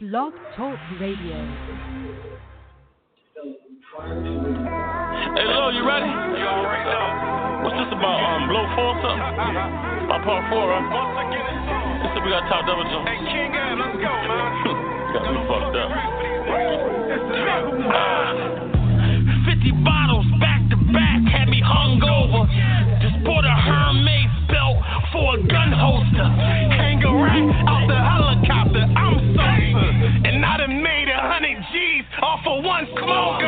Blog 0.00 0.32
Talk 0.56 0.74
Radio. 0.98 1.38
Hey, 5.38 5.46
Lil, 5.46 5.70
you 5.70 5.86
ready? 5.86 6.10
What's 7.62 7.78
this 7.78 7.94
about? 7.94 8.18
Um, 8.18 8.50
blow 8.50 8.66
four 8.74 8.90
or 8.90 8.98
something? 9.06 9.22
About 9.22 10.26
part 10.26 10.50
four, 10.50 10.66
huh? 10.66 10.82
This 12.02 12.10
is 12.10 12.26
we 12.26 12.30
got 12.34 12.42
top 12.50 12.66
double 12.66 12.82
jump. 12.90 13.06
Hey, 13.06 13.22
King 13.22 13.54
let's 13.54 13.94
go, 13.94 14.10
man. 14.10 15.14
got 15.14 15.30
me 15.30 15.38
fucked 15.46 15.78
up. 15.78 15.86
50 19.46 19.70
bottles 19.86 20.26
back 20.42 20.58
to 20.74 20.76
back 20.90 21.22
had 21.30 21.46
me 21.46 21.62
hungover. 21.62 22.50
Just 22.98 23.22
bought 23.22 23.46
a 23.46 23.54
Hermes 23.62 24.32
belt 24.50 24.82
for 25.14 25.38
a 25.38 25.42
gun 25.46 25.70
holster. 25.70 26.26
Hang 26.82 26.98
a 26.98 27.14
rack 27.14 27.46
out 27.70 27.86
the 27.86 27.94
house. 27.94 28.13
Come 33.04 33.12
on, 33.12 33.43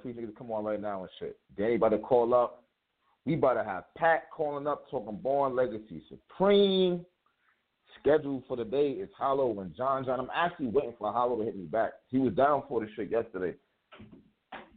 of 0.00 0.14
these 0.14 0.14
niggas 0.14 0.36
come 0.36 0.50
on 0.50 0.64
right 0.64 0.80
now 0.80 1.02
and 1.02 1.10
shit. 1.18 1.38
Danny 1.56 1.76
about 1.76 1.90
to 1.90 1.98
call 1.98 2.34
up. 2.34 2.64
We 3.24 3.34
about 3.34 3.54
to 3.54 3.64
have 3.64 3.84
Pat 3.96 4.24
calling 4.34 4.66
up 4.66 4.90
talking 4.90 5.16
Born 5.16 5.56
Legacy 5.56 6.02
Supreme. 6.08 7.04
Scheduled 8.00 8.42
for 8.46 8.56
the 8.56 8.64
day 8.64 8.90
is 8.90 9.08
Hollow 9.16 9.60
and 9.60 9.74
John 9.74 10.04
John. 10.04 10.20
I'm 10.20 10.28
actually 10.34 10.66
waiting 10.66 10.94
for 10.98 11.10
Hollow 11.12 11.38
to 11.38 11.44
hit 11.44 11.56
me 11.56 11.64
back. 11.64 11.92
He 12.08 12.18
was 12.18 12.34
down 12.34 12.64
for 12.68 12.80
the 12.80 12.88
shit 12.94 13.10
yesterday, 13.10 13.54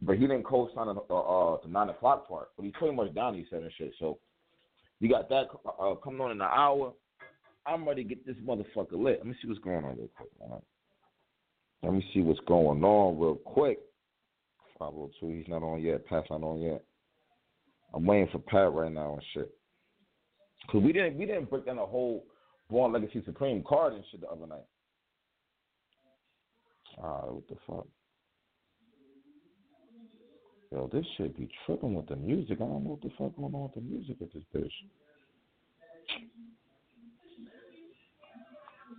but 0.00 0.16
he 0.16 0.20
didn't 0.22 0.44
co-sign 0.44 0.86
the, 0.86 1.14
uh, 1.14 1.58
the 1.62 1.68
nine 1.68 1.90
o'clock 1.90 2.26
part. 2.26 2.48
But 2.56 2.64
he's 2.64 2.72
pretty 2.78 2.96
much 2.96 3.14
down. 3.14 3.34
He 3.34 3.44
said 3.50 3.62
and 3.62 3.72
shit. 3.76 3.92
So 3.98 4.18
we 5.00 5.08
got 5.08 5.28
that 5.28 5.48
uh, 5.78 5.96
coming 5.96 6.20
on 6.20 6.30
in 6.30 6.40
an 6.40 6.48
hour. 6.50 6.92
I'm 7.66 7.86
ready 7.86 8.02
to 8.02 8.08
get 8.08 8.24
this 8.24 8.36
motherfucker 8.36 8.92
lit. 8.92 9.18
Let 9.18 9.26
me 9.26 9.34
see 9.42 9.48
what's 9.48 9.60
going 9.60 9.84
on 9.84 9.98
real 9.98 10.08
quick. 10.16 10.30
Let 11.82 11.92
me 11.92 12.04
see 12.14 12.20
what's 12.20 12.40
going 12.46 12.82
on 12.82 13.18
real 13.20 13.34
quick. 13.34 13.78
502, 14.78 15.36
he's 15.36 15.48
not 15.48 15.62
on 15.62 15.80
yet. 15.80 16.06
Pat's 16.06 16.28
not 16.30 16.42
on 16.42 16.60
yet. 16.60 16.84
I'm 17.94 18.04
waiting 18.04 18.28
for 18.30 18.38
Pat 18.38 18.72
right 18.72 18.92
now 18.92 19.14
and 19.14 19.22
shit. 19.34 19.54
Cause 20.70 20.82
we 20.82 20.92
didn't 20.92 21.16
we 21.16 21.24
didn't 21.24 21.48
break 21.48 21.66
down 21.66 21.76
the 21.76 21.86
whole 21.86 22.24
Born 22.68 22.92
Legacy 22.92 23.22
Supreme 23.24 23.64
card 23.66 23.94
and 23.94 24.04
shit 24.10 24.20
the 24.20 24.28
other 24.28 24.46
night. 24.46 24.66
Alright, 26.98 27.32
what 27.32 27.48
the 27.48 27.56
fuck? 27.66 27.86
Yo, 30.70 30.90
this 30.92 31.06
shit 31.16 31.36
be 31.36 31.48
tripping 31.64 31.94
with 31.94 32.06
the 32.08 32.16
music. 32.16 32.58
I 32.60 32.64
don't 32.64 32.84
know 32.84 32.90
what 32.90 33.00
the 33.00 33.10
fuck 33.16 33.34
going 33.36 33.54
on 33.54 33.62
with 33.62 33.74
the 33.74 33.80
music 33.80 34.16
at 34.20 34.32
this 34.34 34.42
bitch. 34.54 34.70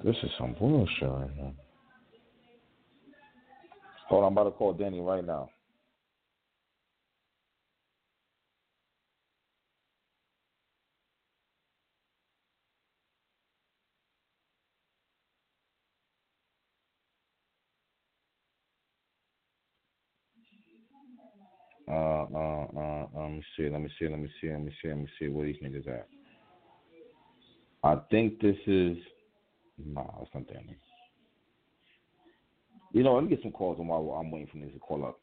This 0.04 0.16
is 0.24 0.30
some 0.40 0.56
bullshit 0.58 1.10
right 1.10 1.30
here. 1.36 1.52
Hold 4.08 4.24
on, 4.24 4.28
I'm 4.28 4.34
about 4.34 4.46
to 4.46 4.52
call 4.52 4.74
Danny 4.74 5.02
right 5.02 5.26
now. 5.26 5.50
Uh, 21.90 22.26
uh, 22.36 22.68
uh, 22.78 23.08
let 23.16 23.32
me 23.32 23.44
see, 23.58 23.70
let 23.70 23.82
me 23.82 23.90
see, 23.98 24.08
let 24.08 24.20
me 24.20 24.30
see, 24.40 24.50
let 24.50 24.62
me 24.62 24.72
see, 24.82 24.90
let 24.90 24.98
me 24.98 25.08
see 25.18 25.28
where 25.28 25.46
these 25.48 25.56
niggas 25.64 25.88
at. 25.88 26.08
I 27.84 27.96
think 28.12 28.40
this 28.40 28.58
is, 28.68 28.98
nah, 29.84 30.06
it's 30.22 30.30
not 30.34 30.48
Danny. 30.48 30.78
You 32.92 33.04
know, 33.04 33.16
let 33.16 33.24
me 33.24 33.30
get 33.30 33.42
some 33.42 33.52
calls 33.52 33.80
on 33.80 33.88
while 33.88 34.20
I'm 34.20 34.30
waiting 34.30 34.48
for 34.52 34.58
niggas 34.58 34.74
to 34.74 34.80
call 34.80 35.06
up. 35.06 35.20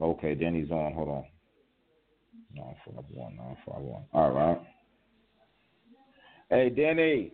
Uh, 0.00 0.04
okay, 0.04 0.34
Danny's 0.34 0.70
on. 0.70 0.92
Hold 0.94 1.08
on. 1.08 1.24
Nine 2.54 2.74
five 2.84 3.04
one 3.10 3.36
nine 3.36 3.56
five 3.66 3.80
one. 3.80 4.02
All 4.12 4.32
right. 4.32 4.60
Hey, 6.50 6.70
Danny. 6.70 7.32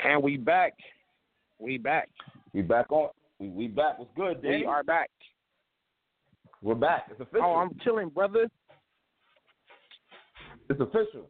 And 0.00 0.22
we 0.22 0.36
back. 0.36 0.74
We 1.58 1.78
back. 1.78 2.08
We 2.52 2.62
back 2.62 2.90
on. 2.90 3.10
We 3.38 3.48
we 3.48 3.68
back. 3.68 3.98
What's 3.98 4.10
good, 4.16 4.42
Danny? 4.42 4.58
We 4.58 4.66
are 4.66 4.82
back. 4.82 5.10
We're 6.62 6.74
back. 6.74 7.06
It's 7.10 7.20
oh, 7.20 7.24
official. 7.24 7.46
Oh, 7.46 7.54
I'm 7.56 7.70
chilling, 7.82 8.08
brother. 8.10 8.48
It's 10.68 10.80
official. 10.80 11.28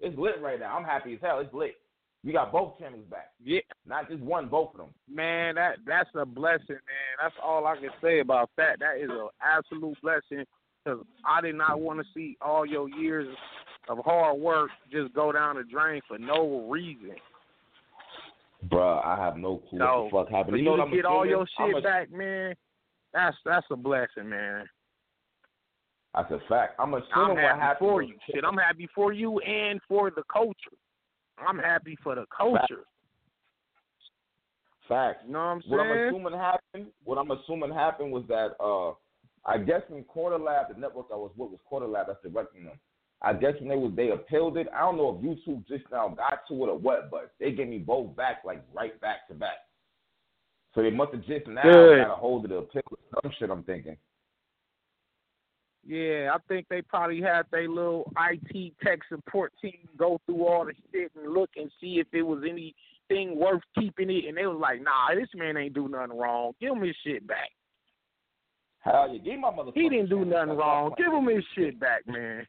It's 0.00 0.18
lit 0.18 0.40
right 0.40 0.58
now. 0.58 0.76
I'm 0.76 0.84
happy 0.84 1.14
as 1.14 1.20
hell. 1.22 1.40
It's 1.40 1.52
lit. 1.52 1.76
We 2.24 2.32
got 2.32 2.52
both 2.52 2.78
channels 2.78 3.04
back. 3.10 3.32
Yeah, 3.44 3.60
Not 3.86 4.08
just 4.08 4.22
one, 4.22 4.48
both 4.48 4.70
of 4.72 4.78
them. 4.78 4.88
man, 5.08 5.56
that 5.56 5.76
that's 5.86 6.08
a 6.14 6.24
blessing, 6.24 6.64
man. 6.68 7.14
That's 7.22 7.34
all 7.42 7.66
I 7.66 7.76
can 7.76 7.90
say 8.02 8.20
about 8.20 8.48
that. 8.56 8.78
That 8.80 8.96
is 8.98 9.10
an 9.10 9.28
absolute 9.42 9.96
blessing 10.02 10.44
because 10.82 11.04
I 11.26 11.42
did 11.42 11.54
not 11.54 11.80
want 11.80 12.00
to 12.00 12.06
see 12.14 12.38
all 12.40 12.64
your 12.64 12.88
years 12.88 13.28
of 13.90 13.98
hard 13.98 14.38
work 14.40 14.70
just 14.90 15.12
go 15.14 15.32
down 15.32 15.56
the 15.56 15.64
drain 15.64 16.00
for 16.08 16.18
no 16.18 16.66
reason. 16.70 17.16
Bruh, 18.68 19.04
I 19.04 19.22
have 19.22 19.36
no 19.36 19.58
clue 19.58 19.78
what 19.78 20.04
the 20.04 20.10
fuck 20.10 20.30
happened. 20.30 20.56
You 20.56 20.62
you, 20.62 20.70
know 20.70 20.76
to 20.76 20.82
what 20.82 20.88
I'm 20.88 20.94
get 20.94 21.04
all 21.04 21.26
your 21.26 21.46
shit 21.58 21.76
a- 21.76 21.82
back, 21.82 22.10
man, 22.10 22.54
that's 23.14 23.36
that's 23.44 23.66
a 23.70 23.76
blessing, 23.76 24.28
man. 24.28 24.66
That's 26.14 26.30
a 26.30 26.38
fact. 26.48 26.74
I'm 26.78 26.94
assuming 26.94 27.08
I'm 27.14 27.28
what 27.30 27.38
happy 27.38 27.60
happened. 27.60 27.78
for 27.78 28.02
you. 28.02 28.14
Shit, 28.32 28.44
I'm 28.44 28.56
happy 28.56 28.88
for 28.94 29.12
you 29.12 29.38
and 29.40 29.80
for 29.88 30.10
the 30.10 30.22
culture. 30.32 30.76
I'm 31.38 31.58
happy 31.58 31.96
for 32.02 32.14
the 32.14 32.26
culture. 32.36 32.84
Facts. 34.88 35.22
You 35.26 35.32
know 35.32 35.38
what 35.38 35.44
I'm 35.44 35.62
saying? 35.62 35.72
What 35.72 35.80
I'm 35.80 36.08
assuming 36.08 36.32
happened. 36.38 36.86
What 37.04 37.18
I'm 37.18 37.30
assuming 37.30 37.72
happened 37.72 38.12
was 38.12 38.24
that 38.28 38.54
uh, 38.62 38.92
I 39.48 39.58
guess 39.58 39.82
in 39.90 40.04
Quarter 40.04 40.38
Lab, 40.38 40.72
the 40.72 40.80
network 40.80 41.06
I 41.12 41.16
was 41.16 41.32
with 41.36 41.50
was 41.50 41.60
Quarter 41.64 41.86
Lab. 41.86 42.06
That's 42.08 42.22
directing 42.22 42.64
them. 42.64 42.78
I 43.22 43.32
guess 43.32 43.54
when 43.58 43.70
they 43.70 43.76
was 43.76 43.92
they 43.96 44.10
appealed 44.10 44.56
it. 44.58 44.68
I 44.74 44.80
don't 44.80 44.98
know 44.98 45.18
if 45.18 45.24
YouTube 45.24 45.66
just 45.66 45.84
now 45.90 46.08
got 46.08 46.46
to 46.48 46.54
it 46.64 46.68
or 46.68 46.78
what, 46.78 47.10
but 47.10 47.32
they 47.40 47.52
gave 47.52 47.68
me 47.68 47.78
both 47.78 48.14
back 48.14 48.42
like 48.44 48.62
right 48.74 49.00
back 49.00 49.26
to 49.28 49.34
back. 49.34 49.63
So 50.74 50.82
they 50.82 50.90
must 50.90 51.12
have 51.12 51.24
just 51.24 51.46
now 51.46 51.62
Good. 51.62 51.98
got 51.98 52.12
a 52.12 52.16
hold 52.16 52.44
of 52.44 52.50
the 52.50 52.56
appeal 52.56 52.82
or 52.90 53.20
some 53.22 53.32
shit. 53.38 53.50
I'm 53.50 53.62
thinking. 53.62 53.96
Yeah, 55.86 56.30
I 56.34 56.38
think 56.48 56.66
they 56.68 56.82
probably 56.82 57.20
had 57.20 57.42
their 57.50 57.68
little 57.68 58.10
IT 58.18 58.72
tech 58.82 59.00
support 59.08 59.52
team 59.60 59.86
go 59.96 60.18
through 60.24 60.46
all 60.46 60.64
the 60.64 60.72
shit 60.90 61.12
and 61.14 61.32
look 61.32 61.50
and 61.56 61.70
see 61.80 62.00
if 62.00 62.06
it 62.12 62.22
was 62.22 62.42
anything 62.42 63.38
worth 63.38 63.60
keeping 63.78 64.10
it. 64.10 64.24
And 64.26 64.36
they 64.36 64.46
was 64.46 64.58
like, 64.60 64.80
nah, 64.82 65.14
this 65.14 65.28
man 65.34 65.56
ain't 65.58 65.74
do 65.74 65.88
nothing 65.88 66.16
wrong. 66.16 66.52
Give 66.60 66.72
him 66.72 66.82
his 66.82 66.96
shit 67.04 67.26
back. 67.26 67.50
Hell 68.80 69.10
yeah, 69.12 69.18
give 69.18 69.40
my 69.40 69.54
mother. 69.54 69.72
He 69.74 69.88
didn't 69.88 70.08
do 70.08 70.24
nothing 70.24 70.56
wrong. 70.56 70.92
Give 70.96 71.12
him 71.12 71.26
his 71.26 71.44
shit 71.54 71.78
back, 71.78 72.06
man. 72.06 72.46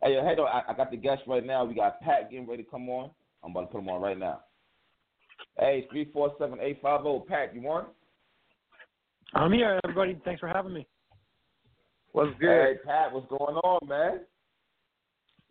Hey, 0.03 0.21
hey, 0.23 0.35
though, 0.37 0.45
I, 0.45 0.63
I 0.69 0.75
got 0.75 0.91
the 0.91 0.99
guest 0.99 1.23
right 1.27 1.45
now. 1.45 1.65
We 1.65 1.75
got 1.75 2.01
Pat 2.03 2.31
getting 2.31 2.47
ready 2.47 2.63
to 2.63 2.71
come 2.71 2.91
on. 2.91 3.11
I'm 3.43 3.53
about 3.53 3.61
to 3.63 3.67
put 3.69 3.79
him 3.79 3.89
on 3.89 4.03
right 4.03 4.19
now. 4.19 4.41
Hey, 5.59 5.87
three 5.91 6.11
four 6.12 6.33
seven 6.39 6.59
eight 6.61 6.81
five 6.83 7.03
zero. 7.03 7.25
Pat, 7.29 7.55
you 7.55 7.62
want? 7.62 7.89
I'm 9.35 9.53
here, 9.53 9.81
everybody. 9.85 10.19
Thanks 10.25 10.41
for 10.41 10.49
having 10.49 10.73
me. 10.73 10.87
What's 12.12 12.33
good? 12.39 12.49
Hey, 12.49 12.75
Pat, 12.85 13.12
what's 13.12 13.29
going 13.29 13.56
on, 13.56 13.89
man? 13.89 14.21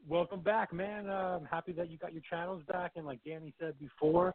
Welcome 0.07 0.41
back, 0.41 0.73
man. 0.73 1.09
Uh, 1.09 1.39
I'm 1.39 1.45
happy 1.45 1.71
that 1.73 1.89
you 1.89 1.97
got 1.97 2.13
your 2.13 2.21
channels 2.29 2.61
back. 2.67 2.93
And 2.95 3.05
like 3.05 3.19
Danny 3.25 3.53
said 3.59 3.73
before, 3.79 4.33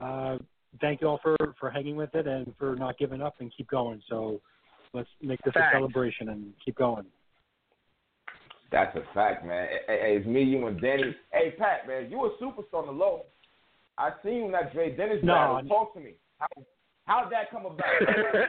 uh, 0.00 0.38
thank 0.80 1.00
you 1.00 1.08
all 1.08 1.20
for, 1.22 1.36
for 1.58 1.70
hanging 1.70 1.96
with 1.96 2.14
it 2.14 2.26
and 2.26 2.52
for 2.58 2.74
not 2.74 2.98
giving 2.98 3.22
up 3.22 3.34
and 3.40 3.52
keep 3.56 3.68
going. 3.68 4.02
So 4.08 4.40
let's 4.92 5.08
make 5.22 5.40
this 5.42 5.54
Thanks. 5.54 5.68
a 5.72 5.76
celebration 5.76 6.28
and 6.30 6.52
keep 6.64 6.76
going. 6.76 7.06
That's 8.72 8.96
a 8.96 9.02
fact, 9.14 9.44
man. 9.44 9.68
Hey, 9.86 9.98
hey, 10.00 10.16
it's 10.16 10.26
me, 10.26 10.42
you, 10.42 10.66
and 10.66 10.80
Danny. 10.80 11.14
Hey, 11.32 11.54
Pat, 11.56 11.86
man, 11.86 12.10
you 12.10 12.24
a 12.24 12.30
superstar 12.42 12.80
on 12.80 12.86
the 12.86 12.92
low. 12.92 13.22
I 13.98 14.10
seen 14.24 14.34
you 14.34 14.44
in 14.46 14.52
that 14.52 14.72
Dre 14.72 14.94
Dennis 14.96 15.18
No, 15.22 15.34
battle. 15.34 15.58
n- 15.58 15.68
Talk 15.68 15.94
to 15.94 16.00
me. 16.00 16.14
How 16.38 16.46
how'd 17.06 17.32
that 17.32 17.50
come 17.50 17.66
about? 17.66 17.78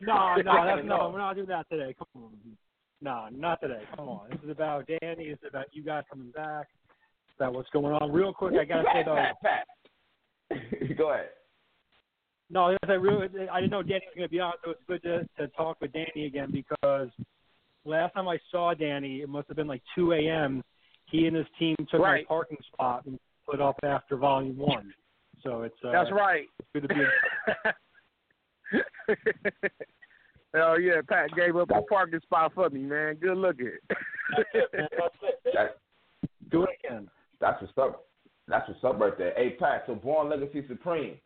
No, 0.00 0.34
no, 0.36 0.64
that's, 0.66 0.84
no, 0.84 0.96
No. 0.98 1.10
we're 1.10 1.18
not 1.18 1.34
doing 1.36 1.46
that 1.48 1.66
today. 1.70 1.94
Come 1.96 2.22
on. 2.24 2.32
No, 3.00 3.28
not 3.30 3.60
today. 3.60 3.82
Come 3.96 4.08
on. 4.08 4.28
This 4.28 4.40
is 4.42 4.50
about 4.50 4.86
Danny. 4.86 5.28
This 5.30 5.38
is 5.40 5.48
about 5.48 5.66
you 5.72 5.82
guys 5.82 6.02
coming 6.10 6.30
back. 6.32 6.66
It's 7.28 7.36
about 7.38 7.54
what's 7.54 7.70
going 7.70 7.94
on. 7.94 8.12
Real 8.12 8.34
quick, 8.34 8.54
I 8.60 8.64
gotta 8.64 8.84
say 8.92 9.02
though. 9.04 9.14
Pat, 9.14 9.36
Pat. 10.50 10.58
Go 10.98 11.12
ahead. 11.12 11.28
No, 12.50 12.66
I 12.72 12.76
I 12.86 12.92
really, 12.94 13.28
I 13.48 13.60
didn't 13.60 13.70
know 13.70 13.82
Danny 13.82 14.02
was 14.06 14.14
going 14.16 14.28
to 14.28 14.30
be 14.30 14.40
on, 14.40 14.52
so 14.64 14.72
it's 14.72 14.80
good 14.86 15.02
to, 15.04 15.26
to 15.38 15.48
talk 15.56 15.80
with 15.80 15.92
Danny 15.92 16.26
again 16.26 16.50
because 16.52 17.08
last 17.84 18.12
time 18.14 18.28
I 18.28 18.38
saw 18.50 18.74
Danny, 18.74 19.22
it 19.22 19.28
must 19.28 19.48
have 19.48 19.56
been 19.56 19.66
like 19.68 19.82
2 19.94 20.12
a.m. 20.12 20.62
He 21.06 21.26
and 21.26 21.36
his 21.36 21.46
team 21.58 21.76
took 21.90 22.00
Right. 22.00 22.24
my 22.28 22.28
parking 22.28 22.58
spot 22.72 23.06
and 23.06 23.18
put 23.48 23.60
up 23.60 23.76
after 23.82 24.16
Volume 24.16 24.56
One. 24.56 24.92
So 25.42 25.62
it's 25.62 25.76
uh, 25.84 25.92
That's 25.92 26.10
right. 26.10 26.46
It's 26.58 26.68
good 26.72 26.88
to 26.88 26.94
be. 26.94 27.04
Hell 30.54 30.80
yeah, 30.80 31.00
Pat 31.06 31.30
gave 31.36 31.56
up 31.56 31.70
a 31.70 31.82
parking 31.82 32.20
spot 32.20 32.52
for 32.54 32.70
me, 32.70 32.80
man. 32.80 33.16
Good 33.16 33.36
looking. 33.36 33.72
That, 35.52 35.76
Do 36.50 36.64
it 36.64 36.70
again. 36.84 37.08
that's 37.40 37.60
what's 37.60 37.78
up. 37.78 38.06
That's 38.48 38.66
what's 38.68 38.82
up 38.82 38.98
right 38.98 39.16
there. 39.16 39.32
Hey, 39.36 39.50
Pat. 39.50 39.84
So, 39.86 39.94
Born 39.94 40.30
Legacy 40.30 40.64
Supreme. 40.66 41.18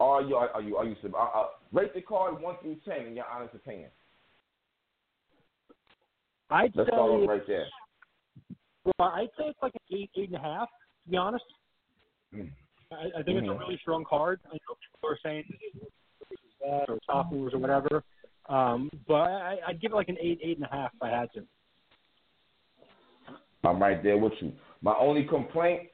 Are 0.00 0.22
you 0.22 0.36
are 0.36 0.62
you 0.62 0.76
are 0.76 0.84
you 0.84 0.94
uh, 1.12 1.18
uh, 1.18 1.46
rate 1.72 1.92
the 1.92 2.00
card 2.00 2.40
one 2.40 2.54
through 2.62 2.76
ten 2.86 3.06
in 3.06 3.16
your 3.16 3.26
honest 3.26 3.54
opinion? 3.54 3.90
I'd 6.50 6.72
Let's 6.74 6.88
say, 6.88 6.94
start 6.94 7.28
right 7.28 7.46
there. 7.46 7.66
well, 8.84 9.08
I'd 9.08 9.28
say 9.36 9.46
it's 9.48 9.58
like 9.60 9.74
an 9.74 9.98
eight, 9.98 10.10
eight 10.16 10.28
and 10.30 10.36
a 10.36 10.40
half. 10.40 10.68
To 11.08 11.12
be 11.12 11.16
honest, 11.16 11.44
Mm. 12.34 12.50
I, 12.92 13.06
I 13.16 13.22
think 13.22 13.38
it's 13.38 13.46
Mhm. 13.46 13.56
a 13.56 13.58
really 13.58 13.78
strong 13.78 14.04
card. 14.04 14.40
I 14.44 14.52
know 14.52 14.76
people 14.92 15.08
are 15.08 15.16
saying 15.22 15.44
this 15.48 15.72
is 16.30 16.38
bad 16.60 16.90
or 16.90 16.98
top 17.06 17.32
moves 17.32 17.54
or 17.54 17.58
whatever, 17.58 18.04
um, 18.50 18.90
but 19.06 19.30
I, 19.30 19.58
I'd 19.66 19.80
give 19.80 19.92
it 19.92 19.94
like 19.94 20.10
an 20.10 20.18
eight, 20.20 20.38
eight 20.42 20.58
and 20.58 20.66
a 20.66 20.68
half 20.70 20.92
if 20.94 21.02
I 21.02 21.08
had 21.08 21.32
to. 21.32 21.46
I'm 23.64 23.80
right 23.80 24.02
there 24.02 24.18
with 24.18 24.34
you. 24.42 24.52
My 24.82 24.94
only 24.96 25.24
complaint 25.24 25.88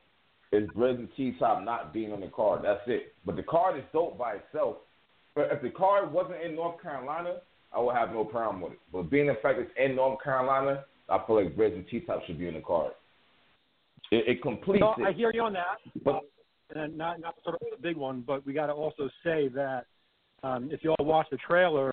is 0.50 0.68
and 0.74 1.08
T 1.16 1.36
Top 1.38 1.62
not 1.62 1.92
being 1.92 2.12
on 2.12 2.20
the 2.20 2.28
card. 2.28 2.64
That's 2.64 2.82
it. 2.88 3.14
But 3.24 3.36
the 3.36 3.44
card 3.44 3.78
is 3.78 3.84
dope 3.92 4.18
by 4.18 4.34
itself. 4.34 4.78
But 5.36 5.52
if 5.52 5.62
the 5.62 5.70
card 5.70 6.12
wasn't 6.12 6.42
in 6.42 6.56
North 6.56 6.82
Carolina, 6.82 7.40
I 7.72 7.78
would 7.78 7.94
have 7.94 8.10
no 8.10 8.24
problem 8.24 8.62
with 8.62 8.72
it. 8.72 8.80
But 8.92 9.10
being 9.10 9.28
the 9.28 9.34
fact 9.34 9.60
it's 9.60 9.70
in 9.76 9.94
North 9.94 10.20
Carolina, 10.24 10.84
I 11.08 11.24
feel 11.24 11.36
like 11.36 11.54
Breds 11.54 11.76
and 11.76 11.86
T 11.86 12.00
Top 12.00 12.24
should 12.26 12.40
be 12.40 12.48
in 12.48 12.54
the 12.54 12.60
card. 12.60 12.94
It, 14.10 14.28
it 14.28 14.42
completes 14.42 14.80
No, 14.80 14.94
it. 14.98 15.08
I 15.08 15.12
hear 15.12 15.30
you 15.32 15.42
on 15.42 15.52
that. 15.54 15.78
But 16.04 16.22
and 16.74 16.96
not 16.96 17.20
not 17.20 17.34
sort 17.44 17.56
of 17.56 17.60
the 17.70 17.82
big 17.82 17.96
one, 17.96 18.22
but 18.26 18.44
we 18.46 18.52
got 18.52 18.66
to 18.66 18.72
also 18.72 19.08
say 19.22 19.48
that 19.48 19.86
um, 20.42 20.70
if 20.72 20.82
you 20.82 20.94
all 20.98 21.04
watch 21.04 21.26
the 21.30 21.36
trailer, 21.38 21.92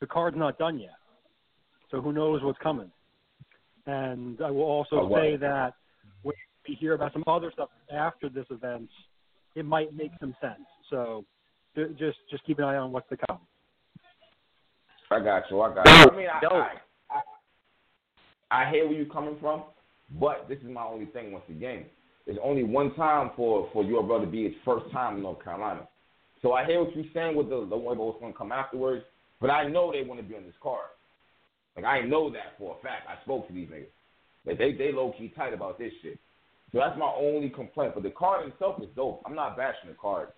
the 0.00 0.06
card's 0.06 0.36
not 0.36 0.58
done 0.58 0.78
yet, 0.78 0.96
so 1.90 2.00
who 2.00 2.12
knows 2.12 2.42
what's 2.42 2.58
coming. 2.58 2.90
And 3.86 4.40
I 4.42 4.50
will 4.50 4.62
also 4.62 4.96
Oh, 4.96 5.06
what? 5.06 5.22
say 5.22 5.36
that 5.36 5.74
when 6.22 6.34
we 6.68 6.74
hear 6.74 6.94
about 6.94 7.12
some 7.12 7.24
other 7.26 7.50
stuff 7.52 7.70
after 7.92 8.28
this 8.28 8.46
event, 8.50 8.88
it 9.54 9.64
might 9.64 9.94
make 9.94 10.12
some 10.20 10.34
sense. 10.40 10.66
So 10.90 11.24
just 11.98 12.18
just 12.30 12.44
keep 12.44 12.58
an 12.58 12.64
eye 12.64 12.76
on 12.76 12.92
what's 12.92 13.08
to 13.08 13.16
come. 13.28 13.38
I 15.10 15.20
got 15.20 15.44
you. 15.50 15.60
I 15.62 15.74
got 15.74 15.86
you. 15.86 15.92
I 15.92 16.16
mean, 16.16 16.26
I, 16.28 16.54
I, 16.54 16.72
I, 18.50 18.62
I 18.66 18.70
hear 18.70 18.86
where 18.86 18.94
you're 18.94 19.06
coming 19.06 19.36
from, 19.40 19.62
but 20.10 20.46
this 20.48 20.58
is 20.58 20.68
my 20.68 20.84
only 20.84 21.06
thing. 21.06 21.32
Once 21.32 21.44
again, 21.48 21.84
it's 22.26 22.38
only 22.42 22.64
one 22.64 22.94
time 22.94 23.30
for 23.36 23.68
for 23.72 23.84
your 23.84 24.02
brother 24.02 24.26
to 24.26 24.30
be 24.30 24.44
his 24.44 24.54
first 24.64 24.90
time 24.92 25.16
in 25.16 25.22
North 25.22 25.42
Carolina. 25.42 25.88
So 26.42 26.52
I 26.52 26.64
hear 26.64 26.82
what 26.82 26.94
you're 26.94 27.04
saying 27.14 27.36
with 27.36 27.48
the 27.48 27.66
the 27.68 27.76
one 27.76 27.98
what's 27.98 28.20
going 28.20 28.32
to 28.32 28.38
come 28.38 28.52
afterwards, 28.52 29.04
but 29.40 29.50
I 29.50 29.68
know 29.68 29.92
they 29.92 30.06
want 30.06 30.20
to 30.20 30.26
be 30.26 30.36
on 30.36 30.44
this 30.44 30.54
card. 30.62 30.86
Like 31.76 31.84
I 31.84 32.02
know 32.02 32.30
that 32.30 32.58
for 32.58 32.76
a 32.78 32.82
fact. 32.82 33.08
I 33.08 33.22
spoke 33.24 33.46
to 33.48 33.54
these 33.54 33.68
niggas. 33.68 33.86
Like 34.46 34.58
they 34.58 34.72
they 34.72 34.92
low 34.92 35.12
key 35.16 35.32
tight 35.36 35.54
about 35.54 35.78
this 35.78 35.92
shit. 36.02 36.18
So 36.72 36.78
that's 36.78 36.98
my 36.98 37.10
only 37.18 37.48
complaint. 37.48 37.92
But 37.94 38.02
the 38.02 38.10
card 38.10 38.46
itself 38.46 38.80
is 38.82 38.88
dope. 38.94 39.22
I'm 39.26 39.34
not 39.34 39.56
bashing 39.56 39.88
the 39.88 39.96
card. 40.00 40.28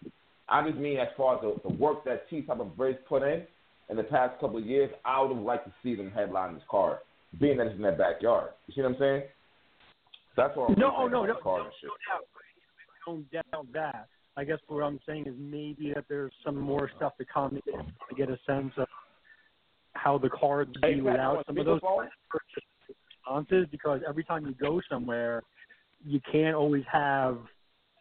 I 0.49 0.67
just 0.69 0.79
mean 0.79 0.99
as 0.99 1.09
far 1.17 1.37
as 1.37 1.41
the, 1.43 1.69
the 1.69 1.75
work 1.75 2.05
that 2.05 2.29
T 2.29 2.43
Top 2.43 2.61
and 2.61 2.77
Braids 2.77 2.99
put 3.09 3.23
in 3.23 3.43
in 3.89 3.97
the 3.97 4.03
past 4.05 4.39
couple 4.41 4.59
of 4.59 4.67
years, 4.67 4.91
I 5.05 5.21
would 5.21 5.35
have 5.35 5.45
liked 5.45 5.67
to 5.67 5.73
see 5.83 5.97
them 5.97 6.13
headline 6.13 6.55
this 6.55 6.63
card, 6.71 6.99
being 7.41 7.57
that 7.59 7.67
it's 7.67 7.77
in 7.77 7.83
their 7.83 7.97
backyard. 7.97 8.51
You 8.67 8.75
see 8.75 8.83
what 8.83 8.93
I'm 8.93 8.99
saying? 8.99 9.23
That's 10.37 10.57
what 10.57 10.71
I'm 10.71 10.79
No, 10.79 10.89
saying 10.91 10.93
oh, 10.99 11.09
no, 11.09 11.27
no, 11.27 11.35
the 11.35 11.41
card 11.41 11.63
and 11.67 11.73
shit. 11.81 11.91
don't 13.07 13.31
doubt 13.31 13.67
that. 13.73 14.09
I 14.37 14.45
guess 14.45 14.59
what 14.69 14.83
I'm 14.83 15.01
saying 15.07 15.27
is 15.27 15.35
maybe 15.39 15.93
that 15.95 16.05
there's 16.09 16.33
some 16.45 16.57
more 16.57 16.91
stuff 16.97 17.17
to 17.19 17.25
come 17.33 17.51
to 17.51 18.15
get, 18.17 18.29
a 18.31 18.39
sense 18.47 18.73
of 18.77 18.87
how 19.95 20.19
the 20.19 20.31
cards 20.31 20.71
Hey, 20.83 20.95
be 20.95 21.01
without 21.01 21.45
some 21.47 21.59
of 21.59 21.67
those 21.67 21.81
responses 23.27 23.67
because 23.71 24.01
every 24.09 24.25
time 24.25 24.47
you 24.47 24.55
go 24.61 24.81
somewhere, 24.89 25.43
you 26.07 26.21
can't 26.31 26.55
always 26.55 26.85
have 26.91 27.39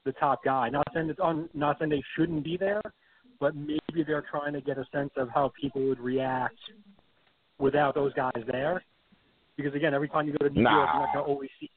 the 0.06 0.12
top 0.14 0.44
guy. 0.44 0.70
Not 0.70 0.88
saying 0.94 1.10
it's 1.10 1.20
on, 1.20 1.50
not 1.54 1.78
saying 1.80 1.90
they 1.92 2.04
shouldn't 2.16 2.44
be 2.44 2.58
there, 2.58 2.82
but 3.40 3.56
maybe 3.56 4.04
they're 4.06 4.24
trying 4.30 4.54
to 4.54 4.62
get 4.62 4.78
a 4.78 4.86
sense 4.94 5.12
of 5.18 5.30
how 5.34 5.52
people 5.60 5.86
would 5.88 6.00
react 6.00 6.56
without 7.58 7.96
those 7.96 8.14
guys 8.14 8.44
there. 8.48 8.84
Because 9.58 9.74
again, 9.74 9.94
every 9.94 10.08
time 10.08 10.28
you 10.28 10.34
go 10.40 10.48
to 10.48 10.54
New 10.54 10.62
York, 10.62 10.74
you're 10.94 11.02
not 11.04 11.14
going 11.14 11.26
to 11.26 11.30
always 11.32 11.50
see 11.60 11.70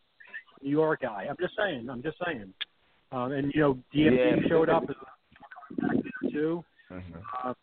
New 0.63 0.71
York 0.71 1.03
guy. 1.03 1.27
I'm 1.29 1.37
just 1.41 1.55
saying. 1.57 1.89
I'm 1.91 2.03
just 2.03 2.17
saying. 2.25 2.53
Um, 3.11 3.33
and 3.33 3.53
you 3.55 3.61
know, 3.61 3.79
DMC 3.93 4.41
Yeah. 4.41 4.49
showed 4.49 4.69
up 4.69 4.89
as 4.89 4.97
back 5.77 5.97
there 6.03 6.31
too. 6.31 6.65
Mhm. 6.91 7.23
Uh, 7.45 7.55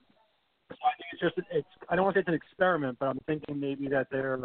so 0.70 0.76
I 0.86 0.92
think 0.98 1.14
it's 1.14 1.22
just 1.22 1.38
it's. 1.52 1.68
I 1.90 1.96
don't 1.96 2.06
want 2.06 2.16
to 2.16 2.20
say 2.20 2.22
it's 2.22 2.28
an 2.30 2.34
experiment, 2.36 3.00
but 3.00 3.08
I'm 3.08 3.20
thinking 3.22 3.60
maybe 3.60 3.88
that 3.90 4.10
there, 4.10 4.40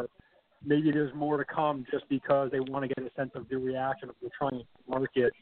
maybe 0.65 0.91
there's 0.91 1.13
more 1.15 1.37
to 1.37 1.45
come 1.45 1.85
just 1.91 2.09
because 2.09 2.51
they 2.51 2.61
want 2.61 2.89
to 2.89 2.89
get 2.89 3.05
a 3.05 3.15
sense 3.15 3.33
of 3.35 3.49
the 3.49 3.59
reaction 3.59 4.09
of 4.09 4.15
the 4.23 4.31
trying 4.31 4.61
to 4.61 4.67
market 4.89 5.33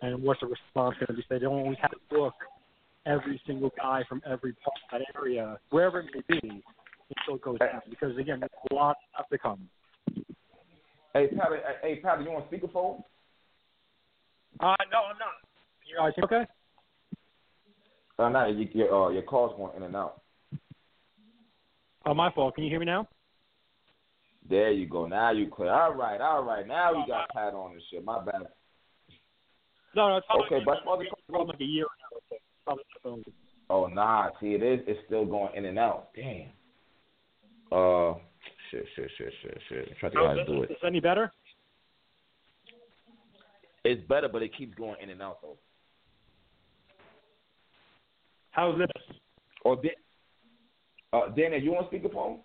and 0.00 0.22
what's 0.22 0.40
the 0.40 0.46
response 0.46 0.96
going 0.96 1.08
to 1.08 1.12
be. 1.14 1.22
So 1.22 1.26
they 1.30 1.38
don't 1.40 1.60
always 1.60 1.78
have 1.78 1.90
to 1.90 2.00
book 2.10 2.34
every 3.04 3.40
single 3.46 3.70
guy 3.76 4.04
from 4.08 4.22
every 4.26 4.52
part 4.54 4.76
of 4.76 5.00
that 5.00 5.20
area, 5.20 5.58
wherever 5.70 6.00
it 6.00 6.06
may 6.14 6.40
be, 6.40 6.62
until 7.16 7.34
it 7.34 7.42
goes 7.42 7.58
down. 7.58 7.82
Because 7.90 8.16
again, 8.16 8.40
there's 8.40 8.50
a 8.70 8.74
lot 8.74 8.90
of 8.90 8.96
stuff 9.14 9.28
to 9.30 9.38
come. 9.38 9.68
Hey, 11.14 11.28
Patty, 11.28 11.56
hey, 11.82 12.00
Patty, 12.02 12.24
you 12.24 12.30
on 12.30 12.42
speakerphone? 12.44 13.02
Uh, 14.60 14.74
no, 14.90 14.98
I'm 15.10 15.18
not. 15.18 15.34
You 15.86 15.96
guys 15.98 16.12
okay? 16.24 16.46
Uh, 18.18 18.28
no, 18.30 18.46
you, 18.46 18.68
your 18.72 19.06
uh, 19.06 19.10
your 19.10 19.22
call's 19.22 19.54
going 19.56 19.76
in 19.76 19.82
and 19.82 19.96
out. 19.96 20.22
Oh, 22.06 22.14
my 22.14 22.30
fault. 22.32 22.54
Can 22.54 22.64
you 22.64 22.70
hear 22.70 22.80
me 22.80 22.86
now? 22.86 23.08
There 24.48 24.72
you 24.72 24.88
go. 24.88 25.06
Now 25.06 25.32
you 25.32 25.48
clear. 25.48 25.72
All 25.72 25.94
right, 25.94 26.20
all 26.20 26.42
right. 26.42 26.66
Now 26.66 26.92
we 26.94 27.06
got 27.06 27.28
Pat 27.30 27.54
on 27.54 27.72
and 27.72 27.82
shit. 27.90 28.04
My 28.04 28.24
bad. 28.24 28.42
No, 29.94 30.08
no, 30.08 30.16
it's 30.16 30.26
probably 30.26 30.46
Okay, 30.46 30.64
but 30.64 30.78
other 30.90 31.04
from 31.30 31.46
like 31.48 31.60
a 31.60 31.64
year 31.64 31.84
ago. 31.84 32.22
So 32.28 32.36
it's 32.36 32.44
probably 32.64 32.84
the 32.94 33.00
phone. 33.02 33.24
Oh 33.70 33.86
nah, 33.86 34.30
see 34.40 34.54
it 34.54 34.62
is. 34.62 34.80
It's 34.86 35.00
still 35.06 35.26
going 35.26 35.54
in 35.54 35.66
and 35.66 35.78
out. 35.78 36.08
Damn. 36.16 36.48
Uh, 37.70 38.14
shit, 38.72 38.86
shit, 38.96 39.10
shit, 39.18 39.32
shit, 39.42 39.58
shit. 39.68 39.78
I'm 39.78 39.94
to 39.94 40.00
figure 40.00 40.20
out 40.20 40.28
how 40.28 40.34
to 40.34 40.44
do 40.44 40.62
Is 40.62 40.64
it. 40.64 40.68
this 40.70 40.78
any 40.84 41.00
better? 41.00 41.30
It's 43.84 44.02
better, 44.08 44.28
but 44.28 44.42
it 44.42 44.56
keeps 44.56 44.74
going 44.74 44.96
in 45.02 45.10
and 45.10 45.20
out 45.22 45.40
though. 45.42 45.56
How's 48.50 48.78
this? 48.78 48.88
Or 49.64 49.76
Dan, 49.76 49.92
uh, 51.12 51.28
Danny, 51.36 51.58
you 51.58 51.74
on 51.76 51.88
speakerphone? 51.90 52.38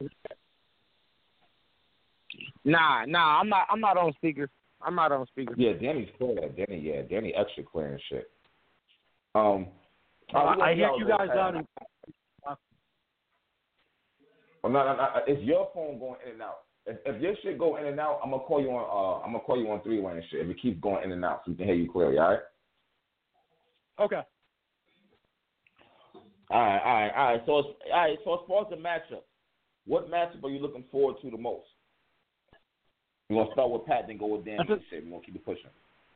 Nah, 2.66 3.06
nah, 3.06 3.40
I'm 3.40 3.50
not. 3.50 3.68
I'm 3.70 3.80
not 3.80 3.98
on 3.98 4.14
speaker. 4.14 4.50
I'm 4.82 4.96
not 4.96 5.12
on 5.12 5.26
speaker. 5.28 5.54
Yeah, 5.58 5.74
Danny's 5.74 6.10
clear. 6.18 6.36
Danny, 6.50 6.80
yeah, 6.80 7.02
Danny 7.10 7.34
extra 7.34 7.64
clear 7.64 7.94
and 7.94 8.02
shit. 8.10 8.30
Um, 9.36 9.68
Uh, 10.34 10.54
we 10.58 10.62
I 10.62 10.76
hear 10.76 10.92
you 10.98 11.08
guys 11.08 11.30
out. 11.30 11.56
And, 11.56 11.68
Oh, 14.68 14.70
no, 14.70 14.84
no, 14.84 14.96
no, 14.98 15.08
it's 15.28 15.42
your 15.44 15.70
phone 15.74 15.98
going 15.98 16.20
in 16.26 16.34
and 16.34 16.42
out. 16.42 16.64
If, 16.86 16.98
if 17.06 17.22
your 17.22 17.36
shit 17.42 17.58
go 17.58 17.78
in 17.78 17.86
and 17.86 17.98
out, 18.02 18.20
I'm 18.22 18.32
gonna 18.32 18.44
call 18.44 18.62
you 18.62 18.70
on. 18.72 18.84
Uh, 18.84 19.24
I'm 19.24 19.32
gonna 19.32 19.44
call 19.46 19.58
you 19.58 19.70
on 19.72 19.82
three 19.82 20.02
way 20.02 20.12
and 20.12 20.24
shit. 20.30 20.42
If 20.42 20.50
it 20.50 20.62
keeps 20.62 20.82
going 20.82 21.06
in 21.06 21.14
and 21.14 21.24
out, 21.24 21.44
so 21.46 21.52
we 21.52 21.58
can 21.58 21.68
hear 21.68 21.76
you 21.76 21.90
clearly. 21.90 22.18
All 22.18 22.32
right. 22.32 22.40
okay. 24.02 24.22
All 26.50 26.62
right, 26.62 26.82
all 26.84 26.94
right, 26.94 27.12
all 27.16 27.32
right. 27.32 27.42
So, 27.46 27.60
it's, 27.60 27.68
all 27.94 28.00
right. 28.00 28.18
So, 28.26 28.34
as 28.34 28.40
far 28.48 28.62
as 28.64 28.70
the 28.70 28.76
matchup, 28.76 29.24
what 29.86 30.12
matchup 30.12 30.44
are 30.44 30.50
you 30.50 30.60
looking 30.60 30.84
forward 30.92 31.16
to 31.22 31.32
the 31.32 31.38
most? 31.38 31.68
We're 33.30 33.44
gonna 33.44 33.54
start 33.54 33.72
with 33.72 33.86
Pat, 33.86 34.04
then 34.08 34.18
go 34.18 34.28
with 34.28 34.44
That's 34.44 34.70
and 34.70 34.82
shit. 34.90 35.06
We're 35.06 35.12
gonna 35.12 35.24
keep 35.24 35.36
it 35.36 35.46
pushing. 35.46 35.72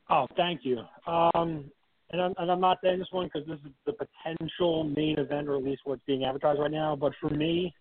Oh, 0.10 0.28
thank 0.36 0.62
you. 0.64 0.80
Um, 1.08 1.72
and 2.12 2.22
I'm, 2.22 2.34
and 2.38 2.52
I'm 2.52 2.60
not 2.60 2.80
saying 2.84 3.00
this 3.00 3.08
one 3.12 3.30
because 3.32 3.48
this 3.48 3.60
is 3.66 3.72
the 3.86 3.94
potential 3.94 4.84
main 4.84 5.20
event, 5.20 5.48
or 5.48 5.56
at 5.56 5.64
least 5.64 5.82
what's 5.86 6.02
being 6.06 6.26
advertised 6.26 6.60
right 6.60 6.72
now. 6.72 6.98
But 6.98 7.14
for 7.22 7.30
me, 7.30 7.74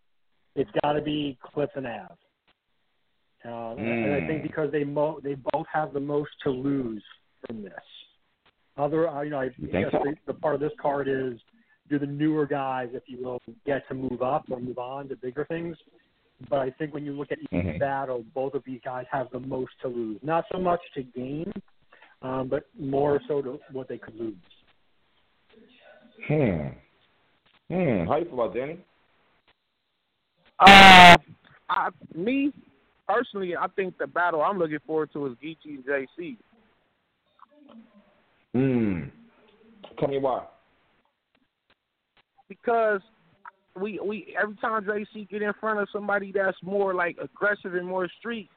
it's 0.61 0.71
got 0.83 0.93
to 0.93 1.00
be 1.00 1.38
Cliff 1.43 1.71
and 1.75 1.87
Av. 1.87 2.17
Uh, 3.45 3.75
And 3.81 4.12
I 4.12 4.21
think 4.26 4.40
Mm. 4.40 4.43
because 4.43 4.71
they 4.71 4.85
mo- 4.85 5.21
they 5.21 5.35
both 5.52 5.67
have 5.73 5.93
the 5.95 6.00
most 6.00 6.31
to 6.45 6.50
lose 6.50 7.02
from 7.47 7.62
this. 7.62 7.87
Other, 8.76 9.09
uh, 9.09 9.23
you 9.23 9.31
know, 9.31 9.40
I 9.40 9.50
You 9.57 9.69
guess 9.69 9.93
so? 9.93 10.05
the, 10.05 10.14
the 10.26 10.35
part 10.35 10.55
of 10.55 10.61
this 10.61 10.73
card 10.79 11.09
is 11.09 11.40
do 11.88 11.99
the 11.99 12.07
newer 12.07 12.47
guys, 12.47 12.90
if 12.93 13.02
you 13.09 13.19
will, 13.25 13.40
get 13.64 13.87
to 13.88 13.95
move 13.95 14.23
up 14.23 14.45
or 14.50 14.61
move 14.61 14.79
on 14.79 15.09
to 15.09 15.17
bigger 15.17 15.45
things. 15.47 15.76
But 16.49 16.61
I 16.61 16.71
think 16.71 16.95
when 16.95 17.05
you 17.05 17.12
look 17.12 17.33
at 17.33 17.38
each 17.38 17.50
Mhm. 17.50 17.79
battle, 17.79 18.23
both 18.35 18.55
of 18.55 18.62
these 18.64 18.81
guys 18.83 19.07
have 19.11 19.31
the 19.31 19.40
most 19.40 19.73
to 19.81 19.88
lose. 19.88 20.23
Not 20.23 20.45
so 20.52 20.59
much 20.59 20.81
to 20.95 21.02
gain, 21.02 21.52
um, 22.23 22.49
but 22.49 22.64
more 22.79 23.21
so 23.26 23.43
to 23.43 23.61
what 23.73 23.88
they 23.88 23.99
could 23.99 24.17
lose. 24.17 24.37
Hmm. 26.26 26.69
Hmm. 27.69 28.05
How 28.07 28.17
you 28.17 28.25
feel 28.26 28.35
about 28.35 28.55
Danny? 28.55 28.79
Uh, 30.61 31.17
I, 31.69 31.88
me 32.14 32.52
personally, 33.09 33.57
I 33.57 33.67
think 33.69 33.97
the 33.99 34.07
battle 34.07 34.43
I'm 34.43 34.59
looking 34.59 34.79
forward 34.87 35.11
to 35.14 35.26
is 35.26 35.33
Geechi 35.43 35.76
and 35.76 35.85
JC. 35.85 36.37
Hmm. 38.52 39.09
Tell 39.99 40.09
me 40.09 40.19
why. 40.19 40.45
because 42.49 43.00
we 43.81 44.00
we 44.05 44.35
every 44.40 44.57
time 44.57 44.83
JC 44.85 45.29
get 45.31 45.40
in 45.43 45.52
front 45.61 45.79
of 45.79 45.88
somebody 45.93 46.33
that's 46.33 46.57
more 46.62 46.93
like 46.95 47.17
aggressive 47.23 47.75
and 47.75 47.87
more 47.87 48.09
street, 48.19 48.49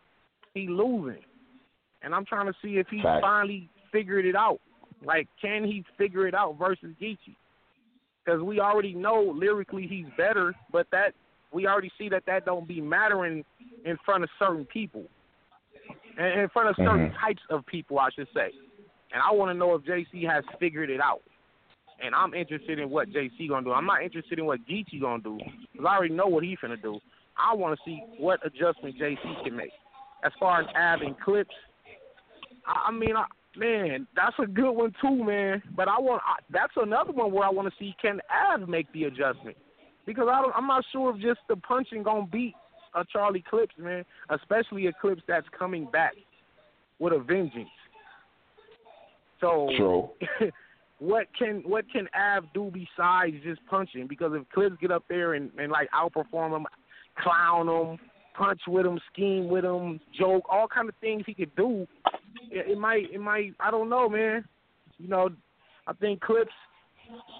he 0.53 0.67
losing. 0.67 1.21
And 2.01 2.13
I'm 2.13 2.25
trying 2.25 2.47
to 2.47 2.53
see 2.61 2.77
if 2.79 2.87
he 2.89 3.01
Fact. 3.01 3.21
finally 3.21 3.69
figured 3.91 4.25
it 4.25 4.35
out. 4.35 4.59
Like, 5.05 5.27
can 5.41 5.63
he 5.63 5.85
figure 5.97 6.27
it 6.27 6.33
out 6.33 6.57
versus 6.57 6.89
Geechi? 7.01 7.35
Because 8.25 8.41
we 8.41 8.59
already 8.59 8.93
know 8.93 9.33
lyrically 9.35 9.87
he's 9.87 10.05
better, 10.17 10.53
but 10.71 10.87
that 10.91 11.13
we 11.53 11.67
already 11.67 11.91
see 11.97 12.09
that 12.09 12.23
that 12.25 12.45
don't 12.45 12.67
be 12.67 12.81
mattering 12.81 13.45
in 13.85 13.97
front 14.05 14.23
of 14.23 14.29
certain 14.39 14.65
people, 14.65 15.03
and 16.17 16.41
in 16.41 16.49
front 16.49 16.69
of 16.69 16.75
certain 16.77 17.09
Mhm. 17.09 17.19
types 17.19 17.41
of 17.49 17.65
people, 17.65 17.99
I 17.99 18.09
should 18.11 18.27
say. 18.33 18.51
And 19.11 19.21
I 19.21 19.31
want 19.31 19.49
to 19.51 19.53
know 19.53 19.75
if 19.75 19.83
JC 19.83 20.23
has 20.25 20.43
figured 20.59 20.89
it 20.89 20.99
out 20.99 21.21
and 22.03 22.13
I'm 22.13 22.33
interested 22.33 22.79
in 22.79 22.89
what 22.89 23.09
JC 23.09 23.47
gonna 23.47 23.63
do. 23.63 23.71
I'm 23.71 23.85
not 23.85 24.03
interested 24.03 24.37
in 24.37 24.45
what 24.45 24.59
Geechi 24.67 24.99
gonna 24.99 25.23
do 25.23 25.39
because 25.71 25.87
I 25.87 25.95
already 25.95 26.13
know 26.13 26.27
what 26.27 26.43
he 26.43 26.57
finna 26.57 26.81
do. 26.81 26.99
I 27.37 27.55
want 27.55 27.77
to 27.77 27.83
see 27.85 28.03
what 28.17 28.45
adjustment 28.45 28.97
JC 28.97 29.43
can 29.43 29.55
make. 29.55 29.71
As 30.23 30.31
far 30.39 30.61
as 30.61 30.67
adding 30.75 31.15
clips, 31.23 31.55
I, 32.67 32.87
I 32.87 32.91
mean, 32.91 33.15
I, 33.15 33.25
man, 33.55 34.07
that's 34.15 34.35
a 34.39 34.45
good 34.45 34.71
one 34.71 34.93
too, 35.01 35.23
man. 35.23 35.61
But 35.75 35.87
I 35.87 35.99
want 35.99 36.21
I, 36.25 36.35
that's 36.49 36.73
another 36.75 37.13
one 37.13 37.31
where 37.31 37.45
I 37.45 37.49
want 37.49 37.69
to 37.69 37.73
see 37.79 37.95
can 38.01 38.19
Av 38.51 38.67
make 38.67 38.91
the 38.93 39.05
adjustment 39.05 39.57
because 40.05 40.27
I 40.31 40.41
don't, 40.41 40.53
I'm 40.55 40.67
not 40.67 40.83
sure 40.91 41.15
if 41.15 41.21
just 41.21 41.39
the 41.47 41.55
punching 41.55 42.03
gonna 42.03 42.25
beat 42.25 42.53
a 42.95 43.03
Charlie 43.11 43.43
Clips, 43.49 43.73
man. 43.77 44.05
Especially 44.29 44.87
a 44.87 44.93
Clips 44.93 45.23
that's 45.27 45.47
coming 45.57 45.87
back 45.91 46.13
with 46.99 47.13
a 47.13 47.19
vengeance. 47.19 47.69
So 49.41 49.69
True. 49.75 50.09
what 50.99 51.27
can 51.37 51.63
what 51.65 51.85
can 51.91 52.07
Av 52.15 52.45
do 52.53 52.71
besides 52.71 53.35
just 53.43 53.65
punching? 53.67 54.07
Because 54.07 54.31
if 54.33 54.47
Clips 54.49 54.75
get 54.79 54.91
up 54.91 55.03
there 55.09 55.33
and, 55.33 55.51
and 55.57 55.71
like 55.71 55.89
outperform 55.91 56.55
him, 56.55 56.65
clown 57.21 57.67
him, 57.67 57.97
punch 58.37 58.61
with 58.67 58.85
him, 58.85 58.99
scheme 59.11 59.47
with 59.49 59.65
him, 59.65 59.99
joke, 60.17 60.43
all 60.49 60.67
kind 60.67 60.87
of 60.87 60.95
things 61.01 61.23
he 61.25 61.33
could 61.33 61.53
do, 61.55 61.85
it, 62.51 62.71
it 62.71 62.77
might 62.77 63.11
it 63.11 63.19
might 63.19 63.53
I 63.59 63.69
don't 63.69 63.89
know, 63.89 64.07
man. 64.07 64.45
You 64.97 65.07
know, 65.07 65.29
I 65.87 65.93
think 65.93 66.21
Clips. 66.21 66.51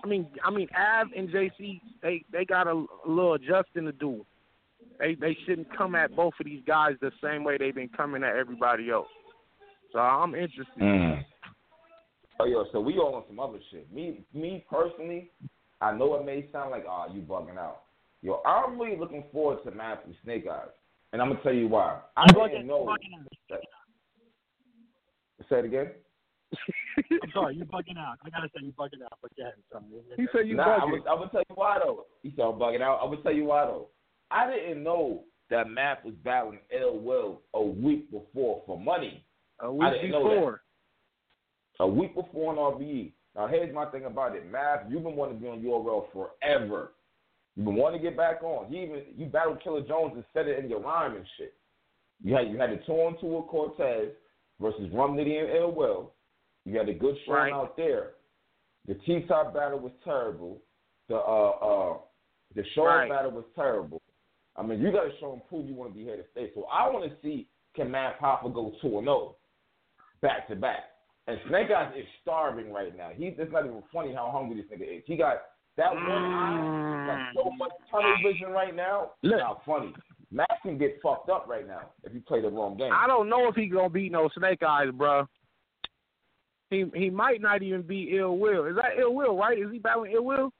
I 0.03 0.07
mean, 0.07 0.27
I 0.43 0.51
mean, 0.51 0.67
Av 0.77 1.07
and 1.15 1.29
JC, 1.29 1.81
they 2.01 2.23
they 2.31 2.45
got 2.45 2.67
a, 2.67 2.71
a 2.71 3.07
little 3.09 3.33
adjusting 3.33 3.85
to 3.85 3.91
do. 3.91 4.25
They 4.99 5.15
they 5.15 5.37
shouldn't 5.45 5.75
come 5.75 5.95
at 5.95 6.15
both 6.15 6.33
of 6.39 6.45
these 6.45 6.63
guys 6.65 6.93
the 7.01 7.11
same 7.23 7.43
way 7.43 7.57
they've 7.57 7.73
been 7.73 7.89
coming 7.89 8.23
at 8.23 8.35
everybody 8.35 8.89
else. 8.89 9.07
So 9.91 9.99
I'm 9.99 10.35
interested. 10.35 10.81
Mm. 10.81 11.23
Oh 12.39 12.45
yo, 12.45 12.65
so 12.71 12.79
we 12.79 12.97
all 12.97 13.15
on 13.15 13.23
some 13.27 13.39
other 13.39 13.59
shit. 13.71 13.91
Me 13.93 14.21
me 14.33 14.65
personally, 14.69 15.31
I 15.81 15.95
know 15.95 16.15
it 16.15 16.25
may 16.25 16.47
sound 16.51 16.71
like 16.71 16.85
ah 16.87 17.05
oh, 17.07 17.13
you 17.13 17.21
bugging 17.21 17.57
out. 17.57 17.81
Yo, 18.21 18.41
I'm 18.45 18.79
really 18.79 18.97
looking 18.97 19.23
forward 19.31 19.63
to 19.65 19.71
Matthew 19.71 20.13
Snake 20.23 20.45
Eyes, 20.49 20.69
and 21.11 21.21
I'm 21.21 21.29
gonna 21.29 21.43
tell 21.43 21.53
you 21.53 21.67
why. 21.67 21.99
I 22.17 22.25
didn't 22.27 22.67
know. 22.67 22.95
That, 23.49 23.59
say 25.49 25.59
it 25.59 25.65
again. 25.65 25.91
I'm 26.97 27.31
sorry, 27.33 27.55
you 27.55 27.65
bugging 27.65 27.97
out. 27.97 28.17
I 28.23 28.29
gotta 28.29 28.47
say 28.47 28.65
you 28.65 28.71
bugging 28.71 29.03
out, 29.03 29.17
but 29.21 29.31
yeah, 29.37 29.49
sorry. 29.71 29.85
He 30.17 30.27
said 30.31 30.47
you 30.47 30.55
nah, 30.55 30.79
bugging. 30.79 30.81
I'm 30.81 30.89
gonna, 30.89 31.03
I'm 31.09 31.17
gonna 31.19 31.31
tell 31.31 31.43
you 31.49 31.55
why 31.55 31.79
though. 31.83 32.05
He 32.21 32.33
said 32.35 32.43
I'm 32.43 32.53
bugging 32.53 32.81
out. 32.81 32.99
I'm 33.01 33.09
gonna 33.11 33.23
tell 33.23 33.33
you 33.33 33.45
why 33.45 33.65
though. 33.65 33.89
I 34.31 34.49
didn't 34.49 34.83
know 34.83 35.23
that 35.49 35.69
Matt 35.69 36.03
was 36.03 36.13
battling 36.23 36.59
Ill 36.71 36.99
Will 36.99 37.41
a 37.53 37.61
week 37.61 38.09
before 38.11 38.63
for 38.65 38.79
money. 38.79 39.23
A 39.61 39.71
week 39.71 39.91
didn't 39.93 40.11
know 40.11 40.29
that. 40.29 40.35
before. 40.35 40.61
A 41.79 41.87
week 41.87 42.15
before 42.15 42.51
on 42.51 42.79
RBE. 42.79 43.11
Now 43.35 43.47
here's 43.47 43.73
my 43.73 43.85
thing 43.85 44.05
about 44.05 44.35
it, 44.35 44.49
Matt. 44.49 44.87
You've 44.89 45.03
been 45.03 45.15
wanting 45.15 45.37
to 45.37 45.41
be 45.41 45.49
on 45.49 45.61
URL 45.61 46.05
forever. 46.11 46.91
You've 47.55 47.65
been 47.65 47.75
wanting 47.75 48.01
to 48.01 48.07
get 48.07 48.17
back 48.17 48.41
on. 48.43 48.71
You 48.71 48.81
even 48.81 49.01
you 49.15 49.25
battled 49.27 49.61
Chilla 49.65 49.87
Jones 49.87 50.13
and 50.15 50.23
said 50.33 50.47
it 50.47 50.63
in 50.63 50.69
your 50.69 50.81
rhyme 50.81 51.15
and 51.15 51.25
shit. 51.37 51.53
You 52.23 52.35
had 52.35 52.49
you 52.49 52.57
had 52.57 52.71
the 52.71 52.79
two 52.85 52.93
on 52.93 53.19
two 53.19 53.27
with 53.27 53.47
Cortez 53.47 54.09
versus 54.59 54.89
Rum 54.93 55.15
Nitty 55.15 55.39
and 55.39 55.55
Ill 55.55 55.71
Will. 55.71 56.13
You 56.65 56.77
had 56.77 56.89
a 56.89 56.93
good 56.93 57.15
show 57.25 57.33
Right. 57.33 57.51
out 57.53 57.75
there. 57.77 58.13
The 58.85 58.95
T 58.95 59.21
top 59.27 59.53
battle 59.53 59.79
was 59.79 59.91
terrible. 60.03 60.61
The 61.07 61.15
uh 61.17 61.19
uh 61.19 61.97
the 62.55 62.63
show 62.75 62.85
Right. 62.85 63.09
battle 63.09 63.31
was 63.31 63.45
terrible. 63.55 64.01
I 64.55 64.61
mean, 64.61 64.81
you 64.81 64.91
got 64.91 65.03
to 65.05 65.17
show 65.19 65.33
and 65.33 65.45
prove 65.47 65.67
you 65.67 65.73
want 65.73 65.91
to 65.91 65.97
be 65.97 66.03
here 66.03 66.15
to 66.15 66.23
stay. 66.31 66.51
So 66.53 66.65
I 66.71 66.87
want 66.89 67.09
to 67.09 67.15
see 67.21 67.47
can 67.75 67.89
Math 67.89 68.19
Hoffa 68.19 68.53
go 68.53 68.71
two 68.81 68.97
and 68.99 69.05
zero 69.05 69.35
back 70.21 70.47
to 70.47 70.55
back. 70.55 70.91
And 71.27 71.39
Snake 71.47 71.71
Eyes 71.71 71.93
is 71.97 72.05
starving 72.21 72.71
right 72.71 72.95
now. 72.95 73.09
He's 73.15 73.33
it's 73.37 73.51
not 73.51 73.65
even 73.65 73.81
funny 73.93 74.13
how 74.13 74.29
hungry 74.31 74.61
this 74.61 74.69
nigga 74.71 74.97
is. 74.97 75.03
He 75.07 75.15
got 75.17 75.37
that 75.77 75.91
one 75.93 76.03
eye, 76.03 77.33
got 77.33 77.43
so 77.43 77.49
much 77.57 77.71
tunnel 77.89 78.13
vision 78.23 78.49
right 78.51 78.75
now. 78.75 79.11
Look. 79.23 79.39
Not 79.39 79.65
funny. 79.65 79.93
Matt 80.31 80.49
can 80.61 80.77
get 80.77 80.99
fucked 81.01 81.29
up 81.29 81.47
right 81.47 81.67
now 81.67 81.89
if 82.03 82.13
you 82.13 82.21
play 82.21 82.41
the 82.41 82.49
wrong 82.49 82.75
game. 82.77 82.91
I 82.93 83.07
don't 83.07 83.29
know 83.29 83.47
if 83.47 83.55
he 83.55 83.67
gonna 83.67 83.89
beat 83.89 84.11
no 84.11 84.29
Snake 84.37 84.61
Eyes, 84.63 84.89
bro. 84.93 85.27
He 86.73 86.85
he 86.95 87.09
might 87.09 87.41
not 87.41 87.61
even 87.61 87.83
be 87.83 88.17
Ill 88.17 88.37
Will. 88.37 88.65
Is 88.65 88.75
that 88.75 88.99
Ill 88.99 89.13
Will, 89.13 89.37
right? 89.37 89.57
Is 89.57 89.71
he 89.71 89.79
battling 89.79 90.13
Ill 90.13 90.25
Will? 90.25 90.51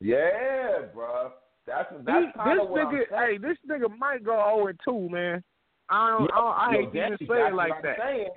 Yeah, 0.00 0.86
bro. 0.94 1.32
That's 1.66 1.88
He, 1.90 2.04
that's 2.04 2.26
this 2.26 2.32
kind 2.36 2.60
of 2.60 2.68
what 2.68 2.86
nigga, 2.86 3.00
I'm 3.14 3.30
hey, 3.30 3.38
this 3.38 3.56
nigga 3.68 3.98
might 3.98 4.24
go 4.24 4.32
zero 4.32 4.66
and 4.68 4.80
two, 4.84 5.08
man. 5.08 5.42
I 5.90 6.10
don't, 6.10 6.30
I, 6.32 6.36
don't, 6.36 6.46
I 6.46 6.72
Yo, 6.72 6.90
hate 6.90 6.92
to 6.92 6.98
even 6.98 7.18
say 7.26 7.48
it 7.48 7.54
like 7.54 7.82
that. 7.82 7.96
Saying. 7.98 8.28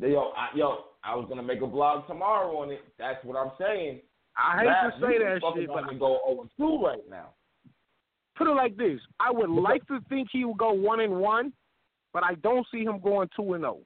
Yo, 0.00 0.32
I, 0.36 0.48
yo, 0.56 0.78
I 1.04 1.14
was 1.14 1.26
gonna 1.28 1.42
make 1.42 1.60
a 1.60 1.66
blog 1.66 2.06
tomorrow 2.06 2.56
on 2.56 2.70
it. 2.70 2.80
That's 2.98 3.22
what 3.24 3.36
I'm 3.36 3.52
saying. 3.58 4.00
I 4.36 4.58
hate 4.60 4.66
Matt, 4.66 4.94
to 4.94 5.06
say 5.06 5.18
that 5.18 5.40
shit, 5.54 5.68
but 5.68 5.84
gonna 5.84 5.98
go 5.98 6.18
0 6.26 6.48
2 6.58 6.84
right 6.84 6.98
now. 7.08 7.28
put 8.36 8.48
it 8.48 8.54
like 8.54 8.76
this: 8.76 9.00
I 9.20 9.30
would 9.30 9.50
like 9.50 9.86
to 9.86 10.00
think 10.08 10.28
he 10.32 10.44
would 10.44 10.58
go 10.58 10.72
one 10.72 11.00
and 11.00 11.20
one, 11.20 11.52
but 12.12 12.24
I 12.24 12.34
don't 12.36 12.66
see 12.72 12.82
him 12.82 12.98
going 13.00 13.28
two 13.36 13.54
and 13.54 13.64
oh. 13.64 13.74
zero. 13.74 13.78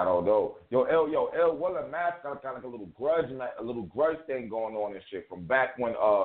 I 0.00 0.04
don't 0.04 0.24
know. 0.24 0.56
Yo, 0.70 0.84
L, 0.84 1.10
yo, 1.10 1.26
L, 1.38 1.54
Will 1.56 1.76
and 1.76 1.90
Matt 1.90 2.22
got 2.22 2.42
kind 2.42 2.56
of 2.56 2.62
like 2.62 2.64
a 2.64 2.68
little 2.68 2.86
grudge, 2.96 3.26
a 3.58 3.62
little 3.62 3.82
grudge 3.82 4.16
thing 4.26 4.48
going 4.48 4.74
on 4.74 4.94
and 4.94 5.02
shit 5.10 5.28
from 5.28 5.44
back 5.44 5.78
when 5.78 5.92
uh, 6.00 6.24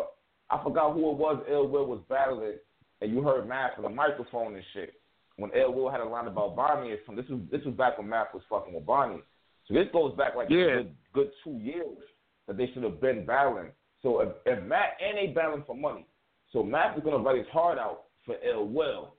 I 0.49 0.63
forgot 0.63 0.93
who 0.93 1.11
it 1.11 1.17
was. 1.17 1.43
Ill 1.51 1.67
Will 1.67 1.85
was 1.85 1.99
battling, 2.07 2.53
and 3.01 3.11
you 3.11 3.21
heard 3.21 3.49
Matt 3.49 3.75
from 3.75 3.83
the 3.83 3.89
microphone 3.89 4.55
and 4.55 4.63
shit. 4.73 4.93
When 5.35 5.51
Ill 5.53 5.73
Will 5.73 5.91
had 5.91 5.99
a 5.99 6.05
line 6.05 6.27
about 6.27 6.55
Bonnie, 6.55 6.91
and 6.91 6.99
some, 7.05 7.17
this 7.17 7.25
was 7.29 7.41
this 7.51 7.65
was 7.65 7.73
back 7.75 7.97
when 7.97 8.07
Matt 8.07 8.33
was 8.33 8.43
fucking 8.49 8.73
with 8.73 8.85
Bonnie. 8.85 9.21
So 9.67 9.73
this 9.73 9.87
goes 9.91 10.15
back 10.15 10.35
like 10.37 10.49
Yeah. 10.49 10.57
a 10.57 10.75
good, 10.77 10.95
good 11.13 11.31
two 11.43 11.57
years 11.61 11.97
that 12.47 12.55
they 12.55 12.67
should 12.73 12.83
have 12.83 13.01
been 13.01 13.25
battling. 13.25 13.71
So 14.01 14.21
if, 14.21 14.29
if 14.45 14.63
Matt 14.63 14.91
and 15.05 15.17
they 15.17 15.33
battling 15.33 15.65
for 15.67 15.75
money, 15.75 16.05
so 16.53 16.63
Matt 16.63 16.97
is 16.97 17.03
gonna 17.03 17.17
write 17.17 17.39
his 17.39 17.47
heart 17.47 17.77
out 17.77 18.03
for 18.25 18.35
Ill 18.41 18.67
Will 18.67 19.15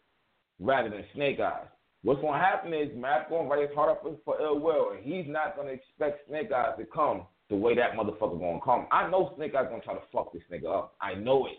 rather 0.59 0.89
than 0.89 1.05
Snake 1.15 1.41
Eyes. 1.41 1.67
What's 2.07 2.21
gonna 2.21 2.39
happen 2.39 2.73
is 2.73 2.89
Matt's 2.97 3.29
gonna 3.29 3.49
write 3.49 3.67
his 3.67 3.75
heart 3.75 3.91
up 3.91 4.07
for, 4.25 4.41
Ill 4.41 4.61
Will, 4.61 4.93
and 4.93 5.03
he's 5.05 5.25
not 5.27 5.57
gonna 5.57 5.73
expect 5.73 6.29
Snake 6.29 6.53
Eyes 6.53 6.75
to 6.79 6.85
come 6.87 7.27
the 7.51 7.57
way 7.57 7.75
that 7.75 7.95
motherfucker 7.95 8.39
gonna 8.39 8.61
come. 8.65 8.87
I 8.93 9.11
know 9.11 9.33
Snake 9.35 9.57
Eyes 9.57 9.67
gonna 9.69 9.83
try 9.83 9.95
to 9.95 10.01
fuck 10.13 10.33
this 10.33 10.43
nigga 10.49 10.73
up. 10.73 10.95
I 11.01 11.15
know 11.15 11.47
it. 11.47 11.59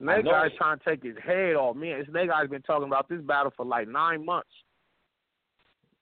Snake 0.00 0.26
Eyes 0.26 0.50
trying 0.58 0.80
to 0.80 0.84
take 0.84 1.04
his 1.04 1.14
head 1.24 1.54
off. 1.54 1.76
Man, 1.76 2.04
Snake 2.10 2.28
Eyes 2.28 2.48
been 2.48 2.62
talking 2.62 2.88
about 2.88 3.08
this 3.08 3.20
battle 3.20 3.52
for 3.56 3.64
like 3.64 3.86
nine 3.86 4.24
months. 4.26 4.50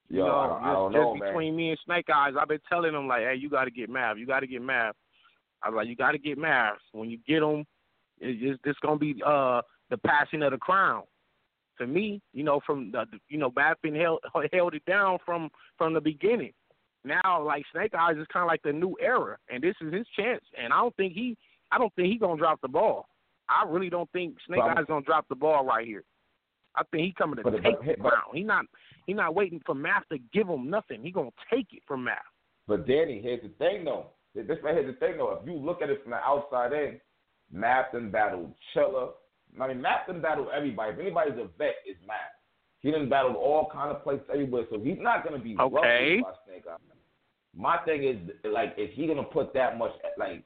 Yo, 0.08 0.24
you 0.24 0.24
know, 0.24 0.36
I, 0.38 0.46
don't- 0.46 0.62
I 0.62 0.72
don't 0.72 0.92
just, 0.92 1.02
know, 1.02 1.12
just 1.12 1.20
man. 1.20 1.32
between 1.32 1.56
me 1.56 1.68
and 1.68 1.78
Snake 1.84 2.06
Eyes, 2.08 2.32
I've 2.40 2.48
been 2.48 2.60
telling 2.70 2.94
him 2.94 3.06
like, 3.06 3.24
hey, 3.24 3.34
you 3.38 3.50
got 3.50 3.64
to 3.64 3.70
get 3.70 3.90
Mav. 3.90 4.16
You 4.16 4.26
got 4.26 4.40
to 4.40 4.46
get 4.46 4.62
Mav. 4.62 4.94
I 5.62 5.68
was 5.68 5.76
like, 5.76 5.88
you 5.88 5.96
got 5.96 6.12
to 6.12 6.18
get 6.18 6.38
Mav. 6.38 6.76
When 6.92 7.10
you 7.10 7.18
get 7.28 7.42
him, 7.42 7.66
it's 8.20 8.40
just 8.40 8.62
this 8.64 8.76
gonna 8.80 8.98
be 8.98 9.16
uh 9.22 9.60
the 9.90 9.98
passing 9.98 10.42
of 10.44 10.52
the 10.52 10.58
crown. 10.58 11.02
To 11.78 11.86
me, 11.86 12.20
you 12.32 12.42
know, 12.42 12.60
from 12.64 12.90
the 12.90 13.04
you 13.28 13.38
know, 13.38 13.52
been 13.82 13.94
held 13.94 14.20
held 14.52 14.74
it 14.74 14.84
down 14.86 15.18
from 15.24 15.50
from 15.76 15.94
the 15.94 16.00
beginning. 16.00 16.52
Now, 17.04 17.42
like 17.42 17.64
Snake 17.72 17.94
Eyes 17.94 18.16
is 18.16 18.26
kind 18.32 18.42
of 18.42 18.48
like 18.48 18.62
the 18.62 18.72
new 18.72 18.96
era, 19.00 19.36
and 19.48 19.62
this 19.62 19.76
is 19.80 19.92
his 19.92 20.06
chance. 20.18 20.42
And 20.60 20.72
I 20.72 20.78
don't 20.80 20.96
think 20.96 21.12
he, 21.12 21.36
I 21.70 21.78
don't 21.78 21.94
think 21.94 22.08
he 22.08 22.18
gonna 22.18 22.36
drop 22.36 22.60
the 22.60 22.68
ball. 22.68 23.06
I 23.48 23.64
really 23.68 23.90
don't 23.90 24.10
think 24.10 24.34
Snake 24.46 24.60
But 24.60 24.78
Eyes 24.78 24.84
gonna 24.88 25.04
drop 25.04 25.26
the 25.28 25.36
ball 25.36 25.64
right 25.64 25.86
here. 25.86 26.02
I 26.74 26.82
think 26.90 27.04
he 27.04 27.12
coming 27.12 27.36
to 27.36 27.42
But- 27.42 27.62
take 27.62 27.78
but- 27.78 27.86
the 27.86 27.94
crown. 27.96 28.34
He 28.34 28.42
not 28.42 28.64
he 29.06 29.14
not 29.14 29.34
waiting 29.34 29.60
for 29.64 29.74
Math 29.74 30.08
to 30.10 30.18
give 30.32 30.48
him 30.48 30.68
nothing. 30.68 31.02
He 31.02 31.12
gonna 31.12 31.30
take 31.48 31.72
it 31.72 31.82
from 31.86 32.04
Math. 32.04 32.18
But 32.66 32.86
Danny, 32.86 33.20
here's 33.20 33.42
the 33.42 33.50
thing 33.50 33.84
though. 33.84 34.06
This 34.34 34.58
right 34.62 34.74
here's 34.74 34.92
the 34.92 34.98
thing 34.98 35.18
though. 35.18 35.38
If 35.40 35.46
you 35.46 35.54
look 35.54 35.82
at 35.82 35.90
it 35.90 36.02
from 36.02 36.10
the 36.10 36.16
outside 36.16 36.72
in, 36.72 37.00
Matt 37.52 37.94
and 37.94 38.10
battled 38.10 38.52
Chilla. 38.74 39.12
I 39.60 39.68
mean, 39.68 39.80
Matt 39.80 40.06
done 40.06 40.20
battled 40.20 40.48
everybody. 40.54 40.92
If 40.92 40.98
anybody's 40.98 41.34
a 41.38 41.48
vet, 41.58 41.76
it's 41.86 41.98
Matt. 42.06 42.32
He 42.80 42.90
done 42.90 43.08
battled 43.08 43.36
all 43.36 43.68
kind 43.72 43.90
of 43.90 44.02
places 44.02 44.26
everywhere, 44.32 44.64
so 44.70 44.78
he's 44.78 44.98
not 45.00 45.24
gonna 45.24 45.38
be 45.38 45.56
Okay. 45.58 46.20
by 46.22 46.32
Snake 46.46 46.64
Eyes. 46.70 46.78
My 47.56 47.78
thing 47.78 48.04
is 48.04 48.16
like, 48.44 48.74
is 48.76 48.90
he 48.92 49.06
gonna 49.06 49.22
put 49.22 49.54
that 49.54 49.78
much? 49.78 49.92
Like, 50.18 50.42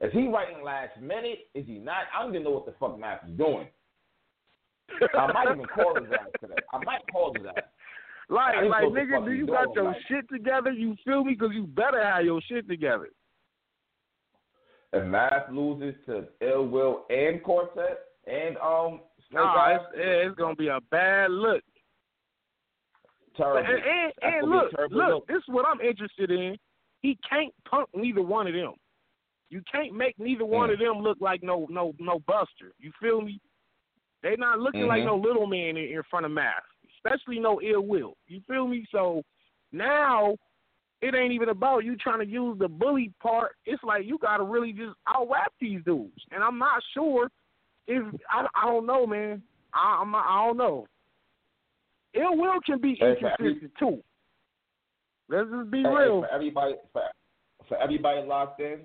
is 0.00 0.12
he 0.12 0.28
writing 0.28 0.62
last 0.64 0.98
minute? 1.00 1.48
Is 1.54 1.66
he 1.66 1.78
not? 1.78 2.04
I 2.16 2.22
don't 2.22 2.32
even 2.32 2.44
know 2.44 2.50
what 2.52 2.66
the 2.66 2.72
fuck 2.80 2.98
Matt 2.98 3.22
is 3.28 3.36
doing. 3.36 3.68
I 5.14 5.32
might 5.32 5.52
even 5.52 5.66
call 5.66 5.94
his 5.96 6.10
ass 6.12 6.28
today. 6.40 6.54
I 6.72 6.78
might 6.84 7.02
call 7.12 7.34
his 7.34 7.44
ass. 7.46 7.64
Like, 8.30 8.56
like, 8.68 8.84
nigga, 8.84 9.24
do 9.24 9.32
you 9.32 9.46
do 9.46 9.52
got 9.52 9.74
your 9.74 9.84
like- 9.84 9.96
shit 10.08 10.28
together? 10.30 10.70
You 10.72 10.96
feel 11.04 11.24
me? 11.24 11.34
Because 11.34 11.54
you 11.54 11.66
better 11.66 12.02
have 12.02 12.24
your 12.24 12.40
shit 12.42 12.66
together. 12.68 13.08
If 14.92 15.06
Math 15.06 15.50
loses 15.52 15.94
to 16.06 16.28
Ill 16.40 16.66
Will 16.66 17.04
and 17.10 17.42
Quartet 17.42 17.98
and 18.28 18.56
um 18.58 19.00
Snake 19.30 19.42
Nah, 19.44 19.74
it's, 19.76 19.84
it's 19.94 20.34
gonna 20.36 20.54
be 20.56 20.68
a 20.68 20.80
bad 20.90 21.30
look. 21.30 21.62
Terrible. 23.36 23.58
and 23.58 23.68
and, 23.68 24.12
and 24.22 24.50
gonna 24.50 24.68
be 24.70 24.76
a 24.76 24.80
look, 24.82 24.90
look, 24.90 25.08
look. 25.10 25.26
this 25.28 25.36
is 25.36 25.44
what 25.48 25.66
I'm 25.66 25.80
interested 25.80 26.30
in. 26.30 26.56
He 27.00 27.16
can't 27.28 27.52
punk 27.70 27.88
neither 27.94 28.22
one 28.22 28.46
of 28.46 28.54
them. 28.54 28.72
You 29.50 29.62
can't 29.70 29.94
make 29.94 30.18
neither 30.18 30.44
one 30.44 30.68
Mm. 30.68 30.72
of 30.74 30.78
them 30.78 30.98
look 30.98 31.18
like 31.20 31.42
no 31.42 31.66
no 31.70 31.94
no 31.98 32.18
buster. 32.26 32.72
You 32.78 32.92
feel 33.00 33.20
me? 33.20 33.40
They're 34.22 34.36
not 34.36 34.58
looking 34.58 34.86
like 34.86 35.02
Mhm. 35.02 35.06
no 35.06 35.16
little 35.16 35.46
man 35.46 35.76
in, 35.76 35.84
in 35.96 36.02
front 36.10 36.26
of 36.26 36.32
Math, 36.32 36.64
especially 36.96 37.38
no 37.38 37.60
ill 37.62 37.82
will. 37.82 38.16
You 38.26 38.40
feel 38.48 38.66
me? 38.66 38.84
So 38.90 39.22
now 39.72 40.36
it 41.00 41.14
ain't 41.14 41.32
even 41.32 41.50
about 41.50 41.84
you 41.84 41.96
trying 41.96 42.18
to 42.18 42.26
use 42.26 42.58
the 42.58 42.66
bully 42.68 43.12
part. 43.22 43.54
It's 43.64 43.82
like 43.84 44.04
you 44.04 44.18
got 44.18 44.38
to 44.38 44.42
really 44.44 44.72
just 44.72 44.96
out 45.06 45.28
rap 45.30 45.52
these 45.60 45.82
dudes. 45.84 46.20
And 46.32 46.42
I'm 46.42 46.58
not 46.58 46.82
sure 46.92 47.30
if 47.88 48.14
I, 48.30 48.46
I 48.54 48.66
don't 48.66 48.86
know, 48.86 49.06
man. 49.06 49.42
I, 49.74 49.98
I'm 50.00 50.14
I 50.14 50.44
don't 50.46 50.56
know. 50.56 50.86
Ill 52.14 52.36
will 52.36 52.60
can 52.64 52.80
be 52.80 52.96
Hey, 52.98 53.16
inconsistent 53.20 53.72
too. 53.78 54.02
Let's 55.28 55.48
just 55.50 55.70
be 55.70 55.78
Hey, 55.78 55.84
hey, 55.84 55.94
real. 55.94 56.20
for 56.20 56.28
everybody 56.32 56.74
for, 56.92 57.02
for 57.68 57.76
everybody 57.78 58.26
locked 58.26 58.60
in, 58.60 58.80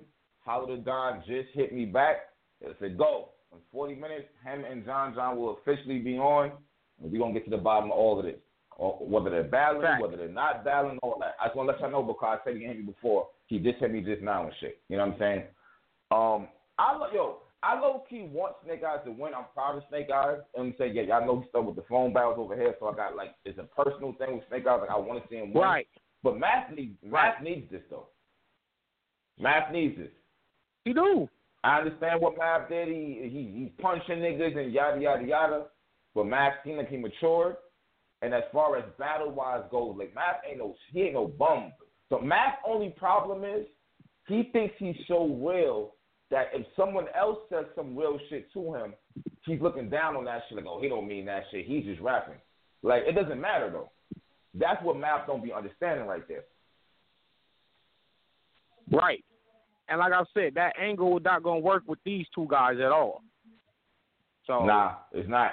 the 0.46 0.82
Don 0.84 1.22
just 1.26 1.48
hit 1.54 1.72
me 1.72 1.84
back. 1.84 2.16
It 2.60 2.76
said, 2.80 2.98
go. 2.98 3.30
In 3.52 3.58
40 3.72 3.94
minutes, 3.94 4.28
him 4.44 4.64
and 4.64 4.84
John 4.84 5.14
John 5.14 5.36
will 5.36 5.58
officially 5.58 5.98
be 6.00 6.18
on, 6.18 6.52
and 7.00 7.12
we're 7.12 7.18
going 7.18 7.32
to 7.34 7.38
get 7.40 7.44
to 7.48 7.56
the 7.56 7.62
bottom 7.62 7.92
of 7.92 7.96
all 7.96 8.18
of 8.18 8.24
this. 8.24 8.36
Or 8.76 8.94
whether 8.94 9.30
they're 9.30 9.44
battling, 9.44 9.82
Fact. 9.82 10.02
whether 10.02 10.16
they're 10.16 10.28
not 10.28 10.64
battling, 10.64 10.98
all 11.02 11.16
that. 11.20 11.36
I 11.40 11.46
just 11.46 11.56
want 11.56 11.68
to 11.68 11.72
let 11.72 11.80
y'all 11.80 11.90
know 11.92 12.02
because 12.02 12.40
I 12.40 12.44
said 12.44 12.56
he 12.56 12.64
hit 12.64 12.76
me 12.78 12.82
before. 12.82 13.28
He 13.46 13.60
just 13.60 13.78
hit 13.78 13.92
me 13.92 14.00
just 14.00 14.22
now 14.22 14.44
and 14.44 14.52
shit. 14.58 14.80
You 14.88 14.96
know 14.96 15.06
what 15.06 15.14
I'm 15.14 15.18
saying? 15.20 15.42
Um, 16.10 16.48
I 16.76 16.96
lo- 16.96 17.06
yo, 17.14 17.38
I 17.64 17.80
low 17.80 18.04
key 18.08 18.28
want 18.30 18.56
Snake 18.64 18.82
Eyes 18.84 19.00
to 19.06 19.10
win. 19.10 19.32
I'm 19.34 19.46
proud 19.54 19.78
of 19.78 19.84
Snake 19.88 20.08
Eyes. 20.14 20.38
And 20.54 20.74
I'm 20.78 20.94
yeah, 20.94 21.02
y'all 21.02 21.26
know 21.26 21.40
he's 21.40 21.48
stuck 21.48 21.64
with 21.64 21.76
the 21.76 21.84
phone 21.88 22.12
battles 22.12 22.36
over 22.38 22.54
here, 22.54 22.74
so 22.78 22.88
I 22.88 22.94
got 22.94 23.16
like 23.16 23.34
it's 23.44 23.58
a 23.58 23.62
personal 23.62 24.12
thing 24.14 24.34
with 24.36 24.44
Snake 24.48 24.66
Eyes. 24.66 24.80
Like 24.82 24.90
I 24.90 24.98
want 24.98 25.22
to 25.22 25.28
see 25.28 25.36
him 25.36 25.54
win. 25.54 25.62
Right. 25.62 25.88
But 26.22 26.38
Math 26.38 26.70
needs 26.74 26.98
Math 27.02 27.42
needs 27.42 27.70
this 27.70 27.80
though. 27.88 28.08
Math 29.38 29.72
needs 29.72 29.96
this. 29.96 30.10
He 30.84 30.92
do. 30.92 31.28
I 31.62 31.78
understand 31.78 32.20
what 32.20 32.36
Math 32.36 32.68
did. 32.68 32.88
He 32.88 33.20
he 33.22 33.52
he's 33.58 33.70
punching 33.82 34.18
niggas 34.18 34.58
and 34.58 34.72
yada 34.72 35.00
yada 35.00 35.24
yada. 35.24 35.64
But 36.14 36.26
Math 36.26 36.54
seemed 36.64 36.78
like 36.78 36.88
he 36.88 36.98
matured. 36.98 37.56
And 38.20 38.32
as 38.32 38.44
far 38.52 38.76
as 38.76 38.84
battle 38.98 39.30
wise 39.32 39.64
goes, 39.70 39.96
like 39.98 40.14
Math 40.14 40.42
ain't 40.48 40.58
no 40.58 40.74
he 40.92 41.02
ain't 41.02 41.14
no 41.14 41.28
bum. 41.28 41.72
So 42.10 42.20
Math's 42.20 42.58
only 42.66 42.90
problem 42.90 43.42
is 43.44 43.66
he 44.28 44.50
thinks 44.52 44.74
he's 44.78 44.96
so 45.08 45.26
real 45.26 45.94
that 46.34 46.48
if 46.52 46.66
someone 46.74 47.06
else 47.16 47.38
says 47.48 47.64
some 47.76 47.96
real 47.96 48.18
shit 48.28 48.52
to 48.52 48.74
him, 48.74 48.94
he's 49.46 49.60
looking 49.60 49.88
down 49.88 50.16
on 50.16 50.24
that 50.24 50.42
shit 50.48 50.56
like, 50.56 50.66
oh, 50.66 50.82
he 50.82 50.88
don't 50.88 51.06
mean 51.06 51.24
that 51.26 51.44
shit. 51.52 51.64
He's 51.64 51.84
just 51.84 52.00
rapping. 52.00 52.34
Like 52.82 53.04
it 53.06 53.12
doesn't 53.12 53.40
matter 53.40 53.70
though. 53.70 53.92
That's 54.52 54.82
what 54.82 54.96
Math 54.96 55.28
don't 55.28 55.44
be 55.44 55.52
understanding 55.52 56.06
right 56.06 56.26
there. 56.26 56.42
Right. 58.90 59.24
And 59.88 60.00
like 60.00 60.12
I 60.12 60.24
said, 60.34 60.54
that 60.56 60.72
angle 60.76 61.18
is 61.18 61.24
not 61.24 61.44
gonna 61.44 61.60
work 61.60 61.84
with 61.86 62.00
these 62.04 62.26
two 62.34 62.48
guys 62.50 62.78
at 62.84 62.90
all. 62.90 63.22
So 64.48 64.64
Nah, 64.64 64.94
it's 65.12 65.28
not. 65.28 65.52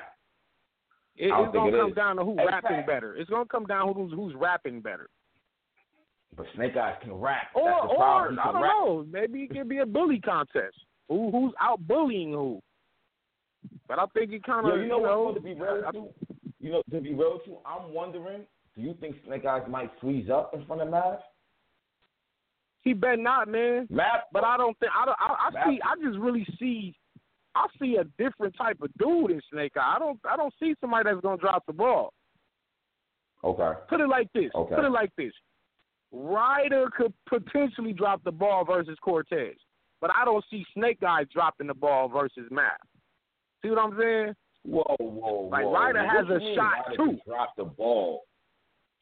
it, 1.16 1.28
it's 1.28 1.54
gonna 1.54 1.78
come 1.78 1.90
is. 1.90 1.96
down 1.96 2.16
to 2.16 2.24
who 2.24 2.36
rapping 2.36 2.88
better. 2.88 3.16
It's 3.18 3.30
gonna 3.30 3.46
come 3.46 3.66
down 3.66 3.86
to 3.86 3.94
who's 3.94 4.14
who's 4.14 4.34
rapping 4.34 4.82
better. 4.82 5.10
But 6.36 6.46
Snake 6.56 6.78
Eyes 6.78 6.96
can 7.02 7.14
rap. 7.14 7.48
Or 7.56 7.66
That's 7.66 7.82
the 7.82 7.88
or 7.90 7.96
problem. 7.96 8.40
I 8.40 8.52
don't 8.52 8.62
rap. 8.62 8.72
know. 8.74 9.06
Maybe 9.12 9.44
it 9.44 9.50
could 9.52 9.68
be 9.70 9.80
a 9.80 9.86
bully 9.86 10.20
contest. 10.20 10.76
Who 11.10 11.30
who's 11.32 11.54
out 11.60 11.86
bullying 11.88 12.32
who? 12.32 12.62
But 13.88 14.00
I 14.00 14.06
think 14.14 14.32
it 14.32 14.44
kind 14.44 14.66
of 14.66 14.76
Yo, 14.76 14.82
you 14.82 14.88
know 14.88 14.98
you 15.00 15.06
know, 15.06 15.22
what? 15.24 15.36
To 15.36 15.42
be 15.42 15.54
real 15.54 15.84
with 15.86 15.96
you, 15.96 16.10
you 16.60 16.72
know, 16.72 16.82
to 16.90 17.02
be 17.02 17.14
real 17.14 17.40
you, 17.46 17.58
I'm 17.66 17.94
wondering. 17.94 18.44
Do 18.76 18.82
you 18.82 18.96
think 19.00 19.18
Snake 19.28 19.46
Eyes 19.46 19.64
might 19.70 19.92
freeze 20.00 20.30
up 20.30 20.54
in 20.54 20.66
front 20.66 20.82
of 20.82 20.90
Mav? 20.90 21.20
he 22.84 22.94
better 22.94 23.18
not, 23.18 23.48
man. 23.48 23.88
Mav, 23.90 24.22
But 24.32 24.44
I 24.44 24.58
don't 24.58 24.78
think 24.80 24.92
I 24.98 25.06
don't, 25.06 25.18
I, 25.20 25.50
I 25.50 25.66
see. 25.70 25.80
I 25.84 25.96
just 26.04 26.18
really 26.20 26.48
see. 26.60 26.96
I 27.54 27.68
see 27.80 27.98
a 27.98 28.06
different 28.18 28.56
type 28.58 28.78
of 28.82 28.90
dude 28.98 29.32
in 29.32 29.42
Snake 29.52 29.74
Eye. 29.76 29.96
I 29.98 30.00
don't. 30.00 30.20
I 30.30 30.38
don't 30.38 30.54
see 30.60 30.74
somebody 30.80 31.10
that's 31.10 31.22
gonna 31.22 31.38
drop 31.38 31.66
the 31.68 31.74
ball. 31.74 32.14
Okay. 33.44 33.72
Put 33.90 34.00
it 34.00 34.08
like 34.08 34.32
this. 34.34 34.52
Okay. 34.56 34.76
Put 34.76 34.86
it 34.86 34.92
like 34.92 35.12
this. 35.18 35.34
Ryder 36.12 36.90
could 36.96 37.14
potentially 37.28 37.94
drop 37.94 38.24
the 38.24 38.32
ball 38.32 38.66
versus 38.66 38.98
Cortez, 39.02 39.56
but 40.02 40.12
I 40.16 40.26
don't 40.26 40.44
see 40.50 40.66
Snake 40.74 41.00
Eye 41.06 41.26
dropping 41.34 41.68
the 41.68 41.74
ball 41.74 42.10
versus 42.10 42.48
Matt. 42.52 42.80
See 43.62 43.70
what 43.70 43.80
I'm 43.80 43.98
saying? 43.98 44.34
Whoa, 44.64 44.96
whoa, 45.00 45.50
Like, 45.52 45.64
whoa. 45.66 45.74
Ryder 45.74 46.08
has 46.08 46.26
a 46.30 46.38
mean 46.40 46.56
shot, 46.56 46.74
Ryder 46.90 46.96
too. 46.98 47.18
Drop 47.26 47.56
the 47.58 47.64
ball. 47.64 48.22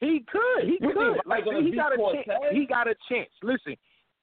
He 0.00 0.24
could. 0.30 0.64
He 0.68 0.78
You 0.80 0.92
could. 0.94 1.20
Like 1.26 1.44
he 1.44 1.72
got 1.74 1.92
a 1.92 1.96
Cortez? 1.96 2.24
chance. 2.26 2.44
He 2.52 2.66
got 2.66 2.86
a 2.88 2.94
chance. 3.08 3.28
Listen, 3.42 3.76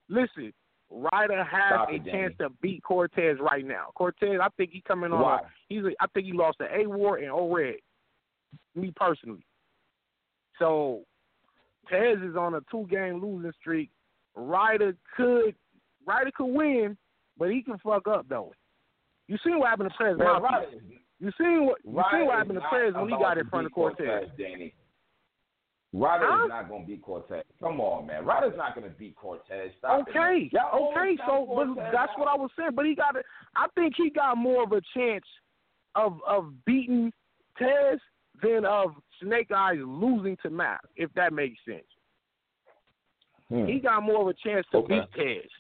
listen. 0.09 0.53
Ryder 0.89 1.43
has 1.43 1.73
Stop 1.73 1.89
a 1.89 1.95
it, 1.95 2.05
chance 2.05 2.33
Danny. 2.39 2.49
to 2.49 2.49
beat 2.61 2.81
Cortez 2.83 3.37
right 3.41 3.65
now. 3.65 3.87
Cortez, 3.93 4.39
I 4.41 4.47
think 4.55 4.71
he 4.71 4.81
coming 4.87 5.11
on. 5.11 5.21
Why? 5.21 5.39
He's. 5.67 5.83
A, 5.83 5.91
I 5.99 6.07
think 6.13 6.25
he 6.25 6.31
lost 6.33 6.57
to 6.59 6.65
A 6.73 6.87
War 6.87 7.17
and 7.17 7.29
O 7.29 7.53
Red. 7.53 7.75
Me 8.73 8.91
personally. 8.95 9.45
So, 10.57 11.01
Tez 11.89 12.17
is 12.23 12.35
on 12.35 12.55
a 12.55 12.61
two 12.71 12.87
game 12.89 13.21
losing 13.21 13.51
streak. 13.59 13.89
Ryder 14.35 14.95
could. 15.15 15.55
Ryder 16.05 16.31
could 16.35 16.45
win, 16.45 16.97
but 17.37 17.49
he 17.49 17.61
can 17.61 17.77
fuck 17.79 18.07
up 18.07 18.27
though. 18.29 18.53
You 19.27 19.37
seen 19.43 19.59
what 19.59 19.69
happened 19.69 19.91
to 19.97 20.15
Mafia. 20.15 20.39
Ryder 20.39 20.67
You 21.19 21.31
seen 21.37 21.65
what 21.65 21.79
you 21.83 21.91
Ryder 21.91 22.17
seen 22.17 22.25
what 22.27 22.37
happened 22.37 22.59
to 22.59 22.91
not 22.93 23.01
when 23.01 23.09
he 23.09 23.17
got 23.17 23.37
in 23.37 23.47
front 23.49 23.65
of 23.65 23.71
beat 23.71 23.75
Cortez. 23.75 24.29
Danny. 24.37 24.73
Ryder 25.93 26.25
Huh? 26.27 26.43
is 26.45 26.49
not 26.49 26.69
going 26.69 26.81
to 26.83 26.87
beat 26.87 27.01
Cortez. 27.01 27.43
Come 27.59 27.79
on, 27.79 28.07
man. 28.07 28.25
Ryder's 28.25 28.57
not 28.57 28.75
going 28.75 28.89
to 28.89 28.97
beat 28.97 29.15
Cortez. 29.15 29.71
Stop. 29.79 30.07
Okay, 30.07 30.49
okay. 30.53 31.17
So, 31.25 31.47
but 31.55 31.75
that's 31.91 32.11
out. 32.11 32.19
what 32.19 32.27
I 32.27 32.35
was 32.35 32.49
saying. 32.57 32.71
But 32.75 32.85
he 32.85 32.95
got 32.95 33.15
it. 33.15 33.25
I 33.55 33.67
think 33.75 33.93
he 33.97 34.09
got 34.09 34.37
more 34.37 34.63
of 34.63 34.71
a 34.73 34.81
chance 34.93 35.25
of 35.95 36.19
of 36.27 36.53
beating 36.65 37.11
Tez 37.57 37.99
than 38.41 38.65
of 38.65 38.91
Snake 39.21 39.51
Eyes 39.51 39.79
losing 39.81 40.37
to 40.43 40.49
Matt. 40.49 40.81
If 40.95 41.11
that 41.13 41.33
makes 41.33 41.57
sense, 41.65 41.85
Hmm. 43.49 43.65
he 43.65 43.79
got 43.79 44.03
more 44.03 44.21
of 44.21 44.27
a 44.27 44.33
chance 44.33 44.65
to 44.71 44.77
Okay. 44.77 44.99
beat 44.99 45.11
Tez. 45.13 45.51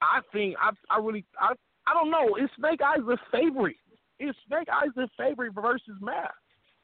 I 0.00 0.20
think. 0.32 0.56
I. 0.60 0.70
I 0.90 0.98
really. 0.98 1.24
I. 1.40 1.52
I 1.86 1.94
don't 1.94 2.10
know. 2.10 2.36
Is 2.36 2.50
Snake 2.56 2.80
Eyes 2.82 3.00
the 3.04 3.18
favorite? 3.32 3.76
Is 4.20 4.34
Snake 4.46 4.68
Eyes 4.68 4.90
the 4.94 5.08
favorite 5.16 5.52
versus 5.54 5.96
Matt? 6.00 6.32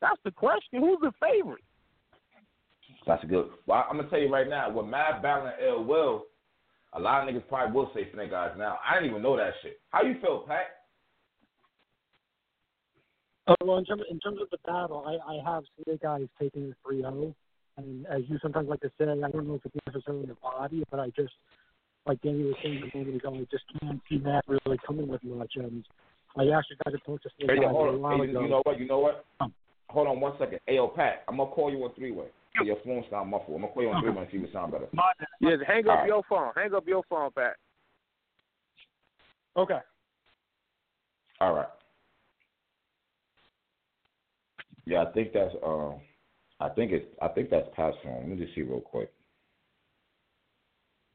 That's 0.00 0.20
the 0.24 0.32
question. 0.32 0.80
Who's 0.80 0.98
the 1.00 1.12
favorite? 1.20 1.62
That's 3.06 3.22
a 3.22 3.26
good. 3.26 3.50
Well, 3.66 3.86
I'm 3.88 3.96
gonna 3.96 4.08
tell 4.08 4.18
you 4.18 4.32
right 4.32 4.48
now, 4.48 4.70
with 4.70 4.86
Matt 4.86 5.22
battling 5.22 5.52
Ill 5.60 5.84
Will, 5.84 6.24
a 6.94 7.00
lot 7.00 7.26
of 7.28 7.32
niggas 7.34 7.46
probably 7.48 7.72
will 7.74 7.92
say 7.94 8.10
Snake 8.12 8.32
Eyes 8.32 8.56
now. 8.56 8.78
I 8.84 8.94
didn't 8.94 9.10
even 9.10 9.22
know 9.22 9.36
that 9.36 9.54
shit. 9.62 9.80
How 9.90 10.02
you 10.02 10.18
feel, 10.20 10.40
Pat? 10.40 10.83
Uh, 13.46 13.54
well, 13.62 13.78
in 13.78 13.84
terms 13.84 14.02
in 14.10 14.18
terms 14.20 14.38
of 14.40 14.48
the 14.50 14.58
battle, 14.64 15.04
I, 15.06 15.32
I 15.34 15.54
have 15.54 15.64
Snake 15.84 16.04
Eyes 16.04 16.28
taking 16.40 16.70
the 16.70 16.76
3-0. 16.92 17.34
And 17.76 18.06
as 18.06 18.22
you 18.28 18.38
sometimes 18.40 18.68
like 18.68 18.80
to 18.80 18.90
say, 18.98 19.04
I 19.04 19.30
don't 19.30 19.46
know 19.48 19.54
if 19.54 19.66
it's 19.66 19.74
necessarily 19.86 20.26
the 20.26 20.34
body, 20.34 20.84
but 20.90 21.00
I 21.00 21.08
just, 21.10 21.32
like 22.06 22.20
Danny 22.22 22.44
was 22.44 22.54
saying 22.62 22.88
a 22.94 22.96
moment 22.96 23.16
ago, 23.16 23.34
I 23.34 23.46
just 23.50 23.64
can't 23.80 24.00
see 24.08 24.18
that 24.18 24.42
really 24.48 24.78
coming 24.86 25.08
with 25.08 25.24
much. 25.24 25.52
And 25.56 25.84
I 26.36 26.42
actually 26.56 26.76
got 26.84 26.92
to 26.92 26.98
talk 26.98 27.20
to 27.22 27.30
Snake 27.36 27.50
Hey, 27.50 27.56
yo, 27.56 27.62
Eyes 27.68 27.70
a 27.70 27.74
hold 27.74 27.88
on. 27.88 28.00
while 28.00 28.16
Hey, 28.22 28.30
ago. 28.30 28.40
you 28.42 28.48
know 28.48 28.62
what? 28.64 28.78
You 28.80 28.86
know 28.86 28.98
what? 29.00 29.24
Um. 29.40 29.52
Hold 29.90 30.08
on 30.08 30.20
one 30.20 30.32
second. 30.38 30.60
Hey, 30.66 30.76
yo, 30.76 30.88
Pat, 30.88 31.24
I'm 31.28 31.36
gonna 31.36 31.50
call 31.50 31.70
you 31.70 31.82
on 31.84 31.92
three 31.94 32.10
way. 32.12 32.26
Your 32.64 32.76
phone 32.84 33.04
sound 33.10 33.30
muffled. 33.30 33.56
I'm 33.56 33.62
gonna 33.62 33.72
call 33.72 33.82
you 33.82 33.90
on 33.90 34.00
three 34.00 34.10
way 34.10 34.22
and 34.22 34.28
see 34.30 34.38
if 34.38 34.44
it 34.44 34.52
sound 34.52 34.72
better. 34.72 34.86
My- 34.92 35.12
Yeah, 35.40 35.56
hang 35.66 35.86
up 35.86 35.90
All 35.90 35.96
right. 35.96 36.06
your 36.06 36.22
phone. 36.28 36.52
Hang 36.56 36.74
up 36.74 36.86
your 36.88 37.02
phone, 37.10 37.30
Pat. 37.32 37.56
okay. 39.56 39.78
All 41.40 41.52
right. 41.52 41.66
Yeah, 44.86 45.02
I 45.02 45.12
think 45.12 45.32
that's 45.32 45.54
um, 45.64 46.00
I 46.60 46.68
think 46.70 46.92
it's 46.92 47.06
I 47.20 47.28
think 47.28 47.50
that's 47.50 47.68
Pat's 47.74 47.96
phone. 48.02 48.20
Let 48.20 48.28
me 48.28 48.36
just 48.36 48.54
see 48.54 48.62
real 48.62 48.80
quick. 48.80 49.10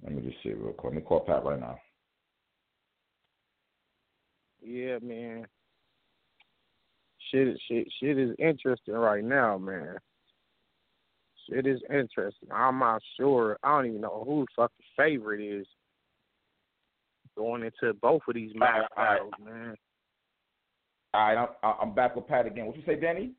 Let 0.03 0.13
me 0.13 0.21
just 0.21 0.41
see 0.43 0.53
real 0.53 0.73
quick. 0.73 0.93
Let 0.93 1.01
me 1.01 1.07
call 1.07 1.21
Pat 1.21 1.43
right 1.43 1.59
now. 1.59 1.77
Yeah, 4.61 4.97
man. 5.01 5.45
Shit, 7.31 7.59
shit, 7.67 7.87
shit 7.99 8.17
is 8.17 8.35
interesting 8.39 8.95
right 8.95 9.23
now, 9.23 9.57
man. 9.57 9.97
Shit 11.47 11.67
is 11.67 11.81
interesting. 11.89 12.49
I'm 12.51 12.79
not 12.79 13.01
sure. 13.17 13.57
I 13.63 13.69
don't 13.69 13.87
even 13.87 14.01
know 14.01 14.23
who 14.25 14.41
the 14.41 14.47
fucking 14.55 14.85
favorite 14.97 15.41
is 15.41 15.67
going 17.37 17.63
into 17.63 17.93
both 17.95 18.21
of 18.27 18.35
these 18.35 18.51
match 18.55 18.85
battles, 18.95 19.33
man. 19.43 19.75
All 21.13 21.21
right, 21.21 21.49
I'm, 21.63 21.73
I'm 21.81 21.95
back 21.95 22.15
with 22.15 22.27
Pat 22.27 22.45
again. 22.45 22.65
What 22.65 22.77
you 22.77 22.83
say, 22.85 22.99
Danny? 22.99 23.31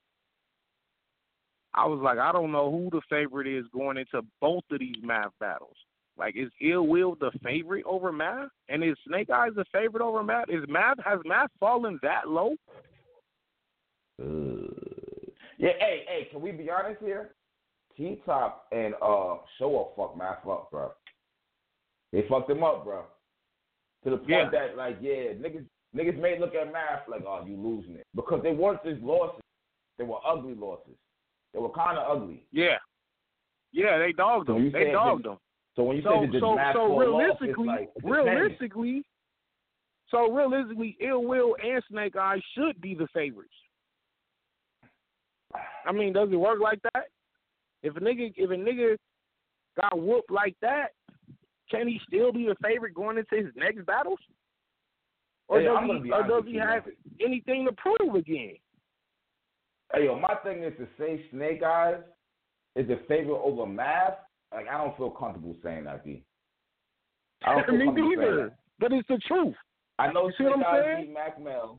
I 1.75 1.87
was 1.87 2.01
like, 2.03 2.19
I 2.19 2.33
don't 2.33 2.53
know 2.53 2.71
who 2.71 2.91
the 2.91 3.01
favorite 3.09 3.47
is 3.47 3.65
going 3.73 3.97
into 3.97 4.27
both 4.41 4.65
of 4.71 4.81
these 4.81 4.97
math 5.03 5.33
battles. 5.39 5.77
Like, 6.19 6.37
is 6.37 6.51
Ill 6.61 6.87
Will 6.87 7.15
the 7.15 7.31
favorite 7.43 7.85
over 7.87 8.13
Math? 8.13 8.51
And 8.69 8.85
is 8.85 8.97
Snake 9.07 9.31
Eyes 9.31 9.53
the 9.57 9.65
favorite 9.73 10.03
over 10.03 10.23
Math? 10.23 10.51
Is 10.51 10.65
Math 10.69 10.99
has 11.05 11.19
Math 11.25 11.51
fallen 11.59 11.99
that 12.03 12.29
low? 12.29 12.55
Uh, 14.21 14.67
yeah, 15.59 15.71
hey, 15.79 16.05
hey, 16.07 16.29
can 16.31 16.43
we 16.43 16.51
be 16.53 16.69
honest 16.71 17.01
here? 17.03 17.31
T 17.97 18.21
Top 18.27 18.67
and 18.73 18.95
uh 19.03 19.37
Show 19.59 19.93
fucked 19.97 20.19
Math 20.19 20.47
up, 20.47 20.71
bro. 20.71 20.91
They 22.13 22.25
fucked 22.29 22.51
him 22.51 22.63
up, 22.63 22.85
bro. 22.85 23.05
To 24.05 24.11
the 24.11 24.17
point 24.19 24.29
Yeah. 24.31 24.51
that 24.51 24.77
like, 24.77 24.99
yeah, 25.01 25.33
niggas 25.35 25.65
niggas 25.97 26.21
may 26.21 26.39
look 26.39 26.55
at 26.55 26.73
Math 26.73 27.09
like, 27.09 27.23
oh, 27.27 27.45
you 27.47 27.57
losing 27.57 27.95
it. 27.95 28.07
Because 28.15 28.43
they 28.43 28.53
weren't 28.53 28.83
just 28.85 29.01
losses. 29.03 29.41
They 29.99 30.05
were 30.05 30.19
ugly 30.27 30.55
losses. 30.55 30.97
They 31.53 31.59
were 31.61 31.71
kinda 31.71 32.01
ugly. 32.01 32.47
Yeah. 32.53 32.79
Yeah, 33.73 33.99
they 33.99 34.13
dogged 34.13 34.49
So 34.49 34.57
him. 34.57 34.73
they 34.73 34.93
dogged 34.93 35.25
them. 35.25 35.39
So 35.77 35.85
when 35.85 35.97
you 35.97 36.03
So 36.03 36.27
say 36.27 36.41
so 36.41 36.41
so 36.41 36.57
fall 36.57 37.15
off, 37.15 37.39
it's 37.41 37.57
realistically, 37.57 37.67
like, 37.67 37.91
it 37.95 38.05
realistically, 38.05 39.05
so 40.11 40.31
realistically, 40.31 40.97
Ill 41.01 41.23
Will 41.23 41.57
and 41.63 41.83
Snake 41.89 42.17
Eyes 42.17 42.43
should 42.55 42.81
be 42.81 42.95
the 42.95 43.07
favorites. 43.09 43.55
I 45.87 45.93
mean, 45.93 46.13
does 46.13 46.31
it 46.33 46.37
work 46.37 46.61
like 46.61 46.81
that? 46.95 47.07
If 47.83 47.97
a 47.97 48.01
nigga 48.01 48.33
if 48.37 48.51
a 48.51 48.55
nigga 48.55 48.97
got 49.81 49.99
whooped 49.99 50.31
like 50.31 50.57
that, 50.61 50.89
can 51.71 51.87
he 51.87 52.01
still 52.07 52.33
be 52.33 52.47
the 52.47 52.57
favorite 52.63 52.95
going 52.95 53.19
into 53.19 53.37
his 53.37 53.55
next 53.57 53.87
battles? 53.87 54.19
Or 55.49 55.61
Hey, 55.61 55.67
does 55.67 56.03
he, 56.05 56.13
or 56.13 56.23
does 56.27 56.45
he 56.47 56.57
have 56.57 56.85
anything 57.25 57.65
to 57.67 57.73
prove 57.73 58.15
again? 58.15 58.57
Hey 59.93 60.05
yo, 60.05 60.19
my 60.19 60.35
thing 60.45 60.63
is 60.63 60.73
to 60.79 60.87
say 60.99 61.25
Snake 61.33 61.63
Eyes 61.63 62.01
is 62.77 62.89
a 62.91 62.97
favorite 63.09 63.41
over 63.43 63.67
Math. 63.67 64.15
Like 64.53 64.67
I 64.69 64.79
don't 64.79 64.97
feel 64.97 65.11
comfortable 65.11 65.57
saying 65.63 65.85
that, 65.85 66.05
B. 66.05 66.23
I 67.45 67.55
don't 67.55 67.67
feel 67.81 67.93
Me 67.93 68.17
neither. 68.17 68.53
But 68.79 68.93
it's 68.93 69.09
the 69.09 69.19
truth. 69.27 69.55
I 69.99 70.13
know 70.13 70.27
You 70.27 70.33
see 70.33 70.45
Snake 70.45 70.57
what 70.57 70.67
I'm 70.67 70.75
Eyes 70.75 70.83
saying? 70.85 71.07
beat 71.07 71.15
Mac 71.15 71.43
Mel. 71.43 71.79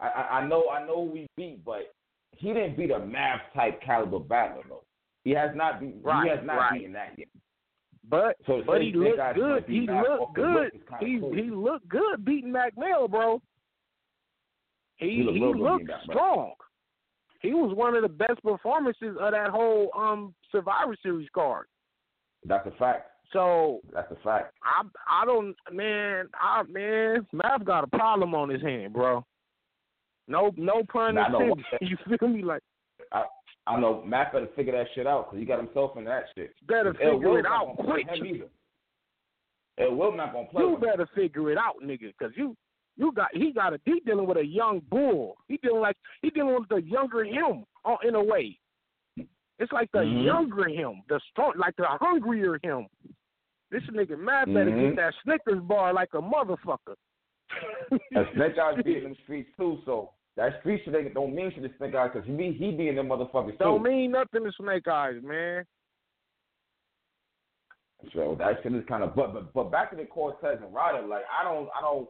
I, 0.00 0.08
I 0.08 0.38
I 0.40 0.46
know 0.46 0.68
I 0.70 0.86
know 0.86 1.00
we 1.00 1.26
beat, 1.36 1.64
but 1.64 1.92
he 2.32 2.48
didn't 2.52 2.76
beat 2.76 2.90
a 2.90 2.98
Math 2.98 3.40
type 3.54 3.80
caliber 3.82 4.18
battler 4.18 4.62
though. 4.68 4.84
He 5.24 5.30
has 5.30 5.50
not 5.54 5.80
beat. 5.80 5.96
Right, 6.02 6.24
he 6.24 6.28
has 6.30 6.40
not 6.46 6.56
right. 6.56 6.72
beaten 6.78 6.92
that 6.92 7.14
yet. 7.16 7.28
But 8.08 8.36
So 8.46 8.62
but 8.66 8.82
he 8.82 8.92
looked 8.92 9.18
good. 9.34 9.64
He 9.66 9.86
looked 9.88 10.34
good. 10.34 10.54
rip 10.54 10.74
is 10.74 10.80
kinda 10.88 11.06
He 11.06 11.18
cool. 11.20 11.34
he 11.34 11.42
looked 11.50 11.88
good 11.88 12.24
beating 12.24 12.52
Mac 12.52 12.76
Mel, 12.76 13.08
bro. 13.08 13.40
He 14.98 15.10
He 15.16 15.22
looked 15.22 15.36
he 15.38 15.44
looked 15.44 16.06
Mel. 16.08 16.54
He 17.46 17.54
was 17.54 17.74
one 17.76 17.94
of 17.94 18.02
the 18.02 18.08
best 18.08 18.42
performances 18.42 19.16
of 19.20 19.32
that 19.32 19.50
whole 19.50 19.90
um 19.96 20.34
Survivor 20.52 20.96
Series 21.02 21.28
card. 21.34 21.66
That's 22.44 22.66
a 22.66 22.72
fact. 22.72 23.10
So 23.32 23.80
That's 23.92 24.10
a 24.10 24.16
fact. 24.22 24.54
I 24.62 24.82
I 25.08 25.24
don't 25.24 25.54
man 25.72 26.28
I 26.40 26.62
man 26.68 27.26
Math 27.32 27.64
got 27.64 27.84
a 27.84 27.88
problem 27.88 28.34
on 28.34 28.48
his 28.48 28.62
hand, 28.62 28.92
bro. 28.92 29.24
No 30.28 30.52
no 30.56 30.82
pun 30.92 31.14
Nah, 31.14 31.24
I 31.24 31.28
know. 31.28 31.40
intended. 31.40 31.64
You 31.80 31.96
feel 32.18 32.28
me? 32.28 32.42
Like 32.42 32.62
I 33.12 33.24
I 33.66 33.80
know 33.80 34.02
Matt 34.04 34.32
better 34.32 34.48
figure 34.54 34.72
that 34.72 34.86
shit 34.94 35.06
out 35.06 35.26
because 35.26 35.40
he 35.40 35.44
got 35.44 35.58
himself 35.58 35.96
in 35.96 36.04
that 36.04 36.24
shit. 36.36 36.54
better 36.68 36.92
figure 36.94 37.38
it 37.38 37.46
out 37.46 37.76
quick. 37.76 38.06
Ill 39.78 39.94
Will 39.94 40.16
not 40.16 40.32
gonna 40.32 40.46
play. 40.48 40.62
You 40.62 40.74
him. 40.74 40.80
better 40.80 41.06
figure 41.14 41.50
it 41.50 41.58
out, 41.58 41.74
nigga, 41.84 42.12
because 42.18 42.32
you 42.36 42.56
you 42.96 43.12
got 43.12 43.28
he 43.34 43.52
got 43.52 43.74
a 43.74 43.80
he 43.84 44.00
dealing 44.00 44.26
with 44.26 44.38
a 44.38 44.44
young 44.44 44.80
bull. 44.90 45.36
He 45.48 45.56
dealing 45.58 45.80
like 45.80 45.96
he 46.22 46.30
dealing 46.30 46.54
with 46.54 46.68
the 46.68 46.82
younger 46.82 47.24
him 47.24 47.64
in 48.04 48.14
a 48.14 48.22
way. 48.22 48.58
It's 49.58 49.72
like 49.72 49.90
the 49.92 50.00
Mhm. 50.00 50.24
younger 50.24 50.68
him, 50.68 51.02
the 51.08 51.18
strong, 51.30 51.54
like 51.56 51.74
the 51.76 51.86
hungrier 51.86 52.58
him. 52.62 52.86
This 53.70 53.82
nigga 53.84 54.18
mad 54.18 54.52
better 54.52 54.70
Mhm. 54.70 54.88
get 54.90 54.96
that 54.96 55.14
Snickers 55.22 55.62
bar 55.62 55.92
like 55.92 56.12
a 56.14 56.20
motherfucker. 56.20 56.94
And 57.90 58.28
Snake 58.34 58.58
Eyes 58.58 58.82
be 58.82 58.96
in 59.04 59.10
the 59.10 59.14
streets 59.22 59.50
too, 59.56 59.80
so 59.84 60.12
that 60.36 60.60
street 60.60 60.82
shit 60.84 61.14
don't 61.14 61.34
mean 61.34 61.50
shit 61.52 61.62
to 61.62 61.76
Snake 61.78 61.94
Eyes 61.94 62.10
because 62.12 62.26
he 62.26 62.34
be 62.36 62.52
he 62.52 62.72
be 62.72 62.88
in 62.88 62.96
them 62.96 63.08
motherfuckers 63.08 63.56
Don't 63.58 63.82
too. 63.82 63.88
mean 63.88 64.10
nothing 64.10 64.44
to 64.44 64.52
Snake 64.52 64.86
Eyes, 64.88 65.22
man. 65.22 65.64
So 68.12 68.34
that 68.36 68.62
shit 68.62 68.74
is 68.74 68.84
kind 68.86 69.02
of 69.02 69.14
but 69.16 69.32
but 69.32 69.52
but 69.52 69.70
back 69.70 69.90
to 69.90 69.96
the 69.96 70.04
Cortez 70.04 70.60
and 70.62 70.72
Ryder, 70.74 71.06
like 71.06 71.24
I 71.30 71.42
don't 71.44 71.68
I 71.74 71.80
don't 71.80 72.08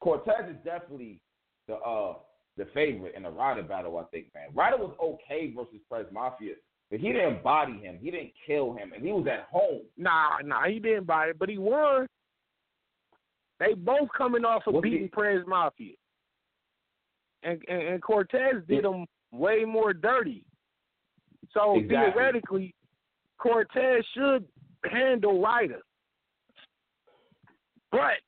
Cortez 0.00 0.48
is 0.50 0.56
definitely 0.64 1.20
the 1.66 1.74
uh 1.76 2.14
the 2.56 2.66
favorite 2.74 3.14
in 3.14 3.22
the 3.22 3.30
Ryder 3.30 3.62
battle, 3.62 3.98
I 3.98 4.04
think, 4.04 4.26
man. 4.34 4.48
Ryder 4.54 4.78
was 4.78 4.96
okay 5.00 5.52
versus 5.54 5.80
Prez 5.88 6.06
Mafia, 6.12 6.54
but 6.90 6.98
he 6.98 7.12
didn't 7.12 7.42
body 7.44 7.74
him, 7.78 7.98
he 8.00 8.10
didn't 8.10 8.32
kill 8.46 8.72
him, 8.74 8.92
and 8.92 9.04
he 9.04 9.12
was 9.12 9.26
at 9.28 9.46
home. 9.50 9.82
Nah, 9.96 10.38
nah, 10.44 10.64
he 10.66 10.80
didn't 10.80 11.04
body, 11.06 11.32
but 11.38 11.48
he 11.48 11.56
won. 11.58 12.06
They 13.60 13.74
both 13.74 14.08
coming 14.16 14.44
off 14.44 14.62
of 14.66 14.74
What 14.74 14.82
beating 14.82 15.02
did- 15.02 15.12
Prez 15.12 15.44
Mafia, 15.46 15.94
and, 17.44 17.62
and 17.68 17.82
and 17.82 18.02
Cortez 18.02 18.64
did 18.66 18.76
Yeah. 18.76 18.90
them 18.90 19.06
way 19.32 19.64
more 19.64 19.92
dirty. 19.92 20.44
So 21.52 21.76
Exactly. 21.76 22.12
theoretically, 22.12 22.74
Cortez 23.38 24.04
should 24.14 24.46
handle 24.90 25.40
Ryder. 25.40 25.80
But 27.92 28.18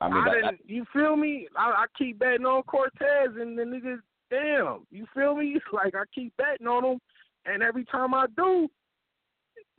I 0.00 0.06
I, 0.06 0.10
mean, 0.10 0.24
that, 0.24 0.34
didn't. 0.34 0.60
You 0.66 0.84
feel 0.92 1.16
me? 1.16 1.48
I, 1.56 1.70
I 1.70 1.84
keep 1.96 2.18
betting 2.18 2.46
on 2.46 2.62
Cortez, 2.62 3.36
and 3.38 3.58
the 3.58 3.62
niggas, 3.62 4.00
damn, 4.30 4.86
you 4.90 5.06
feel 5.14 5.36
me? 5.36 5.58
Like 5.72 5.94
I 5.94 6.04
keep 6.14 6.36
betting 6.36 6.66
on 6.66 6.84
him, 6.84 7.00
and 7.46 7.62
every 7.62 7.84
time 7.84 8.14
I 8.14 8.26
do, 8.36 8.68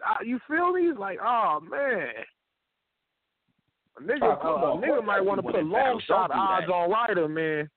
I, 0.06 0.24
you 0.24 0.40
feel 0.48 0.74
me? 0.74 0.82
It's 0.84 1.00
like, 1.00 1.20
oh 1.24 1.60
man, 1.60 2.10
a 3.98 4.02
nigga, 4.02 4.42
come 4.42 4.64
uh, 4.64 4.74
a 4.74 4.78
nigga 4.78 5.04
might 5.04 5.22
want 5.22 5.40
to 5.40 5.52
put 5.52 5.64
long 5.66 6.02
shot 6.08 6.32
odds 6.34 6.70
on 6.70 6.90
Ryder, 6.92 7.28
man. 7.28 7.70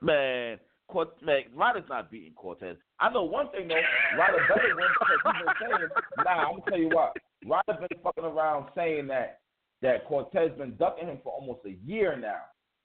Man, 0.00 0.58
Cort- 0.88 1.22
man, 1.22 1.42
Ryder's 1.54 1.84
not 1.88 2.10
beating 2.10 2.32
Cortez. 2.34 2.76
I 3.00 3.10
know 3.10 3.24
one 3.24 3.50
thing 3.50 3.68
though. 3.68 3.74
Ryder 4.18 4.38
better 4.48 4.76
win 4.76 4.86
because 4.98 5.18
he's 5.24 5.68
been 5.68 5.78
saying, 5.78 5.88
nah, 6.24 6.48
I'm 6.48 6.58
gonna 6.58 6.70
tell 6.70 6.78
you 6.78 6.90
what. 6.90 7.16
Ryder 7.44 7.80
been 7.80 7.98
fucking 8.02 8.24
around 8.24 8.68
saying 8.74 9.08
that 9.08 9.40
that 9.82 10.06
Cortez 10.06 10.50
been 10.58 10.74
ducking 10.76 11.08
him 11.08 11.18
for 11.22 11.32
almost 11.32 11.60
a 11.66 11.76
year 11.86 12.16
now. 12.16 12.40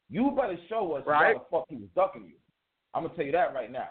You 0.09 0.31
better 0.35 0.57
show 0.67 0.93
us 0.93 1.05
Right. 1.05 1.33
why 1.35 1.39
the 1.41 1.45
fuck 1.49 1.65
he 1.69 1.75
was 1.77 1.89
ducking 1.95 2.25
you. 2.25 2.35
I'm 2.93 3.03
gonna 3.03 3.15
tell 3.15 3.25
you 3.25 3.31
that 3.31 3.53
right 3.53 3.71
now. 3.71 3.89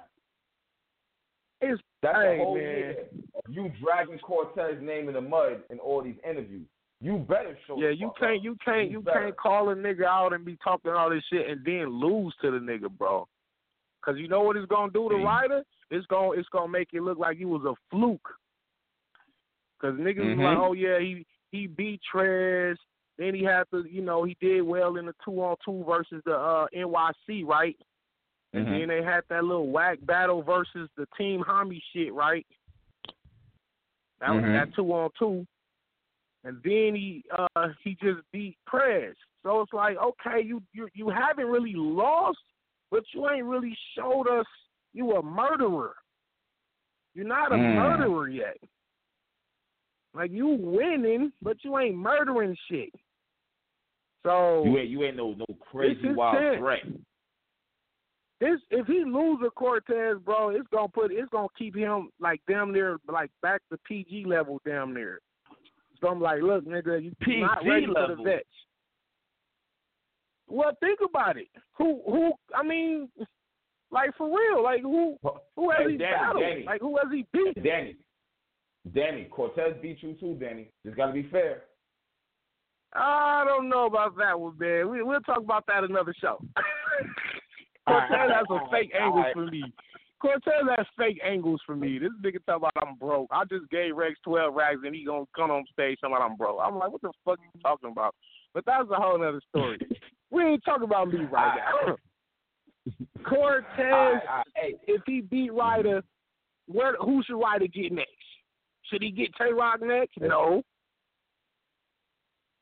It's 1.63 1.81
That's 2.03 2.17
the 2.19 2.37
whole 2.39 2.55
man. 2.57 2.65
year. 2.65 3.09
You 3.49 3.71
dragging 3.83 4.19
Cortez's 4.21 4.83
name 4.83 5.09
in 5.09 5.15
the 5.15 5.21
mud 5.21 5.63
in 5.71 5.79
all 5.79 6.03
these 6.03 6.17
interviews. 6.29 6.67
You 7.03 7.17
better 7.19 7.57
show. 7.67 7.75
Us. 7.75 7.81
Yeah, 7.83 7.89
you 7.91 8.13
can't, 8.19 8.39
up. 8.39 8.45
you 8.45 8.57
can't, 8.65 8.91
You 8.91 8.99
you 8.99 9.05
can't 9.05 9.37
call 9.37 9.71
a 9.71 9.75
nigga 9.75 10.05
out 10.05 10.33
and 10.35 10.45
be 10.45 10.57
talking 10.63 10.93
all 10.93 11.09
this 11.11 11.25
shit 11.33 11.49
and 11.49 11.65
then 11.65 11.89
lose 11.89 12.35
to 12.43 12.51
the 12.51 12.59
nigga, 12.59 12.91
bro. 12.91 13.27
Cause 14.03 14.17
you 14.17 14.29
know 14.29 14.43
what 14.43 14.57
it's 14.57 14.67
gonna 14.69 14.93
do 14.93 15.09
to? 15.11 15.17
Ryder? 15.17 15.63
It's 15.91 16.07
gonna 16.07 16.33
it's 16.33 16.49
gonna 16.51 16.69
make 16.69 16.89
it 16.95 17.03
look 17.03 17.19
like 17.19 17.37
he 17.37 17.45
was 17.45 17.63
a 17.67 17.75
fluke. 17.91 18.29
Cause 19.81 19.95
niggas 19.95 20.19
Mhm. 20.37 20.45
like, 20.45 20.59
oh 20.59 20.73
yeah, 20.73 20.99
he 20.99 21.27
he 21.53 21.67
beat 21.67 22.01
Trez. 22.13 22.77
Then 23.21 23.35
he 23.35 23.45
had 23.45 23.65
to, 23.71 23.85
you 23.87 24.01
know, 24.01 24.25
he 24.25 24.35
did 24.41 24.63
well 24.63 24.97
in 24.97 25.05
the 25.05 25.15
two 25.23 25.43
on 25.43 25.55
two 25.63 25.85
versus 25.87 26.23
the 26.25 26.33
uh 26.33 26.67
NYC, 26.75 27.45
right? 27.45 27.77
And 28.55 28.67
Mhm. 28.67 28.79
then 28.79 28.89
they 28.89 29.03
had 29.03 29.25
that 29.29 29.45
little 29.45 29.69
whack 29.69 29.99
battle 30.01 30.43
versus 30.43 30.89
the 30.97 31.07
Team 31.19 31.45
Homie 31.47 31.83
shit, 31.93 32.15
right? 32.15 32.47
That 34.21 34.31
was 34.35 34.43
Mhm. 34.45 34.53
that 34.53 34.75
two 34.75 34.91
on 34.95 35.11
two. 35.19 35.47
And 36.45 36.63
then 36.63 36.95
he 36.95 37.23
uh 37.31 37.69
he 37.85 37.95
just 37.97 38.23
beat 38.33 38.57
Prez. 38.67 39.15
So 39.43 39.61
it's 39.61 39.73
like, 39.75 39.99
okay, 39.99 40.41
you 40.41 40.63
you 40.73 40.89
you 40.95 41.11
haven't 41.11 41.49
really 41.49 41.75
lost, 41.75 42.43
but 42.91 43.05
you 43.13 43.29
ain't 43.29 43.45
really 43.45 43.77
showed 43.95 44.29
us 44.29 44.47
you 44.95 45.13
a 45.17 45.23
murderer. 45.23 45.95
You're 47.15 47.27
not 47.27 47.53
a 47.53 47.57
Mm. 47.57 47.75
murderer 47.75 48.29
yet. 48.29 48.57
Like 50.15 50.31
you 50.31 50.47
winning, 50.49 51.35
but 51.43 51.63
you 51.63 51.77
ain't 51.79 51.97
murdering 51.97 52.57
shit. 52.71 52.95
So 54.25 54.65
You 54.65 54.79
ain't 54.79 54.89
you 54.91 55.03
ain't 55.05 55.17
no 55.17 55.33
no 55.35 55.47
crazy 55.71 56.13
wild 56.13 56.37
tense. 56.37 56.59
threat. 56.59 56.83
this 58.41 58.61
if 58.71 58.87
he 58.87 59.03
lose 59.05 59.39
a 59.47 59.51
Cortez, 59.51 60.17
bro, 60.25 60.51
it's 60.51 60.69
gonna 60.73 60.89
put 60.89 61.11
it's 61.11 61.29
gonna 61.31 61.49
keep 61.57 61.75
him 61.77 62.11
like 62.21 62.41
damn 62.49 62.73
near 62.73 62.99
like 63.11 63.31
back 63.43 63.63
to 63.71 63.79
PG 63.87 64.25
level 64.27 64.61
damn 64.67 64.93
near. 64.95 65.21
So 66.01 66.09
I'm 66.09 66.21
like, 66.21 66.43
look, 66.43 66.65
nigga, 66.67 67.03
you 67.03 67.13
PG 67.21 67.41
not 67.41 67.65
ready 67.67 67.87
for 67.87 67.93
level? 67.93 68.17
the 68.17 68.23
vets. 68.23 68.45
Well, 70.49 70.73
think 70.81 70.99
about 71.07 71.37
it. 71.37 71.49
Who 71.79 72.03
who 72.07 72.33
I 72.55 72.63
mean, 72.63 73.09
like 73.91 74.11
for 74.17 74.27
real, 74.29 74.63
like 74.63 74.83
who 74.83 75.17
who 75.57 75.71
has 75.71 75.81
Hey, 75.87 75.93
he 75.93 75.97
Danny, 75.99 76.13
battled? 76.13 76.43
Danny. 76.43 76.65
Like 76.65 76.81
who 76.81 76.97
has 76.99 77.07
he 77.13 77.25
beat? 77.33 77.63
Danny, 77.63 77.97
Danny, 78.95 79.25
Cortez 79.31 79.75
beat 79.81 80.03
you 80.03 80.15
too, 80.15 80.35
Danny. 80.41 80.69
Just 80.85 80.97
gotta 80.97 81.13
be 81.13 81.23
fair. 81.31 81.63
I 82.95 83.45
don't 83.47 83.69
know 83.69 83.87
about 83.87 84.17
that 84.17 84.39
one, 84.39 84.59
man. 84.59 84.91
We, 84.91 85.03
we'll 85.03 85.21
talk 85.21 85.39
about 85.39 85.67
that 85.67 85.85
another 85.85 86.15
show. 86.21 86.43
All 87.87 87.95
right, 87.95 88.09
Cortez 88.09 88.31
has 88.35 88.47
some 88.49 88.69
fake 88.73 88.93
all 88.95 89.07
angles 89.07 89.25
right. 89.25 89.35
for 89.35 89.47
me. 89.47 89.63
Cortez 90.21 90.77
has 90.77 90.87
fake 90.99 91.21
angles 91.25 91.61
for 91.65 91.75
me. 91.77 91.99
This 91.99 92.11
nigga 92.23 92.45
talk 92.45 92.57
about 92.57 92.73
I'm 92.77 92.97
broke. 92.97 93.29
I 93.31 93.45
just 93.45 93.71
gave 93.71 93.97
Rex 93.97 94.17
twelve 94.23 94.55
rags 94.55 94.81
and 94.85 94.95
he 94.95 95.05
gonna 95.05 95.25
come 95.35 95.51
on 95.51 95.65
stage 95.73 95.99
talking 96.01 96.15
about 96.15 96.31
I'm 96.31 96.37
broke. 96.37 96.59
I'm 96.63 96.79
like, 96.79 96.93
what 96.93 97.01
the 97.01 97.13
fuck 97.25 97.39
are 97.39 97.45
you 97.55 97.61
talking 97.63 97.91
about? 97.91 98.15
But 98.53 98.65
that's 98.67 98.89
a 98.91 98.97
whole 98.97 99.23
other 99.23 99.41
story. 99.49 99.79
we 100.31 100.45
ain't 100.45 100.65
talking 100.65 100.85
about 100.85 101.13
me 101.13 101.21
right 101.21 101.57
now. 101.57 101.97
Cortez, 103.25 103.65
All 103.79 103.87
right, 103.87 104.23
all 104.29 104.37
right. 104.37 104.47
Hey, 104.57 104.75
if 104.87 105.03
he 105.07 105.21
beat 105.21 105.53
Ryder, 105.53 106.03
where 106.67 106.97
who 106.97 107.23
should 107.23 107.41
Ryder 107.41 107.67
get 107.69 107.93
next? 107.93 108.11
Should 108.91 109.03
he 109.03 109.11
get 109.11 109.29
Tay 109.39 109.53
Rock 109.53 109.81
next? 109.83 110.21
No. 110.21 110.63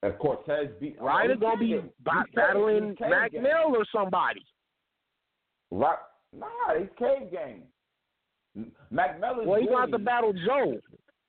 If 0.02 0.18
Cortez 0.18 0.68
beat 0.80 1.00
Ryder 1.00 1.36
gonna 1.36 1.58
be 1.58 1.72
caged. 1.72 1.88
ba- 2.00 2.10
He's 2.12 2.24
caged. 2.24 2.34
battling 2.36 2.96
Mac 3.00 3.32
game. 3.32 3.42
Mill 3.42 3.76
or 3.76 3.84
somebody. 3.92 4.44
Right? 5.70 5.98
Nah, 6.32 6.46
he's 6.78 6.88
cave 6.98 7.30
game. 7.30 7.62
Mac 8.90 9.20
Mellon. 9.20 9.46
Well, 9.46 9.60
he 9.60 9.66
got 9.66 9.86
to 9.90 9.98
battle 9.98 10.32
Joe. 10.32 10.78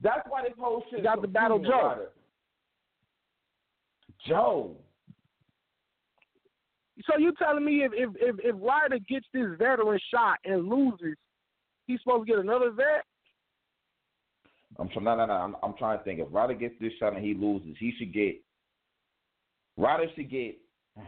That's 0.00 0.20
why 0.28 0.42
this 0.42 0.52
whole 0.58 0.82
shit. 0.90 1.00
He 1.00 1.04
got 1.04 1.18
is 1.18 1.22
to 1.22 1.28
battle 1.28 1.58
Joe. 1.58 1.88
Ryder. 1.88 2.08
Joe. 4.26 4.76
So 7.10 7.18
you 7.18 7.32
telling 7.38 7.64
me 7.64 7.82
if 7.82 7.92
if 7.94 8.10
if, 8.16 8.36
if 8.44 8.56
Ryder 8.60 8.98
gets 9.08 9.26
this 9.32 9.46
veteran 9.58 9.98
shot 10.12 10.38
and 10.44 10.68
loses, 10.68 11.16
he's 11.86 11.98
supposed 12.00 12.26
to 12.26 12.32
get 12.32 12.40
another 12.40 12.70
vet? 12.70 13.04
I'm 14.78 14.88
trying. 14.90 15.04
No, 15.04 15.16
no, 15.16 15.26
no. 15.26 15.32
I'm, 15.32 15.56
I'm 15.62 15.74
trying 15.78 15.98
to 15.98 16.04
think. 16.04 16.20
If 16.20 16.28
Ryder 16.30 16.54
gets 16.54 16.74
this 16.80 16.92
shot 16.98 17.14
and 17.14 17.24
he 17.24 17.34
loses, 17.34 17.74
he 17.78 17.92
should 17.98 18.12
get. 18.12 18.40
Ryder 19.80 20.06
should 20.14 20.30
get. 20.30 20.56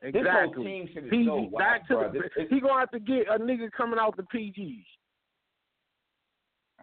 This 0.00 0.12
whole 0.14 0.20
Exactly. 0.44 0.64
team 0.64 0.88
shit 0.94 1.04
is 1.06 1.10
PG, 1.10 1.26
so 1.26 1.48
whack, 1.50 1.80
back 1.80 1.88
to 1.88 1.94
bro. 1.94 2.12
the, 2.12 2.18
This- 2.20 2.46
he 2.50 2.60
gonna 2.60 2.78
have 2.78 2.90
to 2.92 3.00
get 3.00 3.26
a 3.28 3.36
nigga 3.36 3.68
coming 3.76 3.98
out 3.98 4.16
the 4.16 4.22
PGs. 4.22 4.84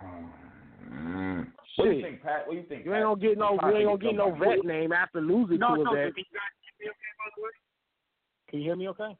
Mm. 0.03 1.47
What 1.77 1.85
do 1.85 1.91
you 1.91 2.01
Shit. 2.01 2.03
think, 2.11 2.21
Pat? 2.23 2.47
What 2.47 2.53
do 2.53 2.59
you 2.59 2.65
think? 2.67 2.85
You 2.85 2.91
Pat? 2.91 2.99
ain't 3.01 3.05
gonna 3.05 3.21
get 3.21 3.37
no, 3.37 3.51
You 3.51 3.59
you 3.69 3.75
ain't 3.77 3.85
gonna 3.87 3.97
get 3.97 4.15
no 4.15 4.29
somebody- 4.31 4.55
vet 4.57 4.65
name 4.65 4.91
after 4.91 5.21
losing 5.21 5.59
No, 5.59 5.75
to 5.75 5.83
no, 5.83 5.91
a 5.91 5.95
vet. 5.95 6.17
you 6.17 6.23
guys 6.31 6.51
hear 6.79 6.79
me 6.79 6.89
okay, 6.89 7.11
by 7.19 7.31
the? 7.35 7.51
Can 8.49 8.59
you 8.59 8.65
hear 8.65 8.75
me 8.75 8.87
okay? 8.89 9.17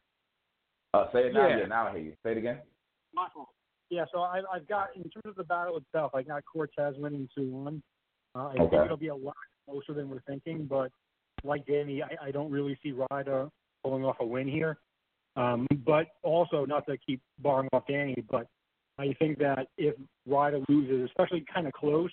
Uh, 0.94 1.06
say 1.14 1.28
it 1.28 1.34
now. 1.34 1.48
Yeah. 1.48 1.58
Yeah. 1.60 1.66
now 1.68 1.88
I 1.88 1.92
hear 1.92 2.00
you. 2.02 2.14
Say 2.24 2.32
it 2.32 2.38
again. 2.38 2.60
My 3.14 3.28
fault. 3.34 3.50
Yeah, 3.90 4.06
so 4.12 4.20
I, 4.22 4.42
I've 4.54 4.68
got 4.68 4.90
in 4.96 5.04
terms 5.04 5.26
of 5.26 5.36
the 5.36 5.44
battle 5.44 5.78
itself, 5.78 6.12
I 6.16 6.22
got 6.22 6.44
Cortez 6.46 6.96
winning 6.98 7.28
two 7.36 7.50
one. 7.50 7.82
Uh, 8.36 8.48
I 8.48 8.54
think 8.54 8.74
Okay. 8.74 8.84
it'll 8.86 8.98
be 8.98 9.08
a 9.08 9.16
lot 9.16 9.36
closer 9.68 9.94
than 9.94 10.10
we're 10.10 10.22
thinking, 10.22 10.66
but 10.66 10.92
like 11.44 11.66
Danny, 11.66 12.02
I, 12.02 12.28
I 12.28 12.32
don't 12.32 12.52
really 12.52 12.78
see 12.82 12.94
Ryder 13.12 13.50
pulling 13.84 14.06
off 14.06 14.18
a 14.20 14.26
win 14.26 14.48
here. 14.48 14.78
Um, 15.36 15.68
but 15.86 16.08
also, 16.24 16.66
not 16.66 16.86
to 16.88 16.98
keep 16.98 17.22
barring 17.40 17.68
off 17.74 17.84
Danny, 17.88 18.24
but 18.30 18.48
I 18.98 19.14
think 19.20 19.38
that 19.40 19.68
if 19.78 19.96
Ryder 20.26 20.62
loses, 20.70 21.10
especially 21.10 21.44
kind 21.54 21.68
of 21.68 21.74
close, 21.74 22.12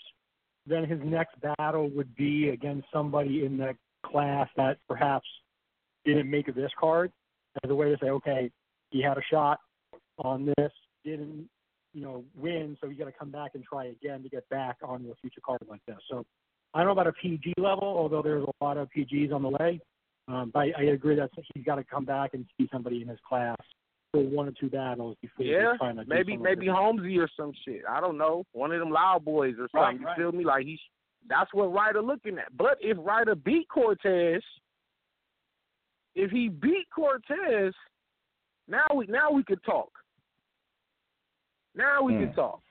then 0.66 0.84
his 0.84 0.98
next 1.04 1.36
battle 1.40 1.88
would 1.90 2.14
be 2.16 2.48
against 2.48 2.86
somebody 2.92 3.44
in 3.44 3.56
the 3.56 3.74
class 4.04 4.48
that 4.56 4.78
perhaps 4.88 5.26
didn't 6.04 6.30
make 6.30 6.52
this 6.54 6.70
card 6.78 7.12
as 7.62 7.70
a 7.70 7.74
way 7.74 7.90
to 7.90 7.96
say, 8.02 8.10
okay, 8.10 8.50
he 8.90 9.02
had 9.02 9.18
a 9.18 9.22
shot 9.30 9.58
on 10.18 10.52
this, 10.56 10.72
didn't, 11.04 11.48
you 11.94 12.02
know, 12.02 12.24
win, 12.36 12.76
so 12.80 12.88
you 12.88 12.96
got 12.96 13.04
to 13.04 13.12
come 13.12 13.30
back 13.30 13.52
and 13.54 13.64
try 13.64 13.86
again 13.86 14.22
to 14.22 14.28
get 14.28 14.48
back 14.48 14.76
on 14.82 15.06
a 15.10 15.14
future 15.20 15.40
card 15.44 15.60
like 15.68 15.80
this. 15.86 15.98
So 16.10 16.24
I 16.74 16.78
don't 16.78 16.86
know 16.86 16.92
about 16.92 17.06
a 17.06 17.12
PG 17.12 17.54
level, 17.58 17.84
although 17.84 18.22
there's 18.22 18.44
a 18.44 18.64
lot 18.64 18.76
of 18.78 18.88
PGs 18.96 19.32
on 19.32 19.42
the 19.42 19.48
way. 19.50 19.80
Um, 20.28 20.50
but 20.54 20.60
I, 20.60 20.72
I 20.78 20.82
agree 20.84 21.16
that 21.16 21.30
he's 21.54 21.64
got 21.64 21.74
to 21.76 21.84
come 21.84 22.04
back 22.04 22.30
and 22.34 22.46
see 22.56 22.68
somebody 22.72 23.02
in 23.02 23.08
his 23.08 23.18
class 23.28 23.56
for 24.12 24.22
one 24.22 24.46
or 24.48 24.52
two 24.52 24.70
battles 24.70 25.16
before 25.20 25.44
Yeah, 25.44 25.72
he's 25.72 25.78
trying 25.78 25.96
to 25.96 26.04
do 26.04 26.08
maybe 26.08 26.32
something 26.32 26.42
maybe 26.42 26.60
different. 26.66 26.78
Holmesy 26.78 27.18
or 27.18 27.28
some 27.36 27.52
shit. 27.64 27.82
I 27.88 28.00
don't 28.00 28.16
know. 28.16 28.44
One 28.52 28.72
of 28.72 28.78
them 28.78 28.90
loud 28.90 29.24
boys 29.24 29.54
or 29.58 29.68
Right, 29.74 29.90
something. 29.90 30.00
You 30.00 30.06
right. 30.06 30.16
feel 30.16 30.32
me? 30.32 30.44
Like 30.44 30.64
he's 30.64 30.78
that's 31.28 31.52
what 31.52 31.72
Ryder 31.72 32.02
looking 32.02 32.38
at. 32.38 32.56
But 32.56 32.78
if 32.80 32.96
Ryder 33.00 33.34
beat 33.34 33.68
Cortez, 33.68 34.42
if 36.14 36.30
he 36.30 36.48
beat 36.48 36.86
Cortez, 36.94 37.74
now 38.68 38.84
we 38.94 39.06
now 39.06 39.30
we 39.30 39.42
could 39.44 39.62
talk. 39.64 39.90
Now 41.74 42.02
we 42.02 42.14
Hmm. 42.14 42.20
can 42.26 42.34
talk. 42.34 42.61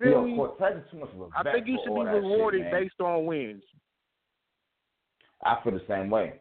Yo? 0.00 0.34
Cortez 0.34 0.78
is 0.78 0.90
too 0.90 0.98
much 0.98 1.10
of 1.14 1.20
a 1.20 1.28
I 1.36 1.52
think 1.52 1.66
you 1.66 1.78
should 1.84 1.94
be 1.94 2.04
that 2.04 2.14
shit, 2.14 2.22
rewarded 2.22 2.70
based 2.70 3.00
on 3.00 3.26
wins. 3.26 3.62
I 5.44 5.58
feel 5.62 5.72
the 5.72 5.82
same 5.88 6.10
way. 6.10 6.40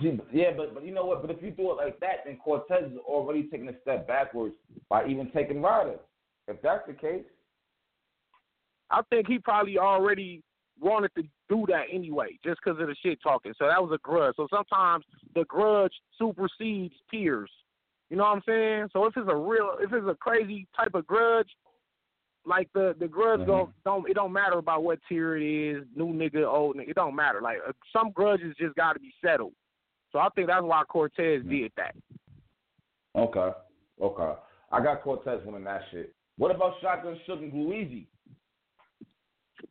Yeah, 0.00 0.50
but 0.56 0.74
but 0.74 0.84
you 0.84 0.92
know 0.92 1.06
what? 1.06 1.22
But 1.22 1.30
if 1.30 1.42
you 1.42 1.50
do 1.50 1.70
it 1.70 1.76
like 1.76 2.00
that, 2.00 2.24
then 2.26 2.36
Cortez 2.36 2.84
is 2.92 2.98
already 2.98 3.44
taking 3.44 3.68
a 3.68 3.80
step 3.80 4.06
backwards 4.06 4.54
by 4.90 5.06
even 5.06 5.30
taking 5.30 5.62
Ryder. 5.62 5.96
If 6.48 6.60
that's 6.62 6.86
the 6.86 6.92
case, 6.92 7.24
I 8.90 9.00
think 9.10 9.26
he 9.26 9.38
probably 9.38 9.78
already 9.78 10.42
wanted 10.80 11.10
to 11.16 11.22
do 11.48 11.64
that 11.68 11.84
anyway, 11.90 12.38
just 12.44 12.60
because 12.62 12.80
of 12.80 12.88
the 12.88 12.96
shit 13.02 13.18
talking. 13.22 13.54
So 13.58 13.66
that 13.66 13.82
was 13.82 13.90
a 13.94 13.98
grudge. 14.02 14.34
So 14.36 14.46
sometimes 14.50 15.04
the 15.34 15.44
grudge 15.44 15.92
supersedes 16.18 16.94
tears. 17.10 17.50
You 18.10 18.16
know 18.16 18.24
what 18.24 18.36
I'm 18.36 18.42
saying? 18.46 18.88
So 18.92 19.06
if 19.06 19.16
it's 19.16 19.28
a 19.30 19.36
real, 19.36 19.76
if 19.80 19.92
it's 19.92 20.06
a 20.06 20.14
crazy 20.14 20.66
type 20.76 20.94
of 20.94 21.06
grudge, 21.06 21.48
like 22.46 22.72
the 22.72 22.94
the 22.98 23.08
grudge 23.08 23.40
Mhm. 23.40 23.46
don't 23.46 23.74
don't 23.84 24.08
it 24.08 24.14
don't 24.14 24.32
matter 24.32 24.58
about 24.58 24.82
what 24.84 24.98
tier 25.08 25.36
it 25.36 25.42
is, 25.42 25.84
new 25.94 26.12
nigga, 26.12 26.46
old 26.46 26.76
nigga, 26.76 26.90
it 26.90 26.96
don't 26.96 27.14
matter. 27.14 27.40
Like 27.40 27.58
uh, 27.66 27.72
some 27.92 28.10
grudges 28.12 28.54
just 28.56 28.74
got 28.76 28.94
to 28.94 29.00
be 29.00 29.12
settled. 29.22 29.52
So 30.12 30.18
I 30.20 30.28
think 30.34 30.46
that's 30.46 30.62
why 30.62 30.82
Cortez 30.84 31.42
Mhm. 31.42 31.50
did 31.50 31.72
that. 31.76 31.94
okay, 33.14 33.52
okay. 34.00 34.40
I 34.72 34.80
got 34.82 35.02
Cortez 35.02 35.44
winning 35.44 35.64
that 35.64 35.82
shit. 35.90 36.14
What 36.38 36.54
about 36.54 36.78
Shotgun 36.80 37.18
Suge 37.26 37.52
and 37.52 37.72
Easy? 37.74 38.06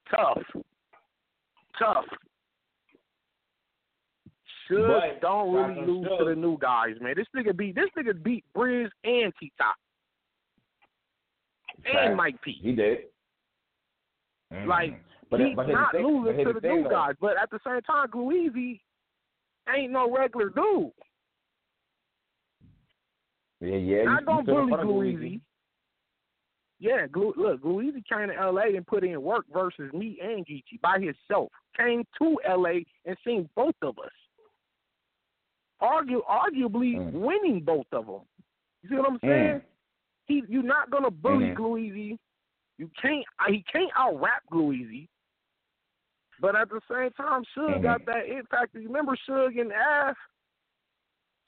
Tough, 0.10 0.44
tough. 1.78 2.06
Should 4.68 4.88
But 4.88 5.22
don't 5.22 5.54
really 5.54 5.86
lose 5.86 6.08
to 6.18 6.26
the 6.26 6.36
new 6.36 6.58
guys, 6.58 7.00
man. 7.00 7.14
This 7.16 7.28
nigga 7.36 7.56
beat 7.56 7.76
this 7.76 7.90
nigga 7.96 8.22
beat 8.24 8.44
Briz 8.56 8.90
and 9.04 9.32
T 9.40 9.52
Top 9.60 9.76
And 11.86 12.16
Mike 12.16 12.42
P. 12.42 12.54
He 12.62 12.72
did. 12.74 13.06
Mhm. 14.52 14.68
Like, 14.68 15.04
but 15.30 15.40
He's 15.40 15.56
but 15.56 15.68
not 15.68 15.92
thing, 15.92 16.06
losing 16.06 16.46
to 16.46 16.54
the 16.54 16.62
thing, 16.62 16.84
new 16.84 16.90
guys, 16.90 17.16
but 17.20 17.38
at 17.38 17.50
the 17.50 17.60
same 17.66 17.82
time, 17.82 18.08
Gluezy 18.10 18.80
ain't 19.74 19.92
no 19.92 20.12
regular 20.16 20.50
dude. 20.50 20.92
Yeah, 23.62 23.78
yeah. 23.78 24.04
Not 24.04 24.22
you 24.22 24.26
gonna 24.26 24.44
bully 24.44 24.68
front 24.70 24.82
of 24.82 24.88
Glue 24.88 25.14
Gluezy. 25.14 25.42
Yeah, 26.80 27.08
Glue, 27.08 27.34
look, 27.38 27.62
Gluezy 27.62 28.04
came 28.06 28.28
to 28.28 28.36
L.A. 28.36 28.76
and 28.76 28.86
put 28.86 29.04
in 29.04 29.22
work 29.22 29.46
versus 29.52 29.92
me 29.94 30.20
and 30.22 30.46
Geechi 30.46 30.80
by 30.82 31.00
himself. 31.00 31.52
Came 31.78 32.04
to 32.20 32.40
L.A. 32.46 32.86
and 33.06 33.18
seen 33.24 33.50
both 33.56 33.76
of 33.82 33.98
us. 33.98 34.12
Argue, 35.80 36.22
arguably 36.30 36.96
Mm. 36.96 37.12
winning 37.14 37.62
both 37.62 37.88
of 37.92 38.06
them. 38.06 38.22
You 38.84 38.90
see 38.90 38.96
what 38.96 39.10
I'm 39.10 39.20
Mm. 39.20 39.62
He, 40.26 40.44
you're 40.48 40.64
not 40.64 40.90
gonna 40.90 41.12
bully. 41.12 41.54
Gluezy. 41.56 42.18
You 42.78 42.90
can't. 43.02 43.24
uh, 43.40 43.52
He 43.52 43.64
can't 43.72 43.92
out 43.96 44.20
rap 44.20 44.44
Gluezy. 44.52 45.08
But 46.42 46.56
at 46.56 46.70
the 46.70 46.82
same 46.92 47.12
time, 47.12 47.44
Suge 47.56 47.78
Mhm. 47.78 47.84
got 47.84 48.06
that 48.08 48.26
it 48.26 48.48
factor. 48.50 48.80
You 48.80 48.88
remember 48.88 49.16
Suge 49.28 49.60
and 49.62 49.72
Af? 49.72 50.18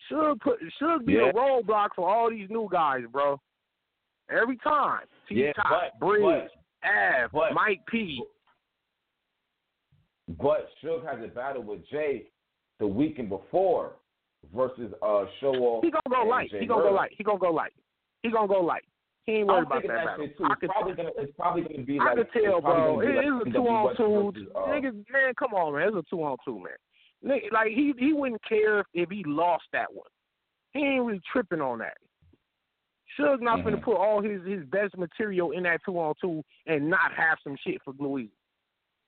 Suge 0.10 0.40
put 0.40 0.60
Suge 0.82 1.06
be 1.06 1.14
Yeah. 1.14 1.30
a 1.30 1.34
roadblock 1.34 1.90
for 1.96 2.08
all 2.10 2.30
these 2.30 2.50
new 2.50 2.70
guys, 2.72 3.04
bro. 3.12 3.40
Every 4.30 4.58
time. 4.58 5.06
T 5.28 5.36
Yeah, 5.44 5.54
Top, 5.54 5.70
but- 5.70 6.00
Breeze, 6.00 6.50
but- 6.82 6.90
Av, 6.90 7.54
Mike 7.54 7.86
P. 7.88 8.24
But 10.30 10.70
Suge 10.82 11.04
has 11.06 11.24
a 11.24 11.28
battle 11.28 11.64
with 11.64 11.86
Jay 11.88 12.30
the 12.80 12.88
weekend 12.88 13.30
before 13.30 13.94
versus 14.54 14.94
uh 15.02 15.26
Show 15.40 15.54
Off. 15.56 15.84
He 15.84 15.92
gonna 15.92 16.02
go 16.10 16.24
light. 16.30 16.50
Jay 16.52 16.60
He 16.60 16.66
gonna 16.66 16.84
go 16.84 16.92
light. 16.92 17.12
He 17.18 17.24
gonna 17.24 17.40
go 17.40 17.52
light. 17.52 17.74
He 18.24 18.32
gonna 18.32 18.48
go 18.48 18.62
light. 18.62 18.84
He 19.26 19.34
ain't 19.34 19.48
worried 19.48 19.68
about 19.68 19.82
that 19.84 19.88
that 19.90 20.06
battle. 20.06 20.28
too. 20.38 20.44
I 20.46 20.52
It's 20.54 20.60
could, 20.62 20.70
probably 20.70 20.94
gonna 20.96 21.10
it's 21.18 21.36
probably 21.36 21.62
gonna 21.64 21.84
be 21.84 22.00
I 22.00 22.06
like 22.06 22.16
could 22.16 22.28
tell, 22.34 22.58
it's 22.58 22.66
bro. 22.66 22.96
gonna 22.96 23.08
It 23.10 23.16
like 23.16 23.26
is 23.26 23.54
a 23.54 23.58
two 23.58 23.68
on 23.68 23.96
two. 24.34 24.52
Niggas, 24.56 25.06
man, 25.12 25.34
come 25.38 25.54
on, 25.54 25.74
man. 25.74 25.88
It's 25.90 25.98
a 25.98 26.04
two 26.10 26.24
on 26.24 26.38
two, 26.46 26.60
man. 26.60 26.78
Nigga, 27.26 27.52
like 27.52 27.68
he 27.70 27.94
he 27.98 28.14
wouldn't 28.14 28.42
care 28.48 28.84
if, 28.94 29.10
he 29.10 29.24
lost 29.26 29.66
that 29.74 29.92
one. 29.94 30.08
He 30.74 30.80
ain't 30.80 31.06
really 31.06 31.22
tripping 31.32 31.62
on 31.62 31.80
that. 31.80 31.98
Suge 33.20 33.42
not 33.42 33.64
gonna 33.64 33.78
Mhm. 33.78 33.82
put 33.84 33.96
all 33.98 34.22
his 34.22 34.44
his 34.46 34.64
best 34.66 34.96
material 34.98 35.52
in 35.52 35.64
that 35.64 35.82
two 35.84 36.00
on 36.00 36.14
two 36.22 36.44
and 36.68 36.90
not 36.90 37.12
have 37.14 37.38
some 37.44 37.56
shit 37.58 37.82
for 37.84 37.94
Louis. 38.00 38.30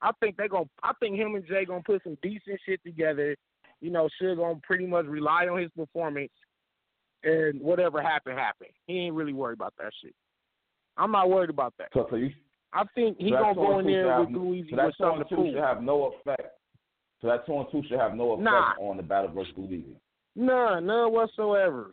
I 0.02 0.12
think 0.20 0.38
they 0.38 0.48
gonna. 0.48 0.70
I 0.84 0.94
think 1.00 1.16
him 1.16 1.36
and 1.36 1.46
Jay 1.46 1.66
gonna 1.66 1.84
put 1.84 2.04
some 2.04 2.18
decent 2.22 2.60
shit 2.66 2.82
together. 2.84 3.36
You 3.82 3.92
know, 3.92 4.10
Suge 4.20 4.38
gonna 4.38 4.60
pretty 4.64 4.86
much 4.86 5.06
rely 5.06 5.48
on 5.48 5.60
his 5.60 5.72
performance, 5.72 6.32
and 7.24 7.62
whatever 7.62 8.02
happened 8.02 8.38
happened. 8.38 8.72
He 8.88 9.00
ain't 9.00 9.16
really 9.16 9.34
worried 9.34 9.58
about 9.58 9.74
that 9.78 9.92
shit. 10.02 10.14
I'm 10.98 11.12
not 11.12 11.30
worried 11.30 11.50
about 11.50 11.74
that. 11.78 11.90
So, 11.94 12.08
so 12.10 12.16
you 12.16 12.32
I 12.74 12.84
think 12.94 13.18
he 13.20 13.30
so 13.30 13.38
gonna 13.38 13.56
go 13.56 13.80
in 13.80 13.88
there 13.88 14.20
with 14.20 14.30
Louis 14.30 14.66
so 14.70 14.76
that 14.76 14.86
with 14.88 14.96
something 15.00 15.20
to 15.28 15.36
prove. 15.36 15.54
should 15.54 15.64
have 15.64 15.82
no 15.82 16.14
effect. 16.14 16.52
So 17.22 17.28
that 17.28 17.46
two 17.46 17.54
on 17.54 17.72
two 17.72 17.82
should 17.88 18.00
have 18.00 18.16
no 18.16 18.34
effect 18.34 18.44
Nah. 18.44 18.74
on 18.80 18.98
the 18.98 19.04
battle 19.04 19.32
versus 19.32 19.54
Luigi. 19.58 20.00
None, 20.36 20.86
none 20.86 21.12
whatsoever. 21.12 21.92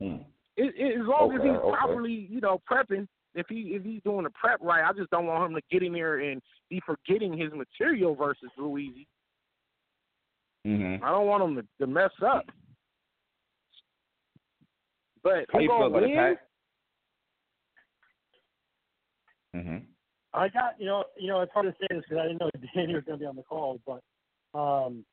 Hmm. 0.00 0.16
It, 0.56 0.74
it, 0.76 1.00
as 1.00 1.06
long 1.06 1.32
as 1.34 1.42
he's 1.42 1.50
okay. 1.50 1.76
properly, 1.76 2.26
you 2.30 2.40
know, 2.40 2.60
prepping. 2.70 3.08
If 3.34 3.46
he 3.48 3.72
if 3.74 3.82
he's 3.82 4.02
doing 4.02 4.24
the 4.24 4.30
prep 4.30 4.60
right, 4.60 4.84
I 4.86 4.92
just 4.92 5.10
don't 5.10 5.26
want 5.26 5.50
him 5.50 5.56
to 5.56 5.62
get 5.70 5.82
in 5.82 5.94
there 5.94 6.18
and 6.18 6.42
be 6.68 6.82
forgetting 6.84 7.36
his 7.36 7.50
material 7.52 8.14
versus 8.14 8.50
Luigi. 8.58 9.06
Mm-hmm. 10.66 11.02
I 11.02 11.10
don't 11.10 11.26
want 11.26 11.42
him 11.42 11.56
to, 11.56 11.64
to 11.80 11.86
mess 11.90 12.10
up. 12.24 12.44
But 15.22 15.46
How 15.52 15.58
who 15.58 15.64
you 15.64 15.68
feel 15.68 15.78
gonna 15.78 15.86
about 15.86 16.02
it, 16.02 16.06
win? 16.06 16.16
Pat? 16.16 16.38
Mm-hmm. 19.54 19.76
I 20.34 20.48
got 20.48 20.74
you 20.78 20.86
know 20.86 21.04
you 21.18 21.28
know 21.28 21.40
it's 21.40 21.52
hard 21.52 21.66
to 21.66 21.72
say 21.72 21.86
this 21.90 22.04
because 22.08 22.18
I 22.18 22.28
didn't 22.28 22.40
know 22.40 22.50
Danny 22.74 22.94
was 22.94 23.04
going 23.04 23.18
to 23.18 23.22
be 23.22 23.26
on 23.26 23.36
the 23.36 23.42
call, 23.42 23.80
but 23.86 24.02
um, 24.58 25.04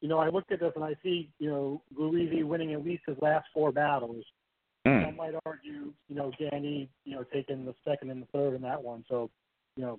you 0.00 0.08
know 0.08 0.18
I 0.18 0.28
looked 0.28 0.52
at 0.52 0.60
this 0.60 0.72
and 0.74 0.84
I 0.84 0.94
see 1.02 1.30
you 1.38 1.48
know 1.48 1.82
Luigi 1.96 2.42
winning 2.42 2.72
at 2.74 2.84
least 2.84 3.02
his 3.06 3.16
last 3.20 3.46
four 3.54 3.72
battles. 3.72 4.24
Mm. 4.86 5.08
I 5.08 5.10
might 5.10 5.34
argue 5.46 5.92
you 6.08 6.14
know 6.14 6.30
Danny 6.38 6.90
you 7.04 7.14
know 7.14 7.24
taking 7.32 7.64
the 7.64 7.74
second 7.86 8.10
and 8.10 8.22
the 8.22 8.26
third 8.26 8.54
in 8.54 8.62
that 8.62 8.82
one, 8.82 9.04
so 9.08 9.30
you 9.76 9.82
know 9.82 9.98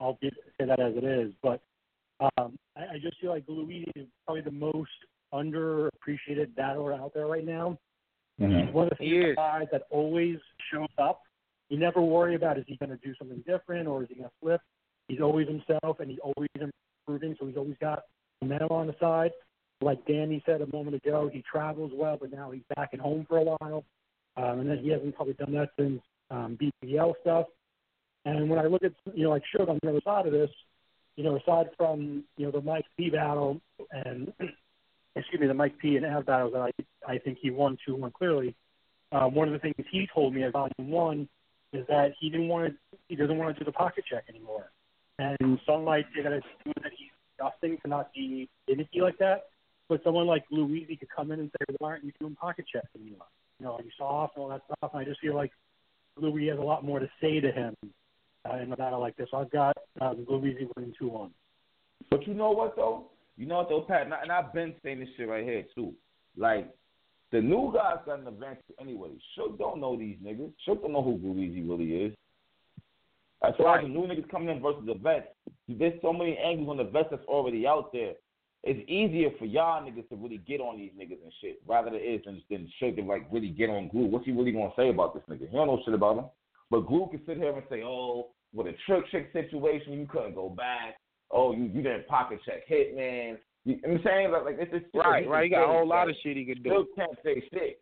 I'll 0.00 0.18
be, 0.20 0.30
say 0.60 0.66
that 0.66 0.80
as 0.80 0.94
it 0.96 1.04
is. 1.04 1.32
But 1.42 1.60
um, 2.20 2.56
I, 2.76 2.94
I 2.94 2.98
just 3.02 3.20
feel 3.20 3.30
like 3.30 3.44
Luigi 3.48 3.90
is 3.96 4.06
probably 4.24 4.42
the 4.42 4.50
most 4.50 4.90
underappreciated 5.32 6.54
battler 6.54 6.92
out 6.92 7.12
there 7.14 7.26
right 7.26 7.44
now. 7.44 7.78
Mhm. 8.40 8.66
He's 8.66 8.74
one 8.74 8.84
of 8.84 8.90
the 8.90 8.96
few 8.96 9.34
guys 9.34 9.66
that 9.72 9.86
always 9.90 10.38
shows 10.70 10.88
up. 10.98 11.22
You 11.68 11.78
never 11.78 12.00
worry 12.00 12.34
about 12.34 12.58
is 12.58 12.64
he 12.66 12.76
going 12.76 12.90
to 12.90 12.96
do 12.96 13.14
something 13.16 13.42
different 13.46 13.88
or 13.88 14.02
is 14.02 14.08
he 14.08 14.16
going 14.16 14.28
to 14.28 14.34
flip. 14.40 14.60
He's 15.08 15.20
always 15.20 15.48
himself 15.48 16.00
and 16.00 16.10
he's 16.10 16.18
always 16.20 16.48
improving, 17.06 17.36
so 17.38 17.46
he's 17.46 17.56
always 17.56 17.76
got 17.80 18.04
momentum 18.42 18.68
on 18.70 18.86
the 18.86 18.96
side. 19.00 19.30
Like 19.80 20.04
Danny 20.06 20.42
said 20.46 20.62
a 20.62 20.72
moment 20.74 20.96
ago, 20.96 21.28
he 21.32 21.42
travels 21.50 21.92
well, 21.94 22.16
but 22.20 22.32
now 22.32 22.50
he's 22.50 22.62
back 22.74 22.90
at 22.92 23.00
home 23.00 23.26
for 23.28 23.38
a 23.38 23.42
while, 23.42 23.84
um, 24.36 24.60
and 24.60 24.70
then 24.70 24.78
he 24.78 24.90
hasn't 24.90 25.14
probably 25.14 25.34
done 25.34 25.52
that 25.52 25.70
since 25.78 26.00
um, 26.30 26.58
BPL 26.60 27.14
stuff. 27.20 27.46
And 28.24 28.48
when 28.48 28.58
I 28.58 28.66
look 28.66 28.82
at 28.82 28.92
you 29.14 29.24
know 29.24 29.30
like 29.30 29.42
Suge 29.54 29.68
on 29.68 29.78
the 29.82 29.90
other 29.90 30.00
side 30.02 30.26
of 30.26 30.32
this, 30.32 30.50
you 31.16 31.24
know 31.24 31.36
aside 31.36 31.66
from 31.76 32.24
you 32.36 32.46
know 32.46 32.50
the 32.50 32.60
Mike 32.60 32.86
P 32.96 33.10
battle 33.10 33.60
and 33.92 34.32
excuse 35.16 35.40
me 35.40 35.46
the 35.46 35.54
Mike 35.54 35.78
P 35.78 35.96
and 35.96 36.06
Av 36.06 36.24
battles 36.26 36.52
that 36.52 36.60
I 36.60 36.70
I 37.06 37.18
think 37.18 37.38
he 37.40 37.50
won 37.50 37.76
two 37.84 37.96
one 37.96 38.12
clearly. 38.12 38.54
Um, 39.12 39.34
one 39.34 39.48
of 39.48 39.52
the 39.52 39.60
things 39.60 39.74
he 39.90 40.08
told 40.12 40.34
me 40.34 40.42
at 40.44 40.52
volume 40.52 40.90
one 40.90 41.28
is 41.72 41.86
that 41.88 42.12
he 42.20 42.30
didn't 42.30 42.48
want 42.48 42.68
to 42.68 42.98
he 43.08 43.16
doesn't 43.16 43.36
want 43.36 43.54
to 43.54 43.58
do 43.58 43.64
the 43.64 43.72
pocket 43.72 44.04
check 44.10 44.24
anymore. 44.28 44.70
And 45.18 45.58
some 45.66 45.84
might 45.84 46.04
say 46.14 46.22
that 46.22 46.42
he's 46.64 47.10
disgusting 47.36 47.78
to 47.82 47.88
not 47.88 48.12
be 48.12 48.48
gimmicky 48.68 49.00
like 49.00 49.18
that. 49.18 49.46
But 49.88 50.02
someone 50.02 50.26
like 50.26 50.44
Easy 50.50 50.96
could 50.96 51.08
come 51.14 51.30
in 51.30 51.40
and 51.40 51.50
say, 51.52 51.74
Why 51.78 51.90
aren't 51.90 52.04
you 52.04 52.12
doing 52.18 52.34
pocket 52.34 52.66
checks 52.70 52.88
anymore? 52.98 53.26
You 53.60 53.66
know, 53.66 53.80
you 53.82 53.90
soft 53.96 54.36
and 54.36 54.42
all 54.42 54.48
that 54.50 54.62
stuff? 54.66 54.90
And 54.92 55.00
I 55.00 55.04
just 55.04 55.20
feel 55.20 55.34
like 55.34 55.52
Louis 56.16 56.48
has 56.48 56.58
a 56.58 56.62
lot 56.62 56.84
more 56.84 56.98
to 56.98 57.08
say 57.20 57.40
to 57.40 57.52
him 57.52 57.74
uh, 58.48 58.56
in 58.56 58.72
a 58.72 58.76
battle 58.76 59.00
like 59.00 59.16
this. 59.16 59.28
I've 59.32 59.50
got 59.50 59.76
um, 60.00 60.24
Blue 60.24 60.38
winning 60.38 60.94
2 60.98 61.08
1. 61.08 61.30
But 62.10 62.26
you 62.26 62.34
know 62.34 62.50
what 62.50 62.74
though? 62.76 63.06
You 63.36 63.46
know 63.46 63.56
what 63.56 63.68
though, 63.68 63.82
Pat? 63.82 64.02
And, 64.06 64.14
I, 64.14 64.38
I've 64.38 64.52
been 64.52 64.74
saying 64.82 65.00
this 65.00 65.08
shit 65.16 65.28
right 65.28 65.44
here 65.44 65.64
too. 65.74 65.92
Like 66.36 66.68
the 67.32 67.40
new 67.40 67.72
guys 67.74 67.98
got 68.06 68.20
an 68.20 68.26
advantage 68.26 68.62
anyway. 68.80 69.10
Suge 69.36 69.58
don't 69.58 69.80
know 69.80 69.96
these 69.96 70.16
niggas. 70.24 70.52
Suge 70.66 70.80
don't 70.82 70.92
know 70.92 71.02
who 71.02 71.18
Greasy 71.18 71.62
really 71.62 72.06
is. 72.06 72.14
That's 73.42 73.58
why 73.58 73.82
the 73.82 73.88
new 73.88 74.06
niggas 74.06 74.30
coming 74.30 74.48
in 74.48 74.62
versus 74.62 74.84
the 74.86 74.94
vets. 74.94 75.28
There's 75.68 76.00
so 76.00 76.12
many 76.12 76.38
angles 76.38 76.68
on 76.70 76.76
the 76.78 76.84
vets 76.84 77.08
that's 77.10 77.24
already 77.26 77.66
out 77.66 77.92
there. 77.92 78.14
It's 78.62 78.88
easier 78.88 79.30
for 79.38 79.44
y'all 79.44 79.82
niggas 79.82 80.08
to 80.08 80.16
really 80.16 80.38
get 80.38 80.60
on 80.60 80.78
these 80.78 80.90
niggas 80.98 81.22
and 81.22 81.32
shit, 81.40 81.60
rather 81.66 81.90
than 81.90 82.00
it 82.00 82.04
is 82.04 82.24
than, 82.24 82.42
than 82.50 82.68
Suge 82.80 82.96
to 82.96 83.02
like 83.02 83.26
really 83.30 83.50
get 83.50 83.70
on 83.70 83.88
Glue. 83.88 84.06
What's 84.06 84.24
he 84.24 84.32
really 84.32 84.52
gonna 84.52 84.70
say 84.76 84.88
about 84.88 85.14
this 85.14 85.22
nigga? 85.28 85.48
He 85.48 85.56
don't 85.56 85.66
know 85.66 85.80
shit 85.84 85.94
about 85.94 86.18
him. 86.18 86.24
But 86.70 86.86
Glue 86.86 87.08
can 87.10 87.20
sit 87.26 87.36
here 87.36 87.52
and 87.52 87.62
say, 87.68 87.82
"Oh, 87.84 88.30
with 88.52 88.66
a 88.66 88.74
trick 88.86 89.08
trick 89.10 89.30
situation, 89.32 89.92
you 89.92 90.06
couldn't 90.06 90.34
go 90.34 90.48
back. 90.48 90.96
Oh, 91.30 91.52
you 91.52 91.64
you 91.64 91.82
didn't 91.82 92.06
pocket 92.06 92.40
check 92.44 92.68
Hitman." 92.68 93.38
You, 93.64 93.74
you 93.74 93.80
I'm 93.84 94.00
saying 94.04 94.30
like, 94.30 94.44
like 94.44 94.56
it's 94.58 94.72
just 94.72 94.84
shit 94.84 94.92
that 94.94 95.08
Right, 95.08 95.24
he 95.24 95.28
right. 95.28 95.44
He 95.44 95.50
can 95.50 95.60
got 95.60 95.70
a 95.70 95.72
whole 95.72 95.88
lot 95.88 96.08
of 96.08 96.16
shit 96.22 96.36
he 96.36 96.44
could 96.44 96.62
do. 96.62 96.70
Still 96.70 96.86
can't 96.96 97.18
say 97.24 97.42
shit. 97.52 97.80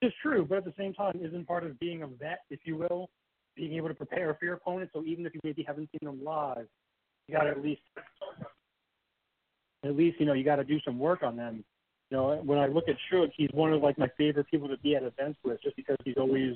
It's 0.00 0.14
true, 0.22 0.46
but 0.48 0.58
at 0.58 0.64
the 0.64 0.74
same 0.78 0.94
time, 0.94 1.18
isn't 1.20 1.46
part 1.46 1.64
of 1.64 1.78
being 1.80 2.02
a 2.02 2.06
vet, 2.06 2.40
if 2.50 2.60
you 2.64 2.76
will, 2.76 3.10
being 3.56 3.74
able 3.74 3.88
to 3.88 3.94
prepare 3.94 4.32
for 4.34 4.44
your 4.44 4.54
opponent? 4.54 4.90
So 4.92 5.02
even 5.04 5.26
if 5.26 5.34
you 5.34 5.40
maybe 5.42 5.64
haven't 5.66 5.90
seen 5.90 6.06
them 6.08 6.22
live, 6.22 6.68
you 7.26 7.36
got 7.36 7.44
to 7.44 7.50
at 7.50 7.62
least, 7.62 7.82
at 9.84 9.96
least, 9.96 10.20
you 10.20 10.26
know, 10.26 10.34
you 10.34 10.44
got 10.44 10.56
to 10.56 10.64
do 10.64 10.78
some 10.84 10.98
work 11.00 11.22
on 11.24 11.36
them. 11.36 11.64
You 12.10 12.16
know, 12.16 12.40
when 12.44 12.58
I 12.58 12.66
look 12.66 12.84
at 12.88 12.94
Suge, 13.12 13.32
he's 13.36 13.50
one 13.52 13.72
of 13.72 13.82
like 13.82 13.98
my 13.98 14.08
favorite 14.16 14.46
people 14.48 14.68
to 14.68 14.78
be 14.78 14.94
at 14.94 15.02
events 15.02 15.38
with, 15.44 15.60
just 15.62 15.74
because 15.74 15.96
he's 16.04 16.16
always 16.16 16.54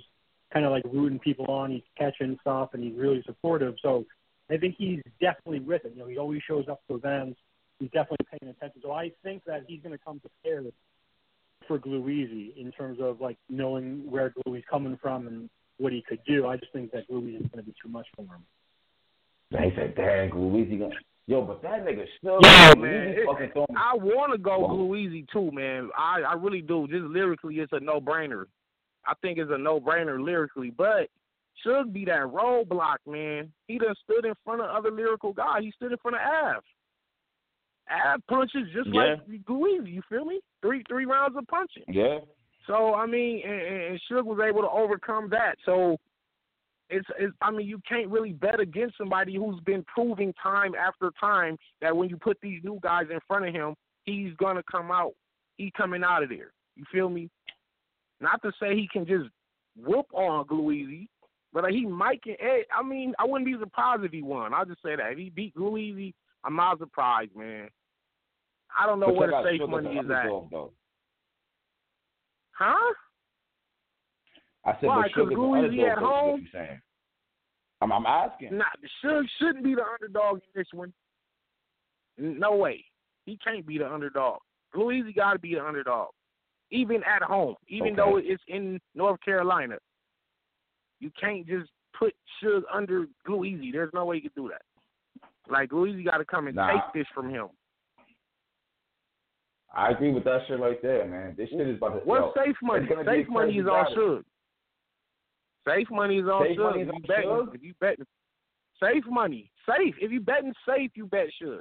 kind 0.52 0.64
of 0.64 0.70
like 0.70 0.84
rooting 0.92 1.18
people 1.18 1.46
on. 1.46 1.72
He's 1.72 1.82
catching 1.98 2.38
stuff, 2.40 2.70
and 2.74 2.84
he's 2.84 2.96
really 2.96 3.22
supportive. 3.26 3.74
So 3.82 4.06
I 4.50 4.56
think 4.56 4.74
he's 4.76 5.00
definitely 5.20 5.60
with 5.60 5.84
it. 5.84 5.92
You 5.94 6.02
know, 6.02 6.08
he 6.08 6.18
always 6.18 6.42
shows 6.46 6.66
up 6.68 6.80
to 6.88 6.96
events. 6.96 7.38
He's 7.78 7.90
definitely 7.90 8.26
paying 8.30 8.50
attention. 8.50 8.80
So 8.82 8.92
I 8.92 9.12
think 9.22 9.44
that 9.46 9.64
he's 9.66 9.82
going 9.82 9.96
to 9.96 10.04
come 10.04 10.20
prepared 10.20 10.72
for 11.66 11.78
Glueasy 11.78 12.56
in 12.56 12.72
terms 12.72 12.98
of 13.00 13.20
like 13.20 13.38
knowing 13.48 14.10
where 14.10 14.32
Gluey's 14.46 14.64
coming 14.70 14.98
from 15.00 15.26
and 15.26 15.48
what 15.78 15.92
he 15.92 16.02
could 16.06 16.20
do. 16.26 16.46
I 16.46 16.56
just 16.56 16.72
think 16.72 16.92
that 16.92 17.08
Gluey 17.08 17.32
is 17.32 17.42
going 17.52 17.58
to 17.58 17.62
be 17.62 17.74
too 17.82 17.88
much 17.88 18.06
for 18.14 18.22
him. 18.22 18.44
They 19.50 19.72
said, 19.76 19.94
"Dang, 19.94 20.30
Luigi 20.34 20.78
gonna." 20.78 20.94
Yo, 21.26 21.42
but 21.42 21.62
that 21.62 21.84
nigga 21.84 22.04
still. 22.18 22.38
Yo, 22.42 22.74
man, 22.76 23.08
it- 23.08 23.26
fucking 23.26 23.50
throwing- 23.52 23.76
I 23.76 23.94
want 23.94 24.32
to 24.32 24.38
go 24.38 24.60
Whoa. 24.60 25.24
Too, 25.32 25.50
man. 25.52 25.90
I 25.96 26.22
I 26.22 26.32
really 26.34 26.62
do. 26.62 26.86
Just 26.88 27.04
lyrically, 27.04 27.60
it's 27.60 27.72
a 27.72 27.80
no 27.80 28.00
brainer. 28.00 28.46
I 29.06 29.14
think 29.20 29.38
it's 29.38 29.50
a 29.52 29.58
no 29.58 29.80
brainer 29.80 30.22
lyrically, 30.22 30.70
but 30.70 31.08
should 31.62 31.92
be 31.92 32.04
that 32.06 32.22
roadblock, 32.22 32.96
man. 33.06 33.52
He 33.68 33.78
done 33.78 33.94
stood 34.02 34.24
in 34.24 34.34
front 34.44 34.62
of 34.62 34.70
other 34.70 34.90
lyrical 34.90 35.32
guys. 35.32 35.62
He 35.62 35.72
stood 35.72 35.92
in 35.92 35.98
front 35.98 36.16
of 36.16 36.22
Av. 36.22 36.62
Av 37.90 38.20
punches 38.28 38.68
just 38.72 38.88
Yeah. 38.92 39.16
like 39.16 39.20
Easy. 39.28 39.90
You 39.90 40.02
feel 40.08 40.24
me? 40.24 40.40
Three 40.60 40.82
three 40.88 41.04
rounds 41.04 41.36
of 41.36 41.46
punching. 41.48 41.84
Yeah. 41.88 42.18
So 42.66 42.94
I 42.94 43.06
mean, 43.06 43.42
and, 43.44 43.60
and 43.60 44.00
Suge 44.10 44.24
was 44.24 44.40
able 44.46 44.62
to 44.62 44.70
overcome 44.70 45.28
that. 45.30 45.56
So 45.64 45.98
it's, 46.90 47.08
it's 47.18 47.34
I 47.40 47.50
mean, 47.50 47.66
you 47.66 47.80
can't 47.88 48.08
really 48.08 48.32
bet 48.32 48.60
against 48.60 48.98
somebody 48.98 49.34
who's 49.36 49.60
been 49.60 49.84
proving 49.84 50.32
time 50.42 50.74
after 50.74 51.10
time 51.18 51.56
that 51.80 51.96
when 51.96 52.08
you 52.08 52.16
put 52.16 52.38
these 52.42 52.62
new 52.62 52.78
guys 52.82 53.06
in 53.10 53.18
front 53.26 53.46
of 53.46 53.54
him, 53.54 53.74
he's 54.04 54.34
gonna 54.36 54.62
come 54.70 54.90
out. 54.90 55.12
He 55.56 55.72
coming 55.76 56.04
out 56.04 56.22
of 56.22 56.28
there. 56.28 56.52
You 56.76 56.84
feel 56.92 57.08
me? 57.08 57.28
Not 58.20 58.40
to 58.42 58.52
say 58.60 58.74
he 58.74 58.88
can 58.92 59.06
just 59.06 59.28
whoop 59.76 60.06
on 60.12 60.46
Glueasy, 60.46 61.08
but 61.52 61.70
he 61.70 61.84
might 61.86 62.22
can. 62.22 62.36
eh, 62.40 62.62
I 62.76 62.82
mean, 62.82 63.14
I 63.18 63.24
wouldn't 63.24 63.46
be 63.46 63.58
surprised 63.58 64.04
if 64.04 64.12
he 64.12 64.22
won. 64.22 64.54
I'll 64.54 64.64
just 64.64 64.82
say 64.82 64.96
that 64.96 65.12
if 65.12 65.18
he 65.18 65.30
beat 65.30 65.54
Glueasy, 65.54 66.14
I'm 66.44 66.56
not 66.56 66.78
surprised, 66.78 67.34
man. 67.36 67.68
I 68.78 68.86
don't 68.86 69.00
know 69.00 69.06
But 69.06 69.16
where 69.16 69.30
the 69.30 69.42
safe 69.44 69.68
money 69.68 69.96
is 69.98 70.10
at, 70.10 70.24
though. 70.50 70.72
huh? 72.52 72.94
I 74.64 74.72
said, 74.80 74.86
Why, 74.86 75.02
but 75.02 75.12
'cause 75.14 75.24
Suge 75.24 75.26
is 75.26 75.30
an 75.32 75.36
Glueasy 75.36 75.84
underdog, 75.84 75.90
at 75.90 75.98
home? 75.98 76.48
I'm, 77.82 77.92
I'm 77.92 78.06
asking. 78.06 78.56
Not 78.56 78.68
Suge 79.04 79.26
shouldn't 79.38 79.64
be 79.64 79.74
the 79.74 79.84
underdog 79.84 80.36
in 80.36 80.42
this 80.54 80.68
one. 80.72 80.92
No 82.18 82.56
way. 82.56 82.84
He 83.26 83.36
can't 83.38 83.66
be 83.66 83.78
the 83.78 83.92
underdog. 83.92 84.38
Louise 84.74 85.04
got 85.14 85.34
to 85.34 85.38
be 85.38 85.54
the 85.54 85.64
underdog, 85.64 86.08
even 86.70 87.02
at 87.04 87.22
home, 87.22 87.56
even 87.68 87.88
Okay. 87.88 87.96
though 87.96 88.16
it's 88.18 88.42
in 88.48 88.80
North 88.94 89.20
Carolina. 89.22 89.76
You 91.02 91.10
can't 91.20 91.44
just 91.46 91.68
put 91.98 92.14
Suge 92.42 92.62
under 92.72 93.06
Louise. 93.28 93.72
There's 93.72 93.90
no 93.92 94.04
way 94.06 94.16
you 94.16 94.22
can 94.22 94.30
do 94.36 94.48
that. 94.50 94.62
Like 95.50 95.72
Louise 95.72 96.04
got 96.04 96.18
to 96.18 96.24
come 96.24 96.46
and 96.46 96.54
Nah. 96.56 96.70
take 96.70 96.92
this 96.94 97.06
from 97.12 97.28
him. 97.28 97.48
I 99.74 99.90
agree 99.90 100.12
with 100.12 100.24
that 100.24 100.40
shit 100.46 100.60
right 100.60 100.80
there, 100.82 101.06
man. 101.06 101.34
This 101.36 101.48
shit 101.48 101.66
is 101.66 101.76
about 101.78 101.94
to. 101.94 102.00
What's 102.04 102.36
yo, 102.36 102.44
safe 102.44 102.56
money? 102.62 102.86
Safe 103.04 103.28
money 103.28 103.54
is 103.58 103.66
on. 103.66 103.86
Suge. 103.96 104.22
Safe 105.66 105.90
money 105.90 106.18
is 106.18 106.26
on 106.28 106.46
Safe 106.46 106.58
Suge. 106.58 106.62
money 106.62 106.82
is 106.82 106.88
If 106.88 106.94
on 106.94 107.00
you 107.00 107.08
betting, 107.08 107.28
Suge? 107.30 107.54
if 107.54 107.62
you 107.62 107.74
betting 107.80 108.06
safe 108.80 109.04
money, 109.08 109.50
safe. 109.66 109.94
If 110.00 110.10
you 110.12 110.20
betting 110.20 110.52
safe, 110.68 110.90
you 110.94 111.06
bet 111.06 111.26
Suge. 111.42 111.60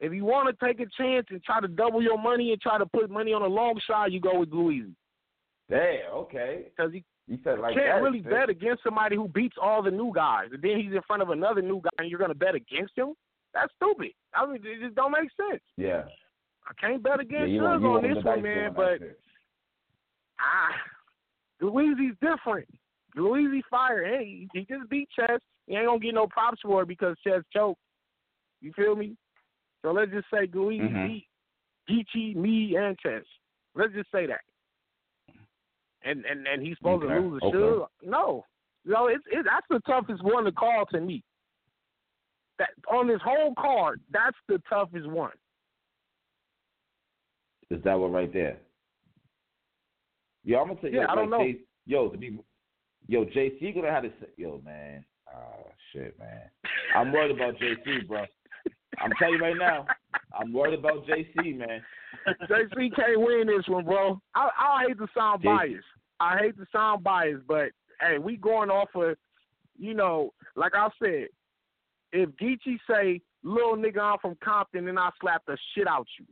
If 0.00 0.12
you 0.12 0.24
want 0.24 0.48
to 0.48 0.66
take 0.66 0.80
a 0.80 0.86
chance 1.00 1.26
and 1.30 1.42
try 1.42 1.60
to 1.60 1.68
double 1.68 2.02
your 2.02 2.18
money 2.18 2.52
and 2.52 2.60
try 2.60 2.78
to 2.78 2.86
put 2.86 3.10
money 3.10 3.32
on 3.32 3.42
a 3.42 3.46
long 3.46 3.78
shot, 3.86 4.10
you 4.12 4.20
go 4.20 4.38
with 4.40 4.50
Louise 4.52 4.86
Damn. 5.68 6.10
Okay. 6.12 6.64
because 6.74 6.92
you 6.94 7.02
You 7.30 7.38
said 7.44 7.60
like 7.60 7.74
can't 7.74 7.86
that. 7.86 8.02
really 8.02 8.20
bet 8.22 8.50
against 8.50 8.82
somebody 8.82 9.14
who 9.14 9.28
beats 9.28 9.54
all 9.62 9.84
the 9.84 9.90
new 9.90 10.10
guys, 10.12 10.48
and 10.52 10.60
then 10.60 10.80
he's 10.80 10.92
in 10.92 11.00
front 11.06 11.22
of 11.22 11.30
another 11.30 11.62
new 11.62 11.80
guy, 11.80 11.90
and 11.98 12.10
you're 12.10 12.18
gonna 12.18 12.34
bet 12.34 12.56
against 12.56 12.98
him. 12.98 13.14
That's 13.54 13.72
stupid. 13.76 14.10
I 14.34 14.46
mean, 14.46 14.56
it 14.64 14.80
just 14.82 14.96
don't 14.96 15.12
make 15.12 15.30
sense. 15.48 15.62
Yeah. 15.76 16.02
I 16.68 16.72
can't 16.80 17.00
bet 17.00 17.20
against 17.20 17.50
you 17.52 17.60
Suge 17.60 17.84
on 17.84 18.02
this 18.02 18.24
one, 18.24 18.42
man. 18.42 18.72
But 18.74 18.98
ah, 20.40 20.74
Louise's 21.60 22.16
different. 22.20 22.66
Louise 23.14 23.62
fire. 23.70 24.04
Hey, 24.04 24.48
he 24.52 24.60
just 24.64 24.90
beat 24.90 25.08
Chess. 25.14 25.38
He 25.68 25.76
ain't 25.76 25.86
gonna 25.86 26.00
get 26.00 26.14
no 26.14 26.26
props 26.26 26.60
for 26.62 26.82
it 26.82 26.88
because 26.88 27.16
Chess 27.24 27.42
choked. 27.52 27.80
You 28.60 28.72
feel 28.72 28.96
me? 28.96 29.16
So 29.82 29.92
let's 29.92 30.10
just 30.10 30.26
say 30.34 30.48
Louise 30.52 30.82
Mhm. 30.82 31.06
beat 31.06 31.26
Geechi, 31.88 32.34
me, 32.34 32.74
and 32.76 32.98
Chess. 32.98 33.24
Let's 33.76 33.92
just 33.92 34.10
say 34.10 34.26
that. 34.26 34.40
And 36.04 36.24
and 36.24 36.46
and 36.46 36.62
he's 36.62 36.76
supposed 36.78 37.04
Okay, 37.04 37.14
to 37.14 37.20
lose 37.20 37.42
a 37.42 37.46
okay. 37.46 37.56
Suge? 37.56 37.86
No, 38.04 38.44
no. 38.84 39.06
It's 39.08 39.24
it, 39.30 39.44
that's 39.44 39.66
the 39.68 39.80
toughest 39.80 40.22
one 40.22 40.44
to 40.44 40.52
call 40.52 40.86
to 40.92 41.00
me. 41.00 41.22
That 42.58 42.70
on 42.90 43.06
this 43.06 43.20
whole 43.24 43.54
card, 43.58 44.00
that's 44.12 44.36
the 44.48 44.60
toughest 44.68 45.06
one. 45.08 45.32
Is 47.70 47.82
that 47.84 47.98
one 47.98 48.12
right 48.12 48.32
there? 48.32 48.58
Yeah, 50.44 50.58
I'm 50.58 50.68
gonna 50.68 50.80
tell 50.80 50.90
you. 50.90 51.00
Yeah, 51.00 51.06
I 51.08 51.14
don't 51.14 51.30
know. 51.30 51.46
Yo, 51.86 52.08
to 52.08 52.18
be, 52.18 52.38
yo, 53.08 53.24
JC 53.26 53.74
gonna 53.74 53.90
have 53.90 54.02
to 54.04 54.10
say, 54.20 54.26
yo, 54.36 54.60
man. 54.64 55.04
Oh 55.34 55.66
shit, 55.92 56.18
man. 56.18 56.42
I'm 56.96 57.12
worried 57.12 57.36
about 57.36 57.54
JC, 57.56 58.06
bro. 58.06 58.24
I'm 58.98 59.10
telling 59.18 59.34
you 59.34 59.40
right 59.40 59.56
now. 59.56 59.86
I'm 60.38 60.52
worried 60.52 60.78
about 60.78 61.06
JC, 61.06 61.56
man. 61.56 61.82
JC 62.48 62.94
can't 62.94 63.20
win 63.20 63.46
this 63.46 63.66
one, 63.68 63.84
bro. 63.84 64.20
I 64.34 64.48
I 64.58 64.84
hate 64.88 64.98
to 64.98 65.06
sound 65.16 65.42
biased. 65.42 65.84
I 66.20 66.38
hate 66.38 66.56
to 66.58 66.66
sound 66.72 67.02
biased, 67.02 67.46
but 67.46 67.70
hey, 68.00 68.18
we 68.18 68.36
going 68.36 68.70
off 68.70 68.88
of, 68.94 69.16
you 69.78 69.94
know, 69.94 70.32
like 70.56 70.72
I 70.74 70.88
said, 71.02 71.28
if 72.12 72.28
Geechi 72.30 72.78
say, 72.88 73.20
"Little 73.42 73.76
nigga, 73.76 74.00
I'm 74.00 74.18
from 74.18 74.36
Compton," 74.42 74.88
and 74.88 74.98
I 74.98 75.10
slap 75.20 75.42
the 75.46 75.56
shit 75.74 75.86
out 75.88 76.06
you, 76.18 76.26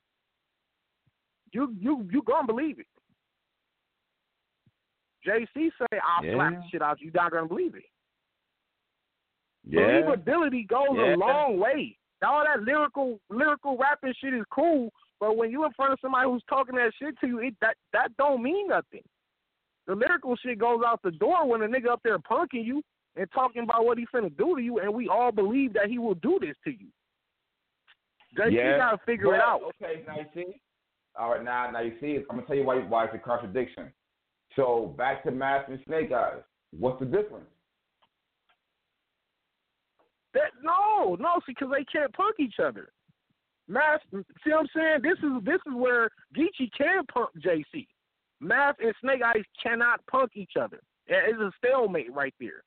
you 1.53 1.75
you 1.79 2.09
you 2.13 2.23
gonna 2.23 2.47
believe 2.47 2.79
it. 2.79 2.87
JC 5.27 5.71
say 5.79 5.99
I'll 6.03 6.25
Yeah. 6.25 6.35
slap 6.35 6.53
the 6.63 6.69
shit 6.71 6.83
out 6.83 7.01
you, 7.01 7.11
you're 7.13 7.23
not 7.23 7.33
gonna 7.33 7.47
believe 7.47 7.75
it. 7.75 7.85
Yeah. 9.65 9.81
Believability 9.81 10.67
goes 10.69 10.97
Yeah. 10.97 11.15
a 11.15 11.17
long 11.17 11.59
way. 11.59 11.99
All 12.27 12.45
that 12.45 12.63
lyrical 12.63 13.21
lyrical 13.31 13.77
rapping 13.77 14.15
shit 14.21 14.35
is 14.35 14.45
cool, 14.51 14.91
but 15.21 15.37
when 15.37 15.51
you 15.51 15.65
in 15.65 15.73
front 15.73 15.93
of 15.93 15.99
somebody 16.01 16.29
who's 16.29 16.43
talking 16.49 16.75
that 16.77 16.93
shit 17.01 17.19
to 17.21 17.27
you, 17.27 17.39
it 17.39 17.55
that 17.61 17.77
that 17.93 18.17
don't 18.17 18.43
mean 18.43 18.69
nothing. 18.69 19.03
The 19.87 19.95
lyrical 19.95 20.37
shit 20.37 20.59
goes 20.59 20.81
out 20.87 21.01
the 21.03 21.13
door 21.13 21.49
when 21.49 21.63
a 21.63 21.67
nigga 21.67 21.89
up 21.89 22.01
there 22.05 22.19
punking 22.19 22.65
you 22.65 22.83
and 23.17 23.27
talking 23.33 23.63
about 23.63 23.85
what 23.85 23.99
he 23.99 24.07
finna 24.15 24.37
do 24.37 24.57
to 24.57 24.63
you, 24.63 24.81
and 24.81 24.93
we 24.93 25.09
all 25.09 25.33
believe 25.33 25.73
that 25.75 25.87
he 25.89 25.99
will 25.99 26.15
do 26.15 26.39
this 26.41 26.57
to 26.65 26.71
you. 26.71 26.89
JC 28.37 28.53
yeah. 28.53 28.77
gotta 28.77 28.99
figure 29.07 29.35
it 29.35 29.41
out. 29.41 29.61
Okay, 29.83 30.03
now 30.07 30.17
you 30.17 30.27
see. 30.35 30.61
All 31.19 31.31
right, 31.31 31.45
now 31.45 31.71
now 31.71 31.81
you 31.81 31.95
see. 32.01 32.19
I'm 32.29 32.37
gonna 32.37 32.47
tell 32.47 32.57
you 32.57 32.65
why 32.65 32.79
why 32.79 33.05
it's 33.05 33.15
a 33.15 33.19
contradiction. 33.19 33.93
So 34.57 34.95
back 34.99 35.23
to 35.25 35.31
Math 35.31 35.69
and 35.69 35.79
Snake 35.87 36.13
Eyes. 36.13 36.43
What's 36.79 37.01
the 37.01 37.07
difference? 37.07 37.47
That 40.35 40.51
no, 40.63 41.17
no, 41.19 41.41
see, 41.47 41.53
because 41.59 41.73
they 41.73 41.85
can't 41.85 42.13
punk 42.13 42.37
each 42.39 42.57
other. 42.63 42.91
Math, 43.67 44.01
see 44.13 44.51
what 44.51 44.61
I'm 44.61 44.67
saying? 44.75 44.99
This 45.03 45.19
is 45.19 45.45
this 45.45 45.61
is 45.67 45.75
where 45.75 46.11
Geechi 46.37 46.71
can 46.77 47.05
punk 47.13 47.31
JC. 47.39 47.87
Math 48.41 48.77
and 48.81 48.95
Snake 49.03 49.23
Eyes 49.25 49.43
cannot 49.63 50.01
punk 50.11 50.33
each 50.35 50.53
other. 50.61 50.81
It's 51.07 51.39
a 51.41 51.51
stalemate 51.59 52.13
right 52.13 52.35
there. 52.39 52.63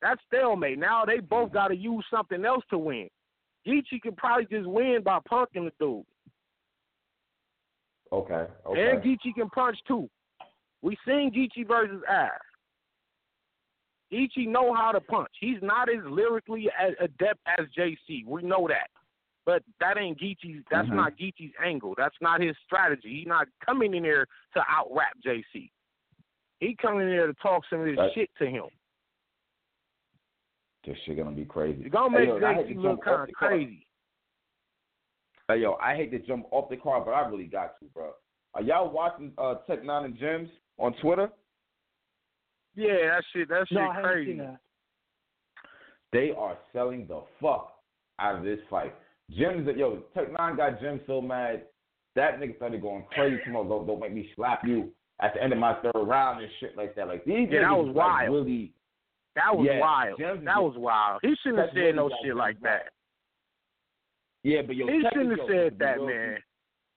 That's 0.00 0.20
stalemate. 0.26 0.78
Now 0.78 1.04
they 1.04 1.18
both 1.20 1.52
got 1.52 1.68
to 1.68 1.76
use 1.76 2.04
something 2.10 2.44
else 2.44 2.64
to 2.70 2.78
win. 2.78 3.08
Geechi 3.66 4.00
can 4.00 4.14
probably 4.16 4.46
just 4.46 4.68
win 4.68 5.02
by 5.04 5.18
punking 5.30 5.64
the 5.64 5.72
dude, 5.80 6.04
Okay. 8.12 8.46
Okay. 8.66 8.90
and 8.90 9.02
Geechi 9.02 9.34
can 9.34 9.50
punch 9.50 9.76
too. 9.86 10.08
We 10.82 10.96
seen 11.06 11.32
Geechi 11.32 11.66
versus 11.66 12.02
Ass. 12.08 12.30
Geechi 14.12 14.46
know 14.48 14.72
how 14.74 14.92
to 14.92 15.00
punch. 15.00 15.30
He's 15.40 15.60
not 15.62 15.88
as 15.88 16.02
lyrically 16.04 16.68
a- 16.80 17.04
adept 17.04 17.40
as 17.58 17.66
JC. 17.76 18.24
We 18.26 18.42
know 18.42 18.66
that. 18.68 18.90
But 19.44 19.62
that 19.80 19.96
ain't 19.98 20.18
Geechi's. 20.18 20.64
That's 20.70 20.88
Mhm. 20.88 20.94
not 20.96 21.16
Geechi's 21.16 21.54
angle. 21.58 21.94
That's 21.96 22.18
not 22.20 22.40
his 22.40 22.56
strategy. 22.64 23.18
He's 23.18 23.26
not 23.26 23.48
coming 23.60 23.94
in 23.94 24.02
there 24.02 24.26
to 24.54 24.64
out 24.68 24.88
rap 24.90 25.16
JC. 25.24 25.70
He 26.60 26.74
coming 26.76 27.02
in 27.02 27.16
there 27.16 27.26
to 27.28 27.34
talk 27.34 27.64
some 27.66 27.80
of 27.80 27.86
this 27.86 27.96
Right. 27.98 28.12
shit 28.14 28.34
to 28.36 28.46
him. 28.48 28.68
this 30.84 30.96
shit 31.00 31.18
gonna 31.18 31.32
be 31.32 31.44
crazy. 31.44 31.82
You're 31.82 31.90
gonna 31.90 32.18
Hey, 32.18 32.26
make 32.26 32.40
yo, 32.40 32.46
I 32.46 32.54
hate 32.54 32.66
JC 32.68 32.74
look 32.78 33.02
kind 33.02 33.28
of 33.28 33.34
crazy. 33.34 33.86
Hey 35.48 35.58
yo, 35.58 35.74
I 35.74 35.94
hate 35.94 36.10
to 36.12 36.18
jump 36.20 36.46
off 36.50 36.70
the 36.70 36.78
car, 36.78 37.02
but 37.04 37.10
I 37.10 37.28
really 37.28 37.46
got 37.46 37.78
to, 37.80 37.84
bro. 37.86 38.14
Are 38.54 38.62
y'all 38.62 38.88
watching 38.90 39.34
uh, 39.36 39.56
Tech 39.66 39.84
Nine 39.84 40.06
and 40.06 40.16
Gems 40.16 40.48
on 40.78 40.94
Twitter? 40.94 41.30
Yeah, 42.74 42.94
that 43.10 43.22
shit. 43.32 43.48
That 43.48 43.66
shit 43.68 43.76
No, 43.78 43.88
I 43.88 43.94
haven't 43.94 44.10
crazy. 44.10 44.30
seen 44.32 44.38
that. 44.38 44.58
They 46.12 46.32
are 46.36 46.56
selling 46.72 47.06
the 47.06 47.22
fuck 47.40 47.74
out 48.18 48.36
of 48.36 48.44
this 48.44 48.60
fight. 48.70 48.94
Gems, 49.30 49.68
yo, 49.76 50.02
Tech 50.14 50.32
Nine 50.32 50.56
got 50.56 50.80
Jim 50.80 51.00
so 51.06 51.20
mad 51.20 51.64
that 52.16 52.40
nigga 52.40 52.56
started 52.56 52.80
going 52.82 53.04
crazy. 53.14 53.40
Come 53.44 53.56
on, 53.56 53.68
don't, 53.68 53.86
don't 53.86 54.00
make 54.00 54.12
me 54.14 54.30
slap 54.34 54.62
you 54.64 54.90
at 55.20 55.34
the 55.34 55.42
end 55.42 55.52
of 55.52 55.58
my 55.58 55.74
third 55.82 55.92
round 55.94 56.42
and 56.42 56.50
shit 56.60 56.76
like 56.76 56.94
that. 56.96 57.06
Like 57.08 57.24
these 57.24 57.48
Yeah, 57.50 57.60
that 57.60 57.66
niggas 57.68 57.86
was 57.86 57.86
like, 57.88 57.96
wild. 57.96 58.32
really 58.32 58.72
That 59.36 59.54
was 59.56 59.66
Yeah, 59.70 59.80
wild. 59.80 60.18
Gems 60.18 60.38
is 60.40 60.44
That 60.46 60.62
was 60.62 60.74
wild. 60.76 61.20
He 61.22 61.34
shouldn't 61.42 61.60
have 61.60 61.70
said 61.74 61.94
no 61.94 62.08
shit 62.08 62.28
Gems 62.28 62.38
like 62.38 62.60
back. 62.60 62.84
that. 62.84 62.92
Yeah, 64.42 64.62
but 64.66 64.76
yo, 64.76 64.86
He 64.86 65.02
Tech 65.02 65.12
shouldn't 65.12 65.38
have 65.38 65.48
said 65.48 65.64
to 65.64 65.70
be 65.72 65.76
that, 65.84 65.96
real, 66.00 66.06
man. 66.06 66.38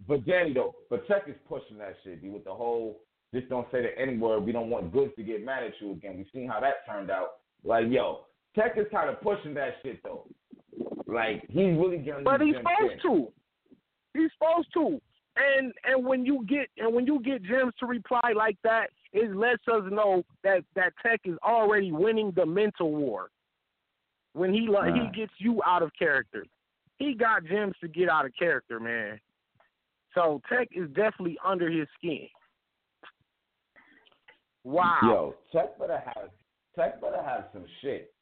But 0.08 0.26
Danny 0.26 0.54
though, 0.54 0.74
but 0.90 1.06
Tech 1.08 1.24
is 1.28 1.36
pushing 1.48 1.78
that 1.78 1.96
shit, 2.04 2.22
dude, 2.22 2.34
with 2.34 2.44
the 2.46 2.54
whole 2.54 3.02
just 3.34 3.50
don't 3.50 3.68
say 3.72 3.82
the 3.82 3.98
N 4.00 4.20
word. 4.20 4.42
We 4.42 4.52
don't 4.52 4.70
want 4.70 4.92
goods 4.92 5.14
to 5.16 5.24
get 5.24 5.44
mad 5.44 5.64
at 5.64 5.74
you 5.80 5.92
again. 5.92 6.18
We've 6.18 6.28
seen 6.34 6.48
how 6.48 6.60
that 6.60 6.86
turned 6.86 7.10
out. 7.10 7.38
Like, 7.64 7.86
yo, 7.90 8.26
Tech 8.56 8.74
is 8.78 8.88
kind 8.92 9.10
of 9.10 9.22
pushing 9.22 9.54
that 9.54 9.76
shit 9.84 10.02
though. 10.04 10.28
Like, 11.08 11.44
he's 11.50 11.78
really 11.78 11.98
getting. 11.98 12.24
But 12.24 12.42
he's 12.42 12.56
supposed 12.56 12.94
in. 12.94 13.12
to. 13.12 13.28
He's 14.14 14.30
supposed 14.38 14.68
to. 14.74 15.02
And 15.38 15.72
and 15.86 16.06
when 16.06 16.26
you 16.26 16.46
get 16.48 16.68
and 16.78 16.94
when 16.94 17.06
you 17.06 17.22
get 17.22 17.44
Gems 17.44 17.74
to 17.80 17.86
reply 17.86 18.34
like 18.36 18.58
that, 18.64 18.88
it 19.14 19.34
lets 19.36 19.64
us 19.72 19.84
know 19.90 20.24
that 20.44 20.64
that 20.76 20.94
Tech 21.02 21.22
is 21.24 21.38
already 21.44 21.92
winning 21.92 22.34
the 22.36 22.46
mental 22.46 22.92
war. 22.92 23.30
When 24.34 24.54
he 24.54 24.68
like 24.68 24.94
he 24.94 25.08
gets 25.18 25.32
you 25.38 25.62
out 25.66 25.84
of 25.84 25.92
character, 25.98 26.46
he 26.98 27.14
got 27.14 27.46
Gems 27.46 27.76
to 27.82 27.88
get 27.88 28.10
out 28.10 28.26
of 28.26 28.32
character, 28.38 28.80
man. 28.80 29.20
So 30.14 30.42
Tech 30.52 30.68
is 30.74 30.90
definitely 30.90 31.38
under 31.46 31.70
his 31.70 31.88
skin. 31.98 32.28
Wow. 34.64 35.00
Yo, 35.04 35.36
Tech 35.52 35.78
better 35.80 36.02
have 36.06 36.30
Tech 36.76 37.02
better 37.02 37.22
have 37.22 37.46
some 37.54 37.66
shit. 37.82 38.14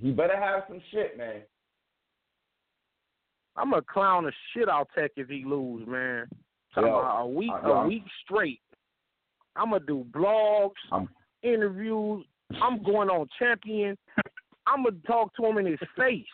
He 0.00 0.10
better 0.10 0.38
have 0.38 0.64
some 0.68 0.80
shit, 0.90 1.16
man. 1.16 1.42
I'm 3.56 3.70
gonna 3.70 3.82
clown 3.82 4.26
of 4.26 4.34
shit 4.52 4.68
out 4.68 4.88
Tech 4.96 5.12
if 5.16 5.28
he 5.28 5.44
lose, 5.46 5.86
man. 5.86 6.26
Yo, 6.76 6.82
a 6.86 7.26
week, 7.26 7.52
uh, 7.52 7.60
yo, 7.62 7.72
a 7.72 7.78
I'm- 7.78 7.88
week 7.88 8.02
straight. 8.24 8.60
I'm 9.56 9.70
gonna 9.70 9.84
do 9.86 10.04
blogs, 10.10 10.74
I'm- 10.90 11.08
interviews. 11.42 12.26
I'm 12.60 12.82
going 12.82 13.08
on 13.08 13.28
champion. 13.38 13.96
I'm 14.66 14.82
gonna 14.82 14.96
talk 15.06 15.34
to 15.36 15.46
him 15.46 15.58
in 15.58 15.66
his 15.66 15.78
face 15.96 16.26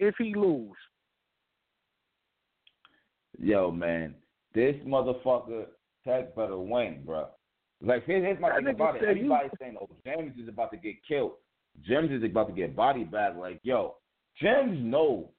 if 0.00 0.16
he 0.16 0.34
lose. 0.34 0.76
Yo, 3.38 3.70
man, 3.70 4.14
this 4.52 4.76
motherfucker 4.84 5.66
Tech 6.04 6.34
better 6.34 6.58
win, 6.58 7.04
bro. 7.04 7.28
Like, 7.84 8.04
here's, 8.06 8.24
here's 8.24 8.40
my 8.40 8.54
thing 8.56 8.68
about 8.68 8.96
it. 8.96 9.02
said 9.04 9.18
you- 9.18 9.36
saying, 9.60 9.76
"Oh, 9.80 9.88
James 10.04 10.38
is 10.38 10.48
about 10.48 10.70
to 10.70 10.76
get 10.76 10.96
killed. 11.06 11.32
James 11.82 12.10
is 12.10 12.22
about 12.22 12.48
to 12.48 12.52
get 12.52 12.76
body 12.76 13.04
bag." 13.04 13.36
Like, 13.36 13.60
yo, 13.62 13.96
James 14.40 14.78
know 14.80 15.30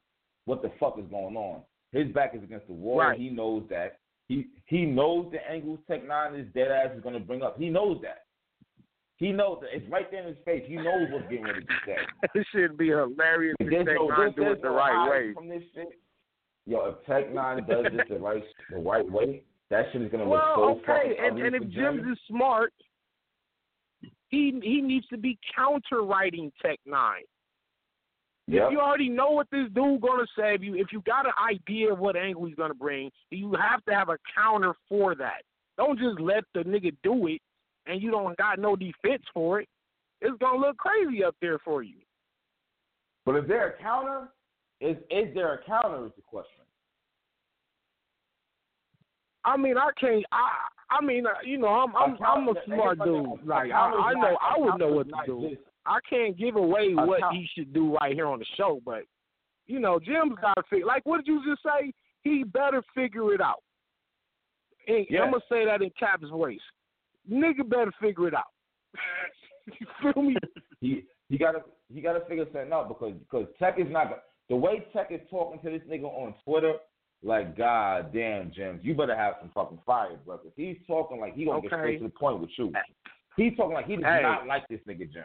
what 0.45 0.61
the 0.61 0.69
fuck 0.79 0.99
is 0.99 1.05
going 1.09 1.37
on. 1.37 1.61
His 1.91 2.11
back 2.11 2.35
is 2.35 2.43
against 2.43 2.67
the 2.67 2.73
wall. 2.73 2.99
Right. 2.99 3.19
He 3.19 3.29
knows 3.29 3.63
that. 3.69 3.99
He 4.27 4.47
he 4.65 4.85
knows 4.85 5.31
the 5.31 5.39
angles 5.49 5.79
Tech 5.87 6.05
Nine 6.05 6.35
is 6.35 6.47
dead 6.53 6.71
ass 6.71 6.95
is 6.95 7.03
gonna 7.03 7.19
bring 7.19 7.43
up. 7.43 7.57
He 7.57 7.69
knows 7.69 8.01
that. 8.01 8.25
He 9.17 9.31
knows 9.31 9.59
that 9.61 9.69
it's 9.75 9.89
right 9.89 10.09
there 10.11 10.21
in 10.21 10.27
his 10.27 10.43
face. 10.43 10.63
He 10.67 10.75
knows 10.75 11.07
what's 11.11 11.29
getting 11.29 11.45
ready 11.45 11.61
to 11.61 11.65
be 11.65 11.73
said. 11.85 12.29
it 12.35 12.47
should 12.51 12.77
be 12.77 12.87
hilarious 12.87 13.55
if 13.59 13.69
Tech 13.69 13.95
no, 13.95 14.07
Nine 14.07 14.33
do 14.35 14.51
it 14.51 14.61
the 14.61 14.69
right 14.69 15.09
way. 15.09 15.33
from 15.33 15.47
this 15.47 15.63
shit. 15.73 15.99
Yo, 16.65 16.85
if 16.85 17.05
Tech 17.05 17.33
Nine 17.33 17.65
does 17.67 17.85
this 17.91 18.07
the 18.09 18.17
right 18.17 18.43
the 18.71 18.77
right 18.77 19.09
way, 19.09 19.43
that 19.73 19.87
shit 19.91 20.01
is 20.03 20.11
gonna 20.11 20.27
Well, 20.27 20.69
look 20.69 20.85
so 20.85 20.91
okay, 20.91 21.17
and, 21.19 21.39
and 21.39 21.55
if 21.55 21.67
Jims 21.69 22.03
is 22.11 22.19
smart, 22.27 22.73
he 24.29 24.59
he 24.63 24.81
needs 24.81 25.07
to 25.07 25.17
be 25.17 25.37
counter 25.55 26.03
writing 26.03 26.51
Tech 26.61 26.79
Nine. 26.85 27.23
Yep. 28.47 28.63
If 28.65 28.71
you 28.71 28.79
already 28.79 29.09
know 29.09 29.31
what 29.31 29.47
this 29.51 29.67
dude 29.73 30.01
gonna 30.01 30.27
say, 30.37 30.53
if 30.53 30.61
you 30.61 30.75
if 30.75 30.87
you 30.91 31.01
got 31.01 31.25
an 31.25 31.33
idea 31.43 31.91
of 31.91 31.99
what 31.99 32.15
angle 32.15 32.45
he's 32.45 32.55
gonna 32.55 32.73
bring, 32.73 33.09
you 33.31 33.53
have 33.53 33.83
to 33.85 33.93
have 33.93 34.09
a 34.09 34.17
counter 34.35 34.73
for 34.87 35.15
that. 35.15 35.41
Don't 35.77 35.97
just 35.97 36.19
let 36.19 36.43
the 36.53 36.59
nigga 36.59 36.95
do 37.03 37.27
it 37.27 37.41
and 37.87 38.01
you 38.01 38.11
don't 38.11 38.37
got 38.37 38.59
no 38.59 38.75
defense 38.75 39.23
for 39.33 39.59
it. 39.61 39.67
It's 40.21 40.37
gonna 40.39 40.59
look 40.59 40.77
crazy 40.77 41.23
up 41.23 41.35
there 41.41 41.57
for 41.59 41.81
you. 41.81 41.97
But 43.25 43.37
is 43.37 43.47
there 43.47 43.69
a 43.69 43.81
counter? 43.81 44.29
Is 44.81 44.97
is 45.09 45.33
there 45.33 45.53
a 45.53 45.63
counter? 45.63 46.05
Is 46.05 46.11
the 46.15 46.21
question. 46.21 46.62
I 49.45 49.57
mean, 49.57 49.77
I 49.77 49.89
can't. 49.99 50.25
I 50.31 50.49
I 50.89 51.03
mean, 51.03 51.25
uh, 51.25 51.31
you 51.43 51.57
know, 51.57 51.67
I'm 51.67 51.95
I'm 51.95 52.17
I'm 52.25 52.47
a 52.47 52.53
smart 52.65 52.99
dude. 53.03 53.25
Like 53.45 53.71
I, 53.71 53.91
I 53.91 54.13
know 54.13 54.37
not- 54.39 54.59
would 54.61 54.79
know 54.79 54.87
what 54.91 55.07
to 55.07 55.13
do. 55.25 55.57
I 55.85 55.99
can't 56.09 56.37
give 56.37 56.55
away 56.55 56.93
what 56.93 57.19
he 57.33 57.47
should 57.53 57.73
do 57.73 57.95
right 57.99 58.13
here 58.13 58.27
on 58.27 58.39
the 58.39 58.45
show, 58.55 58.81
but 58.85 59.03
you 59.67 59.79
know, 59.79 59.99
Jim's 59.99 60.35
got 60.41 60.53
to 60.55 60.63
figure. 60.69 60.85
Like, 60.85 61.05
what 61.05 61.17
did 61.17 61.27
you 61.27 61.41
just 61.45 61.61
say? 61.63 61.93
He 62.21 62.43
better 62.43 62.81
figure 62.95 63.33
it 63.33 63.41
out. 63.41 63.63
And 64.87 65.05
Yeah. 65.09 65.21
I'm 65.23 65.31
gonna 65.31 65.43
say 65.49 65.65
that 65.65 65.81
in 65.81 65.89
Cap's 65.99 66.29
voice. 66.29 66.59
Nigga 67.29 67.67
better 67.67 67.91
figure 68.01 68.27
it 68.27 68.33
out. 68.33 68.51
you 69.79 69.87
feel 70.01 70.21
me? 70.21 70.35
He 70.81 71.05
he 71.29 71.37
gotta 71.37 71.59
he 71.93 72.01
gotta 72.01 72.19
figure 72.27 72.43
something 72.51 72.73
out 72.73 72.89
because 72.89 73.13
because 73.19 73.47
Tech 73.57 73.75
is 73.79 73.87
not 73.89 74.23
the 74.49 74.55
way 74.55 74.85
Tech 74.91 75.07
is 75.11 75.21
talking 75.31 75.59
to 75.61 75.69
this 75.69 75.81
nigga 75.89 76.03
on 76.03 76.33
Twitter. 76.43 76.73
Like 77.23 77.57
God 77.57 78.13
damn, 78.13 78.51
James, 78.51 78.81
you 78.83 78.93
better 78.93 79.15
have 79.15 79.35
some 79.39 79.49
fucking 79.53 79.79
fire, 79.85 80.17
brother. 80.25 80.43
he's 80.57 80.77
talking 80.85 81.19
like 81.19 81.35
he 81.35 81.45
gonna 81.45 81.61
get 81.61 81.69
straight 81.69 81.97
to 81.99 82.03
the 82.03 82.09
point 82.09 82.39
with 82.41 82.49
you. 82.57 82.71
He's 83.37 83.55
talking 83.55 83.73
like 83.73 83.87
he 83.87 83.95
does 83.95 84.05
Hey. 84.05 84.21
not 84.21 84.45
like 84.45 84.67
this 84.67 84.81
nigga 84.87 85.11
Jim. 85.11 85.23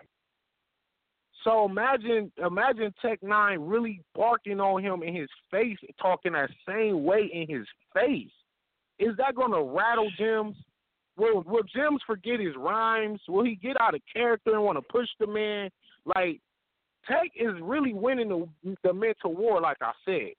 So 1.45 1.65
imagine, 1.65 2.33
imagine 2.45 2.93
Tech 3.01 3.23
Nine 3.23 3.61
really 3.61 4.03
barking 4.15 4.61
on 4.61 4.83
him 4.83 5.03
in 5.03 5.15
his 5.15 5.29
face, 5.51 5.79
talking 6.01 6.33
that 6.33 6.51
same 6.67 7.05
way 7.05 7.31
in 7.33 7.49
his 7.49 7.67
face. 7.95 8.31
Is 8.99 9.17
that 9.19 9.35
going 9.37 9.53
to 9.53 9.63
rattle 9.63 10.11
Jims? 10.19 10.57
Will 11.17 11.43
Will 11.47 11.63
Jims 11.75 12.01
forget 12.07 12.41
his 12.41 12.55
rhymes? 12.57 13.21
Will 13.29 13.45
he 13.45 13.55
get 13.57 13.81
out 13.81 13.95
of 13.95 14.01
character 14.13 14.53
and 14.55 14.63
want 14.65 14.79
to 14.79 14.83
push 14.83 15.09
the 15.21 15.27
man? 15.27 15.71
Like 16.05 16.41
Tech 17.07 17.29
is 17.37 17.55
really 17.61 17.93
winning 17.93 18.29
the 18.29 18.77
the 18.85 18.93
mental 18.93 19.35
war. 19.35 19.61
Like 19.61 19.79
I 19.81 19.93
said, 20.05 20.33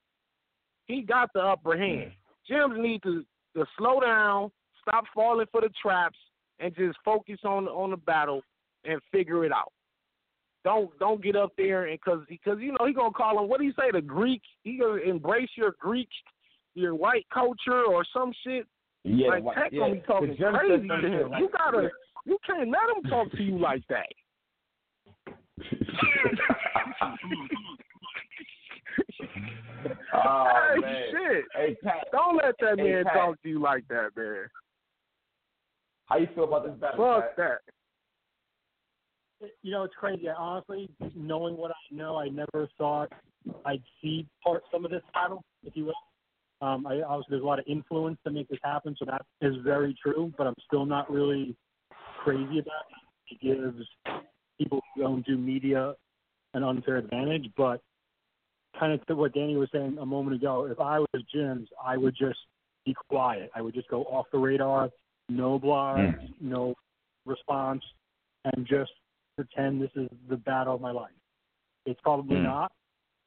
he 0.89 1.01
got 1.03 1.29
the 1.33 1.39
upper 1.39 1.77
hand. 1.77 2.11
Jims 2.47 2.75
need 2.77 3.01
to 3.03 3.23
to 3.55 3.65
slow 3.77 4.01
down, 4.01 4.51
stop 4.81 5.05
falling 5.15 5.45
for 5.51 5.61
the 5.61 5.69
traps, 5.81 6.17
and 6.59 6.75
just 6.75 6.97
focus 7.05 7.39
on 7.45 7.67
on 7.67 7.91
the 7.91 7.97
battle 7.97 8.41
and 8.83 8.99
figure 9.11 9.45
it 9.45 9.51
out. 9.53 9.71
Don't 10.65 10.89
don't 10.99 11.23
get 11.23 11.37
up 11.37 11.53
there 11.57 11.85
and 11.85 11.97
because 12.03 12.19
because 12.27 12.57
you 12.59 12.73
know 12.73 12.85
he 12.85 12.93
gonna 12.93 13.11
call 13.11 13.41
him 13.41 13.47
what 13.47 13.59
do 13.59 13.65
you 13.65 13.71
say 13.79 13.91
the 13.93 14.01
Greek 14.01 14.41
he 14.63 14.77
gonna 14.77 15.01
embrace 15.01 15.49
your 15.55 15.75
Greek 15.79 16.09
your 16.75 16.95
white 16.95 17.25
culture 17.33 17.83
or 17.85 18.03
some 18.13 18.31
shit. 18.45 18.65
Yeah, 19.03 19.29
like 19.29 19.43
wha- 19.43 19.53
Tech 19.53 19.69
yeah. 19.71 19.79
gonna 19.79 19.93
be 19.95 20.01
talking 20.01 20.35
crazy 20.35 20.87
to 20.87 21.07
him. 21.07 21.29
like- 21.29 21.39
You 21.39 21.49
gotta 21.57 21.89
you 22.25 22.37
can't 22.45 22.69
let 22.69 22.89
him 22.97 23.03
talk 23.09 23.31
to 23.31 23.41
you 23.43 23.57
like 23.57 23.83
that. 23.89 24.07
oh 30.13 30.71
hey, 30.75 30.81
man. 30.81 31.03
shit. 31.11 31.45
Hey 31.55 31.77
Pat, 31.83 32.07
Don't 32.11 32.37
let 32.37 32.55
that 32.61 32.79
Hey, 32.79 32.91
man 32.91 33.03
Pat. 33.05 33.13
talk 33.13 33.41
to 33.41 33.49
you 33.49 33.59
like 33.61 33.87
that, 33.89 34.09
man. 34.15 34.45
how 36.05 36.17
you 36.17 36.27
feel 36.35 36.43
about 36.45 36.65
this 36.65 36.75
battle? 36.79 36.97
Fuck 37.05 37.35
Pat? 37.35 37.59
that. 39.41 39.49
you 39.61 39.71
know, 39.71 39.83
it's 39.83 39.93
crazy. 39.95 40.29
I 40.29 40.33
honestly, 40.33 40.89
knowing 41.15 41.57
what 41.57 41.71
I 41.71 41.95
know, 41.95 42.17
I 42.17 42.29
never 42.29 42.67
thought 42.77 43.11
I'd 43.65 43.83
see 44.01 44.25
part 44.43 44.63
some 44.71 44.85
of 44.85 44.91
this 44.91 45.03
battle, 45.13 45.43
if 45.63 45.75
you 45.75 45.85
will. 45.85 45.93
Um, 46.61 46.85
I 46.85 47.01
obviously 47.01 47.31
there's 47.31 47.43
a 47.43 47.47
lot 47.47 47.59
of 47.59 47.65
influence 47.67 48.17
to 48.25 48.31
make 48.31 48.49
this 48.49 48.59
happen, 48.63 48.95
so 48.99 49.05
that 49.05 49.21
is 49.41 49.55
very 49.63 49.95
true. 50.01 50.33
But 50.37 50.47
I'm 50.47 50.55
still 50.67 50.85
not 50.85 51.09
really 51.09 51.55
crazy 52.21 52.59
about 52.59 52.83
it. 52.89 53.35
It 53.35 53.41
gives 53.41 53.87
people 54.57 54.81
who 54.95 55.01
don't 55.01 55.25
do 55.25 55.37
media 55.37 55.93
an 56.53 56.63
unfair 56.63 56.97
advantage. 56.97 57.49
But 57.55 57.81
kind 58.77 58.93
of 58.93 59.05
to 59.07 59.15
what 59.15 59.33
Danny 59.33 59.55
was 59.55 59.69
saying 59.71 59.97
a 59.99 60.05
moment 60.05 60.35
ago, 60.35 60.65
if 60.65 60.79
I 60.79 60.99
was 60.99 61.23
Jim's, 61.33 61.69
I 61.83 61.97
would 61.97 62.15
just 62.15 62.39
be 62.85 62.95
quiet. 63.09 63.51
I 63.55 63.61
would 63.61 63.73
just 63.73 63.89
go 63.89 64.03
off 64.05 64.27
the 64.31 64.37
radar, 64.37 64.89
no 65.27 65.59
blogs, 65.59 66.19
no 66.39 66.75
response, 67.25 67.83
and 68.45 68.65
just 68.65 68.91
pretend 69.35 69.81
this 69.81 69.91
is 69.95 70.09
the 70.29 70.37
battle 70.37 70.75
of 70.75 70.81
my 70.81 70.91
life. 70.91 71.11
It's 71.85 71.99
probably 72.01 72.37
Mm. 72.37 72.43
not, 72.43 72.71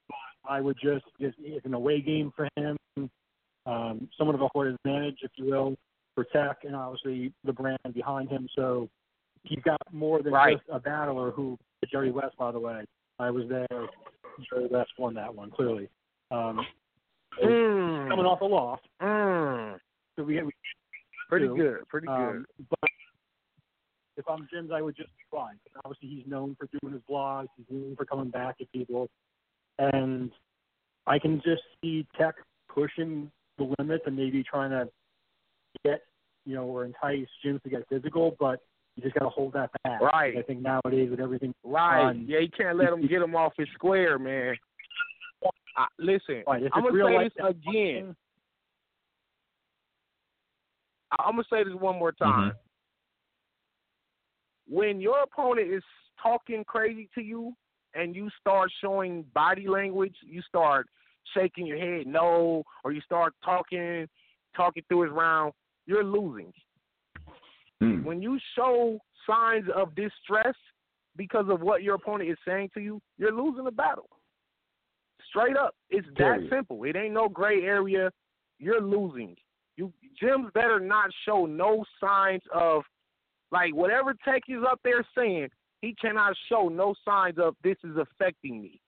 but 0.09 0.17
I 0.51 0.61
would 0.61 0.79
just, 0.79 1.05
just 1.21 1.39
it's 1.41 1.67
an 1.67 1.75
away 1.75 2.01
game 2.01 2.33
for 2.33 2.49
him, 2.57 2.77
um, 3.67 4.09
somewhat 4.17 4.35
of 4.35 4.43
a 4.43 4.49
hard 4.55 4.69
advantage, 4.69 5.19
if 5.23 5.31
you 5.37 5.47
will, 5.47 5.77
for 6.15 6.25
Tech, 6.25 6.65
and 6.65 6.77
obviously 6.77 7.33
the 7.45 7.53
brand 7.53 7.79
behind 7.93 8.29
him. 8.29 8.49
So 8.55 8.89
he's 9.45 9.63
got 9.63 9.81
more 9.93 10.23
than 10.23 10.33
Right. 10.33 10.59
just 10.59 10.69
a 10.69 10.81
battler 10.81 11.31
who, 11.31 11.59
Jerry 11.87 12.11
West, 12.11 12.37
by 12.37 12.53
the 12.53 12.61
way. 12.61 12.85
I 13.19 13.31
was 13.31 13.49
there. 13.49 13.89
Jerry 14.49 14.67
West 14.67 14.91
won 14.99 15.15
that 15.15 15.35
one, 15.35 15.51
clearly. 15.51 15.89
Um, 16.31 16.65
Mm. 17.43 18.09
coming 18.11 18.27
off 18.27 18.41
a 18.43 18.45
loss, 18.45 18.81
Mm. 19.01 19.79
so 20.17 20.23
we, 20.23 20.43
we 20.43 20.53
Pretty 21.29 21.47
too. 21.47 21.57
good. 21.57 21.89
Pretty 21.89 22.07
good. 22.07 22.13
Um, 22.13 22.47
but 22.69 22.91
if 24.19 24.29
I'm 24.29 24.47
Jim's, 24.53 24.71
I 24.71 24.83
would 24.83 24.95
just 24.95 25.09
be 25.09 25.25
quiet. 25.31 25.57
Obviously, 25.85 26.09
he's 26.09 26.27
known 26.27 26.55
for 26.57 26.69
doing 26.81 26.93
his 26.93 27.03
blogs. 27.09 27.49
He's 27.57 27.67
known 27.71 27.97
for 27.97 28.05
coming 28.05 28.29
back 28.29 28.59
to 28.59 28.67
people, 28.67 29.09
and 29.79 30.31
I 31.07 31.19
can 31.19 31.41
just 31.43 31.63
see 31.81 32.07
Tech 32.19 32.35
pushing 32.69 33.31
the 33.57 33.75
limits 33.79 34.05
and 34.07 34.15
maybe 34.15 34.43
trying 34.43 34.71
to 34.71 34.91
get, 35.85 36.03
you 36.45 36.55
know, 36.55 36.65
or 36.65 36.85
entice 36.85 37.27
Jim 37.43 37.59
to 37.65 37.71
get 37.71 37.89
physical. 37.89 38.37
But 38.39 38.61
you 38.97 39.03
just 39.03 39.15
got 39.15 39.25
to 39.25 39.31
hold 39.31 39.55
that 39.55 39.71
back. 39.85 40.01
Right. 40.01 40.37
I 40.37 40.43
think 40.43 40.61
nowadays 40.61 41.11
with 41.11 41.21
everything, 41.21 41.55
Right. 41.65 42.11
Um, 42.11 42.25
yeah, 42.29 42.41
you 42.41 42.49
can't 42.57 42.77
let 42.77 42.93
him 42.93 43.01
get 43.07 43.23
him 43.23 43.35
off 43.35 43.53
his 43.57 43.69
square, 43.75 44.19
man. 44.19 44.55
I, 45.77 45.87
listen, 45.99 46.45
right, 46.47 46.63
I'm 46.75 46.83
gonna 46.85 47.05
say 47.09 47.17
life, 47.17 47.33
this 47.35 47.47
again. 47.49 48.15
I- 51.13 51.23
I'm 51.25 51.33
gonna 51.33 51.45
say 51.51 51.65
this 51.65 51.73
one 51.75 51.99
more 51.99 52.13
time. 52.13 52.53
When 54.69 55.01
your 55.01 55.23
opponent 55.23 55.73
is 55.73 55.83
talking 56.23 56.63
crazy 56.65 57.09
to 57.15 57.23
you 57.23 57.55
and 57.95 58.15
you 58.15 58.29
start 58.39 58.71
showing 58.81 59.23
body 59.35 59.67
language, 59.67 60.15
you 60.23 60.43
start 60.43 60.87
shaking 61.35 61.67
your 61.67 61.79
head 61.79 62.07
no, 62.07 62.63
or 62.85 62.93
you 62.93 63.01
start 63.01 63.35
talking 63.43 64.07
talking 64.55 64.83
through 64.89 65.03
his 65.03 65.13
round, 65.13 65.55
you're 65.87 66.05
losing. 66.05 66.53
Mm. 67.83 68.05
When 68.05 68.23
you 68.23 68.39
show 68.57 68.99
signs 69.27 69.67
of 69.75 69.95
distress 69.95 70.55
because 71.17 71.47
of 71.49 71.61
what 71.61 71.83
your 71.83 71.97
opponent 71.97 72.31
is 72.31 72.39
saying 72.47 72.71
to 72.75 72.81
you, 72.81 73.01
you're 73.19 73.33
losing 73.33 73.65
the 73.65 73.71
battle. 73.71 74.09
Straight 75.29 75.57
up. 75.57 75.75
It's 75.91 76.07
that 76.19 76.39
simple. 76.51 76.85
It 76.85 76.97
ain't 76.97 77.15
no 77.15 77.29
gray 77.29 77.63
area. 77.63 78.11
You're 78.59 78.81
losing. 78.81 79.35
You 79.77 79.93
Jim's 80.21 80.51
better 80.55 80.79
not 80.79 81.11
show 81.27 81.47
no 81.47 81.85
signs 82.01 82.43
of 82.55 82.83
like 83.51 83.75
whatever 83.75 84.15
Tech 84.25 84.43
is 84.49 84.63
up 84.69 84.81
there 84.85 85.05
saying, 85.17 85.49
he 85.81 85.95
cannot 86.01 86.35
show 86.49 86.69
no 86.69 86.95
signs 87.05 87.39
of 87.39 87.57
this 87.65 87.77
is 87.85 87.97
affecting 87.97 88.63
me. 88.63 88.81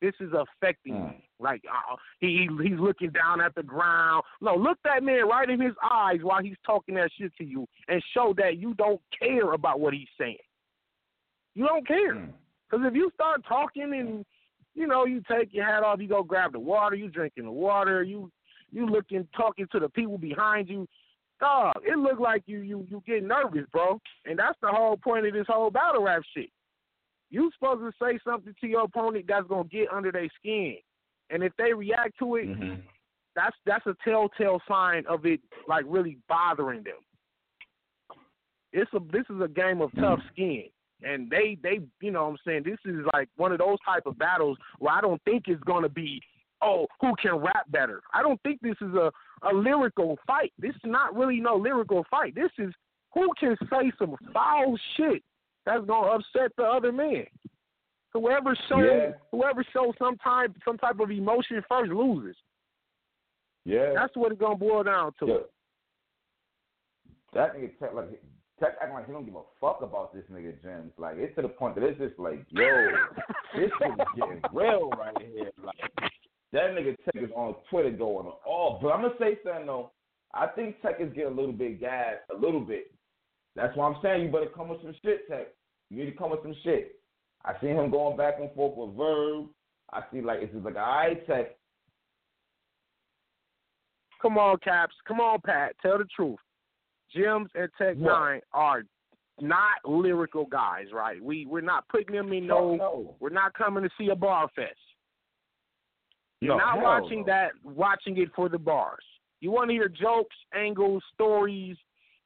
This 0.00 0.14
is 0.20 0.32
affecting 0.32 0.94
Mm. 0.94 1.10
me. 1.10 1.28
Like 1.38 1.62
uh, 1.70 1.96
he 2.20 2.46
he- 2.48 2.68
he's 2.68 2.78
looking 2.78 3.10
down 3.10 3.40
at 3.40 3.54
the 3.54 3.62
ground. 3.62 4.24
No, 4.40 4.54
look 4.54 4.78
that 4.84 5.02
man 5.02 5.28
right 5.28 5.48
in 5.48 5.60
his 5.60 5.74
eyes 5.82 6.20
while 6.22 6.42
he's 6.42 6.56
talking 6.64 6.94
that 6.96 7.10
shit 7.18 7.34
to 7.36 7.44
you, 7.44 7.66
and 7.88 8.02
show 8.14 8.32
that 8.38 8.58
you 8.58 8.74
don't 8.74 9.00
care 9.18 9.52
about 9.52 9.80
what 9.80 9.92
he's 9.94 10.08
saying. 10.18 10.36
You 11.54 11.66
don't 11.66 11.86
care. 11.86 12.14
Mm. 12.14 12.32
Because 12.70 12.86
if 12.86 12.94
you 12.94 13.10
start 13.14 13.44
talking 13.46 13.92
and 13.94 14.24
you 14.74 14.86
know 14.86 15.04
you 15.04 15.22
take 15.30 15.52
your 15.52 15.64
hat 15.66 15.82
off, 15.82 16.00
you 16.00 16.08
go 16.08 16.22
grab 16.22 16.52
the 16.52 16.60
water, 16.60 16.94
you 16.96 17.08
drinking 17.08 17.44
the 17.44 17.50
water, 17.50 18.02
you 18.02 18.30
you 18.72 18.86
looking 18.86 19.26
talking 19.36 19.66
to 19.72 19.80
the 19.80 19.88
people 19.88 20.16
behind 20.16 20.68
you, 20.68 20.86
dog, 21.40 21.74
it 21.84 21.98
look 21.98 22.20
like 22.20 22.42
you 22.46 22.60
you 22.60 22.86
you 22.88 23.02
get 23.06 23.24
nervous, 23.24 23.66
bro. 23.72 24.00
And 24.26 24.38
that's 24.38 24.58
the 24.62 24.68
whole 24.68 24.96
point 24.96 25.26
of 25.26 25.32
this 25.32 25.46
whole 25.48 25.70
battle 25.70 26.04
rap 26.04 26.22
shit. 26.34 26.50
You 27.30 27.50
supposed 27.58 27.80
to 27.80 27.92
say 28.04 28.18
something 28.24 28.54
to 28.60 28.66
your 28.66 28.82
opponent 28.82 29.26
that's 29.28 29.46
gonna 29.46 29.68
get 29.68 29.92
under 29.92 30.10
their 30.10 30.28
skin, 30.38 30.76
and 31.30 31.42
if 31.42 31.52
they 31.56 31.72
react 31.72 32.18
to 32.18 32.36
it, 32.36 32.48
Mhm. 32.48 32.82
that's 33.34 33.56
that's 33.64 33.86
a 33.86 33.94
telltale 34.04 34.60
sign 34.66 35.06
of 35.06 35.24
it 35.26 35.40
like 35.68 35.84
really 35.86 36.18
bothering 36.28 36.82
them. 36.82 36.98
It's 38.72 38.92
a 38.94 39.00
this 39.10 39.24
is 39.30 39.40
a 39.40 39.48
game 39.48 39.80
of 39.80 39.92
tough 39.94 40.20
skin. 40.32 40.64
And 41.02 41.30
they 41.30 41.56
they 41.62 41.80
you 42.00 42.10
know 42.10 42.24
what 42.24 42.30
I'm 42.30 42.38
saying, 42.44 42.62
this 42.64 42.78
is 42.84 43.04
like 43.14 43.28
one 43.36 43.52
of 43.52 43.58
those 43.58 43.78
type 43.86 44.06
of 44.06 44.18
battles 44.18 44.58
where 44.78 44.92
I 44.92 45.00
don't 45.00 45.22
think 45.24 45.44
it's 45.46 45.62
gonna 45.64 45.88
be, 45.88 46.20
oh, 46.60 46.86
who 47.00 47.14
can 47.16 47.36
rap 47.36 47.70
better. 47.70 48.02
I 48.12 48.22
don't 48.22 48.40
think 48.42 48.60
this 48.60 48.76
is 48.80 48.94
a, 48.94 49.10
a 49.42 49.54
lyrical 49.54 50.18
fight. 50.26 50.52
This 50.58 50.74
is 50.74 50.82
not 50.84 51.16
really 51.16 51.40
no 51.40 51.56
lyrical 51.56 52.04
fight. 52.10 52.34
This 52.34 52.50
is 52.58 52.74
who 53.14 53.32
can 53.38 53.56
say 53.70 53.90
some 53.98 54.16
foul 54.32 54.76
shit 54.96 55.22
that's 55.66 55.84
gonna 55.86 56.08
upset 56.08 56.52
the 56.56 56.64
other 56.64 56.92
man. 56.92 57.26
Whoever 58.12 58.56
shows 58.68 58.84
Yeah. 58.84 59.12
whoever 59.30 59.64
shows 59.72 59.94
some 59.98 60.16
type 60.18 60.52
some 60.64 60.78
type 60.78 60.98
of 61.00 61.10
emotion 61.10 61.62
first 61.68 61.92
loses. 61.92 62.36
Yeah. 63.64 63.92
That's 63.94 64.16
what 64.16 64.32
it's 64.32 64.40
gonna 64.40 64.56
boil 64.56 64.82
down 64.82 65.12
to. 65.20 65.26
Yeah. 65.26 65.38
That 67.34 67.54
nigga 67.54 67.78
Tech 67.78 67.94
like 67.94 68.08
Tech 68.58 68.76
acting 68.80 68.94
like 68.94 69.06
he 69.06 69.12
don't 69.12 69.24
give 69.24 69.36
a 69.36 69.42
fuck 69.60 69.80
about 69.82 70.12
this 70.12 70.24
nigga 70.30 70.60
James. 70.62 70.92
Like 70.98 71.16
it's 71.16 71.34
to 71.36 71.42
the 71.42 71.48
point 71.48 71.76
that 71.76 71.84
it's 71.84 71.98
just 71.98 72.18
like, 72.18 72.44
yo, 72.50 72.64
this 73.56 73.70
is 73.70 73.96
getting 74.16 74.42
real 74.52 74.90
right 74.90 75.16
here. 75.22 75.50
Like 75.62 75.76
that 76.52 76.70
nigga 76.72 76.96
Tech 77.04 77.22
is 77.22 77.30
on 77.34 77.54
Twitter 77.70 77.90
going 77.90 78.26
off. 78.44 78.82
But 78.82 78.88
I'm 78.88 79.02
gonna 79.02 79.14
say 79.18 79.38
something 79.44 79.66
though. 79.66 79.92
I 80.34 80.46
think 80.48 80.80
Tech 80.82 80.96
is 81.00 81.12
getting 81.12 81.32
a 81.32 81.36
little 81.36 81.52
bit 81.52 81.80
gas, 81.80 82.16
a 82.30 82.38
little 82.38 82.60
bit. 82.60 82.92
That's 83.60 83.76
why 83.76 83.86
I'm 83.88 83.96
saying 84.02 84.24
you 84.24 84.30
better 84.30 84.46
come 84.54 84.68
with 84.68 84.80
some 84.82 84.94
shit, 85.04 85.28
Tech. 85.28 85.48
You 85.90 85.98
need 86.04 86.10
to 86.10 86.16
come 86.16 86.30
with 86.30 86.42
some 86.42 86.54
shit. 86.62 86.96
I 87.44 87.52
see 87.60 87.68
him 87.68 87.90
going 87.90 88.16
back 88.16 88.34
and 88.40 88.52
forth 88.54 88.76
with 88.76 88.96
Verb. 88.96 89.46
I 89.92 90.02
see 90.12 90.20
like 90.20 90.38
it's 90.40 90.52
just 90.52 90.64
like, 90.64 90.76
all 90.76 90.82
right, 90.82 91.26
Tech. 91.26 91.56
Come 94.22 94.38
on, 94.38 94.58
Caps. 94.62 94.94
Come 95.06 95.20
on, 95.20 95.40
Pat. 95.44 95.74
Tell 95.82 95.98
the 95.98 96.04
truth. 96.14 96.38
Jims 97.14 97.50
and 97.54 97.68
Tech 97.78 97.96
What? 97.96 98.12
Nine 98.12 98.40
are 98.52 98.82
not 99.40 99.78
lyrical 99.84 100.44
guys, 100.46 100.86
right? 100.92 101.22
We 101.22 101.46
we're 101.46 101.60
not 101.60 101.88
putting 101.88 102.14
them 102.14 102.32
in 102.32 102.46
no. 102.46 102.76
no. 102.76 103.16
We're 103.20 103.30
not 103.30 103.54
coming 103.54 103.82
to 103.82 103.90
see 103.98 104.08
a 104.10 104.16
bar 104.16 104.48
fest. 104.54 104.74
You're 106.40 106.56
No, 106.56 106.64
not 106.64 106.82
watching 106.82 107.20
no. 107.20 107.26
that. 107.26 107.50
Watching 107.64 108.16
it 108.18 108.28
for 108.34 108.48
the 108.48 108.58
bars. 108.58 109.04
You 109.40 109.50
want 109.50 109.70
to 109.70 109.74
hear 109.74 109.88
jokes, 109.88 110.36
angles, 110.54 111.02
stories, 111.14 111.76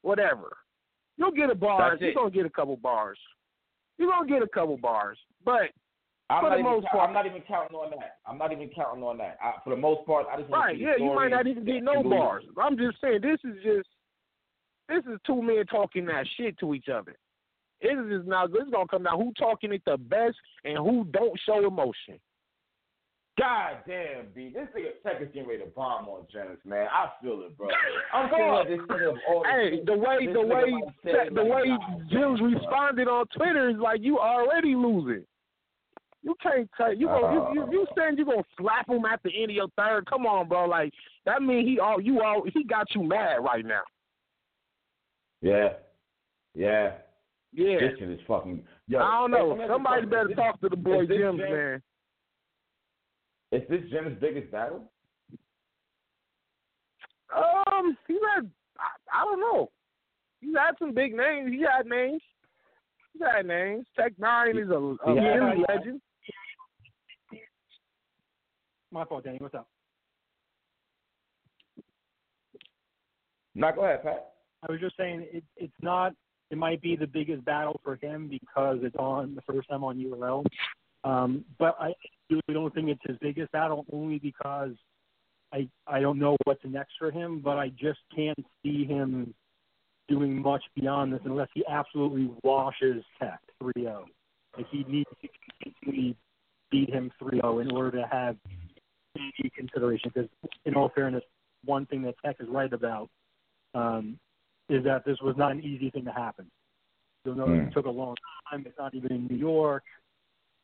whatever. 0.03 0.57
You'll 1.17 1.31
get 1.31 1.51
a 1.51 1.55
bar. 1.55 1.97
You're 2.01 2.15
gonna 2.15 2.31
get 2.31 2.47
a 2.47 2.51
couple 2.51 2.77
bars. 2.77 3.19
You're 3.99 4.11
gonna 4.11 4.29
get 4.29 4.43
a 4.43 4.49
couple 4.49 4.77
bars, 4.77 5.19
but 5.45 5.71
I'm 6.31 6.43
For 6.43 6.57
the 6.57 6.63
most 6.63 6.87
part. 6.87 7.09
I'm 7.09 7.15
not 7.15 7.27
even 7.27 7.43
counting 7.43 7.77
on 7.77 7.91
that. 7.91 8.17
I'm 8.27 8.39
not 8.39 8.51
even 8.51 8.71
counting 8.71 9.05
on 9.05 9.19
that. 9.19 9.37
I, 9.43 9.53
for 9.63 9.71
the 9.71 9.81
most 9.81 10.07
part, 10.07 10.27
I 10.33 10.41
just 10.41 10.51
Right, 10.51 10.79
yeah, 10.79 10.95
you 10.99 11.15
might 11.15 11.29
not 11.29 11.47
even 11.47 11.65
get 11.65 11.83
no 11.83 12.03
bars. 12.03 12.45
I'm 12.61 12.79
just 12.79 13.01
saying 13.01 13.21
this 13.21 13.39
is 13.45 13.63
just 13.63 13.89
this 14.89 15.05
is 15.05 15.19
two 15.27 15.43
men 15.43 15.65
talking 15.67 16.07
that 16.07 16.27
shit 16.37 16.59
to 16.59 16.75
each 16.75 16.89
other. 16.89 17.15
It 17.81 17.99
is 17.99 18.19
just 18.19 18.27
now 18.27 18.47
this 18.47 18.63
is 18.63 18.71
gonna 18.73 18.89
come 18.89 19.03
down 19.03 19.21
who 19.21 19.33
talking 19.39 19.73
it 19.73 19.83
the 19.85 19.99
best 19.99 20.37
and 20.65 20.79
who 20.79 21.05
don't 21.11 21.39
show 21.47 21.67
emotion. 21.67 22.19
God 23.37 23.79
damn, 23.87 24.27
B. 24.33 24.53
This 24.55 24.69
nigga 24.77 25.03
Tech 25.03 25.21
is 25.21 25.29
getting 25.35 25.49
ready 25.49 25.65
to 25.65 25.71
bomb 25.71 26.07
on 26.09 26.25
Jennings, 26.33 26.59
man. 26.65 26.87
I 26.93 27.11
feel 27.21 27.43
it, 27.45 27.57
bro. 27.59 27.69
I'm 28.13 28.31
feeling 28.31 28.79
this 28.79 28.87
nigga 28.87 29.11
of 29.11 29.17
all 29.29 29.45
Hey, 29.45 29.81
the 29.85 29.97
way 29.97 30.27
the 30.33 30.41
way 30.41 30.73
the 31.35 31.45
way 31.45 31.65
Jim's 32.11 32.41
responded 32.41 33.09
on 33.09 33.27
Twitter 33.37 33.71
is 33.71 33.77
like 33.77 34.01
you 34.03 34.21
already 34.21 34.77
losing. 34.77 35.25
You 36.23 36.37
can't 36.41 36.71
take 36.81 36.99
you 36.99 37.09
go 37.09 37.53
you, 37.55 37.61
you 37.61 37.73
you 37.73 37.83
uh. 37.83 37.95
saying 37.99 38.19
you 38.19 38.25
gonna 38.25 38.45
slap 38.57 38.89
him 38.89 39.05
at 39.05 39.21
the 39.25 39.31
end 39.35 39.51
of 39.51 39.57
your 39.57 39.69
third. 39.77 40.07
Come 40.07 40.27
on, 40.27 40.49
bro. 40.49 40.67
Like 40.67 40.93
that 41.27 41.43
mean 41.43 41.67
he 41.67 41.81
all 41.81 42.01
you 42.01 42.23
all 42.23 42.45
he 42.55 42.63
got 42.63 42.87
you 42.95 43.03
mad 43.03 43.39
right 43.43 43.67
now. 43.67 43.83
Yeah. 45.43 45.71
Yeah. 46.55 46.93
Yeah. 47.53 47.79
This 47.81 47.99
shit 47.99 48.11
is 48.11 48.21
fucking. 48.29 48.63
Yo, 48.87 49.01
I 49.01 49.19
don't 49.19 49.33
know. 49.33 49.49
let 49.49 49.59
me 49.59 49.65
ask 49.65 49.69
you 49.69 49.75
a 49.75 49.77
Somebody 49.77 50.07
better 50.07 50.35
talk 50.35 50.61
to 50.61 50.69
the 50.69 50.77
boy 50.77 51.07
Jim- 51.07 51.37
man. 51.37 51.83
Is 53.55 53.63
this 53.69 53.83
Jim's 53.91 54.19
biggest 54.21 54.51
battle? 54.51 54.91
Um, 57.35 57.97
he 58.09 58.15
had 58.35 58.51
I, 58.79 59.21
I 59.21 59.25
don't 59.25 59.41
know. 59.41 59.71
He's 60.41 60.55
had 60.57 60.73
some 60.79 60.93
big 60.93 61.15
names. 61.15 61.53
He 61.53 61.61
had 61.61 61.87
names. 61.87 62.21
He's 63.13 63.23
had 63.23 63.47
names. 63.47 63.87
Tech 63.99 64.13
Nine 64.19 64.59
is 64.59 64.69
a, 64.71 64.75
a 64.75 64.97
He 65.07 65.17
had- 65.25 65.39
Philly 65.39 65.65
legend. 65.69 66.01
My 68.91 69.05
fault, 69.05 69.25
Danny. 69.25 69.39
What's 69.41 69.55
up? 69.55 69.69
Now 73.55 73.71
go 73.73 73.85
ahead, 73.85 74.03
Pat. 74.03 74.33
I 74.69 74.73
was 74.73 74.81
just 74.81 74.97
saying 74.97 75.27
it, 75.33 75.45
it's 75.57 75.73
not. 75.83 76.13
It 76.51 76.59
might 76.59 76.81
be 76.83 76.95
the 76.97 77.07
biggest 77.07 77.45
battle 77.45 77.81
for 77.85 77.97
him 77.97 78.29
because 78.29 78.79
it's 78.83 78.97
on 78.97 79.35
the 79.35 79.43
first 79.43 79.69
time 79.69 79.83
on 79.85 79.97
URL. 79.99 80.45
Um, 81.05 81.45
but 81.59 81.77
I 81.79 81.93
really 82.31 82.43
don't 82.53 82.75
think 82.75 82.89
it's 82.89 83.01
his 83.05 83.17
biggest 83.21 83.53
battle, 83.53 83.85
only 83.93 84.19
because 84.19 84.73
I 85.53 85.69
I 85.87 86.01
don't 86.01 86.19
know 86.19 86.37
what's 86.45 86.65
next 86.65 86.95
for 86.99 87.11
him. 87.11 87.41
But 87.41 87.59
I 87.59 87.69
just 87.69 88.01
can't 88.15 88.45
see 88.63 88.85
him 88.85 89.35
doing 90.09 90.41
much 90.41 90.63
beyond 90.75 91.13
this 91.13 91.21
unless 91.25 91.49
he 91.55 91.65
absolutely 91.69 92.31
washes 92.43 93.03
Tech 93.19 93.41
3-0. 93.63 94.05
Like 94.57 94.67
he 94.71 94.85
needs 94.89 95.09
to 95.23 95.29
consistently 95.63 96.17
beat 96.71 96.91
him 96.91 97.11
3-0 97.23 97.63
in 97.63 97.73
order 97.73 98.03
to 98.03 98.07
have 98.11 98.37
any 99.17 99.51
consideration. 99.57 100.11
Because 100.15 100.29
in 100.67 100.75
all 100.75 100.91
fairness, 100.95 101.23
one 101.65 101.87
thing 101.87 102.03
that 102.03 102.15
Tech 102.25 102.37
is 102.41 102.49
right 102.49 102.73
about 102.73 103.09
um, 103.75 104.19
is 104.69 104.85
that 104.85 105.05
this 105.05 105.19
was 105.23 105.37
not 105.37 105.53
an 105.53 105.63
easy 105.63 105.91
thing 105.91 106.05
to 106.05 106.13
happen. 106.13 106.47
So, 107.27 107.33
no, 107.33 107.47
Mm. 107.47 107.69
it 107.69 107.73
took 107.73 107.87
a 107.87 107.91
long 107.91 108.17
time. 108.51 108.65
It's 108.67 108.79
not 108.79 108.95
even 108.95 109.13
in 109.13 109.27
New 109.27 109.37
York. 109.37 109.85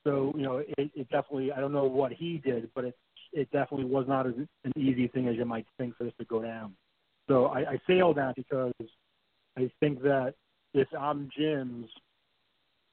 So, 0.04 0.32
you 0.36 0.42
know, 0.42 0.58
it, 0.58 0.90
it 0.94 1.08
definitely, 1.10 1.52
I 1.52 1.60
don't 1.60 1.72
know 1.72 1.84
what 1.84 2.12
he 2.12 2.38
did, 2.38 2.70
but 2.74 2.84
it, 2.84 2.96
it 3.32 3.50
definitely 3.52 3.86
was 3.86 4.06
not 4.08 4.26
as 4.26 4.34
an 4.64 4.72
easy 4.76 5.08
thing 5.08 5.28
as 5.28 5.36
you 5.36 5.44
might 5.44 5.66
think 5.78 5.96
for 5.96 6.04
this 6.04 6.12
to 6.18 6.24
go 6.24 6.42
down. 6.42 6.74
So 7.28 7.46
I, 7.46 7.72
I 7.72 7.80
say 7.86 8.00
all 8.00 8.14
that 8.14 8.34
because 8.34 8.72
I 9.56 9.70
think 9.80 10.02
that 10.02 10.34
if 10.74 10.88
I'm 10.98 11.28
Jim's, 11.36 11.88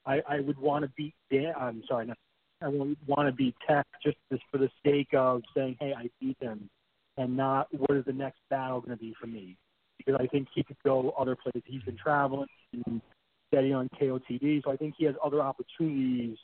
I, 0.05 0.21
I 0.27 0.39
would 0.41 0.57
want 0.57 0.85
to 0.85 0.91
beat 0.95 1.15
Dan. 1.31 1.53
I'm 1.59 1.83
sorry, 1.87 2.07
not, 2.07 2.17
I 2.61 2.67
would 2.67 2.97
want 3.07 3.27
to 3.27 3.33
beat 3.33 3.55
Tech 3.67 3.85
just 4.03 4.17
for 4.51 4.57
the 4.57 4.69
sake 4.85 5.09
of 5.13 5.41
saying, 5.55 5.77
hey, 5.79 5.93
I 5.97 6.09
beat 6.19 6.37
him, 6.39 6.69
and 7.17 7.35
not 7.35 7.67
what 7.71 7.97
is 7.97 8.05
the 8.05 8.13
next 8.13 8.39
battle 8.49 8.81
going 8.81 8.97
to 8.97 9.03
be 9.03 9.15
for 9.19 9.27
me 9.27 9.57
because 9.97 10.19
I 10.19 10.27
think 10.27 10.47
he 10.53 10.63
could 10.63 10.77
go 10.85 11.13
other 11.17 11.35
places. 11.35 11.63
He's 11.65 11.81
been 11.81 11.97
traveling 11.97 12.47
and 12.85 13.01
steady 13.49 13.73
on 13.73 13.89
KOTD, 13.99 14.63
so 14.63 14.71
I 14.71 14.77
think 14.77 14.95
he 14.97 15.05
has 15.05 15.15
other 15.23 15.41
opportunities 15.41 16.37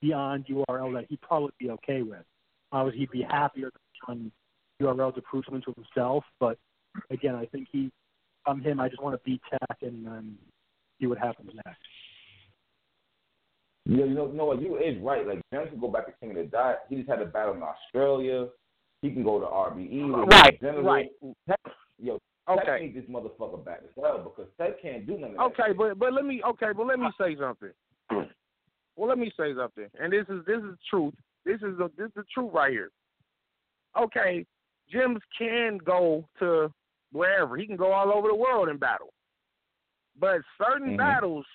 beyond 0.00 0.46
URL 0.46 0.92
that 0.94 1.06
he'd 1.08 1.20
probably 1.20 1.52
be 1.58 1.70
okay 1.70 2.02
with. 2.02 2.24
Obviously, 2.72 3.00
he'd 3.00 3.10
be 3.10 3.22
happier 3.22 3.70
on 4.08 4.30
URL 4.82 5.14
to 5.14 5.22
prove 5.22 5.44
something 5.46 5.62
to 5.62 5.72
himself, 5.80 6.24
but 6.40 6.58
again, 7.10 7.34
I 7.34 7.46
think 7.46 7.68
he, 7.72 7.90
I'm 8.46 8.60
him. 8.62 8.80
I 8.80 8.88
just 8.88 9.02
want 9.02 9.14
to 9.14 9.20
beat 9.24 9.40
Tech 9.50 9.78
and 9.82 10.06
um, 10.06 10.38
see 11.00 11.06
what 11.06 11.18
happens 11.18 11.50
next. 11.64 11.80
Yeah, 13.86 14.04
you 14.04 14.14
know, 14.14 14.26
you 14.26 14.34
know 14.36 14.46
what? 14.46 14.60
You 14.60 14.76
is 14.78 15.00
right. 15.00 15.26
Like 15.26 15.40
Jennings 15.52 15.70
can 15.70 15.80
go 15.80 15.88
back 15.88 16.06
to 16.06 16.12
King 16.20 16.30
of 16.30 16.36
the 16.36 16.44
Dot. 16.44 16.80
He 16.88 16.96
just 16.96 17.08
had 17.08 17.22
a 17.22 17.26
battle 17.26 17.54
in 17.54 17.62
Australia. 17.62 18.48
He 19.02 19.12
can 19.12 19.22
go 19.22 19.38
to 19.38 19.46
RBE. 19.46 20.26
Right, 20.26 20.60
General. 20.60 20.82
right. 20.82 21.06
Tech, 21.48 21.60
yo, 21.98 22.18
Tech 22.48 22.58
Okay. 22.68 22.86
need 22.86 22.96
this 22.96 23.08
motherfucker 23.08 23.64
back 23.64 23.80
as 23.84 23.90
well 23.94 24.18
because 24.24 24.50
Tech 24.60 24.80
can't 24.82 25.06
do 25.06 25.18
nothing. 25.18 25.36
of 25.38 25.52
that 25.56 25.62
Okay, 25.62 25.72
but 25.72 25.98
but 25.98 26.12
let 26.12 26.24
me 26.24 26.42
okay, 26.44 26.72
but 26.76 26.86
let 26.86 26.98
me 26.98 27.06
say 27.18 27.36
something. 27.38 27.70
Well, 28.96 29.08
let 29.08 29.18
me 29.18 29.30
say 29.38 29.54
something, 29.54 29.88
and 30.00 30.12
this 30.12 30.26
is 30.28 30.44
this 30.46 30.62
is 30.62 30.76
truth. 30.88 31.14
This 31.44 31.56
is 31.56 31.76
the 31.78 31.90
this 31.96 32.08
is 32.08 32.14
the 32.16 32.24
truth 32.32 32.50
right 32.52 32.72
here. 32.72 32.90
Okay, 34.00 34.44
Jims 34.90 35.20
can 35.38 35.78
go 35.78 36.26
to 36.38 36.72
wherever 37.12 37.56
he 37.56 37.66
can 37.66 37.76
go 37.76 37.92
all 37.92 38.12
over 38.12 38.28
the 38.28 38.34
world 38.34 38.68
and 38.68 38.80
battle, 38.80 39.12
but 40.18 40.40
certain 40.58 40.94
Mhm. 40.94 40.98
battles 40.98 41.46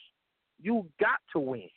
you 0.60 0.88
got 1.00 1.20
to 1.34 1.39
win 1.39 1.70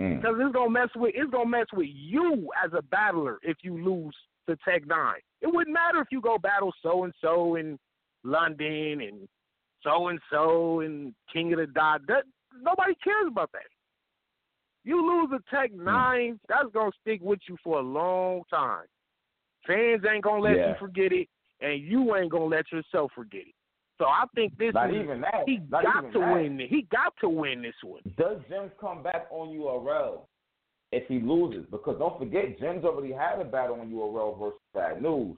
Mm. 0.00 0.16
because 0.16 0.40
it's 0.40 0.52
gonna 0.52 0.70
mess 0.70 0.94
with 0.94 1.14
it's 1.14 1.30
gonna 1.30 1.46
mess 1.46 1.66
with 1.72 1.88
you 1.88 2.50
as 2.62 2.72
a 2.72 2.82
battler 2.82 3.38
if 3.42 3.56
you 3.62 3.76
lose 3.82 4.16
to 4.46 4.56
Tech 4.56 4.86
Nine. 4.86 5.20
It 5.40 5.46
wouldn't 5.46 5.74
matter 5.74 6.00
if 6.00 6.08
you 6.10 6.20
go 6.20 6.38
battle 6.38 6.72
so 6.82 7.04
and 7.04 7.14
so 7.20 7.56
in 7.56 7.78
London 8.22 9.00
and 9.00 9.28
so 9.82 10.08
and 10.08 10.20
so 10.30 10.80
in 10.80 11.14
King 11.32 11.52
of 11.52 11.58
the 11.58 11.66
Dot. 11.66 12.06
That 12.06 12.24
nobody 12.60 12.94
cares 13.02 13.26
about 13.28 13.50
that. 13.52 13.62
You 14.84 15.00
lose 15.00 15.30
a 15.32 15.54
Tech 15.54 15.70
hmm. 15.72 15.84
Nine, 15.84 16.40
that's 16.48 16.68
gonna 16.72 16.92
stick 17.00 17.20
with 17.22 17.40
you 17.48 17.56
for 17.64 17.78
a 17.78 17.82
long 17.82 18.42
time. 18.50 18.84
Fans 19.66 20.02
ain't 20.04 20.22
gonna 20.22 20.42
let 20.42 20.56
Yeah. 20.56 20.68
you 20.70 20.74
forget 20.78 21.12
it, 21.12 21.28
and 21.60 21.80
you 21.82 22.14
ain't 22.16 22.30
gonna 22.30 22.44
let 22.44 22.70
yourself 22.70 23.12
forget 23.14 23.42
it. 23.46 23.54
So 23.98 24.06
I 24.06 24.24
think 24.34 24.56
this 24.58 24.74
Not 24.74 24.90
is 24.90 25.02
even 25.02 25.20
that. 25.20 25.44
he 25.46 25.58
Not 25.70 25.84
got 25.84 25.98
even 25.98 26.12
to 26.12 26.18
that. 26.18 26.32
win. 26.32 26.58
He 26.58 26.82
got 26.82 27.16
to 27.20 27.28
win 27.28 27.62
this 27.62 27.76
one. 27.82 28.02
Does 28.16 28.38
Jim's 28.48 28.72
come 28.80 29.02
back 29.02 29.26
on 29.30 29.48
URL 29.50 30.26
if 30.92 31.06
he 31.06 31.20
loses? 31.20 31.64
Because 31.70 31.98
don't 31.98 32.18
forget, 32.18 32.58
Jim's 32.58 32.84
already 32.84 33.12
had 33.12 33.40
a 33.40 33.44
battle 33.44 33.80
on 33.80 33.90
URL 33.90 34.36
versus 34.38 34.60
Bad 34.74 35.00
News, 35.00 35.36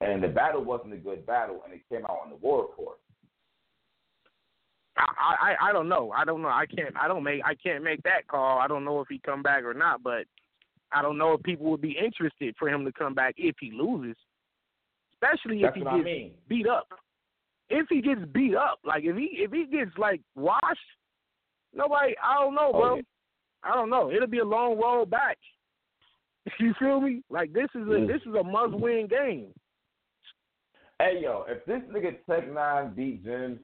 and 0.00 0.22
the 0.22 0.28
battle 0.28 0.62
wasn't 0.62 0.92
a 0.92 0.98
good 0.98 1.24
battle, 1.26 1.62
and 1.64 1.72
it 1.72 1.80
came 1.88 2.04
out 2.04 2.20
on 2.24 2.30
the 2.30 2.36
war 2.36 2.62
report. 2.62 2.98
I, 4.96 5.54
I 5.60 5.68
I 5.70 5.72
don't 5.72 5.88
know. 5.88 6.12
I 6.16 6.24
don't 6.24 6.42
know. 6.42 6.48
I 6.48 6.66
can't. 6.66 6.96
I 6.96 7.08
don't 7.08 7.24
make. 7.24 7.42
I 7.44 7.54
can't 7.54 7.82
make 7.82 8.02
that 8.04 8.26
call. 8.28 8.58
I 8.58 8.68
don't 8.68 8.84
know 8.84 9.00
if 9.00 9.08
he 9.08 9.18
come 9.24 9.42
back 9.42 9.64
or 9.64 9.74
not. 9.74 10.02
But 10.02 10.24
I 10.92 11.02
don't 11.02 11.18
know 11.18 11.32
if 11.32 11.42
people 11.42 11.66
would 11.70 11.80
be 11.80 11.96
interested 11.98 12.54
for 12.58 12.68
him 12.68 12.84
to 12.84 12.92
come 12.92 13.14
back 13.14 13.34
if 13.36 13.56
he 13.60 13.72
loses, 13.72 14.16
especially 15.14 15.62
That's 15.62 15.72
if 15.72 15.74
he 15.76 15.82
what 15.82 15.94
I 15.94 15.96
gets 15.98 16.04
mean. 16.04 16.32
beat 16.48 16.68
up. 16.68 16.86
If 17.70 17.86
he 17.88 18.02
gets 18.02 18.20
beat 18.32 18.54
up, 18.54 18.78
like 18.84 19.04
if 19.04 19.16
he 19.16 19.30
if 19.32 19.50
he 19.50 19.66
gets 19.66 19.90
like 19.98 20.20
washed, 20.36 20.78
nobody. 21.74 22.14
I 22.22 22.34
don't 22.42 22.54
know, 22.54 22.70
bro. 22.72 22.92
Oh, 22.92 22.96
yeah. 22.96 23.02
I 23.64 23.74
don't 23.74 23.90
know. 23.90 24.12
It'll 24.12 24.28
be 24.28 24.38
a 24.40 24.44
long 24.44 24.78
road 24.78 25.10
back. 25.10 25.38
You 26.60 26.74
feel 26.78 27.00
me? 27.00 27.22
Like 27.30 27.52
this 27.54 27.70
is 27.74 27.82
a 27.88 27.98
Mm. 28.00 28.06
this 28.06 28.20
is 28.26 28.34
a 28.34 28.44
must 28.44 28.74
win 28.74 29.06
game. 29.08 29.46
Hey 31.00 31.20
yo, 31.22 31.44
if 31.48 31.64
this 31.64 31.80
nigga 31.90 32.16
Tech 32.26 32.52
Nine 32.52 32.92
beat 32.94 33.24
Jim, 33.24 33.58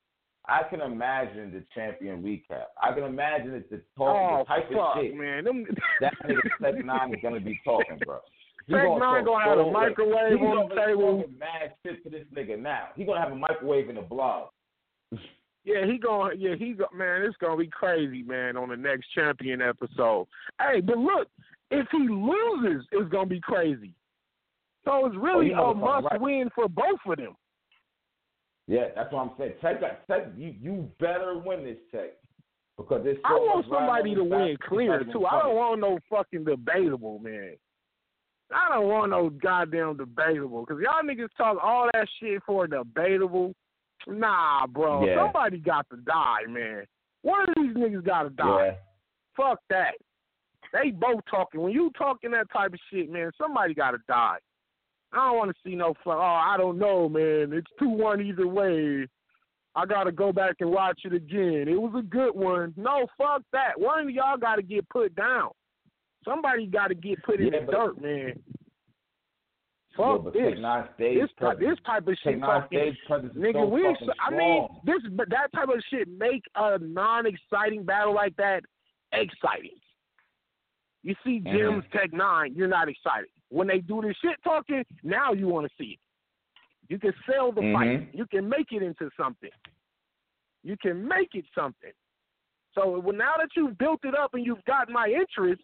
I 0.51 0.65
can 0.69 0.81
imagine 0.81 1.53
the 1.53 1.63
champion 1.75 2.23
recap. 2.23 2.65
I 2.83 2.93
can 2.93 3.05
imagine 3.05 3.55
it's 3.55 3.71
the 3.71 3.81
talk, 3.97 4.17
oh 4.17 4.39
the 4.39 4.45
type 4.47 4.69
fuck, 4.73 4.97
of 4.97 5.03
shit 5.03 5.15
man! 5.15 5.45
Them, 5.45 5.65
that 6.01 6.13
nigga 6.27 6.75
Tech 6.75 6.85
Nine 6.85 7.15
is 7.15 7.21
gonna 7.23 7.41
be 7.41 7.59
talking, 7.65 7.99
bro. 8.05 8.19
He 8.67 8.75
Tech 8.75 8.85
Nine 8.85 8.99
talk 8.99 9.25
gonna 9.25 9.45
have 9.49 9.59
a 9.59 9.71
microwave 9.71 10.33
He's 10.33 10.41
on 10.41 10.69
the 10.69 10.75
table. 10.75 11.25
Mad 11.39 11.73
shit 11.87 12.03
to 12.05 12.11
this 12.11 12.27
nigga 12.37 12.61
now. 12.61 12.89
He 12.97 13.05
gonna 13.05 13.21
have 13.21 13.33
a 13.33 13.37
microwave 13.37 13.89
in 13.89 13.97
the 13.97 14.03
blog. 14.03 14.49
Yeah, 15.65 15.87
he 15.87 15.99
going. 15.99 16.41
Yeah, 16.41 16.57
he 16.59 16.73
go. 16.73 16.87
Man, 16.95 17.23
it's 17.23 17.37
gonna 17.39 17.57
be 17.57 17.69
crazy, 17.69 18.23
man. 18.23 18.57
On 18.57 18.69
the 18.69 18.77
next 18.77 19.07
champion 19.15 19.63
episode. 19.63 20.27
Hey, 20.61 20.81
but 20.81 20.99
look, 20.99 21.29
if 21.71 21.87
he 21.93 22.09
loses, 22.09 22.87
it's 22.93 23.11
gonna 23.11 23.27
be 23.27 23.41
crazy. 23.41 23.95
So 24.85 25.07
it's 25.07 25.17
really 25.17 25.53
Oh, 25.55 25.71
a 25.71 25.75
must 25.75 26.07
right. 26.11 26.21
win 26.21 26.51
for 26.55 26.69
both 26.69 26.99
of 27.07 27.17
them. 27.17 27.37
Yeah, 28.71 28.85
that's 28.95 29.13
what 29.13 29.23
I'm 29.23 29.31
saying. 29.37 29.55
Tech, 29.61 29.81
Tech, 30.07 30.29
you 30.37 30.55
you 30.63 30.89
better 31.01 31.37
win 31.37 31.65
this 31.65 31.77
Tech 31.91 32.11
because 32.77 33.03
there's. 33.03 33.17
So 33.17 33.23
I 33.27 33.33
want 33.33 33.67
somebody 33.69 34.15
to 34.15 34.23
win 34.23 34.57
clear 34.63 35.03
too. 35.13 35.27
I 35.27 35.43
don't 35.43 35.57
want 35.57 35.81
no 35.81 35.99
fucking 36.09 36.45
debatable, 36.45 37.19
man. 37.19 37.57
I 38.55 38.73
don't 38.73 38.87
want 38.87 39.11
no 39.11 39.29
goddamn 39.29 39.97
debatable 39.97 40.65
because 40.65 40.81
y'all 40.81 41.03
niggas 41.03 41.29
talk 41.37 41.59
all 41.61 41.89
that 41.93 42.07
shit 42.21 42.41
for 42.47 42.69
debatable. 42.69 43.55
Nah, 44.07 44.69
bro. 44.69 45.05
Yeah. 45.05 45.17
Somebody 45.17 45.59
got 45.59 45.91
to 45.91 45.97
die, 45.97 46.47
man. 46.49 46.85
One 47.23 47.49
of 47.49 47.55
these 47.57 47.75
niggas 47.75 48.07
got 48.07 48.23
to 48.23 48.31
die. 48.31 48.67
Yeah. 48.67 48.73
Fuck 49.37 49.59
that. 49.71 49.95
They 50.73 50.93
both 50.93 51.21
talking. 51.29 51.61
When 51.61 51.73
you 51.73 51.91
talking 51.99 52.31
that 52.31 52.47
type 52.53 52.73
of 52.73 52.79
shit, 52.93 53.11
man, 53.11 53.33
somebody 53.37 53.75
got 53.75 53.91
to 53.93 53.99
die. 54.07 54.39
I 55.13 55.29
don't 55.29 55.37
want 55.39 55.51
to 55.51 55.69
see 55.69 55.75
no 55.75 55.95
fuck. 56.05 56.15
Oh, 56.17 56.21
I 56.21 56.57
don't 56.57 56.79
know, 56.79 57.09
man. 57.09 57.53
It's 57.53 57.71
two 57.79 57.89
one 57.89 58.21
either 58.21 58.47
way. 58.47 59.07
I 59.75 59.87
got 59.87 60.05
to 60.05 60.13
go 60.13 60.33
back 60.33 60.57
and 60.61 60.71
watch 60.71 61.01
it 61.05 61.13
again. 61.13 61.67
It 61.69 61.81
was 61.81 61.93
a 61.97 62.03
good 62.03 62.35
one. 62.35 62.75
No, 62.77 63.07
fuck 63.17 63.43
that. 63.53 63.79
One 63.79 64.01
of 64.01 64.11
y'all 64.11 64.37
got 64.37 64.57
to 64.57 64.63
get 64.63 64.89
put 64.89 65.15
down. 65.15 65.51
Somebody 66.25 66.67
got 66.67 66.89
to 66.89 66.95
get 66.95 67.23
put 67.23 67.41
in 67.41 67.53
Yeah, 67.53 67.65
the 67.65 67.73
dirt, 67.73 68.03
man. 68.03 68.35
Fuck 69.97 70.25
but 70.25 70.33
this. 70.33 70.55
Nine 70.59 70.89
This 70.99 71.29
type, 71.41 71.59
this 71.59 71.77
type 71.85 72.07
of 72.07 72.17
shit, 72.23 72.41
fucking, 72.41 72.79
stage 72.79 72.97
presence 73.07 73.33
is 73.35 73.43
nigga. 73.43 73.53
so 73.55 73.67
we, 73.67 73.83
fucking 73.83 74.09
I 74.25 74.31
mean, 74.31 74.69
this, 74.85 75.03
but 75.13 75.29
that 75.31 75.53
type 75.55 75.69
of 75.69 75.83
shit 75.91 76.09
make 76.09 76.43
a 76.55 76.79
non-exciting 76.79 77.85
battle 77.85 78.15
like 78.15 78.37
that 78.37 78.63
exciting. 79.13 79.79
You 81.03 81.15
see. 81.25 81.41
Mm-hmm. 81.41 81.57
Jim's 81.57 81.85
Tech 81.93 82.13
Nine, 82.13 82.55
you're 82.55 82.69
not 82.69 82.89
excited. 82.89 83.29
When 83.51 83.67
they 83.67 83.79
do 83.79 84.01
this 84.01 84.17
shit 84.23 84.37
talking, 84.43 84.85
now 85.03 85.33
you 85.33 85.49
want 85.49 85.67
to 85.67 85.73
see 85.77 85.93
it. 85.93 86.01
You 86.89 86.99
can 86.99 87.13
sell 87.31 87.53
the 87.53 87.61
Mhm. 87.61 87.73
fight. 87.73 88.15
You 88.15 88.27
can 88.27 88.49
make 88.49 88.73
it 88.73 88.83
into 88.83 89.11
something. 89.17 89.51
You 90.63 90.77
can 90.79 91.07
make 91.07 91.35
it 91.35 91.45
something. 91.55 91.93
So 92.73 92.99
well, 93.01 93.17
now 93.17 93.37
that 93.37 93.49
you've 93.57 93.77
built 93.79 94.05
it 94.05 94.15
up 94.15 94.35
and 94.35 94.47
you've 94.47 94.65
got 94.65 94.89
my 94.89 95.09
interest, 95.09 95.63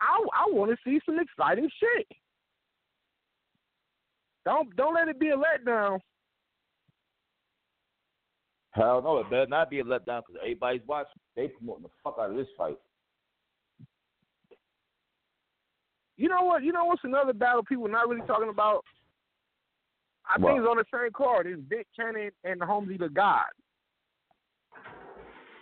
I 0.00 0.24
I 0.32 0.46
want 0.50 0.70
to 0.70 0.76
see 0.84 1.00
some 1.06 1.18
exciting 1.18 1.70
shit. 1.70 2.08
Don't 4.44 4.74
don't 4.76 4.94
let 4.94 5.08
it 5.08 5.18
be 5.18 5.30
a 5.30 5.36
letdown. 5.36 6.00
Hell 8.72 9.00
no, 9.02 9.18
it 9.18 9.30
better 9.30 9.46
not 9.46 9.70
be 9.70 9.80
a 9.80 9.84
letdown 9.84 10.22
because 10.26 10.36
everybody's 10.40 10.86
watching. 10.86 11.20
They 11.34 11.48
promoting 11.48 11.84
the 11.84 11.90
fuck 12.04 12.18
out 12.18 12.30
of 12.30 12.36
this 12.36 12.48
fight. 12.56 12.78
You 16.16 16.28
know 16.28 16.42
what? 16.42 16.62
You 16.62 16.72
know 16.72 16.84
what's 16.86 17.04
another 17.04 17.32
battle 17.32 17.62
people 17.62 17.88
not 17.88 18.08
really 18.08 18.26
talking 18.26 18.48
about? 18.48 18.84
I 20.28 20.40
What? 20.40 20.50
think 20.50 20.60
it's 20.60 20.68
on 20.68 20.76
the 20.78 20.84
same 20.92 21.12
card. 21.12 21.46
It's 21.46 21.60
Big 21.68 21.86
Cannon 21.94 22.30
and 22.44 22.62
Holmesy 22.62 22.96
the 22.96 23.08
God. 23.08 23.46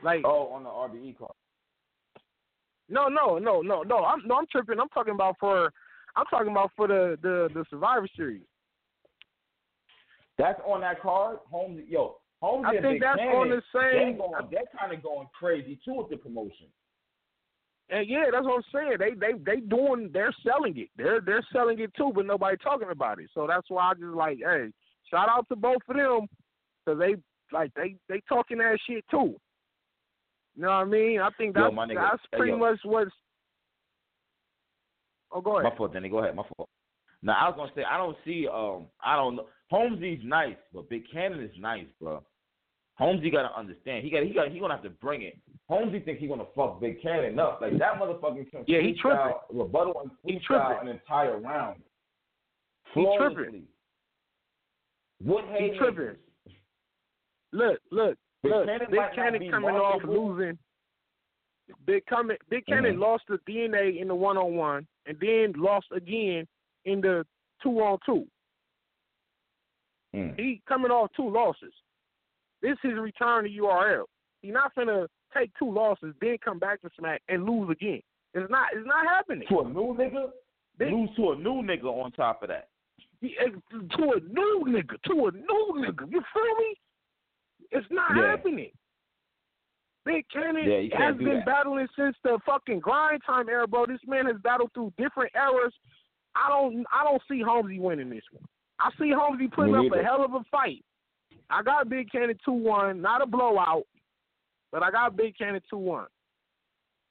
Like 0.02 0.22
Oh, 0.24 0.48
on 0.52 0.62
the 0.64 0.70
RBE 0.70 1.16
card. 1.18 1.32
no, 2.88 3.08
no, 3.08 3.38
no, 3.38 3.62
no, 3.62 3.82
no. 3.82 4.04
I'm 4.04 4.26
no, 4.26 4.36
I'm 4.36 4.46
tripping. 4.50 4.78
I'm 4.78 4.88
talking 4.90 5.14
about 5.14 5.36
for 5.40 5.72
I'm 6.16 6.26
talking 6.26 6.50
about 6.52 6.70
for 6.76 6.86
the 6.86 7.18
the 7.22 7.48
the 7.54 7.64
Survivor 7.70 8.06
Series. 8.16 8.42
That's 10.38 10.60
on 10.66 10.80
that 10.82 11.00
card. 11.00 11.38
Holmes, 11.50 11.82
yo, 11.88 12.16
Holmes 12.42 12.66
I 12.68 12.80
think 12.80 13.00
that's 13.00 13.18
Cannon, 13.18 13.34
on 13.36 13.48
the 13.50 13.62
same. 13.74 14.18
going, 14.18 14.32
they're 14.50 14.62
kind 14.78 14.92
of 14.92 15.02
going 15.02 15.28
crazy 15.38 15.78
too 15.84 15.94
with 15.94 16.10
the 16.10 16.16
promotion. 16.16 16.66
And 17.90 18.08
yeah, 18.08 18.24
that's 18.32 18.44
what 18.44 18.64
I'm 18.64 18.72
saying. 18.72 18.96
They 18.98 19.14
they 19.14 19.38
they 19.44 19.60
doing 19.60 20.10
they're 20.12 20.34
selling 20.44 20.76
it. 20.78 20.88
They're 20.96 21.20
they're 21.20 21.46
selling 21.52 21.78
it 21.80 21.92
too, 21.96 22.12
but 22.14 22.26
nobody 22.26 22.56
talking 22.56 22.88
about 22.90 23.20
it. 23.20 23.28
So 23.34 23.46
that's 23.46 23.68
why 23.68 23.90
I 23.90 23.94
just 23.94 24.14
like, 24.14 24.38
hey, 24.38 24.68
shout 25.10 25.28
out 25.28 25.46
to 25.48 25.56
both 25.56 25.82
of 25.88 25.96
them 25.96 26.26
because 26.84 26.98
they 26.98 27.16
like 27.52 27.72
they 27.74 27.96
they 28.08 28.22
talking 28.28 28.58
that 28.58 28.78
shit 28.88 29.04
too. 29.10 29.34
You 30.56 30.62
know 30.62 30.68
what 30.68 30.74
I 30.74 30.84
mean? 30.84 31.20
I 31.20 31.28
think 31.36 31.54
that's 31.54 31.74
nigga, 31.74 31.94
that's 31.94 32.22
pretty 32.32 32.52
yo. 32.52 32.58
much 32.58 32.78
what's. 32.84 33.10
Oh, 35.30 35.40
go 35.40 35.58
ahead. 35.58 35.70
My 35.70 35.76
fault, 35.76 35.92
Danny. 35.92 36.08
Go 36.08 36.18
ahead. 36.18 36.36
My 36.36 36.44
fault. 36.56 36.68
Now 37.22 37.34
I 37.40 37.48
was 37.48 37.56
gonna 37.56 37.72
say 37.74 37.84
I 37.84 37.96
don't 37.96 38.16
see 38.24 38.46
um 38.46 38.86
I 39.04 39.16
don't 39.16 39.36
know 39.36 39.46
Holmesy's 39.70 40.22
nice, 40.24 40.56
but 40.72 40.88
Big 40.88 41.02
Cannon 41.12 41.42
is 41.42 41.50
nice, 41.58 41.86
bro. 42.00 42.22
Holmesy 42.96 43.30
gotta 43.30 43.52
understand. 43.58 44.04
He 44.04 44.10
got 44.10 44.22
he 44.22 44.32
got 44.32 44.48
he 44.50 44.60
gonna 44.60 44.74
have 44.74 44.82
to 44.84 44.90
bring 44.90 45.22
it. 45.22 45.36
Holmesy 45.68 46.00
thinks 46.00 46.20
he 46.20 46.28
gonna 46.28 46.44
fuck 46.54 46.80
Big 46.80 47.02
Cannon 47.02 47.38
up. 47.38 47.60
Like 47.60 47.76
that 47.78 47.94
motherfucking 48.00 48.50
can 48.50 48.64
Yeah, 48.66 48.80
he 48.80 48.94
freestyle, 49.02 49.40
rebuttal 49.52 50.00
and 50.02 50.10
He 50.24 50.38
tripping. 50.40 50.78
an 50.82 50.88
entire 50.88 51.38
round. 51.38 51.82
He 52.94 53.04
tripping. 53.18 53.66
Wood 55.24 55.44
He 55.58 55.76
tripping. 55.76 56.16
Look, 57.52 57.80
look, 57.90 58.16
Big 58.42 58.52
look. 58.52 58.66
Cannon 58.66 58.90
Big 58.90 59.00
Cannon 59.14 59.50
coming 59.50 59.74
off 59.74 60.02
losing. 60.04 60.58
Big 61.86 62.04
coming, 62.06 62.36
Big 62.50 62.66
Cannon 62.66 62.96
Mhm. 62.96 63.00
lost 63.00 63.24
the 63.26 63.38
DNA 63.38 63.98
in 63.98 64.06
the 64.08 64.14
one 64.14 64.36
on 64.36 64.54
one, 64.54 64.86
and 65.06 65.18
then 65.18 65.52
lost 65.54 65.86
again 65.92 66.46
in 66.84 67.00
the 67.00 67.26
two 67.62 67.80
on 67.82 67.98
two. 68.06 68.28
He 70.36 70.60
coming 70.66 70.90
off 70.92 71.10
two 71.16 71.28
losses. 71.28 71.74
This 72.64 72.78
is 72.82 72.92
his 72.92 72.98
return 72.98 73.44
to 73.44 73.50
URL. 73.50 74.04
He's 74.40 74.54
not 74.54 74.74
gonna 74.74 75.06
take 75.36 75.50
two 75.58 75.70
losses, 75.70 76.14
then 76.20 76.38
come 76.42 76.58
back 76.58 76.80
to 76.80 76.88
Smack 76.98 77.20
and 77.28 77.44
lose 77.44 77.68
again. 77.70 78.00
It's 78.32 78.50
not. 78.50 78.68
It's 78.74 78.86
not 78.86 79.04
happening. 79.06 79.46
To 79.50 79.60
a 79.60 79.68
new 79.68 79.94
nigga? 79.94 80.30
Big, 80.78 80.90
Lose 80.92 81.10
to 81.16 81.32
a 81.32 81.36
new 81.36 81.62
nigga 81.62 81.84
on 81.84 82.10
top 82.12 82.42
of 82.42 82.48
that. 82.48 82.68
eh, 83.22 83.28
to 83.96 84.02
a 84.12 84.20
new 84.20 84.64
nigga, 84.66 84.96
to 85.04 85.26
a 85.26 85.30
new 85.30 85.72
nigga. 85.76 86.10
You 86.10 86.22
feel 86.32 86.54
me? 86.58 86.74
It's 87.70 87.86
not 87.90 88.16
Yeah. 88.16 88.30
happening. 88.30 88.70
Big 90.04 90.26
Cannon 90.30 90.64
Yeah, 90.68 90.96
has 90.98 91.16
been 91.16 91.36
that. 91.36 91.46
battling 91.46 91.88
since 91.96 92.16
the 92.22 92.38
fucking 92.44 92.80
grind 92.80 93.22
time 93.24 93.48
era, 93.48 93.66
bro. 93.66 93.86
This 93.86 94.04
man 94.06 94.26
has 94.26 94.36
battled 94.38 94.72
through 94.72 94.92
different 94.98 95.32
eras. 95.34 95.74
I 96.34 96.48
don't 96.48 96.84
I 96.92 97.04
don't 97.04 97.22
see 97.28 97.40
Holmesy 97.40 97.78
winning 97.78 98.10
this 98.10 98.24
one. 98.32 98.44
I 98.80 98.90
see 98.98 99.12
Holmesy 99.12 99.48
putting 99.48 99.72
Me 99.72 99.86
up 99.86 99.92
a 99.94 100.02
hell 100.02 100.24
of 100.24 100.34
a 100.34 100.42
fight. 100.50 100.84
I 101.50 101.62
got 101.62 101.88
Big 101.88 102.10
Cannon 102.10 102.38
two 102.44 102.52
one, 102.52 103.00
not 103.00 103.22
a 103.22 103.26
blowout, 103.26 103.84
but 104.72 104.82
I 104.82 104.90
got 104.90 105.16
Big 105.16 105.36
Cannon 105.36 105.60
two 105.68 105.76
one. 105.76 106.06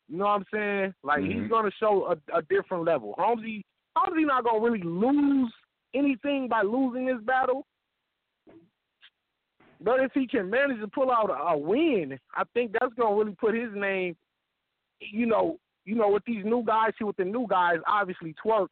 You 0.09 0.17
know 0.17 0.25
what 0.25 0.31
I'm 0.41 0.45
saying? 0.53 0.93
Like 1.03 1.23
he's 1.23 1.43
Mhm. 1.43 1.49
gonna 1.49 1.71
show 1.79 2.05
a, 2.11 2.37
a 2.37 2.41
different 2.43 2.83
level. 2.85 3.13
Holmesy 3.17 3.63
Holmesy 3.95 4.25
not 4.25 4.43
gonna 4.43 4.59
really 4.59 4.81
lose 4.81 5.53
anything 5.93 6.47
by 6.47 6.61
losing 6.61 7.05
this 7.05 7.21
battle. 7.21 7.65
But 9.79 9.99
if 9.99 10.11
he 10.13 10.27
can 10.27 10.49
manage 10.49 10.79
to 10.79 10.87
pull 10.87 11.11
out 11.11 11.29
a, 11.29 11.33
a 11.33 11.57
win, 11.57 12.19
I 12.35 12.43
think 12.53 12.71
that's 12.73 12.93
gonna 12.95 13.15
really 13.15 13.35
put 13.35 13.53
his 13.53 13.73
name. 13.73 14.15
You 14.99 15.25
know, 15.25 15.59
you 15.85 15.95
know, 15.95 16.09
with 16.09 16.23
these 16.25 16.45
new 16.45 16.63
guys, 16.63 16.91
see 16.97 17.03
with 17.03 17.17
the 17.17 17.25
new 17.25 17.45
guys, 17.47 17.77
obviously 17.85 18.33
Twerk 18.43 18.69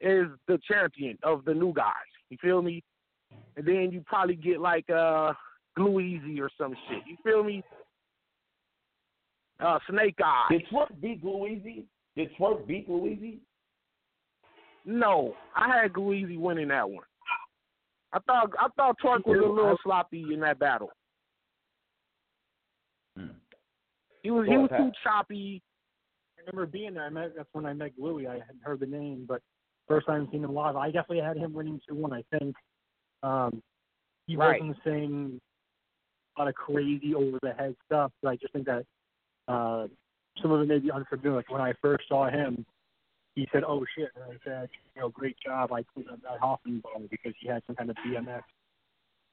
is 0.00 0.26
the 0.48 0.58
champion 0.70 1.18
of 1.22 1.44
the 1.44 1.54
new 1.54 1.72
guys. 1.72 1.92
You 2.30 2.38
feel 2.40 2.62
me? 2.62 2.82
And 3.56 3.66
then 3.66 3.90
you 3.90 4.02
probably 4.06 4.36
get 4.36 4.60
like 4.60 4.88
uh 4.90 5.32
Glue 5.76 6.00
Easy 6.00 6.40
or 6.40 6.50
some 6.58 6.74
shit. 6.88 7.02
You 7.06 7.16
feel 7.24 7.42
me? 7.42 7.62
Uh 9.60 9.78
Snake 9.88 10.16
Eye. 10.22 10.46
Did 10.50 10.66
Twerk 10.72 11.00
beat 11.00 11.24
Louisi? 11.24 11.84
Did 12.16 12.30
Twerk 12.38 12.66
beat 12.66 12.88
Louisi? 12.88 13.38
No, 14.84 15.34
I 15.54 15.82
had 15.82 15.92
Glue 15.92 16.14
Easy 16.14 16.36
winning 16.36 16.68
that 16.68 16.88
one. 16.88 17.04
I 18.12 18.18
thought 18.20 18.50
I 18.58 18.68
thought 18.76 18.96
Twerk 19.02 19.26
was 19.26 19.38
a 19.44 19.48
little 19.48 19.76
sloppy 19.82 20.26
in 20.32 20.40
that 20.40 20.58
battle. 20.58 20.90
Hmm. 23.16 23.26
He 24.22 24.30
was 24.30 24.46
he 24.46 24.56
was 24.56 24.70
too 24.76 24.90
choppy. 25.02 25.62
I 26.38 26.50
remember 26.50 26.70
being 26.70 26.94
there. 26.94 27.04
I 27.04 27.08
met, 27.08 27.32
that's 27.36 27.48
when 27.52 27.66
I 27.66 27.72
met 27.72 27.92
Louie. 27.98 28.26
I 28.28 28.34
hadn't 28.34 28.62
heard 28.62 28.80
the 28.80 28.86
name, 28.86 29.24
but 29.26 29.42
first 29.88 30.06
time 30.06 30.28
seeing 30.30 30.44
him 30.44 30.54
live, 30.54 30.76
I 30.76 30.86
definitely 30.86 31.20
had 31.20 31.36
him 31.36 31.52
winning 31.52 31.80
two 31.88 31.96
one. 31.96 32.12
I 32.12 32.22
think 32.30 32.54
um, 33.22 33.62
he 34.26 34.36
Right. 34.36 34.60
wasn't 34.60 34.82
saying 34.84 35.40
a 36.36 36.40
lot 36.40 36.48
of 36.48 36.54
crazy 36.54 37.14
over 37.14 37.38
the 37.42 37.52
head 37.52 37.76
stuff, 37.86 38.12
but 38.22 38.30
I 38.30 38.36
just 38.36 38.52
think 38.52 38.66
that 38.66 38.84
uh, 39.48 39.88
some 40.42 40.50
of 40.50 40.60
it 40.60 40.68
may 40.68 40.78
be 40.78 40.90
unfamiliar. 40.90 41.36
Like 41.36 41.50
when 41.50 41.60
I 41.60 41.72
first 41.80 42.08
saw 42.08 42.28
him, 42.28 42.66
he 43.34 43.48
said, 43.52 43.64
"Oh 43.64 43.84
shit!" 43.94 44.10
And 44.14 44.24
I 44.24 44.38
said, 44.44 44.68
"You 44.94 45.02
know, 45.02 45.08
great 45.08 45.36
job." 45.44 45.72
I 45.72 45.82
put 45.94 46.06
him 46.06 46.20
that 46.22 46.40
Hoffman 46.40 46.80
bar 46.80 46.94
because 47.10 47.34
he 47.38 47.48
had 47.48 47.62
some 47.66 47.76
kind 47.76 47.90
of 47.90 47.96
BMX 47.96 48.42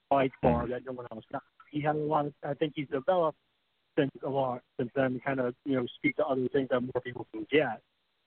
bike 0.10 0.32
bar 0.42 0.68
that 0.68 0.86
no 0.86 0.92
one 0.92 1.08
else 1.12 1.26
got. 1.32 1.42
He 1.72 1.82
had 1.82 1.96
a 1.96 2.00
lot 2.00 2.28
of. 2.28 2.34
I 2.44 2.54
think 2.54 2.74
he's 2.76 2.88
developed 2.90 3.38
since 3.98 4.12
a 4.24 4.30
lot 4.30 4.62
since 4.78 4.92
then. 4.96 5.20
Kind 5.26 5.40
of 5.40 5.56
you 5.66 5.76
know 5.76 5.88
speak 5.98 6.16
to 6.18 6.26
other 6.26 6.48
things 6.50 6.70
that 6.70 6.82
more 6.82 7.02
people 7.04 7.28
can 7.34 7.48
get 7.52 7.82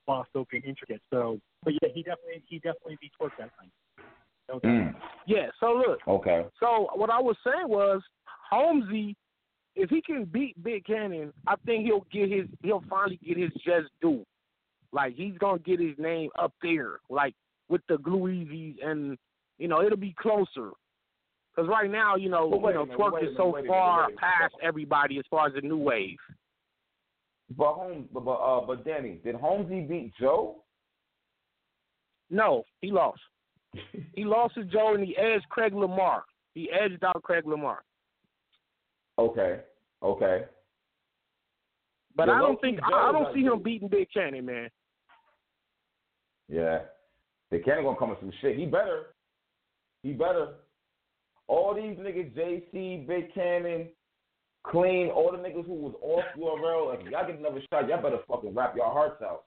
while 0.07 0.27
still 0.31 0.47
being 0.51 0.63
intricate. 0.65 1.03
So, 1.13 1.39
but 1.63 1.75
yeah, 1.75 1.89
he 1.95 2.03
definitely 2.03 2.43
he 2.49 2.57
definitely 2.59 2.99
Twerk 3.21 3.31
that 3.39 3.51
time. 3.59 3.71
Doubt. 4.49 4.63
Mm. 4.63 4.95
Yeah, 5.27 5.49
so 5.61 5.73
look, 5.73 5.99
Okay. 6.07 6.45
So 6.61 6.89
what 6.95 7.11
I 7.11 7.21
was 7.21 7.37
saying 7.45 7.69
was 7.69 8.01
Holmesy, 8.51 9.17
if 9.75 9.91
he 9.91 10.01
can 10.01 10.25
beat 10.25 10.63
Big 10.63 10.85
Cannon, 10.85 11.33
I 11.47 11.57
think 11.65 11.85
he'll 11.85 12.07
get 12.13 12.31
his 12.31 12.47
he'll 12.63 12.85
finally 12.89 13.19
get 13.27 13.37
his 13.37 13.53
just 13.55 13.89
due. 14.01 14.25
Like 14.93 15.15
he's 15.15 15.37
gonna 15.39 15.59
get 15.59 15.81
his 15.81 15.99
name 15.99 16.31
up 16.39 16.53
there, 16.63 17.01
like 17.11 17.35
with 17.69 17.83
the 17.89 17.97
Glueezies, 17.97 18.77
and 18.85 19.19
you 19.59 19.69
know 19.69 19.83
it'll 19.83 19.99
be 19.99 20.15
closer. 20.19 20.71
Because 21.55 21.69
right 21.71 21.91
now, 21.91 22.17
you 22.17 22.29
know, 22.29 22.51
you 22.53 22.61
know, 22.61 22.85
minute, 22.85 22.99
Twerk 22.99 23.19
is 23.19 23.23
minute, 23.23 23.37
so 23.37 23.57
far 23.67 24.07
minute. 24.07 24.19
past 24.19 24.55
everybody 24.63 25.19
as 25.19 25.25
far 25.31 25.47
as 25.47 25.55
the 25.55 25.63
new 25.63 25.79
wave. 25.79 26.19
But 27.57 27.75
Holmes, 27.75 28.07
but 28.13 28.25
but, 28.25 28.33
uh, 28.33 28.67
but 28.67 28.85
Danny, 28.85 29.21
did 29.25 29.37
Holmesy 29.37 29.81
beat 29.81 30.13
Joe? 30.21 30.63
No, 32.29 32.65
he 32.81 32.91
lost. 32.91 33.21
He 34.15 34.25
lost 34.25 34.55
his 34.57 34.67
Joe, 34.67 34.95
and 34.95 35.05
he 35.05 35.17
edged 35.17 35.49
Craig 35.49 35.75
Lamar. 35.75 36.25
He 36.55 36.71
edged 36.71 37.05
out 37.05 37.23
Craig 37.23 37.47
Lamar. 37.47 37.83
Okay. 39.19 39.61
Okay. 40.03 40.45
But 42.15 42.31
I 42.31 42.39
don't 42.39 42.61
think 42.61 42.81
I, 42.83 43.09
I 43.09 43.13
don't 43.13 43.35
see 43.35 43.43
him 43.43 43.63
beating 43.63 43.89
Big 43.89 44.09
Cannon, 44.13 44.47
man. 44.47 44.71
Yeah. 46.49 46.81
Big 47.51 47.65
Cannon 47.65 47.85
gonna 47.85 47.99
come 47.99 48.11
with 48.11 48.21
some 48.21 48.33
shit. 48.41 48.59
He 48.59 48.65
better. 48.65 49.15
He 50.03 50.13
better. 50.13 50.55
All 51.49 51.75
these 51.75 51.97
niggas, 51.97 52.33
JC, 52.35 53.07
Big 53.07 53.33
Cannon, 53.35 53.89
Clean, 54.65 55.09
all 55.09 55.31
the 55.31 55.39
niggas 55.39 55.67
who 55.67 55.75
was 55.75 55.95
off 56.03 56.25
URL, 56.37 56.99
if 56.99 57.11
y'all 57.11 57.27
get 57.27 57.39
another 57.39 57.61
shot, 57.71 57.89
y'all 57.89 58.03
better 58.03 58.19
fucking 58.29 58.55
wrap 58.55 58.75
your 58.75 58.91
hearts 58.91 59.23
out. 59.23 59.45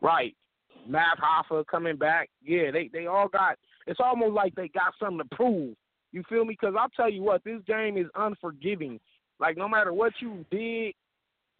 Right. 0.00 0.36
Math 0.88 1.18
Hoffa 1.18 1.66
coming 1.66 1.96
back. 1.96 2.30
Yeah, 2.42 2.70
they 2.70 2.90
they 2.92 3.06
all 3.06 3.28
got. 3.28 3.56
It's 3.86 4.00
almost 4.02 4.32
like 4.32 4.54
they 4.54 4.68
got 4.68 4.94
something 5.00 5.18
to 5.18 5.36
prove. 5.36 5.74
You 6.12 6.22
feel 6.28 6.44
me? 6.44 6.56
Because 6.58 6.74
I'll 6.78 6.88
tell 6.90 7.10
you 7.10 7.22
what, 7.22 7.44
this 7.44 7.60
game 7.66 7.96
is 7.96 8.06
unforgiving. 8.14 8.98
Like 9.38 9.56
no 9.56 9.68
matter 9.68 9.92
what 9.92 10.12
you 10.20 10.44
did, 10.50 10.94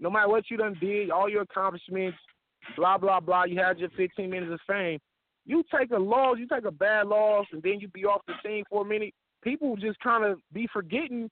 no 0.01 0.11
matter 0.11 0.29
what 0.29 0.51
you 0.51 0.57
done 0.57 0.77
did, 0.81 1.11
all 1.11 1.29
your 1.29 1.43
accomplishments, 1.43 2.19
blah 2.77 2.99
blah 2.99 3.21
blah. 3.21 3.45
You 3.45 3.59
had 3.59 3.79
your 3.79 3.91
15 3.97 4.31
minutes 4.31 4.53
of 4.53 4.61
fame. 4.67 4.99
You 5.45 5.63
take 5.79 5.93
a 5.93 5.99
loss, 5.99 6.39
you 6.39 6.47
take 6.49 6.65
a 6.65 6.73
bad 6.73 7.07
loss, 7.07 7.47
and 7.53 7.63
then 7.63 7.79
you 7.81 7.89
be 7.89 8.05
off 8.05 8.23
the 8.27 8.35
scene 8.45 8.65
for 8.69 8.83
a 8.83 8.89
minute. 8.89 9.15
People 9.43 9.77
just 9.77 9.99
kind 10.01 10.25
of 10.25 10.41
be 10.53 10.69
forgetting 10.73 11.31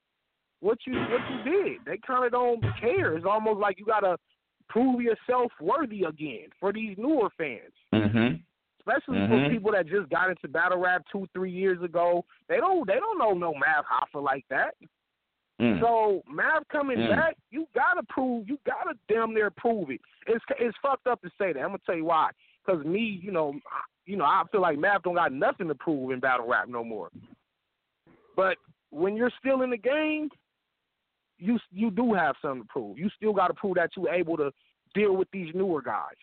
what 0.61 0.79
you 0.87 0.95
what 0.95 1.21
you 1.31 1.53
did. 1.53 1.79
They 1.85 1.99
kind 2.07 2.25
of 2.25 2.33
don't 2.33 2.63
care. 2.81 3.17
It's 3.17 3.27
almost 3.27 3.59
like 3.59 3.79
you 3.79 3.85
gotta 3.85 4.17
prove 4.69 5.01
yourself 5.01 5.53
worthy 5.61 6.05
again 6.05 6.49
for 6.59 6.73
these 6.73 6.97
newer 6.99 7.29
fans. 7.37 7.73
Mm-hmm. 7.93 8.37
Especially 8.81 9.17
Mhm. 9.19 9.29
for 9.47 9.51
people 9.51 9.73
that 9.73 9.87
just 9.87 10.11
got 10.11 10.29
into 10.29 10.47
battle 10.49 10.79
rap 10.79 11.05
two, 11.11 11.27
three 11.33 11.51
years 11.51 11.81
ago. 11.83 12.25
They 12.49 12.59
don't 12.59 12.87
they 12.87 12.99
don't 13.01 13.19
know 13.19 13.33
no 13.33 13.55
Math 13.55 13.85
Hoffa 13.87 14.23
like 14.23 14.45
that. 14.51 14.75
Mm. 15.61 15.81
So 15.81 16.23
Math 16.29 16.67
coming 16.69 16.99
Mm. 16.99 17.11
back, 17.11 17.37
you 17.51 17.67
gotta 17.75 18.03
prove, 18.09 18.49
you 18.49 18.59
gotta 18.67 18.95
damn 19.09 19.33
near 19.33 19.51
prove 19.51 19.91
it. 19.91 20.01
It's 20.27 20.45
it's 20.59 20.77
fucked 20.83 21.07
up 21.07 21.23
to 21.23 21.31
say 21.39 21.53
that. 21.53 21.61
I'm 21.61 21.69
gonna 21.69 21.79
tell 21.87 21.97
you 21.97 22.05
why. 22.05 22.31
Because 22.65 22.85
me, 22.85 23.01
you 23.01 23.31
know, 23.31 23.55
I- 23.71 23.81
you 24.07 24.17
know, 24.17 24.25
I 24.25 24.43
feel 24.53 24.61
like 24.61 24.79
Math 24.79 25.03
don't 25.03 25.15
got 25.15 25.33
nothing 25.33 25.69
to 25.69 25.75
prove 25.75 26.11
in 26.11 26.21
battle 26.21 26.47
rap 26.47 26.69
no 26.69 26.85
more. 26.85 27.11
But 28.37 28.59
when 28.91 29.17
you're 29.17 29.33
still 29.39 29.63
in 29.63 29.71
the 29.71 29.77
game, 29.79 30.29
you 31.39 31.59
you 31.73 31.91
do 31.91 32.13
have 32.15 32.37
something 32.41 32.63
to 32.63 32.69
prove. 32.69 32.99
You 32.99 33.09
still 33.17 33.33
got 33.33 33.49
to 33.49 33.55
prove 33.55 33.77
that 33.77 33.91
you're 33.97 34.11
able 34.11 34.37
to 34.37 34.53
deal 34.95 35.17
with 35.17 35.29
these 35.33 35.55
newer 35.55 35.83
guys. 35.83 36.15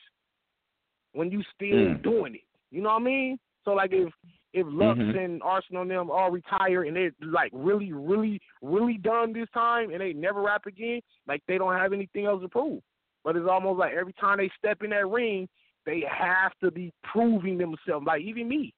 When 1.14 1.30
you 1.32 1.44
still 1.54 1.68
Mm. 1.68 2.02
doing 2.04 2.36
it, 2.36 2.46
you 2.72 2.82
know 2.82 2.90
what 2.90 3.02
I 3.02 3.06
mean? 3.06 3.40
So 3.64 3.74
like 3.74 3.92
if 3.92 4.14
if 4.54 4.68
Lux 4.68 5.00
Mhm. 5.00 5.18
and 5.18 5.44
Arsenal 5.44 5.84
and 5.84 5.92
them 5.92 6.12
all 6.12 6.30
retire 6.30 6.84
and 6.84 6.96
they're 6.96 7.14
like 7.22 7.52
really, 7.54 7.94
really, 7.94 8.42
really 8.62 8.98
done 8.98 9.32
this 9.32 9.50
time 9.52 9.92
and 9.92 10.02
they 10.02 10.14
never 10.14 10.42
rap 10.42 10.66
again, 10.66 11.02
like 11.26 11.42
they 11.48 11.58
don't 11.58 11.74
have 11.74 11.94
anything 11.94 12.26
else 12.26 12.42
to 12.42 12.50
prove. 12.50 12.84
But 13.24 13.38
it's 13.38 13.48
almost 13.48 13.80
like 13.80 13.94
every 13.94 14.14
time 14.14 14.38
they 14.38 14.50
step 14.58 14.84
in 14.84 14.90
that 14.90 15.08
ring, 15.08 15.48
they 15.86 16.02
have 16.02 16.58
to 16.60 16.72
be 16.72 16.92
proving 17.04 17.58
themselves. 17.58 18.06
Like 18.06 18.22
even 18.22 18.48
me, 18.48 18.74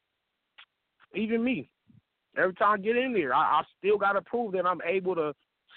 even 1.15 1.43
me, 1.43 1.69
every 2.37 2.53
time 2.55 2.73
I 2.73 2.77
get 2.77 2.97
in 2.97 3.13
there, 3.13 3.33
I, 3.33 3.59
I 3.59 3.63
still 3.77 3.97
got 3.97 4.13
to 4.13 4.21
prove 4.21 4.53
that 4.53 4.65
I'm 4.65 4.81
able 4.85 5.15
to 5.15 5.33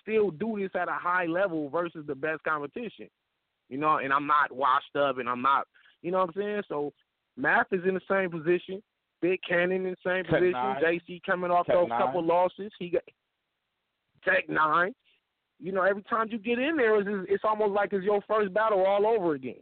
still 0.07 0.31
do 0.31 0.59
this 0.59 0.71
at 0.75 0.89
a 0.89 0.93
high 0.93 1.27
level 1.27 1.69
versus 1.69 2.05
the 2.07 2.15
best 2.15 2.43
competition. 2.45 3.09
You 3.69 3.79
know, 3.79 3.97
and 3.97 4.13
I'm 4.13 4.27
not 4.27 4.53
washed 4.53 4.95
up 4.97 5.19
and 5.19 5.29
I'm 5.29 5.43
not, 5.43 5.67
you 6.03 6.11
know 6.11 6.19
what 6.19 6.29
I'm 6.37 6.41
saying? 6.41 6.63
So 6.69 6.93
Math 7.37 7.67
is 7.73 7.83
in 7.87 7.95
the 7.95 8.01
same 8.09 8.31
position. 8.31 8.83
Big 9.21 9.41
Cannon 9.49 9.87
in 9.87 9.91
the 9.91 9.97
same 10.05 10.25
Tech 10.25 10.35
position. 10.35 10.53
Nine. 10.53 10.83
JC 10.83 11.21
coming 11.25 11.51
off 11.51 11.67
Tech 11.67 11.75
those 11.75 11.89
Nine. 11.89 12.01
couple 12.01 12.25
losses. 12.25 12.71
He 12.79 12.91
got 12.91 13.03
Tech 14.25 14.49
Nine. 14.49 14.95
You 15.59 15.73
know, 15.73 15.83
every 15.83 16.03
time 16.03 16.29
you 16.31 16.39
get 16.39 16.59
in 16.59 16.77
there, 16.77 17.01
it's, 17.01 17.29
it's 17.31 17.45
almost 17.45 17.73
like 17.73 17.93
it's 17.93 18.05
your 18.05 18.21
first 18.29 18.53
battle 18.53 18.85
all 18.85 19.07
over 19.07 19.35
again. 19.35 19.61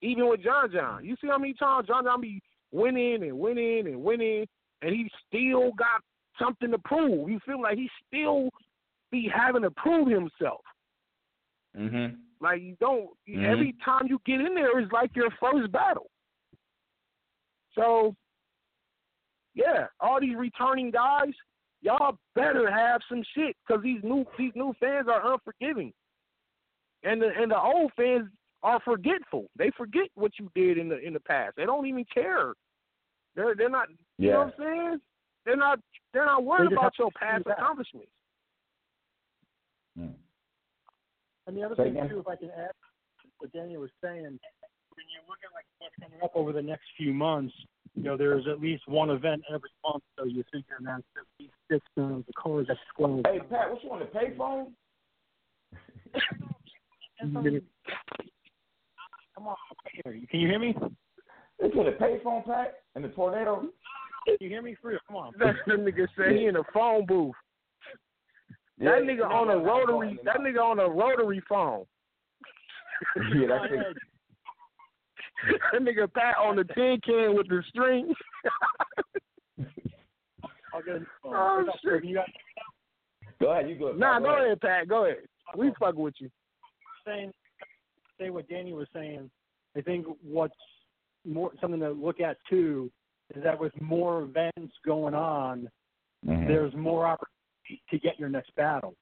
Even 0.00 0.28
with 0.28 0.44
John 0.44 0.70
John, 0.70 1.04
you 1.04 1.16
see 1.20 1.26
how 1.26 1.38
many 1.38 1.54
times 1.54 1.88
John 1.88 2.04
John 2.04 2.20
be 2.20 2.40
winning 2.70 3.22
and 3.22 3.38
winning 3.38 3.86
and 3.86 4.02
winning, 4.02 4.46
and 4.82 4.92
he 4.92 5.10
still 5.26 5.72
got 5.72 6.02
something 6.38 6.70
to 6.70 6.78
prove. 6.78 7.28
You 7.28 7.40
feel 7.44 7.60
like 7.60 7.78
he 7.78 7.88
still 8.06 8.50
be 9.10 9.30
having 9.34 9.62
to 9.62 9.70
prove 9.72 10.08
himself. 10.08 10.60
Mm-hmm. 11.76 12.14
Like 12.40 12.62
you 12.62 12.76
don't 12.80 13.10
Mhm. 13.28 13.44
every 13.44 13.72
time 13.84 14.06
you 14.06 14.20
get 14.24 14.40
in 14.40 14.54
there 14.54 14.78
is 14.78 14.90
like 14.92 15.14
your 15.16 15.30
first 15.32 15.70
battle. 15.72 16.10
So 17.74 18.14
yeah, 19.54 19.88
all 20.00 20.20
these 20.20 20.36
returning 20.36 20.90
guys, 20.90 21.32
y'all 21.80 22.18
better 22.34 22.70
have 22.70 23.00
some 23.08 23.22
shit 23.34 23.56
because 23.66 23.82
these 23.82 24.02
new 24.02 24.24
these 24.38 24.52
new 24.54 24.72
fans 24.80 25.08
are 25.08 25.32
unforgiving, 25.32 25.92
and 27.02 27.20
the 27.20 27.30
and 27.36 27.50
the 27.50 27.60
old 27.60 27.92
fans 27.96 28.30
are 28.62 28.80
forgetful. 28.80 29.46
They 29.56 29.70
forget 29.70 30.08
what 30.14 30.32
you 30.38 30.50
did 30.54 30.78
in 30.78 30.88
the 30.88 30.98
in 30.98 31.12
the 31.12 31.20
past. 31.20 31.56
They 31.56 31.64
don't 31.64 31.86
even 31.86 32.04
care. 32.12 32.54
They're 33.34 33.54
they're 33.54 33.68
not. 33.68 33.88
You 34.16 34.30
know 34.30 34.38
what 34.38 34.46
I'm 34.46 34.52
saying? 34.58 35.00
They're 35.44 35.56
not 35.56 35.80
they're 36.12 36.26
not 36.26 36.44
worried 36.44 36.72
about 36.72 36.98
your 36.98 37.10
past 37.12 37.46
accomplishments. 37.46 38.10
Mm. 39.98 40.14
And 41.46 41.56
the 41.56 41.62
other 41.62 41.74
Say 41.76 41.84
thing 41.84 41.96
again? 41.96 42.08
too, 42.10 42.20
if 42.20 42.28
I 42.28 42.36
can 42.36 42.50
add 42.50 42.70
what 43.38 43.52
Daniel 43.52 43.80
was 43.80 43.90
saying, 44.02 44.22
when 44.22 45.06
you 45.08 45.20
look 45.28 45.38
at 45.44 45.52
like 45.54 45.64
what's 45.78 45.94
coming 46.02 46.20
up 46.22 46.32
over 46.34 46.52
the 46.52 46.62
next 46.62 46.84
few 46.96 47.12
months, 47.12 47.54
you 47.94 48.02
know, 48.04 48.16
there's 48.16 48.46
at 48.46 48.60
least 48.60 48.86
one 48.86 49.10
event 49.10 49.42
every 49.52 49.70
month, 49.84 50.02
so 50.16 50.24
you 50.24 50.44
figure 50.52 50.76
that's 50.80 51.02
at 51.16 51.24
least 51.40 51.54
six 51.70 51.84
of 51.96 52.24
the 52.26 52.32
cars 52.34 52.66
that's 52.68 52.78
disclosed. 52.80 53.26
Hey 53.26 53.40
Pat, 53.50 53.70
what 53.70 53.82
you 53.82 53.90
on 53.90 54.00
the 54.00 54.06
payphone? 54.06 54.66
Come 59.34 59.46
on, 59.48 59.56
here. 59.92 60.20
Can 60.30 60.40
you 60.40 60.48
hear 60.48 60.58
me? 60.58 60.72
Can 60.74 60.96
It's 61.60 61.76
on 61.76 61.86
the 61.86 61.92
payphone, 61.92 62.44
Pat, 62.44 62.82
and 62.94 63.04
the 63.04 63.08
tornado. 63.08 63.68
you 64.40 64.48
hear 64.48 64.62
me? 64.62 64.76
For 64.80 64.88
real? 64.88 64.98
Come 65.06 65.16
on. 65.16 65.32
That 65.38 65.54
nigga 65.68 66.06
said 66.16 66.36
he 66.36 66.46
in 66.46 66.56
a 66.56 66.62
phone 66.72 67.06
booth. 67.06 67.34
That 68.80 69.02
nigga 69.02 69.24
on 69.28 69.50
a 69.50 69.56
rotary. 69.58 70.18
That 70.24 70.36
nigga 70.38 70.60
on 70.62 70.78
a 70.78 70.88
rotary 70.88 71.42
phone. 71.48 71.84
Yeah, 73.34 73.46
that's 73.48 73.72
it. 73.72 73.96
that 75.72 75.82
nigga 75.82 76.12
Pat 76.12 76.34
on 76.42 76.56
the 76.56 76.64
tin 76.64 76.98
can 77.04 77.36
with 77.36 77.46
the 77.48 77.62
string. 77.68 78.12
I'll 80.74 80.82
get 80.82 80.96
a 80.96 80.98
new 81.00 81.06
phone. 81.22 81.34
Oh, 81.34 81.64
What's 81.64 81.80
shit. 81.80 82.00
Can 82.00 82.08
you 82.10 82.16
guys 82.16 82.26
Go 83.40 83.52
ahead, 83.52 83.70
you 83.70 83.78
go. 83.78 83.92
nah, 83.92 84.14
Pat, 84.14 84.22
go 84.24 84.44
ahead, 84.44 84.60
Pat. 84.60 84.88
Go 84.88 85.04
ahead. 85.04 85.18
We 85.56 85.70
fucking 85.78 86.00
with 86.00 86.14
you. 86.18 86.28
saying 87.06 87.32
say 88.20 88.30
what 88.30 88.48
Danny 88.48 88.72
was 88.72 88.88
saying. 88.92 89.30
I 89.76 89.80
think 89.80 90.06
what's 90.22 90.54
more 91.24 91.52
something 91.60 91.78
to 91.80 91.90
look 91.90 92.20
at 92.20 92.36
too 92.50 92.90
is 93.34 93.42
that 93.44 93.58
with 93.60 93.72
more 93.80 94.22
events 94.22 94.74
going 94.84 95.14
on, 95.14 95.68
Mhm. 96.26 96.48
there's 96.48 96.74
more 96.74 97.06
opportunity 97.06 97.37
to 97.90 97.98
get 97.98 98.18
your 98.18 98.28
next 98.28 98.54
battle. 98.56 98.94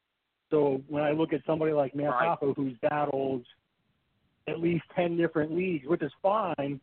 So 0.51 0.83
when 0.89 1.03
I 1.03 1.13
look 1.13 1.33
at 1.33 1.41
somebody 1.47 1.73
like 1.73 1.95
Math 1.95 2.15
Right. 2.15 2.39
Who's 2.57 2.77
battled 2.83 3.45
at 4.49 4.61
least 4.61 4.85
ten 4.95 5.17
different 5.17 5.53
leagues, 5.53 5.87
which 5.89 6.03
is 6.03 6.13
fine, 6.23 6.81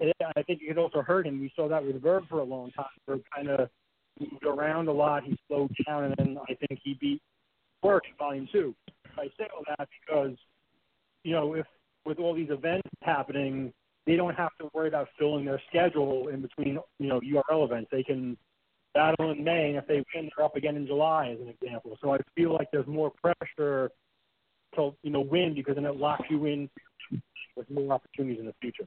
I 0.00 0.42
think 0.42 0.60
it 0.62 0.68
could 0.68 0.78
also 0.78 1.02
hurt 1.02 1.26
him. 1.26 1.40
We 1.40 1.52
saw 1.54 1.68
that 1.68 1.84
with 1.84 2.00
Verb 2.02 2.24
for 2.28 2.40
a 2.40 2.44
long 2.44 2.70
time. 2.72 2.86
Verb 3.06 3.22
kind 3.34 3.48
of 3.48 3.68
moved 4.18 4.44
around 4.44 4.88
a 4.88 4.92
lot. 4.92 5.24
He 5.24 5.38
slowed 5.46 5.74
down, 5.86 6.04
and 6.04 6.14
then 6.16 6.38
I 6.48 6.54
think 6.54 6.80
he 6.82 6.94
beat 7.00 7.22
Work 7.82 8.04
in 8.08 8.16
Volume 8.16 8.48
Two. 8.50 8.74
I 9.18 9.26
say 9.38 9.46
all 9.54 9.62
that 9.76 9.88
because 10.00 10.36
you 11.22 11.32
know 11.32 11.54
if 11.54 11.66
with 12.04 12.18
all 12.18 12.34
these 12.34 12.50
events 12.50 12.88
happening, 13.02 13.72
they 14.06 14.16
don't 14.16 14.34
have 14.34 14.50
to 14.60 14.68
worry 14.72 14.88
about 14.88 15.08
filling 15.18 15.44
their 15.44 15.60
schedule 15.68 16.28
in 16.28 16.40
between 16.42 16.78
you 16.98 17.08
know 17.08 17.20
URL 17.20 17.64
events. 17.64 17.88
They 17.92 18.02
can 18.02 18.36
battle 18.94 19.30
in 19.30 19.42
May, 19.42 19.68
and 19.70 19.76
if 19.76 19.86
they 19.86 20.04
win, 20.14 20.30
they're 20.36 20.44
up 20.44 20.56
again 20.56 20.76
in 20.76 20.86
July, 20.86 21.30
as 21.30 21.40
an 21.40 21.48
example. 21.48 21.96
So 22.00 22.12
I 22.14 22.18
feel 22.34 22.52
like 22.52 22.68
there's 22.72 22.86
more 22.86 23.10
pressure 23.10 23.90
to 24.76 24.94
you 25.02 25.10
know 25.10 25.20
win 25.20 25.54
because 25.54 25.74
then 25.74 25.84
it 25.84 25.96
locks 25.96 26.24
you 26.30 26.44
in 26.46 26.68
with 27.56 27.70
more 27.70 27.92
opportunities 27.92 28.40
in 28.40 28.46
the 28.46 28.54
future. 28.60 28.86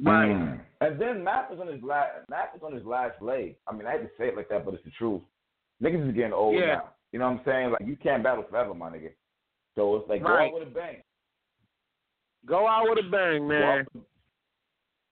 Mm. 0.00 0.60
And 0.80 1.00
then 1.00 1.24
Math 1.24 1.52
is 1.52 1.58
on 1.58 1.66
his 1.66 1.82
last. 1.82 2.10
Math 2.30 2.54
is 2.56 2.62
on 2.62 2.72
his 2.72 2.84
last 2.84 3.20
leg. 3.20 3.56
I 3.66 3.72
mean, 3.74 3.86
I 3.86 3.92
hate 3.92 4.02
to 4.02 4.08
say 4.16 4.28
it 4.28 4.36
like 4.36 4.48
that, 4.48 4.64
but 4.64 4.74
it's 4.74 4.84
the 4.84 4.92
truth. 4.92 5.22
Niggas 5.82 6.08
is 6.08 6.14
getting 6.14 6.32
old 6.32 6.54
Yeah. 6.54 6.66
now. 6.66 6.90
You 7.12 7.18
know 7.18 7.30
what 7.30 7.40
I'm 7.40 7.44
saying? 7.44 7.70
Like 7.72 7.86
you 7.86 7.96
can't 7.96 8.22
battle 8.22 8.44
forever, 8.48 8.74
my 8.74 8.90
nigga. 8.90 9.12
So 9.74 9.96
it's 9.96 10.08
like 10.08 10.22
Right. 10.22 10.50
go 10.50 10.56
out 10.56 10.60
with 10.60 10.68
a 10.68 10.70
bang. 10.70 11.02
Go 12.46 12.66
out 12.66 12.88
with 12.88 13.04
a 13.04 13.08
bang, 13.10 13.40
Go 13.40 13.48
man. 13.48 13.86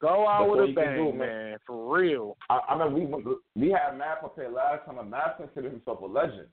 Go 0.07 0.29
out 0.29 0.49
with 0.49 0.71
a 0.71 0.73
bang, 0.73 0.97
do, 0.97 1.19
man. 1.19 1.57
For 1.67 1.99
real. 1.99 2.37
I, 2.49 2.61
I 2.69 2.73
remember 2.75 3.35
we 3.55 3.61
we 3.61 3.73
had 3.73 3.99
Math 3.99 4.23
up 4.23 4.39
last 4.39 4.87
time, 4.87 4.99
and 5.01 5.11
Math 5.11 5.37
considered 5.37 5.73
himself 5.73 6.01
a 6.01 6.07
legend. 6.07 6.47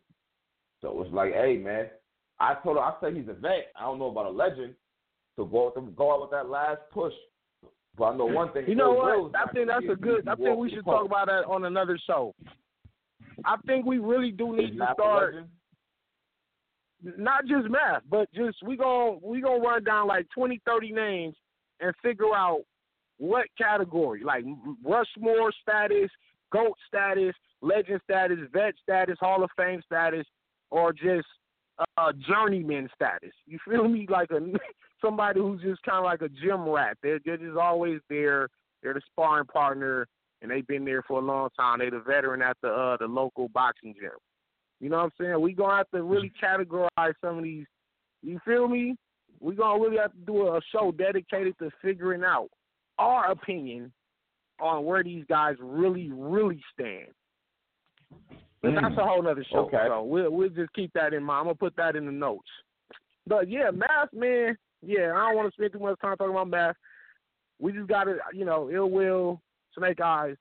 So 0.81 0.99
it's 1.03 1.13
like, 1.13 1.33
hey 1.33 1.57
man, 1.57 1.85
I 2.39 2.55
told 2.63 2.77
him 2.77 2.83
I 2.83 2.93
said 2.99 3.15
he's 3.15 3.27
a 3.29 3.33
vet. 3.33 3.71
I 3.79 3.81
don't 3.81 3.99
know 3.99 4.09
about 4.09 4.25
a 4.25 4.31
legend. 4.31 4.73
So 5.35 5.45
go 5.45 5.67
out, 5.67 5.75
with- 5.75 5.95
go 5.95 6.13
out 6.13 6.21
with 6.21 6.31
that 6.31 6.49
last 6.49 6.79
push. 6.91 7.13
But 7.95 8.05
I 8.05 8.17
know 8.17 8.25
one 8.25 8.51
thing. 8.53 8.65
You 8.67 8.73
know 8.73 8.93
what? 8.93 9.35
I 9.35 9.51
think 9.51 9.67
that's 9.67 9.85
a 9.87 9.95
good. 9.95 10.27
I 10.27 10.33
think 10.33 10.57
we 10.57 10.71
should 10.71 10.83
talk 10.83 11.05
about 11.05 11.27
that 11.27 11.45
on 11.47 11.65
another 11.65 11.99
show. 12.07 12.33
I 13.45 13.57
think 13.67 13.85
we 13.85 13.99
really 13.99 14.31
do 14.31 14.57
need 14.57 14.79
to 14.79 14.87
start 14.93 15.35
not 17.03 17.45
just 17.45 17.69
Math, 17.69 18.01
but 18.09 18.31
just 18.33 18.57
we 18.65 18.77
gon' 18.77 19.19
we 19.21 19.41
gonna 19.41 19.59
run 19.59 19.83
down 19.83 20.07
like 20.07 20.25
20, 20.33 20.59
30 20.65 20.91
names 20.91 21.35
and 21.81 21.93
figure 22.01 22.33
out 22.33 22.63
what 23.23 23.45
category, 23.57 24.21
like 24.21 24.43
Rushmore 24.83 25.53
status, 25.61 26.09
GOAT 26.51 26.75
status, 26.85 27.33
legend 27.61 28.01
status, 28.03 28.37
vet 28.51 28.73
status, 28.83 29.15
Hall 29.17 29.45
of 29.45 29.49
Fame 29.55 29.81
status, 29.85 30.25
or 30.71 30.91
just 30.91 31.25
uh 31.97 32.11
journeyman 32.27 32.89
status. 32.93 33.31
You 33.45 33.59
feel 33.65 33.87
me? 33.87 34.05
Like 34.09 34.29
a 34.31 34.41
somebody 35.01 35.39
who's 35.39 35.61
just 35.61 35.81
kind 35.83 35.99
of 35.99 36.03
like 36.03 36.21
a 36.21 36.27
gym 36.27 36.67
rat. 36.67 36.97
They're 37.01 37.19
they're 37.23 37.37
just 37.37 37.57
always 37.57 38.01
there. 38.09 38.49
They're 38.81 38.93
the 38.93 39.01
sparring 39.09 39.45
partner, 39.45 40.05
and 40.41 40.51
they've 40.51 40.67
been 40.67 40.83
there 40.83 41.01
for 41.03 41.19
a 41.19 41.25
long 41.25 41.47
time. 41.57 41.79
They're 41.79 41.91
the 41.91 42.01
veteran 42.01 42.41
at 42.41 42.57
the 42.61 42.67
uh 42.67 42.97
the 42.97 43.07
local 43.07 43.47
boxing 43.47 43.95
gym. 43.97 44.11
You 44.81 44.89
know 44.89 44.97
what 44.97 45.03
I'm 45.03 45.11
saying? 45.17 45.39
We 45.39 45.53
gonna 45.53 45.77
have 45.77 45.89
to 45.91 46.03
really 46.03 46.33
categorize 46.43 47.13
some 47.23 47.37
of 47.37 47.43
these. 47.45 47.67
You 48.21 48.37
feel 48.43 48.67
me? 48.67 48.97
We 49.39 49.55
gonna 49.55 49.81
really 49.81 49.97
have 49.97 50.11
to 50.11 50.25
do 50.25 50.47
a 50.49 50.59
show 50.73 50.91
dedicated 50.91 51.57
to 51.59 51.71
figuring 51.81 52.25
out 52.25 52.49
our 52.99 53.31
opinion 53.31 53.91
on 54.59 54.85
where 54.85 55.03
these 55.03 55.25
guys 55.27 55.55
really, 55.59 56.11
really 56.13 56.61
stand. 56.73 57.07
But 58.61 58.71
Mm. 58.71 58.81
that's 58.81 58.97
a 58.97 59.05
whole 59.05 59.27
other 59.27 59.43
show. 59.43 59.65
Okay. 59.65 59.85
So 59.87 60.03
we'll 60.03 60.29
we'll 60.31 60.49
just 60.49 60.71
keep 60.73 60.93
that 60.93 61.13
in 61.13 61.23
mind. 61.23 61.39
I'm 61.39 61.45
gonna 61.45 61.55
put 61.55 61.75
that 61.75 61.95
in 61.95 62.05
the 62.05 62.11
notes. 62.11 62.49
But 63.27 63.49
yeah, 63.49 63.71
Math, 63.71 64.13
man. 64.13 64.57
Yeah, 64.81 65.13
I 65.15 65.27
don't 65.27 65.35
want 65.37 65.47
to 65.49 65.53
spend 65.53 65.73
too 65.73 65.79
much 65.79 65.99
time 66.01 66.15
talking 66.17 66.33
about 66.33 66.47
Math. 66.49 66.75
We 67.59 67.71
just 67.71 67.87
got 67.87 68.03
to, 68.05 68.17
you 68.33 68.43
know, 68.45 68.69
Ill 68.69 68.89
Will, 68.89 69.41
snake 69.77 70.01
eyes. 70.01 70.35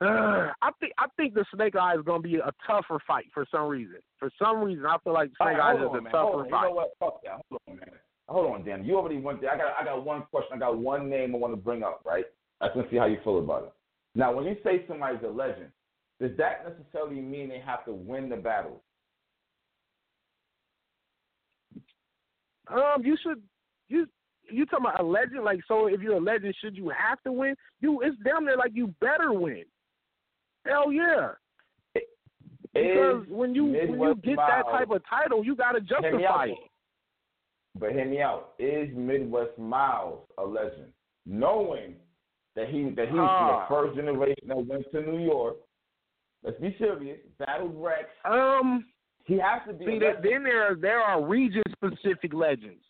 Uh, 0.00 0.52
I 0.62 0.70
think 0.80 0.92
I 0.98 1.06
think 1.16 1.34
the 1.34 1.44
snake 1.54 1.76
eye 1.76 1.94
is 1.96 2.02
gonna 2.02 2.20
be 2.22 2.36
a 2.36 2.52
tougher 2.66 2.98
fight 3.06 3.26
for 3.34 3.46
some 3.50 3.68
reason. 3.68 3.96
For 4.18 4.30
some 4.38 4.60
reason, 4.62 4.86
I 4.86 4.96
feel 5.04 5.12
like 5.14 5.28
snake 5.36 5.40
All 5.40 5.46
right, 5.48 5.60
eyes 5.60 5.78
hold 5.80 5.82
is 5.82 5.90
on, 5.92 5.98
a 5.98 6.02
man. 6.02 6.12
tougher 6.12 6.44
on. 6.44 6.50
fight. 6.50 6.62
You 6.62 6.68
know 6.68 6.74
what? 6.74 6.90
Fuck 6.98 7.22
that. 7.24 7.40
Hold 7.50 7.60
on, 7.68 7.76
man. 7.76 7.90
Hold 8.32 8.54
on, 8.54 8.64
Dan. 8.64 8.84
You 8.84 8.96
already 8.96 9.18
went 9.18 9.42
there. 9.42 9.52
I 9.52 9.58
got 9.58 9.74
I 9.78 9.84
got 9.84 10.04
one 10.04 10.22
question. 10.30 10.52
I 10.54 10.58
got 10.58 10.78
one 10.78 11.10
name 11.10 11.34
I 11.34 11.38
want 11.38 11.52
to 11.52 11.60
bring 11.60 11.82
up, 11.82 12.00
right? 12.04 12.24
I 12.60 12.66
just 12.66 12.76
want 12.76 12.88
to 12.88 12.94
see 12.94 12.98
how 12.98 13.06
you 13.06 13.18
feel 13.22 13.38
about 13.38 13.64
it. 13.64 13.72
Now, 14.14 14.32
when 14.32 14.44
you 14.46 14.56
say 14.64 14.84
somebody's 14.88 15.22
a 15.22 15.28
legend, 15.28 15.70
does 16.18 16.30
that 16.38 16.66
necessarily 16.66 17.20
mean 17.20 17.50
they 17.50 17.62
have 17.64 17.84
to 17.84 17.92
win 17.92 18.28
the 18.28 18.36
battle? 18.36 18.82
Um, 22.68 23.02
you 23.04 23.16
should 23.22 23.42
you 23.88 24.06
you 24.50 24.64
talking 24.66 24.86
about 24.86 25.00
a 25.00 25.04
legend? 25.06 25.44
Like, 25.44 25.60
so 25.68 25.88
if 25.88 26.00
you're 26.00 26.16
a 26.16 26.20
legend, 26.20 26.54
should 26.62 26.76
you 26.76 26.88
have 26.88 27.20
to 27.24 27.32
win? 27.32 27.54
You, 27.80 28.00
it's 28.02 28.16
damn 28.24 28.46
there 28.46 28.56
like 28.56 28.72
you 28.74 28.94
better 29.00 29.32
win. 29.32 29.64
Hell 30.64 30.90
yeah! 30.90 31.32
Because 32.72 33.26
when 33.28 33.54
you 33.54 33.64
when 33.64 34.00
you 34.00 34.14
get 34.22 34.36
that 34.36 34.62
type 34.70 34.90
of 34.90 35.02
title, 35.08 35.44
you 35.44 35.54
got 35.54 35.72
to 35.72 35.80
Hear 36.00 36.16
me 36.16 36.24
out, 36.24 36.46
justify 36.46 36.46
it. 36.46 36.71
But 37.78 37.92
hear 37.92 38.04
me 38.04 38.20
out. 38.20 38.52
Is 38.58 38.88
Midwest 38.94 39.56
Miles 39.58 40.20
a 40.38 40.44
legend? 40.44 40.92
Knowing 41.24 41.94
that 42.54 42.68
he 42.68 42.90
that 42.90 43.08
he's 43.08 43.18
Ah. 43.18 43.66
the 43.68 43.74
first 43.74 43.96
generation 43.96 44.46
that 44.48 44.56
went 44.66 44.90
to 44.92 45.00
New 45.02 45.18
York. 45.24 45.56
Let's 46.42 46.58
be 46.60 46.74
serious. 46.78 47.20
Battled 47.38 47.74
Rex. 47.82 48.08
Um, 48.24 48.86
He 49.24 49.38
has 49.38 49.62
to 49.68 49.72
be. 49.72 49.86
see, 49.86 49.96
a 49.96 50.00
that, 50.00 50.16
legend. 50.16 50.24
then 50.24 50.42
there 50.42 50.74
there 50.74 51.00
are 51.00 51.22
region 51.24 51.62
specific 51.72 52.34
legends. 52.34 52.84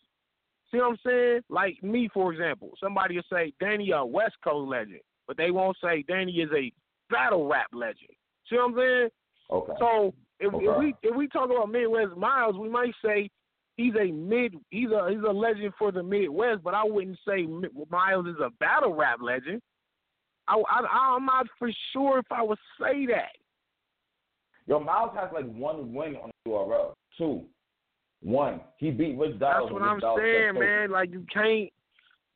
See 0.71 0.79
what 0.79 0.87
I'm 0.93 0.97
saying? 1.05 1.41
Like 1.51 1.83
me, 1.83 2.09
for 2.09 2.33
example, 2.33 2.71
somebody 2.81 3.17
will 3.17 3.23
say 3.31 3.53
Danny 3.61 3.91
a 3.91 4.05
West 4.05 4.37
Coast 4.43 4.69
legend, 4.69 5.03
but 5.29 5.37
they 5.37 5.51
won't 5.51 5.77
say 5.85 6.03
Danny 6.09 6.41
is 6.41 6.51
a 6.53 6.73
battle 7.11 7.47
rap 7.47 7.69
legend. 7.75 8.11
See 8.49 8.57
what 8.57 8.71
I'm 8.71 8.77
saying? 8.77 9.09
Okay. 9.51 9.73
So 9.79 10.15
if, 10.41 10.53
Okay. 10.55 10.65
if 10.67 10.79
we 10.79 10.95
if 11.03 11.15
we 11.15 11.29
talk 11.29 11.51
about 11.51 11.71
Midwest 11.71 12.17
Miles, 12.17 12.57
we 12.57 12.69
might 12.71 12.95
say 13.05 13.31
he's 13.83 13.95
a 14.01 14.13
mid 14.13 14.55
he's 14.71 14.91
a 14.91 15.09
he's 15.11 15.23
a 15.27 15.33
legend 15.33 15.73
for 15.79 15.93
the 15.93 16.03
Midwest, 16.03 16.63
but 16.63 16.75
I 16.75 16.85
wouldn't 16.85 17.19
say 17.27 17.43
Mi- 17.43 17.69
Miles 17.91 18.27
is 18.27 18.37
a 18.43 18.51
battle 18.61 18.95
rap 18.95 19.19
legend. 19.21 19.61
I, 20.49 20.55
I 20.71 21.15
I'm 21.17 21.27
not 21.27 21.47
for 21.59 21.71
sure 21.93 22.19
if 22.19 22.27
I 22.31 22.43
would 22.43 22.59
say 22.81 23.07
that. 23.07 23.33
Yo, 24.67 24.79
Miles 24.81 25.11
has 25.17 25.31
like 25.33 25.51
one 25.53 25.93
win 25.93 26.17
on 26.17 26.31
the 26.45 26.51
URL. 26.51 26.93
Two. 27.19 27.43
One. 28.23 28.61
He 28.79 28.91
beat 28.91 29.19
Rich 29.19 29.39
Dollars. 29.41 29.71
That's 29.71 29.73
what 29.73 29.83
I'm 29.83 30.01
saying, 30.17 30.59
man. 30.59 30.91
Like 30.91 31.11
you 31.11 31.27
can't. 31.33 31.71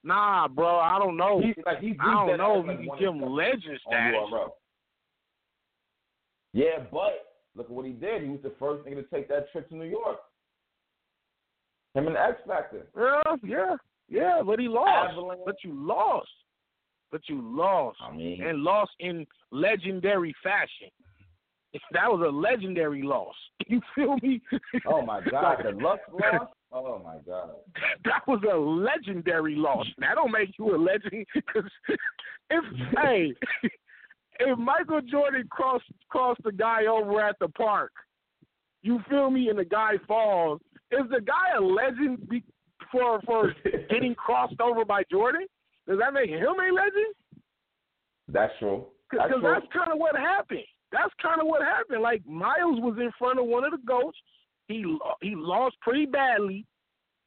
Nah, 0.02 0.48
bro. 0.48 0.78
I 0.78 0.98
don't 0.98 1.16
know. 1.16 1.40
He, 1.40 1.54
like, 1.64 1.80
he 1.80 1.96
I 2.00 2.26
don't 2.26 2.38
know 2.38 2.60
if 2.60 2.66
like, 2.66 2.80
you 2.80 2.92
give 2.98 3.08
him 3.08 3.22
legend 3.32 3.78
status. 3.86 4.18
Yeah, 6.52 6.84
but 6.90 7.26
look 7.54 7.66
at 7.66 7.72
what 7.72 7.86
he 7.86 7.92
did. 7.92 8.22
He 8.22 8.28
was 8.28 8.40
the 8.42 8.52
first 8.58 8.86
nigga 8.86 8.96
to 8.96 9.02
take 9.14 9.28
that 9.28 9.50
trip 9.52 9.68
to 9.68 9.76
New 9.76 9.84
York. 9.84 10.18
Him 11.96 12.08
and 12.08 12.16
X 12.16 12.36
Factor. 12.46 12.86
Yeah, 12.94 13.36
yeah, 13.42 13.76
yeah. 14.08 14.42
But 14.44 14.58
he 14.58 14.68
lost. 14.68 15.12
Avalanche. 15.12 15.40
But 15.46 15.56
you 15.64 15.72
lost. 15.74 16.28
But 17.10 17.22
you 17.26 17.40
lost. 17.42 17.98
I 18.02 18.14
mean, 18.14 18.42
and 18.42 18.58
lost 18.58 18.90
in 19.00 19.26
legendary 19.50 20.34
fashion. 20.42 20.90
That 21.92 22.10
was 22.10 22.24
a 22.26 22.30
legendary 22.30 23.02
loss. 23.02 23.34
You 23.68 23.82
feel 23.94 24.16
me? 24.22 24.40
oh 24.86 25.02
my 25.02 25.20
God, 25.20 25.58
the 25.62 25.72
Lux 25.72 26.00
loss. 26.10 26.48
Oh 26.72 27.02
my 27.04 27.16
God. 27.26 27.50
that 28.04 28.26
was 28.26 28.40
a 28.50 28.56
legendary 28.56 29.56
loss. 29.56 29.86
That 29.98 30.14
don't 30.14 30.30
make 30.30 30.50
you 30.58 30.74
a 30.74 30.78
legend. 30.78 31.26
Cause 31.52 31.64
if 32.48 32.64
hey, 32.96 33.34
if 34.38 34.58
Michael 34.58 35.00
Jordan 35.02 35.48
crossed 35.50 35.84
crossed 36.08 36.42
the 36.44 36.52
guy 36.52 36.86
over 36.86 37.20
at 37.20 37.36
the 37.40 37.48
park, 37.48 37.92
you 38.82 39.00
feel 39.10 39.30
me, 39.30 39.48
and 39.48 39.58
the 39.58 39.64
guy 39.64 39.94
falls, 40.06 40.60
is 40.92 41.08
the 41.10 41.20
guy 41.20 41.56
a 41.56 41.60
legend 41.60 42.28
be, 42.28 42.42
for 42.92 43.20
for 43.22 43.54
getting 43.90 44.14
crossed 44.14 44.60
over 44.60 44.84
by 44.84 45.02
Jordan? 45.10 45.46
Does 45.88 45.98
that 45.98 46.12
make 46.12 46.30
him 46.30 46.42
a 46.42 46.74
legend? 46.74 47.14
That's 48.28 48.52
true. 48.58 48.86
Because 49.10 49.30
That's 49.30 49.42
that's 49.42 49.72
kind 49.72 49.92
of 49.92 49.98
what 49.98 50.16
happened. 50.16 50.64
That's 50.92 51.12
kind 51.22 51.40
of 51.40 51.46
what 51.46 51.62
happened. 51.62 52.02
Like 52.02 52.26
Miles 52.26 52.80
was 52.80 52.96
in 53.00 53.10
front 53.18 53.38
of 53.38 53.46
one 53.46 53.64
of 53.64 53.70
the 53.70 53.78
goats. 53.86 54.18
He 54.68 54.84
he 55.22 55.34
lost 55.36 55.76
pretty 55.80 56.06
badly. 56.06 56.66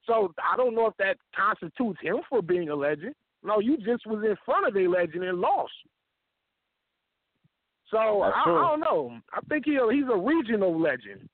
So 0.05 0.33
I 0.51 0.57
don't 0.57 0.75
know 0.75 0.87
if 0.87 0.97
that 0.97 1.17
constitutes 1.35 1.99
him 2.01 2.17
for 2.29 2.41
being 2.41 2.69
a 2.69 2.75
legend. 2.75 3.13
No, 3.43 3.59
you 3.59 3.77
just 3.77 4.05
was 4.05 4.23
in 4.23 4.35
front 4.45 4.67
of 4.67 4.75
a 4.75 4.87
legend 4.87 5.23
and 5.23 5.39
lost. 5.39 5.71
So 7.89 8.21
I. 8.21 8.29
I 8.29 8.45
don't 8.45 8.79
know. 8.81 9.17
I 9.33 9.39
think 9.47 9.65
he 9.65 9.77
he's 9.91 10.09
a 10.11 10.17
regional 10.17 10.79
legend, 10.79 11.29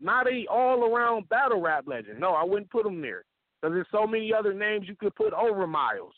not 0.00 0.26
a 0.26 0.46
all 0.50 0.84
around 0.84 1.28
battle 1.28 1.60
rap 1.60 1.84
legend. 1.86 2.18
No, 2.20 2.32
I 2.32 2.44
wouldn't 2.44 2.70
put 2.70 2.86
him 2.86 3.00
there 3.00 3.24
because 3.60 3.74
there's 3.74 3.86
so 3.90 4.06
many 4.06 4.32
other 4.32 4.52
names 4.52 4.86
you 4.88 4.96
could 4.96 5.14
put 5.14 5.32
over 5.32 5.66
Miles. 5.66 6.12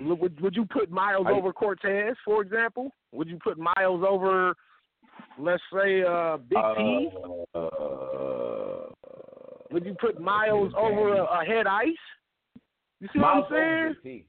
Would, 0.00 0.40
would 0.40 0.54
you 0.54 0.64
put 0.64 0.90
Miles 0.90 1.26
I- 1.28 1.32
over 1.32 1.52
Cortez, 1.52 2.16
for 2.24 2.42
example? 2.42 2.90
Would 3.12 3.28
you 3.28 3.38
put 3.42 3.58
Miles 3.58 4.04
over, 4.08 4.54
let's 5.38 5.62
say, 5.72 6.02
uh, 6.02 6.36
Big 6.38 6.58
T? 6.76 7.08
Uh, 7.54 8.88
Would 9.70 9.84
you 9.84 9.94
put 10.00 10.20
Miles 10.20 10.72
over 10.76 11.14
a, 11.16 11.24
a 11.24 11.44
Head 11.44 11.66
Ice? 11.66 11.88
You 13.00 13.08
see 13.12 13.18
Miles 13.18 13.44
what 13.50 13.58
I'm 13.58 13.96
saying? 14.02 14.24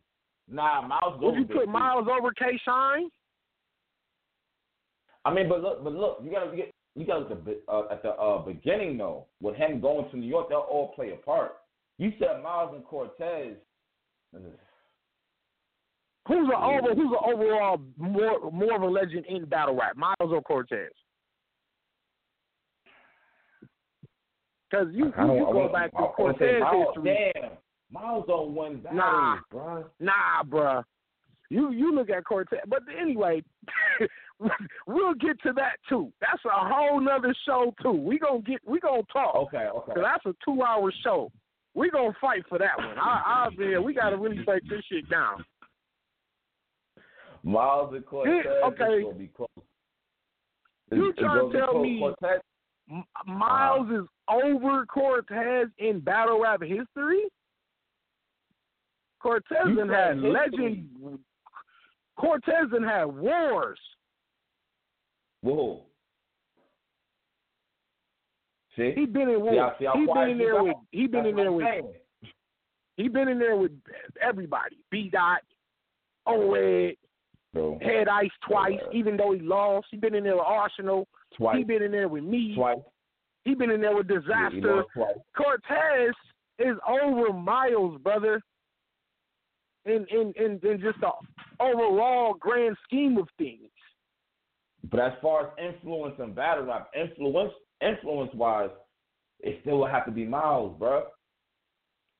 Nah, 0.49 0.81
Miles 0.87 1.19
Would 1.21 1.35
you 1.35 1.45
put. 1.45 1.67
Miles 1.69 2.07
over 2.11 2.31
K 2.31 2.59
Shine? 2.65 3.09
I 5.25 5.33
mean, 5.33 5.47
but 5.47 5.61
look, 5.61 5.83
but 5.83 5.93
look, 5.93 6.19
you 6.23 6.31
gotta 6.31 6.55
get, 6.55 6.71
you 6.95 7.05
look 7.07 7.31
at 7.31 7.43
the, 7.45 7.59
uh, 7.67 7.83
at 7.91 8.03
the 8.03 8.09
uh, 8.11 8.39
beginning 8.39 8.97
though. 8.97 9.25
With 9.41 9.55
him 9.55 9.79
going 9.81 10.09
to 10.11 10.17
New 10.17 10.27
York, 10.27 10.49
they'll 10.49 10.59
all 10.59 10.89
play 10.95 11.11
a 11.11 11.15
part. 11.17 11.53
You 11.97 12.11
said 12.19 12.41
Miles 12.43 12.73
and 12.75 12.83
Cortez. 12.85 13.55
Who's 16.27 16.49
a 16.49 16.55
over? 16.57 16.93
Who's 16.95 17.11
an 17.11 17.33
overall 17.33 17.79
more 17.97 18.51
more 18.51 18.75
of 18.75 18.81
a 18.81 18.87
legend 18.87 19.25
in 19.27 19.45
battle 19.45 19.75
rap, 19.75 19.97
Miles 19.97 20.15
or 20.31 20.41
Cortez? 20.41 20.91
Because 24.69 24.87
you, 24.91 25.11
don't- 25.11 25.37
you 25.37 25.45
go 25.45 25.69
back 25.71 25.91
to 25.91 26.07
Cortez 26.15 26.61
Miles, 26.61 26.85
history. 26.95 27.31
Damn, 27.35 27.51
Miles 27.91 28.25
don't 28.27 28.55
win 28.55 28.77
battles, 28.81 28.97
Nah. 28.97 29.37
bruh. 29.51 29.85
Nah, 29.99 30.43
bruh. 30.45 30.83
You 31.49 31.71
you 31.71 31.93
look 31.93 32.09
at 32.09 32.23
Cortez, 32.25 32.59
but 32.67 32.79
anyway, 32.99 33.43
we'll 34.87 35.13
get 35.15 35.41
to 35.43 35.53
that 35.53 35.77
too. 35.87 36.11
That's 36.21 36.43
a 36.45 36.49
whole 36.51 36.99
nother 36.99 37.33
show 37.45 37.73
too. 37.81 37.91
We 37.91 38.19
gonna 38.19 38.41
get 38.41 38.59
we 38.65 38.79
gonna 38.79 39.03
talk. 39.11 39.35
Okay, 39.35 39.67
okay. 39.75 39.93
So 39.95 40.01
that's 40.01 40.25
a 40.25 40.33
two 40.45 40.61
hour 40.61 40.91
show. 41.03 41.31
We 41.75 41.89
gonna 41.89 42.15
fight 42.21 42.43
for 42.49 42.59
that 42.59 42.77
one. 42.77 42.97
I, 42.99 43.47
I 43.47 43.49
man, 43.57 43.83
we 43.83 43.93
gotta 43.93 44.17
really 44.17 44.43
break 44.43 44.63
this 44.69 44.83
shit 44.91 45.09
down. 45.09 45.43
Miles 47.43 47.93
and 47.93 48.05
Cortez 48.05 48.45
Yeah, 48.45 48.67
okay. 48.67 48.99
is 48.99 49.03
gonna 49.03 49.15
be 49.15 49.27
close. 49.27 49.47
You 50.91 51.13
trying 51.13 51.51
gonna 51.51 51.65
tell 51.65 51.81
me 51.81 51.99
Cortez, 51.99 52.41
Miles 53.25 53.87
uh-huh. 53.89 54.01
is 54.01 54.07
over 54.29 54.85
Cortez 54.85 55.67
in 55.79 55.99
battle 55.99 56.41
rap 56.41 56.61
history? 56.61 57.23
Cortez 59.21 59.57
said 59.77 59.89
had 59.89 60.15
history. 60.15 60.31
legend. 60.31 61.19
Cortez 62.17 62.69
done 62.71 62.83
had 62.83 63.05
wars. 63.05 63.79
Whoa. 65.43 65.85
See, 68.75 68.91
He 68.95 69.05
been 69.05 69.29
in 69.29 69.41
See 69.51 69.57
how- 69.57 69.75
see 69.77 69.85
how 69.85 69.93
he 69.93 70.05
been 70.07 70.29
in 70.31 70.37
there 70.39 70.63
with. 70.63 70.75
He 70.91 71.05
been 71.07 71.23
That's 71.23 71.29
in 71.29 71.35
there 71.35 71.51
with. 71.51 71.65
saying. 71.67 71.93
He 72.97 73.07
been 73.07 73.27
in 73.27 73.37
there 73.39 73.55
with 73.55 73.71
everybody. 74.19 74.77
B 74.89 75.09
dot, 75.09 75.43
Oed, 76.27 76.97
Bro, 77.53 77.79
Head 77.79 78.07
Ice 78.07 78.31
twice. 78.41 78.79
Uh, 78.81 78.89
even 78.91 79.15
though 79.17 79.31
he 79.31 79.39
lost, 79.41 79.87
he 79.91 79.97
been 79.97 80.15
in 80.15 80.23
there 80.23 80.35
with 80.37 80.45
Arsenal. 80.45 81.07
twice, 81.35 81.57
He 81.57 81.63
been 81.63 81.81
in 81.83 81.91
there 81.91 82.07
with 82.07 82.23
me. 82.23 82.55
twice. 82.55 82.77
He 83.45 83.53
been 83.55 83.69
in 83.71 83.81
there 83.81 83.95
with 83.95 84.07
disaster. 84.07 84.83
twice. 84.93 85.17
Cortez 85.35 86.15
is 86.59 86.77
over 86.87 87.31
Miles, 87.33 87.99
brother. 88.01 88.41
In 89.85 90.05
in 90.07 90.31
in, 90.33 90.59
in 90.63 90.79
just 90.79 90.99
the 91.01 91.11
overall 91.59 92.33
grand 92.35 92.77
scheme 92.85 93.17
of 93.17 93.27
things. 93.37 93.69
But 94.89 94.99
as 94.99 95.13
far 95.21 95.47
as 95.47 95.73
influence 95.73 96.15
and 96.19 96.35
battle 96.35 96.65
rap, 96.65 96.89
influence 96.95 97.53
influence 97.81 98.33
wise, 98.33 98.69
it 99.39 99.59
still 99.61 99.79
would 99.79 99.91
have 99.91 100.05
to 100.05 100.11
be 100.11 100.25
Miles, 100.25 100.77
bro. 100.77 101.03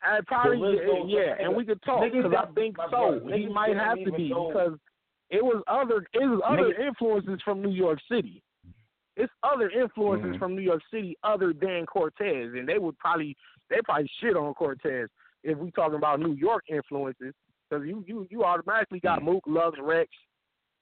I 0.02 0.20
probably 0.28 0.78
yeah, 1.08 1.36
and 1.40 1.56
we 1.56 1.66
could 1.66 1.82
talk 1.84 2.04
because 2.12 2.34
I 2.38 2.46
think 2.54 2.76
so. 2.78 2.90
brother, 3.20 3.38
He 3.38 3.46
might 3.48 3.76
have 3.78 3.98
to 4.04 4.12
be 4.12 4.30
know- 4.30 4.50
because 4.50 4.78
it 5.30 5.44
was 5.44 5.64
other 5.68 6.06
it 6.14 6.26
was 6.26 6.42
other 6.46 6.74
Niggas- 6.74 6.80
influences 6.88 7.42
from 7.44 7.62
New 7.62 7.72
York 7.72 8.00
City. 8.12 8.44
It's 9.16 9.32
other 9.44 9.70
influences 9.70 10.36
Mhm. 10.36 10.40
from 10.40 10.56
New 10.56 10.62
York 10.62 10.82
City 10.92 11.16
other 11.24 11.54
than 11.54 11.86
Cortez, 11.86 12.54
and 12.54 12.68
they 12.68 12.80
would 12.80 12.98
probably 12.98 13.36
they 13.70 13.80
probably 13.84 14.08
shit 14.20 14.36
on 14.36 14.54
Cortez 14.56 15.10
if 15.44 15.58
we 15.58 15.72
talking 15.72 15.96
about 15.98 16.20
New 16.20 16.34
York 16.34 16.64
influences 16.68 17.34
because 17.70 17.86
you 17.88 18.04
you 18.08 18.28
you 18.30 18.44
automatically 18.44 19.00
got 19.00 19.20
Mhm. 19.20 19.24
Mook, 19.26 19.44
Lux, 19.48 19.80
Rex, 19.80 20.10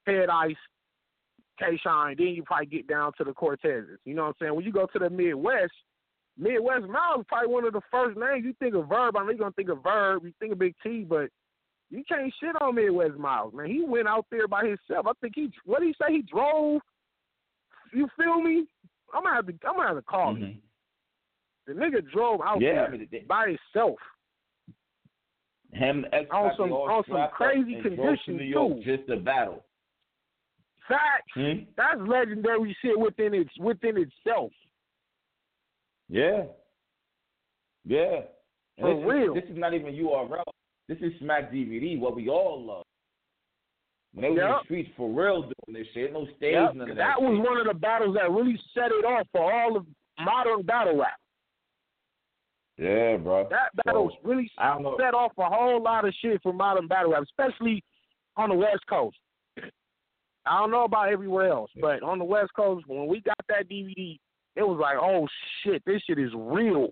Head 0.07 0.29
Ice, 0.29 0.57
K 1.61 1.77
Shine. 1.83 2.15
Then 2.17 2.27
you 2.27 2.43
probably 2.43 2.65
get 2.65 2.87
down 2.87 3.11
to 3.17 3.23
the 3.23 3.31
Cortezes. 3.31 3.97
You 4.05 4.13
know 4.15 4.23
what 4.23 4.29
I'm 4.29 4.33
saying? 4.39 4.55
When 4.55 4.65
you 4.65 4.71
go 4.71 4.87
to 4.87 4.99
the 4.99 5.09
Midwest, 5.09 5.71
Midwest 6.37 6.87
Miles 6.87 7.21
is 7.21 7.25
probably 7.27 7.53
one 7.53 7.65
of 7.65 7.73
the 7.73 7.81
first 7.91 8.17
names 8.17 8.43
you 8.45 8.53
think 8.59 8.73
of 8.75 8.87
Verb. 8.89 9.15
I 9.15 9.21
know 9.23 9.29
you're 9.29 9.37
gonna 9.37 9.51
think 9.51 9.69
of 9.69 9.83
Verb, 9.83 10.23
you 10.25 10.33
think 10.39 10.53
of 10.53 10.59
Big 10.59 10.75
T, 10.83 11.03
but 11.07 11.29
you 11.89 12.03
can't 12.07 12.33
shit 12.39 12.59
on 12.61 12.75
Midwest 12.75 13.17
Miles, 13.17 13.53
man. 13.53 13.67
He 13.67 13.83
went 13.83 14.07
out 14.07 14.25
there 14.31 14.47
by 14.47 14.61
himself. 14.65 15.05
I 15.07 15.11
think 15.21 15.33
he 15.35 15.51
what 15.65 15.79
did 15.81 15.87
he 15.87 15.95
say? 16.01 16.11
He 16.13 16.21
drove. 16.23 16.81
You 17.93 18.07
feel 18.17 18.41
me? 18.41 18.65
I'm 19.13 19.23
gonna 19.23 19.35
have 19.35 19.47
to 19.47 19.53
I'm 19.67 19.75
gonna 19.75 19.87
have 19.89 19.97
to 19.97 20.01
call 20.01 20.35
him. 20.35 20.41
Mhm. 20.41 20.61
The 21.67 21.73
nigga 21.73 22.09
drove 22.11 22.41
out 22.41 22.59
Yeah, 22.61 22.73
there 22.73 22.87
I 22.87 22.89
mean, 22.91 23.07
they- 23.11 23.19
by 23.19 23.49
himself. 23.49 23.99
him 25.73 26.05
On 26.31 26.55
some- 26.57 26.71
on 26.73 27.03
some 27.05 27.29
crazy 27.31 27.73
drove 27.73 27.83
to 27.83 27.89
conditions, 27.95 28.37
New 28.39 28.43
York 28.45 28.73
too. 28.77 28.83
just 28.97 29.09
a 29.09 29.17
battle. 29.17 29.63
Facts. 30.87 31.31
Hmm? 31.35 31.63
That's 31.77 31.99
legendary 32.07 32.75
shit 32.81 32.99
within 32.99 33.33
its 33.33 33.51
within 33.59 33.97
itself. 33.97 34.51
Yeah. 36.09 36.43
Yeah. 37.85 38.21
For 38.79 38.95
this 38.95 39.05
real. 39.05 39.35
Is, 39.37 39.43
this 39.43 39.51
is 39.51 39.57
not 39.57 39.73
even 39.73 39.93
URL. 39.93 40.43
This 40.87 40.97
is 40.99 41.13
Smack 41.19 41.51
DVD, 41.51 41.97
what 41.99 42.15
we 42.15 42.27
all 42.29 42.61
love. 42.63 42.83
When 44.13 44.23
they 44.23 44.29
was 44.29 44.39
in 44.39 44.47
the 44.47 44.63
streets 44.65 44.89
for 44.97 45.09
real 45.09 45.43
doing 45.43 45.53
this 45.83 45.87
shit, 45.93 46.11
no 46.11 46.25
stage, 46.37 46.53
Yep. 46.55 46.75
none 46.75 46.89
of 46.89 46.97
that. 46.97 47.15
That 47.15 47.21
was 47.21 47.37
shit. 47.37 47.45
one 47.49 47.57
of 47.59 47.67
the 47.67 47.73
battles 47.79 48.15
that 48.15 48.29
really 48.29 48.59
set 48.73 48.91
it 48.91 49.05
off 49.05 49.25
for 49.31 49.53
all 49.53 49.77
of 49.77 49.85
modern 50.19 50.63
battle 50.63 50.97
rap. 50.97 51.17
Yeah, 52.77 53.17
bro. 53.17 53.47
That 53.49 53.69
battle 53.85 54.09
So, 54.11 54.27
really 54.27 54.51
set 54.97 55.13
off 55.13 55.31
a 55.37 55.49
whole 55.49 55.81
lot 55.81 56.05
of 56.05 56.13
shit 56.21 56.41
for 56.41 56.51
modern 56.51 56.87
battle 56.87 57.11
rap, 57.11 57.23
especially 57.23 57.83
on 58.35 58.49
the 58.49 58.55
West 58.55 58.85
Coast. 58.89 59.17
I 60.45 60.59
don't 60.59 60.71
know 60.71 60.85
about 60.85 61.09
everywhere 61.09 61.49
else, 61.49 61.71
but 61.79 62.01
on 62.01 62.17
the 62.17 62.25
West 62.25 62.51
Coast, 62.55 62.85
when 62.87 63.07
we 63.07 63.21
got 63.21 63.37
that 63.47 63.69
DVD, 63.69 64.19
it 64.55 64.63
was 64.63 64.79
like, 64.81 64.97
oh 64.99 65.27
shit, 65.63 65.83
this 65.85 66.01
shit 66.03 66.17
is 66.19 66.31
real. 66.35 66.89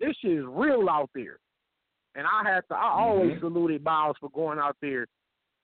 This 0.00 0.14
shit 0.20 0.32
is 0.32 0.44
real 0.46 0.88
out 0.88 1.10
there. 1.14 1.38
And 2.14 2.26
I 2.26 2.48
had 2.48 2.60
to, 2.68 2.74
I 2.74 2.90
always 2.90 3.36
Mhm. 3.36 3.40
saluted 3.40 3.82
Miles 3.84 4.16
for 4.18 4.30
going 4.30 4.58
out 4.58 4.76
there. 4.80 5.06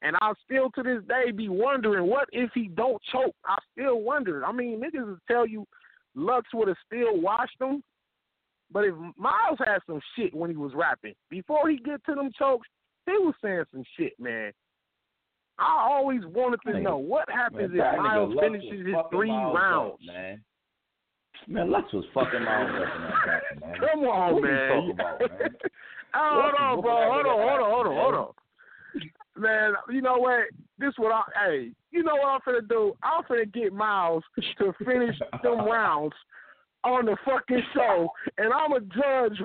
And 0.02 0.16
I 0.20 0.32
still 0.44 0.70
to 0.70 0.82
this 0.82 1.02
day 1.04 1.30
be 1.30 1.48
wondering, 1.48 2.06
what 2.08 2.28
if 2.32 2.52
he 2.52 2.68
don't 2.68 3.02
choke? 3.04 3.34
I 3.44 3.58
still 3.72 4.00
wonder. 4.00 4.44
I 4.44 4.52
mean, 4.52 4.80
niggas 4.80 5.06
will 5.06 5.18
tell 5.26 5.46
you 5.46 5.66
Lux 6.14 6.52
would 6.54 6.68
have 6.68 6.76
still 6.86 7.20
washed 7.20 7.60
him. 7.60 7.82
But 8.70 8.84
if 8.84 8.94
Miles 9.16 9.58
had 9.58 9.78
some 9.86 10.00
shit 10.16 10.34
when 10.34 10.50
he 10.50 10.56
was 10.56 10.74
rapping, 10.74 11.14
before 11.28 11.68
he 11.68 11.76
get 11.78 12.04
to 12.04 12.14
them 12.14 12.30
chokes, 12.32 12.68
he 13.06 13.12
was 13.12 13.34
saying 13.42 13.64
some 13.72 13.84
shit, 13.96 14.18
man. 14.18 14.52
I 15.58 15.88
always 15.88 16.20
wanted 16.24 16.60
to 16.66 16.80
know 16.80 16.96
what 16.96 17.28
happens 17.30 17.72
Man, 17.72 17.94
if 17.94 17.98
Miles 18.00 18.34
finishes 18.40 18.86
his 18.86 18.94
three 19.12 19.30
rounds. 19.30 19.94
Up, 19.94 20.00
man. 20.06 20.42
Man, 21.46 21.70
Lux 21.70 21.92
was 21.92 22.04
fucking 22.14 22.42
Miles 22.42 22.70
up 22.70 22.96
in 22.96 23.02
that 23.02 23.60
man. 23.60 23.76
Come 23.92 24.00
on, 24.04 24.34
What 24.34 24.42
man. 24.42 24.90
about, 24.90 25.20
man? 25.20 25.50
oh, 26.14 26.40
hold 26.42 26.54
on, 26.58 26.80
bro. 26.82 27.12
Hold 27.12 27.26
on, 27.26 27.48
hold 27.48 27.60
on, 27.60 27.70
hold 27.70 27.86
on, 27.86 27.94
hold 27.94 28.14
on. 28.14 28.32
Man, 29.36 29.72
you 29.90 30.00
know 30.00 30.16
what? 30.16 30.44
This 30.78 30.94
what 30.96 31.12
I 31.12 31.22
hey, 31.44 31.70
you 31.90 32.02
know 32.02 32.14
what 32.14 32.26
I'm 32.28 32.40
finna 32.40 32.68
do? 32.68 32.96
I'm 33.02 33.22
finna 33.24 33.52
get 33.52 33.72
Miles 33.72 34.22
to 34.58 34.72
finish 34.84 35.16
them 35.42 35.58
rounds 35.66 36.14
on 36.84 37.06
the 37.06 37.16
fucking 37.24 37.62
show 37.74 38.08
and 38.38 38.52
I'm 38.52 38.72
a 38.72 38.80
judge. 38.80 39.40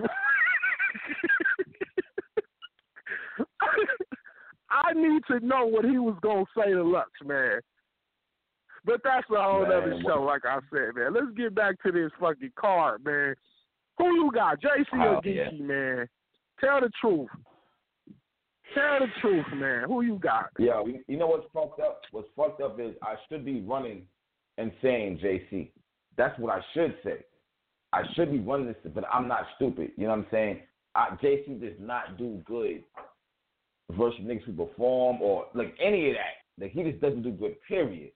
I 4.71 4.93
need 4.93 5.23
to 5.27 5.39
know 5.45 5.65
what 5.65 5.85
he 5.85 5.97
was 5.97 6.17
gonna 6.21 6.45
say 6.57 6.71
to 6.71 6.83
Lux, 6.83 7.09
man. 7.25 7.59
But 8.85 9.01
that's 9.03 9.29
a 9.29 9.41
whole 9.41 9.63
Man, 9.63 9.71
other 9.71 10.01
show, 10.01 10.21
like 10.23 10.45
I 10.45 10.59
said, 10.71 10.95
man. 10.95 11.13
Let's 11.13 11.35
get 11.35 11.53
back 11.53 11.81
to 11.83 11.91
this 11.91 12.11
fucking 12.19 12.53
card, 12.55 13.03
man. 13.03 13.35
Who 13.97 14.05
you 14.15 14.31
got, 14.33 14.61
JC 14.61 14.85
or 14.93 15.17
Oh, 15.17 15.21
yeah. 15.25 15.51
Man? 15.59 16.07
Tell 16.59 16.79
the 16.81 16.89
truth. 17.01 17.29
Tell 18.73 18.99
the 18.99 19.07
truth, 19.19 19.45
man. 19.55 19.85
Who 19.87 20.01
you 20.01 20.19
got? 20.19 20.49
Yeah, 20.57 20.83
you 20.85 21.03
you 21.07 21.17
know 21.17 21.27
what's 21.27 21.47
fucked 21.53 21.79
up? 21.79 22.01
What's 22.11 22.29
fucked 22.35 22.61
up 22.61 22.79
is 22.79 22.95
I 23.01 23.15
should 23.27 23.43
be 23.43 23.61
running 23.61 24.03
and 24.57 24.71
saying 24.81 25.19
JC. 25.23 25.71
That's 26.17 26.37
what 26.39 26.53
I 26.53 26.61
should 26.73 26.95
say. 27.03 27.25
I 27.91 28.03
should 28.13 28.31
be 28.31 28.39
running 28.39 28.67
this, 28.67 28.75
but 28.93 29.03
I'm 29.11 29.27
not 29.27 29.45
stupid. 29.55 29.91
You 29.97 30.03
know 30.03 30.11
what 30.11 30.19
I'm 30.19 30.27
saying? 30.31 30.59
I, 30.95 31.09
JC 31.21 31.59
does 31.59 31.79
not 31.79 32.17
do 32.17 32.41
good 32.45 32.83
versus 33.98 34.20
niggas 34.22 34.44
who 34.44 34.53
perform 34.53 35.22
or 35.22 35.45
like 35.53 35.76
any 35.84 36.10
of 36.10 36.16
that. 36.16 36.61
Like 36.64 36.72
he 36.72 36.84
just 36.84 37.02
doesn't 37.02 37.24
do 37.24 37.32
good. 37.32 37.56
Period. 37.68 38.11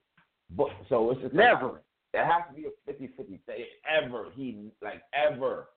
But 0.56 0.68
so 0.88 1.10
it's 1.10 1.20
just 1.22 1.34
like, 1.34 1.46
Never. 1.46 1.82
it 2.12 2.24
has 2.24 2.42
to 2.48 2.54
be 2.54 2.66
a 2.66 2.92
50-50 2.92 3.40
thing. 3.46 3.64
Ever 3.90 4.26
he 4.34 4.70
like 4.82 5.02
ever 5.14 5.68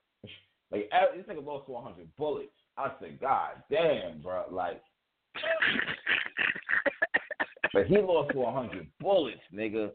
like 0.70 0.88
ever, 0.92 1.16
this 1.16 1.26
nigga 1.26 1.44
lost 1.44 1.66
to 1.66 1.72
100 1.72 2.08
bullets. 2.16 2.48
I 2.76 2.92
said, 3.00 3.18
God 3.20 3.52
damn, 3.70 4.20
bro. 4.20 4.44
Like, 4.50 4.82
but 7.72 7.86
he 7.86 7.98
lost 7.98 8.32
to 8.32 8.38
100 8.38 8.86
bullets, 9.00 9.40
nigga. 9.54 9.90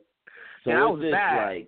So 0.64 0.72
that 0.72 0.80
was 0.90 1.02
just 1.02 1.12
bad. 1.12 1.46
like, 1.48 1.68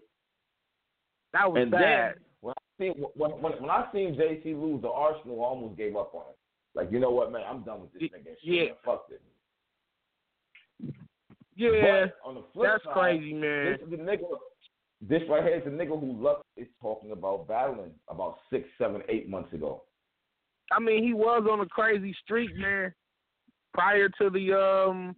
That 1.33 1.51
was 1.51 1.61
and 1.61 1.71
bad. 1.71 1.81
then 1.81 2.23
when 2.41 2.53
I 2.57 2.83
seen 2.83 3.05
when, 3.15 3.31
when 3.31 3.51
when 3.53 3.69
I 3.69 3.87
seen 3.93 4.15
JC 4.15 4.45
lose 4.59 4.81
the 4.81 4.89
Arsenal, 4.89 5.41
I 5.43 5.47
almost 5.47 5.77
gave 5.77 5.95
up 5.95 6.13
on 6.13 6.23
it. 6.31 6.37
Like, 6.75 6.91
you 6.91 6.99
know 6.99 7.11
what, 7.11 7.31
man? 7.31 7.43
I'm 7.49 7.63
done 7.63 7.81
with 7.81 7.93
this 7.93 8.03
nigga. 8.03 8.35
Shit, 8.43 8.53
yeah. 8.53 8.63
man. 8.63 8.73
Fuck 8.83 9.09
this. 9.09 9.19
yeah, 11.55 12.05
But 12.23 12.29
on 12.29 12.35
the 12.35 12.43
flip 12.53 12.69
that's 12.73 12.83
side, 12.83 12.93
crazy, 12.93 13.33
man. 13.33 13.71
This 13.71 13.81
is 13.81 13.89
the 13.91 13.97
nigga. 13.97 14.23
This 15.01 15.21
right 15.29 15.43
here 15.43 15.55
is 15.57 15.63
the 15.63 15.69
nigga 15.69 15.99
who 15.99 16.21
Lux 16.21 16.41
is 16.57 16.67
talking 16.81 17.11
about 17.11 17.47
battling 17.47 17.91
about 18.09 18.37
six, 18.49 18.67
seven, 18.77 19.01
eight 19.09 19.29
months 19.29 19.53
ago. 19.53 19.83
I 20.71 20.79
mean, 20.79 21.03
he 21.03 21.13
was 21.13 21.47
on 21.49 21.59
a 21.59 21.65
crazy 21.65 22.15
streak, 22.23 22.55
man. 22.57 22.93
Prior 23.73 24.09
to 24.09 24.29
the 24.29 24.57
um, 24.57 25.15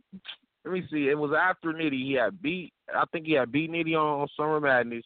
let 0.67 0.73
me 0.73 0.83
see, 0.91 1.07
it 1.07 1.17
was 1.17 1.31
after 1.31 1.71
Nitty. 1.71 2.03
He 2.03 2.13
had 2.13 2.41
beat, 2.41 2.73
I 2.93 3.03
think 3.11 3.25
he 3.25 3.33
had 3.33 3.51
beat 3.51 3.71
Nitty 3.71 3.95
on, 3.95 4.21
on 4.21 4.27
Summer 4.35 4.59
Madness. 4.59 5.05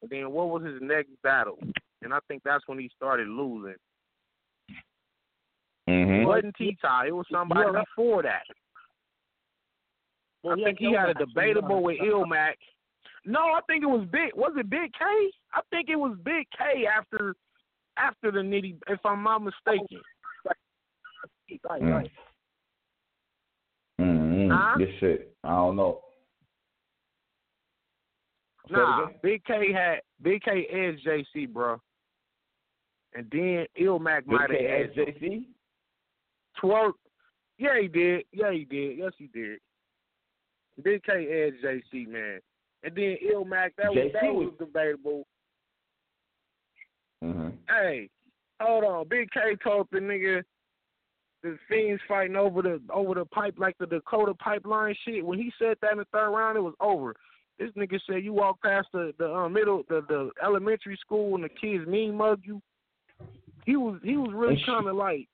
And 0.00 0.10
then 0.10 0.30
what 0.30 0.48
was 0.48 0.64
his 0.64 0.80
next 0.80 1.10
battle? 1.22 1.58
And 2.02 2.14
I 2.14 2.18
think 2.28 2.42
that's 2.44 2.66
when 2.66 2.78
he 2.78 2.90
started 2.96 3.28
losing. 3.28 3.76
It 5.86 5.90
Mm-hmm. 5.90 6.26
wasn't 6.26 6.54
T 6.56 6.76
Top. 6.80 7.06
It 7.06 7.12
was 7.12 7.26
somebody 7.30 7.60
Yeah. 7.72 7.82
before 7.82 8.22
that. 8.22 8.44
Well, 10.42 10.60
I 10.60 10.64
think 10.64 10.78
he 10.78 10.92
had 10.92 11.08
a 11.10 11.14
debatable 11.14 11.82
with 11.82 11.98
Ilmac. 12.00 12.54
No, 13.24 13.40
I 13.40 13.60
think 13.68 13.82
it 13.84 13.86
was 13.86 14.06
Big. 14.10 14.34
Was 14.34 14.52
it 14.56 14.68
Big 14.70 14.92
K? 14.92 15.04
I 15.54 15.60
think 15.70 15.88
it 15.88 15.96
was 15.96 16.16
Big 16.24 16.46
K 16.56 16.86
after 16.86 17.34
after 17.96 18.30
the 18.32 18.38
Nitty, 18.40 18.78
if 18.88 19.04
I'm 19.04 19.22
not 19.22 19.42
mistaken. 19.42 20.00
Right, 20.44 21.82
Mm. 21.82 21.92
right. 21.92 22.10
Mm-hmm. 24.00 24.50
Huh? 24.50 24.78
This 24.78 24.94
shit. 24.98 25.36
I 25.44 25.50
don't 25.50 25.76
know. 25.76 26.02
Nah. 28.70 29.08
Big 29.22 29.44
K 29.44 29.72
had 29.72 30.00
Big 30.22 30.42
K 30.42 30.66
edged 30.70 31.04
JC, 31.06 31.46
bro. 31.52 31.80
And 33.14 33.28
then 33.30 33.66
Ilmac 33.78 34.26
might 34.26 34.40
have 34.42 34.50
Big 34.50 34.58
K 34.60 34.66
edged 34.96 35.18
him. 35.22 35.46
Twerk. 36.62 36.92
Yeah, 37.58 37.80
he 37.80 37.88
did. 37.88 38.24
Yeah, 38.32 38.52
he 38.52 38.64
did. 38.64 38.98
Yes, 38.98 39.12
he 39.18 39.28
did. 39.28 39.58
Big 40.82 41.02
K 41.04 41.12
edged 41.12 41.64
JC, 41.64 42.08
man. 42.08 42.40
And 42.82 42.96
then 42.96 43.16
Ilmac, 43.32 43.70
that 43.78 43.90
was 43.90 44.10
that 44.12 44.34
was 44.34 44.52
debatable. 44.58 45.26
Mm-hmm. 47.22 47.50
Hey, 47.68 48.08
hold 48.60 48.84
on. 48.84 49.08
Big 49.08 49.30
K 49.30 49.56
told 49.62 49.86
the 49.92 49.98
nigga 49.98 50.42
the 51.42 51.58
fiends 51.68 52.00
fighting 52.08 52.36
over 52.36 52.62
the 52.62 52.80
over 52.92 53.14
the 53.14 53.24
pipe 53.26 53.54
like 53.58 53.76
the 53.78 53.86
Dakota 53.86 54.34
pipeline 54.34 54.94
shit. 55.04 55.24
When 55.24 55.38
he 55.38 55.52
said 55.58 55.76
that 55.82 55.92
in 55.92 55.98
the 55.98 56.06
third 56.12 56.30
round, 56.30 56.56
it 56.56 56.62
was 56.62 56.74
over. 56.80 57.14
This 57.58 57.70
nigga 57.76 58.00
said 58.08 58.24
you 58.24 58.32
walk 58.32 58.60
past 58.62 58.88
the 58.92 59.12
the 59.18 59.32
uh, 59.32 59.48
middle 59.48 59.82
the 59.88 60.02
the 60.08 60.30
elementary 60.42 60.96
school 61.00 61.34
and 61.34 61.44
the 61.44 61.48
kids 61.48 61.86
mean 61.86 62.16
mug 62.16 62.40
you. 62.44 62.60
He 63.66 63.76
was 63.76 64.00
he 64.02 64.16
was 64.16 64.30
really 64.32 64.54
And 64.54 64.66
kind 64.66 64.88
of 64.88 64.96
like, 64.96 65.28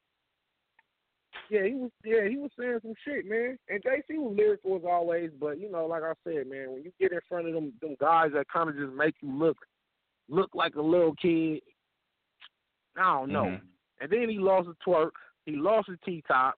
yeah, 1.50 1.64
he 1.64 1.74
was 1.74 1.90
yeah 2.04 2.28
he 2.28 2.36
was 2.36 2.50
saying 2.58 2.78
some 2.82 2.94
shit, 3.04 3.26
man. 3.26 3.58
And 3.68 3.82
JC 3.82 4.18
was 4.18 4.36
lyrical 4.36 4.76
as 4.76 4.82
always, 4.88 5.30
but 5.38 5.58
you 5.60 5.70
know, 5.70 5.86
like 5.86 6.02
I 6.02 6.12
said, 6.24 6.48
man, 6.48 6.72
when 6.72 6.82
you 6.82 6.92
get 7.00 7.12
in 7.12 7.20
front 7.28 7.48
of 7.48 7.54
them 7.54 7.72
them 7.80 7.96
guys 8.00 8.30
that 8.34 8.46
kind 8.52 8.68
of 8.68 8.76
just 8.76 8.92
make 8.92 9.14
you 9.20 9.30
look 9.30 9.56
look 10.28 10.50
like 10.54 10.74
a 10.74 10.82
little 10.82 11.14
kid, 11.14 11.62
I 12.96 13.18
don't 13.18 13.32
know. 13.32 13.44
Mhm. 13.44 13.60
And 14.00 14.10
then 14.10 14.28
he 14.28 14.38
lost 14.38 14.68
his 14.68 14.76
twerk. 14.86 15.12
He 15.46 15.56
lost 15.56 15.88
his 15.88 15.98
T 16.04 16.22
top. 16.28 16.54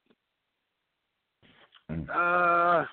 Mm. 1.90 2.08
Uh, 2.08 2.86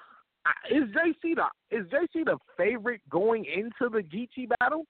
is 0.69 0.83
JC 0.91 1.35
the 1.35 1.47
is 1.71 1.85
JC 1.87 2.25
the 2.25 2.37
favorite 2.55 3.01
going 3.09 3.45
into 3.45 3.89
the 3.89 4.01
Geechi 4.01 4.49
battle? 4.59 4.85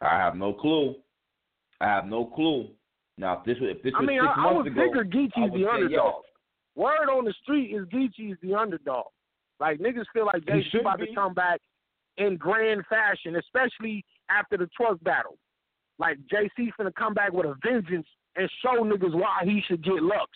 I 0.00 0.16
have 0.16 0.36
no 0.36 0.52
clue. 0.52 0.96
I 1.80 1.86
have 1.86 2.06
no 2.06 2.26
clue. 2.26 2.68
Now, 3.18 3.38
if 3.38 3.44
this 3.44 3.58
was 3.60 3.70
if 3.76 3.82
this 3.82 3.92
I 3.96 4.00
was 4.00 4.08
mean, 4.08 4.20
six 4.20 4.32
I, 4.36 4.40
I 4.40 4.42
months 4.42 4.56
would 4.56 4.66
ago, 4.66 4.80
figure 4.84 5.00
I 5.00 5.04
Geechi's 5.04 5.54
the 5.54 5.70
underdog. 5.70 6.22
Word 6.74 7.08
on 7.10 7.24
the 7.24 7.34
street 7.42 7.74
is 7.74 7.86
Geechi's 7.86 8.36
the 8.42 8.54
underdog. 8.54 9.06
Like 9.58 9.78
niggas 9.78 10.04
feel 10.12 10.26
like 10.26 10.42
He 10.44 10.50
JC 10.50 10.70
should 10.70 10.80
about 10.82 10.98
be. 11.00 11.06
to 11.06 11.14
come 11.14 11.32
back 11.32 11.60
in 12.18 12.36
grand 12.36 12.84
fashion, 12.88 13.36
especially 13.36 14.04
after 14.30 14.56
the 14.58 14.68
truck 14.76 15.02
battle. 15.02 15.38
Like 15.98 16.18
JC 16.32 16.70
finna 16.78 16.94
come 16.94 17.14
back 17.14 17.32
with 17.32 17.46
a 17.46 17.54
vengeance 17.64 18.06
and 18.36 18.50
show 18.62 18.82
niggas 18.84 19.14
why 19.14 19.40
he 19.44 19.62
should 19.66 19.82
get 19.82 20.02
Lux. 20.02 20.30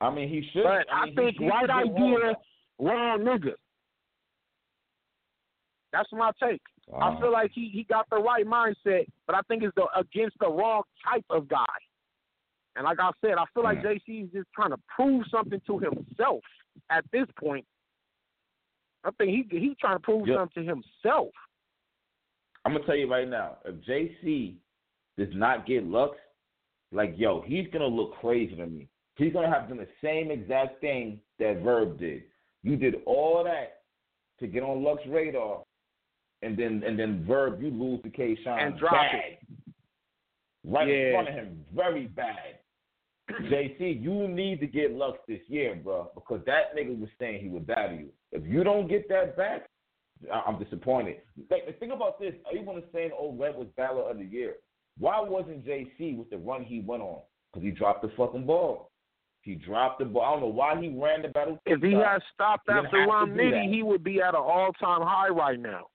I 0.00 0.10
mean, 0.10 0.28
he 0.28 0.46
should. 0.52 0.64
But 0.64 0.86
I, 0.92 1.06
mean, 1.06 1.14
he 1.16 1.16
think 1.16 1.50
right 1.50 1.70
idea, 1.70 1.94
wrong. 1.98 2.34
wrong 2.78 3.20
nigga. 3.20 3.52
That's 5.92 6.08
my 6.12 6.32
take. 6.42 6.60
I 6.94 7.18
feel 7.20 7.32
like 7.32 7.50
he, 7.52 7.68
he 7.72 7.82
got 7.84 8.08
the 8.10 8.16
right 8.16 8.46
mindset, 8.46 9.06
but 9.26 9.34
I 9.34 9.40
think 9.48 9.62
it's 9.64 9.74
the 9.74 9.86
against 9.98 10.38
the 10.38 10.48
wrong 10.48 10.82
type 11.04 11.24
of 11.30 11.48
guy. 11.48 11.64
And 12.76 12.84
like 12.84 13.00
I 13.00 13.10
said, 13.20 13.32
I 13.38 13.44
feel 13.54 13.64
like 13.64 13.78
Mm. 13.78 13.84
JC 14.06 14.24
is 14.24 14.30
just 14.32 14.48
trying 14.54 14.70
to 14.70 14.78
prove 14.94 15.24
something 15.30 15.60
to 15.66 15.78
himself 15.78 16.42
at 16.90 17.04
this 17.10 17.26
point. 17.38 17.66
I 19.04 19.10
think 19.12 19.30
he 19.50 19.58
he's 19.58 19.76
trying 19.78 19.96
to 19.96 20.00
prove 20.02 20.26
Yep. 20.28 20.38
something 20.38 20.64
to 20.64 20.68
himself. 20.68 21.32
I'm 22.64 22.72
gonna 22.72 22.84
tell 22.84 22.96
you 22.96 23.10
right 23.10 23.28
now, 23.28 23.58
if 23.64 23.76
JC 23.84 24.56
does 25.16 25.32
not 25.34 25.66
get 25.66 25.84
Lux, 25.84 26.18
like 26.92 27.14
yo, 27.16 27.40
he's 27.40 27.66
gonna 27.68 27.86
look 27.86 28.14
crazy 28.16 28.54
to 28.56 28.66
me. 28.66 28.88
He's 29.16 29.32
gonna 29.32 29.50
have 29.50 29.68
done 29.68 29.78
the 29.78 29.88
same 30.02 30.30
exact 30.30 30.80
thing 30.80 31.20
that 31.38 31.62
Verb 31.62 31.98
did. 31.98 32.24
You 32.62 32.76
did 32.76 32.96
all 33.06 33.42
that 33.44 33.82
to 34.40 34.46
get 34.46 34.62
on 34.62 34.82
Lux 34.82 35.04
radar, 35.06 35.62
and 36.42 36.56
then 36.56 36.82
and 36.86 36.98
then 36.98 37.24
Verb, 37.26 37.60
you 37.62 37.70
lose 37.70 38.02
to 38.02 38.10
K 38.10 38.36
Shine 38.44 38.66
And 38.66 38.78
drop 38.78 38.92
bad. 38.92 39.14
it. 39.14 39.38
right 40.64 40.88
Yeah. 40.88 40.94
in 40.94 41.12
front 41.14 41.28
of 41.28 41.34
him, 41.34 41.64
very 41.74 42.06
bad. 42.08 42.58
JC, 43.30 44.00
you 44.02 44.28
need 44.28 44.60
to 44.60 44.66
get 44.66 44.92
Lux 44.92 45.18
this 45.26 45.40
year, 45.48 45.74
bro, 45.82 46.10
because 46.14 46.40
that 46.46 46.76
nigga 46.76 46.98
was 46.98 47.10
saying 47.18 47.42
he 47.42 47.48
would 47.48 47.66
battle 47.66 47.96
you. 47.98 48.08
If 48.32 48.44
you 48.46 48.62
don't 48.62 48.86
get 48.88 49.08
that 49.08 49.36
back, 49.36 49.66
I'm 50.32 50.62
disappointed. 50.62 51.16
Like, 51.50 51.66
the 51.66 51.72
thing 51.72 51.90
about 51.90 52.20
this, 52.20 52.34
you 52.52 52.60
everyone 52.60 52.78
is 52.78 52.84
saying 52.92 53.10
O 53.18 53.32
Red 53.32 53.56
was 53.56 53.66
battler 53.76 54.08
of 54.08 54.18
the 54.18 54.24
year. 54.24 54.54
Why 54.98 55.20
wasn't 55.20 55.66
JC 55.66 56.16
with 56.16 56.30
the 56.30 56.38
run 56.38 56.62
he 56.64 56.80
went 56.80 57.02
on? 57.02 57.20
Because 57.52 57.64
he 57.64 57.70
dropped 57.70 58.02
the 58.02 58.10
fucking 58.16 58.46
ball. 58.46 58.90
He 59.42 59.54
dropped 59.54 59.98
the 59.98 60.04
ball. 60.06 60.22
I 60.22 60.30
don't 60.32 60.40
know 60.40 60.46
why 60.54 60.80
he 60.80 60.88
ran 60.88 61.22
the 61.22 61.28
battle. 61.28 61.58
If 61.66 61.82
he 61.82 61.92
had 61.92 62.20
stopped 62.34 62.68
after 62.68 62.90
to 63.04 63.06
Rum 63.06 63.30
Nitty, 63.30 63.72
he 63.72 63.82
would 63.82 64.02
be 64.02 64.20
at 64.20 64.30
an 64.30 64.36
all 64.36 64.72
time 64.80 65.02
high 65.02 65.28
right 65.28 65.60
now. 65.60 65.86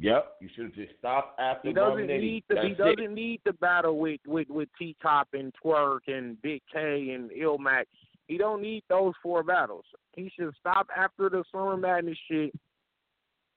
Yep, 0.00 0.36
you 0.40 0.48
should 0.54 0.64
have 0.64 0.74
just 0.74 0.92
stopped 0.98 1.38
after 1.38 1.68
He 1.68 1.74
doesn't 1.74 2.06
need 2.06 2.44
the 2.48 2.54
he 2.62 2.68
That's 2.74 2.80
it. 2.80 2.96
doesn't 2.96 3.14
need 3.14 3.40
the 3.44 3.52
battle 3.54 3.98
with 3.98 4.20
with 4.26 4.48
with 4.48 4.70
T 4.78 4.96
Top 5.02 5.28
and 5.34 5.52
Twerk 5.62 6.00
and 6.06 6.40
Big 6.40 6.62
K 6.72 7.10
and 7.10 7.30
Ilmac. 7.30 7.84
He 8.26 8.38
don't 8.38 8.62
need 8.62 8.82
those 8.88 9.12
four 9.22 9.42
battles. 9.42 9.84
He 10.16 10.32
should 10.34 10.54
stop 10.58 10.86
after 10.96 11.28
the 11.28 11.44
Summer 11.52 11.76
Madness 11.76 12.16
shit. 12.30 12.52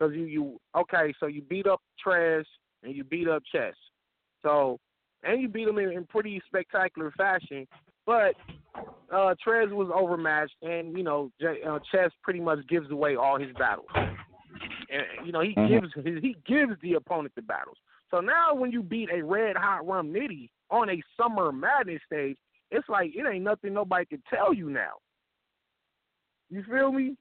Cause 0.01 0.11
you 0.13 0.25
you 0.25 0.59
okay, 0.75 1.13
so 1.17 1.27
you 1.27 1.41
beat 1.43 1.65
up 1.65 1.81
Trash 2.03 2.45
and 2.83 2.93
you 2.93 3.05
beat 3.05 3.29
up 3.29 3.41
Chess. 3.49 3.75
So 4.41 4.79
and 5.23 5.41
you 5.41 5.47
beat 5.47 5.69
him 5.69 5.77
in, 5.77 5.91
in 5.91 6.05
pretty 6.05 6.41
spectacular 6.45 7.11
fashion. 7.15 7.65
But 8.05 8.35
uh 9.13 9.33
Trez 9.47 9.71
was 9.71 9.89
overmatched, 9.95 10.55
and 10.61 10.97
you 10.97 11.03
know 11.03 11.31
J, 11.39 11.59
uh, 11.65 11.79
Chess 11.89 12.11
pretty 12.21 12.41
much 12.41 12.59
gives 12.67 12.91
away 12.91 13.15
all 13.15 13.39
his 13.39 13.53
battles. 13.57 13.87
And 14.93 15.25
you 15.25 15.31
know 15.31 15.41
he 15.41 15.55
Mhm. 15.55 15.67
gives 15.67 16.21
he 16.21 16.35
gives 16.45 16.79
the 16.81 16.93
opponent 16.93 17.33
the 17.35 17.41
battles. 17.41 17.77
So 18.11 18.19
now 18.19 18.53
when 18.53 18.71
you 18.71 18.83
beat 18.83 19.09
a 19.11 19.23
red 19.23 19.55
hot 19.55 19.87
Rum 19.87 20.13
Nitty 20.13 20.49
on 20.69 20.89
a 20.89 21.01
summer 21.17 21.51
madness 21.51 22.01
stage, 22.05 22.37
it's 22.69 22.87
like 22.87 23.15
it 23.15 23.25
ain't 23.25 23.43
nothing 23.43 23.73
nobody 23.73 24.05
can 24.05 24.21
tell 24.29 24.53
you 24.53 24.69
now. 24.69 24.93
You 26.49 26.63
feel 26.63 26.91
me? 26.91 27.17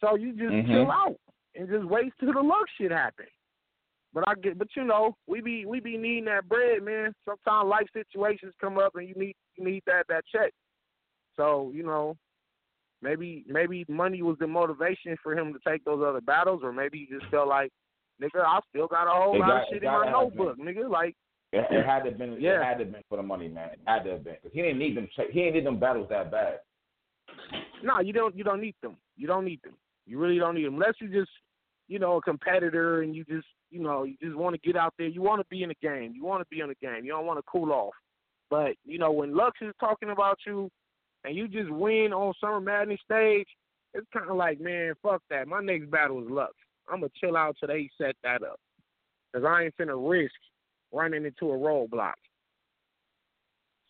So 0.00 0.16
you 0.16 0.32
just 0.32 0.52
Mhm. 0.52 0.70
chill 0.70 0.90
out 0.90 1.20
and 1.54 1.68
just 1.68 1.84
wait 1.84 2.12
till 2.18 2.32
the 2.32 2.40
Lux 2.40 2.70
shit 2.78 2.90
happen. 2.90 3.26
But 4.12 4.26
I 4.26 4.34
get, 4.34 4.58
but 4.58 4.74
you 4.74 4.84
know, 4.84 5.16
we 5.26 5.40
be 5.40 5.66
we 5.66 5.80
be 5.80 5.96
needing 5.96 6.24
that 6.24 6.48
bread, 6.48 6.82
man. 6.82 7.14
Sometimes 7.24 7.68
life 7.68 7.86
situations 7.92 8.54
come 8.60 8.78
up 8.78 8.96
and 8.96 9.06
you 9.06 9.14
need 9.14 9.36
you 9.56 9.64
need 9.64 9.82
that 9.86 10.06
that 10.08 10.24
check. 10.26 10.52
So 11.36 11.70
you 11.74 11.82
know, 11.82 12.16
maybe 13.02 13.44
maybe 13.48 13.84
money 13.88 14.22
was 14.22 14.36
the 14.38 14.46
motivation 14.46 15.16
for 15.22 15.36
him 15.36 15.52
to 15.52 15.58
take 15.68 15.84
those 15.84 16.02
other 16.06 16.20
battles, 16.20 16.60
or 16.62 16.72
maybe 16.72 17.06
he 17.08 17.14
just 17.18 17.30
felt 17.30 17.48
like, 17.48 17.70
nigga, 18.22 18.44
I 18.44 18.60
still 18.68 18.86
got 18.86 19.06
a 19.06 19.10
whole 19.10 19.34
It 19.36 19.38
lot 19.40 19.48
got- 19.48 19.62
of 19.62 19.66
shit 19.72 19.82
in 19.82 19.90
my 19.90 20.10
notebook, 20.10 20.58
nigga. 20.58 20.90
Like, 20.90 21.14
It, 21.52 21.66
it 21.70 21.84
had 21.86 22.04
to 22.04 22.10
have 22.10 22.18
been. 22.18 22.36
Yeah. 22.40 22.60
It 22.60 22.64
had 22.64 22.78
to 22.78 22.84
have 22.84 22.92
been 22.92 23.02
for 23.08 23.16
the 23.16 23.22
money, 23.22 23.48
man. 23.48 23.70
It 23.70 23.80
had 23.86 24.04
to 24.04 24.10
have 24.12 24.24
been 24.24 24.34
because 24.34 24.52
he 24.54 24.62
didn't 24.62 24.78
need 24.78 24.96
them. 24.96 25.08
He 25.16 25.40
didn't 25.40 25.54
need 25.54 25.66
them 25.66 25.80
battles 25.80 26.08
that 26.10 26.30
bad. 26.30 26.60
no, 27.82 28.00
you 28.00 28.12
don't 28.12 28.34
you 28.36 28.44
don't 28.44 28.60
need 28.60 28.74
them. 28.82 28.96
You 29.16 29.26
don't 29.26 29.44
need 29.44 29.60
them. 29.62 29.74
You 30.06 30.18
really 30.18 30.38
don't 30.38 30.54
need 30.54 30.64
them 30.66 30.74
unless 30.74 30.94
you 31.00 31.08
just 31.08 31.30
you 31.88 31.98
know 31.98 32.16
a 32.16 32.22
competitor 32.22 33.02
and 33.02 33.14
you 33.14 33.24
just 33.24 33.46
you 33.70 33.80
know 33.80 34.04
you 34.04 34.16
just 34.22 34.36
want 34.36 34.54
to 34.54 34.60
get 34.66 34.76
out 34.76 34.94
there. 34.98 35.06
You 35.08 35.22
want 35.22 35.40
to 35.40 35.46
be 35.50 35.62
in 35.62 35.68
the 35.70 35.76
game. 35.82 36.12
You 36.14 36.24
want 36.24 36.40
to 36.42 36.46
be 36.54 36.60
in 36.60 36.68
the 36.68 36.74
game. 36.76 37.04
You 37.04 37.12
don't 37.12 37.26
want 37.26 37.38
to 37.38 37.44
cool 37.50 37.72
off. 37.72 37.94
But 38.50 38.72
you 38.84 38.98
know 38.98 39.12
when 39.12 39.36
Lux 39.36 39.58
is 39.60 39.72
talking 39.80 40.10
about 40.10 40.38
you 40.46 40.70
and 41.24 41.36
you 41.36 41.48
just 41.48 41.70
win 41.70 42.12
on 42.12 42.32
Summer 42.40 42.60
Madness 42.60 43.00
stage, 43.04 43.48
it's 43.94 44.06
kind 44.12 44.30
of 44.30 44.36
like 44.36 44.60
man, 44.60 44.94
fuck 45.02 45.22
that. 45.30 45.48
My 45.48 45.60
next 45.60 45.90
battle 45.90 46.22
is 46.22 46.30
Lux. 46.30 46.52
I'm 46.88 47.00
gonna 47.00 47.10
chill 47.20 47.36
out 47.36 47.56
till 47.58 47.68
they 47.68 47.88
set 48.00 48.16
that 48.22 48.42
up 48.42 48.58
because 49.32 49.46
I 49.46 49.64
ain't 49.64 49.76
finna 49.76 50.10
risk 50.10 50.34
running 50.92 51.24
into 51.24 51.52
a 51.52 51.56
roadblock. 51.56 52.14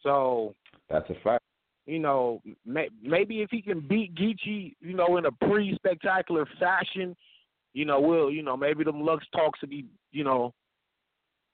So 0.03 0.55
That's 0.89 1.09
a 1.11 1.15
fact. 1.23 1.45
you 1.87 1.99
know, 1.99 2.41
may, 2.65 2.89
maybe 3.03 3.43
if 3.43 3.51
he 3.51 3.63
can 3.63 3.81
beat 3.81 4.15
Geechi, 4.15 4.75
you 4.81 4.95
know, 4.95 5.17
in 5.19 5.27
a 5.27 5.33
pretty 5.33 5.75
spectacular 5.75 6.47
fashion, 6.59 7.15
you 7.73 7.85
know, 7.85 8.01
we'll, 8.01 8.31
you 8.31 8.43
know, 8.43 8.57
maybe 8.57 8.85
them 8.85 9.03
Lux 9.03 9.25
talks 9.35 9.61
will 9.61 9.69
be, 9.69 9.87
you 10.11 10.25
know, 10.25 10.53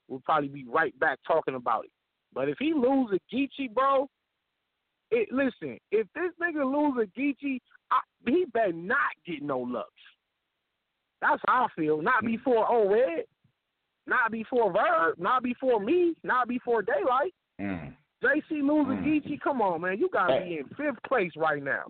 we'll 0.09 0.23
probably 0.25 0.49
be 0.49 0.65
right 0.69 0.99
back 0.99 1.19
talking 1.27 1.55
about 1.55 1.85
it. 1.85 1.91
But 2.33 2.49
if 2.49 2.57
he 2.59 2.73
loses 2.73 3.19
Geechi, 3.33 3.73
bro, 3.73 4.09
it 5.11 5.29
listen, 5.33 5.79
if 5.93 6.07
this 6.15 6.33
nigga 6.41 6.65
lose 6.65 7.03
a 7.09 7.19
Geechi, 7.19 7.61
I, 7.91 7.99
he 8.27 8.45
better 8.53 8.73
not 8.73 8.99
get 9.27 9.43
no 9.43 9.61
Lux. 9.61 9.89
That's 11.21 11.41
how 11.47 11.65
I 11.67 11.69
feel. 11.81 12.03
Not 12.03 12.25
before 12.25 12.71
O 12.71 12.89
Red, 12.93 13.25
not 14.07 14.31
before 14.33 14.73
Verb, 14.73 15.19
not 15.19 15.43
before 15.43 15.81
me, 15.81 16.15
not 16.23 16.49
before 16.49 16.83
Daylight. 16.83 17.35
Mm, 17.61 17.95
JC 18.23 18.63
losing 18.63 19.03
Mm. 19.03 19.05
Geechi, 19.05 19.41
come 19.41 19.63
on, 19.63 19.81
man. 19.83 19.99
You 19.99 20.09
gotta 20.13 20.35
Hey. 20.41 20.49
be 20.49 20.59
in 20.59 20.69
fifth 20.77 21.03
place 21.05 21.33
right 21.37 21.63
now. 21.63 21.85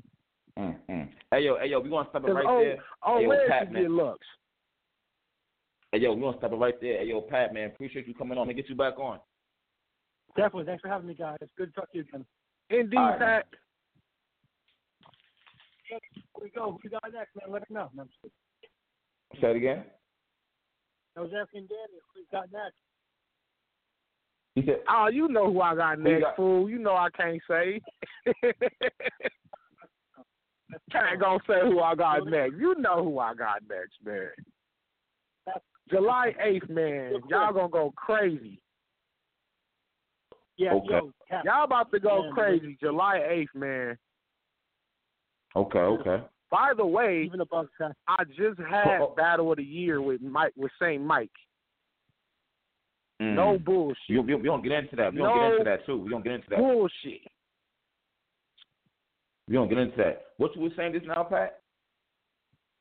mm, 0.59 0.79
mm. 0.89 1.09
Hey 1.31 1.41
yo, 1.45 1.59
hey 1.59 1.67
yo, 1.67 1.81
we 1.81 1.91
gonna 1.91 2.09
stop 2.11 2.25
it 2.25 2.33
right 2.33 2.45
there. 2.47 2.79
oh, 3.03 3.17
Hey, 3.17 3.23
yo, 3.25 3.29
where 3.29 3.49
Pat, 3.49 3.63
should 3.65 3.73
man. 3.73 3.83
get 3.83 3.91
looks? 3.91 4.27
Hey 5.93 5.99
yo, 5.99 6.13
we 6.15 6.21
gonna 6.21 6.37
stop 6.39 6.53
it 6.53 6.57
right 6.57 6.81
there. 6.81 6.99
Hey 6.99 7.07
yo, 7.07 7.21
Pat, 7.21 7.53
man, 7.55 7.69
appreciate 7.71 8.07
you 8.07 8.15
coming 8.15 8.39
on 8.39 8.49
and 8.49 8.57
get 8.57 8.69
you 8.69 8.75
back 8.75 8.99
on. 8.99 9.21
Definitely. 10.37 10.65
Thanks 10.67 10.83
for 10.83 10.89
having 10.89 11.09
me, 11.09 11.15
guys. 11.15 11.39
Good 11.57 11.75
to 11.75 11.81
talk 11.81 11.91
to 11.93 11.99
you 11.99 12.05
again. 12.05 12.27
Indeed, 12.71 12.97
All 12.99 13.11
right, 13.11 13.19
Pat. 13.19 13.47
We 16.41 16.51
go. 16.51 16.79
You 16.83 16.91
got 16.91 17.05
next, 17.13 17.31
man? 17.37 17.53
Let 17.53 17.69
me 17.69 17.75
know. 17.75 17.89
No, 17.95 18.03
I'm 18.03 18.09
just 18.09 18.21
kidding. 18.21 19.41
Say 19.41 19.51
it 19.51 19.57
again. 19.57 19.85
I 21.17 21.21
was 21.21 21.31
asking 21.31 21.67
Danny 21.69 21.99
Who 22.15 22.21
you 22.21 22.27
got 22.31 22.53
next. 22.53 22.75
He 24.55 24.63
said, 24.65 24.81
Oh, 24.89 25.09
you 25.09 25.29
know 25.29 25.53
who 25.53 25.61
I 25.61 25.75
got 25.75 25.99
next, 25.99 26.23
got? 26.23 26.37
fool. 26.37 26.69
You 26.69 26.79
know 26.79 26.95
I 26.97 27.09
can't 27.17 27.41
say. 27.49 27.81
can't 30.91 31.21
gonna 31.21 31.39
say 31.47 31.61
who 31.63 31.81
I 31.81 31.95
got 31.95 32.27
next. 32.27 32.57
You 32.57 32.75
know 32.79 33.05
who 33.05 33.19
I 33.19 33.35
got 33.35 33.63
next, 33.69 33.97
man. 34.05 34.31
July 35.91 36.35
eighth, 36.43 36.69
man. 36.69 37.13
Y'all 37.29 37.53
gonna 37.53 37.69
go 37.69 37.93
crazy. 37.97 38.61
Yeah, 40.57 40.73
Okay. 40.75 40.89
yo, 40.95 41.13
Y'all 41.45 41.65
about 41.65 41.91
to 41.93 42.01
go 42.01 42.23
Man, 42.25 42.33
crazy. 42.33 42.77
July 42.81 43.23
eighth, 43.29 43.55
man. 43.55 43.99
okay, 45.55 45.79
okay. 45.79 46.25
By 46.51 46.73
the 46.77 46.87
way, 46.87 47.25
even 47.27 47.41
above 47.41 47.67
I 48.09 48.25
just 48.25 48.59
had 48.61 49.01
Oh, 49.01 49.09
oh. 49.11 49.15
Battle 49.17 49.51
of 49.51 49.59
the 49.59 49.65
Year 49.65 50.01
with 50.01 50.21
Mike 50.23 50.53
with 50.57 50.71
Saint 50.81 51.03
Mike. 51.03 51.31
Mm. 53.21 53.35
No 53.35 53.59
bullshit. 53.59 53.97
You, 54.09 54.25
you, 54.27 54.37
we 54.39 54.45
don't 54.45 54.63
get 54.63 54.73
into 54.73 54.95
that. 54.97 55.13
We 55.13 55.19
don't 55.19 55.29
No 55.29 55.35
get 55.35 55.53
into 55.53 55.65
that 55.65 55.87
too. 55.87 55.99
We 55.99 56.11
don't 56.11 56.23
get 56.23 56.33
into 56.35 56.51
that. 56.51 56.59
Bullshit. 56.59 57.23
We 59.49 59.55
don't 59.55 59.69
get 59.69 59.79
into 59.79 59.97
that. 59.97 60.27
What 60.37 60.55
you 60.55 60.63
were 60.63 60.71
saying 60.77 60.93
just 60.93 61.07
now, 61.07 61.25
Pat? 61.25 61.61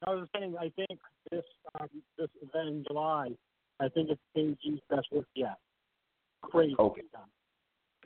I 0.05 0.11
was 0.11 0.27
saying, 0.35 0.55
I 0.59 0.71
think 0.75 0.99
this 1.31 1.43
um, 1.79 1.87
this 2.17 2.27
event 2.41 2.67
in 2.69 2.83
July, 2.87 3.29
I 3.79 3.87
think 3.89 4.09
it's 4.09 4.21
KG's 4.37 4.81
best 4.89 5.07
work 5.11 5.25
yet. 5.35 5.57
Crazy. 6.43 6.75
Okay. 6.77 7.01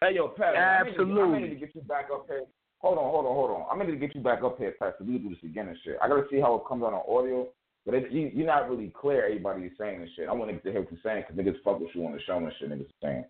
Hey, 0.01 0.15
yo, 0.15 0.29
Pat. 0.29 0.55
I 0.55 0.83
need, 0.83 0.95
to, 0.95 1.01
I 1.01 1.03
Absolutely. 1.03 1.39
need 1.41 1.49
to 1.49 1.55
get 1.55 1.75
you 1.75 1.81
back 1.81 2.07
up 2.13 2.25
here. 2.27 2.45
Hold 2.79 2.97
on, 2.97 3.11
hold 3.11 3.25
on, 3.25 3.35
hold 3.35 3.51
on. 3.51 3.65
I'm 3.69 3.77
going 3.77 3.91
to 3.91 3.97
get 3.97 4.15
you 4.15 4.21
back 4.21 4.43
up 4.43 4.57
here, 4.57 4.73
Pat, 4.79 4.95
so 4.97 5.05
we 5.05 5.13
can 5.13 5.23
do 5.23 5.29
this 5.35 5.43
again 5.43 5.67
and 5.67 5.77
shit. 5.83 5.97
I 6.01 6.07
got 6.07 6.15
to 6.15 6.27
see 6.31 6.39
how 6.39 6.55
it 6.55 6.67
comes 6.67 6.83
out 6.83 6.93
on 6.93 7.03
audio. 7.07 7.47
But 7.85 7.95
it, 7.95 8.11
you, 8.11 8.31
you're 8.33 8.47
not 8.47 8.69
really 8.69 8.93
clear, 8.95 9.25
everybody 9.25 9.63
is 9.63 9.71
saying 9.77 10.01
and 10.01 10.09
shit. 10.15 10.29
I 10.29 10.33
want 10.33 10.51
niggas 10.51 10.63
to 10.63 10.71
hear 10.71 10.81
what 10.81 10.91
you're 10.91 11.01
saying 11.03 11.23
because 11.27 11.43
niggas 11.43 11.63
fuck 11.63 11.79
with 11.79 11.89
you 11.93 12.05
on 12.05 12.13
the 12.13 12.21
show 12.21 12.37
and 12.37 12.51
shit, 12.59 12.69
niggas 12.69 12.89
are 12.89 13.01
saying. 13.01 13.25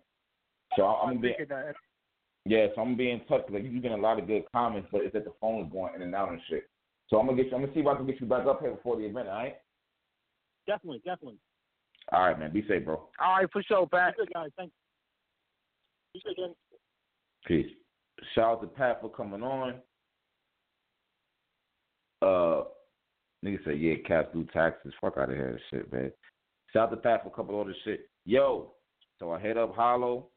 So 0.76 0.84
I, 0.84 1.08
I'm 1.08 1.20
being, 1.20 1.34
thinking 1.36 1.56
that 1.56 1.74
yeah, 2.46 2.66
so 2.74 2.80
I'm 2.80 2.88
gonna 2.88 2.96
be 2.96 3.10
in 3.10 3.20
touch. 3.26 3.42
Like 3.50 3.62
you're 3.64 3.82
getting 3.82 3.98
a 3.98 4.00
lot 4.00 4.18
of 4.18 4.26
good 4.26 4.44
comments, 4.52 4.88
but 4.90 5.02
it's 5.02 5.12
that 5.12 5.24
the 5.24 5.32
phone 5.40 5.64
is 5.64 5.72
going 5.72 5.94
in 5.94 6.02
and 6.02 6.14
out 6.14 6.30
and 6.30 6.40
shit. 6.48 6.68
So 7.08 7.18
I'm 7.18 7.26
gonna 7.26 7.36
get 7.36 7.50
you. 7.50 7.56
I'm 7.56 7.62
gonna 7.62 7.74
see 7.74 7.80
if 7.80 7.86
I 7.86 7.94
can 7.96 8.06
get 8.06 8.20
you 8.20 8.26
back 8.26 8.46
up 8.46 8.60
here 8.60 8.72
before 8.72 8.96
the 8.96 9.04
event. 9.04 9.28
All 9.28 9.34
right. 9.34 9.56
definitely, 10.66 11.02
definitely. 11.04 11.38
All 12.12 12.26
right, 12.26 12.38
man. 12.38 12.52
Be 12.52 12.66
safe, 12.66 12.84
bro. 12.84 13.08
All 13.20 13.36
right, 13.36 13.48
for 13.52 13.62
sure, 13.62 13.86
Pat. 13.86 14.16
Good 14.16 14.32
guys, 14.32 14.50
thanks. 14.56 14.74
Peace. 17.46 17.66
Shout 18.34 18.52
out 18.52 18.60
to 18.62 18.66
Pat 18.66 19.00
for 19.00 19.08
coming 19.10 19.42
on. 19.42 19.74
Uh, 22.22 22.64
nigga 23.44 23.64
said, 23.64 23.80
yeah, 23.80 23.94
cats 24.06 24.28
do 24.32 24.46
taxes. 24.52 24.92
Fuck 25.00 25.16
out 25.16 25.30
of 25.30 25.36
here, 25.36 25.58
shit, 25.70 25.90
man. 25.92 26.12
Shout 26.72 26.88
out 26.88 26.90
to 26.90 26.96
Pat 26.96 27.24
for 27.24 27.30
coming 27.30 27.54
on 27.54 27.68
this 27.68 27.76
shit. 27.84 28.08
Yo, 28.24 28.72
so 29.18 29.32
I 29.32 29.40
hit 29.40 29.56
up 29.56 29.74
Hollow. 29.74 30.28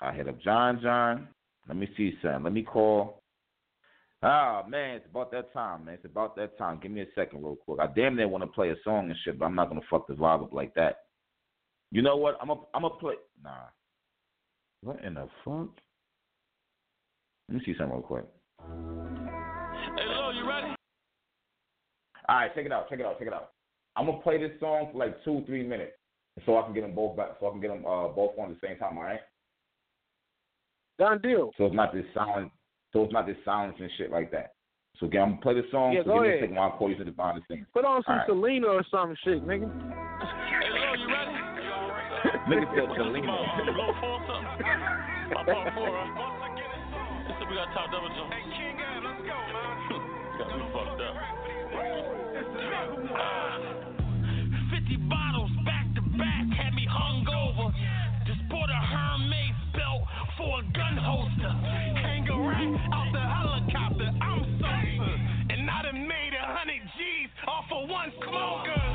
I 0.00 0.12
hit 0.12 0.28
up 0.28 0.40
John 0.40 0.80
John. 0.82 1.28
Let 1.66 1.76
me 1.76 1.88
see 1.96 2.14
son. 2.22 2.44
Let 2.44 2.52
me 2.52 2.62
call. 2.62 3.22
Ah, 4.22 4.64
man, 4.68 4.96
it's 4.96 5.06
about 5.10 5.30
that 5.32 5.52
time, 5.52 5.84
man. 5.84 5.94
It's 5.94 6.04
about 6.04 6.34
that 6.36 6.56
time. 6.58 6.80
Give 6.80 6.90
me 6.90 7.02
a 7.02 7.06
second 7.14 7.42
real 7.42 7.56
quick. 7.56 7.78
I 7.80 7.86
damn 7.94 8.16
near 8.16 8.28
want 8.28 8.42
to 8.42 8.48
play 8.48 8.70
a 8.70 8.74
song 8.82 9.10
and 9.10 9.18
shit, 9.24 9.38
but 9.38 9.44
I'm 9.44 9.54
not 9.54 9.70
to 9.72 9.80
fuck 9.88 10.08
the 10.08 10.14
vibe 10.14 10.44
up 10.44 10.52
like 10.52 10.74
that. 10.74 11.04
You 11.90 12.02
know 12.02 12.16
what? 12.16 12.36
I'm 12.40 12.50
a, 12.50 12.56
I'm 12.74 12.84
a 12.84 12.90
play. 12.90 13.14
Nah. 13.42 13.66
What 14.82 15.02
in 15.04 15.14
the 15.14 15.28
fuck? 15.44 15.68
Let 17.48 17.58
me 17.58 17.62
see 17.64 17.74
something 17.76 17.96
real 17.96 18.02
quick. 18.02 18.24
Hey, 18.60 20.04
Lil, 20.06 20.34
you 20.34 20.46
ready? 20.46 20.74
All 22.28 22.36
right, 22.36 22.54
check 22.54 22.66
it 22.66 22.72
out, 22.72 22.88
check 22.88 23.00
it 23.00 23.06
out, 23.06 23.18
check 23.18 23.28
it 23.28 23.32
out. 23.32 23.52
I'm 23.96 24.06
gonna 24.06 24.18
play 24.18 24.38
this 24.38 24.52
song 24.60 24.90
for 24.92 24.98
like 24.98 25.22
two, 25.24 25.42
three 25.46 25.66
minutes, 25.66 25.92
so 26.46 26.58
I 26.58 26.62
can 26.62 26.74
get 26.74 26.82
them 26.82 26.94
both 26.94 27.16
back, 27.16 27.30
so 27.40 27.48
I 27.48 27.50
can 27.50 27.60
get 27.60 27.68
them 27.68 27.84
uh, 27.86 28.08
both 28.08 28.38
on 28.38 28.50
at 28.50 28.60
the 28.60 28.66
same 28.66 28.78
time. 28.78 28.96
All 28.98 29.04
right. 29.04 29.20
Done 30.98 31.20
deal. 31.22 31.50
So 31.56 31.66
it's 31.66 31.74
not 31.74 31.92
this 31.94 32.04
silence. 32.14 32.50
So 32.92 33.02
it's 33.02 33.12
not 33.12 33.26
this 33.26 33.36
silence 33.44 33.76
and 33.80 33.90
shit 33.98 34.10
like 34.10 34.30
that. 34.32 34.52
So 35.00 35.06
again, 35.06 35.22
I'm 35.22 35.28
gonna 35.30 35.42
play 35.42 35.54
this 35.54 35.70
song. 35.70 35.92
Yeah, 35.92 36.02
so 36.02 36.10
go 36.10 36.14
give 36.14 36.22
me 36.22 36.28
a 36.28 36.30
ahead. 36.32 36.42
second 36.44 36.56
while 36.56 36.72
I 36.72 36.76
call 36.76 36.90
you 36.90 36.96
to 36.98 37.04
the 37.04 37.10
behind 37.10 37.42
the 37.42 37.54
scenes. 37.54 37.66
Put 37.72 37.84
on 37.84 38.02
some 38.04 38.12
All 38.12 38.18
right. 38.18 38.26
Selena 38.28 38.66
or 38.68 38.84
some 38.90 39.16
shit, 39.24 39.44
nigga. 39.46 40.07
Part 42.48 42.64
four, 45.76 45.92
huh? 45.92 46.08
This 47.28 47.36
we 47.44 47.54
got 47.54 47.68
top 47.76 47.92
double 47.92 48.08
jump. 48.16 48.32
Hey, 48.32 48.40
King 48.56 48.80
let's 49.04 49.20
go, 49.20 49.36
man. 49.52 49.76
got 50.40 50.48
me 50.56 50.64
fucked 50.72 51.00
up. 51.04 51.14
Ah. 53.12 53.60
50 54.72 54.96
bottles 55.12 55.52
back 55.64 55.92
to 55.94 56.02
back 56.16 56.48
had 56.56 56.72
me 56.72 56.88
hungover. 56.88 57.68
Just 58.24 58.40
bought 58.48 58.70
a 58.70 58.80
Hermes 58.80 59.56
belt 59.76 60.08
for 60.40 60.60
a 60.60 60.62
gun 60.72 60.96
holster. 60.96 61.52
Hang 62.00 62.28
a 62.28 62.38
rack 62.48 62.64
out 62.96 63.12
the 63.12 63.20
helicopter. 63.20 64.08
I'm 64.24 64.40
sober. 64.56 65.12
And 65.52 65.68
I 65.68 65.82
done 65.82 66.08
made 66.08 66.32
a 66.32 66.46
hundred 66.48 66.80
G's 66.96 67.28
off 67.46 67.68
of 67.72 67.88
one 67.90 68.12
smoker. 68.24 68.87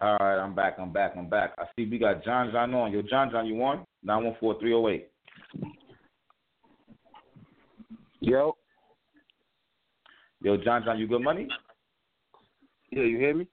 All 0.00 0.16
right, 0.18 0.38
I'm 0.38 0.54
back. 0.54 0.76
I'm 0.78 0.92
back. 0.92 1.14
I'm 1.16 1.28
back. 1.28 1.54
I 1.58 1.64
see 1.74 1.88
we 1.88 1.98
got 1.98 2.22
John 2.24 2.50
John 2.52 2.74
on. 2.74 2.92
Yo, 2.92 3.02
John 3.02 3.30
John, 3.30 3.46
you 3.46 3.62
on? 3.62 3.84
Nine 4.02 4.24
one 4.24 4.36
four 4.38 4.58
three 4.60 4.70
zero 4.70 4.88
eight. 4.88 5.08
Yo, 8.20 8.56
Yo, 10.42 10.56
John 10.58 10.82
John, 10.84 10.98
you 10.98 11.06
good 11.06 11.22
money? 11.22 11.48
yeah, 12.90 13.02
you 13.02 13.18
hear 13.18 13.34
me? 13.34 13.48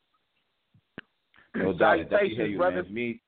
Yo, 1.56 1.74
John, 1.74 2.00
I 2.00 2.04
definitely 2.04 2.36
hear 2.36 2.46
you, 2.46 2.58
brother. 2.58 2.76
man. 2.78 2.86
It's 2.86 2.94
me. 2.94 3.22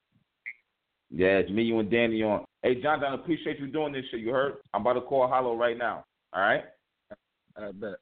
Yeah, 1.10 1.38
it's 1.38 1.52
me, 1.52 1.64
you, 1.64 1.80
and 1.80 1.90
Danny 1.90 2.22
on. 2.24 2.46
Hey, 2.64 2.82
John 2.82 3.00
John, 3.00 3.14
appreciate 3.14 3.60
you 3.60 3.68
doing 3.68 3.94
this 3.94 4.04
shit. 4.12 4.20
You 4.20 4.32
heard? 4.32 4.56
I'm 4.74 4.82
about 4.82 4.94
to 4.94 5.02
call 5.02 5.28
Hollow 5.28 5.56
right 5.56 5.78
now. 5.78 6.04
All 6.34 6.42
right? 6.42 6.64
I 7.58 7.72
bet. 7.72 7.96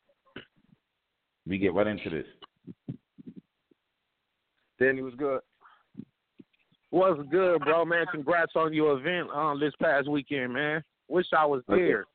We 1.46 1.58
get 1.58 1.74
right 1.74 1.86
into 1.86 2.10
this. 2.10 2.26
Danny 4.80 5.02
was 5.02 5.14
good. 5.16 5.40
What's 6.90 7.22
good, 7.32 7.62
bro, 7.62 7.86
man? 7.86 8.06
Congrats 8.12 8.52
on 8.56 8.74
your 8.74 8.98
event 9.00 9.30
um 9.32 9.60
this 9.60 9.74
past 9.82 10.08
weekend, 10.10 10.54
man. 10.54 10.84
Wish 11.08 11.28
I 11.36 11.46
was 11.46 11.64
there. 11.68 12.06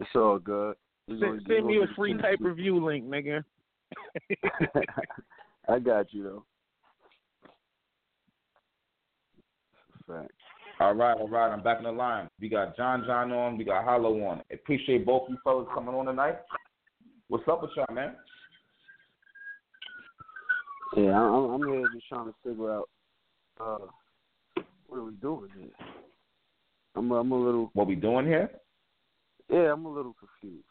It's 0.00 0.10
all 0.14 0.38
good. 0.38 0.76
We're 1.08 1.18
Send, 1.18 1.46
gonna- 1.46 1.54
send 1.56 1.66
me 1.66 1.78
a 1.78 1.94
free 1.94 2.12
get 2.12 2.22
pay 2.22 2.36
per 2.36 2.52
view 2.52 2.84
link, 2.84 3.06
nigga. 3.06 3.42
I 5.68 5.78
got 5.78 6.12
you 6.12 6.22
though. 6.24 6.44
Fact. 10.06 10.30
All 10.80 10.94
right, 10.94 11.16
all 11.16 11.28
right. 11.28 11.50
I'm 11.52 11.62
back 11.62 11.78
in 11.78 11.84
the 11.84 11.92
line. 11.92 12.28
We 12.40 12.48
got 12.48 12.76
John 12.76 13.04
John 13.06 13.32
on. 13.32 13.58
We 13.58 13.64
got 13.64 13.84
Hollow 13.84 14.22
on. 14.24 14.42
Appreciate 14.52 15.04
both 15.04 15.24
of 15.24 15.30
you 15.30 15.38
fellas 15.42 15.66
coming 15.74 15.94
on 15.94 16.06
tonight. 16.06 16.36
What's 17.28 17.48
up 17.48 17.62
with 17.62 17.70
y'all, 17.76 17.92
man? 17.94 18.14
Yeah, 20.96 21.20
I'm, 21.20 21.50
I'm 21.50 21.62
here 21.62 21.86
just 21.92 22.08
trying 22.08 22.26
to 22.26 22.34
figure 22.44 22.72
out 22.72 22.88
uh, 23.60 23.86
what 24.86 24.98
are 24.98 25.04
we 25.04 25.12
doing 25.14 25.48
here. 25.56 25.68
I'm 26.96 27.10
I'm 27.12 27.30
a 27.32 27.36
little 27.38 27.70
What 27.74 27.86
we 27.86 27.94
doing 27.94 28.26
here? 28.26 28.50
yeah, 29.50 29.72
I'm 29.72 29.84
a 29.86 29.90
little 29.92 30.14
confused, 30.18 30.64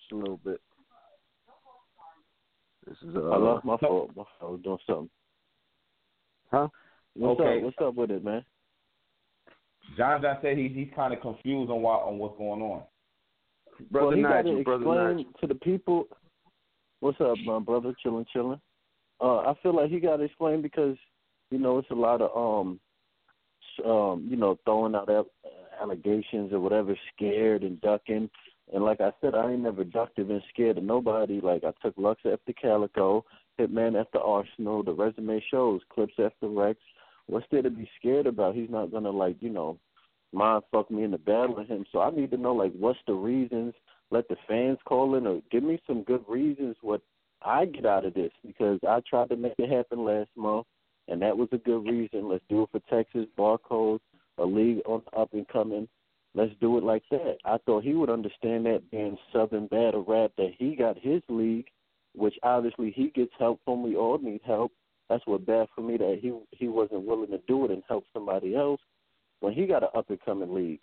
just 0.00 0.12
a 0.12 0.16
little 0.16 0.40
bit. 0.44 0.60
This 2.86 2.96
is 3.06 3.16
uh, 3.16 3.28
I 3.28 3.36
lost 3.36 3.64
my 3.64 3.76
phone. 3.76 4.08
My 4.16 4.24
fault. 4.24 4.28
I 4.40 4.44
was 4.46 4.60
doing 4.64 4.78
something. 4.86 5.10
Huh? 6.50 6.68
What's 7.14 7.40
Okay. 7.40 7.58
up? 7.58 7.62
What's 7.64 7.76
up 7.82 7.94
with 7.94 8.10
it, 8.10 8.24
man? 8.24 8.44
John 9.96 10.22
John 10.22 10.38
said 10.42 10.56
he 10.56 10.68
he's 10.68 10.88
kind 10.96 11.12
of 11.12 11.20
confused 11.20 11.70
on 11.70 11.82
why 11.82 11.96
on 11.96 12.18
what's 12.18 12.38
going 12.38 12.62
on. 12.62 12.82
brother 13.90 14.06
well, 14.08 14.16
he 14.16 14.22
got 14.22 14.44
Nigel, 14.44 14.58
to 14.58 14.64
brother 14.64 14.84
explain 14.84 15.16
Nigel. 15.16 15.32
to 15.40 15.46
the 15.46 15.54
people. 15.56 16.08
What's 17.00 17.20
up, 17.20 17.38
my 17.44 17.58
brother? 17.58 17.94
Chilling, 18.02 18.26
chilling. 18.32 18.60
Uh, 19.20 19.38
I 19.38 19.54
feel 19.62 19.74
like 19.74 19.90
he 19.90 20.00
got 20.00 20.16
to 20.16 20.24
explain 20.24 20.62
because 20.62 20.96
you 21.50 21.58
know 21.58 21.78
it's 21.78 21.90
a 21.90 21.94
lot 21.94 22.20
of 22.20 22.30
um, 22.36 22.80
um, 23.84 24.26
you 24.28 24.36
know, 24.36 24.58
throwing 24.64 24.94
out 24.94 25.08
al- 25.08 25.30
allegations 25.80 26.52
or 26.52 26.60
whatever, 26.60 26.96
scared 27.14 27.62
and 27.62 27.80
ducking. 27.80 28.30
And 28.72 28.84
like 28.84 29.00
I 29.00 29.12
said, 29.20 29.34
I 29.34 29.52
ain't 29.52 29.62
never 29.62 29.84
ducked 29.84 30.18
or 30.18 30.24
been 30.24 30.42
scared 30.52 30.78
of 30.78 30.84
nobody. 30.84 31.40
Like 31.40 31.64
I 31.64 31.72
took 31.82 31.94
Lux 31.96 32.20
after 32.24 32.52
Calico, 32.52 33.24
Hitman 33.58 33.98
after 33.98 34.18
Arsenal. 34.18 34.82
The 34.82 34.92
resume 34.92 35.42
shows 35.50 35.80
Clips 35.92 36.14
after 36.18 36.48
Rex. 36.48 36.78
What's 37.26 37.46
there 37.50 37.62
to 37.62 37.70
be 37.70 37.88
scared 37.98 38.26
about? 38.26 38.54
He's 38.54 38.70
not 38.70 38.90
gonna 38.90 39.10
like 39.10 39.36
you 39.40 39.50
know 39.50 39.78
mind 40.32 40.64
fuck 40.70 40.90
me 40.90 41.04
in 41.04 41.10
the 41.10 41.18
battle 41.18 41.56
with 41.56 41.68
him. 41.68 41.86
So 41.92 42.00
I 42.00 42.10
need 42.10 42.30
to 42.32 42.36
know 42.36 42.54
like 42.54 42.72
what's 42.78 42.98
the 43.06 43.14
reasons. 43.14 43.74
Let 44.10 44.28
the 44.28 44.36
fans 44.46 44.78
call 44.86 45.14
in 45.16 45.26
or 45.26 45.40
give 45.50 45.62
me 45.62 45.80
some 45.86 46.02
good 46.02 46.24
reasons 46.28 46.76
what 46.80 47.02
I 47.42 47.66
get 47.66 47.86
out 47.86 48.04
of 48.04 48.14
this 48.14 48.32
because 48.44 48.78
I 48.88 49.00
tried 49.08 49.28
to 49.30 49.36
make 49.36 49.54
it 49.58 49.70
happen 49.70 50.04
last 50.04 50.30
month 50.36 50.66
and 51.08 51.22
that 51.22 51.36
was 51.36 51.48
a 51.52 51.58
good 51.58 51.86
reason. 51.86 52.28
Let's 52.28 52.44
do 52.48 52.62
it 52.62 52.68
for 52.70 52.80
Texas, 52.90 53.26
Barcode, 53.36 54.00
a 54.36 54.44
league 54.44 54.80
on 54.86 55.02
up 55.16 55.32
and 55.32 55.48
coming. 55.48 55.88
Let's 56.34 56.52
do 56.60 56.76
it 56.76 56.84
like 56.84 57.02
that. 57.10 57.38
I 57.44 57.56
thought 57.64 57.82
he 57.82 57.94
would 57.94 58.10
understand 58.10 58.66
that 58.66 58.90
being 58.90 59.16
Southern 59.32 59.66
Battle 59.66 60.04
Rap 60.06 60.32
that 60.36 60.52
he 60.58 60.76
got 60.76 60.98
his 60.98 61.22
league, 61.28 61.66
which 62.14 62.34
obviously 62.42 62.92
he 62.94 63.08
gets 63.08 63.32
help 63.38 63.60
from. 63.64 63.82
We 63.82 63.96
all 63.96 64.18
need 64.18 64.42
help. 64.44 64.72
That's 65.08 65.26
what 65.26 65.46
bad 65.46 65.68
for 65.74 65.80
me 65.80 65.96
that 65.96 66.18
he 66.20 66.32
he 66.50 66.68
wasn't 66.68 67.06
willing 67.06 67.30
to 67.30 67.40
do 67.48 67.64
it 67.64 67.70
and 67.70 67.82
help 67.88 68.04
somebody 68.12 68.54
else 68.54 68.80
when 69.40 69.54
he 69.54 69.66
got 69.66 69.82
an 69.82 69.88
up 69.96 70.10
and 70.10 70.20
coming 70.20 70.54
league. 70.54 70.82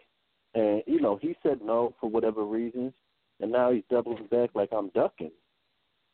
And 0.55 0.81
you 0.87 0.99
know 0.99 1.19
he 1.21 1.35
said 1.43 1.59
no 1.63 1.93
for 2.01 2.09
whatever 2.09 2.43
reasons, 2.43 2.93
and 3.39 3.51
now 3.51 3.71
he's 3.71 3.83
doubling 3.91 4.25
back 4.31 4.49
like 4.55 4.69
I'm 4.71 4.89
ducking. 4.89 5.31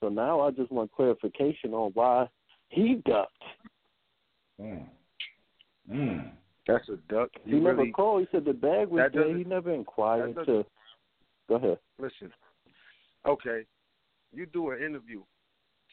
So 0.02 0.10
now 0.10 0.42
I 0.42 0.52
just 0.52 0.72
want 0.72 0.92
clarification 0.92 1.74
on 1.74 1.92
why 1.94 2.28
he 2.70 3.02
ducked. 3.06 3.32
Mm. 4.60 4.86
Mm. 5.90 6.32
That's 6.68 6.90
a 6.90 6.98
duck. 7.12 7.30
He 7.46 7.52
You 7.52 7.60
never 7.62 7.78
really 7.78 7.92
called. 7.92 8.22
He 8.22 8.28
said 8.32 8.46
the 8.46 8.54
bag 8.54 8.88
was 8.90 9.10
there. 9.14 9.38
He 9.38 9.44
never 9.44 9.72
inquired 9.74 10.36
to. 10.46 10.66
Go 11.48 11.56
ahead. 11.56 11.78
listen. 12.00 12.32
Okay, 13.28 13.66
you 14.34 14.48
do 14.48 14.72
an 14.72 14.82
interview 14.82 15.22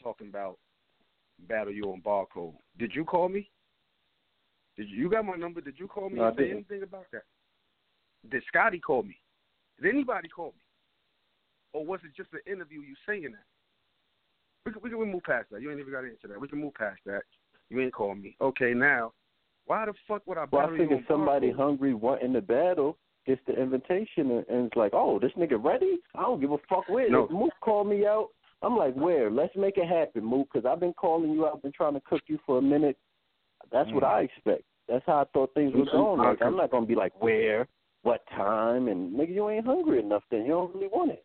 talking 0.02 0.28
about 0.28 0.58
battle 1.46 1.72
you 1.72 1.84
on 1.84 2.00
barcode. 2.00 2.54
Did 2.78 2.92
you 2.94 3.04
call 3.04 3.28
me? 3.28 3.50
Did 4.78 4.88
you, 4.88 4.96
you 4.96 5.10
got 5.10 5.26
my 5.26 5.36
number? 5.36 5.60
Did 5.60 5.74
you 5.78 5.88
call 5.88 6.08
me 6.08 6.16
No, 6.16 6.24
I 6.24 6.28
and 6.28 6.36
say 6.36 6.42
didn't. 6.44 6.56
anything 6.56 6.82
about 6.84 7.06
that? 7.12 7.24
Did 8.30 8.42
Scotty 8.48 8.78
call 8.78 9.02
me? 9.02 9.18
Did 9.82 9.92
anybody 9.92 10.28
call 10.28 10.46
me? 10.46 10.62
Or 11.74 11.84
was 11.84 12.00
it 12.04 12.12
just 12.16 12.32
an 12.32 12.40
interview 12.50 12.80
you 12.80 12.94
saying 13.06 13.32
that? 13.32 13.44
We 14.68 14.90
can, 14.90 14.98
we 14.98 15.04
can 15.04 15.12
move 15.12 15.22
past 15.22 15.46
that. 15.50 15.62
You 15.62 15.70
ain't 15.70 15.80
even 15.80 15.92
got 15.92 16.02
to 16.02 16.08
answer 16.08 16.28
that. 16.28 16.40
We 16.40 16.48
can 16.48 16.60
move 16.60 16.74
past 16.74 17.00
that. 17.06 17.22
You 17.70 17.80
ain't 17.80 17.92
call 17.92 18.14
me. 18.14 18.36
Okay, 18.40 18.74
now, 18.74 19.12
why 19.66 19.86
the 19.86 19.94
fuck 20.06 20.26
would 20.26 20.38
I 20.38 20.46
Well, 20.50 20.62
battle 20.62 20.74
I 20.74 20.78
you 20.78 20.82
figured 20.84 20.98
on 21.00 21.04
somebody 21.08 21.48
barcode? 21.48 21.56
hungry 21.56 21.94
wanting 21.94 22.32
the 22.32 22.40
battle 22.40 22.96
gets 23.26 23.40
the 23.46 23.60
invitation 23.60 24.30
and, 24.30 24.44
and 24.48 24.66
it's 24.66 24.76
like, 24.76 24.92
oh, 24.94 25.18
this 25.18 25.32
nigga 25.38 25.62
ready? 25.62 25.98
I 26.14 26.22
don't 26.22 26.40
give 26.40 26.52
a 26.52 26.58
fuck 26.68 26.88
where. 26.88 27.10
No. 27.10 27.24
If 27.24 27.30
Mook 27.30 27.52
called 27.60 27.88
me 27.88 28.06
out 28.06 28.28
I'm 28.62 28.76
like, 28.76 28.94
where? 28.94 29.30
Let's 29.30 29.54
make 29.56 29.76
it 29.76 29.86
happen, 29.88 30.24
Mook, 30.24 30.48
because 30.52 30.66
I've 30.66 30.80
been 30.80 30.94
calling 30.94 31.30
you. 31.30 31.46
I've 31.46 31.62
been 31.62 31.72
trying 31.72 31.94
to 31.94 32.00
cook 32.00 32.22
you 32.26 32.38
for 32.44 32.58
a 32.58 32.62
minute. 32.62 32.98
That's 33.70 33.90
what 33.92 34.02
Mm. 34.02 34.08
I 34.08 34.20
expect. 34.22 34.64
That's 34.88 35.04
how 35.06 35.20
I 35.20 35.24
thought 35.26 35.54
things 35.54 35.74
were 35.74 35.84
going. 35.84 36.20
Like, 36.20 36.42
I'm 36.42 36.56
not 36.56 36.70
gonna 36.70 36.86
be 36.86 36.94
like, 36.94 37.20
where, 37.22 37.68
what 38.02 38.26
time, 38.28 38.88
and 38.88 39.14
nigga, 39.14 39.34
you 39.34 39.48
ain't 39.50 39.66
hungry 39.66 40.00
enough. 40.00 40.24
Then 40.30 40.42
you 40.42 40.52
don't 40.52 40.74
really 40.74 40.88
want 40.88 41.12
it. 41.12 41.24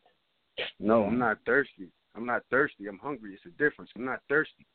No, 0.80 1.06
I'm 1.06 1.18
not 1.18 1.40
thirsty. 1.46 1.90
I'm 2.16 2.26
not 2.26 2.44
thirsty. 2.50 2.88
I'm 2.88 3.00
hungry. 3.00 3.34
It's 3.34 3.46
a 3.46 3.58
difference. 3.62 3.90
I'm 3.96 4.06
not 4.06 4.20
thirsty. 4.30 4.66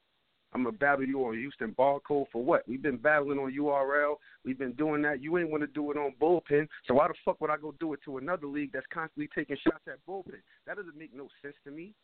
I'm 0.54 0.64
gonna 0.64 0.76
battle 0.76 1.04
you 1.04 1.24
on 1.26 1.34
Houston 1.34 1.74
barcode 1.78 2.26
for 2.32 2.42
what? 2.42 2.66
We've 2.66 2.80
been 2.80 2.96
battling 2.96 3.38
on 3.38 3.52
URL. 3.52 4.14
We've 4.44 4.58
been 4.58 4.72
doing 4.72 5.02
that. 5.02 5.20
You 5.22 5.36
ain't 5.38 5.50
want 5.50 5.62
to 5.62 5.66
do 5.66 5.90
it 5.90 5.98
on 5.98 6.14
bullpen. 6.20 6.66
So 6.86 6.94
why 6.94 7.08
the 7.08 7.14
fuck 7.24 7.40
would 7.40 7.50
I 7.50 7.58
go 7.58 7.74
do 7.78 7.92
it 7.92 8.00
to 8.06 8.16
another 8.16 8.46
league 8.46 8.70
that's 8.72 8.86
constantly 8.92 9.28
taking 9.34 9.58
shots 9.62 9.84
at 9.86 9.98
bullpen? 10.08 10.40
That 10.66 10.76
doesn't 10.76 10.96
make 10.96 11.14
no 11.14 11.28
sense 11.42 11.54
to 11.64 11.70
me. 11.70 11.94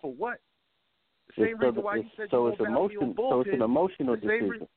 For 0.00 0.12
what? 0.12 0.40
The 1.36 1.44
same 1.44 1.54
It's 1.56 1.60
reason 1.60 1.74
so, 1.76 1.80
why 1.82 1.96
you 1.96 2.04
said 2.16 2.28
so 2.30 2.46
you 2.46 2.52
it's 2.52 2.60
won't 2.60 2.70
battle 2.70 2.86
me 2.88 2.94
emotion. 2.94 3.08
on 3.20 3.30
So 3.30 3.40
it's 3.42 3.50
an 3.52 3.62
emotional 3.62 4.14
The 4.16 4.20
decision. 4.22 4.68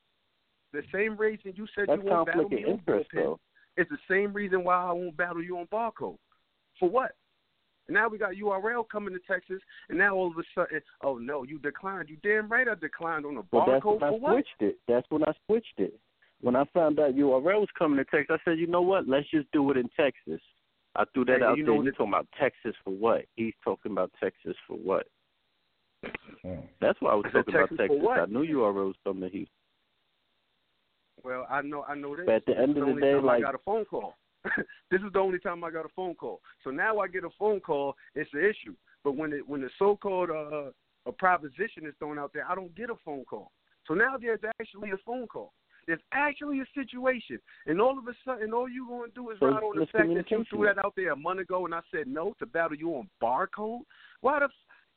The 0.74 0.84
same 0.94 1.18
reason 1.18 1.54
you 1.56 1.68
said 1.74 1.86
That's 1.88 2.02
you 2.04 2.10
won't 2.10 2.28
battle 2.28 2.50
me 2.50 2.66
on 2.66 2.72
interest, 2.72 3.10
bullpen. 3.14 3.24
though. 3.24 3.40
It's 3.78 3.90
the 3.90 3.98
same 4.10 4.34
reason 4.34 4.66
why 4.66 4.76
I 4.76 4.92
won't 4.92 5.16
battle 5.16 5.42
you 5.42 5.58
on 5.58 5.68
barcode. 5.68 6.18
For 6.78 6.90
what? 6.90 7.12
And 7.92 7.98
now 7.98 8.08
we 8.08 8.18
got 8.18 8.36
URL 8.36 8.88
coming 8.90 9.14
to 9.14 9.20
Texas, 9.28 9.60
and 9.90 9.98
now 9.98 10.16
all 10.16 10.28
of 10.32 10.38
a 10.38 10.44
sudden, 10.56 10.80
oh 11.04 11.18
no, 11.18 11.44
you 11.44 11.60
declined. 11.60 12.08
You 12.08 12.16
damn 12.24 12.48
right 12.48 12.66
I 12.66 12.76
declined 12.76 13.26
on 13.26 13.36
the 13.36 13.44
Well, 13.52 13.66
that's 13.68 13.84
barcode 13.84 14.00
when 14.00 14.04
I 14.04 14.10
for 14.12 14.20
what? 14.22 14.32
switched 14.36 14.62
it. 14.62 14.78
That's 14.88 15.06
when 15.10 15.24
I 15.26 15.34
switched 15.46 15.74
it. 15.78 16.00
When 16.40 16.56
I 16.56 16.64
found 16.74 17.02
out 17.02 17.16
URL 17.16 17.60
was 17.60 17.68
coming 17.78 17.98
to 17.98 18.06
Texas, 18.06 18.38
I 18.40 18.50
said, 18.50 18.60
you 18.60 18.68
know 18.68 18.82
what? 18.82 19.10
Let's 19.10 19.30
just 19.30 19.52
do 19.52 19.70
it 19.72 19.76
in 19.78 19.90
Texas. 20.00 20.40
I 20.96 21.04
threw 21.14 21.26
that 21.26 21.40
Hey, 21.40 21.46
out 21.46 21.58
you 21.58 21.66
there. 21.66 21.74
know 21.76 21.82
You 21.82 21.92
that- 21.92 21.98
talking 21.98 22.14
about 22.14 22.28
Texas 22.40 22.74
for 22.86 22.92
what? 22.92 23.26
He's 23.36 23.54
talking 23.62 23.92
about 23.92 24.10
Texas 24.24 24.56
for 24.66 24.78
what? 24.78 25.06
Mm. 26.46 26.64
That's 26.80 27.00
why 27.02 27.12
I 27.12 27.16
was 27.16 27.26
I 27.28 27.32
said 27.34 27.38
talking 27.40 27.56
about 27.56 27.60
Texas 27.72 27.76
for 27.78 27.88
Texas. 27.90 28.02
what? 28.06 28.20
I 28.22 28.26
knew 28.28 28.44
URL 28.56 28.86
was 28.88 28.96
coming 29.04 29.24
to 29.24 29.30
Houston. 29.30 29.54
Well, 31.26 31.46
I 31.50 31.62
know, 31.62 31.84
I 31.84 31.96
know 31.96 32.16
this. 32.16 32.26
But 32.26 32.36
at 32.36 32.46
the 32.46 32.58
end 32.58 32.72
is 32.72 32.78
of 32.78 32.86
the 32.86 32.92
only 32.92 33.02
day, 33.02 33.12
time 33.16 33.26
like- 33.26 33.40
I 33.40 33.42
got 33.42 33.56
a 33.56 33.60
phone 33.66 33.84
call. 33.84 34.16
this 34.92 35.02
is 35.02 35.14
the 35.14 35.20
only 35.20 35.40
time 35.40 35.64
I 35.64 35.72
got 35.72 35.86
a 35.86 35.90
phone 35.96 36.16
call. 36.16 36.42
So 36.64 36.72
now 36.72 37.00
I 37.00 37.08
get 37.08 37.24
a 37.24 37.30
phone 37.38 37.60
call, 37.60 37.96
it's 38.16 38.30
an 38.34 38.40
issue. 38.42 38.76
But 39.04 39.14
when 39.14 39.34
it 39.34 39.48
when 39.48 39.62
the 39.62 39.70
so-called 39.80 40.30
uh, 40.30 40.72
a 41.08 41.12
proposition 41.12 41.86
is 41.86 41.94
thrown 42.00 42.20
out 42.20 42.32
there, 42.34 42.46
I 42.48 42.56
don't 42.56 42.76
get 42.76 42.90
a 42.90 42.96
phone 43.04 43.26
call. 43.26 43.52
So 43.88 43.94
now 43.94 44.18
there's 44.20 44.40
actually 44.60 44.92
a 44.92 44.98
phone 45.06 45.28
call. 45.28 45.54
There's 45.88 46.00
actually 46.14 46.60
a 46.60 46.66
situation, 46.76 47.40
and 47.66 47.82
all 47.82 47.98
of 47.98 48.08
a 48.08 48.14
sudden, 48.24 48.54
all 48.54 48.70
you're 48.70 48.88
going 48.88 49.10
to 49.10 49.16
do 49.16 49.32
is 49.32 49.40
So 49.40 49.48
ride 49.48 49.64
on 49.64 49.80
the 49.80 49.88
fact 49.88 50.10
that 50.14 50.30
you 50.30 50.46
threw 50.48 50.66
that 50.68 50.78
out 50.78 50.94
there 50.96 51.12
a 51.12 51.16
month 51.16 51.40
ago, 51.40 51.66
and 51.66 51.74
I 51.74 51.82
said 51.92 52.08
no 52.08 52.36
to 52.38 52.46
battle 52.46 52.78
you 52.78 52.92
on 52.92 53.10
barcode. 53.22 53.82
Why 54.22 54.40
the? 54.40 54.46
f- 54.46 54.52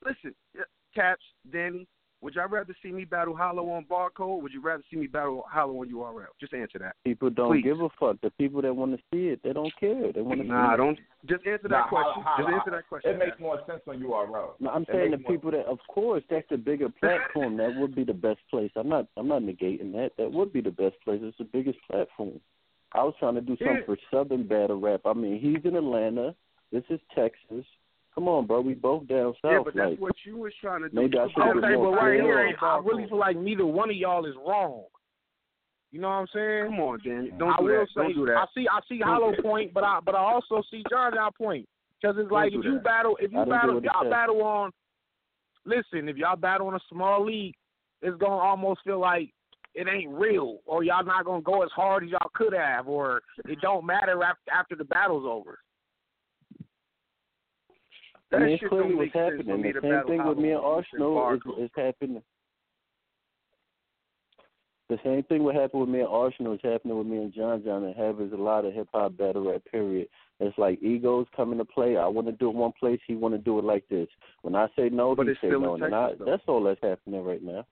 Listen, 0.04 0.34
uh, 0.58 0.64
Caps, 0.94 1.24
Danny, 1.50 1.88
would 2.24 2.34
y'all 2.34 2.48
rather 2.48 2.74
see 2.82 2.90
me 2.90 3.04
battle 3.04 3.36
Hollow 3.36 3.68
on 3.70 3.84
barcode? 3.84 4.40
Would 4.42 4.52
you 4.52 4.60
rather 4.62 4.82
see 4.90 4.96
me 4.96 5.06
battle 5.06 5.44
Hollow 5.48 5.74
on 5.82 5.88
URL? 5.90 6.26
Just 6.40 6.54
answer 6.54 6.78
that. 6.78 6.96
People 7.04 7.28
don't 7.30 7.52
Please. 7.52 7.62
give 7.62 7.80
a 7.80 7.88
fuck. 8.00 8.16
The 8.22 8.30
people 8.30 8.62
that 8.62 8.74
want 8.74 8.92
to 8.96 8.98
see 9.12 9.28
it, 9.28 9.40
they 9.44 9.52
don't 9.52 9.72
care. 9.78 10.10
They 10.12 10.22
want 10.22 10.40
to 10.40 10.46
Nah, 10.46 10.72
see 10.72 10.76
don't. 10.78 10.98
Just 11.26 11.46
answer 11.46 11.68
that 11.68 11.84
Nah, 11.84 11.88
question. 11.88 12.22
how- 12.22 12.36
just 12.38 12.48
answer 12.48 12.70
that 12.70 12.88
question. 12.88 13.10
It 13.12 13.18
makes 13.18 13.38
more 13.38 13.60
sense 13.66 13.82
on 13.86 14.00
URL. 14.00 14.56
No, 14.58 14.70
I'm 14.70 14.82
It 14.82 14.88
saying 14.90 15.10
the 15.10 15.18
makes 15.18 15.28
more- 15.28 15.36
people 15.36 15.50
that, 15.52 15.66
of 15.66 15.78
course, 15.88 16.24
that's 16.30 16.48
the 16.48 16.56
bigger 16.58 16.88
platform. 17.00 17.56
that 17.58 17.76
would 17.76 17.94
be 17.94 18.04
the 18.04 18.14
best 18.14 18.40
place. 18.50 18.72
I'm 18.74 18.88
not, 18.88 19.06
I'm 19.16 19.28
not 19.28 19.42
negating 19.42 19.92
that. 19.92 20.16
That 20.16 20.32
would 20.32 20.52
be 20.52 20.62
the 20.62 20.70
best 20.72 20.98
place. 21.04 21.20
It's 21.22 21.36
the 21.38 21.44
biggest 21.44 21.78
platform. 21.90 22.40
I 22.92 23.02
was 23.04 23.14
trying 23.18 23.34
to 23.34 23.40
do 23.42 23.56
something 23.58 23.76
Yeah. 23.78 23.84
for 23.84 23.98
Southern 24.10 24.46
battle 24.46 24.80
rap. 24.80 25.02
I 25.04 25.12
mean, 25.12 25.38
he's 25.40 25.64
in 25.64 25.76
Atlanta. 25.76 26.34
This 26.72 26.84
is 26.90 27.00
Texas. 27.14 27.66
Come 28.14 28.28
on, 28.28 28.46
bro. 28.46 28.60
We 28.60 28.74
both 28.74 29.08
down 29.08 29.34
south. 29.42 29.52
yeah, 29.52 29.58
but 29.64 29.74
that's 29.74 29.90
like, 29.90 30.00
what 30.00 30.14
you 30.24 30.36
was 30.36 30.52
trying 30.60 30.82
to 30.82 30.88
do. 30.88 30.94
maybe 30.94 31.18
I 31.18 31.26
should 31.26 31.36
was 31.36 31.46
have 31.46 31.56
Okay, 31.56 31.66
been 31.66 31.78
but 31.78 31.82
more 31.82 31.96
right 31.96 32.20
here, 32.20 32.56
I 32.62 32.80
really 32.84 33.08
feel 33.08 33.18
like 33.18 33.36
neither 33.36 33.66
one 33.66 33.90
of 33.90 33.96
y'all 33.96 34.24
is 34.26 34.34
wrong. 34.46 34.84
You 35.90 36.00
know 36.00 36.08
what 36.08 36.14
I'm 36.14 36.26
saying? 36.34 36.64
Come 36.66 36.80
on, 36.80 36.98
Dan. 37.04 37.32
Don't 37.38 37.50
I 37.50 37.56
do 37.60 37.68
that. 37.68 37.86
say 37.94 38.02
Don't 38.02 38.14
do 38.14 38.26
that. 38.26 38.36
I 38.36 38.44
see 38.52 38.66
I 38.68 38.80
see 38.88 38.98
Don't 38.98 39.08
Hollow 39.08 39.32
point, 39.40 39.72
but 39.72 39.84
I 39.84 40.00
but 40.04 40.16
I 40.16 40.18
also 40.18 40.60
see 40.68 40.82
John 40.90 41.12
John 41.14 41.30
point 41.38 41.68
because 42.00 42.16
it's 42.18 42.32
like 42.32 42.52
if 42.52 42.64
you 42.64 42.74
that. 42.74 42.84
battle 42.84 43.16
if 43.20 43.30
you 43.30 43.44
battle 43.44 43.78
if 43.78 43.84
y'all 43.84 44.02
says. 44.02 44.10
battle 44.10 44.42
on 44.42 44.72
listen 45.64 46.08
if 46.08 46.16
y'all 46.16 46.34
battle 46.34 46.66
on 46.66 46.74
a 46.74 46.80
small 46.90 47.24
league, 47.24 47.54
it's 48.02 48.16
gonna 48.18 48.34
almost 48.34 48.80
feel 48.82 48.98
like 48.98 49.32
it 49.74 49.86
ain't 49.88 50.12
real 50.12 50.58
or 50.66 50.82
y'all 50.82 51.04
not 51.04 51.24
gonna 51.24 51.40
go 51.40 51.62
as 51.62 51.70
hard 51.70 52.02
as 52.02 52.10
y'all 52.10 52.30
could 52.34 52.52
have 52.52 52.88
or 52.88 53.22
it 53.44 53.60
don't 53.60 53.86
matter 53.86 54.20
after 54.22 54.50
after 54.52 54.74
the 54.74 54.84
battle's 54.84 55.24
over. 55.24 55.60
That 58.34 58.42
I 58.42 58.46
mean, 58.46 58.58
shit 58.58 58.68
clearly 58.68 58.94
what's 58.94 59.06
make 59.06 59.12
sense 59.14 59.42
for 59.42 59.52
happening. 59.52 59.72
The 59.72 59.80
same 59.82 60.06
thing 60.06 60.28
with 60.28 60.38
me 60.38 60.50
and 60.50 60.60
Hollow 60.60 60.76
on 60.76 60.84
Houston 60.84 61.02
Arsenal 61.02 61.56
is, 61.58 61.64
is 61.64 61.70
happening. 61.76 62.22
The 64.90 64.98
same 65.02 65.22
thing 65.24 65.44
what 65.44 65.54
happened 65.54 65.80
with 65.80 65.88
me 65.88 66.00
and 66.00 66.08
Arsenal 66.08 66.52
is 66.52 66.60
happening 66.62 66.98
with 66.98 67.06
me 67.06 67.16
and 67.18 67.32
John 67.32 67.62
John 67.64 67.84
and 67.84 67.96
have 67.96 68.20
is 68.20 68.32
a 68.32 68.36
lot 68.36 68.64
of 68.64 68.74
hip 68.74 68.88
hop 68.92 69.16
battle 69.16 69.50
rap 69.50 69.62
period. 69.70 70.08
It's 70.40 70.58
like 70.58 70.82
egos 70.82 71.26
come 71.34 71.52
into 71.52 71.64
play. 71.64 71.96
I 71.96 72.06
want 72.06 72.26
to 72.26 72.32
do 72.32 72.50
it 72.50 72.54
one 72.54 72.72
place, 72.78 73.00
he 73.06 73.14
want 73.14 73.34
to 73.34 73.38
do 73.38 73.58
it 73.58 73.64
like 73.64 73.84
this. 73.88 74.08
When 74.42 74.54
I 74.54 74.66
say 74.76 74.90
no, 74.90 75.14
But 75.14 75.28
he 75.28 75.34
say 75.40 75.48
no, 75.48 75.76
in 75.76 75.84
and 75.84 75.94
I, 75.94 76.10
though. 76.18 76.24
that's 76.26 76.42
all 76.46 76.62
that's 76.64 76.80
happening 76.82 77.24
right 77.24 77.42
now. 77.42 77.64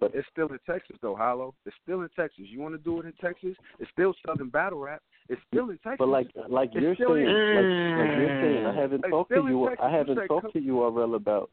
But 0.00 0.14
It's 0.14 0.26
still 0.32 0.48
in 0.48 0.58
Texas 0.68 0.96
though, 1.02 1.16
Hollow. 1.16 1.54
It's 1.66 1.76
still 1.82 2.02
in 2.02 2.08
Texas. 2.16 2.44
You 2.48 2.60
want 2.60 2.74
to 2.74 2.78
do 2.78 3.00
it 3.00 3.06
in 3.06 3.12
Texas? 3.14 3.54
It's 3.78 3.90
still 3.92 4.14
Southern 4.26 4.48
battle 4.48 4.78
rap. 4.78 5.02
It's 5.28 5.40
still 5.52 5.68
in 5.70 5.78
Texas. 5.78 5.96
but 5.98 6.08
like 6.08 6.28
like 6.48 6.70
It's 6.74 6.80
you're 6.82 6.96
saying, 6.96 7.28
in- 7.28 7.34
like, 7.54 8.08
like 8.08 8.18
you're 8.18 8.28
mm. 8.28 8.42
saying, 8.42 8.66
I 8.66 8.74
haven't 8.74 9.04
It's 9.04 9.10
talked 9.10 9.30
to 9.30 9.46
you. 9.46 9.66
Texas. 9.68 9.84
I 9.86 9.90
haven't 9.90 10.16
say 10.18 10.26
talked 10.26 10.42
come- 10.44 10.52
to 10.52 10.60
URL 10.60 11.14
about. 11.16 11.50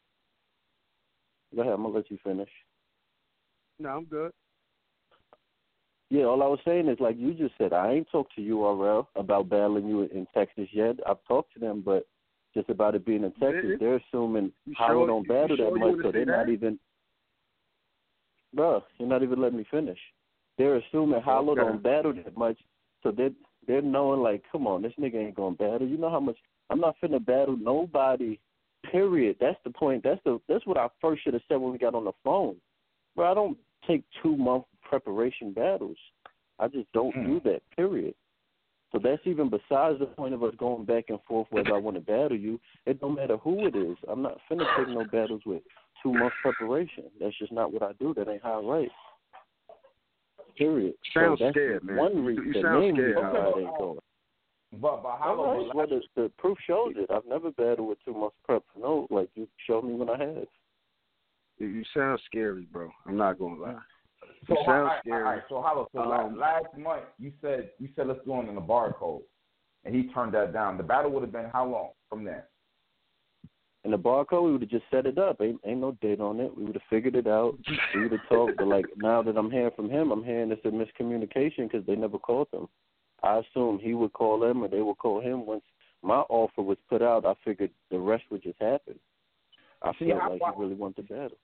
Go 1.54 1.60
ahead. 1.62 1.74
I'm 1.74 1.82
gonna 1.82 1.94
let 1.94 2.10
you 2.10 2.18
finish. 2.24 2.48
no, 3.78 3.88
I'm 3.90 4.04
good. 4.04 4.32
Yeah, 6.08 6.24
all 6.24 6.42
I 6.42 6.46
was 6.46 6.60
saying 6.64 6.88
is 6.88 6.98
like 7.00 7.16
you 7.18 7.34
just 7.34 7.54
said, 7.58 7.72
I 7.72 7.92
ain't 7.92 8.08
talked 8.10 8.34
to 8.36 8.40
URL 8.40 9.08
about 9.16 9.48
battling 9.48 9.86
you 9.88 10.02
in 10.02 10.26
Texas 10.32 10.68
yet. 10.72 10.96
I've 11.06 11.22
talked 11.26 11.52
to 11.54 11.58
them, 11.58 11.82
but 11.84 12.06
just 12.54 12.68
about 12.70 12.94
it 12.94 13.04
being 13.04 13.24
in 13.24 13.32
Texas, 13.32 13.62
Really? 13.64 13.76
they're 13.76 13.96
assuming 13.96 14.52
You 14.66 14.74
Hollow 14.78 15.00
sure- 15.00 15.06
don't 15.08 15.28
battle 15.28 15.56
sure 15.56 15.70
that 15.72 15.78
much, 15.78 16.02
so 16.02 16.12
they're 16.12 16.24
not 16.24 16.46
that? 16.46 16.52
even. 16.52 16.78
Bro, 18.54 18.84
you're 18.98 19.08
not 19.08 19.22
even 19.22 19.40
letting 19.40 19.58
me 19.58 19.64
finish. 19.70 19.98
They're 20.56 20.76
assuming 20.76 21.20
Hollow 21.20 21.52
Okay. 21.52 21.60
don't 21.62 21.82
battle 21.82 22.12
that 22.14 22.36
much, 22.36 22.58
so 23.02 23.10
they're 23.10 23.30
they're 23.66 23.82
knowing 23.82 24.20
like, 24.20 24.42
come 24.50 24.66
on, 24.66 24.82
this 24.82 24.92
nigga 24.98 25.16
ain't 25.16 25.34
gonna 25.34 25.56
battle. 25.56 25.86
You 25.86 25.98
know 25.98 26.10
how 26.10 26.20
much 26.20 26.36
I'm 26.70 26.80
not 26.80 26.96
finna 27.02 27.24
battle 27.24 27.56
nobody. 27.56 28.38
Period. 28.90 29.36
That's 29.40 29.58
the 29.64 29.70
point. 29.70 30.04
That's 30.04 30.20
the 30.24 30.40
that's 30.48 30.66
what 30.66 30.76
I 30.76 30.88
first 31.00 31.24
should 31.24 31.34
have 31.34 31.42
said 31.48 31.56
when 31.56 31.72
we 31.72 31.78
got 31.78 31.94
on 31.94 32.04
the 32.04 32.12
phone. 32.22 32.56
Bro, 33.16 33.30
I 33.30 33.34
don't 33.34 33.58
take 33.86 34.04
two 34.22 34.36
month 34.36 34.64
preparation 34.82 35.52
battles. 35.52 35.96
I 36.58 36.68
just 36.68 36.90
don't 36.92 37.14
Hmm. 37.14 37.24
do 37.24 37.40
that. 37.40 37.62
Period. 37.76 38.14
So 38.92 39.00
that's 39.02 39.26
even 39.26 39.50
besides 39.50 39.98
the 39.98 40.06
point 40.06 40.34
of 40.34 40.42
us 40.44 40.54
going 40.56 40.84
back 40.84 41.06
and 41.08 41.18
forth 41.24 41.48
whether 41.50 41.74
I 41.74 41.78
want 41.78 41.96
to 41.96 42.00
battle 42.00 42.36
you. 42.36 42.60
It 42.86 43.00
don't 43.00 43.16
matter 43.16 43.36
who 43.36 43.66
it 43.66 43.74
is. 43.74 43.96
I'm 44.08 44.22
not 44.22 44.38
finna 44.48 44.64
take 44.76 44.88
no 44.88 45.04
battles 45.04 45.42
with 45.44 45.62
two 46.02 46.12
month 46.12 46.32
preparation. 46.42 47.04
That's 47.20 47.36
just 47.38 47.52
not 47.52 47.72
what 47.72 47.82
I 47.82 47.92
do. 47.94 48.14
That 48.14 48.28
ain't 48.28 48.42
how 48.42 48.60
I 48.60 48.64
write. 48.64 48.92
Period. 50.56 50.94
Sounds 51.12 51.38
so 51.38 51.50
scared, 51.50 51.84
man. 51.84 51.96
One 51.96 52.16
You- 52.16 52.22
reason, 52.24 52.44
you 52.46 52.52
the 52.54 52.62
sound 52.62 52.92
scared, 52.94 53.08
reason 53.08 53.24
Okay, 53.24 53.38
why 53.38 53.50
but, 53.52 53.58
it 53.58 53.62
ain't 53.62 53.78
going. 53.78 53.98
But 54.72 55.02
but 55.02 55.16
how 55.18 55.34
long? 55.34 55.66
right. 55.66 55.74
Well, 55.74 55.86
the, 55.86 56.02
the 56.22 56.32
proof 56.38 56.58
shows 56.66 56.94
it. 56.96 57.10
I've 57.10 57.24
never 57.26 57.50
battled 57.52 57.88
with 57.88 57.98
two 58.04 58.12
months 58.14 58.36
prep. 58.44 58.62
No, 58.78 59.06
like 59.10 59.28
you 59.34 59.48
showed 59.66 59.84
me 59.84 59.94
when 59.94 60.10
I 60.10 60.18
have. 60.18 60.46
You, 61.58 61.66
you 61.68 61.84
sound 61.94 62.20
scary, 62.26 62.66
bro. 62.70 62.90
I'm 63.06 63.16
not 63.16 63.38
gonna 63.38 63.60
lie. 63.60 63.74
So 64.48 64.54
You 64.58 64.64
sound 64.66 64.84
right, 64.86 65.00
scary. 65.00 65.22
all 65.24 65.30
right. 65.30 65.42
So 65.48 65.62
how? 65.62 65.88
So 65.92 65.98
la- 66.00 66.24
Um, 66.26 66.36
last 66.38 66.66
month 66.76 67.04
you 67.18 67.32
said 67.40 67.70
you 67.78 67.88
said 67.96 68.06
let's 68.08 68.20
do 68.24 68.34
it 68.40 68.48
in 68.48 68.54
the 68.54 68.60
barcode, 68.60 69.22
and 69.84 69.94
he 69.94 70.08
turned 70.12 70.34
that 70.34 70.52
down. 70.52 70.76
The 70.76 70.82
battle 70.82 71.10
would 71.12 71.22
have 71.22 71.32
been 71.32 71.48
how 71.52 71.66
long 71.66 71.90
from 72.10 72.24
there? 72.24 72.48
In 73.86 73.92
the 73.92 73.98
barcode, 73.98 74.42
we 74.44 74.50
would 74.50 74.62
have 74.62 74.70
just 74.70 74.84
set 74.90 75.06
it 75.06 75.16
up. 75.16 75.40
Ain't 75.40 75.60
ain't 75.64 75.80
no 75.80 75.92
date 76.02 76.18
on 76.20 76.40
it. 76.40 76.50
We 76.56 76.64
would 76.64 76.74
have 76.74 76.82
figured 76.90 77.14
it 77.14 77.28
out. 77.28 77.56
We 77.94 78.02
would 78.02 78.10
have 78.10 78.28
talked. 78.28 78.56
But 78.56 78.66
like 78.66 78.84
now 78.96 79.22
that 79.22 79.36
I'm 79.36 79.48
hearing 79.48 79.70
from 79.76 79.88
him, 79.88 80.10
I'm 80.10 80.24
hearing 80.24 80.50
it's 80.50 80.64
a 80.64 80.70
miscommunication 80.70 81.70
because 81.70 81.86
they 81.86 81.94
never 81.94 82.18
called 82.18 82.48
them. 82.52 82.66
I 83.22 83.38
assumed 83.38 83.80
he 83.80 83.94
would 83.94 84.12
call 84.12 84.40
them 84.40 84.64
or 84.64 84.68
they 84.68 84.80
would 84.82 84.98
call 84.98 85.20
him. 85.20 85.46
Once 85.46 85.62
my 86.02 86.16
offer 86.28 86.62
was 86.62 86.78
put 86.90 87.00
out, 87.00 87.24
I 87.24 87.34
figured 87.44 87.70
the 87.92 87.98
rest 88.00 88.24
would 88.32 88.42
just 88.42 88.60
happen. 88.60 88.98
I 89.82 89.92
See, 90.00 90.08
felt 90.10 90.20
I- 90.20 90.28
like 90.30 90.40
he 90.42 90.60
really 90.60 90.74
wanted 90.74 91.06
to 91.06 91.14
battle. 91.14 91.38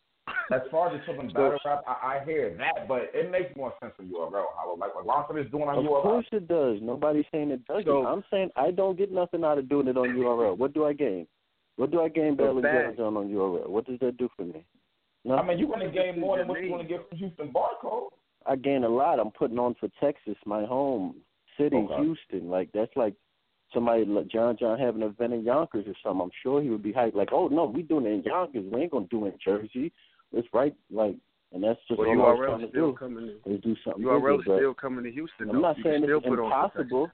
As 0.53 0.63
far 0.71 0.93
as 0.93 1.01
the 1.01 1.13
Southern 1.13 1.29
battle 1.29 1.59
rap, 1.65 1.85
I, 1.87 2.17
I 2.21 2.25
hear 2.25 2.57
that, 2.59 2.89
but 2.89 3.11
it 3.15 3.31
makes 3.31 3.55
more 3.57 3.73
sense 3.81 3.93
on 4.01 4.07
URL. 4.07 4.45
How 4.57 4.77
like 4.77 4.95
what 4.97 5.07
Lonson 5.07 5.45
is 5.45 5.51
doing 5.53 5.69
on 5.69 5.79
Of 5.79 5.85
URL. 5.85 5.97
Of 5.99 6.03
course 6.03 6.27
it 6.33 6.49
does. 6.49 6.79
Nobody's 6.83 7.25
saying 7.31 7.53
it 7.53 7.65
doesn't. 7.67 7.87
So- 7.87 8.05
I'm 8.05 8.25
saying 8.33 8.51
I 8.57 8.73
don't 8.73 8.99
get 8.99 9.13
nothing 9.13 9.45
out 9.45 9.59
of 9.59 9.69
doing 9.69 9.87
it 9.87 9.97
on 9.97 10.09
URL. 10.17 10.57
What 10.59 10.75
do 10.75 10.85
I 10.85 10.93
gain? 10.93 11.29
What 11.77 11.91
do 11.91 12.03
I 12.03 12.09
gain 12.09 12.37
bad. 12.37 12.47
John 12.47 12.97
John 12.97 13.17
on 13.17 13.29
URL? 13.31 13.69
What 13.69 13.87
does 13.87 13.99
that 14.01 14.17
do 14.17 14.29
for 14.37 14.45
me? 14.45 14.65
No. 15.25 15.37
I 15.37 15.47
mean, 15.47 15.59
you're 15.59 15.69
going 15.69 15.81
to 15.87 15.91
gain 15.91 16.19
more 16.21 16.39
than 16.39 16.49
what 16.49 16.61
you're 16.61 16.69
going 16.69 16.87
to 16.87 16.89
get 16.89 17.09
from 17.09 17.19
Houston 17.19 17.53
barcode. 17.53 18.09
I 18.45 18.57
gain 18.57 18.83
a 18.85 18.89
lot. 18.89 19.21
I'm 19.21 19.31
putting 19.31 19.59
on 19.59 19.75
for 19.79 19.89
Texas, 20.01 20.35
my 20.45 20.65
home 20.65 21.17
city, 21.57 21.77
Okay. 21.77 21.97
Houston. 22.03 22.51
Like 22.51 22.71
that's 22.73 22.91
like 22.97 23.15
somebody 23.73 24.05
like 24.05 24.29
John 24.29 24.57
John 24.59 24.79
having 24.79 25.03
an 25.03 25.09
event 25.11 25.33
in 25.33 25.45
Yonkers 25.45 25.87
or 25.87 25.95
something, 26.03 26.23
I'm 26.23 26.31
sure 26.43 26.61
he 26.61 26.69
would 26.71 26.83
be 26.83 26.93
hyped. 26.93 27.15
Like, 27.15 27.29
oh 27.33 27.49
no, 27.49 27.65
we 27.67 27.83
doing 27.83 28.05
it 28.07 28.11
in 28.11 28.23
Yonkers. 28.23 28.65
We 28.71 28.83
ain't 28.83 28.91
gonna 28.91 29.07
do 29.11 29.27
it 29.27 29.35
in 29.35 29.39
Jersey. 29.45 29.93
It's 30.33 30.49
right, 30.53 30.75
like, 30.91 31.17
and 31.53 31.63
that's 31.63 31.79
just 31.87 31.99
Well, 32.01 32.09
what 32.17 32.29
I 32.29 32.33
was 32.33 32.39
URL 32.39 32.47
trying 32.47 32.61
to 32.61 32.69
still 32.71 32.91
do. 32.93 32.97
coming 32.97 33.27
to 33.45 33.55
Is 33.55 33.61
do 33.63 33.77
something 33.85 34.03
URL 34.03 34.39
bigger, 34.39 34.43
but 34.47 34.59
still 34.59 34.75
coming 34.75 35.05
to 35.05 35.11
Houston. 35.13 35.51
I'm 35.51 35.57
though. 35.57 35.61
not 35.63 35.77
You 35.79 35.85
saying 35.85 36.05
it's 36.05 36.27
impossible. 36.27 37.11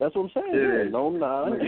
That's 0.00 0.14
what 0.16 0.22
I'm 0.24 0.30
saying. 0.34 0.54
Yeah, 0.54 0.90
no 0.90 1.10
nine, 1.10 1.60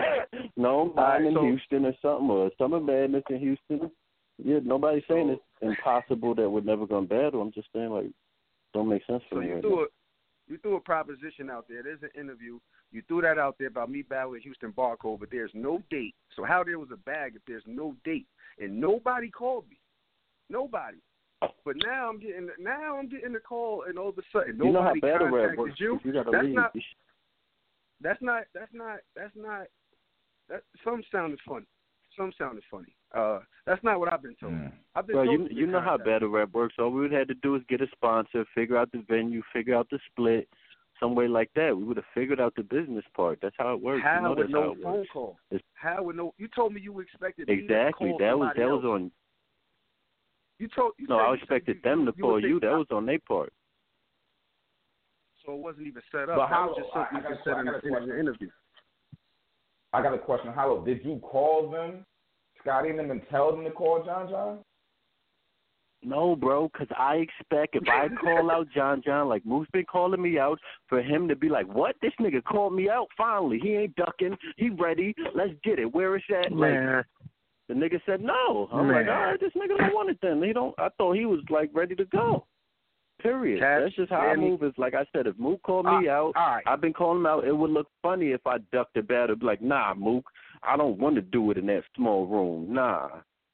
no 0.56 0.92
nine 0.94 0.94
right, 0.96 1.24
in 1.24 1.34
so- 1.34 1.42
Houston 1.42 1.86
or 1.86 1.94
something, 2.02 2.28
or 2.30 2.50
Summer 2.58 2.80
Madness 2.80 3.22
in 3.30 3.38
Houston. 3.38 3.90
Yeah, 4.42 4.58
nobody's 4.62 5.04
saying 5.08 5.30
it's 5.30 5.42
impossible 5.62 6.34
that 6.34 6.48
we're 6.50 6.60
never 6.60 6.86
gonna 6.86 7.06
battle. 7.06 7.40
I'm 7.40 7.52
just 7.52 7.68
saying 7.72 7.90
like, 7.90 8.10
don't 8.74 8.88
make 8.88 9.04
sense 9.06 9.22
for 9.30 9.36
So 9.36 9.40
me. 9.40 9.46
you 9.48 9.54
right 9.54 9.62
threw 9.62 9.76
now. 9.76 9.82
a 9.82 9.86
you 10.48 10.58
threw 10.58 10.76
a 10.76 10.80
proposition 10.80 11.50
out 11.50 11.66
there. 11.68 11.82
There's 11.82 12.02
an 12.02 12.10
interview. 12.20 12.58
You 12.92 13.02
threw 13.08 13.20
that 13.22 13.38
out 13.38 13.56
there 13.58 13.66
about 13.68 13.90
me 13.90 14.02
battling 14.02 14.42
Houston 14.42 14.72
Barcode, 14.72 15.18
but 15.18 15.28
there's 15.30 15.50
no 15.54 15.82
date. 15.90 16.14
So 16.36 16.44
how 16.44 16.62
there 16.62 16.78
was 16.78 16.90
a 16.92 16.96
bag 16.98 17.32
if 17.34 17.42
there's 17.48 17.64
no 17.66 17.96
date 18.04 18.26
and 18.60 18.80
nobody 18.80 19.28
called 19.30 19.64
me, 19.70 19.78
nobody. 20.50 20.98
But 21.64 21.76
now 21.84 22.08
I'm 22.08 22.18
getting 22.20 22.48
now 22.58 22.96
I'm 22.98 23.08
getting 23.08 23.32
the 23.32 23.40
call 23.40 23.84
and 23.88 23.98
all 23.98 24.08
of 24.10 24.18
a 24.18 24.22
sudden 24.32 24.56
You 24.62 24.72
know 24.72 24.82
how 24.82 24.88
nobody 24.94 25.00
battle 25.00 25.28
rap 25.30 25.56
works. 25.56 25.74
you. 25.78 25.98
You 26.04 26.12
gotta 26.12 26.30
That's 26.30 26.44
leave. 26.44 26.54
not 26.54 26.72
that's 28.00 28.20
not 28.22 28.44
that's 28.54 28.72
not 28.72 28.98
that's 29.14 29.34
not 29.36 29.66
that 30.48 30.62
some 30.84 31.02
sounded 31.10 31.38
funny. 31.46 31.66
Some 32.16 32.32
sounded 32.38 32.64
funny. 32.70 32.94
Uh 33.14 33.40
that's 33.66 33.82
not 33.84 33.98
what 34.00 34.12
I've 34.12 34.22
been 34.22 34.36
told. 34.40 34.54
I've 34.94 35.06
been 35.06 35.16
Bro, 35.16 35.24
told 35.26 35.50
you 35.50 35.56
you 35.56 35.66
know 35.66 35.80
how 35.80 35.96
contacted. 35.96 36.06
battle 36.14 36.28
rap 36.30 36.52
works. 36.52 36.74
All 36.78 36.90
we 36.90 37.00
would 37.02 37.12
have 37.12 37.20
had 37.20 37.28
to 37.28 37.34
do 37.34 37.54
is 37.56 37.62
get 37.68 37.80
a 37.80 37.86
sponsor, 37.92 38.44
figure 38.54 38.76
out 38.76 38.90
the 38.92 39.04
venue, 39.08 39.42
figure 39.52 39.74
out 39.74 39.88
the 39.90 39.98
split, 40.10 40.48
some 41.00 41.14
way 41.14 41.28
like 41.28 41.50
that. 41.56 41.76
We 41.76 41.84
would 41.84 41.96
have 41.98 42.06
figured 42.14 42.40
out 42.40 42.54
the 42.56 42.62
business 42.62 43.04
part. 43.14 43.38
That's 43.42 43.56
how 43.58 43.74
it 43.74 43.82
works. 43.82 44.02
How 44.04 44.16
you 44.16 44.22
know 44.22 44.28
with 44.30 44.38
that's 44.38 44.52
how 44.52 44.60
no 44.60 44.72
it 44.72 44.82
phone 44.82 44.92
works. 44.98 45.10
call? 45.12 45.36
It's- 45.50 45.64
How 45.74 46.02
with 46.02 46.16
no? 46.16 46.32
You 46.38 46.48
told 46.54 46.72
me 46.74 46.80
you 46.80 46.98
expected 47.00 47.48
me 47.48 47.56
to 47.56 47.62
exactly. 47.62 48.08
call 48.10 48.18
That 48.18 48.38
was 48.38 48.48
somebody 48.54 48.60
that 48.60 48.74
was 48.74 48.84
on. 48.84 49.10
You 50.58 50.68
told 50.74 50.92
you 50.98 51.06
No, 51.06 51.18
said 51.18 51.24
I 51.24 51.34
expected 51.34 51.76
you, 51.76 51.82
them 51.82 52.06
to 52.06 52.12
you 52.16 52.22
call 52.22 52.32
would 52.34 52.44
you. 52.44 52.60
That 52.60 52.70
I- 52.72 52.76
was 52.78 52.86
on 52.90 53.04
their 53.06 53.18
part. 53.20 53.52
So 55.46 55.54
it 55.54 55.60
wasn't 55.60 55.86
even 55.86 56.02
set 56.12 56.28
up. 56.28 56.36
But 56.36 56.48
how- 56.48 56.68
was 56.68 56.76
just 56.76 56.90
I- 56.94 57.04
something 57.08 57.18
I 57.18 57.20
got 57.22 57.30
you 57.30 57.36
a- 57.36 57.42
said 57.44 57.52
I 57.54 57.60
in, 57.60 57.66
got 57.66 57.74
a 57.74 57.86
in 57.86 57.92
question. 57.92 58.08
the 58.10 58.18
interview. 58.20 58.50
I 59.92 60.02
got 60.02 60.12
a 60.14 60.18
question. 60.18 60.52
Hollow, 60.52 60.84
did 60.84 61.04
you 61.04 61.18
call 61.20 61.70
them, 61.70 62.04
Scotty 62.60 62.90
and 62.90 62.98
them, 62.98 63.10
and 63.12 63.22
tell 63.30 63.52
them 63.52 63.64
to 63.64 63.70
call 63.70 64.02
John 64.04 64.28
John? 64.28 64.58
No, 66.02 66.36
bro, 66.36 66.68
because 66.68 66.88
I 66.96 67.16
expect 67.16 67.74
if 67.74 67.88
I 67.88 68.08
call 68.20 68.50
out 68.50 68.68
John 68.74 69.00
John, 69.04 69.28
like 69.28 69.44
Moose 69.46 69.66
been 69.72 69.86
calling 69.86 70.20
me 70.20 70.38
out, 70.38 70.58
for 70.88 71.00
him 71.00 71.26
to 71.28 71.34
be 71.34 71.48
like, 71.48 71.66
"What? 71.66 71.96
This 72.00 72.12
nigga 72.20 72.44
called 72.44 72.74
me 72.74 72.88
out. 72.90 73.08
Finally, 73.16 73.58
he 73.60 73.74
ain't 73.74 73.96
ducking. 73.96 74.36
He 74.56 74.68
ready. 74.70 75.14
Let's 75.34 75.54
get 75.64 75.78
it. 75.78 75.92
Where 75.92 76.14
is 76.16 76.22
that?" 76.28 76.52
Like 76.52 77.06
the 77.68 77.74
nigga 77.74 78.00
said 78.04 78.20
no. 78.20 78.68
I'm 78.72 78.86
like, 78.88 79.06
Man. 79.06 79.08
all 79.08 79.24
right, 79.24 79.40
this 79.40 79.52
nigga 79.54 79.76
don't 79.78 79.94
want 79.94 80.10
it 80.10 80.18
then. 80.20 80.40
He 80.42 80.52
don't. 80.52 80.74
I 80.78 80.90
thought 80.90 81.14
he 81.14 81.26
was 81.26 81.40
like 81.50 81.70
ready 81.72 81.96
to 81.96 82.04
go. 82.04 82.46
Period. 83.20 83.60
Cash, 83.60 83.80
That's 83.84 83.94
just 83.96 84.10
how 84.10 84.20
I 84.20 84.34
Danny. 84.34 84.50
move. 84.50 84.62
It's 84.62 84.76
like 84.78 84.94
I 84.94 85.04
said, 85.14 85.26
if 85.26 85.38
Mook 85.38 85.62
called 85.62 85.86
me 85.86 86.08
out, 86.08 86.32
all 86.36 86.46
right. 86.54 86.62
I've 86.66 86.80
been 86.80 86.92
calling 86.92 87.18
him 87.20 87.26
out. 87.26 87.44
It 87.46 87.56
would 87.56 87.70
look 87.70 87.88
funny 88.02 88.32
if 88.32 88.46
I 88.46 88.58
ducked 88.72 88.94
the 88.94 89.02
battle. 89.02 89.36
Be 89.36 89.46
like, 89.46 89.62
nah, 89.62 89.94
Mook, 89.94 90.24
I 90.62 90.76
don't 90.76 90.98
want 90.98 91.14
to 91.16 91.22
do 91.22 91.50
it 91.50 91.58
in 91.58 91.66
that 91.66 91.82
small 91.96 92.26
room. 92.26 92.72
Nah. 92.72 93.08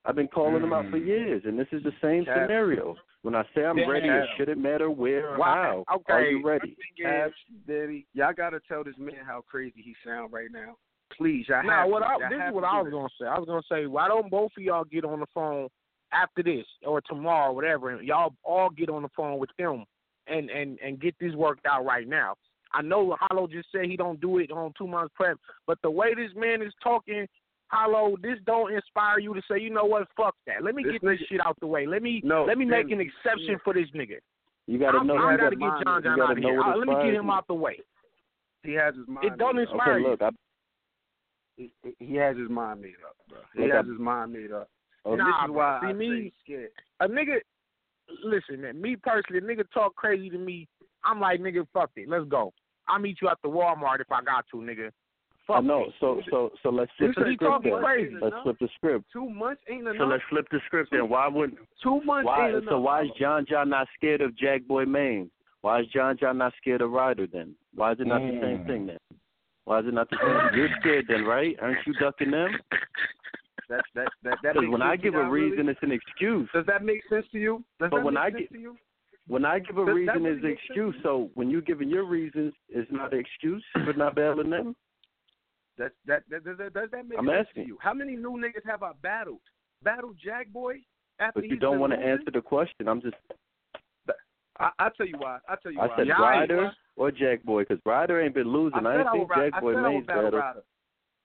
I've 0.04 0.16
been 0.16 0.26
calling 0.28 0.62
him 0.62 0.72
out 0.72 0.86
for 0.90 0.98
Mm. 0.98 1.06
years, 1.06 1.42
and 1.44 1.56
this 1.56 1.68
is 1.70 1.82
the 1.84 1.92
same 2.02 2.24
Cash. 2.24 2.36
scenario. 2.36 2.96
When 3.22 3.36
I 3.36 3.44
say 3.54 3.64
I'm 3.64 3.88
ready, 3.88 4.08
it 4.08 4.28
shouldn't 4.36 4.60
matter 4.60 4.90
where 4.90 5.28
or 5.34 5.38
Why- 5.38 5.54
how. 5.54 5.84
Are 5.86 5.96
okay, 5.98 6.30
you 6.32 6.42
ready? 6.44 6.76
Cash, 7.00 7.30
Daddy, 7.68 8.04
y'all 8.14 8.32
gotta 8.32 8.58
tell 8.66 8.82
this 8.82 8.98
man 8.98 9.24
how 9.24 9.42
crazy 9.42 9.80
he 9.80 9.94
sound 10.04 10.32
right 10.32 10.50
now. 10.50 10.74
Please, 11.16 11.46
y'all 11.48 11.62
Now, 11.62 11.82
have 11.82 11.90
what 11.90 12.00
to. 12.00 12.06
I, 12.06 12.16
Y'all 12.18 12.30
this 12.30 12.48
is 12.48 12.52
what 12.54 12.64
I 12.64 12.78
was 12.78 12.86
this. 12.86 12.92
gonna 12.94 13.08
say. 13.20 13.26
I 13.26 13.38
was 13.38 13.46
gonna 13.46 13.62
say, 13.68 13.86
why 13.86 14.08
don't 14.08 14.28
both 14.28 14.50
of 14.56 14.62
y'all 14.64 14.82
get 14.82 15.04
on 15.04 15.20
the 15.20 15.26
phone 15.32 15.68
after 16.12 16.42
this 16.42 16.66
or 16.86 17.00
tomorrow, 17.02 17.50
or 17.50 17.54
whatever, 17.54 17.90
and 17.90 18.06
y'all 18.06 18.34
all 18.44 18.70
get 18.70 18.88
on 18.90 19.02
the 19.02 19.08
phone 19.16 19.38
with 19.38 19.50
them 19.58 19.84
and 20.26 20.50
and 20.50 20.78
and 20.84 21.00
get 21.00 21.14
this 21.20 21.34
worked 21.34 21.66
out 21.66 21.84
right 21.84 22.06
now. 22.08 22.34
I 22.74 22.80
know 22.82 23.16
Hollow 23.20 23.46
just 23.46 23.68
said 23.72 23.84
he 23.84 23.96
don't 23.96 24.20
do 24.20 24.38
it 24.38 24.50
on 24.50 24.72
two 24.78 24.86
months 24.86 25.12
prep, 25.14 25.36
but 25.66 25.78
the 25.82 25.90
way 25.90 26.14
this 26.14 26.30
man 26.34 26.62
is 26.62 26.72
talking, 26.82 27.26
Hollow, 27.68 28.16
this 28.22 28.38
don't 28.46 28.72
inspire 28.72 29.18
you 29.18 29.34
to 29.34 29.42
say, 29.50 29.58
you 29.60 29.68
know 29.70 29.84
what, 29.84 30.08
fuck 30.16 30.34
that. 30.46 30.62
Let 30.64 30.74
me 30.74 30.82
This 30.82 30.92
get 30.92 31.02
this 31.02 31.18
shit 31.28 31.40
out 31.46 31.56
the 31.60 31.66
way. 31.66 31.86
Let 31.86 32.02
me 32.02 32.22
No, 32.24 32.44
let 32.44 32.56
me 32.56 32.64
make 32.64 32.90
an 32.90 33.00
exception 33.00 33.58
for 33.64 33.74
this 33.74 33.88
nigga. 33.94 34.18
You 34.66 34.78
gotta 34.78 34.98
I'm, 34.98 35.06
know. 35.06 35.16
I 35.16 35.32
you 35.32 35.38
gotta 35.38 35.42
gotta, 35.42 35.56
get 35.56 35.60
mind- 35.60 35.84
John 35.84 36.02
John 36.02 36.20
out 36.22 36.32
of 36.32 36.38
here. 36.38 36.56
what 36.56 36.66
Uh, 36.66 36.78
let 36.78 36.88
me 36.88 36.94
get 37.04 37.14
him 37.14 37.26
you. 37.26 37.32
out 37.32 37.46
the 37.46 37.54
way. 37.54 37.78
He 38.62 38.72
has 38.74 38.94
his 38.94 39.08
mind. 39.08 39.26
It 39.26 39.36
don't 39.38 39.58
inspire 39.58 39.94
Okay, 39.94 40.02
you. 40.02 40.08
look, 40.08 40.22
I, 40.22 40.30
He, 41.56 41.70
he 41.98 42.14
has 42.16 42.36
his 42.36 42.48
mind 42.48 42.80
made 42.80 42.94
up, 43.06 43.16
bro. 43.28 43.38
He 43.54 43.62
Look, 43.62 43.72
has 43.72 43.84
I- 43.84 43.90
his 43.90 43.98
mind 43.98 44.32
made 44.32 44.52
up. 44.52 44.68
Oh, 45.04 45.14
Nah, 45.16 45.24
this 45.24 45.34
is 45.44 45.46
bro. 45.46 45.54
why 45.56 45.80
See, 45.82 45.86
I 45.88 45.92
me- 45.92 46.32
scared. 46.44 46.70
a 47.00 47.08
nigga, 47.08 47.36
listen, 48.24 48.60
man. 48.62 48.80
Me 48.80 48.96
personally, 48.96 49.38
a 49.38 49.42
nigga 49.56 49.64
talk 49.72 49.94
crazy 49.96 50.30
to 50.30 50.38
me. 50.38 50.68
I'm 51.04 51.20
like, 51.20 51.40
nigga, 51.40 51.66
fuck 51.72 51.90
it. 51.96 52.08
Let's 52.08 52.26
go. 52.28 52.52
I'll 52.88 52.98
meet 52.98 53.18
you 53.22 53.28
at 53.28 53.38
the 53.42 53.48
Walmart 53.48 54.00
if 54.00 54.10
I 54.10 54.22
got 54.22 54.44
to, 54.52 54.56
nigga. 54.58 54.90
Fuck 55.46 55.56
I 55.56 55.60
know. 55.60 55.80
me. 55.80 55.94
So, 55.98 56.20
so, 56.30 56.50
so 56.62 56.68
let's 56.70 56.90
flip 56.96 57.12
the 57.16 57.22
script 57.22 57.40
talking 57.42 57.72
then. 57.72 57.82
crazy. 57.82 58.14
Let's 58.20 58.36
flip 58.44 58.56
the 58.60 58.68
script. 58.76 59.04
Two 59.12 59.28
months 59.28 59.60
ain't 59.68 59.80
enough. 59.82 59.96
So 59.98 60.04
let's 60.04 60.22
flip 60.30 60.46
the 60.52 60.60
script 60.66 60.90
then. 60.92 61.08
Why 61.08 61.26
wouldn't? 61.26 61.58
Two 61.82 62.00
months 62.04 62.26
Why? 62.26 62.46
ain't 62.48 62.58
enough. 62.58 62.70
So 62.70 62.78
why 62.80 63.02
is 63.02 63.08
John 63.18 63.44
John 63.48 63.68
not 63.70 63.88
scared 63.96 64.20
of 64.20 64.36
Jack 64.36 64.64
Boy 64.68 64.84
Maine? 64.84 65.30
Why 65.62 65.80
is 65.80 65.86
John 65.88 66.16
John 66.18 66.38
not 66.38 66.52
scared 66.60 66.80
of 66.80 66.92
Ryder 66.92 67.26
then? 67.32 67.54
Why 67.74 67.92
is 67.92 67.98
it 68.00 68.06
not 68.06 68.20
the 68.20 68.38
same 68.40 68.58
Mm. 68.58 68.66
thing 68.68 68.86
then? 68.86 68.98
Why 69.64 69.80
is 69.80 69.86
it 69.86 69.94
not 69.94 70.10
the 70.10 70.16
same? 70.22 70.56
You're 70.58 70.68
scared 70.80 71.06
then, 71.08 71.24
right? 71.24 71.56
Aren't 71.60 71.84
you 71.86 71.92
ducking 71.94 72.30
them? 72.30 72.50
That 73.68 73.82
that 73.94 74.08
that 74.24 74.38
that 74.42 74.54
Because 74.54 74.68
when 74.70 74.82
I 74.82 74.96
give 74.96 75.14
a 75.14 75.18
y'all, 75.18 75.28
really? 75.30 75.50
reason, 75.50 75.68
it's 75.68 75.82
an 75.82 75.92
excuse. 75.92 76.48
does 76.52 76.66
that 76.66 76.84
make 76.84 77.00
sense 77.08 77.26
to 77.32 77.38
you? 77.38 77.64
Does 77.80 77.90
But 77.90 77.98
that 77.98 78.04
when 78.04 78.14
make 78.14 78.22
I 78.22 78.30
sense 78.30 78.40
get- 78.42 78.52
to 78.52 78.58
you? 78.58 78.76
When 79.28 79.44
I 79.44 79.60
give 79.60 79.78
a 79.78 79.86
Does 79.86 79.94
reason, 79.94 80.26
it's 80.26 80.44
an 80.44 80.50
excuse. 80.50 80.96
So 81.04 81.30
when 81.34 81.48
you're 81.48 81.60
giving 81.60 81.88
your 81.88 82.04
reasons, 82.04 82.52
it's 82.68 82.90
not 82.90 83.12
an 83.14 83.20
excuse 83.20 83.64
for 83.84 83.92
not 83.92 84.16
battling 84.16 84.50
them. 84.50 84.74
That 85.78 85.92
that, 86.06 86.24
that, 86.28 86.42
that, 86.44 86.58
that 86.58 86.74
does 86.74 86.90
that 86.90 87.08
make 87.08 87.18
I'm 87.18 87.26
sense 87.26 87.46
asking. 87.48 87.62
to 87.64 87.68
you? 87.68 87.78
How 87.80 87.94
many 87.94 88.16
new 88.16 88.32
niggas 88.32 88.68
have 88.68 88.82
I 88.82 88.90
battled? 89.00 89.38
Battled 89.82 90.16
Jack 90.22 90.48
Boy 90.52 90.80
after 91.20 91.40
But 91.40 91.48
you 91.48 91.56
don't 91.56 91.78
want 91.78 91.92
to 91.92 91.98
answer 91.98 92.30
the 92.32 92.40
question. 92.42 92.88
I'm 92.88 93.00
just. 93.00 93.14
I 94.58 94.70
I 94.78 94.88
tell 94.96 95.06
you 95.06 95.16
why. 95.18 95.38
I 95.48 95.54
tell 95.62 95.72
you 95.72 95.80
I 95.80 95.86
why. 95.86 95.94
I 95.94 95.96
said 95.96 96.06
Y'all- 96.08 96.20
Ryder 96.20 96.72
or 96.96 97.10
Jack 97.10 97.42
Boy 97.44 97.62
because 97.62 97.78
Ryder 97.86 98.20
ain't 98.20 98.34
been 98.34 98.48
losing. 98.52 98.84
I 98.86 98.90
I, 98.90 98.92
said 98.92 98.98
ain't 99.00 99.08
I 99.08 99.12
seen 99.12 99.20
would, 99.20 99.30
ra- 99.30 99.36
Jack 99.50 99.60
Boy 99.60 99.74
would 99.94 100.06
battle. 100.06 100.30
Ryder. 100.32 100.62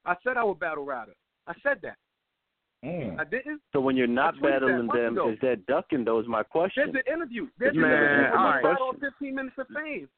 I 0.06 0.16
said 0.24 0.38
I 0.38 0.44
would 0.44 0.60
battle 0.60 0.86
Ryder. 0.86 1.14
I 1.48 1.54
said 1.64 1.80
that. 1.84 1.98
Mm. 2.86 3.20
I 3.20 3.24
didn't. 3.24 3.62
So 3.74 3.80
when 3.80 3.98
you're 3.98 4.06
not 4.08 4.36
I 4.36 4.38
tweeted 4.38 4.42
that 4.42 4.60
battling 4.60 4.88
them, 4.88 5.14
ago. 5.14 5.30
is 5.32 5.40
that 5.42 5.66
ducking? 5.66 6.06
Though 6.06 6.20
is 6.20 6.28
my 6.28 6.44
question. 6.44 6.92
There's 6.94 7.04
an 7.08 7.14
interview. 7.14 7.48
There's 7.58 7.76
you 7.76 7.84
an 7.84 7.92
interview 7.92 8.08
answered 8.08 8.32
with 8.32 8.40
my 8.40 8.58
me 8.58 8.64
Ryder 8.64 8.84
on 8.84 8.98
question. 8.98 9.12
15 9.20 9.36
Minutes 9.36 9.56
of 9.58 9.68
Fame. 9.76 10.10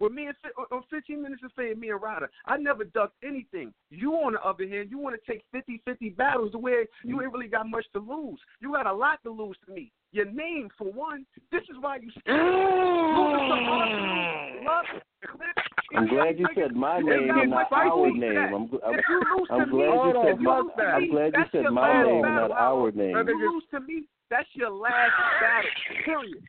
With 0.00 0.12
me 0.12 0.26
and 0.26 0.34
on 0.72 0.82
15 0.90 1.22
Minutes 1.22 1.42
of 1.44 1.52
Fame, 1.52 1.78
me 1.78 1.90
and 1.90 2.02
Ryder. 2.02 2.28
I 2.46 2.56
never 2.56 2.84
ducked 2.84 3.14
anything. 3.22 3.72
You, 3.90 4.14
on 4.14 4.32
the 4.32 4.40
other 4.40 4.66
hand, 4.68 4.90
you 4.90 4.98
want 4.98 5.14
to 5.14 5.20
take 5.30 5.44
50-50 5.54 6.16
battles 6.16 6.50
to 6.52 6.58
where 6.58 6.86
you 7.04 7.22
ain't 7.22 7.32
really 7.32 7.48
got 7.48 7.68
much 7.68 7.84
to 7.92 8.00
lose. 8.00 8.40
You 8.60 8.72
got 8.72 8.86
a 8.86 8.92
lot 8.92 9.22
to 9.22 9.30
lose 9.30 9.56
to 9.66 9.72
me. 9.72 9.92
Your 10.10 10.24
name, 10.24 10.70
for 10.76 10.90
one. 10.90 11.24
This 11.52 11.62
is 11.62 11.76
why 11.80 11.98
you. 11.98 12.10
I'm 15.96 16.06
glad 16.08 16.38
you 16.38 16.46
said 16.54 16.76
my 16.76 17.00
name 17.00 17.30
and 17.30 17.50
not 17.50 17.72
our 17.72 18.10
name. 18.10 18.36
I'm, 18.36 18.68
I'm, 18.84 18.98
If 18.98 19.04
you 19.08 19.22
lose 19.36 19.48
I'm 19.50 19.70
glad 19.70 19.94
you 19.94 20.22
said 20.24 20.40
my. 20.40 20.62
I'm 20.78 21.10
glad 21.10 21.32
you 21.34 21.44
said 21.50 21.64
my 21.72 22.02
name 22.04 22.24
and 22.24 22.34
not 22.34 22.50
our 22.50 22.90
name. 22.92 23.16
If 23.16 23.26
you 23.26 23.52
lose 23.52 23.64
to 23.70 23.80
me, 23.80 24.04
that's 24.30 24.48
your 24.52 24.70
last 24.70 25.12
battle. 25.40 25.70
Period. 26.04 26.44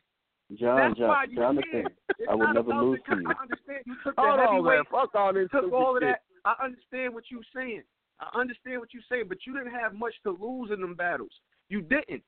John, 0.58 0.76
That's 0.76 0.98
John, 0.98 1.30
you 1.30 1.36
Jonathan, 1.36 1.84
I 2.28 2.34
would 2.34 2.54
never 2.54 2.74
lose 2.74 2.98
the, 3.08 3.14
to 3.14 3.22
you. 3.22 3.28
I 3.28 3.42
understand 3.42 3.78
you 3.86 3.94
took 4.02 4.14
Hold 4.18 4.40
on, 4.40 4.46
heavyweight. 4.46 4.76
man. 4.78 4.84
Fuck 4.90 5.14
all 5.14 5.32
this. 5.32 5.48
took 5.52 5.72
all 5.72 5.96
of 5.96 6.02
that. 6.02 6.22
I 6.44 6.54
understand 6.64 7.14
what 7.14 7.24
you're 7.30 7.46
saying. 7.54 7.82
I 8.18 8.38
understand 8.38 8.80
what 8.80 8.92
you're 8.92 9.06
saying, 9.08 9.24
but 9.28 9.38
you 9.46 9.56
didn't 9.56 9.72
have 9.72 9.94
much 9.94 10.14
to 10.24 10.36
lose 10.40 10.70
in 10.72 10.80
them 10.80 10.94
battles. 10.94 11.30
You 11.68 11.80
didn't. 11.80 12.22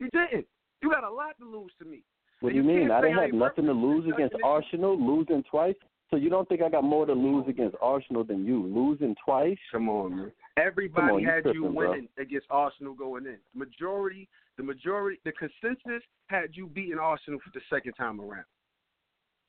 You 0.00 0.10
didn't. 0.10 0.46
You 0.82 0.90
got 0.90 1.04
a 1.04 1.10
lot 1.10 1.38
to 1.38 1.46
lose 1.46 1.70
to 1.78 1.84
me. 1.84 2.02
What 2.40 2.50
do 2.50 2.56
you 2.56 2.62
you 2.62 2.68
mean? 2.68 2.90
I 2.90 3.00
didn't 3.00 3.16
have 3.16 3.24
ain't 3.26 3.34
nothing 3.34 3.66
to 3.66 3.72
lose 3.72 4.10
against. 4.12 4.34
Arsenal, 4.42 4.98
losing 4.98 5.44
twice. 5.50 5.76
So 6.10 6.16
you 6.16 6.28
don't 6.28 6.48
think 6.48 6.60
I 6.60 6.68
got 6.68 6.82
more 6.82 7.06
to 7.06 7.12
lose 7.12 7.44
against 7.48 7.76
Arsenal 7.80 8.24
than 8.24 8.44
you? 8.44 8.62
Losing 8.64 9.14
twice? 9.24 9.58
Come 9.70 9.88
on, 9.88 10.16
man. 10.16 10.32
Everybody 10.56 11.06
Come 11.06 11.16
on, 11.16 11.24
had 11.24 11.36
you 11.46 11.52
tripping, 11.52 11.74
bro. 11.74 11.90
winning 11.90 12.08
against 12.18 12.46
Arsenal 12.50 12.94
going 12.94 13.26
in. 13.26 13.36
Majority, 13.54 14.28
the 14.56 14.62
majority, 14.64 15.20
the 15.24 15.30
consensus 15.32 16.02
had 16.26 16.50
you 16.54 16.66
beating 16.66 16.98
Arsenal 16.98 17.38
for 17.44 17.50
the 17.54 17.60
second 17.72 17.92
time 17.92 18.20
around. 18.20 18.44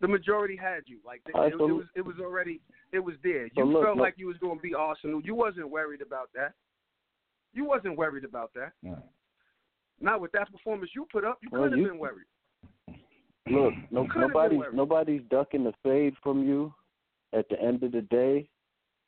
The 0.02 0.08
majority 0.08 0.56
had 0.56 0.84
you. 0.86 1.00
Like 1.06 1.22
it, 1.28 1.34
All 1.36 1.42
right, 1.42 1.52
it, 1.54 1.58
so- 1.58 1.68
it 1.68 1.72
was, 1.74 1.86
it 1.96 2.06
was 2.06 2.16
already, 2.22 2.62
it 2.92 3.00
was 3.00 3.16
there. 3.24 3.48
So 3.56 3.62
You 3.64 3.66
look, 3.74 3.84
felt 3.86 3.98
no- 3.98 4.04
like 4.04 4.16
you 4.18 4.28
was 4.28 4.38
going 4.38 4.58
to 4.58 4.62
beat 4.62 4.76
Arsenal. 4.76 5.20
You 5.24 5.34
wasn't 5.34 5.70
worried 5.70 6.02
about 6.02 6.30
that. 6.36 6.54
You 7.54 7.66
wasn't 7.66 7.98
worried 7.98 8.24
about 8.24 8.52
that. 8.54 8.72
Mm. 8.86 9.02
Not 10.00 10.22
with 10.22 10.32
that 10.34 10.52
performance 10.52 10.92
you 10.96 11.08
put 11.12 11.24
up. 11.26 11.40
You 11.42 11.50
Well, 11.52 11.64
could 11.64 11.78
have 11.78 11.88
been 11.88 12.00
worried. 12.00 12.26
Look, 13.50 13.74
no, 13.92 14.06
Could've 14.08 14.30
nobody's 14.30 14.62
nobody's 14.74 15.22
ducking 15.30 15.64
the 15.64 15.74
fade 15.84 16.14
from 16.24 16.44
you. 16.48 16.74
At 17.34 17.48
the 17.50 17.60
end 17.62 17.82
of 17.84 17.92
the 17.94 18.02
day, 18.02 18.50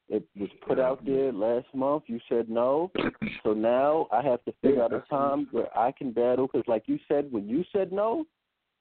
It 0.10 0.24
was 0.40 0.50
put 0.68 0.80
out 0.80 1.04
mm-hmm. 1.04 1.14
there 1.14 1.32
last 1.34 1.68
month. 1.74 2.04
You 2.08 2.20
said 2.30 2.50
no, 2.50 2.92
so 3.44 3.54
now 3.54 4.08
I 4.12 4.22
have 4.22 4.44
to 4.46 4.54
figure 4.62 4.78
Yeah, 4.78 4.84
out 4.86 4.94
a 4.94 5.04
time 5.10 5.48
where 5.52 5.76
I 5.78 5.92
can 5.92 6.12
battle. 6.12 6.48
Because, 6.48 6.68
like 6.68 6.84
you 6.88 7.00
said, 7.08 7.32
when 7.32 7.48
you 7.48 7.64
said 7.72 7.92
no, 7.92 8.26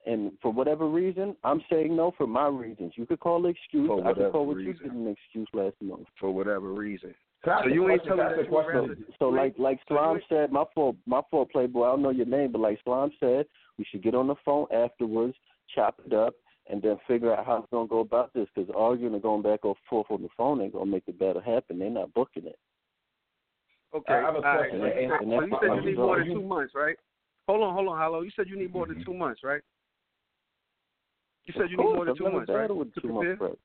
and 0.07 0.33
for 0.43 0.53
whatever 0.53 0.89
reason, 0.89 1.37
I'm 1.45 1.63
saying 1.71 1.95
no 1.95 2.13
for 2.19 2.27
my 2.27 2.49
reasons. 2.49 2.93
You 2.97 3.07
could 3.07 3.21
call 3.21 3.45
it 3.47 3.51
excuse. 3.51 3.87
For 3.87 3.95
I 3.95 4.09
whatever 4.09 4.25
could 4.25 4.33
call 4.33 4.47
what 4.47 4.57
reason. 4.57 4.77
you 4.85 4.91
did 4.91 4.93
an 4.99 5.09
excuse 5.09 5.49
last 5.55 5.77
month. 5.81 6.07
for 6.19 6.31
whatever 6.33 6.73
reason. 6.73 7.15
Can 7.45 7.53
I 7.53 7.57
ask 7.57 7.65
So 7.65 7.71
you 7.75 7.91
ain't 7.91 8.03
question? 8.03 8.17
Can 8.17 8.21
I 8.21 8.23
telling 8.23 8.33
ask 8.33 8.37
that 8.37 8.43
a 8.43 8.51
you 8.51 8.57
would 8.57 8.65
question? 8.65 8.89
rather- 8.91 9.17
So 9.19 9.29
like 9.29 9.55
like 9.59 9.79
so 9.89 9.95
Slime 9.95 10.21
said, 10.29 10.53
my 10.53 10.65
fault 10.75 10.97
my 11.07 11.21
fault, 11.31 11.51
Playboy. 11.53 11.85
I 11.85 11.91
don't 11.91 12.03
know 12.03 12.11
your 12.11 12.27
name, 12.27 12.53
but 12.53 12.61
like 12.61 12.79
Slime 12.85 13.11
said, 13.21 13.47
we 13.79 13.85
should 13.85 14.03
get 14.03 14.15
on 14.15 14.27
the 14.27 14.35
phone 14.45 14.67
afterwards, 14.73 15.35
chop 15.75 16.01
it 16.07 16.13
up, 16.13 16.35
and 16.71 16.81
then 16.83 16.97
figure 17.09 17.35
out 17.35 17.45
how 17.47 17.57
it's 17.59 17.71
gonna 17.71 17.89
go 17.89 18.01
about 18.01 18.33
this. 18.35 18.49
Because 18.55 18.71
arguing 18.77 19.15
and 19.15 19.23
going 19.23 19.43
back 19.43 19.61
and 19.65 19.75
forth 19.89 20.07
on 20.11 20.23
the 20.23 20.29
phone 20.37 20.61
ain't 20.61 20.73
gonna 20.73 20.87
make 20.87 21.07
the 21.07 21.13
battle 21.13 21.43
happen. 21.43 21.79
They're 21.79 21.91
not 21.91 22.13
booking 22.15 22.47
it. 22.47 22.59
Okay. 23.95 24.15
I 24.15 24.21
have 24.21 24.37
a 24.37 24.41
question. 24.41 24.81
So 24.81 24.87
you 24.87 24.93
And- 24.93 25.11
said- 25.11 25.21
and 25.23 25.31
so 25.31 25.41
that's 25.41 25.51
you 25.51 25.59
said 25.61 25.75
you 25.77 25.91
need 25.91 25.97
more 25.99 26.19
than 26.19 26.29
two 26.35 26.43
months, 26.43 26.75
right? 26.75 26.99
Hold 27.49 27.63
on, 27.63 27.75
hold 27.75 27.89
on, 27.89 27.99
Hollow. 27.99 28.21
You 28.21 28.31
said 28.31 28.49
you 28.49 28.57
need 28.57 28.73
more 28.73 28.87
Mm-hmm. 28.87 28.95
than 28.95 29.05
two 29.05 29.15
months, 29.15 29.43
right? 29.43 29.63
You 31.45 31.53
said 31.55 31.71
you 31.71 31.77
need 31.77 31.83
more 31.83 32.05
than 32.05 32.11
I've 32.11 32.17
two 32.17 32.25
never 32.25 32.37
months, 32.37 32.49
right? 32.51 32.61
battled 32.63 32.79
with 32.79 32.95
two 32.95 33.09
months 33.13 33.39
prep. 33.39 33.59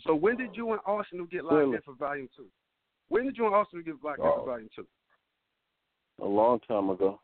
So 0.00 0.14
when 0.14 0.36
did 0.36 0.56
you 0.56 0.72
and 0.72 0.80
Arsenal 0.86 1.26
get 1.26 1.44
locked 1.44 1.54
Clearly. 1.56 1.76
in 1.76 1.82
for 1.82 1.92
Volume 1.94 2.28
Two? 2.34 2.46
When 3.08 3.24
did 3.24 3.36
you 3.36 3.44
and 3.46 3.54
Arsenal 3.54 3.84
get 3.84 4.02
locked 4.02 4.20
in 4.20 4.24
Oh. 4.26 4.38
for 4.40 4.46
Volume 4.46 4.68
Two? 4.74 4.86
A 6.20 6.24
long 6.26 6.58
time 6.60 6.88
ago. 6.90 7.20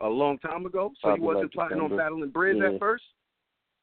A 0.00 0.08
long 0.08 0.38
time 0.38 0.66
ago. 0.66 0.92
So 1.00 1.08
Probably 1.08 1.20
you 1.22 1.26
wasn't 1.26 1.44
like 1.44 1.52
plotting 1.52 1.78
on 1.78 1.84
December. 1.90 2.02
battling 2.02 2.30
Briz 2.32 2.58
Yeah. 2.60 2.74
at 2.74 2.78
first. 2.80 3.04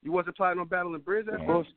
You 0.03 0.11
wasn't 0.11 0.35
plotting 0.37 0.59
on 0.59 0.67
battling 0.67 1.01
Briz 1.01 1.27
at 1.27 1.41
Of 1.41 1.45
first. 1.47 1.73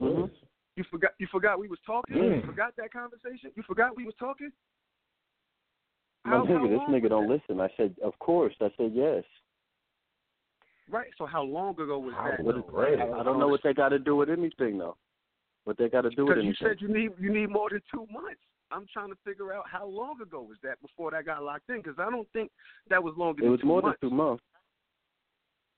Mhm. 0.00 0.30
You 0.76 0.84
forgot. 0.84 1.12
You 1.18 1.26
forgot 1.28 1.58
we 1.58 1.68
was 1.68 1.80
talking. 1.86 2.16
Mm. 2.16 2.36
You 2.36 2.42
forgot 2.42 2.76
that 2.76 2.92
conversation. 2.92 3.50
You 3.56 3.62
forgot 3.64 3.96
we 3.96 4.04
was 4.04 4.14
talking. 4.16 4.52
My 6.24 6.32
How- 6.38 6.44
how 6.44 6.66
this 6.66 6.80
nigga 6.82 7.08
don't 7.08 7.28
that? 7.28 7.34
listen. 7.48 7.60
I 7.60 7.68
said, 7.76 7.96
of 8.02 8.18
course. 8.18 8.54
I 8.60 8.70
said 8.76 8.92
yes. 8.92 9.24
Right. 10.88 11.12
So 11.16 11.26
how 11.26 11.42
long 11.42 11.80
ago 11.80 11.98
was 11.98 12.14
How 12.14 12.30
that? 12.30 12.40
was 12.44 12.56
though? 12.70 12.80
it? 12.82 13.00
I 13.00 13.22
don't 13.22 13.38
know 13.40 13.48
what 13.48 13.62
they 13.62 13.72
got 13.74 13.88
to 13.88 13.98
do 13.98 14.14
with 14.16 14.28
anything 14.30 14.78
though. 14.78 14.96
What 15.64 15.76
they 15.78 15.88
got 15.88 16.02
to 16.02 16.10
do 16.10 16.26
with 16.26 16.36
Because 16.36 16.44
you 16.44 16.54
said 16.54 16.80
you 16.80 16.88
need 16.88 17.10
you 17.18 17.32
need 17.32 17.48
more 17.50 17.70
than 17.70 17.82
two 17.90 18.06
months. 18.10 18.40
I'm 18.70 18.86
trying 18.92 19.10
to 19.10 19.16
figure 19.24 19.52
out 19.52 19.64
how 19.70 19.86
long 19.86 20.20
ago 20.20 20.40
was 20.42 20.58
that 20.62 20.80
before 20.82 21.10
that 21.12 21.24
got 21.24 21.42
locked 21.42 21.70
in? 21.70 21.76
Because 21.78 21.96
I 21.98 22.10
don't 22.10 22.28
think 22.32 22.50
that 22.90 23.02
was 23.02 23.14
longer 23.16 23.44
It 23.44 23.48
was 23.48 23.60
more 23.62 23.82
months. 23.82 23.98
than 24.00 24.10
two 24.10 24.16
months. 24.16 24.42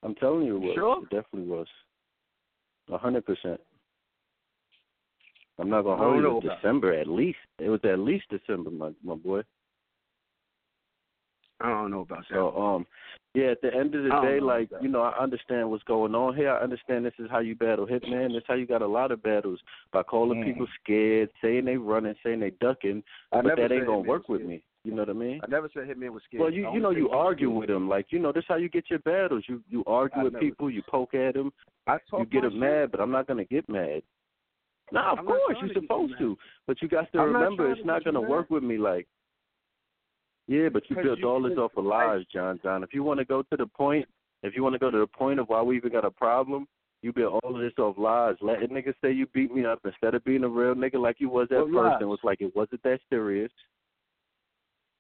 I'm 0.03 0.15
telling 0.15 0.47
you, 0.47 0.57
it 0.57 0.61
was. 0.61 0.75
Sure? 0.75 1.03
It 1.03 1.11
definitely 1.11 1.51
was. 1.51 1.67
A 2.91 2.97
hundred 2.97 3.27
percent. 3.27 3.61
I'm 5.59 5.69
not 5.69 5.83
gonna 5.83 6.03
hold 6.03 6.43
you. 6.45 6.51
December 6.51 6.95
at 6.95 7.09
least. 7.09 7.39
It 7.59 7.69
was 7.69 7.81
at 7.85 7.99
least 7.99 8.25
December, 8.31 8.71
my 8.71 8.91
my 9.03 9.17
boy. 9.17 9.43
I 11.61 11.71
don't 11.71 11.91
know 11.91 12.01
about 12.01 12.25
that. 12.29 12.35
So 12.35 12.57
um, 12.57 12.87
yeah. 13.35 13.47
At 13.47 13.61
the 13.63 13.75
end 13.75 13.95
of 13.95 14.05
the 14.05 14.21
day, 14.23 14.41
like 14.41 14.71
you 14.81 14.89
know, 14.89 15.03
I 15.03 15.17
understand 15.19 15.71
what's 15.71 15.85
going 15.85 16.15
on 16.15 16.35
here. 16.37 16.51
I 16.51 16.61
understand 16.63 17.05
this 17.05 17.13
is 17.19 17.29
how 17.31 17.41
you 17.41 17.55
battle 17.55 17.87
hitman. 17.87 18.29
This 18.29 18.39
is 18.39 18.45
how 18.47 18.55
you 18.55 18.67
got 18.67 18.83
a 18.83 18.87
lot 18.87 19.11
of 19.13 19.23
battles 19.23 19.61
by 19.93 20.03
calling 20.03 20.41
Mm. 20.41 20.45
people 20.45 20.67
scared, 20.83 21.31
saying 21.43 21.65
they 21.65 21.77
running, 21.77 22.15
saying 22.23 22.41
they 22.41 22.51
ducking, 22.51 23.03
I 23.33 23.43
but 23.43 23.57
that 23.57 23.73
ain't 23.73 23.87
gonna 23.87 24.01
work 24.01 24.29
with 24.29 24.43
me. 24.43 24.63
You 24.85 24.95
know 24.95 25.03
what 25.03 25.11
I 25.11 25.15
mean? 25.15 25.41
I 25.43 25.51
never 25.51 25.69
said 25.75 25.89
Hitman 25.89 26.11
was 26.11 26.23
scared. 26.25 26.41
Well, 26.41 26.53
you 26.53 26.71
you 26.73 26.81
know 26.81 26.91
you 26.91 26.97
said 26.97 27.11
he 27.11 27.17
was 27.17 27.27
argue 27.27 27.51
with 27.51 27.69
them, 27.69 27.89
like 27.89 28.07
you 28.11 28.19
know 28.19 28.33
this 28.33 28.45
how 28.49 28.57
you 28.57 28.69
get 28.69 28.89
your 28.89 29.01
battles. 29.01 29.45
You 29.49 29.63
you 29.69 29.85
argue 29.87 30.21
I 30.21 30.25
with 30.25 30.41
people, 30.41 30.71
you 30.71 30.83
poke 30.89 31.15
at 31.15 31.35
them, 31.35 31.53
I 31.87 31.99
talk 32.09 32.21
you 32.21 32.27
get 32.27 32.43
them 32.43 32.53
shit. 32.53 32.61
mad, 32.61 32.91
but 32.93 33.01
I'm 33.01 33.11
not 33.11 33.27
gonna 33.27 33.45
get 33.45 33.69
mad. 33.69 34.03
Nah, 34.91 35.13
of 35.13 35.19
I'm 35.19 35.27
course 35.27 35.57
you're 35.61 35.69
to 35.69 35.75
get 35.75 35.77
you 35.77 35.83
supposed 35.83 36.15
to, 36.19 36.39
but 36.67 36.81
you 36.81 36.89
got 36.89 37.13
to 37.13 37.19
I'm 37.19 37.33
remember 37.35 37.65
trying 37.65 37.77
it's 37.77 37.87
not 37.87 38.05
gonna 38.05 38.21
work 38.23 38.49
with 38.51 38.63
me. 38.63 38.79
Like, 38.79 39.07
yeah, 40.49 40.71
but 40.71 40.83
you 40.89 40.97
built 40.97 41.23
all 41.23 41.43
this 41.43 41.59
off 41.59 41.73
of 41.77 41.85
lies, 41.85 42.23
John. 42.33 42.59
John, 42.63 42.83
if 42.83 42.95
you 42.95 43.03
want 43.03 43.19
to 43.19 43.25
go 43.25 43.43
to 43.43 43.57
the 43.57 43.67
point, 43.67 44.09
if 44.43 44.57
you 44.57 44.63
want 44.63 44.73
to 44.73 44.79
go 44.79 44.91
to 44.91 44.99
the 44.99 45.07
point 45.07 45.39
of 45.39 45.49
why 45.49 45.63
we 45.63 45.77
even 45.77 45.93
got 45.93 46.07
a 46.07 46.11
problem, 46.11 46.67
you 47.03 47.13
built 47.13 47.41
all 47.45 47.55
of 47.55 47.61
this 47.61 47.73
off 47.79 47.97
lies. 47.99 48.35
Letting 48.41 48.71
niggas 48.71 48.95
say 49.03 49.13
you 49.13 49.27
beat 49.27 49.55
me 49.55 49.67
up 49.67 49.81
instead 49.85 50.15
of 50.15 50.25
being 50.25 50.45
a 50.45 50.49
real 50.49 50.75
nigga 50.75 51.01
like 51.01 51.17
you 51.19 51.29
was 51.29 51.49
at 51.51 51.59
What 51.59 51.67
first 51.67 51.75
lies? 51.75 51.97
and 52.01 52.09
was 52.09 52.19
like 52.25 52.41
it 52.41 52.57
wasn't 52.57 52.83
that 52.83 53.01
serious. 53.11 53.53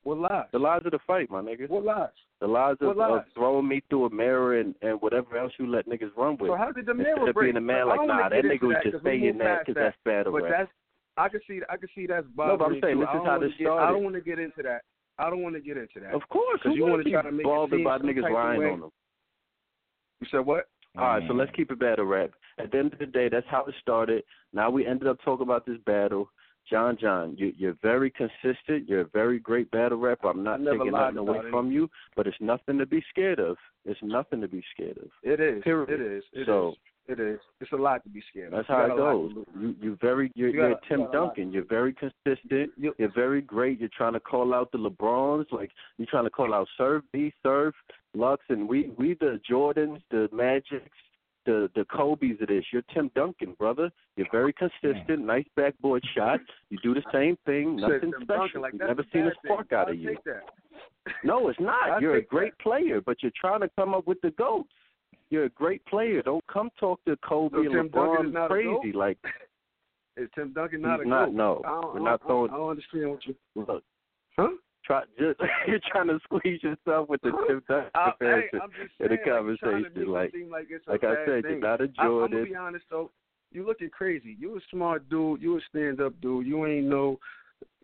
What 0.05 0.19
lies? 0.19 0.45
The 0.53 0.59
lies 0.59 0.83
of 0.85 0.93
the 0.93 0.99
fight, 1.07 1.31
my 1.31 1.41
nigga. 1.41 1.69
What 1.69 1.85
lies? 1.85 2.09
The 2.41 2.47
lies 2.47 2.77
of, 2.81 2.97
lies? 2.97 3.11
of 3.13 3.25
throwing 3.35 3.67
me 3.67 3.83
through 3.89 4.07
a 4.07 4.11
mirror 4.11 4.61
and, 4.61 4.75
and 4.83 5.01
whatever 5.01 5.37
else 5.37 5.53
you 5.59 5.67
let 5.67 5.89
niggas 5.89 6.15
run 6.17 6.37
with. 6.39 6.51
So 6.51 6.57
how 6.57 6.71
did 6.73 6.87
the 6.87 6.95
mirror 6.95 7.11
Instead 7.11 7.29
of 7.29 7.35
break? 7.35 7.47
being 7.47 7.57
a 7.57 7.61
man 7.61 7.89
like, 7.89 8.01
nah, 8.07 8.29
that 8.29 8.45
nigga 8.45 8.63
was 8.63 8.77
just 8.85 9.03
saying 9.03 9.39
that 9.39 9.67
because 9.67 9.75
that's 9.75 9.97
battle 10.05 10.33
But 10.33 10.43
that's 10.51 10.71
I 11.17 11.29
can 11.29 11.41
see 11.49 11.61
I 11.69 11.77
can 11.77 11.89
see 11.95 12.07
that's 12.07 12.27
No, 12.37 12.57
but 12.57 12.67
I'm 12.67 12.81
saying 12.81 13.01
this 13.01 13.09
is 13.13 13.21
how 13.25 13.39
this 13.41 13.51
get, 13.59 13.69
I 13.69 13.91
don't 13.91 14.05
want 14.05 14.15
to 14.15 14.21
get 14.21 14.39
into 14.39 14.63
that. 14.63 14.83
I 15.19 15.31
don't 15.31 15.43
want 15.43 15.55
to 15.55 15.61
get 15.61 15.77
into 15.77 16.01
that. 16.01 16.15
Of 16.15 16.23
course, 16.29 16.61
because 16.63 16.77
you 16.77 16.85
wanna 16.87 17.03
be 17.03 17.13
try 17.13 17.23
to 17.23 17.33
make 17.33 17.41
it 17.41 17.45
bothered 17.45 17.79
seem 17.79 17.85
by 17.85 17.99
niggas 17.99 18.33
lying 18.33 18.63
on 18.63 18.81
them. 18.81 18.91
You 20.21 20.27
said 20.31 20.47
what? 20.47 20.69
All 20.97 21.05
right, 21.05 21.23
so 21.29 21.35
let's 21.35 21.51
mm. 21.51 21.57
keep 21.57 21.71
it 21.71 21.79
battle 21.79 22.07
rap. 22.07 22.31
At 22.59 22.73
the 22.73 22.79
end 22.79 22.93
of 22.93 22.99
the 22.99 23.07
day, 23.07 23.29
that's 23.29 23.47
how 23.49 23.65
it 23.67 23.75
started. 23.81 24.25
Now 24.53 24.71
we 24.71 24.87
ended 24.87 25.07
up 25.07 25.19
talking 25.25 25.45
about 25.45 25.67
this 25.67 25.79
battle. 25.87 26.29
John, 26.69 26.99
John, 27.01 27.35
you, 27.39 27.53
you're 27.57 27.77
very 27.83 28.11
consistent. 28.11 28.89
You're 28.89 29.03
a 29.03 29.09
very 29.09 29.39
great 29.39 29.71
battle 29.71 29.99
rapper. 29.99 30.29
I'm 30.29 30.43
not 30.43 30.59
taking 30.59 30.91
nothing 30.91 31.17
away 31.17 31.39
about 31.39 31.51
from 31.51 31.73
you, 31.73 31.89
but 32.15 32.27
it's 32.27 32.37
nothing 32.41 32.79
to 32.79 32.87
be 32.87 33.03
scared 33.09 33.39
of. 33.39 33.57
It's 33.85 34.01
nothing 34.03 34.41
to 34.43 34.49
be 34.49 34.63
scared 34.75 34.99
of. 34.99 35.09
It 35.23 35.41
is. 35.41 35.63
Period. 35.63 35.89
It 35.89 36.01
is. 36.01 36.25
It 36.33 36.49
is. 36.49 36.77
It 37.09 37.19
is. 37.21 37.41
It's 37.61 37.73
a 37.73 37.77
lot 37.77 38.03
to 38.05 38.11
be 38.11 38.23
scared. 38.31 38.53
of. 38.53 38.59
that's 38.59 38.69
You 38.69 38.75
how 38.75 38.85
it 38.85 38.97
goes. 38.97 39.33
You 39.59 39.75
you 39.81 39.99
very 40.01 40.31
you're, 40.35 40.51
You 40.51 40.57
you 40.61 40.63
are 40.67 40.81
Tim 40.89 41.01
you 41.01 41.07
got 41.07 41.15
a 41.15 41.19
lot 41.21 41.27
Duncan. 41.37 41.53
You're 41.53 41.65
very 41.65 41.95
consistent. 41.95 42.71
You're 42.77 43.13
very 43.15 43.41
great. 43.41 43.81
You're 43.81 43.89
trying 43.97 44.13
to 44.13 44.21
call 44.21 44.53
out 44.53 44.71
the 44.73 44.79
LeBrons, 44.79 45.47
like 45.51 45.71
you're 45.97 46.07
trying 46.11 46.25
to 46.25 46.31
call 46.31 46.53
out 46.53 46.69
Surf, 46.77 47.03
B, 47.13 47.33
Surf, 47.43 47.75
Lux, 48.15 48.45
and 48.51 48.69
we 48.69 48.93
we 48.99 49.15
the 49.15 49.41
Jordans, 49.51 50.03
the 50.11 50.29
Magics, 50.33 50.91
the 51.47 51.71
the 51.75 51.87
Kobe's 51.87 52.41
of 52.43 52.49
this. 52.49 52.65
You're 52.73 52.83
Tim 52.93 53.11
Duncan, 53.15 53.55
brother. 53.59 53.91
You're 54.17 54.29
very 54.31 54.53
consistent. 54.53 55.25
Nice 55.25 55.47
backboard 55.57 56.05
shot. 56.15 56.41
You 56.69 56.79
do 56.83 56.93
the 56.93 57.03
same 57.11 57.39
thing. 57.47 57.77
Nothing 57.77 58.13
Tim 58.13 58.23
special. 58.23 58.61
Like, 58.61 58.75
never 58.75 59.05
seen 59.13 59.27
a 59.27 59.33
spark 59.45 59.71
thing. 59.71 59.79
out 59.79 59.87
I'll 59.89 59.95
of 59.95 59.99
you. 59.99 60.15
that. 60.27 60.43
No, 61.25 61.49
it's 61.49 61.59
not. 61.61 61.91
I'll 61.91 62.03
You're 62.03 62.17
a 62.17 62.23
great 62.23 62.57
player, 62.59 63.01
but 63.01 63.23
you're 63.23 63.33
trying 63.41 63.61
to 63.61 63.71
come 63.77 63.95
up 63.95 64.07
with 64.07 64.21
the 64.21 64.31
goats. 64.33 64.69
You're 65.31 65.45
a 65.45 65.51
great 65.51 65.85
player. 65.87 66.23
Don't 66.23 66.45
come 66.47 66.71
talk 66.81 67.05
to 67.05 67.17
Kobe 67.19 67.57
So 67.57 67.61
and 67.63 67.71
Tim 67.73 67.89
LeBron 67.91 68.49
crazy. 68.49 68.93
Like 68.93 69.19
Is 70.17 70.29
Tim 70.35 70.53
Duncan 70.53 70.83
not 70.83 70.99
He's 71.01 71.07
a 71.07 71.09
not, 71.09 71.27
goat? 71.27 71.35
no. 71.35 71.91
We're 71.95 72.01
not 72.01 72.23
throwing- 72.27 72.51
I 72.51 72.57
don't 72.57 72.71
understand 72.71 73.11
what 73.11 73.27
you. 73.27 73.35
look, 73.55 73.85
Huh? 74.37 74.49
try 74.85 75.03
just 75.19 75.39
you're 75.69 75.81
trying 75.93 76.07
to 76.09 76.19
squeeze 76.25 76.63
yourself 76.63 77.09
with 77.09 77.21
the 77.23 77.31
Tim 77.47 77.63
Duncan 77.69 77.91
hey, 77.95 78.11
comparison 78.11 78.61
I'm 78.63 78.71
just 78.71 78.93
in 79.01 79.09
saying, 79.09 79.21
the 79.25 79.31
like, 79.31 79.45
you're 79.47 79.57
trying 79.59 79.85
to 79.85 79.91
conversation. 79.91 80.11
Like, 80.11 80.33
like 80.89 81.03
like 81.03 81.05
I 81.05 81.25
said, 81.27 81.43
thing. 81.43 81.51
you're 81.53 81.61
not 81.61 81.81
a 81.81 81.85
I'm, 81.99 82.07
I'm 82.25 82.31
gonna 82.31 82.45
be 82.45 82.55
honest 82.55 82.85
though. 82.91 83.11
You 83.53 83.67
looking 83.67 83.91
crazy. 83.91 84.37
You 84.39 84.57
a 84.57 84.61
smart 84.71 85.09
dude. 85.09 85.41
You 85.43 85.57
a 85.57 85.61
stand 85.69 86.01
up 86.01 86.13
dude. 86.21 86.47
You 86.47 86.67
ain't 86.67 86.87
no. 86.87 87.19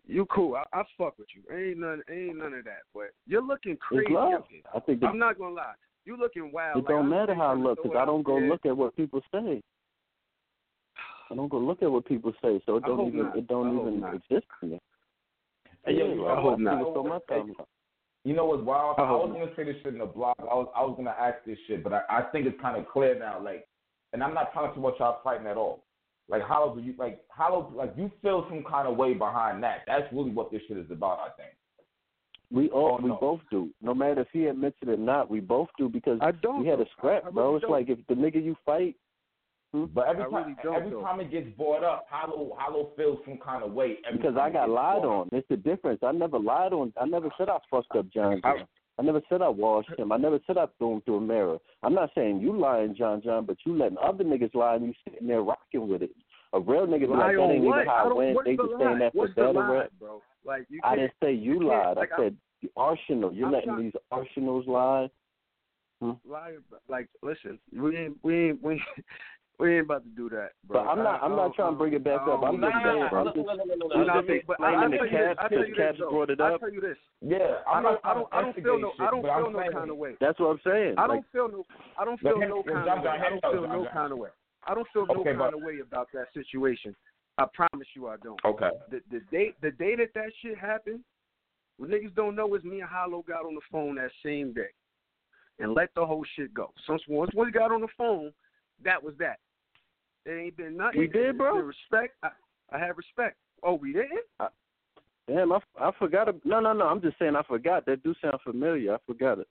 You 0.07 0.25
cool. 0.27 0.55
I, 0.55 0.63
I 0.79 0.83
fuck 0.97 1.17
with 1.17 1.27
you. 1.35 1.41
Ain't 1.55 1.79
none. 1.79 2.01
Ain't 2.09 2.37
none 2.37 2.53
of 2.53 2.63
that. 2.65 2.81
But 2.93 3.11
you're 3.25 3.41
looking 3.41 3.75
crazy. 3.77 4.05
It's 4.07 4.13
love. 4.13 4.33
out 4.33 4.45
here. 4.49 4.61
I 4.75 4.79
think 4.81 4.99
that 5.01 5.07
I'm 5.07 5.17
not 5.17 5.37
gonna 5.39 5.55
lie. 5.55 5.73
You 6.05 6.17
looking 6.17 6.51
wild. 6.51 6.77
it 6.77 6.79
like, 6.79 6.87
don't 6.87 7.05
I'm 7.05 7.09
matter 7.09 7.33
how 7.35 7.47
I 7.47 7.53
trying 7.53 7.63
look 7.63 7.83
because 7.83 7.97
I 7.99 8.05
don't 8.05 8.23
go 8.23 8.39
there. 8.39 8.49
look 8.49 8.65
at 8.65 8.77
what 8.77 8.95
people 8.95 9.21
say. 9.31 9.61
I 11.31 11.35
don't 11.35 11.49
go 11.49 11.57
look 11.57 11.81
at 11.81 11.91
what 11.91 12.05
people 12.05 12.31
say, 12.41 12.61
so 12.65 12.77
it 12.77 12.83
don't 12.83 13.07
even 13.07 13.23
not. 13.25 13.37
it 13.37 13.47
don't 13.47 13.79
even 13.79 13.99
not. 13.99 14.13
exist 14.15 14.45
to 14.61 14.67
me. 14.67 14.79
Hey, 15.85 15.93
yo, 15.93 16.05
Yeah, 16.07 16.13
you 16.13 16.27
I 16.27 16.35
know 16.35 16.41
hope 16.41 16.59
not. 16.59 16.71
You 16.73 16.77
know 16.79 16.93
So 16.93 17.01
what? 17.01 17.23
Hey. 17.29 17.43
You 18.23 18.33
know 18.35 18.45
what's 18.45 18.63
wild? 18.63 18.95
I 18.99 19.03
I, 19.03 19.07
hope 19.07 19.29
was 19.29 19.37
gonna 19.39 19.55
say 19.55 19.63
this 19.71 19.81
shit 19.83 19.93
in 19.93 19.99
the 19.99 20.05
blog. 20.05 20.35
I 20.39 20.43
was 20.43 20.67
I 20.75 20.81
was 20.83 20.93
gonna 20.97 21.15
ask 21.19 21.37
this 21.45 21.57
shit, 21.67 21.83
but 21.83 21.93
I, 21.93 22.01
I 22.09 22.21
think 22.31 22.45
it's 22.47 22.59
kind 22.61 22.77
of 22.77 22.87
clear 22.87 23.17
now. 23.17 23.39
Like, 23.43 23.67
and 24.13 24.23
I'm 24.23 24.33
not 24.33 24.51
trying 24.53 24.73
to 24.73 24.79
watch 24.79 24.95
y'all 24.99 25.19
fighting 25.23 25.47
at 25.47 25.57
all. 25.57 25.83
Like, 26.27 26.41
how 26.43 26.73
do 26.75 26.81
you 26.81 26.93
like 26.97 27.21
how 27.29 27.71
like 27.75 27.93
you 27.97 28.11
feel 28.21 28.45
some 28.49 28.63
kind 28.63 28.87
of 28.87 28.95
way 28.97 29.13
behind 29.13 29.63
that? 29.63 29.81
That's 29.87 30.11
really 30.11 30.31
what 30.31 30.51
this 30.51 30.61
shit 30.67 30.77
is 30.77 30.89
about. 30.91 31.19
I 31.19 31.29
think. 31.41 31.53
We 32.55 32.69
all 32.69 32.97
Oh, 32.99 33.03
we 33.03 33.09
no. 33.09 33.17
both 33.19 33.41
do. 33.51 33.69
No 33.81 33.93
matter 33.93 34.21
if 34.21 34.27
he 34.31 34.45
admits 34.45 34.77
it 34.81 34.89
or 34.89 34.97
not, 34.97 35.29
we 35.29 35.41
both 35.41 35.67
do 35.77 35.89
because 35.89 36.17
I 36.21 36.31
don't. 36.31 36.61
we 36.61 36.67
had 36.67 36.79
a 36.79 36.85
scrap, 36.97 37.25
I 37.25 37.29
bro. 37.29 37.43
really 37.45 37.55
It's 37.57 37.61
don't. 37.63 37.71
like 37.71 37.89
if 37.89 37.99
the 38.07 38.13
nigga 38.15 38.41
you 38.43 38.55
fight, 38.65 38.95
hmm? 39.73 39.85
But 39.93 40.07
every 40.07 40.23
I 40.23 40.29
time 40.29 40.55
really 40.63 40.75
every 40.77 40.89
though. 40.91 41.01
time 41.01 41.19
it 41.19 41.31
gets 41.31 41.49
brought 41.57 41.83
up, 41.83 42.05
Hollow 42.09 42.55
Hollow 42.57 42.91
feels 42.95 43.19
some 43.25 43.37
kind 43.37 43.63
of 43.63 43.73
weight. 43.73 43.99
Every 44.07 44.17
because 44.19 44.37
I 44.37 44.49
got 44.49 44.69
lied 44.69 45.03
on. 45.03 45.27
It's 45.33 45.47
the 45.49 45.57
difference. 45.57 45.99
I 46.01 46.11
never 46.13 46.39
lied 46.39 46.71
on. 46.73 46.93
I 46.99 47.05
never 47.05 47.29
said 47.37 47.49
I 47.49 47.57
fucked 47.69 47.95
up 47.95 48.07
John 48.09 48.39
I- 48.43 48.57
John. 48.57 48.67
I 48.97 49.01
never 49.01 49.21
said 49.27 49.41
I 49.41 49.49
washed 49.49 49.89
him. 49.99 50.13
I 50.13 50.17
never 50.17 50.39
said 50.47 50.57
I 50.57 50.67
threw 50.77 50.93
him 50.93 51.01
through 51.01 51.17
a 51.17 51.21
mirror. 51.21 51.57
I'm 51.83 51.93
not 51.93 52.11
saying 52.15 52.39
you 52.39 52.57
lying, 52.57 52.95
John 52.95 53.21
John, 53.21 53.43
but 53.45 53.57
you 53.65 53.75
letting 53.77 53.97
other 53.97 54.23
niggas 54.23 54.55
lie 54.55 54.75
and 54.75 54.85
you 54.85 54.93
sitting 55.03 55.27
there 55.27 55.41
rocking 55.41 55.89
with 55.89 56.01
it. 56.01 56.11
A 56.53 56.59
real 56.61 56.87
nigga 56.87 57.01
be 57.01 57.07
Lie 57.07 57.17
like, 57.17 57.35
that 57.35 57.41
ain't 57.41 57.63
what? 57.65 57.79
even 57.79 57.89
I 57.89 57.91
how 57.93 58.05
I 58.05 58.07
don't- 58.07 58.17
went. 58.17 58.35
what's 58.35 58.45
They 58.45 58.55
the 58.55 58.63
just 58.63 58.77
saying 58.77 58.91
lie? 58.93 58.99
that 58.99 59.11
for 59.11 59.17
What's 59.17 59.35
the 59.35 59.41
battle 59.41 59.53
lie, 59.55 59.87
bro? 59.99 60.21
Like 60.45 60.65
you 60.69 60.79
I 60.85 60.95
didn't 60.95 61.11
say 61.21 61.33
you, 61.33 61.53
you 61.55 61.63
lied. 61.67 61.97
like, 61.97 62.11
I 62.13 62.15
I'm- 62.15 62.23
said 62.23 62.37
the 62.65 62.71
arsenal. 62.77 63.33
You're 63.33 63.47
I'm 63.47 63.53
letting 63.53 63.69
trying- 63.69 63.83
these 63.83 63.93
arsenals 64.11 64.65
lie. 64.67 65.09
Hmm? 66.01 66.11
lie. 66.29 66.55
Like, 66.89 67.07
listen, 67.21 67.57
we 67.73 67.95
ain't, 67.97 68.17
we 68.23 68.49
ain't, 68.49 68.63
we. 68.63 68.73
Ain't, 68.73 68.81
We 69.57 69.77
ain't 69.77 69.85
about 69.85 70.03
to 70.03 70.09
do 70.09 70.27
that, 70.35 70.49
bro. 70.67 70.83
But 70.83 70.89
I'm 70.89 70.97
not. 71.01 71.23
I'm 71.23 71.31
not 71.37 71.55
trying 71.55 71.71
to 71.71 71.77
bring 71.77 71.93
it 71.93 72.03
back 72.03 72.19
up. 72.27 72.43
I'm 72.43 72.59
just 72.59 72.73
saying. 72.83 73.07
Just, 73.07 73.15
I'm 73.15 73.31
just 73.31 73.39
I- 73.39 74.33
explaining 74.35 74.91
the 74.91 74.97
you 74.99 74.99
this, 74.99 75.11
Caps 75.15 75.39
I'll 75.39 75.47
tell 75.47 75.59
because 75.63 75.67
you 75.69 75.75
Caps 75.79 75.95
this, 75.95 75.99
though. 76.03 76.09
brought 76.11 76.29
it 76.29 76.41
up. 76.41 76.51
I'll 76.51 76.59
tell 76.59 76.73
you 76.73 76.81
this. 76.81 76.97
Yeah, 77.21 77.63
I 77.65 77.71
I'm 77.79 77.83
don't. 77.83 77.99
I 78.03 78.13
don't. 78.15 78.27
I 78.33 78.41
don't 78.41 78.53
feel 78.59 78.77
no. 78.81 78.91
I 78.99 79.09
don't 79.11 79.21
feel 79.23 79.49
no 79.51 79.59
saying- 79.59 79.71
kind 79.71 79.89
of 79.89 79.95
way. 79.95 80.11
That's 80.19 80.37
what 80.41 80.47
I'm 80.47 80.59
saying. 80.67 80.95
I 80.97 81.07
don't 81.07 81.23
feel 81.31 81.47
no. 81.47 81.63
I 81.97 82.03
don't 82.03 82.19
feel 82.19 82.37
no 82.37 82.63
kind 82.67 82.83
of 82.83 82.99
way. 82.99 83.09
I 83.15 83.29
don't 83.31 83.41
feel 83.47 83.63
no 83.63 83.87
kind 83.93 84.11
of 84.11 84.17
way. 84.19 84.29
I 84.67 84.73
don't 84.75 84.87
feel 84.91 85.05
no 85.07 85.23
kind 85.23 85.53
of 85.55 85.61
way 85.63 85.79
about 85.79 86.09
that 86.13 86.25
situation. 86.33 86.93
I 87.37 87.45
promise 87.53 87.87
you, 87.95 88.09
I 88.09 88.17
don't. 88.21 88.41
Okay. 88.43 88.71
The 88.91 88.99
the 89.09 89.21
day 89.31 89.53
the 89.61 89.71
day 89.71 89.95
that 89.95 90.11
that 90.15 90.33
shit 90.41 90.57
happened, 90.57 90.99
what 91.77 91.89
niggas 91.89 92.15
don't 92.15 92.35
know 92.35 92.55
is 92.55 92.63
me 92.63 92.81
and 92.81 92.89
Hollow 92.89 93.23
got 93.27 93.45
on 93.45 93.55
the 93.55 93.61
phone 93.71 93.95
that 93.95 94.11
same 94.23 94.53
day, 94.53 94.69
and 95.59 95.73
let 95.73 95.89
the 95.95 96.05
whole 96.05 96.25
shit 96.35 96.53
go. 96.53 96.71
So 96.87 96.97
once 97.07 97.31
we 97.35 97.51
got 97.51 97.71
on 97.71 97.81
the 97.81 97.87
phone, 97.97 98.31
that 98.83 99.01
was 99.01 99.13
that. 99.19 99.39
There 100.25 100.39
ain't 100.39 100.57
been 100.57 100.77
nothing. 100.77 101.01
We 101.01 101.07
did, 101.07 101.37
bro? 101.37 101.57
Respect. 101.59 102.15
I, 102.23 102.29
I 102.71 102.79
have 102.79 102.97
respect. 102.97 103.37
Oh, 103.63 103.73
we 103.75 103.93
didn't. 103.93 104.25
damn, 105.27 105.51
I, 105.51 105.59
I 105.79 105.91
forgot. 105.99 106.29
it. 106.29 106.35
No, 106.43 106.59
no, 106.59 106.73
no. 106.73 106.87
I'm 106.87 107.01
just 107.01 107.19
saying 107.19 107.35
I 107.35 107.43
forgot. 107.43 107.85
That 107.85 108.03
do 108.03 108.13
sound 108.21 108.39
familiar. 108.43 108.95
I 108.95 108.97
forgot 109.05 109.39
it. 109.39 109.47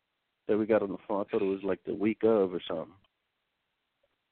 That 0.49 0.59
we 0.59 0.67
got 0.67 0.83
on 0.83 0.91
the 0.91 0.99
phone. 1.07 1.25
I 1.27 1.31
thought 1.31 1.43
it 1.43 1.47
was 1.47 1.63
like 1.63 1.81
the 1.87 1.95
week 1.95 2.19
of 2.23 2.53
or 2.53 2.61
something. 2.67 2.93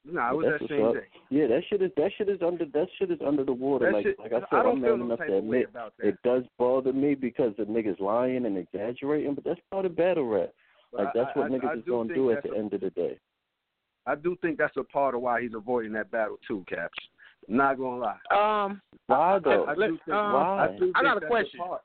Nah, 0.04 0.32
it 0.32 0.36
was 0.36 0.46
that's 0.50 0.62
that 0.62 0.68
same 0.68 0.84
up. 0.84 0.94
day. 0.94 1.06
Yeah, 1.30 1.46
that 1.46 1.62
shit 1.70 1.80
is 1.80 1.92
that 1.96 2.10
shit 2.18 2.28
is 2.28 2.40
under 2.44 2.64
that 2.64 2.88
shit 2.98 3.10
is 3.12 3.20
under 3.24 3.44
the 3.44 3.52
water. 3.52 3.86
That 3.86 3.92
like 3.94 4.04
shit- 4.04 4.18
like 4.18 4.32
I 4.32 4.36
I 4.36 4.40
said, 4.40 4.46
don't 4.50 4.76
I'm 4.78 4.82
feel 4.82 4.96
man 4.96 5.08
no 5.08 5.14
enough 5.14 5.26
to 5.26 5.36
admit 5.38 5.68
about 5.70 5.92
that. 5.98 6.06
it 6.08 6.16
does 6.24 6.42
bother 6.58 6.92
me 6.92 7.14
because 7.14 7.52
the 7.56 7.64
niggas 7.64 8.00
lying 8.00 8.46
and 8.46 8.58
exaggerating, 8.58 9.34
but 9.34 9.44
that's 9.44 9.60
part 9.70 9.86
of 9.86 9.94
battle 9.96 10.26
rap. 10.28 10.50
Like 10.92 11.08
that's 11.14 11.30
what 11.36 11.46
I- 11.46 11.54
niggas 11.54 11.70
I 11.70 11.74
is 11.74 11.84
gonna 11.88 12.12
do 12.14 12.32
at 12.32 12.42
the 12.42 12.52
a- 12.52 12.58
end 12.58 12.74
of 12.74 12.80
the 12.80 12.90
day. 12.90 13.18
I 14.04 14.16
do 14.16 14.36
think 14.42 14.58
that's 14.58 14.76
a 14.76 14.82
part 14.82 15.14
of 15.14 15.20
why 15.20 15.40
he's 15.42 15.54
avoiding 15.54 15.92
that 15.92 16.10
battle 16.10 16.36
too, 16.48 16.64
Caps. 16.68 16.98
Not 17.46 17.78
gonna 17.78 17.98
lie. 18.00 18.64
Um, 18.64 18.82
Why 19.06 19.38
though? 19.42 19.64
I, 19.66 19.72
I 19.72 19.74
do 19.74 19.80
think, 20.04 20.08
um, 20.08 20.32
Why? 20.32 20.68
I, 20.74 20.78
do 20.78 20.92
I 20.96 21.02
got 21.02 21.22
a 21.22 21.26
question. 21.26 21.60
part. 21.60 21.82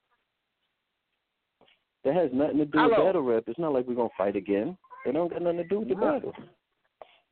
That 2.03 2.15
has 2.15 2.29
nothing 2.33 2.57
to 2.59 2.65
do 2.65 2.79
with 2.83 2.91
battle 2.97 3.21
rap. 3.21 3.43
It's 3.47 3.59
not 3.59 3.73
like 3.73 3.85
we're 3.87 3.95
gonna 3.95 4.09
fight 4.17 4.35
again. 4.35 4.77
It 5.05 5.11
don't 5.13 5.31
got 5.31 5.41
nothing 5.41 5.57
to 5.57 5.63
do 5.65 5.79
with 5.79 5.89
the 5.89 5.95
Nah. 5.95 6.13
battle. 6.13 6.33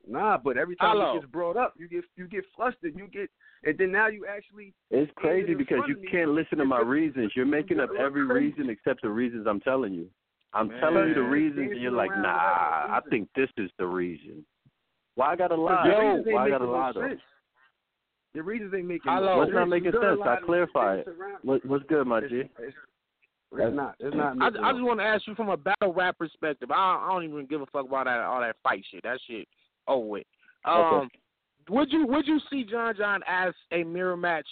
Nah, 0.06 0.38
but 0.38 0.56
every 0.56 0.76
time 0.76 0.96
Hello. 0.96 1.16
it 1.16 1.20
gets 1.20 1.32
brought 1.32 1.56
up, 1.56 1.74
you 1.76 1.88
get 1.88 2.04
you 2.16 2.28
get 2.28 2.44
flustered. 2.54 2.94
You 2.96 3.08
get, 3.08 3.28
and 3.64 3.76
then 3.76 3.90
now 3.90 4.06
you 4.06 4.24
actually 4.26 4.72
It's 4.90 5.10
crazy 5.16 5.52
in 5.52 5.58
because 5.58 5.80
you 5.88 5.98
can't 6.10 6.30
listen 6.30 6.58
to 6.58 6.64
my 6.64 6.80
reasons. 6.80 7.32
You're 7.34 7.46
making 7.58 7.80
up 7.80 7.90
every 7.98 8.24
reason 8.24 8.70
except 8.70 9.02
the 9.02 9.10
reasons 9.10 9.46
I'm 9.48 9.60
telling 9.60 9.94
you. 9.94 10.06
I'm 10.52 10.68
Man. 10.68 10.80
telling 10.80 11.08
you 11.08 11.14
the 11.14 11.22
reasons, 11.22 11.72
and 11.72 11.82
you're 11.82 11.90
like, 11.90 12.10
nah, 12.10 12.14
around 12.14 12.84
without 12.84 13.02
a 13.02 13.06
I 13.06 13.10
think 13.10 13.28
this 13.34 13.50
is 13.58 13.70
the 13.78 13.86
reason. 13.86 14.44
Why 15.16 15.32
I 15.32 15.36
gotta 15.36 15.56
lie? 15.56 15.88
The 15.88 15.98
reasons 15.98 16.26
ain't 16.26 16.34
Why 16.34 16.40
I 16.40 16.44
making 16.44 16.58
gotta 16.58 16.64
no 16.64 16.78
lie 16.78 16.92
though? 16.94 17.08
sense. 17.08 17.20
The 18.34 18.42
reasons 18.42 18.74
ain't 18.74 18.86
making 18.86 19.12
Hello. 19.12 19.38
What's 19.38 19.52
not 19.52 19.68
making 19.68 19.92
sense? 19.92 20.20
I 20.24 20.36
clarify 20.44 20.98
it. 20.98 21.08
What, 21.42 21.64
what's 21.66 21.84
good, 21.88 22.06
my 22.06 22.18
It's, 22.18 22.30
G? 22.30 22.40
it's, 22.60 22.76
it's 23.52 23.74
not. 23.74 23.96
It's 23.98 24.14
not. 24.14 24.36
I, 24.40 24.46
I 24.46 24.72
just 24.72 24.84
want 24.84 25.00
to 25.00 25.04
ask 25.04 25.26
you 25.26 25.34
from 25.34 25.48
a 25.48 25.56
battle 25.56 25.92
rap 25.92 26.18
perspective. 26.18 26.70
I, 26.70 27.02
I 27.02 27.08
don't 27.10 27.24
even 27.24 27.46
give 27.46 27.60
a 27.60 27.66
fuck 27.66 27.86
about 27.86 28.04
that 28.04 28.20
all 28.20 28.40
that 28.40 28.56
fight 28.62 28.84
shit. 28.90 29.02
That 29.02 29.18
shit 29.26 29.48
over 29.88 30.06
with. 30.06 30.26
Um, 30.64 31.08
would 31.68 31.92
you 31.92 32.06
would 32.06 32.26
you 32.26 32.40
see 32.50 32.64
John 32.64 32.94
John 32.96 33.20
as 33.28 33.52
a 33.72 33.82
mirror 33.84 34.16
match? 34.16 34.46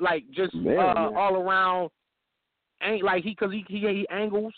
Like 0.00 0.24
just 0.34 0.54
Mirror 0.54 0.80
uh, 0.80 0.94
match. 1.10 1.12
all 1.16 1.36
around, 1.36 1.90
ain't 2.82 3.04
like 3.04 3.22
he 3.22 3.30
because 3.30 3.52
he, 3.52 3.64
he 3.68 3.80
he 3.80 4.06
angles. 4.10 4.52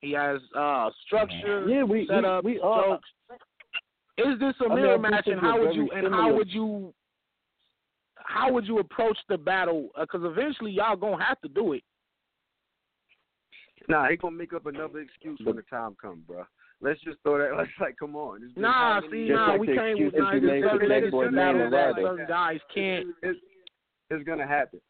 He 0.00 0.12
has 0.12 0.40
uh 0.56 0.90
structure, 1.06 1.66
Yeah, 1.68 1.84
we 1.84 2.00
we, 2.00 2.06
setup, 2.08 2.44
we 2.44 2.60
are. 2.60 2.84
jokes. 2.84 3.08
Is 4.18 4.38
this 4.40 4.54
a 4.64 4.74
mirror 4.74 4.94
I 4.94 4.96
do 4.96 5.02
match, 5.02 5.26
and 5.26 5.40
how 5.40 5.60
would 5.60 5.74
you 5.74 5.90
and 5.94 6.12
how 6.12 6.34
would 6.34 6.50
you 6.50 6.92
how 8.16 8.52
would 8.52 8.66
you 8.66 8.78
approach 8.78 9.18
the 9.28 9.38
battle? 9.38 9.88
Because 9.98 10.22
eventually 10.24 10.72
y'all 10.72 10.96
gonna 10.96 11.22
have 11.24 11.40
to 11.42 11.48
do 11.48 11.74
it. 11.74 11.82
Nah, 13.88 14.08
he 14.08 14.16
gonna 14.16 14.34
make 14.34 14.52
up 14.52 14.66
another 14.66 15.00
excuse 15.00 15.38
when 15.44 15.56
the 15.56 15.62
time 15.62 15.96
comes, 16.00 16.24
bro. 16.26 16.44
Let's 16.82 17.00
just 17.00 17.18
throw 17.22 17.38
that. 17.38 17.56
Let's 17.58 17.70
like, 17.80 17.96
come 17.98 18.16
on. 18.16 18.42
It's 18.44 18.52
Nah, 18.56 18.72
how 18.72 19.00
many 19.00 19.12
see, 19.12 19.16
years? 19.26 19.28
Just 19.30 19.36
nah, 19.38 19.46
like 19.52 19.60
we 19.60 19.66
the 19.66 19.74
can't. 19.74 19.88
excuses 19.90 20.18
Nah, 20.18 20.32
you 20.32 20.40
there's 20.40 20.52
made 20.52 20.62
for 20.62 20.70
certain 20.76 20.88
Jack 21.02 21.10
Boy 21.10 21.24
that 21.24 21.32
Man 21.32 21.46
battles 21.46 21.64
and 21.64 21.72
that 21.72 21.86
Ryder. 21.86 22.02
certain 22.06 22.26
guys 22.28 22.60
can't. 22.74 23.06
It's, 23.22 23.40
it's 24.10 24.24
gonna 24.24 24.46
happen. 24.46 24.80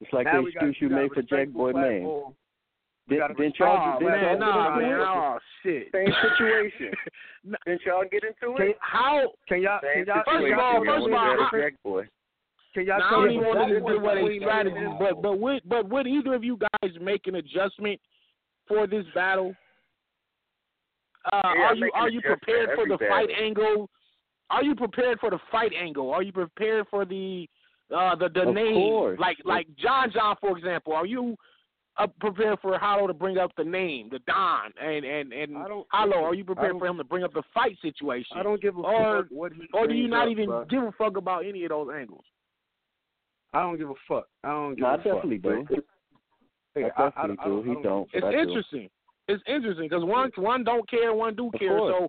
It's 0.00 0.12
like 0.12 0.26
now 0.26 0.36
the 0.36 0.42
we 0.42 0.52
got, 0.52 0.68
excuse 0.68 0.76
you 0.80 0.88
we 0.88 0.94
got 0.94 1.00
made 1.02 1.12
for 1.12 1.22
Jack 1.22 1.30
respectable 1.32 1.60
Boy 1.60 1.72
Man. 1.72 2.00
platform. 2.02 2.34
We 3.08 3.16
Did, 3.16 3.20
got 3.20 3.30
a 3.30 3.34
didn't 3.34 3.46
respectable 3.58 3.66
y'all, 3.66 3.96
Oh 3.96 3.98
didn't 3.98 4.12
man, 4.12 4.22
y'all 4.22 4.38
nah, 4.38 4.52
get 4.52 4.82
into 4.82 4.92
man, 4.92 5.00
it? 5.00 5.08
oh 5.08 5.38
shit. 5.62 5.84
Same 5.92 6.12
situation. 6.22 6.90
didn't 7.66 7.82
y'all 7.86 8.04
get 8.12 8.22
into 8.24 8.46
Can, 8.56 8.66
it? 8.68 8.76
How? 8.80 9.32
can 9.48 9.62
y'all? 9.62 9.80
Same 9.82 10.04
Can 10.04 10.14
y'all? 10.14 10.22
First 10.22 10.36
can 10.36 10.44
of 10.44 10.48
y'all- 10.52 10.60
all, 10.60 10.78
can 10.78 10.84
y'all- 10.84 10.94
first 11.00 11.06
of 11.08 11.12
all, 11.16 11.48
I- 11.48 11.58
Jack 11.58 11.74
Boy. 11.82 12.02
Can 12.74 12.86
y'all 12.86 12.98
Now, 13.00 13.06
I 13.06 13.10
tell 13.10 13.18
don't 13.20 13.28
me 13.28 13.34
even 13.34 13.46
what 13.48 13.56
want 13.56 13.68
the 13.68 13.74
niggas 13.74 13.80
to 13.80 13.80
difference 13.80 13.96
give 13.96 14.02
away 14.04 14.14
their 14.14 14.22
between- 14.22 14.42
strategies, 14.42 14.92
but 15.00 15.22
but 15.22 15.34
would 15.40 15.62
but 15.66 15.88
would 15.88 16.06
either 16.06 16.34
of 16.34 16.44
you 16.44 16.56
guys 16.60 16.92
make 17.00 17.26
an 17.26 17.34
adjustment 17.36 18.00
for 18.68 18.86
this 18.86 19.04
battle? 19.14 19.54
Uh, 21.30 21.40
Yeah, 21.54 21.62
are 21.66 21.74
you 21.74 21.90
are 21.94 22.08
you 22.10 22.20
prepared 22.20 22.70
for 22.74 22.86
the 22.88 22.96
battle. 22.96 23.08
fight 23.16 23.28
angle? 23.38 23.90
Are 24.50 24.64
you 24.64 24.74
prepared 24.74 25.18
for 25.20 25.30
the 25.30 25.38
fight 25.50 25.72
angle? 25.72 26.10
Are 26.12 26.22
you 26.22 26.32
prepared 26.32 26.86
for 26.90 27.04
the 27.04 27.48
uh 27.94 28.14
the 28.16 28.28
the 28.28 28.48
Of 28.48 28.54
name? 28.54 28.74
course. 28.74 29.18
Like 29.20 29.38
like 29.44 29.66
John 29.76 30.10
John 30.12 30.36
for 30.40 30.56
example. 30.58 30.92
Are 30.94 31.06
you 31.06 31.36
uh, 31.98 32.06
prepared 32.20 32.58
for 32.60 32.78
Hollow 32.78 33.06
to 33.06 33.12
bring 33.12 33.36
up 33.36 33.52
the 33.56 33.64
name, 33.64 34.08
the 34.10 34.18
Don, 34.20 34.72
and 34.82 35.04
and 35.04 35.32
and 35.32 35.56
I 35.56 35.66
Hollow? 35.90 36.24
Are 36.24 36.34
you 36.34 36.44
prepared 36.44 36.78
for 36.78 36.86
him 36.86 36.96
to 36.96 37.04
bring 37.04 37.22
up 37.22 37.34
the 37.34 37.42
fight 37.54 37.76
situation? 37.82 38.36
I 38.36 38.42
don't 38.42 38.60
give 38.62 38.76
a 38.76 38.80
Or- 38.80 39.22
fuck 39.22 39.30
what 39.30 39.52
he 39.52 39.68
or 39.74 39.86
do 39.86 39.94
you 39.94 40.08
not 40.08 40.24
up, 40.26 40.30
even 40.32 40.46
bro. 40.46 40.64
give 40.64 40.82
a 40.82 40.92
fuck 40.92 41.16
about 41.18 41.44
any 41.46 41.64
of 41.64 41.68
those 41.70 41.88
angles? 41.94 42.24
I 43.52 43.60
don't 43.62 43.76
give 43.76 43.90
a 43.90 43.94
fuck. 44.08 44.26
I 44.42 44.48
don't 44.48 44.70
give 44.74 44.80
No, 44.82 44.86
I 44.88 44.94
a 44.94 44.96
fuck. 44.96 45.04
definitely 45.04 45.38
do. 45.38 45.66
Hey, 46.74 46.84
I 46.84 46.88
definitely 46.88 47.36
I, 47.38 47.42
I, 47.42 47.46
do. 47.48 47.60
I 47.60 47.62
He 47.66 47.72
don't. 47.74 47.82
don't. 47.82 48.08
It's 48.14 48.20
but 48.22 48.28
I 48.28 48.32
do. 48.32 48.38
interesting. 48.38 48.88
It's 49.28 49.42
interesting 49.46 49.88
because 49.88 50.04
one 50.04 50.30
one 50.36 50.64
don't 50.64 50.88
care, 50.90 51.14
one 51.14 51.34
do 51.34 51.50
care. 51.58 51.78
So 51.78 52.08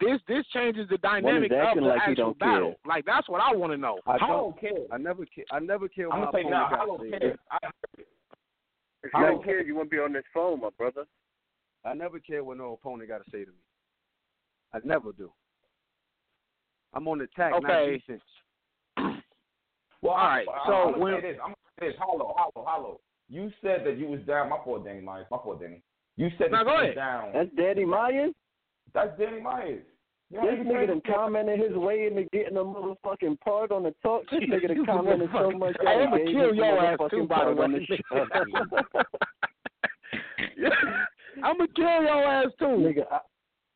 this 0.00 0.20
this 0.28 0.44
changes 0.52 0.88
the 0.88 0.98
dynamic 0.98 1.50
of 1.52 1.76
the 1.76 1.80
like 1.82 2.00
actual 2.00 2.14
don't 2.14 2.38
care. 2.38 2.48
battle. 2.52 2.74
Like 2.86 3.04
that's 3.06 3.28
what 3.28 3.40
I 3.40 3.54
want 3.54 3.72
to 3.72 3.76
know. 3.78 3.98
I 4.06 4.12
I 4.12 4.18
don't. 4.18 4.28
don't 4.28 4.60
care. 4.60 4.84
I 4.92 4.98
never 4.98 5.24
care. 5.26 5.44
I 5.50 5.58
never 5.58 5.88
care 5.88 6.12
I'm 6.12 6.20
gonna 6.24 6.30
say 6.34 6.48
now. 6.48 6.66
I 6.66 6.84
don't 6.86 7.10
care. 7.10 7.36
I, 7.50 7.58
If 9.04 9.14
I 9.14 9.20
you 9.20 9.26
don't 9.26 9.34
don't 9.36 9.44
care, 9.44 9.62
you 9.62 9.74
wouldn't 9.74 9.90
be 9.90 9.98
on 9.98 10.12
this 10.12 10.24
phone, 10.34 10.60
my 10.60 10.68
brother. 10.76 11.04
I 11.84 11.94
never 11.94 12.18
care 12.18 12.42
what 12.44 12.58
no 12.58 12.72
opponent 12.74 13.08
got 13.08 13.24
to 13.24 13.30
say 13.30 13.44
to 13.44 13.50
me. 13.50 13.56
I 14.74 14.78
never 14.84 15.12
do. 15.12 15.30
I'm 16.92 17.06
on 17.08 17.20
attack, 17.20 17.52
not 17.52 17.64
Okay. 17.64 17.98
defense. 17.98 18.22
well, 20.02 20.12
All 20.14 20.16
right, 20.16 20.46
I, 20.48 20.66
so 20.66 20.72
I'm 20.72 20.92
gonna 20.92 20.98
when- 21.04 21.14
say 21.14 21.32
this. 21.32 21.38
I'm 21.42 21.48
gonna 21.48 21.56
say 21.80 21.86
this. 21.88 21.96
Hollow, 21.98 22.34
hollow, 22.36 22.66
hollow. 22.66 23.00
You 23.30 23.50
said 23.62 23.84
that 23.84 23.96
you 23.98 24.06
was 24.08 24.20
down. 24.26 24.48
My 24.50 24.58
poor 24.62 24.82
Danny 24.84 25.00
Myers. 25.00 25.26
My 25.30 25.38
poor 25.38 25.58
Danny. 25.58 25.82
You 26.18 26.28
said 26.36 26.50
Now 26.50 26.64
go 26.64 26.76
ahead. 26.80 26.94
down. 26.96 27.30
That's 27.32 27.48
Danny 27.56 27.84
Myers. 27.84 28.34
That's 28.92 29.16
Danny 29.18 29.40
Myers. 29.40 29.84
You 30.30 30.38
know, 30.42 30.50
This 30.50 30.66
nigga 30.66 30.72
can't- 30.86 30.88
done 30.88 31.14
commented 31.14 31.58
his 31.60 31.74
way 31.76 32.06
into 32.06 32.24
getting 32.32 32.56
a 32.58 32.60
motherfucking 32.64 33.40
part 33.40 33.70
on 33.72 33.84
the 33.84 33.94
talk. 34.02 34.24
This 34.30 34.40
nigga 34.40 34.68
done 34.68 34.84
commented 34.94 35.30
so 35.32 35.50
much. 35.52 35.76
I 35.86 35.92
am 35.94 36.10
gonna 36.10 36.24
kill 36.26 36.48
his 36.48 36.56
your 36.56 36.84
ass 36.84 36.98
too, 37.10 37.26
by 37.26 37.44
the 37.46 37.52
way. 37.54 37.64
I'm 41.42 41.56
gonna 41.56 41.68
kill 41.74 41.84
your 42.02 42.24
ass 42.24 42.46
too. 42.58 42.64
nigga, 42.64 43.04
I, 43.10 43.18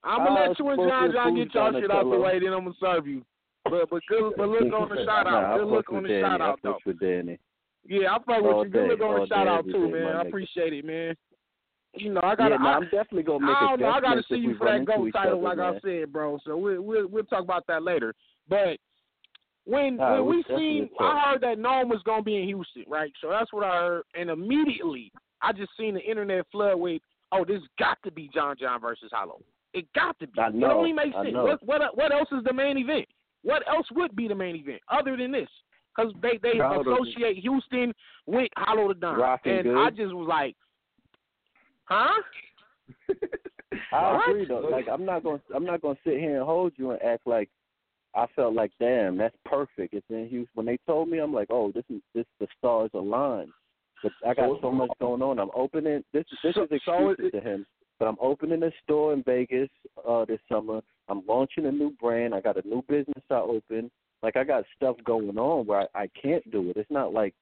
I'm 0.05 0.27
gonna 0.27 0.41
I 0.41 0.49
let 0.49 0.59
you 0.59 0.69
and 0.69 0.89
John 0.91 1.13
John 1.13 1.35
get 1.37 1.55
y'all 1.55 1.73
shit 1.81 1.91
out 1.91 2.11
the 2.11 2.19
way, 2.19 2.39
then 2.41 2.53
I'm 2.53 2.65
gonna 2.65 2.75
serve 2.81 3.07
you. 3.07 3.23
But 3.65 3.89
but 3.89 4.03
good 4.09 4.35
but 4.37 4.49
look 4.49 4.73
on 4.73 4.89
the 4.89 5.05
shout 5.07 5.27
out. 5.29 5.45
I 5.45 5.59
Good 5.59 5.69
look 5.69 5.91
on 5.93 6.03
the 6.03 6.09
Danny. 6.09 6.23
shout 6.23 6.41
I 6.41 6.47
out 6.49 6.61
though. 6.63 6.79
with 6.85 6.99
Danny. 6.99 7.39
Yeah, 7.87 8.15
I 8.15 8.19
fuck 8.19 8.43
with 8.43 8.57
you. 8.57 8.65
Good 8.65 8.73
day, 8.73 8.89
look 8.89 9.01
on 9.01 9.21
the 9.21 9.27
shout 9.29 9.47
out 9.47 9.61
every 9.61 9.73
too, 9.73 9.89
man. 9.91 10.17
I 10.17 10.23
appreciate 10.23 10.73
it, 10.73 10.85
man. 10.85 11.15
You 11.95 12.13
know, 12.15 12.21
I 12.23 12.35
gotta 12.35 12.55
yeah, 12.55 12.57
nah, 12.57 12.71
I, 12.71 12.77
I'm 12.77 12.85
definitely 12.85 13.23
gonna 13.25 13.47
make 13.47 13.57
I 13.57 13.69
don't 13.69 13.81
know. 13.81 13.91
I 13.91 14.01
gotta 14.01 14.23
see 14.29 14.37
you 14.37 14.51
we 14.51 14.57
for 14.57 14.67
that 14.67 14.85
GOAT 14.87 15.11
title, 15.13 15.35
other, 15.35 15.43
like 15.43 15.59
man. 15.59 15.75
I 15.75 15.81
said, 15.81 16.13
bro. 16.13 16.39
So 16.45 16.57
we'll 16.57 16.81
we'll 16.81 17.07
we'll 17.07 17.25
talk 17.25 17.43
about 17.43 17.67
that 17.67 17.83
later. 17.83 18.15
But 18.49 18.79
when 19.65 19.99
right, 19.99 20.21
when 20.21 20.27
we 20.29 20.37
we 20.37 20.45
seen. 20.57 20.91
I 20.99 21.33
heard 21.33 21.43
that 21.43 21.59
NOME 21.59 21.89
was 21.91 22.01
gonna 22.05 22.23
be 22.23 22.37
in 22.37 22.45
Houston, 22.45 22.85
right? 22.89 23.13
So 23.21 23.29
that's 23.29 23.53
what 23.53 23.65
I 23.65 23.77
heard, 23.77 24.03
and 24.15 24.31
immediately 24.31 25.13
I 25.43 25.53
just 25.53 25.71
seen 25.79 25.95
the 25.95 26.01
internet 26.01 26.47
flood 26.51 26.79
with, 26.79 27.03
"Oh, 27.31 27.45
this 27.45 27.61
got 27.79 27.99
to 28.05 28.11
be 28.11 28.31
John 28.33 28.57
John 28.59 28.81
versus 28.81 29.11
Hollow. 29.13 29.43
It 29.75 29.87
got 29.95 30.19
to 30.21 30.27
be. 30.27 30.41
I 30.41 30.49
It 30.49 30.65
only 30.65 30.93
makes 30.93 31.15
sense. 31.15 31.35
What 31.35 31.63
what 31.63 31.97
what 31.97 32.13
else 32.13 32.29
is 32.33 32.45
the 32.45 32.53
main 32.53 32.79
event? 32.79 33.07
What 33.43 33.67
else 33.69 33.87
would 33.93 34.15
be 34.17 34.29
the 34.29 34.35
main 34.35 34.57
event 34.57 34.81
other 34.89 35.17
than 35.17 35.33
this? 35.33 35.49
Because 35.95 36.13
they 36.23 36.39
they 36.43 36.59
doesn't- 36.59 36.89
associate 36.91 37.39
Houston 37.39 37.93
with 38.27 38.49
Hollow 38.57 38.89
the 38.89 38.95
Don, 38.95 39.21
and 39.45 39.65
good. 39.65 39.77
I 39.77 39.91
just 39.91 40.15
was 40.15 40.27
like, 40.29 40.57
huh? 41.85 42.23
I 43.93 44.13
What? 44.15 44.29
agree 44.31 44.47
though. 44.47 44.69
Like 44.71 44.87
I'm 44.91 45.05
not 45.05 45.23
gonna 45.23 45.41
I'm 45.55 45.65
not 45.65 45.81
gonna 45.83 45.99
sit 46.05 46.19
here 46.19 46.37
and 46.37 46.45
hold 46.45 46.73
you 46.77 46.91
and 46.93 47.03
act 47.03 47.27
like 47.27 47.49
I 48.15 48.27
felt 48.37 48.55
like 48.55 48.71
damn 48.79 49.17
that's 49.17 49.37
perfect. 49.45 49.95
It's 49.95 50.07
in 50.11 50.29
Houston. 50.29 50.49
When 50.55 50.67
they 50.67 50.79
told 50.87 51.09
me, 51.09 51.19
I'm 51.19 51.33
like, 51.33 51.49
oh, 51.51 51.73
this 51.73 51.85
is 51.91 52.01
this 52.15 52.27
the 52.41 52.47
stars 52.59 52.91
aligned. 52.95 53.51
But 54.03 54.13
I 54.27 54.35
got 54.35 54.61
So- 54.61 54.73
much 54.73 54.91
going 55.01 55.23
on. 55.23 55.39
I'm 55.39 55.51
opening. 55.55 56.05
This 56.13 56.25
this 56.43 56.57
is 56.57 56.69
excuses 56.71 57.31
to 57.33 57.41
him. 57.41 57.67
But 57.99 58.09
I'm 58.09 58.17
opening 58.21 58.63
a 58.65 58.71
store 58.83 59.13
in 59.13 59.23
Vegas 59.23 59.69
uh 60.07 60.25
this 60.25 60.41
summer. 60.51 60.81
I'm 61.09 61.23
launching 61.27 61.67
a 61.67 61.73
new 61.73 61.93
brand. 62.01 62.35
I 62.35 62.41
got 62.41 62.63
a 62.63 62.67
new 62.69 62.83
business 62.89 63.25
I 63.31 63.35
open. 63.35 63.91
Like 64.23 64.37
I 64.37 64.45
got 64.45 64.65
stuff 64.77 64.97
going 65.05 65.37
on 65.39 65.67
where 65.67 65.89
I, 65.95 66.03
I 66.03 66.09
can't 66.21 66.49
do 66.51 66.71
it. 66.71 66.77
It's 66.77 66.91
not 66.91 67.13
like, 67.13 67.35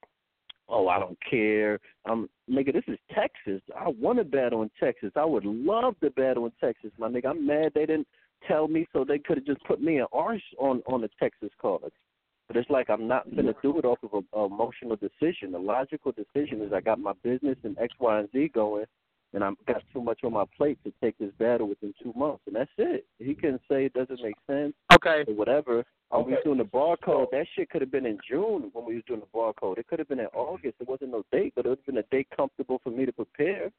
oh, 0.70 0.88
I 0.88 0.98
don't 0.98 1.18
care. 1.28 1.78
I'm 2.06 2.28
nigga, 2.50 2.72
this 2.72 2.84
is 2.86 2.98
Texas. 3.14 3.60
I 3.76 3.88
want 3.88 4.18
to 4.18 4.24
battle 4.24 4.62
in 4.62 4.70
Texas. 4.78 5.10
I 5.16 5.24
would 5.24 5.44
love 5.44 5.94
to 6.00 6.10
battle 6.10 6.46
in 6.46 6.52
Texas, 6.60 6.90
my 6.98 7.08
nigga. 7.08 7.26
I'm 7.26 7.46
mad 7.46 7.72
they 7.74 7.86
didn't 7.86 8.06
tell 8.48 8.68
me 8.68 8.86
so 8.92 9.04
they 9.04 9.18
could 9.18 9.38
have 9.38 9.46
just 9.46 9.62
put 9.64 9.82
me 9.82 9.98
an 9.98 10.06
arse 10.12 10.42
on 10.58 10.82
on 10.86 11.02
the 11.02 11.10
Texas 11.18 11.50
card. 11.60 11.92
But 12.48 12.56
it's 12.56 12.70
like 12.70 12.90
I'm 12.90 13.06
not 13.06 13.34
gonna 13.36 13.54
do 13.62 13.78
it 13.78 13.84
off 13.84 13.98
of 14.02 14.24
a, 14.32 14.38
a 14.38 14.46
emotional 14.46 14.96
decision. 14.96 15.52
The 15.52 15.58
logical 15.58 16.12
decision 16.12 16.62
is 16.62 16.72
I 16.72 16.80
got 16.80 16.98
my 16.98 17.12
business 17.22 17.56
and 17.64 17.78
X, 17.78 17.94
Y, 18.00 18.18
and 18.18 18.28
Z 18.32 18.50
going, 18.54 18.86
and 19.32 19.44
I've 19.44 19.54
got 19.66 19.82
too 19.92 20.00
much 20.00 20.20
on 20.24 20.32
my 20.32 20.44
plate 20.56 20.78
to 20.84 20.92
take 21.02 21.16
this 21.18 21.30
battle 21.38 21.68
within 21.68 21.94
two 22.02 22.12
months, 22.16 22.42
and 22.46 22.56
that's 22.56 22.70
it. 22.78 23.06
He 23.18 23.34
can 23.34 23.60
say 23.70 23.84
it 23.84 23.92
doesn't 23.92 24.20
make 24.22 24.34
sense 24.48 24.74
Okay. 24.94 25.24
or 25.28 25.34
whatever. 25.34 25.84
When 26.10 26.26
we 26.26 26.32
was 26.32 26.40
doing 26.44 26.58
the 26.58 26.64
barcode, 26.64 27.30
that 27.30 27.46
shit 27.54 27.70
could 27.70 27.82
have 27.82 27.90
been 27.92 28.04
in 28.06 28.18
June 28.28 28.70
when 28.72 28.84
we 28.84 28.96
was 28.96 29.04
doing 29.06 29.20
the 29.20 29.26
barcode. 29.38 29.78
It 29.78 29.86
could 29.86 30.00
have 30.00 30.08
been 30.08 30.18
in 30.20 30.26
August. 30.34 30.74
It 30.80 30.88
wasn't 30.88 31.12
no 31.12 31.24
date, 31.30 31.52
but 31.54 31.66
it 31.66 31.68
would 31.68 31.78
have 31.78 31.86
been 31.86 31.98
a 31.98 32.02
date 32.10 32.26
comfortable 32.36 32.80
for 32.82 32.90
me 32.90 33.06
to 33.06 33.12
prepare. 33.12 33.70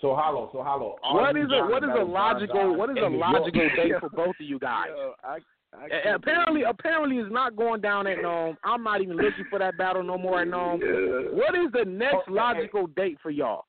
So 0.00 0.14
hollow, 0.14 0.48
so 0.52 0.62
hollow. 0.62 0.96
What 1.12 1.36
is 1.36 1.46
a 1.52 1.66
what 1.68 1.84
is 1.84 1.90
a 1.98 2.02
logical 2.02 2.76
what 2.76 2.90
is 2.90 2.96
a 3.00 3.08
logical 3.08 3.68
date 3.76 3.92
for 4.00 4.08
both 4.08 4.34
of 4.40 4.46
you 4.46 4.58
guys? 4.58 4.86
Yo, 4.96 5.12
I, 5.22 5.38
I 5.76 5.84
A- 5.86 5.88
can't 6.02 6.16
apparently, 6.16 6.62
apparently, 6.62 7.16
it's 7.18 7.32
not 7.32 7.54
going 7.54 7.80
down 7.80 8.06
at 8.06 8.20
NOME. 8.22 8.56
I'm 8.64 8.82
not 8.82 9.00
even 9.02 9.16
looking 9.16 9.44
for 9.50 9.58
that 9.58 9.76
battle 9.78 10.02
no 10.02 10.16
more 10.18 10.40
at 10.42 10.48
NOME. 10.48 10.80
Yeah. 10.80 11.36
What 11.36 11.54
is 11.54 11.70
the 11.72 11.84
next 11.84 12.14
Okay. 12.28 12.32
logical 12.32 12.86
date 12.88 13.18
for 13.22 13.30
y'all? 13.30 13.66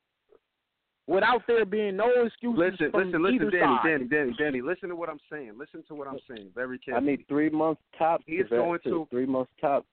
Without 1.08 1.42
there 1.48 1.66
being 1.66 1.98
no 1.98 2.10
excuses 2.26 2.58
Listen, 2.58 2.92
from 2.92 3.08
listen, 3.08 3.24
listen, 3.24 3.36
either 3.36 3.52
Danny, 3.52 3.66
side. 3.66 3.84
Danny, 3.86 4.08
Danny, 4.08 4.36
Danny. 4.38 4.62
Listen 4.62 4.90
to 4.90 4.96
what 4.96 5.10
I'm 5.10 5.20
saying. 5.32 5.54
Listen 5.58 5.84
to 5.88 5.96
what 5.96 6.08
I'm 6.08 6.20
saying. 6.30 6.50
Very 6.56 6.78
careful. 6.80 7.04
I 7.04 7.06
need 7.06 7.26
three 7.28 7.50
months 7.50 7.82
top. 7.98 8.22
He's 8.26 8.44
to 8.44 8.50
going 8.50 8.80
to 8.84 8.90
to- 8.90 9.08
three 9.10 9.26
months 9.26 9.52
top. 9.60 9.86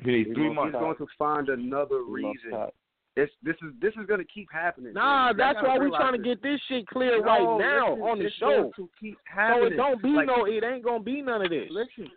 He 0.00 0.10
needs 0.10 0.26
three 0.28 0.34
Three 0.34 0.54
months. 0.54 0.72
He's 0.74 0.80
going 0.80 0.96
to 0.96 1.06
find 1.18 1.48
another 1.48 2.00
Three 2.08 2.24
reason. 2.24 2.66
It's 3.14 3.30
this 3.42 3.56
is 3.62 3.74
this 3.80 3.92
is 4.00 4.06
going 4.06 4.20
to 4.20 4.26
keep 4.32 4.48
happening. 4.50 4.94
Nah, 4.94 5.32
Danny. 5.32 5.38
that's 5.38 5.66
why 5.66 5.76
we're 5.76 5.84
realize 5.84 6.00
trying 6.00 6.12
to 6.22 6.22
get 6.22 6.42
this 6.42 6.58
shit 6.66 6.86
clear 6.86 7.18
No, 7.20 7.24
right 7.26 7.58
now 7.58 7.90
listen, 7.90 8.02
on 8.08 8.18
the 8.20 8.24
it's 8.24 8.34
show. 8.36 8.46
going 8.62 8.72
to 8.76 8.88
keep 8.98 9.18
happening. 9.24 9.62
So 9.68 9.72
it 9.74 9.76
don't 9.76 10.02
be 10.02 10.08
Like, 10.08 10.26
no, 10.28 10.46
it 10.46 10.64
ain't 10.64 10.82
gonna 10.82 11.02
be 11.04 11.20
none 11.20 11.42
of 11.42 11.50
this. 11.50 11.66
Listen, 11.70 12.10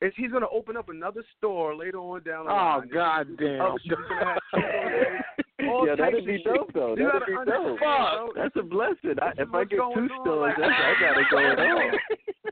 it's, 0.00 0.16
he's 0.16 0.30
going 0.32 0.42
to 0.42 0.48
open 0.48 0.76
up 0.76 0.88
another 0.88 1.22
store 1.38 1.76
later 1.76 1.98
on 1.98 2.22
down 2.24 2.46
the 2.46 2.50
Oh 2.50 2.54
line. 2.54 2.88
god 2.92 3.28
damn. 3.38 3.60
Oh, 3.60 3.78
he's 3.80 3.92
gonna 3.92 4.24
have 4.24 4.38
all 5.68 5.86
yeah, 5.86 5.96
types 5.96 6.12
that'd 6.14 6.20
of 6.20 6.26
be 6.26 6.36
shit. 6.38 6.44
dope 6.44 6.72
though. 6.72 6.96
You 6.96 7.06
That'd 7.06 7.26
be 7.26 7.34
understand, 7.34 7.64
dope. 7.66 7.78
bro. 7.78 8.32
That's 8.36 8.56
a 8.56 8.62
blessing. 8.62 9.16
I, 9.20 9.30
if 9.36 9.52
I 9.54 9.64
get 9.64 9.76
two 9.76 9.82
on. 9.82 10.08
stores, 10.22 10.54
Like, 10.56 10.58
I 10.70 10.94
got 11.00 11.18
it 11.20 11.26
going 11.30 11.58
on. 11.58 11.98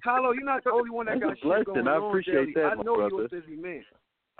Carlo, 0.05 0.33
you're 0.33 0.45
not 0.45 0.65
the 0.65 0.71
only 0.71 0.91
one 0.91 1.07
that 1.07 1.19
That's 1.21 1.25
a 1.25 1.27
got 1.29 1.37
shit 1.39 1.45
blessing. 1.45 1.65
going 1.85 1.89
I 1.89 1.97
on. 1.97 2.09
appreciate 2.09 2.35
Daily. 2.35 2.53
that, 2.57 2.73
I 2.73 2.75
my 2.77 2.83
know 2.83 3.09
you're 3.09 3.25
a 3.25 3.29
busy 3.29 3.57
man. 3.57 3.85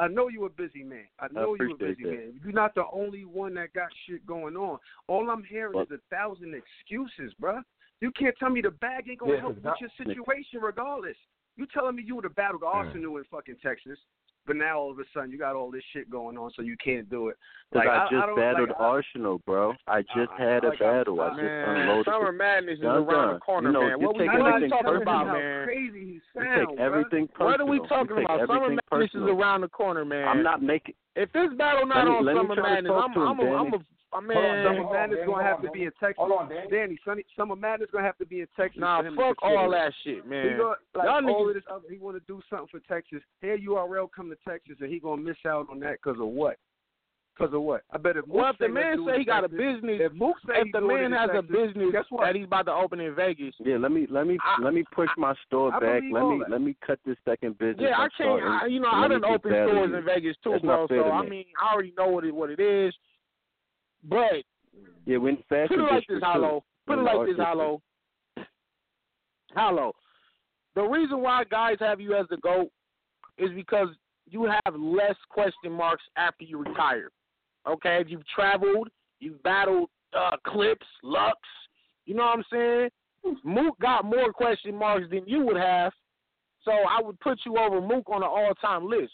I 0.01 0.07
know 0.07 0.29
you're 0.29 0.47
a 0.47 0.51
busy 0.51 0.85
man. 0.85 1.05
I 1.19 1.27
know 1.33 1.57
you're 1.59 1.73
a 1.73 1.75
busy 1.75 2.05
that. 2.05 2.11
man. 2.11 2.41
You're 2.45 2.53
not 2.53 2.75
the 2.77 2.85
only 2.93 3.25
one 3.25 3.55
that 3.55 3.73
got 3.73 3.89
shit 4.07 4.25
going 4.27 4.57
on. 4.57 4.79
All 5.09 5.29
I'm 5.31 5.43
hearing 5.43 5.75
Well- 5.75 5.85
is 5.85 5.91
a 5.91 5.99
thousand 6.15 6.55
excuses, 6.55 7.35
bruh. 7.43 7.63
You 8.01 8.13
can't 8.13 8.35
tell 8.39 8.51
me 8.51 8.61
the 8.61 8.71
bag 8.71 9.09
ain't 9.11 9.19
gonna 9.19 9.35
Yeah, 9.35 9.41
help 9.41 9.53
it's 9.57 9.57
with 9.57 9.65
not- 9.65 9.81
your 9.81 9.91
situation 9.99 10.61
regardless. 10.63 11.17
You 11.57 11.67
telling 11.75 11.97
me 11.97 12.05
you 12.07 12.15
would 12.15 12.23
have 12.23 12.37
battled 12.37 12.63
mm. 12.63 12.73
Arsenal 12.73 13.17
in 13.17 13.25
fucking 13.25 13.57
Texas, 13.61 13.99
but 14.49 14.57
now 14.57 14.79
all 14.81 14.91
of 14.91 14.99
a 14.99 15.05
sudden 15.15 15.31
you 15.31 15.39
got 15.39 15.55
all 15.55 15.71
this 15.71 15.85
shit 15.93 16.11
going 16.11 16.37
on, 16.37 16.51
so 16.57 16.63
you 16.63 16.75
can't 16.83 17.09
do 17.09 17.29
it. 17.29 17.37
Because 17.71 17.87
Like, 17.87 17.89
I 17.95 17.97
I- 18.05 18.09
just 18.11 18.23
I 18.23 18.27
don't- 18.27 18.37
battled 18.37 18.69
like, 18.71 18.81
Arsenal, 18.81 19.39
bro. 19.47 19.75
I 19.87 20.03
just 20.03 20.33
I- 20.37 20.43
had 20.43 20.65
a 20.65 20.69
like, 20.71 20.79
battle. 20.81 21.21
I, 21.21 21.27
I- 21.27 21.29
just 21.31 21.43
Man, 21.43 21.77
unloaded. 21.79 22.05
summer 22.07 22.33
madness 22.33 22.75
is 22.79 22.81
Done, 22.83 23.05
around 23.05 23.35
the 23.35 23.41
corner, 23.41 23.69
You 23.69 23.73
know, 23.75 23.81
man. 23.83 24.01
What 24.01 24.17
we, 24.17 24.27
are 24.27 24.61
we 24.61 24.69
talking 24.69 24.85
personal. 24.85 25.03
about, 25.03 25.27
how 25.29 25.33
man? 25.35 25.65
crazy 25.67 26.01
he 26.01 26.13
You 26.15 26.21
take 26.35 26.43
bruh. 26.43 26.79
everything 26.81 27.29
personal. 27.29 27.47
What 27.51 27.61
are 27.61 27.67
we 27.67 27.79
talking 27.87 28.17
take 28.17 28.25
about? 28.25 28.41
Summer 28.49 28.57
everything 28.65 28.79
madness 28.91 29.11
is 29.15 29.23
around 29.23 29.61
the 29.61 29.69
corner, 29.69 30.05
man. 30.05 30.27
I'm 30.27 30.43
not 30.43 30.63
making. 30.63 30.95
If 31.19 31.33
this 31.33 31.51
battle 31.59 31.85
not 31.87 32.07
Let 32.07 32.07
me- 32.07 32.17
on 32.19 32.25
let 32.25 32.35
me 32.35 32.41
Summer 32.47 32.63
Madness, 32.63 32.93
I'm 32.95 33.13
to 33.15 33.21
him, 33.21 33.27
I'm 33.27 33.41
a, 33.41 33.43
I'm 33.43 33.71
Danny. 33.71 33.77
a 33.77 33.81
I 34.11 34.17
Hold 34.21 34.25
on, 34.25 34.27
man. 34.29 34.65
Summer 34.65 34.77
Hold 34.79 34.87
on, 34.87 34.93
Madness 34.93 35.19
Danny, 35.19 35.27
gonna 35.27 35.43
have 35.45 35.57
on, 35.59 35.63
to 35.65 35.71
be 35.71 35.83
in 35.85 35.93
Texas. 36.01 36.17
Hold 36.17 36.33
on, 36.33 36.49
Danny. 36.49 36.71
Danny, 36.71 36.99
Sunny, 37.05 37.25
Summer 37.37 37.57
Madness 37.57 37.91
gonna 37.93 38.05
have 38.07 38.17
to 38.19 38.25
be 38.27 38.41
in 38.41 38.47
Texas. 38.57 38.81
Nah, 38.81 39.01
for 39.03 39.07
him 39.09 39.17
to 39.17 39.21
fuck 39.21 39.37
all 39.43 39.71
that 39.71 39.93
shit, 40.03 40.23
He 40.25 40.29
man. 40.31 40.57
gonna, 40.57 40.75
like 40.95 41.05
Y'all 41.05 41.15
all 41.15 41.23
niggas- 41.23 41.49
of 41.49 41.55
this 41.55 41.65
other, 41.71 41.85
he 41.91 41.99
want 41.99 42.17
to 42.17 42.23
do 42.27 42.41
something 42.49 42.69
for 42.69 42.81
Texas. 42.89 43.21
Here 43.43 43.59
URL 43.59 44.09
come 44.09 44.31
to 44.31 44.37
Texas 44.49 44.77
and 44.81 44.89
he 44.91 44.99
gonna 44.99 45.21
miss 45.21 45.37
out 45.45 45.69
on 45.71 45.79
that 45.81 45.99
because 46.03 46.19
of 46.21 46.27
what? 46.29 46.57
Because 47.39 47.55
of 47.55 47.63
what? 47.63 47.83
I 47.93 47.99
bet 47.99 48.17
if 48.17 48.27
Mook 48.27 48.37
Well, 48.37 48.51
if 48.51 48.59
the 48.59 48.69
man 48.69 48.97
do 48.97 49.07
say 49.11 49.19
he 49.19 49.25
got 49.25 49.45
a 49.45 49.49
business, 49.49 50.01
if 50.01 50.13
Mook 50.13 50.37
say 50.47 50.55
if 50.63 50.73
the 50.73 50.81
man 50.81 51.05
in 51.05 51.13
has 51.13 51.31
a 51.33 51.41
business 51.43 51.93
guess 51.93 52.05
what? 52.11 52.25
that 52.27 52.35
he's 52.35 52.47
about 52.47 52.67
to 52.67 52.73
open 52.73 52.99
in 52.99 53.15
Vegas, 53.15 53.55
Yeah, 53.61 53.77
let 53.77 53.93
me 53.93 54.07
let 54.11 54.27
me 54.27 54.39
I- 54.43 54.61
let 54.61 54.75
me 54.75 54.85
push 54.93 55.09
my 55.17 55.35
store 55.47 55.73
I 55.73 55.79
back. 55.79 56.01
believe 56.01 56.13
Let 56.15 56.23
me 56.29 56.39
that. 56.41 56.51
let 56.51 56.61
me 56.63 56.77
cut 56.85 56.99
this 57.07 57.17
second 57.25 57.57
business. 57.59 57.87
yeah, 57.91 57.99
I 58.01 58.09
can't. 58.17 58.43
I, 58.43 58.67
you 58.67 58.81
know, 58.81 58.89
I 58.89 59.03
let 59.03 59.11
me 59.11 59.15
done 59.21 59.23
just 59.23 59.35
open 59.35 59.51
stores 59.53 59.91
you. 59.91 59.97
in 59.97 60.05
Vegas 60.05 60.37
too, 60.43 60.51
That's 60.53 60.65
bro. 60.65 60.87
So 60.89 60.95
to 60.97 61.03
I 61.05 61.29
mean, 61.29 61.45
I 61.63 61.73
already 61.73 61.93
know 61.97 62.09
what 62.09 62.25
it 62.25 62.35
what 62.35 62.51
it 62.51 62.59
is. 62.59 62.93
But 64.03 64.43
Yeah, 65.07 65.19
we're 65.19 65.29
in 65.31 65.37
the 65.37 65.43
fashion 65.49 65.77
put 65.77 65.79
it 65.79 65.93
like 65.95 66.07
this. 66.09 66.23
Hollow. 66.23 66.65
Put 66.87 66.95
it 66.95 66.97
the 66.97 67.03
like 67.03 67.29
this. 67.29 67.37
Hollow. 67.39 67.83
Hollow. 69.55 69.93
The 70.75 70.83
reason 70.83 71.21
why 71.21 71.45
guys 71.45 71.77
have 71.81 72.01
you 72.01 72.15
as 72.15 72.27
the 72.31 72.37
GOAT 72.39 72.71
is 73.39 73.51
because 73.55 73.89
you 74.31 74.45
have 74.45 74.75
less 74.77 75.17
question 75.31 75.73
marks 75.73 76.03
after 76.17 76.45
you 76.45 76.59
retire. 76.59 77.11
Okay? 77.69 78.01
if 78.01 78.09
You've 78.09 78.27
traveled, 78.27 78.89
you've 79.21 79.43
battled 79.43 79.91
uh, 80.17 80.37
Clips, 80.47 80.87
Lux. 81.03 81.39
You 82.07 82.15
know 82.15 82.25
what 82.25 82.39
I'm 82.39 82.45
saying? 82.51 82.89
Mook 83.45 83.79
got 83.81 84.05
more 84.05 84.33
question 84.33 84.75
marks 84.75 85.07
than 85.11 85.27
you 85.27 85.45
would 85.45 85.57
have. 85.57 85.93
So 86.65 86.73
I 86.73 87.01
would 87.03 87.19
put 87.21 87.39
you 87.45 87.59
over 87.59 87.81
Mook 87.81 88.05
on 88.09 88.23
an 88.23 88.29
all 88.29 88.53
time 88.61 88.89
list. 88.89 89.13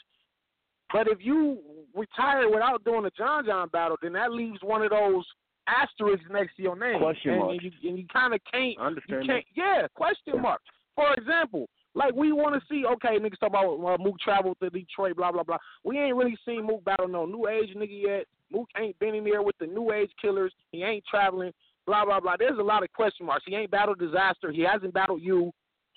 But 0.92 1.08
if 1.08 1.18
you 1.20 1.58
retire 1.94 2.48
without 2.48 2.84
doing 2.84 3.04
a 3.04 3.10
John 3.10 3.46
John 3.46 3.68
battle, 3.68 3.96
then 4.02 4.12
that 4.12 4.32
leaves 4.32 4.58
one 4.62 4.82
of 4.82 4.90
those 4.90 5.24
asterisks 5.66 6.26
next 6.30 6.56
to 6.56 6.62
your 6.62 6.76
name. 6.76 7.00
Question 7.00 7.32
and, 7.32 7.50
and 7.50 7.62
you, 7.62 7.70
and 7.88 7.98
you 7.98 8.06
kind 8.12 8.34
of 8.34 8.40
can't 8.52 8.76
I 8.78 8.86
understand 8.86 9.26
can't, 9.26 9.44
yeah, 9.56 9.86
question 9.94 10.40
marks. 10.40 10.64
For 10.94 11.12
example, 11.14 11.68
like 11.94 12.14
we 12.14 12.32
want 12.32 12.54
to 12.54 12.60
see, 12.68 12.84
okay, 12.86 13.18
niggas 13.18 13.38
talk 13.40 13.50
about 13.50 13.74
uh, 13.74 13.98
Mook 13.98 14.18
traveled 14.20 14.56
to 14.62 14.70
Detroit, 14.70 15.16
blah 15.16 15.32
blah 15.32 15.42
blah. 15.42 15.58
We 15.84 15.98
ain't 15.98 16.16
really 16.16 16.36
seen 16.46 16.64
Mook 16.64 16.84
battle 16.84 17.08
no 17.08 17.26
new 17.26 17.48
age 17.48 17.74
nigga 17.76 18.02
yet. 18.02 18.26
Mook 18.54 18.68
ain't 18.78 18.98
been 18.98 19.14
in 19.14 19.24
there 19.24 19.42
with 19.42 19.56
the 19.58 19.66
new 19.66 19.92
age 19.92 20.10
killers. 20.20 20.52
He 20.72 20.82
ain't 20.82 21.04
traveling, 21.10 21.52
blah 21.86 22.04
blah 22.04 22.20
blah. 22.20 22.36
There's 22.38 22.58
a 22.58 22.62
lot 22.62 22.82
of 22.82 22.92
question 22.92 23.26
marks. 23.26 23.44
He 23.46 23.54
ain't 23.54 23.70
battled 23.70 23.98
disaster. 23.98 24.52
He 24.52 24.62
hasn't 24.62 24.94
battled 24.94 25.22
you. 25.22 25.50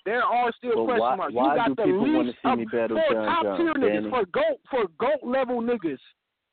There 0.04 0.22
are 0.22 0.50
still 0.56 0.74
But 0.76 0.84
question 0.86 1.00
why- 1.00 1.16
marks. 1.16 1.34
why 1.34 1.52
you 1.52 1.58
got 1.58 1.68
do 1.68 1.74
the 1.74 1.82
people 1.84 2.02
least 2.02 2.16
wanna 2.16 2.32
see 2.32 2.48
of, 2.48 2.58
me 2.58 2.64
battle 2.66 3.00
for 3.06 3.14
John 3.14 3.26
top 3.26 3.42
John, 3.44 3.58
tier 3.58 3.74
niggas 3.74 3.92
Danny? 4.02 4.10
for 4.10 4.24
goat 4.26 4.60
for 4.70 4.84
goat 4.98 5.22
level 5.22 5.60
niggas. 5.60 5.98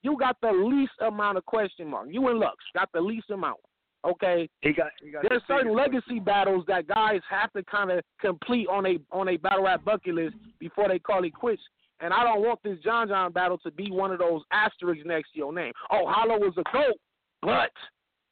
You 0.03 0.18
got 0.18 0.38
the 0.41 0.52
least 0.52 0.94
amount 1.02 1.38
of 1.38 1.45
question 1.45 1.88
marks. 1.88 2.10
You 2.11 2.27
and 2.27 2.40
Lux 2.40 2.57
got 2.76 2.90
the 2.94 3.02
least 3.02 3.30
amount. 3.32 3.60
Okay, 4.03 4.48
he 4.61 4.72
got, 4.72 4.91
he 5.02 5.10
got 5.10 5.23
there's 5.27 5.41
certain 5.48 5.73
legacy 5.73 6.19
battles 6.19 6.64
that 6.68 6.86
guys 6.86 7.22
have 7.27 7.52
to 7.53 7.64
kind 7.64 7.90
of 7.90 8.03
complete 8.22 8.68
on 8.68 8.86
a 8.86 8.99
on 9.11 9.30
a 9.30 9.38
battle 9.38 9.64
rap 9.64 9.84
bucket 9.84 10.14
list 10.14 10.36
before 10.60 10.88
they 10.90 10.99
call 10.99 11.23
it 11.23 11.34
quits. 11.34 11.61
And 12.02 12.14
I 12.14 12.24
don't 12.24 12.42
want 12.42 12.60
this 12.64 12.78
John 12.84 13.08
John 13.08 13.32
battle 13.32 13.58
to 13.60 13.72
be 13.72 13.90
one 13.92 14.12
of 14.12 14.20
those 14.20 14.42
asterisks 14.52 15.04
next 15.06 15.32
to 15.32 15.38
your 15.40 15.54
name. 15.54 15.72
Oh, 15.92 16.06
Hollow 16.08 16.38
was 16.40 16.54
a 16.58 16.64
goat, 16.74 16.98
but 17.42 17.72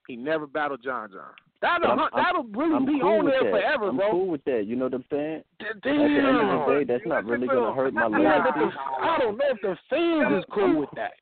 he 0.08 0.16
never 0.18 0.46
battled 0.48 0.82
John 0.84 1.10
John. 1.12 1.32
That'll 1.62 1.88
I'm- 1.92 2.00
I'm- 2.00 2.12
that'll 2.14 2.44
really 2.44 2.76
I'm 2.76 2.86
be 2.86 3.00
cool 3.00 3.20
on 3.20 3.26
there 3.26 3.44
that. 3.44 3.52
forever, 3.52 3.88
I'm 3.88 3.96
bro. 3.96 4.12
cool 4.12 4.28
with 4.28 4.44
that. 4.44 4.66
You 4.66 4.76
know 4.76 4.86
what 4.86 4.96
I'm 4.96 5.06
saying? 5.10 5.44
D- 5.60 5.66
At 5.70 5.82
the 5.82 5.90
end 5.90 6.18
of 6.18 6.34
the 6.36 6.42
Damn. 6.42 6.70
day, 6.70 6.84
that's 6.84 7.06
not 7.06 7.24
really 7.24 7.48
gonna 7.48 7.74
hurt 7.74 7.94
my 7.94 8.08
legacy. 8.08 8.78
I 9.00 9.18
don't 9.20 9.38
know 9.38 9.46
if 9.48 9.62
the 9.62 9.78
fans 9.90 10.40
is 10.40 10.46
cool 10.52 10.76
with 10.82 10.90
that. 10.98 11.14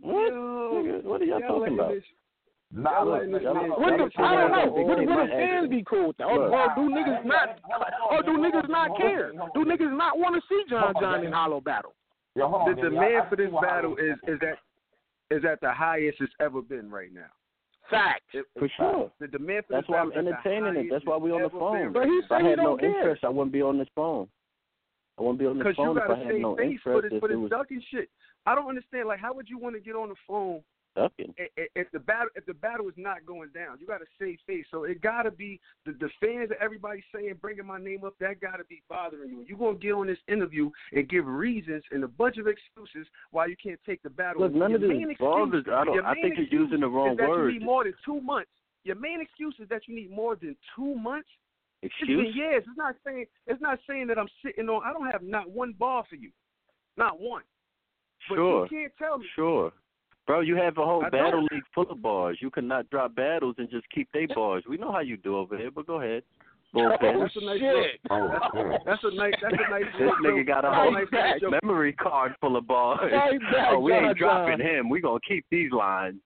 What? 0.00 0.32
What 1.04 1.20
are 1.20 1.24
y'all 1.26 1.40
Y'all 1.40 1.58
talking 1.58 1.74
about? 1.74 1.92
This- 2.72 2.82
Nah, 2.82 2.90
Y'all 2.92 3.04
look, 3.06 3.14
letting 3.18 3.32
this 3.32 3.42
y'all- 3.42 3.54
man- 3.54 3.66
y'all- 3.66 3.80
What 3.80 3.90
the, 3.90 3.96
y'all- 3.96 4.26
I 4.26 4.34
don't 4.36 4.50
know. 4.50 4.58
Y'all 4.58 4.70
Would, 4.74 4.86
dictate 4.96 5.06
would 5.08 5.16
my 5.16 5.26
the 5.26 5.32
fans 5.32 5.52
action. 5.64 5.70
be 5.70 5.82
cool 5.84 6.06
with 6.08 6.16
that? 6.18 6.24
Oh, 6.26 6.30
or, 6.30 6.48
or 6.50 6.70
oh, 6.70 6.74
do 6.74 6.94
niggas 6.94 7.24
not? 7.24 7.48
Or 8.10 8.18
oh, 8.18 8.22
do 8.22 8.32
niggas 8.38 8.68
not 8.68 8.96
care? 8.96 9.32
Do 9.54 9.64
niggas 9.64 9.96
not 9.96 10.18
want 10.18 10.34
to 10.36 10.42
see 10.48 10.62
John 10.68 10.94
John 11.00 11.24
in 11.24 11.32
Hollow 11.32 11.60
battle? 11.60 11.94
Yo, 12.34 12.46
on, 12.46 12.68
The 12.74 12.82
Danny. 12.82 12.98
I- 12.98 13.00
I 13.00 13.06
demand 13.08 13.28
for 13.30 13.36
this 13.36 13.50
battle 13.62 13.96
is 13.96 14.16
is 14.28 14.38
that 14.40 14.58
is 15.30 15.44
at 15.44 15.60
the 15.60 15.72
highest 15.72 16.20
it's 16.20 16.32
ever 16.40 16.62
been 16.62 16.90
right 16.90 17.12
now. 17.12 17.30
Fact. 17.90 18.22
It- 18.34 18.46
For 18.58 18.68
sure. 18.76 19.10
The 19.20 19.28
demand 19.28 19.64
for 19.66 19.72
That's 19.74 19.86
this 19.86 19.90
why 19.94 19.98
I'm 20.00 20.08
battle 20.10 20.28
is 20.28 20.34
the 20.42 20.50
entertaining 20.50 20.68
it. 20.70 20.74
highest 20.76 20.90
That's 20.92 21.06
why 21.06 21.16
we 21.16 21.30
on 21.32 21.38
the 21.40 21.46
it's 21.46 21.54
ever 21.54 21.58
phone. 21.60 21.82
been 21.82 21.92
But 21.92 22.04
he 22.06 22.16
If 22.18 22.24
I 22.24 22.28
said 22.38 22.42
he 22.42 22.48
had 22.50 22.56
no 22.58 22.64
don't 22.64 22.80
care. 22.80 22.98
interest, 22.98 23.24
I 23.24 23.28
wouldn't 23.28 23.52
be 23.52 23.62
on 23.62 23.78
this 23.78 23.88
phone. 23.94 24.28
I 25.18 25.22
wouldn't 25.22 25.38
be 25.38 25.46
on 25.46 25.58
this 25.58 25.64
Because 25.66 25.78
you 25.78 25.84
phone 25.84 25.96
if 25.96 26.02
gotta 26.02 26.14
I 26.14 26.18
had 26.18 26.28
save 26.34 26.40
no 26.42 26.56
face 26.56 26.80
for 26.82 26.92
interest. 26.94 27.02
this 27.10 27.16
If 27.16 27.20
for 27.20 27.28
this 27.28 27.36
was 27.38 27.50
ducking 27.50 27.80
shit. 27.90 28.10
I 28.44 28.54
don't 28.54 28.68
understand. 28.68 29.08
Like, 29.08 29.18
how 29.20 29.32
would 29.34 29.48
you 29.48 29.58
want 29.58 29.74
to 29.76 29.80
get 29.80 29.96
on 29.96 30.08
the 30.10 30.14
phone 30.28 30.62
ducking. 30.96 31.32
i- 31.38 31.48
i- 31.60 31.68
if 31.76 31.88
the 31.92 32.00
battle 32.00 32.28
if 32.34 32.44
the 32.46 32.54
battle 32.54 32.88
is 32.88 32.94
not 32.96 33.24
going 33.24 33.50
down? 33.50 33.78
You 33.78 33.86
got 33.86 33.98
to 33.98 34.06
save 34.18 34.38
face. 34.46 34.66
So 34.70 34.84
it 34.84 35.00
got 35.00 35.22
to 35.22 35.30
be 35.30 35.60
the 35.84 35.92
the 35.92 36.08
fans 36.20 36.48
that 36.48 36.58
everybody's 36.60 37.04
saying 37.14 37.34
bringing 37.40 37.66
my 37.66 37.78
name 37.78 38.02
up. 38.04 38.14
That 38.18 38.40
got 38.40 38.56
to 38.56 38.64
be 38.64 38.82
bothering 38.88 39.30
you. 39.30 39.44
You're 39.46 39.58
gonna 39.58 39.78
get 39.78 39.92
on 39.92 40.06
this 40.08 40.18
interview 40.26 40.70
and 40.92 41.08
give 41.08 41.26
reasons 41.26 41.84
and 41.92 42.02
a 42.02 42.08
bunch 42.08 42.38
of 42.38 42.46
excuses 42.48 43.06
why 43.30 43.46
you 43.46 43.56
can't 43.62 43.78
take 43.86 44.02
the 44.02 44.10
battle. 44.10 44.42
Look, 44.42 44.52
none 44.54 44.70
Your 44.70 44.76
of 44.76 44.80
this 44.82 44.88
main 44.90 45.14
bothers. 45.20 45.60
excuse- 45.60 45.74
I 45.74 45.84
don't. 45.84 46.04
I 46.04 46.14
think 46.14 46.36
you're 46.38 46.60
using 46.62 46.80
the 46.80 46.88
wrong 46.88 47.14
that 47.16 47.28
word. 47.28 47.52
You 47.52 47.60
need 47.60 47.64
more 47.66 47.84
than 47.84 47.94
two 48.04 48.20
months. 48.20 48.50
your 48.84 48.96
main 48.96 49.20
excuse 49.20 49.54
is 49.58 49.68
that 49.68 49.86
you 49.88 49.94
need 49.96 50.10
more 50.10 50.36
than 50.36 50.56
two 50.76 50.94
months. 50.94 51.28
It's 51.82 51.92
Excuse? 51.98 52.22
been 52.32 52.34
years. 52.36 52.64
It's 52.66 52.76
not 52.76 52.94
saying 53.04 53.26
it's 53.46 53.60
not 53.60 53.78
saying 53.86 54.06
that 54.06 54.16
I'm 54.18 54.28
sitting 54.44 54.68
on. 54.68 54.82
I 54.84 54.92
don't 54.92 55.10
have 55.10 55.22
not 55.22 55.50
one 55.50 55.72
ball 55.72 56.04
for 56.04 56.14
you, 56.14 56.30
not 56.96 57.18
one. 57.20 57.42
But 58.28 58.36
Sure. 58.36 58.62
you 58.64 58.68
can't 58.70 58.96
tell 58.96 59.18
me. 59.18 59.26
Sure. 59.34 59.72
Bro, 60.26 60.40
you 60.40 60.56
have 60.56 60.76
a 60.78 60.84
whole 60.84 61.04
I 61.04 61.10
battle 61.10 61.32
don't. 61.32 61.52
league 61.52 61.62
full 61.74 61.88
of 61.90 62.02
bars. 62.02 62.38
You 62.40 62.50
cannot 62.50 62.90
drop 62.90 63.14
battles 63.14 63.54
and 63.58 63.70
just 63.70 63.88
keep 63.90 64.08
they 64.12 64.26
bars. 64.26 64.64
We 64.68 64.76
know 64.76 64.90
how 64.90 65.00
you 65.00 65.16
do 65.16 65.36
over 65.36 65.56
here, 65.56 65.70
but 65.70 65.86
go 65.86 66.00
ahead. 66.00 66.22
Bullpen. 66.74 67.14
Oh, 67.14 67.20
that's 67.20 67.36
a 67.36 67.44
nice 67.44 67.60
shit. 67.60 68.00
look. 68.10 68.30
That's, 68.52 68.84
that's 68.84 69.04
a 69.04 69.14
nice. 69.14 69.34
That's 69.40 69.54
a 69.54 69.70
nice. 69.70 69.84
Oh, 69.94 69.98
this 69.98 70.12
look. 70.20 70.34
nigga 70.34 70.46
got 70.46 70.64
a 70.64 70.68
That's 70.68 70.76
whole 70.76 70.92
nice 70.92 71.60
memory 71.62 71.92
card 71.92 72.34
full 72.40 72.56
of 72.56 72.66
bars. 72.66 72.98
Right 73.12 73.40
back, 73.52 73.68
oh, 73.70 73.78
we 73.78 73.92
ain't 73.92 74.18
dropping 74.18 74.60
him. 74.60 74.88
We 74.90 75.00
gonna 75.00 75.20
keep 75.26 75.46
these 75.50 75.70
lines. 75.70 76.20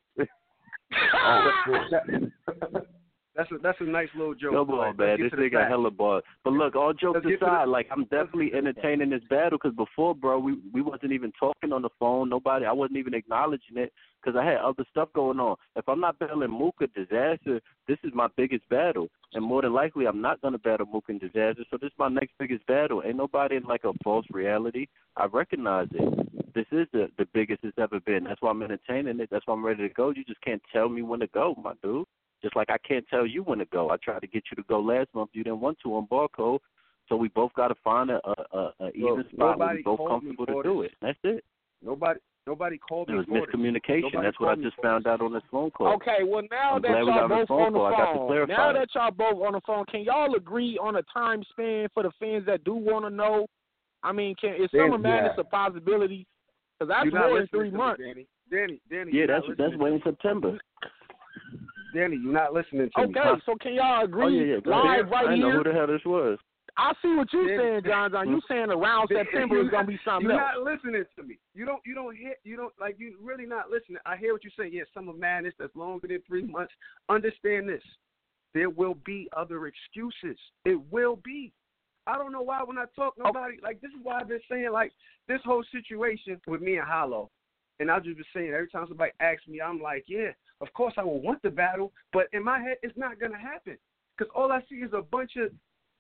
Oh, 1.14 1.50
That's 3.40 3.52
a 3.52 3.58
that's 3.62 3.80
a 3.80 3.84
nice 3.84 4.08
little 4.14 4.34
joke. 4.34 4.52
Come 4.52 4.70
on, 4.74 4.96
man. 4.98 5.18
This 5.18 5.32
nigga 5.32 5.52
got 5.52 5.68
hella 5.70 5.90
bars. 5.90 6.22
But 6.44 6.52
look, 6.52 6.76
all 6.76 6.92
jokes 6.92 7.20
Let's 7.24 7.26
to 7.26 7.36
the- 7.40 7.46
aside, 7.46 7.68
like 7.68 7.88
I'm 7.90 8.04
definitely 8.04 8.52
entertaining 8.52 9.08
this 9.08 9.22
battle 9.30 9.58
because 9.58 9.74
before, 9.74 10.14
bro, 10.14 10.38
we 10.38 10.58
we 10.74 10.82
wasn't 10.82 11.12
even 11.12 11.32
talking 11.40 11.72
on 11.72 11.80
the 11.80 11.88
phone. 11.98 12.28
Nobody, 12.28 12.66
I 12.66 12.72
wasn't 12.72 12.98
even 12.98 13.14
acknowledging 13.14 13.78
it 13.78 13.94
because 14.22 14.38
I 14.38 14.44
had 14.44 14.58
other 14.58 14.84
stuff 14.90 15.08
going 15.14 15.40
on. 15.40 15.56
If 15.74 15.88
I'm 15.88 16.00
not 16.00 16.18
battling 16.18 16.50
Mook 16.50 16.74
Disaster, 16.94 17.62
this 17.88 17.96
is 18.04 18.12
my 18.12 18.28
biggest 18.36 18.68
battle, 18.68 19.08
and 19.32 19.42
more 19.42 19.62
than 19.62 19.72
likely, 19.72 20.06
I'm 20.06 20.20
not 20.20 20.42
gonna 20.42 20.58
battle 20.58 20.86
Mook 20.92 21.04
and 21.08 21.18
Disaster. 21.18 21.64
So 21.70 21.78
this 21.78 21.88
is 21.88 21.98
my 21.98 22.08
next 22.08 22.32
biggest 22.38 22.66
battle. 22.66 23.02
Ain't 23.06 23.16
nobody 23.16 23.56
in 23.56 23.62
like 23.62 23.84
a 23.84 23.94
false 24.04 24.26
reality. 24.30 24.86
I 25.16 25.24
recognize 25.32 25.88
it. 25.92 26.52
This 26.54 26.66
is 26.72 26.86
the 26.92 27.08
the 27.16 27.26
biggest 27.32 27.64
it's 27.64 27.78
ever 27.78 28.00
been. 28.00 28.24
That's 28.24 28.42
why 28.42 28.50
I'm 28.50 28.62
entertaining 28.62 29.18
it. 29.18 29.30
That's 29.30 29.46
why 29.46 29.54
I'm 29.54 29.64
ready 29.64 29.88
to 29.88 29.94
go. 29.94 30.10
You 30.10 30.24
just 30.24 30.42
can't 30.42 30.60
tell 30.70 30.90
me 30.90 31.00
when 31.00 31.20
to 31.20 31.26
go, 31.28 31.54
my 31.64 31.72
dude. 31.82 32.06
Just 32.42 32.56
like 32.56 32.70
I 32.70 32.78
can't 32.78 33.06
tell 33.08 33.26
you 33.26 33.42
when 33.42 33.58
to 33.58 33.66
go. 33.66 33.90
I 33.90 33.96
tried 33.96 34.20
to 34.20 34.26
get 34.26 34.44
you 34.50 34.56
to 34.56 34.62
go 34.68 34.80
last 34.80 35.08
month. 35.14 35.30
You 35.32 35.44
didn't 35.44 35.60
want 35.60 35.78
to 35.82 35.94
on 35.94 36.06
Barcode. 36.06 36.60
So 37.08 37.16
we 37.16 37.28
both 37.28 37.52
got 37.54 37.68
to 37.68 37.74
find 37.82 38.10
a, 38.10 38.20
a, 38.24 38.58
a, 38.58 38.72
a 38.80 38.90
even 38.90 39.16
Look, 39.16 39.30
spot 39.32 39.58
where 39.58 39.68
nobody 39.68 39.76
we 39.78 39.82
both 39.82 40.08
comfortable 40.08 40.46
to 40.46 40.62
do 40.62 40.82
it. 40.82 40.92
That's 41.02 41.18
it. 41.24 41.44
Nobody 41.82 42.20
nobody 42.46 42.78
called 42.78 43.08
me. 43.08 43.14
It 43.14 43.16
was 43.18 43.26
for 43.26 43.32
miscommunication. 43.32 44.02
Nobody 44.02 44.26
That's 44.26 44.40
what 44.40 44.58
I 44.58 44.62
just 44.62 44.76
for 44.76 44.82
found 44.82 45.06
out 45.06 45.20
on 45.20 45.32
this 45.32 45.42
phone 45.50 45.70
call. 45.70 45.94
Okay, 45.94 46.18
well 46.24 46.42
now 46.50 46.76
I'm 46.76 46.82
that 46.82 46.88
glad 46.88 47.02
we 47.02 47.10
y'all 47.10 47.14
got 47.16 47.22
on 47.22 47.28
the 47.28 47.36
both 47.36 47.48
phone 47.48 47.62
on 47.62 47.72
the 47.72 47.78
call. 47.78 47.86
I 47.86 47.90
got 47.90 48.12
to 48.12 48.18
phone, 48.18 48.26
clarify 48.28 48.52
now 48.54 48.70
it. 48.70 48.72
that 48.74 48.88
y'all 48.94 49.10
both 49.10 49.46
on 49.46 49.52
the 49.54 49.60
phone, 49.66 49.84
can 49.86 50.02
y'all 50.02 50.34
agree 50.34 50.78
on 50.80 50.96
a 50.96 51.02
time 51.12 51.42
span 51.50 51.88
for 51.92 52.02
the 52.04 52.12
fans 52.20 52.46
that 52.46 52.64
do 52.64 52.74
want 52.74 53.04
to 53.04 53.10
know? 53.10 53.46
I 54.02 54.12
mean, 54.12 54.34
can 54.40 54.54
is 54.54 54.70
Danny, 54.72 54.84
Summer 54.84 54.98
Madness 54.98 55.32
yeah. 55.36 55.40
a 55.40 55.44
possibility? 55.44 56.26
Because 56.78 56.94
that's 56.94 57.04
You're 57.04 57.28
more 57.28 57.38
than 57.38 57.48
three 57.48 57.70
to 57.70 57.72
me, 57.72 57.78
months. 57.78 58.02
Danny. 58.02 58.26
Danny, 58.50 58.80
Danny. 58.90 59.10
Yeah, 59.12 59.26
that's 59.26 59.44
that's 59.48 59.58
listening 59.58 59.78
way 59.80 59.94
in 59.94 60.00
September. 60.02 60.58
Me. 61.94 62.00
Danny, 62.00 62.16
you're 62.22 62.32
not 62.32 62.52
listening 62.52 62.90
to 62.94 63.00
me. 63.02 63.10
Okay, 63.10 63.20
huh? 63.22 63.36
so 63.46 63.54
can 63.60 63.74
y'all 63.74 64.00
oh, 64.02 64.04
agree 64.04 64.24
Oh 64.24 64.28
yeah, 64.28 64.54
yeah. 64.54 64.60
Live 64.64 64.84
ahead. 64.84 65.10
right 65.10 65.28
I 65.28 65.36
know 65.36 65.52
who 65.52 65.64
the 65.64 65.72
hell 65.72 65.86
this 65.86 66.04
was. 66.04 66.38
I 66.76 66.92
see 67.02 67.14
what 67.14 67.32
you're 67.32 67.58
saying, 67.58 67.82
John. 67.84 68.12
John. 68.12 68.28
You 68.28 68.40
hmm? 68.46 68.52
saying 68.52 68.70
around 68.70 69.08
September 69.12 69.60
is 69.60 69.70
gonna 69.70 69.86
be 69.86 69.98
something 70.04 70.30
You're 70.30 70.40
else. 70.40 70.52
not 70.56 70.64
listening 70.64 71.04
to 71.16 71.22
me. 71.22 71.38
You 71.54 71.66
don't. 71.66 71.80
You 71.84 71.94
don't 71.94 72.16
hit. 72.16 72.38
You 72.44 72.56
don't 72.56 72.72
like. 72.80 72.96
You 72.98 73.16
really 73.22 73.46
not 73.46 73.70
listening. 73.70 73.98
I 74.06 74.16
hear 74.16 74.32
what 74.32 74.44
you're 74.44 74.52
saying. 74.58 74.72
Yes, 74.72 74.86
summer 74.94 75.12
madness. 75.12 75.54
That's 75.58 75.74
longer 75.74 76.08
than 76.08 76.22
three 76.26 76.44
months. 76.44 76.72
Understand 77.08 77.68
this. 77.68 77.82
There 78.54 78.70
will 78.70 78.96
be 79.04 79.28
other 79.36 79.66
excuses. 79.66 80.38
It 80.64 80.80
will 80.90 81.16
be. 81.16 81.52
I 82.06 82.16
don't 82.16 82.32
know 82.32 82.42
why 82.42 82.60
when 82.64 82.78
I 82.78 82.84
talk 82.96 83.14
oh. 83.18 83.24
nobody 83.24 83.56
like 83.62 83.80
this 83.80 83.90
is 83.90 84.00
why 84.02 84.20
I've 84.20 84.28
been 84.28 84.40
saying 84.50 84.70
like 84.72 84.92
this 85.28 85.40
whole 85.44 85.64
situation 85.72 86.40
with 86.46 86.60
me 86.60 86.76
and 86.76 86.86
Hollow. 86.86 87.30
And 87.80 87.90
I've 87.90 88.04
just 88.04 88.16
been 88.16 88.26
saying 88.32 88.52
every 88.52 88.68
time 88.68 88.84
somebody 88.86 89.10
asks 89.20 89.48
me, 89.48 89.60
I'm 89.60 89.80
like, 89.80 90.04
yeah, 90.06 90.30
of 90.60 90.72
course 90.74 90.94
I 90.96 91.02
will 91.02 91.20
want 91.20 91.42
the 91.42 91.50
battle, 91.50 91.92
but 92.12 92.26
in 92.32 92.44
my 92.44 92.60
head 92.60 92.76
it's 92.82 92.96
not 92.96 93.18
gonna 93.18 93.38
happen 93.38 93.76
because 94.16 94.30
all 94.36 94.52
I 94.52 94.60
see 94.68 94.76
is 94.76 94.92
a 94.92 95.02
bunch 95.02 95.32
of 95.36 95.50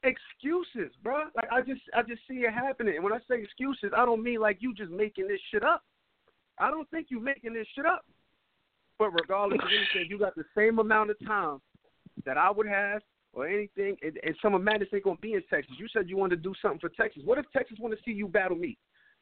excuses, 0.02 0.94
bro. 1.02 1.24
Like 1.34 1.48
I 1.50 1.62
just 1.62 1.80
I 1.96 2.02
just 2.02 2.20
see 2.28 2.44
it 2.44 2.52
happening. 2.52 2.94
And 2.96 3.04
when 3.04 3.12
I 3.12 3.18
say 3.28 3.42
excuses, 3.42 3.90
I 3.96 4.04
don't 4.04 4.22
mean 4.22 4.40
like 4.40 4.58
you 4.60 4.74
just 4.74 4.90
making 4.90 5.26
this 5.26 5.40
shit 5.50 5.64
up. 5.64 5.82
I 6.58 6.70
don't 6.70 6.88
think 6.90 7.06
you 7.10 7.18
making 7.18 7.54
this 7.54 7.66
shit 7.74 7.86
up. 7.86 8.04
But 8.98 9.10
regardless 9.10 9.60
of 9.62 9.68
anything, 9.68 10.10
you 10.10 10.18
got 10.18 10.34
the 10.34 10.44
same 10.54 10.78
amount 10.78 11.10
of 11.10 11.16
time 11.26 11.58
that 12.26 12.36
I 12.36 12.50
would 12.50 12.66
have 12.66 13.00
or 13.32 13.48
anything, 13.48 13.96
and, 14.02 14.18
and 14.22 14.54
of 14.54 14.60
Madness 14.60 14.88
ain't 14.92 15.04
gonna 15.04 15.16
be 15.22 15.34
in 15.34 15.42
Texas. 15.48 15.76
You 15.78 15.86
said 15.92 16.08
you 16.10 16.18
wanted 16.18 16.36
to 16.36 16.42
do 16.42 16.52
something 16.60 16.80
for 16.80 16.90
Texas. 16.90 17.22
What 17.24 17.38
if 17.38 17.46
Texas 17.52 17.78
want 17.80 17.94
to 17.96 18.00
see 18.04 18.10
you 18.10 18.28
battle 18.28 18.56
me? 18.56 18.76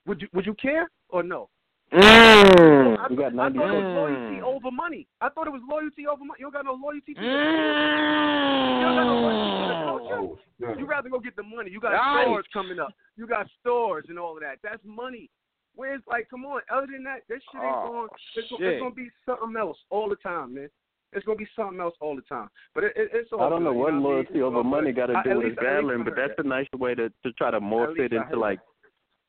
Would 0.06 0.22
you 0.22 0.28
would 0.32 0.46
you 0.46 0.54
care 0.54 0.90
or 1.10 1.22
no? 1.22 1.48
Mm. 1.92 2.98
I, 2.98 3.06
You 3.10 3.16
got 3.16 3.32
I 3.32 3.36
thought 3.36 3.54
it 3.54 3.56
was 3.56 3.56
90 3.56 3.58
loyalty 3.58 4.42
over 4.42 4.70
money. 4.70 5.06
I 5.20 5.28
thought 5.30 5.46
it 5.46 5.50
was 5.56 5.62
loyalty 5.68 6.06
over 6.06 6.20
money. 6.24 6.36
You 6.38 6.46
don't 6.50 6.52
got 6.52 6.64
no 6.66 6.74
loyalty 6.76 7.14
to 7.14 7.20
the 7.20 7.26
You 7.26 8.82
don't 8.84 8.96
got 8.96 9.04
no 9.08 9.16
loyalty 9.24 9.50
to 9.56 9.68
the 9.68 9.78
culture. 9.88 10.20
Oh. 10.20 10.74
You 10.78 10.86
rather 10.86 11.08
go 11.08 11.18
get 11.20 11.36
the 11.36 11.42
money. 11.42 11.70
You 11.70 11.80
got 11.80 11.92
Right. 11.92 12.24
stores 12.24 12.44
coming 12.52 12.78
up. 12.78 12.92
You 13.16 13.26
got 13.26 13.46
stores 13.60 14.04
and 14.08 14.18
all 14.18 14.34
of 14.36 14.42
that. 14.42 14.58
That's 14.62 14.82
money. 14.84 15.30
Where's 15.76 16.02
like, 16.08 16.28
come 16.28 16.44
on. 16.44 16.60
Other 16.70 16.88
than 16.92 17.04
that, 17.04 17.22
this 17.28 17.40
shit 17.52 17.62
ain't 17.62 17.72
Oh, 17.72 17.88
going. 17.92 18.08
It's, 18.36 18.50
gonna- 18.50 18.60
shit. 18.64 18.72
it's 18.74 18.82
gonna 18.82 18.94
be 18.94 19.08
something 19.24 19.56
else 19.56 19.78
all 19.90 20.08
the 20.08 20.16
time, 20.16 20.54
man. 20.54 20.68
It's 21.12 21.24
gonna 21.24 21.38
be 21.38 21.48
something 21.56 21.80
else 21.80 21.94
all 22.00 22.16
the 22.16 22.22
time. 22.22 22.48
But 22.74 22.84
it, 22.84 22.92
it, 22.96 23.10
it's 23.14 23.32
all. 23.32 23.40
I 23.42 23.48
don't 23.48 23.64
know 23.64 23.72
what 23.72 23.94
you 23.94 24.00
know 24.00 24.08
loyalty 24.08 24.28
I 24.30 24.34
mean? 24.34 24.42
over 24.42 24.62
money 24.64 24.92
got 24.92 25.06
to 25.06 25.14
do 25.24 25.30
with 25.36 25.38
least- 25.38 25.48
his 25.50 25.58
at 25.58 25.62
least 25.62 25.62
battling, 25.62 26.00
I 26.02 26.04
but 26.04 26.16
that's 26.16 26.32
that. 26.36 26.44
a 26.44 26.48
nice 26.48 26.66
way 26.76 26.94
to 26.96 27.08
to 27.08 27.32
try 27.38 27.50
to 27.50 27.60
morph 27.60 27.98
it 27.98 28.12
into 28.12 28.24
heard 28.26 28.36
like 28.38 28.58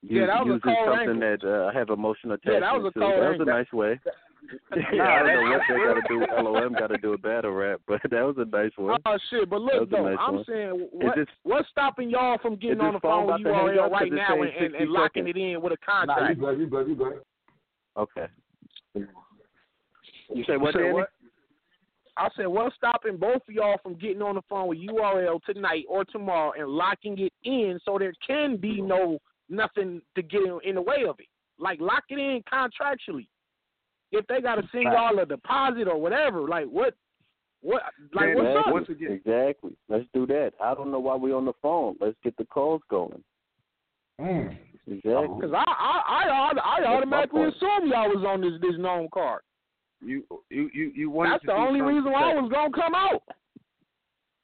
Yeah, 0.02 0.28
that 0.28 0.46
was 0.46 0.48
a 0.48 0.54
using 0.54 0.62
cold 0.62 0.88
something 0.98 1.24
angle. 1.24 1.38
that 1.38 1.42
uh, 1.44 1.68
I 1.68 1.74
have 1.78 1.90
emotional 1.90 2.38
Yeah, 2.46 2.58
attachment 2.58 2.62
that 2.64 2.74
was 2.84 2.86
a 2.90 2.94
to. 2.94 3.00
That 3.00 3.20
was 3.20 3.24
a 3.28 3.32
angle. 3.32 3.46
nice 3.46 3.72
way. 3.74 4.00
yeah, 4.96 5.04
I 5.04 5.20
don't 5.20 5.34
know 5.36 5.52
what 5.52 5.62
they 5.68 5.76
got 5.76 5.94
to 5.96 6.02
do. 6.08 6.26
LOM 6.42 6.74
got 6.74 6.88
to 6.88 6.98
do 6.98 7.14
a 7.14 7.18
battle 7.18 7.52
rap, 7.52 7.82
but 7.88 8.00
that 8.10 8.22
was 8.24 8.36
a 8.40 8.46
nice 8.46 8.72
one. 8.78 8.98
Oh 9.06 9.18
shit! 9.30 9.50
But 9.50 9.62
look 9.62 9.90
though, 9.90 10.08
nice 10.08 10.18
I'm 10.20 10.36
one. 10.36 10.46
saying 10.48 10.88
what, 10.94 11.16
this- 11.18 11.28
what's 11.44 11.68
stopping 11.70 12.10
y'all 12.10 12.38
from 12.42 12.56
getting 12.56 12.80
on 12.80 12.94
the 12.94 13.00
phone 13.02 13.28
phone 13.28 13.34
with 13.34 13.42
about 13.42 13.50
to 13.50 13.56
hang 13.56 13.78
URL 13.78 13.92
right 13.92 14.14
now 14.14 14.42
and, 14.42 14.52
and, 14.56 14.76
and 14.76 14.90
locking 14.90 15.28
it 15.28 15.36
in 15.36 15.62
with 15.62 15.74
a 15.74 15.78
Nah, 15.88 16.02
you 16.02 16.08
contract? 16.08 16.40
good. 16.40 16.60
You 16.60 16.68
good. 16.68 16.88
You 16.88 16.96
good. 16.96 17.20
Okay. 17.98 18.26
You 20.34 20.44
say 20.48 20.58
what, 20.58 20.68
You 20.68 20.72
said 20.74 20.80
Danny? 20.80 20.94
what? 20.94 21.10
I 22.18 22.28
said, 22.36 22.48
what's 22.48 22.76
stopping 22.76 23.18
both 23.18 23.42
of 23.48 23.54
y'all 23.54 23.78
from 23.82 23.96
getting 23.96 24.22
on 24.22 24.36
the 24.36 24.42
phone 24.50 24.68
with 24.68 24.78
URL 24.80 25.42
tonight 25.46 25.86
or 25.90 26.04
tomorrow 26.06 26.52
and 26.58 26.68
locking 26.70 27.18
it 27.18 27.32
in 27.44 27.80
so 27.86 27.98
there 27.98 28.14
can 28.26 28.58
be 28.58 28.82
no 28.82 29.20
nothing 29.50 30.02
to 30.16 30.22
get 30.22 30.42
in, 30.42 30.60
in 30.64 30.76
the 30.76 30.82
way 30.82 31.04
of 31.08 31.20
it? 31.20 31.28
Like 31.58 31.80
lock 31.82 32.04
it 32.10 32.20
in 32.20 32.42
contractually. 32.52 33.28
If 34.12 34.26
they 34.28 34.42
got 34.42 34.56
to 34.56 34.64
send 34.72 34.86
y'all 34.86 35.20
a 35.20 35.26
deposit 35.26 35.88
or 35.88 36.00
whatever, 36.00 36.48
like 36.48 36.66
what, 36.66 36.96
what, 37.62 37.84
like 38.14 38.36
what's 38.36 38.48
exactly. 38.48 38.58
up? 38.58 38.74
Once 38.74 38.90
again. 38.90 39.12
Exactly. 39.12 39.72
Let's 39.88 40.06
do 40.14 40.26
that. 40.28 40.54
I 40.62 40.74
don't 40.74 40.92
know 40.92 41.00
why 41.00 41.16
we 41.16 41.32
on 41.32 41.46
the 41.46 41.54
phone. 41.62 41.96
Let's 42.00 42.18
get 42.24 42.36
the 42.38 42.46
calls 42.46 42.82
going. 42.90 43.24
Mm. 44.20 44.58
Exactly. 44.88 45.36
Because 45.40 45.54
I, 45.54 45.64
I, 45.68 46.52
I, 46.56 46.82
I 46.82 46.86
automatically 46.88 47.42
point. 47.42 47.56
assumed 47.56 47.92
y'all 47.92 48.10
was 48.10 48.26
on 48.28 48.42
this 48.42 48.54
this 48.62 48.80
known 48.80 49.08
card. 49.14 49.42
You 50.02 50.24
you 50.50 50.70
you 50.74 50.92
you 50.96 51.10
wanted 51.10 51.34
That's 51.34 51.42
to 51.44 51.48
the 51.48 51.54
do 51.54 51.60
only 51.60 51.82
reason 51.82 52.12
why 52.12 52.32
I 52.32 52.42
was 52.42 52.50
gonna 52.52 52.72
come 52.72 52.96
out. 52.96 53.22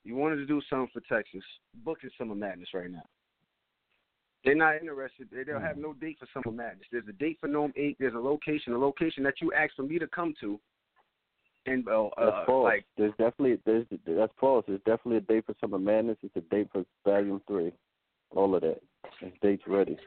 You 0.03 0.15
wanted 0.15 0.35
to 0.35 0.45
do 0.45 0.61
something 0.69 0.89
for 0.93 1.01
Texas. 1.11 1.41
Booking 1.83 2.11
Summer 2.17 2.35
Madness 2.35 2.69
right 2.73 2.91
now. 2.91 3.03
They're 4.45 4.55
not 4.55 4.75
interested. 4.75 5.27
They 5.33 5.43
don't 5.43 5.61
have 5.61 5.77
no 5.77 5.93
date 5.93 6.17
for 6.19 6.27
Summer 6.33 6.55
Madness. 6.55 6.85
There's 6.91 7.07
a 7.09 7.13
date 7.13 7.37
for 7.41 7.47
NOME 7.47 7.73
Eight. 7.75 7.97
There's 7.99 8.13
a 8.13 8.19
location, 8.19 8.73
a 8.73 8.77
location 8.77 9.23
that 9.23 9.41
you 9.41 9.51
asked 9.53 9.73
for 9.75 9.83
me 9.83 9.97
to 9.97 10.07
come 10.07 10.35
to. 10.41 10.59
And 11.65 11.87
uh, 11.87 12.09
That's 12.15 12.31
uh 12.31 12.45
false. 12.45 12.63
like 12.63 12.85
there's 12.95 13.13
definitely 13.17 13.57
there's 13.65 13.87
that's 14.05 14.31
false. 14.39 14.63
There's 14.67 14.81
definitely 14.85 15.17
a 15.17 15.21
date 15.21 15.47
for 15.47 15.55
Summer 15.59 15.79
Madness. 15.79 16.17
It's 16.21 16.35
a 16.35 16.41
date 16.41 16.69
for 16.71 16.85
Volume 17.03 17.41
Three. 17.47 17.71
All 18.35 18.53
of 18.53 18.61
that. 18.61 18.81
It's 19.21 19.35
dates 19.41 19.63
ready. 19.65 19.97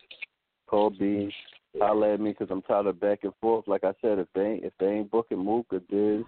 Call 0.68 0.90
B. 0.90 1.32
Holler 1.80 2.14
at 2.14 2.20
me 2.20 2.30
because 2.30 2.48
I'm 2.50 2.62
tired 2.62 2.86
of 2.86 3.00
back 3.00 3.20
and 3.24 3.32
forth. 3.40 3.66
Like 3.66 3.82
I 3.82 3.92
said, 4.00 4.18
if 4.18 4.28
they 4.34 4.42
ain't, 4.42 4.64
if 4.64 4.72
they 4.78 4.86
ain't 4.86 5.10
booking 5.10 5.44
Mook 5.44 5.66
or 5.72 5.80
Diz, 5.80 6.24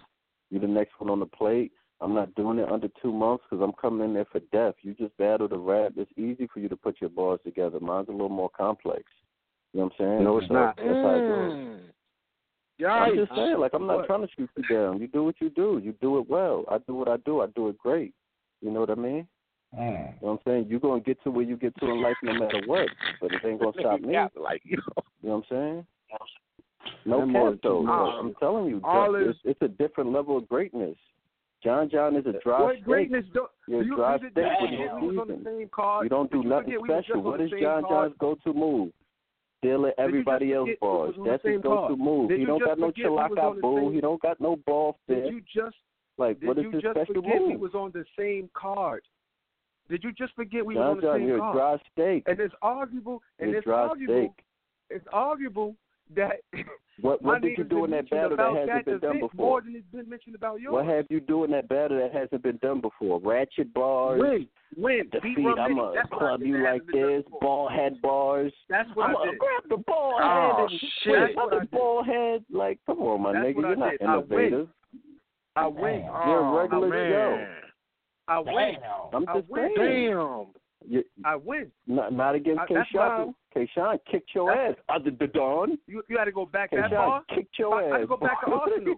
you 0.50 0.58
the 0.58 0.66
next 0.66 0.92
one 0.98 1.10
on 1.10 1.20
the 1.20 1.26
plate. 1.26 1.72
I'm 2.02 2.14
not 2.14 2.34
doing 2.34 2.58
it 2.58 2.70
under 2.70 2.88
two 3.02 3.12
months 3.12 3.44
because 3.48 3.62
I'm 3.62 3.74
coming 3.80 4.06
in 4.06 4.14
there 4.14 4.24
for 4.32 4.40
death. 4.52 4.74
You 4.82 4.94
just 4.94 5.16
battle 5.18 5.48
the 5.48 5.58
rap. 5.58 5.92
It's 5.96 6.10
easy 6.16 6.48
for 6.52 6.60
you 6.60 6.68
to 6.68 6.76
put 6.76 7.00
your 7.00 7.10
bars 7.10 7.40
together. 7.44 7.78
Mine's 7.78 8.08
a 8.08 8.12
little 8.12 8.28
more 8.30 8.50
complex. 8.56 9.04
You 9.72 9.80
know 9.80 9.84
what 9.86 9.92
I'm 10.00 10.06
saying? 10.06 10.24
No, 10.24 10.38
it's 10.38 10.48
So 10.48 10.54
not. 10.54 10.76
That's 10.76 10.88
how 10.88 11.14
it 11.14 11.28
goes. 11.28 11.52
Mm. 11.52 11.78
Yeah, 12.78 12.88
I'm 12.88 13.14
just 13.14 13.34
saying, 13.34 13.58
like 13.58 13.72
I'm 13.74 13.86
not 13.86 14.06
trying 14.06 14.22
to 14.22 14.28
shoot 14.34 14.48
you 14.56 14.64
down. 14.74 14.98
You 15.00 15.06
do 15.08 15.24
what 15.24 15.34
you 15.40 15.50
do. 15.50 15.80
You 15.84 15.94
do 16.00 16.18
it 16.18 16.28
well. 16.30 16.64
I 16.70 16.78
do 16.78 16.94
what 16.94 17.08
I 17.08 17.18
do. 17.18 17.42
I 17.42 17.46
do 17.48 17.68
it 17.68 17.76
great. 17.76 18.14
You 18.62 18.70
know 18.70 18.80
what 18.80 18.90
I 18.90 18.94
mean? 18.94 19.28
Mm. 19.78 19.80
You 19.80 19.92
know 19.92 20.14
what 20.20 20.30
I'm 20.32 20.38
saying? 20.46 20.66
You're 20.70 20.80
gonna 20.80 21.00
get 21.02 21.22
to 21.24 21.30
where 21.30 21.44
you 21.44 21.56
get 21.58 21.76
to 21.78 21.90
in 21.90 22.02
life 22.02 22.16
no 22.22 22.32
matter 22.32 22.62
what. 22.64 22.88
But 23.20 23.32
it 23.32 23.42
ain't 23.44 23.60
gonna 23.60 23.72
stop 23.78 24.00
me. 24.00 24.16
Like 24.40 24.62
you 24.64 24.78
know. 24.78 25.02
You 25.22 25.28
know 25.28 25.34
what 25.36 25.36
I'm 25.36 25.42
saying? 25.50 25.86
No 27.04 27.20
Them 27.20 27.32
boys 27.34 27.52
cap 27.54 27.60
though. 27.62 27.82
do 27.82 27.90
I'm 27.90 28.34
telling 28.40 28.66
you, 28.66 28.80
All 28.82 29.14
it's, 29.14 29.36
is- 29.36 29.42
it's 29.44 29.62
a 29.62 29.68
different 29.68 30.12
level 30.12 30.38
of 30.38 30.48
greatness. 30.48 30.96
John 31.62 31.90
John 31.90 32.16
is 32.16 32.24
a 32.26 32.32
dry 32.42 32.62
what 32.62 32.82
greatness 32.82 33.24
do, 33.34 33.46
You're 33.68 33.82
you, 33.82 33.96
dry 33.96 34.16
you, 34.16 34.22
you, 34.24 34.30
did, 34.30 34.44
you, 35.02 35.70
you 36.02 36.08
don't 36.08 36.30
do 36.32 36.42
nothing 36.42 36.78
special. 36.84 37.22
What 37.22 37.40
is 37.40 37.50
John 37.60 37.82
John's 37.88 38.14
go 38.18 38.36
to 38.44 38.52
move? 38.52 38.92
Stealing 39.58 39.92
everybody 39.98 40.54
else's 40.54 40.76
balls. 40.80 41.14
That's 41.26 41.44
his 41.44 41.60
go 41.62 41.88
to 41.88 41.96
move. 41.96 42.30
He 42.30 42.46
don't 42.46 42.64
got 42.64 42.78
no 42.78 42.90
chalaka 42.92 43.60
boo. 43.60 43.90
He 43.90 44.00
don't 44.00 44.20
got 44.22 44.40
no 44.40 44.56
ball 44.66 44.96
fit. 45.06 45.24
Did 45.24 45.34
you 45.34 45.40
just 45.54 45.76
like 46.16 46.38
what 46.42 46.58
is 46.58 46.64
his 46.72 46.82
special 46.90 47.22
move? 47.22 47.50
He 47.50 47.56
was 47.56 47.74
on 47.74 47.92
the 47.92 48.04
same 48.18 48.48
card. 48.54 49.02
Did 49.90 50.02
you 50.02 50.12
just 50.12 50.34
forget 50.34 50.64
we 50.64 50.74
John 50.74 50.82
were 50.82 50.90
on 50.90 50.96
the 50.96 51.02
John, 51.02 51.18
same 51.18 51.28
you're 51.28 51.38
card? 51.38 51.56
A 51.56 51.58
dry 51.58 51.76
steak. 51.92 52.22
And 52.26 52.40
it's 52.40 52.54
arguable. 52.62 53.22
And 53.38 53.54
it's 53.54 53.66
arguable. 53.66 54.34
It's 54.88 55.06
arguable 55.12 55.76
that 56.16 56.36
what 57.00 57.22
what 57.22 57.42
did 57.42 57.56
you 57.58 57.64
do 57.64 57.84
in 57.84 57.90
that 57.92 58.10
battle 58.10 58.36
that 58.36 58.54
hasn't 58.54 58.68
that 58.68 58.84
been 58.84 58.98
done 58.98 59.20
before? 59.20 59.46
More 59.46 59.60
than 59.62 59.76
it's 59.76 59.86
been 59.92 60.08
mentioned 60.08 60.34
about 60.34 60.60
yours. 60.60 60.72
What 60.72 60.86
have 60.86 61.06
you 61.10 61.20
do 61.20 61.44
in 61.44 61.50
that 61.52 61.68
battle 61.68 61.98
that 61.98 62.12
hasn't 62.12 62.42
been 62.42 62.58
done 62.58 62.80
before? 62.80 63.20
Ratchet 63.20 63.72
bars. 63.74 64.20
Win. 64.76 65.08
Defeat. 65.10 65.38
I'ma 65.58 65.92
club 66.12 66.42
you 66.42 66.62
like 66.62 66.82
this. 66.86 67.24
Ball 67.40 67.68
head 67.68 68.00
bars. 68.02 68.52
That's 68.68 68.88
what 68.94 69.10
I'm 69.10 69.16
I 69.16 69.26
did. 69.26 69.38
Grab 69.38 69.62
the 69.68 69.76
ball 69.78 70.20
oh, 70.22 70.68
head. 70.68 70.80
Shit. 71.02 71.36
That's 71.50 71.66
ball 71.70 72.04
head. 72.04 72.44
Like, 72.52 72.78
come 72.86 73.00
on, 73.00 73.22
my 73.22 73.32
That's 73.32 73.46
nigga. 73.46 73.60
You're 73.60 73.76
not 73.76 74.00
innovative. 74.00 74.68
I 75.56 75.66
win. 75.66 76.02
You're 76.02 76.40
a 76.40 76.50
oh, 76.50 76.58
regular 76.58 77.10
Joe. 77.10 77.46
I 78.28 78.38
win. 78.38 78.76
I'm 79.12 79.26
just 79.26 79.48
saying. 79.54 79.74
Damn. 79.76 80.46
You, 80.86 81.04
I 81.24 81.36
win. 81.36 81.70
Not, 81.86 82.12
not 82.12 82.34
against 82.34 82.62
Kayshawn. 82.62 83.34
Kayshawn 83.54 83.98
kicked 84.10 84.30
your 84.34 84.52
ass 84.52 84.76
out 84.88 85.04
the, 85.04 85.10
the 85.10 85.26
dawn. 85.26 85.78
You, 85.86 86.02
you 86.08 86.16
had 86.18 86.24
to 86.24 86.32
go 86.32 86.46
back 86.46 86.70
K-Sean 86.70 86.90
that 86.90 86.96
far. 86.96 87.22
kicked 87.34 87.58
your 87.58 87.74
I, 87.74 87.84
ass. 87.84 87.90
I 87.92 87.94
had 87.96 88.00
to 88.02 88.06
go 88.06 88.16
back 88.16 88.40
to 88.44 88.50
Arsenal. 88.52 88.94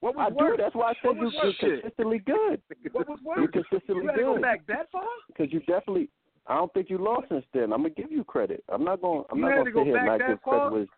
What 0.00 0.14
was 0.14 0.30
I 0.30 0.34
worse? 0.34 0.56
Do. 0.56 0.62
That's 0.62 0.74
why 0.74 0.90
I 0.90 0.94
said 1.02 1.16
you, 1.16 1.30
you're 1.32 1.52
consistently 1.80 2.18
good. 2.20 2.62
What 2.92 3.08
was 3.08 3.18
worse? 3.24 3.38
You 3.42 3.48
consistently 3.48 4.04
you 4.04 4.08
had 4.08 4.16
to 4.16 4.22
go 4.22 4.40
back 4.40 4.66
that 4.68 4.90
far. 4.92 5.02
Because 5.26 5.52
you 5.52 5.60
definitely. 5.60 6.08
I 6.46 6.54
don't 6.54 6.72
think 6.72 6.88
you 6.88 6.98
lost 6.98 7.26
since 7.28 7.44
then. 7.52 7.72
I'm 7.72 7.82
gonna 7.82 7.90
give 7.90 8.10
you 8.10 8.24
credit. 8.24 8.64
I'm 8.68 8.84
not 8.84 9.02
gonna. 9.02 9.22
I'm 9.30 9.38
you 9.38 9.44
not 9.44 9.52
going 9.52 9.64
to 9.66 9.72
sit 9.72 9.84
here 9.84 9.96
and 9.96 10.06
not 10.06 10.28
give 10.28 10.42
credit. 10.42 10.88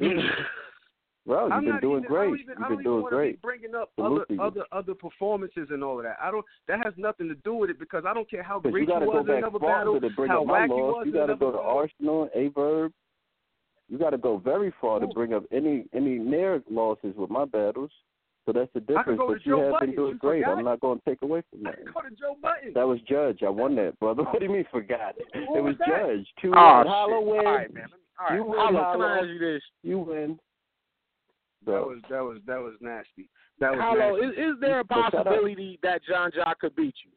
Well, 1.27 1.45
you've 1.45 1.53
I'm 1.53 1.65
been 1.65 1.81
doing 1.81 1.99
even, 1.99 2.09
great. 2.09 2.41
Even, 2.41 2.55
you've 2.59 2.69
been 2.69 2.83
doing 2.83 3.05
great. 3.09 3.43
Be 3.43 3.47
bringing 3.47 3.75
up 3.75 3.91
other, 3.99 4.25
other 4.41 4.65
other 4.73 4.95
performances 4.95 5.69
and 5.71 5.85
all 5.85 5.99
of 5.99 6.05
that. 6.05 6.17
I 6.21 6.31
don't. 6.31 6.45
That 6.67 6.81
has 6.85 6.95
nothing 6.97 7.29
to 7.29 7.35
do 7.37 7.55
with 7.55 7.71
it 7.71 7.79
because 7.79 8.05
I 8.07 8.15
don't 8.15 8.29
care 8.29 8.43
how 8.43 8.59
great 8.59 8.89
you, 8.89 8.95
you 8.95 9.01
was 9.01 9.27
in 9.29 9.35
another 9.37 9.59
battle, 9.59 10.01
how 10.29 10.45
wacky 10.45 10.69
you 10.69 10.75
was. 10.75 11.07
You 11.07 11.13
got 11.13 11.27
to 11.27 11.37
go 11.37 11.53
to 11.53 11.59
Arsenal, 11.59 12.29
Averb. 12.37 12.93
You 13.89 13.99
got 13.99 14.11
to 14.11 14.19
go 14.19 14.39
very 14.39 14.73
far 14.81 14.97
Ooh. 14.97 15.07
to 15.07 15.07
bring 15.09 15.35
up 15.35 15.45
any 15.53 15.85
any 15.95 16.19
near 16.19 16.63
losses 16.71 17.15
with 17.17 17.29
my 17.29 17.45
battles. 17.45 17.91
So 18.47 18.53
that's 18.53 18.73
the 18.73 18.81
difference. 18.81 19.21
But 19.25 19.45
you 19.45 19.59
have 19.59 19.73
Button. 19.73 19.89
been 19.89 19.97
doing 19.97 20.13
you 20.13 20.19
great. 20.19 20.45
Forgot? 20.45 20.59
I'm 20.59 20.65
not 20.65 20.81
going 20.81 20.99
to 20.99 21.05
take 21.05 21.23
away 21.23 21.43
from 21.51 21.63
that. 21.65 21.77
go 21.93 22.01
to 22.01 22.11
Joe 22.11 22.37
Button. 22.41 22.73
That 22.75 22.87
was 22.87 22.99
Judge. 23.09 23.43
I 23.45 23.51
won 23.51 23.77
that, 23.77 23.99
brother. 24.01 24.23
What 24.31 24.39
do 24.39 24.47
you 24.47 24.53
mean 24.53 24.65
forgot? 24.71 25.15
What 25.35 25.59
it 25.59 25.63
was, 25.63 25.77
was 25.79 25.89
Judge. 25.89 26.27
Two 26.41 26.53
oh, 26.55 26.83
Holloway. 26.87 27.39
All 27.39 27.45
right, 27.45 27.75
man. 27.75 27.85
All 28.19 28.27
right. 28.29 28.37
You 28.37 28.45
win, 28.45 28.59
Hollow. 28.59 28.93
Can 28.93 29.03
I 29.03 29.19
ask 29.19 29.27
you 29.29 29.39
this? 29.39 29.63
You 29.83 29.99
win. 29.99 30.39
That 31.67 31.73
was 31.73 31.99
that 32.09 32.21
was 32.21 32.39
that 32.47 32.61
was 32.61 32.75
nasty. 32.81 33.29
That 33.59 33.73
was 33.73 33.81
Hello, 33.83 34.17
nasty. 34.17 34.41
Is, 34.41 34.55
is 34.55 34.61
there 34.61 34.81
a 34.81 34.85
possibility 34.85 35.79
that 35.83 36.01
John 36.09 36.31
Jock 36.35 36.61
could 36.61 36.75
beat 36.75 36.95
you? 37.05 37.13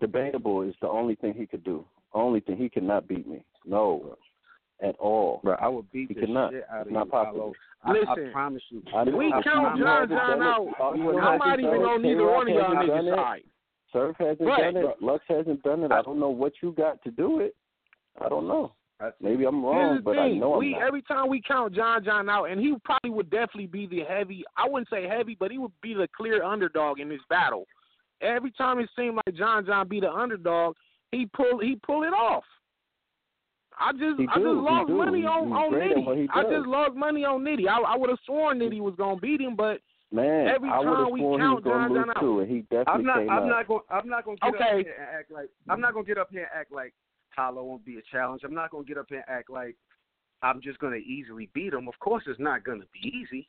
Debatable 0.00 0.62
is 0.62 0.74
the 0.80 0.88
only 0.88 1.14
thing 1.16 1.34
he 1.34 1.46
could 1.46 1.64
do. 1.64 1.84
Only 2.12 2.40
thing 2.40 2.56
he 2.56 2.68
cannot 2.68 3.08
beat 3.08 3.26
me. 3.26 3.44
No, 3.66 4.16
at 4.82 4.96
all. 4.96 5.40
Bro, 5.42 5.56
I 5.60 5.68
would 5.68 5.90
beat 5.92 6.08
he 6.08 6.14
the 6.14 6.26
cannot. 6.26 6.52
shit 6.52 6.64
out 6.70 6.80
it's 6.82 6.88
of 6.88 6.92
not. 6.92 7.10
Possible. 7.10 7.52
I, 7.84 7.92
Listen, 7.92 8.28
I 8.28 8.32
promise 8.32 8.62
you. 8.70 8.82
I 8.94 9.04
we 9.04 9.26
I, 9.32 9.42
count 9.42 9.78
John 9.78 10.08
John 10.08 10.42
out. 10.42 10.68
I'm 10.80 11.38
not 11.38 11.60
even 11.60 11.82
on 11.82 12.04
either 12.04 12.26
one 12.26 12.48
of 12.48 12.54
y'all 12.54 12.74
niggas' 12.74 13.14
side. 13.14 13.42
Surf 13.92 14.16
hasn't 14.18 14.40
right. 14.40 14.74
done 14.74 14.84
it. 14.84 14.96
Lux 15.00 15.24
hasn't 15.28 15.62
done 15.62 15.84
it. 15.84 15.92
I 15.92 16.02
don't 16.02 16.18
know 16.18 16.30
what 16.30 16.52
you 16.62 16.72
got 16.72 17.02
to 17.04 17.10
do 17.10 17.40
it. 17.40 17.54
I 18.22 18.28
don't 18.28 18.48
know. 18.48 18.72
Maybe 19.20 19.44
I'm 19.44 19.62
wrong, 19.62 20.00
but 20.02 20.18
I 20.18 20.30
know 20.32 20.56
we, 20.56 20.74
I'm 20.74 20.80
not. 20.80 20.86
Every 20.86 21.02
time 21.02 21.28
we 21.28 21.42
count 21.46 21.74
John 21.74 22.02
John 22.02 22.30
out, 22.30 22.44
and 22.44 22.58
he 22.58 22.74
probably 22.82 23.10
would 23.10 23.30
definitely 23.30 23.66
be 23.66 23.86
the 23.86 24.02
heavy. 24.08 24.42
I 24.56 24.66
wouldn't 24.66 24.88
say 24.88 25.06
heavy, 25.06 25.36
but 25.38 25.50
he 25.50 25.58
would 25.58 25.72
be 25.82 25.92
the 25.92 26.08
clear 26.16 26.42
underdog 26.42 26.98
in 26.98 27.08
this 27.08 27.20
battle. 27.28 27.66
Every 28.22 28.50
time 28.52 28.78
it 28.78 28.88
seemed 28.96 29.16
like 29.16 29.36
John 29.36 29.66
John 29.66 29.86
be 29.86 30.00
the 30.00 30.10
underdog, 30.10 30.76
he 31.12 31.26
pull 31.26 31.58
he 31.60 31.78
pull 31.84 32.04
it 32.04 32.14
off. 32.14 32.44
I 33.78 33.92
just 33.92 34.18
he 34.18 34.26
I 34.32 34.38
do, 34.38 34.54
just 34.54 34.64
lost 34.64 34.90
money 34.90 35.26
on, 35.26 35.52
on 35.52 35.72
Nitty. 35.74 36.28
I 36.34 36.42
just 36.44 36.66
lost 36.66 36.94
money 36.94 37.24
on 37.24 37.42
Nitty. 37.42 37.68
I, 37.68 37.80
I 37.80 37.96
would 37.98 38.08
have 38.08 38.18
sworn 38.24 38.58
Nitty 38.58 38.80
was 38.80 38.94
gonna 38.96 39.20
beat 39.20 39.42
him, 39.42 39.54
but 39.56 39.80
man, 40.10 40.48
every 40.48 40.70
I 40.70 40.82
time 40.82 41.12
we 41.12 41.20
count 41.20 41.64
John 41.64 41.92
John 41.92 42.10
out, 42.10 42.20
too, 42.20 42.40
and 42.40 42.50
he 42.50 42.62
definitely 42.62 42.94
I'm 42.94 43.04
not. 43.04 43.18
Came 43.18 43.28
I'm 43.28 43.48
not 43.48 43.68
going. 43.68 43.82
I'm 43.90 44.08
not 44.08 44.24
going 44.24 44.38
to 44.38 44.40
get 44.40 44.54
okay. 44.54 44.80
up 44.80 44.86
here 44.86 44.96
and 44.98 45.18
act 45.18 45.30
like. 45.30 45.50
I'm 45.68 45.82
not 45.82 45.92
going 45.92 46.06
to 46.06 46.08
get 46.08 46.16
up 46.16 46.28
here 46.30 46.48
and 46.50 46.58
act 46.58 46.72
like 46.72 46.94
Apollo 47.36 47.64
won't 47.64 47.84
be 47.84 47.96
a 47.96 48.02
challenge. 48.10 48.42
I'm 48.44 48.54
not 48.54 48.70
going 48.70 48.84
to 48.84 48.88
get 48.88 48.98
up 48.98 49.10
and 49.10 49.22
act 49.28 49.50
like 49.50 49.76
I'm 50.42 50.60
just 50.62 50.78
going 50.78 50.92
to 50.92 51.06
easily 51.06 51.50
beat 51.54 51.72
him. 51.72 51.88
Of 51.88 51.98
course, 51.98 52.24
it's 52.26 52.40
not 52.40 52.64
going 52.64 52.80
to 52.80 52.86
be 52.92 53.08
easy, 53.08 53.48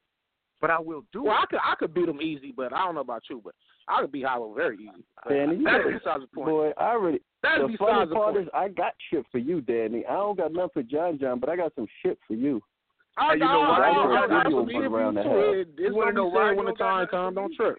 but 0.60 0.70
I 0.70 0.80
will 0.80 1.06
do 1.14 1.24
well, 1.24 1.36
it. 1.36 1.40
I 1.40 1.46
could 1.50 1.60
I 1.64 1.76
could 1.80 1.94
beat 1.94 2.10
him 2.10 2.22
easy, 2.22 2.54
but 2.56 2.74
I 2.74 2.86
don't 2.86 2.96
know 2.96 3.02
about 3.02 3.24
you, 3.30 3.42
but 3.44 3.54
I 3.88 4.02
could 4.02 4.12
beat 4.12 4.26
Hollow 4.26 4.54
very 4.54 4.76
easy. 4.76 5.06
Danny, 5.30 5.64
that's 5.64 5.84
you 5.86 5.92
know, 6.06 6.20
the 6.20 6.28
point. 6.28 6.48
Boy, 6.50 6.72
I 6.78 6.92
already. 6.92 7.20
That's 7.44 7.62
the 7.62 7.78
funny 7.78 8.14
part 8.14 8.34
the 8.34 8.42
is 8.42 8.48
I 8.54 8.70
got 8.70 8.94
shit 9.10 9.26
for 9.32 9.38
you, 9.38 9.62
Danny. 9.62 10.04
I 10.06 10.14
don't 10.14 10.38
got 10.38 10.52
nothing 10.52 10.70
for 10.74 10.84
John 10.84 11.18
John, 11.20 11.40
but 11.40 11.50
I 11.50 11.56
got 11.56 11.74
some 11.76 11.88
shit 12.04 12.18
for 12.28 12.34
you. 12.34 12.62
I, 13.18 13.30
hey, 13.30 13.34
you 13.34 13.40
know 13.40 13.60
what? 13.60 13.82
I, 13.82 13.90
I, 13.90 13.92
I, 13.92 14.42
I, 14.42 14.50
believe 14.50 14.70
you. 14.70 15.66
It's 15.78 15.96
what 15.96 16.08
I'm. 16.10 16.56
When 16.58 16.66
the 16.66 16.74
time 16.74 17.08
comes, 17.08 17.36
don't 17.36 17.54
trip. 17.56 17.78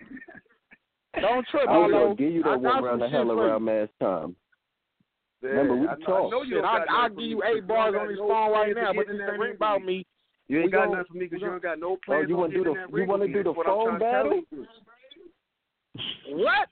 Don't 1.20 1.46
trip, 1.48 1.68
I'm 1.68 1.90
gonna 1.90 2.14
give 2.14 2.32
you 2.32 2.42
that 2.44 2.60
one 2.60 2.84
around 2.84 2.98
the 3.00 3.08
hell 3.08 3.30
around 3.30 3.64
last 3.64 3.90
time. 4.00 4.36
Yeah, 5.42 5.50
Remember, 5.50 5.76
we 5.76 5.86
talk. 6.04 6.26
I 6.26 6.30
know 6.30 6.42
you 6.42 6.60
I, 6.60 6.84
I'll 6.90 7.08
give 7.10 7.20
you 7.20 7.42
eight 7.44 7.66
bars 7.66 7.94
on 7.98 8.08
this 8.08 8.18
phone 8.18 8.52
right 8.52 8.74
now, 8.74 8.92
but 8.92 9.06
this 9.06 9.16
ain't 9.20 9.54
about 9.54 9.84
me. 9.84 10.04
You 10.48 10.62
ain't 10.62 10.72
got 10.72 10.90
nothing 10.90 11.04
for 11.08 11.14
me 11.14 11.26
because 11.26 11.40
you 11.42 11.48
don't 11.48 11.62
got 11.62 11.78
no 11.78 11.92
oh, 11.92 11.98
plans. 12.04 12.24
Oh, 12.26 12.28
you 12.28 12.36
want 12.36 12.52
to 12.52 12.58
do 12.58 12.64
the 12.64 12.98
you 12.98 13.06
want 13.06 13.22
to 13.22 13.28
do 13.28 13.42
the 13.44 13.54
phone 13.54 13.98
battle? 13.98 14.40
What? 16.30 16.68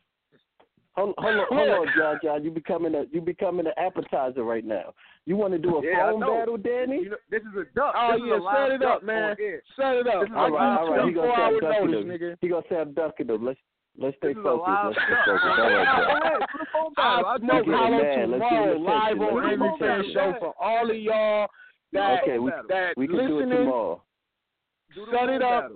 Hold, 0.94 1.14
hold 1.18 1.36
on, 1.36 1.46
hold 1.50 1.68
on, 1.68 1.86
John, 1.98 2.18
John. 2.24 2.44
You 2.44 2.50
becoming 2.50 2.94
a 2.94 3.04
you 3.12 3.20
becoming 3.20 3.66
an 3.66 3.72
appetizer 3.76 4.42
right 4.44 4.64
now. 4.64 4.94
You 5.26 5.36
want 5.36 5.52
to 5.52 5.58
do 5.58 5.76
a 5.76 5.84
yeah, 5.84 6.10
phone 6.10 6.20
battle, 6.20 6.56
Danny? 6.56 7.02
You 7.02 7.10
know, 7.10 7.16
this 7.30 7.42
is 7.42 7.54
a 7.54 7.64
duck. 7.74 7.94
Oh 7.96 8.12
this 8.12 8.22
yeah, 8.26 8.66
set 8.66 8.72
it 8.72 8.82
up, 8.82 9.02
man. 9.02 9.36
Set 9.76 9.96
it 9.96 10.06
up. 10.06 10.24
All 10.34 10.50
right, 10.50 10.78
all 10.78 10.90
right. 10.90 11.14
to 11.14 11.20
I'm 11.20 11.60
ducking 11.60 12.10
him. 12.10 12.36
He 12.40 12.48
gonna 12.48 12.62
say 12.70 12.76
I'm 12.76 12.94
ducking 12.94 13.28
him. 13.28 13.44
Let's 13.44 13.58
Let's 13.98 14.16
stay 14.18 14.34
focused. 14.34 14.68
Let's 14.84 14.98
stay 14.98 15.14
focused. 15.26 16.98
I 16.98 17.20
like 17.20 17.40
that. 17.40 17.54
I 17.54 17.58
know 17.58 17.64
Colin 17.64 18.30
tomorrow 18.30 18.78
live 18.78 19.18
on 19.20 19.52
every 19.52 19.70
fan 19.78 20.04
show 20.12 20.34
for 20.38 20.54
all 20.60 20.90
of 20.90 20.96
y'all 20.96 21.48
that 21.92 22.22
okay, 22.22 22.38
we, 22.38 22.50
that 22.68 22.92
we 22.96 23.06
can 23.06 23.16
listening. 23.16 23.38
Do 23.38 23.40
it 23.40 23.56
tomorrow. 23.56 24.02
Set 25.12 25.28
it 25.28 25.42
up. 25.42 25.70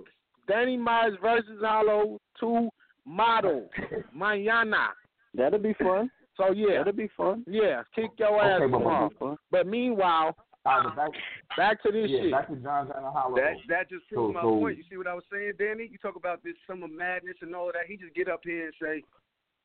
Danny 0.47 0.77
Myers 0.77 1.17
versus 1.21 1.59
Hollow 1.61 2.19
two 2.39 2.69
model. 3.05 3.69
Mañana. 4.17 4.87
That'll 5.33 5.59
be 5.59 5.73
fun. 5.81 6.11
So 6.37 6.51
yeah, 6.51 6.79
that'll 6.79 6.93
be 6.93 7.09
fun. 7.15 7.43
Yeah, 7.47 7.83
kick 7.95 8.11
your 8.17 8.41
ass 8.41 8.61
okay, 8.61 8.73
off. 8.73 9.37
But 9.51 9.67
meanwhile, 9.67 10.35
Back, 10.63 11.11
back 11.57 11.83
to 11.83 11.91
this 11.91 12.09
yeah, 12.09 12.21
shit. 12.21 12.31
Back 12.31 12.47
to 12.49 12.55
John 12.57 12.87
John 12.87 13.11
Hollow. 13.11 13.35
That 13.35 13.55
that 13.67 13.89
just 13.89 14.07
proves 14.09 14.29
so, 14.29 14.33
my 14.33 14.41
so, 14.41 14.59
point. 14.59 14.77
You 14.77 14.83
see 14.89 14.97
what 14.97 15.07
I 15.07 15.15
was 15.15 15.23
saying, 15.31 15.53
Danny? 15.57 15.89
You 15.91 15.97
talk 15.97 16.15
about 16.15 16.43
this 16.43 16.53
summer 16.67 16.87
madness 16.87 17.37
and 17.41 17.55
all 17.55 17.67
of 17.67 17.73
that. 17.73 17.87
He 17.87 17.97
just 17.97 18.13
get 18.13 18.29
up 18.29 18.41
here 18.43 18.65
and 18.65 18.73
say, 18.79 19.03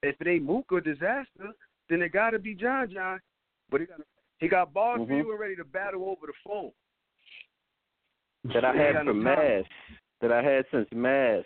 if 0.03 0.17
it 0.21 0.27
ain't 0.27 0.45
Mook 0.45 0.73
or 0.73 0.81
disaster, 0.81 1.53
then 1.91 2.01
it 2.01 2.13
got 2.13 2.31
to 2.31 2.39
be 2.39 2.55
John 2.55 2.91
John. 2.93 3.21
But 3.71 3.83
he 3.83 3.87
got 3.87 4.01
he 4.39 4.49
got 4.49 4.73
balls 4.73 5.01
mm-hmm. 5.01 5.11
for 5.11 5.17
you 5.17 5.31
and 5.31 5.41
ready 5.41 5.57
to 5.57 5.65
battle 5.65 6.05
over 6.05 6.27
the 6.27 6.33
phone. 6.47 6.71
That 8.55 8.65
I 8.65 8.75
had 8.75 9.05
from 9.05 9.23
Mass. 9.23 9.65
That 10.23 10.33
I 10.33 10.43
had 10.43 10.65
since 10.71 10.89
Mass. 10.93 11.45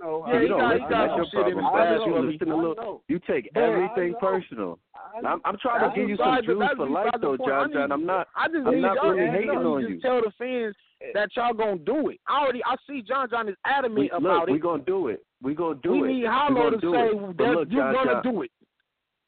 Know. 0.00 0.24
Yeah, 0.26 0.40
you 0.40 0.48
don't 0.48 0.68
listen. 0.68 0.88
Got 0.88 1.16
your 1.16 1.26
problem. 1.26 1.58
You 2.06 2.30
listen 2.30 2.50
a 2.50 2.56
little. 2.56 3.02
You 3.08 3.20
take 3.26 3.50
everything 3.54 4.14
personal. 4.20 4.78
I'm, 5.24 5.40
I'm 5.44 5.56
trying 5.58 5.88
to 5.88 5.94
give 5.94 6.08
you 6.08 6.16
some 6.16 6.38
juice 6.44 6.62
for 6.76 6.88
life, 6.88 7.10
though, 7.20 7.36
John. 7.36 7.72
John, 7.72 7.92
I'm 7.92 8.04
not. 8.04 8.28
I 8.36 8.48
just 8.48 8.66
I'm 8.66 8.80
not 8.80 8.94
really 9.02 9.30
hating 9.30 9.50
on 9.50 9.82
you. 9.82 10.00
Tell 10.00 10.20
the 10.20 10.32
fans 10.38 10.74
that 11.12 11.28
y'all 11.36 11.52
gonna 11.54 11.78
do 11.78 12.08
it. 12.08 12.20
I 12.26 12.42
already 12.42 12.62
I 12.64 12.76
see 12.88 13.02
John 13.02 13.28
John 13.30 13.48
is 13.48 13.56
adamant 13.64 14.00
me 14.00 14.10
about 14.10 14.48
it. 14.48 14.52
We 14.52 14.58
gonna 14.58 14.82
do 14.82 15.08
it. 15.08 15.24
We 15.42 15.54
gonna 15.54 15.78
do 15.82 15.92
we 15.92 15.98
it. 15.98 16.02
We 16.02 16.14
need 16.20 16.26
Hollow 16.26 16.70
to 16.70 16.76
say 16.76 17.34
that 17.38 17.66
you're 17.70 17.82
John, 17.82 17.92
gonna 17.92 18.12
John. 18.14 18.22
do 18.22 18.42
it. 18.42 18.50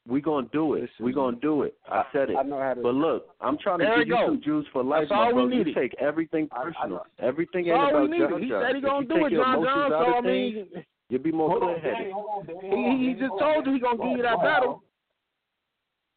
We 0.07 0.21
gonna 0.21 0.47
do 0.53 0.75
it. 0.75 0.89
We 1.01 1.11
gonna 1.11 1.37
do 1.41 1.63
it. 1.63 1.75
I 1.89 2.03
said 2.13 2.29
it. 2.29 2.37
I 2.37 2.43
know 2.43 2.59
how 2.59 2.75
to. 2.75 2.81
But 2.81 2.95
look, 2.95 3.35
I'm 3.41 3.57
trying 3.57 3.79
to 3.79 3.85
there 3.85 3.97
give 3.99 4.07
you, 4.07 4.23
some 4.25 4.41
juice 4.41 4.65
for 4.71 4.81
life, 4.81 5.09
That's 5.09 5.11
all 5.11 5.33
bro. 5.33 5.47
You 5.49 5.73
take 5.73 5.93
everything 5.99 6.47
personal. 6.47 7.03
I, 7.19 7.23
I 7.23 7.27
everything 7.27 7.67
ain't 7.67 7.75
all 7.75 7.89
about 7.89 8.09
we. 8.09 8.17
John 8.17 8.41
He 8.41 8.49
said 8.49 8.75
he 8.75 8.81
gonna 8.81 9.05
do 9.05 9.25
it, 9.25 9.31
John 9.31 9.63
John. 9.63 9.89
So 9.89 10.15
I 10.15 10.21
mean, 10.21 10.67
you'll 11.09 11.21
be 11.21 11.31
more 11.31 11.59
clear 11.59 11.79
headed. 11.79 12.13
He, 12.61 13.07
he 13.07 13.15
just 13.19 13.33
told 13.37 13.65
you 13.65 13.73
he 13.73 13.79
gonna 13.79 13.97
give 13.97 14.17
you 14.17 14.23
that 14.23 14.39
battle. 14.39 14.83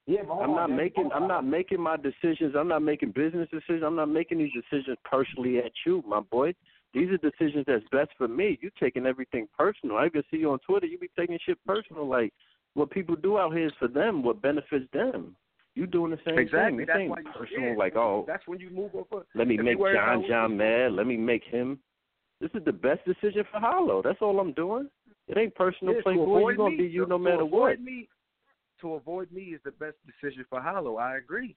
Yeah, 0.07 0.23
I'm 0.41 0.55
not 0.55 0.71
making 0.71 1.11
I'm 1.13 1.27
not 1.27 1.45
making 1.45 1.81
my 1.81 1.97
decisions. 1.97 2.55
I'm 2.57 2.69
not 2.69 2.83
making 2.83 3.11
business 3.11 3.49
decisions. 3.51 3.83
I'm 3.85 3.97
not 3.97 4.09
making 4.09 4.39
these 4.39 4.53
decisions 4.53 4.99
personally 5.05 5.59
at 5.59 5.73
you, 5.85 6.05
my 6.07 6.21
boy. 6.21 6.55
These 6.95 7.11
are 7.11 7.19
decisions 7.19 7.65
that's 7.67 7.85
best 7.91 8.11
for 8.19 8.29
me. 8.29 8.59
You 8.61 8.71
taking 8.79 9.07
everything 9.07 9.47
personal. 9.57 9.97
I 9.97 10.09
can 10.09 10.23
see 10.31 10.39
you 10.39 10.51
on 10.51 10.59
Twitter. 10.61 10.87
You 10.87 10.99
be 10.99 11.11
taking 11.19 11.39
shit 11.45 11.59
personal. 11.65 12.09
Like 12.09 12.33
what 12.75 12.91
people 12.91 13.17
do 13.17 13.39
out 13.39 13.53
here 13.55 13.67
is 13.67 13.73
for 13.79 13.89
them. 13.89 14.23
What 14.23 14.41
benefits 14.43 14.87
them. 14.93 15.37
You 15.75 15.87
doing 15.87 16.11
the 16.11 16.19
same 16.27 16.39
exactly. 16.39 16.85
thing. 16.85 16.87
That's 16.87 16.99
This 16.99 17.11
why 17.11 17.21
you, 17.21 17.47
personal. 17.47 17.79
like 17.79 17.97
oh, 17.97 18.25
that's 18.27 18.47
when 18.47 18.59
you 18.61 18.71
move 18.71 18.91
over. 18.95 19.25
let 19.35 19.47
me 19.49 19.57
make 19.57 19.79
John 19.79 20.25
John 20.29 20.57
mad. 20.57 20.93
Let 20.93 21.07
me 21.07 21.17
make 21.17 21.45
him. 21.45 21.79
This 22.41 22.51
is 22.55 22.65
the 22.65 22.73
best 22.73 23.05
decision 23.05 23.45
for 23.51 23.61
Hollow. 23.61 24.03
That's 24.03 24.19
all 24.21 24.41
I'm 24.41 24.53
doing. 24.55 24.89
It 25.29 25.37
ain't 25.39 25.55
personal, 25.55 25.95
Yeah, 25.95 26.01
Playboy. 26.03 26.23
avoid 26.23 26.51
You 26.53 26.57
gonna 26.57 26.71
me, 26.71 26.77
be 26.79 26.85
you 26.85 27.07
no 27.07 27.19
to 27.19 27.23
matter 27.25 27.45
what. 27.45 27.81
Me, 27.81 28.09
to 28.81 28.95
avoid 28.95 29.31
me 29.31 29.43
is 29.43 29.61
the 29.65 29.71
best 29.73 29.97
decision 30.07 30.45
for 30.49 30.61
Hollow. 30.61 30.97
I 30.97 31.19
agree. 31.19 31.55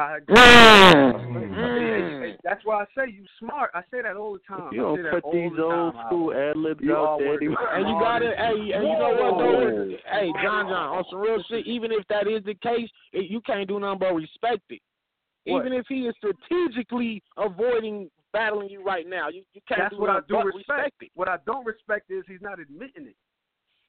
I 0.00 0.16
agree. 0.16 0.34
Mm. 0.36 2.36
That's 2.42 2.64
why 2.64 2.82
I 2.82 2.84
say 2.96 3.10
you 3.12 3.24
smart. 3.38 3.70
I 3.74 3.82
say 3.90 4.00
that 4.02 4.16
all 4.16 4.32
the 4.32 4.38
time. 4.48 4.70
You 4.72 4.80
don't 4.80 4.96
say 4.96 5.10
cut 5.10 5.22
these 5.32 5.52
the 5.56 5.62
old 5.64 5.92
time, 5.94 6.06
school 6.06 6.32
Hollow. 6.32 6.50
ad 6.50 6.56
libs 6.56 6.80
You 6.82 6.96
out 6.96 7.06
are 7.06 7.18
there. 7.18 7.28
worth 7.28 7.40
They- 7.40 7.46
it. 7.46 7.58
And 7.74 7.88
you 7.88 7.94
got 8.00 8.22
it. 8.22 8.36
hey, 8.38 8.72
and 8.72 8.82
you 8.88 8.96
know 8.96 9.12
what 9.20 9.38
though? 9.38 9.96
Hey, 10.10 10.32
John, 10.42 10.66
John, 10.68 10.96
on 10.96 11.04
some 11.10 11.20
real 11.20 11.42
shit. 11.48 11.66
Even 11.66 11.92
if 11.92 12.06
that 12.08 12.26
is 12.26 12.42
the 12.44 12.54
case, 12.54 12.88
it, 13.12 13.30
you 13.30 13.40
can't 13.42 13.68
do 13.68 13.78
nothing 13.78 13.98
but 13.98 14.14
respect 14.14 14.62
it. 14.70 14.80
What? 15.44 15.60
Even 15.66 15.72
if 15.78 15.86
he 15.88 16.06
is 16.06 16.14
strategically 16.16 17.22
avoiding 17.36 18.10
battling 18.32 18.68
you 18.70 18.82
right 18.82 19.06
now, 19.08 19.28
you, 19.28 19.42
you 19.54 19.60
can't 19.68 19.80
That's 19.80 19.94
do 19.94 20.00
what 20.00 20.10
I 20.10 20.14
nothing 20.14 20.28
do 20.28 20.34
but 20.36 20.44
respect. 20.46 20.68
respect 20.70 21.02
it. 21.02 21.10
What 21.14 21.28
I 21.28 21.36
don't 21.46 21.66
respect 21.66 22.10
is 22.10 22.24
he's 22.28 22.40
not 22.42 22.58
admitting 22.60 23.06
it. 23.06 23.16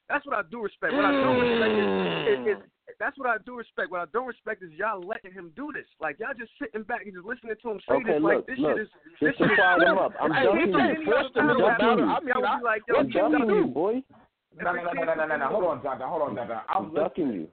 That's 0.08 0.26
what 0.26 0.36
I 0.36 0.42
do 0.50 0.60
respect. 0.62 0.92
What 0.92 1.04
I 1.04 1.12
don't 1.12 1.40
respect 1.40 1.72
is, 1.72 2.56
is, 2.56 2.58
is 2.58 2.62
that's 2.98 3.16
what 3.18 3.28
I 3.28 3.36
do 3.44 3.56
respect. 3.56 3.90
What 3.90 4.00
I 4.00 4.04
don't 4.12 4.26
respect 4.26 4.62
is 4.62 4.70
y'all 4.72 5.00
letting 5.00 5.32
him 5.32 5.52
do 5.56 5.70
this. 5.72 5.86
Like 6.00 6.18
y'all 6.18 6.34
just 6.38 6.52
sitting 6.60 6.82
back 6.82 7.04
and 7.06 7.14
just 7.14 7.26
listening 7.26 7.54
to 7.62 7.70
him 7.70 7.80
say 7.88 7.94
Okay, 7.96 8.12
this. 8.14 8.22
look, 8.22 8.32
like 8.34 8.46
this 8.46 8.58
look. 8.58 8.76
shit 8.76 8.82
is 8.82 8.88
this 9.20 9.28
Just 9.30 9.38
shit 9.38 9.50
is 9.52 9.58
fire 9.58 9.80
them 9.80 9.98
up. 9.98 10.12
I'm 10.20 10.32
Hey, 10.32 10.44
ducking 10.44 10.68
you. 10.68 10.76
can't 10.76 11.04
force 11.04 11.26
I'm 11.36 11.48
to 11.48 11.54
ducking 11.58 11.98
you. 11.98 12.04
I 12.06 12.20
mean, 12.20 12.32
I 12.32 12.38
would 12.38 12.60
be 12.60 12.64
like, 12.64 12.82
yo, 12.88 12.94
I'm 12.96 13.06
get 13.08 13.22
ducking 13.22 13.48
you, 13.48 13.64
do. 13.64 13.72
boy. 13.72 13.94
No, 14.60 14.72
no, 14.72 14.82
no, 14.82 14.92
no, 14.92 15.14
no, 15.14 15.26
no, 15.26 15.36
no. 15.36 15.46
Hold 15.48 15.64
on, 15.64 15.82
John. 15.82 15.98
John. 15.98 16.08
Hold 16.08 16.22
on, 16.28 16.36
John. 16.36 16.48
John. 16.48 16.60
I'm 16.68 16.84
I'm 16.86 16.94
ducking 16.94 17.32
you. 17.32 17.48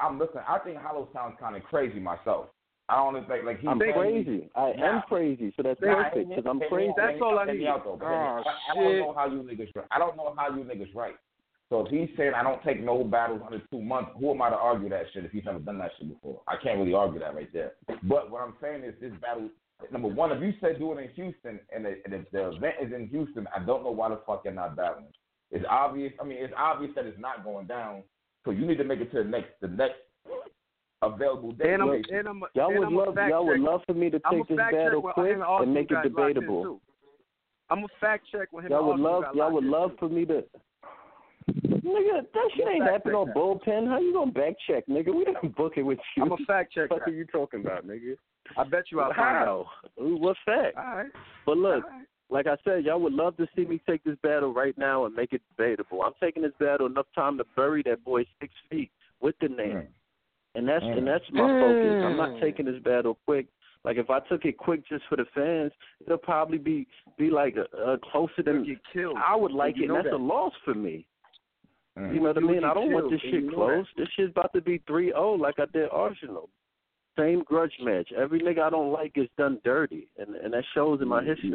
I'm 0.00 0.18
listening. 0.18 0.44
I 0.48 0.58
think 0.60 0.76
Hollow 0.78 1.08
sounds 1.12 1.36
kind 1.40 1.56
of 1.56 1.62
crazy 1.64 2.00
myself. 2.00 2.46
I 2.88 2.96
don't 2.96 3.14
think 3.26 3.44
like 3.44 3.60
he's 3.60 3.68
I'm 3.70 3.78
saying- 3.78 3.94
crazy. 3.94 4.50
I 4.56 4.72
am 4.76 5.02
crazy, 5.08 5.52
so 5.56 5.62
that's 5.62 5.80
perfect 5.80 6.28
because 6.28 6.44
I'm 6.44 6.60
crazy. 6.68 6.92
That's 6.96 7.16
all 7.22 7.38
I 7.38 7.46
need. 7.46 7.66
out, 7.66 7.84
though, 7.84 7.98
Oh, 8.02 8.06
I, 8.06 8.42
I 8.72 8.74
don't 8.74 8.98
know 8.98 9.14
how 9.16 9.26
you 9.26 9.38
niggas. 9.42 9.70
I 9.90 9.98
don't 9.98 10.16
know 10.16 10.34
how 10.36 10.48
you 10.54 10.64
niggas 10.64 10.94
right. 10.94 11.14
So 11.72 11.86
if 11.86 11.90
he's 11.90 12.14
saying 12.18 12.32
I 12.36 12.42
don't 12.42 12.62
take 12.62 12.84
no 12.84 13.02
battles 13.02 13.40
under 13.42 13.58
two 13.70 13.80
months, 13.80 14.10
who 14.20 14.30
am 14.30 14.42
I 14.42 14.50
to 14.50 14.56
argue 14.56 14.90
that 14.90 15.04
shit 15.14 15.24
if 15.24 15.30
he's 15.30 15.46
never 15.46 15.58
done 15.58 15.78
that 15.78 15.92
shit 15.98 16.06
before? 16.06 16.42
I 16.46 16.56
can't 16.62 16.78
really 16.78 16.92
argue 16.92 17.18
that 17.20 17.34
right 17.34 17.50
there. 17.50 17.72
But 18.02 18.30
what 18.30 18.42
I'm 18.42 18.52
saying 18.60 18.84
is 18.84 18.92
this 19.00 19.12
battle. 19.22 19.48
Number 19.90 20.08
one, 20.08 20.32
if 20.32 20.42
you 20.42 20.52
said 20.60 20.78
do 20.78 20.92
it 20.92 21.02
in 21.02 21.08
Houston 21.14 21.58
and, 21.74 21.86
the, 21.86 21.94
and 22.04 22.12
if 22.12 22.30
the 22.30 22.50
event 22.50 22.74
is 22.82 22.92
in 22.92 23.08
Houston, 23.08 23.48
I 23.56 23.64
don't 23.64 23.82
know 23.84 23.90
why 23.90 24.10
the 24.10 24.20
fuck 24.26 24.42
you're 24.44 24.52
not 24.52 24.76
battling. 24.76 25.06
It's 25.50 25.64
obvious. 25.66 26.12
I 26.20 26.24
mean, 26.24 26.36
it's 26.42 26.52
obvious 26.58 26.92
that 26.94 27.06
it's 27.06 27.18
not 27.18 27.42
going 27.42 27.66
down. 27.68 28.02
So 28.44 28.50
you 28.50 28.66
need 28.66 28.76
to 28.76 28.84
make 28.84 29.00
it 29.00 29.10
to 29.12 29.22
the 29.22 29.30
next, 29.30 29.52
the 29.62 29.68
next 29.68 29.94
available 31.00 31.52
day. 31.52 31.72
And 31.72 31.82
I'm, 31.82 31.90
basically. 31.90 32.18
and 32.18 32.28
I'm, 32.28 32.42
Y'all 32.54 32.68
and 32.68 32.78
would 32.80 32.88
I'm 32.88 32.96
love 32.96 33.08
a 33.08 33.14
fact 33.14 33.30
y'all 33.30 33.46
would 33.46 33.56
check. 33.56 33.66
love 33.66 33.80
for 33.86 33.94
me 33.94 34.10
to 34.10 34.20
take 34.30 34.46
this 34.46 34.58
battle 34.58 35.00
when 35.00 35.12
quick 35.14 35.36
and 35.40 35.72
make 35.72 35.90
it 35.90 35.94
got 35.94 36.04
locked 36.04 36.06
in, 36.06 36.12
debatable. 36.12 36.80
I'm 37.70 37.82
a 37.82 37.88
fact 37.98 38.26
check 38.30 38.48
when 38.50 38.66
him 38.66 38.72
Y'all 38.72 38.88
would 38.88 39.00
love 39.00 39.22
got 39.22 39.36
y'all 39.36 39.52
would 39.52 39.64
love 39.64 39.92
for 39.98 40.10
me 40.10 40.26
to 40.26 40.44
Nigga, 41.84 42.22
that 42.32 42.50
shit 42.54 42.66
ain't 42.68 42.82
fact 42.84 42.92
happening 42.92 43.14
on 43.16 43.26
that. 43.28 43.36
bullpen. 43.36 43.88
How 43.88 43.98
you 43.98 44.12
gonna 44.12 44.30
back 44.30 44.54
check, 44.68 44.86
nigga? 44.86 45.14
We 45.14 45.24
didn't 45.24 45.56
book 45.56 45.72
it 45.76 45.82
with 45.82 45.98
you. 46.16 46.22
I'm 46.22 46.32
a 46.32 46.36
fact 46.46 46.72
checker. 46.72 46.88
What 46.90 47.00
the 47.00 47.04
fuck 47.04 47.08
are 47.08 47.10
you 47.16 47.24
talking 47.26 47.60
about, 47.60 47.86
nigga? 47.86 48.16
I 48.56 48.64
bet 48.64 48.84
you 48.90 49.00
I'll 49.00 49.08
find 49.14 49.20
out. 49.48 49.66
How? 49.98 50.02
Ooh, 50.04 50.16
What 50.16 50.36
fact? 50.44 50.76
All 50.76 50.96
right. 50.96 51.10
But 51.46 51.56
look, 51.58 51.84
All 51.84 51.90
right. 51.90 52.06
like 52.30 52.46
I 52.46 52.56
said, 52.64 52.84
y'all 52.84 53.00
would 53.00 53.12
love 53.14 53.36
to 53.38 53.48
see 53.56 53.64
me 53.64 53.80
take 53.88 54.04
this 54.04 54.16
battle 54.22 54.52
right 54.54 54.76
now 54.78 55.06
and 55.06 55.14
make 55.14 55.32
it 55.32 55.42
debatable. 55.56 56.02
I'm 56.02 56.12
taking 56.20 56.42
this 56.42 56.52
battle 56.60 56.86
enough 56.86 57.06
time 57.14 57.36
to 57.38 57.44
bury 57.56 57.82
that 57.84 58.04
boy 58.04 58.24
six 58.40 58.52
feet 58.70 58.90
with 59.20 59.34
the 59.40 59.48
name, 59.48 59.78
Mm. 59.78 59.86
and 60.54 60.68
that's 60.68 60.84
Mm. 60.84 60.98
and 60.98 61.06
that's 61.06 61.30
my 61.32 61.48
focus. 61.60 62.04
I'm 62.04 62.16
not 62.16 62.30
Mm. 62.30 62.40
taking 62.40 62.66
this 62.66 62.80
battle 62.82 63.18
quick. 63.26 63.46
Like 63.84 63.96
if 63.96 64.10
I 64.10 64.20
took 64.20 64.44
it 64.44 64.56
quick 64.58 64.84
just 64.86 65.04
for 65.06 65.16
the 65.16 65.24
fans, 65.34 65.72
it'll 66.06 66.16
probably 66.18 66.58
be 66.58 66.86
be 67.18 67.30
like 67.30 67.56
uh, 67.56 67.62
uh, 67.76 67.96
closer 67.98 68.34
You'll 68.38 68.54
than 68.54 68.64
get 68.64 68.78
killed. 68.92 69.16
I 69.18 69.34
would 69.34 69.50
like 69.52 69.76
You 69.76 69.84
it. 69.84 69.86
and 69.88 69.96
that's 69.96 70.04
that. 70.10 70.14
a 70.14 70.16
loss 70.18 70.54
for 70.64 70.74
me. 70.74 71.06
Mm. 71.98 72.14
You 72.14 72.20
know 72.20 72.28
what 72.28 72.36
I 72.38 72.40
mean? 72.40 72.64
I 72.64 72.72
don't 72.74 72.92
want 72.92 73.10
this 73.10 73.20
shit 73.20 73.34
you 73.34 73.50
know 73.50 73.56
close. 73.56 73.86
This 73.96 74.08
shit's 74.16 74.30
about 74.30 74.52
to 74.54 74.60
be 74.62 74.78
3-0 74.88 75.38
like 75.38 75.56
I 75.58 75.66
did 75.72 75.88
Arsenal. 75.92 76.48
Same 77.18 77.42
grudge 77.44 77.74
match. 77.82 78.10
Every 78.16 78.40
nigga 78.40 78.60
I 78.60 78.70
don't 78.70 78.90
like 78.90 79.12
is 79.16 79.28
done 79.36 79.60
dirty, 79.64 80.08
and 80.18 80.34
and 80.34 80.54
that 80.54 80.64
shows 80.74 81.02
in 81.02 81.08
my 81.08 81.22
history. 81.22 81.50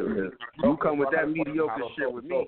You 0.62 0.76
come 0.80 0.98
with 0.98 1.08
that 1.12 1.28
mediocre 1.28 1.82
shit 1.98 2.12
with 2.12 2.24
me. 2.24 2.46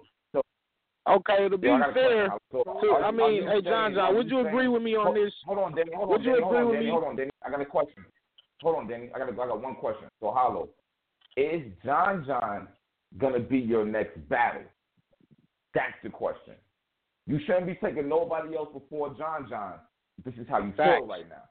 Okay, 1.08 1.48
to 1.48 1.58
be 1.58 1.66
Yo, 1.66 1.74
I 1.74 1.92
fair, 1.92 2.28
question. 2.28 2.38
So, 2.52 2.62
to, 2.62 3.04
I 3.04 3.10
mean, 3.10 3.34
you 3.34 3.42
hey 3.48 3.62
John 3.62 3.90
saying- 3.90 3.94
John, 3.96 4.14
would 4.16 4.30
you 4.30 4.46
agree 4.46 4.68
with 4.68 4.82
me 4.82 4.94
on 4.94 5.06
hold, 5.06 5.16
this? 5.16 5.32
Hold 5.44 5.58
on, 5.58 5.74
Danny. 5.74 5.90
Hold 5.96 6.08
Would 6.10 6.20
on, 6.20 6.24
you 6.24 6.30
Danny. 6.34 6.42
agree 6.44 6.50
hold 6.52 6.62
on, 6.62 6.66
with 6.68 6.74
Danny. 6.76 6.84
me? 6.86 6.90
Hold 6.92 7.04
on, 7.04 7.16
Danny. 7.16 7.30
I 7.44 7.50
got 7.50 7.60
a 7.60 7.64
question. 7.64 8.04
Hold 8.62 8.76
on, 8.76 8.86
Danny. 8.88 9.10
I 9.12 9.18
got, 9.18 9.28
a, 9.28 9.32
I 9.32 9.46
got 9.48 9.60
one 9.62 9.74
question. 9.76 10.08
So, 10.20 10.30
Hollow, 10.30 10.68
is 11.36 11.62
John 11.84 12.22
John 12.26 12.68
gonna 13.18 13.40
be 13.40 13.58
your 13.58 13.84
next 13.84 14.18
battle? 14.28 14.62
That's 15.74 15.94
the 16.04 16.10
question. 16.10 16.54
You 17.30 17.38
shouldn't 17.46 17.66
be 17.66 17.76
taking 17.76 18.08
nobody 18.08 18.56
else 18.56 18.70
before 18.72 19.14
John 19.16 19.46
John. 19.48 19.74
This 20.24 20.34
is 20.34 20.48
how 20.48 20.58
you 20.58 20.72
Facts. 20.76 20.98
feel 20.98 21.06
right 21.06 21.28
now. 21.28 21.44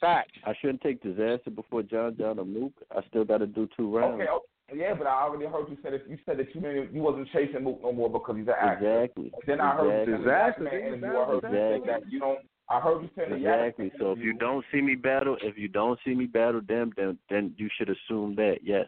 Facts. 0.00 0.30
I 0.46 0.54
shouldn't 0.60 0.82
take 0.82 1.02
disaster 1.02 1.50
before 1.50 1.82
John 1.82 2.16
John 2.16 2.38
or 2.38 2.44
Mook. 2.44 2.72
I 2.96 3.00
still 3.08 3.24
got 3.24 3.38
to 3.38 3.48
do 3.48 3.68
two 3.76 3.96
rounds. 3.96 4.14
Okay, 4.22 4.30
okay, 4.30 4.80
yeah, 4.80 4.94
but 4.94 5.08
I 5.08 5.22
already 5.22 5.46
heard 5.46 5.68
you 5.68 5.76
say 5.82 5.90
that 5.90 6.08
you 6.08 6.16
said 6.24 6.38
that 6.38 6.54
you 6.54 6.60
didn't, 6.60 6.94
you 6.94 7.02
wasn't 7.02 7.28
chasing 7.32 7.64
Mook 7.64 7.80
no 7.82 7.90
more 7.90 8.08
because 8.08 8.36
he's 8.36 8.46
an 8.46 8.54
actor. 8.56 9.02
Exactly. 9.02 9.32
Then 9.48 9.60
I 9.60 9.74
heard 9.74 10.06
you 10.06 10.14
exactly. 10.14 10.66
say 10.70 10.90
the 10.92 10.96
Man. 10.96 11.10
I 11.16 11.24
heard 11.24 11.42
you 11.42 11.48
say 11.50 11.74
Exactly. 11.74 11.90
that 11.90 12.12
you 12.12 12.20
don't. 12.20 12.38
I 12.70 12.80
heard 12.80 13.02
you 13.02 13.10
say 13.16 13.22
Exactly. 13.34 13.84
Man 13.86 13.92
So 13.98 14.12
if 14.12 14.18
you 14.20 14.34
don't 14.34 14.64
see 14.70 14.80
me 14.80 14.94
battle, 14.94 15.36
if 15.42 15.58
you 15.58 15.66
don't 15.66 15.98
see 16.04 16.14
me 16.14 16.26
battle 16.26 16.60
them, 16.68 16.92
then 16.96 17.18
then 17.28 17.52
you 17.56 17.68
should 17.76 17.90
assume 17.90 18.36
that 18.36 18.58
yes, 18.62 18.86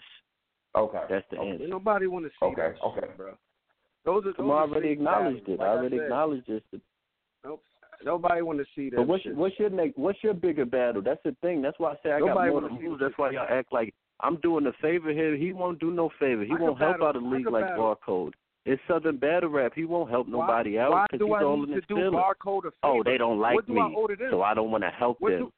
Okay. 0.77 1.03
that's 1.11 1.27
the 1.33 1.39
Okay. 1.39 1.51
answer. 1.51 1.67
Nobody 1.67 2.07
want 2.07 2.27
to 2.27 2.31
see 2.39 2.47
Okay, 2.47 2.75
that 2.79 2.81
okay. 2.85 3.01
shit, 3.01 3.17
bro. 3.17 3.35
Those 4.05 4.25
are 4.27 4.33
those 4.33 4.37
I 4.39 4.43
already 4.43 4.91
acknowledged 4.91 5.49
it. 5.49 5.59
Like 5.59 5.69
I 5.69 5.73
already 5.73 5.97
said, 5.99 6.05
acknowledged 6.05 6.47
this. 6.49 6.63
Nope. 7.45 7.63
Nobody 8.05 8.41
want 8.43 8.59
to 8.59 8.65
see 8.75 8.89
that 8.91 8.97
But 8.97 9.07
what's 9.09 9.25
what's 9.35 9.59
your 9.59 9.71
next? 9.71 9.99
What's 9.99 10.23
your 10.25 10.35
bigger 10.35 10.65
battle? 10.65 11.03
That's 11.03 11.23
the 11.25 11.37
thing. 11.43 11.61
That's 11.61 11.79
why 11.79 11.93
I 11.93 11.95
say 12.03 12.13
I 12.13 12.21
got 12.21 12.35
more 12.35 12.53
wanna 12.53 12.75
lose. 12.81 12.99
That's 13.01 13.17
why 13.19 13.31
y'all 13.31 13.47
act 13.49 13.73
like 13.73 13.95
I'm 14.21 14.37
doing 14.37 14.67
a 14.67 14.73
favor 14.81 15.11
here. 15.13 15.37
He 15.37 15.53
won't 15.53 15.79
do 15.81 15.91
no 15.91 16.11
favor. 16.19 16.45
He 16.45 16.53
I 16.53 16.55
won't 16.61 16.79
help 16.79 16.93
battle- 17.01 17.07
out 17.09 17.17
a 17.17 17.19
I 17.19 17.23
league 17.23 17.51
like 17.51 17.65
battle. 17.67 17.97
Barcode. 17.97 18.33
It's 18.67 18.81
Southern 18.87 19.17
Battle 19.17 19.49
Rap. 19.49 19.73
He 19.75 19.85
won't 19.85 20.11
help 20.11 20.29
nobody 20.29 20.77
why, 20.77 20.83
out 20.85 21.09
because 21.11 21.27
he's 21.27 21.33
all 21.43 21.63
in 21.65 21.69
to 21.71 21.75
his 21.77 21.85
feelings. 21.87 22.15
Oh, 22.83 23.03
they 23.03 23.17
don't 23.17 23.39
like 23.41 23.65
do 23.67 23.73
me, 23.73 23.81
I 23.81 23.89
to 23.89 24.29
so 24.31 24.43
I 24.43 24.53
don't 24.53 24.71
want 24.71 24.85
to 24.85 24.91
help 24.91 25.19
What 25.21 25.31
them. 25.31 25.41
do- 25.45 25.53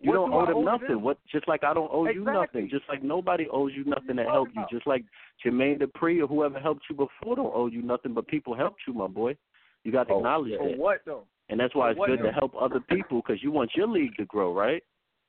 you 0.00 0.10
what 0.10 0.14
don't 0.16 0.30
do 0.30 0.36
owe 0.36 0.46
them 0.46 0.56
owe 0.56 0.62
nothing. 0.62 0.88
them? 0.88 1.02
What? 1.02 1.18
Just 1.30 1.48
like 1.48 1.64
I 1.64 1.74
don't 1.74 1.90
owe 1.92 2.06
you 2.08 2.22
nothing. 2.24 2.68
Just 2.70 2.84
like 2.88 3.02
nobody 3.02 3.46
owes 3.52 3.72
you 3.74 3.84
nothing 3.84 4.16
to 4.16 4.24
help 4.24 4.48
talking 4.48 4.64
you. 4.70 4.76
Just 4.78 4.86
like 4.86 5.04
Jermaine 5.44 5.80
Dupri 5.80 6.22
or 6.22 6.26
whoever 6.26 6.58
helped 6.60 6.82
you 6.88 6.96
before 6.96 7.36
don't 7.36 7.52
owe 7.54 7.66
you 7.66 7.82
nothing, 7.82 8.14
but 8.14 8.26
people 8.28 8.54
helped 8.54 8.80
you, 8.86 8.94
my 8.94 9.06
boy. 9.08 9.36
You 9.84 9.92
got 9.92 10.08
to 10.08 10.14
Oh, 10.14 10.18
acknowledge 10.18 10.56
For 10.58 10.68
that. 10.68 10.78
what 10.78 11.00
though? 11.04 11.24
And 11.48 11.58
that's 11.58 11.74
why 11.74 11.94
For 11.94 12.02
it's 12.04 12.10
good 12.10 12.18
though? 12.20 12.30
to 12.30 12.32
help 12.32 12.52
other 12.60 12.80
people 12.80 13.22
because 13.22 13.42
you 13.42 13.50
want 13.50 13.70
your 13.74 13.88
league 13.88 14.16
to 14.18 14.24
grow, 14.26 14.52
right? 14.52 14.82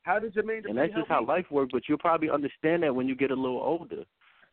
How 0.04 0.20
did 0.20 0.34
Jermaine 0.34 0.66
And 0.66 0.66
Dupri 0.66 0.76
that's 0.76 0.94
help 0.94 1.02
just 1.08 1.10
how 1.10 1.22
me? 1.22 1.28
life 1.28 1.46
works. 1.52 1.72
But 1.74 1.84
you'll 1.88 1.98
probably 1.98 2.30
understand 2.30 2.84
that 2.84 2.94
when 2.96 3.08
you 3.08 3.16
get 3.16 3.32
a 3.32 3.36
little 3.36 3.60
older. 3.62 4.04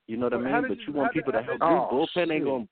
You 0.06 0.16
know 0.16 0.26
what 0.26 0.32
Well, 0.40 0.46
I 0.46 0.60
mean? 0.60 0.68
But 0.68 0.78
you- 0.78 0.84
you 0.88 0.92
want 0.92 1.06
how 1.08 1.12
did- 1.12 1.18
people 1.18 1.32
to 1.32 1.42
help 1.42 1.58
did- 1.60 1.66
you. 1.66 1.72
Oh, 1.72 1.88
Bullpen 1.92 2.22
ain't 2.22 2.30
shit. 2.30 2.44
going. 2.44 2.68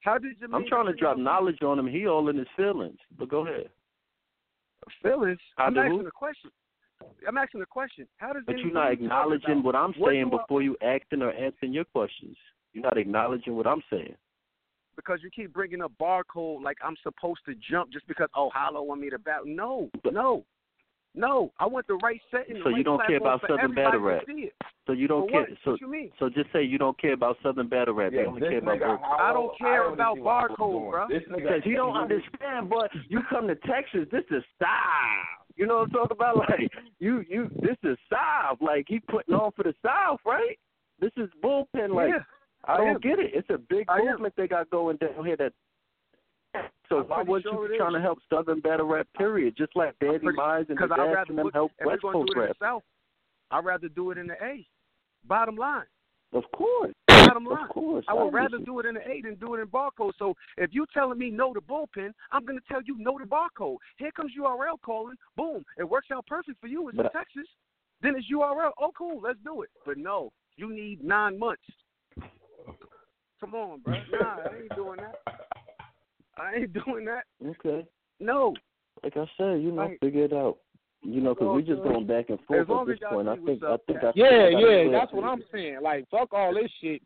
How 0.00 0.18
did 0.18 0.38
Jermaine 0.40 0.54
I'm 0.54 0.66
trying 0.66 0.86
to 0.86 0.92
drop 0.92 1.16
knowledge 1.16 1.62
on 1.62 1.78
him. 1.78 1.86
He 1.86 2.06
all 2.06 2.28
in 2.28 2.36
his 2.36 2.48
feelings. 2.56 2.98
But 3.18 3.28
go 3.28 3.46
ahead. 3.46 3.70
How 5.56 5.64
I'm 5.66 5.78
asking 5.78 6.00
who? 6.00 6.06
a 6.06 6.10
question. 6.10 6.50
I'm 7.26 7.36
asking 7.36 7.62
a 7.62 7.66
question. 7.66 8.06
How 8.18 8.32
does 8.32 8.44
But 8.46 8.58
you're 8.58 8.72
not 8.72 8.92
acknowledging 8.92 9.62
what 9.62 9.74
I'm 9.74 9.92
what 9.94 10.10
saying 10.10 10.30
do 10.30 10.36
I- 10.36 10.42
before 10.42 10.62
you 10.62 10.76
acting 10.82 11.22
or 11.22 11.32
answering 11.32 11.72
your 11.72 11.84
questions. 11.84 12.36
You're 12.72 12.84
not 12.84 12.96
acknowledging 12.96 13.54
what 13.56 13.66
I'm 13.66 13.82
saying. 13.90 14.16
because 14.94 15.20
you 15.22 15.30
keep 15.30 15.52
bringing 15.54 15.80
up 15.80 15.90
barcode 16.00 16.62
like 16.62 16.76
I'm 16.84 16.96
supposed 17.02 17.40
to 17.46 17.54
jump 17.54 17.90
just 17.90 18.06
because 18.06 18.28
oh 18.36 18.50
Hollow 18.50 18.82
want 18.82 19.00
me 19.00 19.08
to 19.10 19.18
battle. 19.18 19.46
No, 19.46 19.90
But- 20.04 20.12
no, 20.14 20.44
no. 21.14 21.52
I 21.58 21.66
want 21.66 21.86
the 21.86 21.94
right 22.02 22.20
setting. 22.30 22.56
So 22.64 22.70
the 22.70 22.76
you 22.76 22.84
don't 22.84 23.00
care 23.06 23.16
about 23.18 23.40
Southern 23.48 23.74
Battle 23.74 23.92
to 23.92 23.98
Rap. 23.98 24.22
So 24.86 24.92
you 24.92 25.06
don't 25.08 25.30
For 25.30 25.46
care. 25.46 25.56
So 25.64 25.70
what 25.72 25.80
you 25.80 25.88
mean? 25.90 26.10
so 26.18 26.28
just 26.28 26.52
say 26.52 26.62
you 26.62 26.78
don't 26.78 26.98
care 27.00 27.12
about 27.12 27.36
Southern 27.42 27.68
Battle 27.68 27.94
Rap. 27.94 28.12
Yeah, 28.12 28.22
you 28.22 28.26
only 28.28 28.40
care 28.40 28.58
about 28.58 28.78
nigga, 28.78 28.86
Bullpen. 28.86 28.98
Hollow, 29.02 29.22
I 29.30 29.32
don't 29.32 29.58
care 29.58 29.84
already 29.84 29.94
about 29.94 30.16
see 30.16 30.20
what 30.22 30.50
Hollow's 30.58 30.58
barcode, 30.58 30.90
bro. 30.90 31.36
Because 31.36 31.62
you 31.64 31.76
don't 31.76 31.96
understand, 31.96 32.70
but 32.70 32.90
you 33.08 33.20
come 33.30 33.46
to 33.48 33.54
Texas, 33.56 34.06
this 34.10 34.24
is 34.30 34.42
style. 34.56 34.68
You 35.56 35.66
know 35.66 35.76
what 35.76 35.82
I'm 35.84 35.90
talking 35.90 36.16
about? 36.16 36.36
Like 36.48 36.70
you, 36.98 37.24
you, 37.28 37.50
this 37.60 37.76
is 37.84 37.96
South. 38.10 38.58
Like 38.60 38.86
he 38.88 38.98
putting 39.00 39.34
on 39.34 39.52
for 39.52 39.62
the 39.64 39.74
South, 39.84 40.18
right? 40.24 40.58
This 40.98 41.12
is 41.16 41.28
bullpen. 41.44 41.94
Like 41.94 42.08
yeah, 42.08 42.18
I 42.64 42.74
I 42.74 42.76
don't 42.78 42.88
am. 42.88 43.00
get 43.00 43.18
it. 43.18 43.32
It's 43.34 43.50
a 43.50 43.58
big 43.58 43.84
I 43.88 43.98
am. 43.98 44.06
movement 44.06 44.34
they 44.36 44.48
got 44.48 44.70
going 44.70 44.96
down 44.96 45.24
here. 45.26 45.36
That 45.36 45.52
so 46.88 46.98
I'm 47.00 47.04
why 47.08 47.22
would 47.22 47.42
sure 47.42 47.70
you 47.72 47.78
trying 47.78 47.94
is. 47.94 47.98
to 47.98 48.02
help 48.02 48.18
Southern 48.30 48.60
Battle 48.60 48.86
Rap? 48.86 49.06
Period. 49.16 49.54
Just 49.56 49.74
like 49.76 49.98
Daddy 50.00 50.18
pretty- 50.18 50.38
Mize 50.38 50.68
and 50.68 50.78
the 50.78 50.86
Dash 50.86 51.28
and 51.28 51.38
them 51.38 51.44
put, 51.46 51.54
help 51.54 51.72
West 51.84 52.02
Coast 52.02 52.14
do 52.32 52.40
it 52.40 52.42
in 52.42 52.48
rap. 52.48 52.56
South, 52.60 52.82
I'd 53.50 53.64
rather 53.64 53.88
do 53.88 54.10
it 54.10 54.18
in 54.18 54.26
the 54.26 54.34
A. 54.44 54.66
Bottom 55.24 55.56
line. 55.56 55.84
Of 56.32 56.44
course. 56.54 56.92
Bottom 57.08 57.44
line. 57.44 57.64
Of 57.64 57.68
course. 57.70 58.04
I 58.08 58.14
would 58.14 58.32
rather 58.32 58.58
do 58.58 58.80
it 58.80 58.86
in 58.86 58.94
the 58.94 59.06
A 59.08 59.20
than 59.22 59.34
do 59.36 59.54
it 59.54 59.60
in 59.60 59.66
barcode. 59.68 60.12
So 60.18 60.34
if 60.56 60.70
you 60.72 60.86
telling 60.94 61.18
me 61.18 61.30
no 61.30 61.52
to 61.52 61.60
bullpen, 61.60 62.12
I'm 62.32 62.44
gonna 62.44 62.60
tell 62.68 62.80
you 62.82 62.96
no 62.98 63.18
to 63.18 63.24
barcode. 63.26 63.76
Here 63.98 64.10
comes 64.12 64.32
URL 64.38 64.80
calling. 64.84 65.16
Boom. 65.36 65.64
It 65.78 65.84
works 65.88 66.08
out 66.12 66.26
perfect 66.26 66.60
for 66.60 66.66
you. 66.68 66.88
It's 66.88 66.96
in 66.98 67.04
But- 67.04 67.12
Texas. 67.12 67.46
Then 68.00 68.16
it's 68.16 68.26
URL. 68.30 68.72
Oh, 68.80 68.90
cool. 68.98 69.20
Let's 69.20 69.38
do 69.44 69.62
it. 69.62 69.70
But 69.86 69.96
no, 69.98 70.32
you 70.56 70.74
need 70.74 71.04
nine 71.04 71.38
months. 71.38 71.62
Come 73.40 73.54
on, 73.54 73.80
bro. 73.80 73.94
Nah, 74.12 74.36
I 74.50 74.56
ain't 74.62 74.74
doing 74.76 74.98
that. 74.98 75.20
I 76.38 76.54
ain't 76.56 76.72
doing 76.72 77.04
that. 77.04 77.24
Okay. 77.44 77.86
No. 78.20 78.54
Like 79.02 79.16
I 79.16 79.24
said, 79.36 79.62
you 79.62 79.72
know, 79.72 79.86
like, 79.86 80.00
figure 80.00 80.24
it 80.24 80.32
out. 80.32 80.58
You 81.02 81.20
know, 81.20 81.34
because 81.34 81.48
we're 81.48 81.62
just 81.62 81.82
going 81.82 82.06
back 82.06 82.28
and 82.28 82.38
forth 82.46 82.70
at 82.70 82.86
this 82.86 82.98
point. 83.10 83.28
I 83.28 83.34
think, 83.36 83.62
I 83.64 83.76
think, 83.86 83.98
I 84.04 84.12
yeah, 84.14 84.26
I 84.26 84.48
yeah, 84.50 84.90
that's 84.92 85.12
what 85.12 85.24
I'm 85.24 85.42
saying. 85.52 85.78
Like, 85.82 86.08
fuck 86.08 86.32
all 86.32 86.54
this 86.54 86.70
shit. 86.80 87.02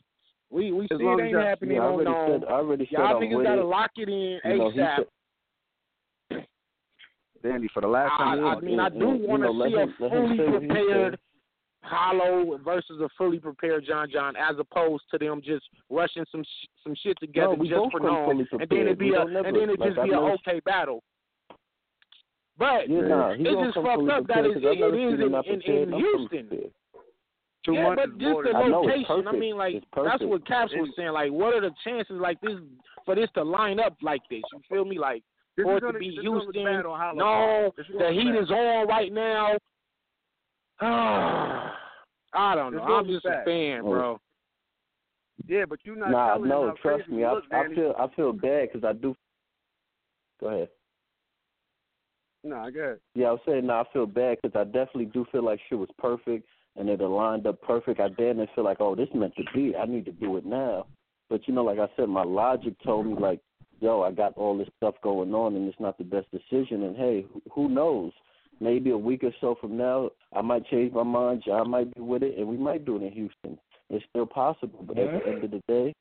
We 0.50 0.70
we 0.70 0.84
as 0.84 0.98
see 0.98 1.04
it 1.04 1.20
ain't 1.20 1.30
y'all, 1.30 1.42
happening 1.42 1.76
yeah, 1.76 1.82
I 1.82 1.86
already 1.86 2.10
on. 2.10 2.40
Said, 2.40 2.48
I 2.48 2.52
already 2.52 2.88
y'all 2.90 3.20
niggas 3.20 3.42
gotta 3.42 3.62
it. 3.62 3.64
lock 3.64 3.90
it 3.96 4.08
in 4.08 4.38
you 4.44 4.58
know, 4.58 4.70
ASAP. 4.70 6.44
Danny, 7.42 7.68
for 7.72 7.80
the 7.80 7.88
last 7.88 8.10
time, 8.18 8.44
I, 8.44 8.54
I 8.54 8.60
mean, 8.60 8.78
I 8.78 8.90
do 8.90 9.06
want 9.06 9.42
to 9.42 9.50
see 9.66 9.74
a 9.74 9.86
fully 9.98 10.36
prepared 10.36 11.18
hollow 11.86 12.58
versus 12.64 13.00
a 13.00 13.08
fully 13.16 13.38
prepared 13.38 13.84
John 13.86 14.10
John, 14.10 14.34
as 14.36 14.56
opposed 14.58 15.04
to 15.10 15.18
them 15.18 15.40
just 15.44 15.64
rushing 15.90 16.24
some 16.30 16.42
sh- 16.42 16.68
some 16.82 16.94
shit 17.02 17.18
together 17.20 17.56
no, 17.56 17.64
just 17.64 17.92
for 17.92 18.00
known, 18.00 18.46
and 18.52 18.68
then 18.68 18.88
it 18.88 18.98
be 18.98 19.14
a, 19.14 19.20
and 19.22 19.56
then 19.56 19.70
it 19.70 19.80
like, 19.80 19.90
just 19.90 19.98
I 19.98 20.04
be 20.04 20.12
an 20.12 20.18
okay 20.18 20.60
battle. 20.60 21.02
But 22.58 22.88
yeah, 22.88 23.00
nah, 23.02 23.30
it's 23.30 23.42
just 23.42 23.74
fucked 23.74 24.10
up 24.10 24.26
that 24.28 24.44
it, 24.44 24.56
it 24.56 24.64
is 24.64 25.20
in, 25.20 25.70
in, 25.70 25.92
in 25.92 25.92
Houston. 25.92 26.72
Yeah, 27.68 27.94
but 27.96 28.18
just 28.18 28.38
the 28.44 28.58
location. 28.58 29.26
I, 29.26 29.30
I 29.30 29.32
mean, 29.32 29.56
like 29.56 29.82
that's 29.94 30.22
what 30.22 30.46
Caps 30.46 30.72
was 30.74 30.88
saying. 30.96 31.10
Like, 31.10 31.32
what 31.32 31.52
are 31.54 31.60
the 31.60 31.72
chances 31.84 32.16
like 32.20 32.40
this 32.40 32.58
for 33.04 33.14
this 33.14 33.28
to 33.34 33.42
line 33.42 33.80
up 33.80 33.96
like 34.02 34.22
this? 34.30 34.42
You 34.52 34.60
feel 34.68 34.84
me? 34.84 34.98
Like 34.98 35.22
this 35.56 35.64
for 35.64 35.78
it 35.78 35.92
to 35.92 35.98
be 35.98 36.16
Houston. 36.20 36.64
No, 36.64 37.72
the 37.98 38.10
heat 38.12 38.34
is 38.40 38.50
on 38.50 38.86
right 38.86 39.12
now. 39.12 39.56
I 40.80 42.54
don't 42.54 42.74
know. 42.74 42.82
I'm 42.82 43.06
just 43.06 43.24
back. 43.24 43.42
a 43.42 43.44
fan, 43.44 43.80
oh. 43.84 43.90
bro. 43.90 44.20
Yeah, 45.46 45.64
but 45.68 45.80
you're 45.84 45.96
not. 45.96 46.10
Nah, 46.10 46.36
no, 46.38 46.74
trust 46.80 47.08
me. 47.08 47.24
I, 47.24 47.38
I, 47.52 47.68
feel 47.74 47.94
I 47.98 48.08
feel 48.14 48.32
bad 48.32 48.68
because 48.72 48.84
I 48.84 48.92
do. 48.92 49.14
Go 50.40 50.48
ahead. 50.48 50.68
Nah, 52.42 52.66
I 52.66 52.70
got. 52.70 52.96
Yeah, 53.14 53.28
I 53.28 53.32
was 53.32 53.40
saying, 53.46 53.66
nah, 53.66 53.82
I 53.82 53.84
feel 53.92 54.06
bad 54.06 54.38
because 54.40 54.58
I 54.58 54.64
definitely 54.64 55.06
do 55.06 55.26
feel 55.32 55.44
like 55.44 55.60
shit 55.68 55.78
was 55.78 55.88
perfect 55.98 56.46
and 56.76 56.88
it 56.88 57.00
aligned 57.00 57.46
up 57.46 57.60
perfect. 57.62 58.00
I 58.00 58.08
didn't 58.08 58.48
feel 58.54 58.64
like, 58.64 58.78
oh, 58.80 58.94
this 58.94 59.08
meant 59.14 59.34
to 59.36 59.44
be. 59.54 59.74
I 59.74 59.86
need 59.86 60.04
to 60.06 60.12
do 60.12 60.36
it 60.36 60.44
now. 60.44 60.86
But 61.28 61.48
you 61.48 61.54
know, 61.54 61.64
like 61.64 61.78
I 61.78 61.88
said, 61.96 62.08
my 62.08 62.22
logic 62.22 62.74
told 62.84 63.06
me 63.06 63.14
like, 63.18 63.40
yo, 63.80 64.02
I 64.02 64.12
got 64.12 64.36
all 64.36 64.56
this 64.56 64.68
stuff 64.76 64.94
going 65.02 65.34
on, 65.34 65.56
and 65.56 65.68
it's 65.68 65.80
not 65.80 65.98
the 65.98 66.04
best 66.04 66.26
decision. 66.30 66.84
And 66.84 66.96
hey, 66.96 67.26
who 67.52 67.68
knows? 67.68 68.12
maybe 68.60 68.90
a 68.90 68.98
week 68.98 69.24
or 69.24 69.32
so 69.40 69.56
from 69.60 69.76
now, 69.76 70.10
I 70.34 70.42
might 70.42 70.66
change 70.66 70.92
my 70.92 71.02
mind. 71.02 71.42
John 71.46 71.70
might 71.70 71.92
be 71.94 72.00
with 72.00 72.22
it, 72.22 72.38
and 72.38 72.46
we 72.46 72.56
might 72.56 72.84
do 72.84 72.96
it 72.96 73.02
in 73.02 73.12
Houston. 73.12 73.58
It's 73.90 74.04
still 74.10 74.26
possible, 74.26 74.84
but 74.86 74.98
at 74.98 75.10
the 75.12 75.30
end 75.30 75.44
of 75.44 75.50
the 75.50 75.62
day, 75.68 75.94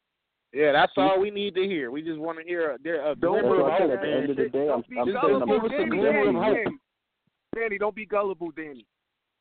yeah, 0.56 0.72
that's 0.72 0.94
all 0.96 1.20
we 1.20 1.32
need 1.32 1.54
to 1.56 1.64
hear. 1.64 1.92
We 1.92 2.02
just 2.02 2.18
want 2.18 2.40
to 2.40 2.46
hear 2.46 2.72
a, 2.72 3.12
a, 3.12 3.16
glimmer 3.16 3.60
of 3.60 3.72
hope. 3.74 3.92
At 3.92 4.02
the 4.02 4.08
end 4.08 4.30
of 4.30 4.38
the 4.38 4.48
day, 4.48 4.70
I'm, 4.70 4.86
I'm 4.98 5.06
saying 5.06 5.18
I'm 5.18 5.50
a 5.52 5.90
glimmer 5.90 6.30
of 6.30 6.36
hope. 6.36 6.74
Danny, 7.54 7.78
don't 7.78 7.96
be 7.96 8.06
gullible, 8.06 8.52
Danny. 8.52 8.86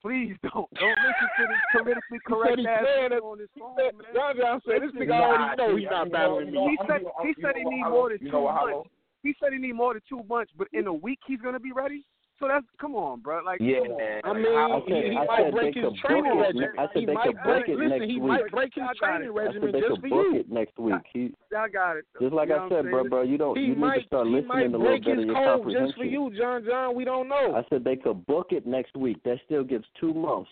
Please 0.03 0.35
don't. 0.43 0.69
Don't 0.75 0.99
listen 1.07 1.29
to 1.39 1.47
this 1.47 1.63
politically 1.73 2.19
correct 2.27 2.61
ass 2.69 3.13
on 3.23 3.39
this 3.39 3.49
phone, 3.59 3.77
man. 3.77 3.93
John 4.13 4.61
said 4.67 4.83
this 4.83 4.91
nigga 4.91 5.13
already 5.13 5.57
know 5.57 5.77
he's 5.77 5.89
not 5.89 6.11
battling 6.11 6.51
me. 6.51 6.77
He 6.77 6.87
said 6.87 7.01
he 7.23 7.35
said 7.41 7.53
he 7.57 7.65
need 7.65 7.89
more 7.89 8.11
than 8.11 8.19
two 8.19 8.43
months. 8.43 8.91
He 9.23 9.35
said 9.41 9.53
he 9.53 9.59
need 9.59 9.73
more 9.73 9.95
than 9.95 10.03
two 10.07 10.23
months, 10.29 10.53
but 10.59 10.69
in 10.73 10.89
a 10.89 10.93
week 10.93 11.21
he's 11.27 11.41
gonna 11.41 11.61
be 11.61 11.73
ready. 11.73 12.05
So 12.41 12.49
that's 12.49 12.67
come 12.81 12.97
on, 12.97 13.21
bro. 13.21 13.45
Like, 13.45 13.61
yeah, 13.61 13.79
I 14.25 14.33
mean, 14.33 14.47
okay, 14.47 15.11
he, 15.11 15.17
I 15.17 15.25
might 15.25 15.53
break 15.53 15.75
his 15.75 15.85
training 16.05 16.37
regimen. 16.37 16.71
I 16.79 16.87
said 16.93 17.01
he 17.01 17.07
might 17.07 17.27
could 17.27 17.37
break 17.45 17.69
it 17.69 17.79
next 17.79 17.79
listen, 17.79 18.01
week. 18.01 18.11
He 18.11 18.21
might 18.21 18.51
break 18.51 18.75
his 18.75 18.85
training 18.99 19.33
regimen 19.33 19.73
just 19.73 20.01
for 20.01 20.07
you. 20.09 20.41
It 20.41 20.51
next 20.51 20.79
week. 20.79 20.95
He, 21.13 21.33
I 21.57 21.69
got 21.69 21.97
it. 21.97 22.05
Just 22.21 22.35
like 22.35 22.49
you 22.49 22.57
know 22.57 22.67
I 22.67 22.69
said, 22.71 22.91
bro, 22.91 23.09
bro, 23.09 23.23
you 23.23 23.39
don't. 23.39 23.57
He 23.57 23.67
you 23.67 23.77
might, 23.77 23.97
need 23.97 24.01
to 24.03 24.07
start 24.09 24.27
listening 24.27 24.75
a 24.75 24.79
little 24.79 25.01
bit 25.01 25.19
of 25.19 25.25
your 25.27 25.35
comprehension. 25.35 25.87
Just 25.87 25.99
for 25.99 26.05
you, 26.05 26.33
John, 26.37 26.65
John, 26.67 26.97
we 26.97 27.05
don't 27.05 27.29
know. 27.29 27.55
I 27.55 27.63
said 27.71 27.85
they 27.85 27.97
could 27.97 28.27
book 28.27 28.49
it 28.51 28.67
next 28.67 28.97
week. 28.97 29.23
That 29.23 29.39
still 29.45 29.63
gives 29.63 29.85
two 30.01 30.13
months. 30.13 30.51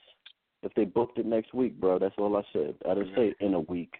If 0.62 0.72
they 0.74 0.84
booked 0.84 1.18
it 1.18 1.26
next 1.26 1.52
week, 1.52 1.80
bro, 1.80 1.98
that's 1.98 2.14
all 2.16 2.36
I 2.36 2.42
said. 2.52 2.76
I 2.88 2.94
didn't 2.94 3.16
say 3.16 3.34
in 3.40 3.54
a 3.54 3.60
week. 3.60 3.94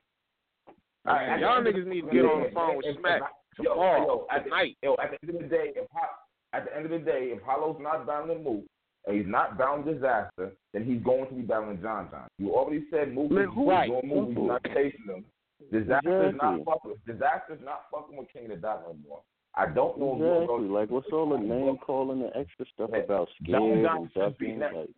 All 1.05 1.15
right, 1.15 1.41
y'all 1.41 1.61
niggas 1.61 1.85
need 1.85 2.03
to 2.03 2.11
get 2.13 2.25
on 2.25 2.45
the 2.45 2.51
phone 2.55 2.77
with 2.77 2.87
Smack 3.01 3.23
tomorrow 3.57 4.25
at 4.31 4.49
night. 4.49 4.77
Yo, 4.85 4.95
at 5.03 5.11
the 5.11 5.29
end 5.29 5.37
of 5.37 5.43
the 5.43 5.49
day, 5.49 5.73
if 5.75 5.91
Hot 5.91 6.11
at 6.53 6.65
the 6.65 6.77
end 6.77 6.85
of 6.85 6.91
the 6.91 6.99
day, 6.99 7.33
if 7.35 7.43
Hollow's 7.43 7.81
not 7.81 8.07
battling 8.07 8.45
Mook 8.45 8.65
and 9.07 9.17
he's 9.17 9.27
not 9.27 9.59
battling 9.59 9.95
Disaster, 9.95 10.53
then 10.73 10.85
he's 10.85 11.03
going 11.03 11.29
to 11.29 11.35
be 11.35 11.43
battling 11.43 11.81
John 11.83 12.09
John. 12.11 12.29
You 12.39 12.55
already 12.55 12.85
said 12.91 13.15
Mook 13.15 13.33
is 13.33 13.49
right. 13.57 13.89
doing 13.89 14.09
Mook, 14.09 14.29
he's 14.29 14.39
not 14.39 14.65
chasing 14.65 15.07
him. 15.07 15.25
Disaster 15.71 16.29
exactly. 16.29 16.49
not 16.49 16.65
fucking. 16.65 16.95
Disaster 17.07 17.55
is 17.55 17.61
not 17.65 17.83
fucking 17.91 18.17
with 18.17 18.33
King 18.33 18.45
of 18.45 18.51
the 18.51 18.57
Dot 18.57 18.83
no 18.87 18.97
more. 19.09 19.21
I 19.55 19.67
don't 19.67 19.99
know 19.99 20.15
exactly. 20.15 20.69
Like, 20.69 20.91
what's 20.91 21.09
all 21.13 21.29
the 21.29 21.37
name 21.39 21.77
calling 21.79 22.23
and 22.23 22.33
extra 22.35 22.67
stuff 22.75 22.91
yeah. 22.93 23.01
about 23.01 23.29
scared 23.43 23.85
John 23.85 23.97
and 24.03 24.11
stuff. 24.11 24.33
Like, 24.41 24.89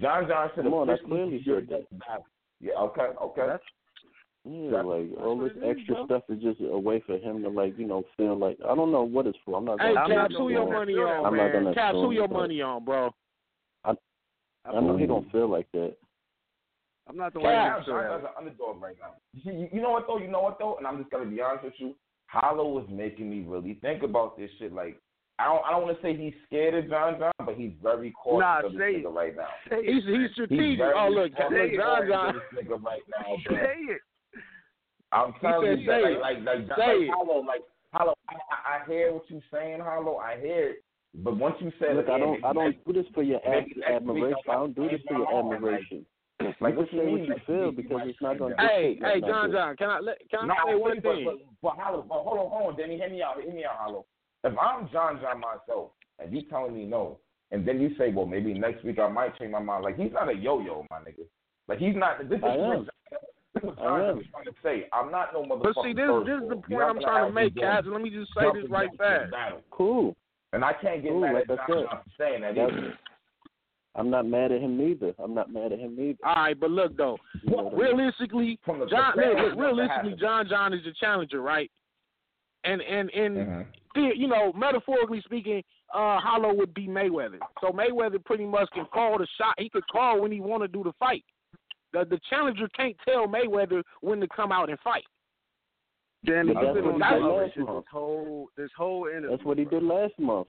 John 0.00 0.28
John 0.28 0.50
said 0.54 0.64
have. 0.64 0.72
Come 0.72 0.74
on, 0.74 0.90
I 0.90 0.96
clearly 1.06 1.42
said 1.44 1.68
that. 1.68 1.86
Yeah, 2.60 2.74
okay, 2.78 3.08
okay. 3.20 3.42
That's 3.46 3.62
yeah, 4.44 4.82
like 4.82 5.06
all 5.22 5.38
this 5.38 5.52
extra 5.64 6.00
is, 6.00 6.06
stuff 6.06 6.22
is 6.28 6.42
just 6.42 6.60
a 6.60 6.76
way 6.76 7.00
for 7.06 7.16
him 7.16 7.42
to 7.44 7.48
like, 7.48 7.78
you 7.78 7.86
know, 7.86 8.02
feel 8.16 8.36
like 8.36 8.58
I 8.68 8.74
don't 8.74 8.90
know 8.90 9.04
what 9.04 9.28
it's 9.28 9.38
for. 9.44 9.56
I'm 9.56 9.64
not. 9.64 9.80
Hey, 9.80 9.94
gonna, 9.94 10.14
Caps, 10.14 10.34
who 10.36 10.50
your 10.50 10.70
money 10.70 10.94
on, 10.94 11.26
I'm 11.26 11.36
man? 11.36 11.64
Not 11.64 11.74
Caps, 11.76 11.94
who 11.94 12.10
your 12.10 12.26
money 12.26 12.60
on, 12.60 12.84
bro? 12.84 13.14
I, 13.84 13.92
I 14.64 14.80
know 14.80 14.96
he 14.96 15.06
don't 15.06 15.30
feel 15.30 15.48
like 15.48 15.68
that. 15.74 15.94
I'm 17.08 17.16
not 17.16 17.32
the 17.34 17.40
one. 17.40 17.52
Caps, 17.52 17.84
I'm 17.88 17.94
an 17.94 18.26
underdog 18.36 18.82
right 18.82 18.96
now. 19.00 19.14
You, 19.32 19.42
see, 19.44 19.76
you 19.76 19.80
know 19.80 19.90
what 19.90 20.08
though? 20.08 20.18
You 20.18 20.28
know 20.28 20.42
what 20.42 20.58
though? 20.58 20.76
And 20.76 20.88
I'm 20.88 20.98
just 20.98 21.10
gonna 21.10 21.30
be 21.30 21.40
honest 21.40 21.64
with 21.64 21.74
you. 21.76 21.94
Hollow 22.26 22.68
was 22.68 22.86
making 22.90 23.30
me 23.30 23.44
really 23.46 23.74
think 23.74 24.02
about 24.02 24.36
this 24.36 24.50
shit. 24.58 24.72
Like, 24.72 24.98
I 25.38 25.44
don't, 25.44 25.62
I 25.64 25.70
don't 25.70 25.82
want 25.82 26.00
to 26.00 26.02
say 26.02 26.16
he's 26.16 26.34
scared 26.46 26.74
of 26.74 26.90
John 26.90 27.16
John, 27.18 27.32
but 27.44 27.54
he's 27.54 27.72
very 27.80 28.10
cautious 28.10 28.40
nah, 28.40 28.66
of 28.66 28.72
say 28.72 28.94
nigga 28.94 29.04
it. 29.04 29.08
right 29.08 29.36
now. 29.36 29.78
He's, 29.82 30.02
he's 30.04 30.30
strategic. 30.32 30.66
He's 30.66 30.78
oh 30.80 31.08
look, 31.08 31.36
John 31.36 31.52
John. 32.08 32.40
Right 32.82 33.02
say 33.48 33.76
it. 33.88 34.00
I'm 35.12 35.34
telling 35.40 35.78
you, 35.80 35.86
say 35.86 36.02
like, 36.02 36.20
like 36.20 36.44
like 36.44 36.68
like, 36.68 36.78
like 36.78 37.10
Hollow, 37.12 37.44
like 37.44 37.62
Hollow. 37.92 38.14
I, 38.28 38.34
I 38.82 38.86
hear 38.88 39.12
what 39.12 39.24
you're 39.28 39.40
saying, 39.52 39.80
Hollow. 39.80 40.16
I 40.16 40.40
hear 40.40 40.70
it. 40.70 40.84
But 41.14 41.36
once 41.36 41.56
you 41.60 41.70
said, 41.78 41.96
look, 41.96 42.08
it, 42.08 42.10
I 42.10 42.18
don't, 42.18 42.42
I 42.42 42.52
don't 42.54 42.68
it, 42.68 42.86
do 42.86 42.92
this 42.94 43.04
for 43.14 43.22
your 43.22 43.40
admiration. 43.46 44.36
I 44.48 44.54
don't 44.54 44.74
do 44.74 44.88
this 44.88 45.00
for 45.06 45.18
your 45.18 45.38
admiration. 45.38 46.06
Like, 46.40 46.60
like 46.60 46.78
just 46.78 46.90
say 46.90 47.06
what 47.06 47.26
you 47.26 47.34
feel 47.46 47.70
because 47.70 48.00
it's 48.06 48.20
not 48.22 48.38
going 48.38 48.56
to. 48.56 48.62
Hey, 48.62 48.98
hey, 49.00 49.20
John, 49.20 49.52
John, 49.52 49.76
can 49.76 49.90
I 49.90 50.00
let, 50.00 50.18
can 50.30 50.48
no, 50.48 50.54
I 50.54 50.72
say 50.72 50.74
one 50.74 51.00
thing? 51.00 51.24
But, 51.24 51.34
but, 51.60 51.76
but, 51.76 51.76
Hollow, 51.76 52.04
but 52.08 52.22
hold 52.22 52.38
on, 52.38 52.50
hold 52.50 52.72
on, 52.72 52.78
Danny, 52.78 52.96
hear 52.96 53.10
me 53.10 53.22
out, 53.22 53.40
hear 53.40 53.52
me 53.52 53.64
out, 53.64 53.76
Hollow. 53.76 54.06
If 54.42 54.54
I'm 54.58 54.88
John 54.90 55.20
John 55.20 55.40
myself 55.40 55.90
and 56.18 56.32
you 56.32 56.42
telling 56.48 56.74
me 56.74 56.84
no, 56.84 57.18
and 57.52 57.68
then 57.68 57.80
you 57.80 57.90
say, 57.98 58.10
well, 58.10 58.26
maybe 58.26 58.54
next 58.54 58.82
week 58.82 58.98
I 58.98 59.08
might 59.08 59.38
change 59.38 59.52
my 59.52 59.60
mind. 59.60 59.84
Like 59.84 59.98
he's 59.98 60.12
not 60.12 60.30
a 60.30 60.34
yo-yo, 60.34 60.86
my 60.90 60.98
nigga. 60.98 61.26
Like 61.68 61.78
he's 61.78 61.94
not. 61.94 62.28
This 62.28 62.38
is 62.38 62.44
I 62.44 62.56
am 62.56 62.88
what 63.62 63.78
I'm 63.78 64.24
trying, 64.30 64.44
to 64.44 64.52
say. 64.62 64.86
I'm 64.92 65.10
not 65.10 65.32
no 65.32 65.44
motherfucker. 65.44 65.74
But 65.74 65.82
see, 65.82 65.92
this, 65.92 66.08
this 66.26 66.42
is 66.42 66.48
the 66.48 66.56
point 66.56 66.82
I'm 66.82 67.00
trying 67.00 67.28
to 67.28 67.32
make, 67.32 67.54
guys. 67.54 67.84
Let 67.86 68.00
me 68.00 68.10
just 68.10 68.32
say 68.34 68.44
this 68.54 68.70
right 68.70 68.90
fast. 68.98 69.32
Cool. 69.70 70.14
And 70.52 70.64
I 70.64 70.72
can't 70.72 71.02
get 71.02 71.10
cool. 71.10 71.20
mad 71.20 71.36
at 71.36 71.48
That's 71.48 71.60
Donald 71.66 71.88
Trump 71.88 72.04
saying 72.18 72.42
that 72.42 72.52
either. 72.52 72.98
I'm 73.94 74.08
not 74.08 74.26
mad 74.26 74.52
at 74.52 74.60
him 74.60 74.78
neither. 74.78 75.14
I'm 75.18 75.34
not 75.34 75.52
mad 75.52 75.72
at 75.72 75.78
him 75.78 75.98
either. 76.00 76.18
All 76.24 76.34
right, 76.34 76.58
but 76.58 76.70
look 76.70 76.96
though, 76.96 77.18
realistically, 77.74 78.58
John, 78.66 79.14
look, 79.16 79.58
realistically, 79.58 80.14
John 80.18 80.48
John 80.48 80.72
is 80.72 80.80
the 80.84 80.94
challenger, 80.98 81.42
right? 81.42 81.70
And 82.64 82.80
and 82.80 83.10
and 83.10 83.36
mm-hmm. 83.36 84.00
you 84.16 84.28
know, 84.28 84.52
metaphorically 84.54 85.20
speaking, 85.24 85.62
uh, 85.92 86.18
Hollow 86.20 86.54
would 86.54 86.72
be 86.72 86.86
Mayweather. 86.86 87.38
So 87.60 87.68
Mayweather 87.68 88.24
pretty 88.24 88.46
much 88.46 88.70
can 88.72 88.86
call 88.86 89.18
the 89.18 89.26
shot. 89.36 89.54
He 89.58 89.68
could 89.68 89.86
call 89.88 90.22
when 90.22 90.32
he 90.32 90.40
want 90.40 90.62
to 90.62 90.68
do 90.68 90.82
the 90.82 90.92
fight. 90.98 91.24
The, 91.92 92.04
the 92.04 92.18
challenger 92.30 92.68
can't 92.76 92.96
tell 93.06 93.26
Mayweather 93.26 93.82
when 94.00 94.20
to 94.20 94.28
come 94.34 94.52
out 94.52 94.70
and 94.70 94.78
fight. 94.80 95.04
Damn, 96.24 96.48
yeah, 96.48 96.54
that's 96.54 96.76
what 96.76 96.84
he 96.84 96.92
did 96.92 96.98
last 96.98 97.56
month. 97.58 97.84
This 97.84 97.90
whole, 97.90 98.48
this 98.56 98.70
whole 98.76 99.06
interview, 99.06 99.30
that's 99.30 99.44
what 99.44 99.58
he 99.58 99.64
did 99.64 99.82
last 99.82 100.14
month. 100.18 100.46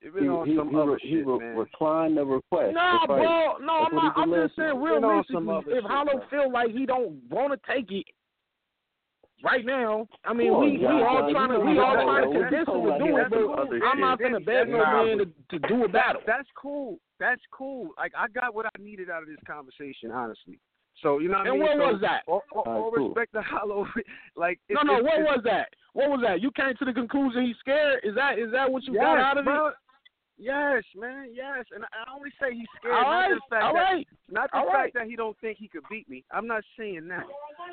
He, 0.00 0.08
he, 0.10 0.24
he, 0.24 0.28
re, 0.28 0.98
shit, 1.00 1.10
he 1.10 1.22
re, 1.22 1.38
reclined 1.56 2.18
the 2.18 2.24
request. 2.24 2.74
Nah, 2.74 3.06
bro. 3.06 3.56
No, 3.62 3.86
I'm 3.90 3.94
not. 3.94 4.12
I'm 4.16 4.30
just 4.30 4.54
saying, 4.56 4.78
realistically, 4.78 5.62
if 5.68 5.84
Hollow 5.84 6.20
feel 6.28 6.52
like 6.52 6.70
he 6.70 6.84
don't 6.84 7.18
want 7.30 7.52
to 7.54 7.72
take 7.72 7.90
it, 7.90 8.04
right 9.44 9.64
now, 9.64 10.08
I 10.24 10.32
mean, 10.32 10.50
oh, 10.52 10.60
we, 10.60 10.78
God, 10.78 10.94
we 10.94 11.02
all 11.02 11.20
God, 11.20 11.30
trying 11.30 11.50
to 11.50 11.58
we 11.60 11.78
all 11.78 11.94
trying 11.94 12.32
to 12.32 12.38
condition 12.40 12.74
to 12.74 12.98
do 12.98 13.16
it, 13.18 13.30
but. 13.30 13.86
I'm 13.86 14.00
not 14.00 14.18
gonna 14.18 14.40
beg 14.40 14.68
no 14.68 14.78
man 14.78 15.18
to, 15.50 15.58
do 15.68 15.84
a 15.84 15.88
battle. 15.88 16.22
That's 16.26 16.48
cool. 16.56 16.98
That's 17.20 17.42
cool. 17.52 17.90
Like 17.98 18.12
I 18.16 18.28
got 18.28 18.54
what 18.54 18.66
I 18.66 18.82
needed 18.82 19.10
out 19.10 19.22
of 19.22 19.28
this 19.28 19.38
conversation, 19.46 20.10
honestly. 20.10 20.58
So 21.02 21.18
you 21.18 21.28
know 21.28 21.38
what 21.38 21.46
and 21.46 21.50
I 21.50 21.52
mean. 21.52 21.70
And 21.70 21.80
what 21.80 21.88
so, 21.88 21.92
was 21.92 22.00
that? 22.00 22.22
All, 22.26 22.42
all, 22.54 22.90
cool. 22.94 23.08
respect 23.08 23.32
to 23.34 23.42
Hollow. 23.42 23.86
Like 24.36 24.58
it, 24.68 24.74
no, 24.74 24.82
no. 24.82 24.98
It, 24.98 25.04
what 25.04 25.20
it, 25.20 25.22
was 25.22 25.40
that? 25.44 25.68
What 25.92 26.10
was 26.10 26.20
that? 26.26 26.42
You 26.42 26.50
came 26.50 26.74
to 26.76 26.84
the 26.84 26.92
conclusion 26.92 27.46
he's 27.46 27.56
scared. 27.60 28.00
Is 28.02 28.14
that 28.16 28.38
is 28.38 28.50
that 28.50 28.70
what 28.70 28.82
you 28.84 28.94
yes, 28.94 29.02
got 29.02 29.18
out 29.18 29.38
of 29.38 29.44
bro. 29.44 29.68
it? 29.68 29.74
Yes, 30.44 30.82
man. 30.94 31.28
Yes, 31.32 31.64
and 31.74 31.84
I 31.84 32.14
only 32.14 32.30
say 32.38 32.54
he's 32.54 32.66
scared. 32.78 32.94
All 32.94 33.02
right. 33.02 33.30
Not 33.30 33.40
the 33.40 33.40
fact 33.48 33.64
all 33.64 33.74
that, 33.74 33.80
right, 33.80 34.08
not 34.30 34.50
the 34.52 34.58
all 34.58 34.66
fact 34.66 34.76
right. 34.76 34.94
that 34.94 35.06
he 35.06 35.16
don't 35.16 35.36
think 35.40 35.56
he 35.58 35.68
could 35.68 35.84
beat 35.90 36.08
me. 36.08 36.22
I'm 36.30 36.46
not 36.46 36.62
saying 36.78 37.08
that, 37.08 37.24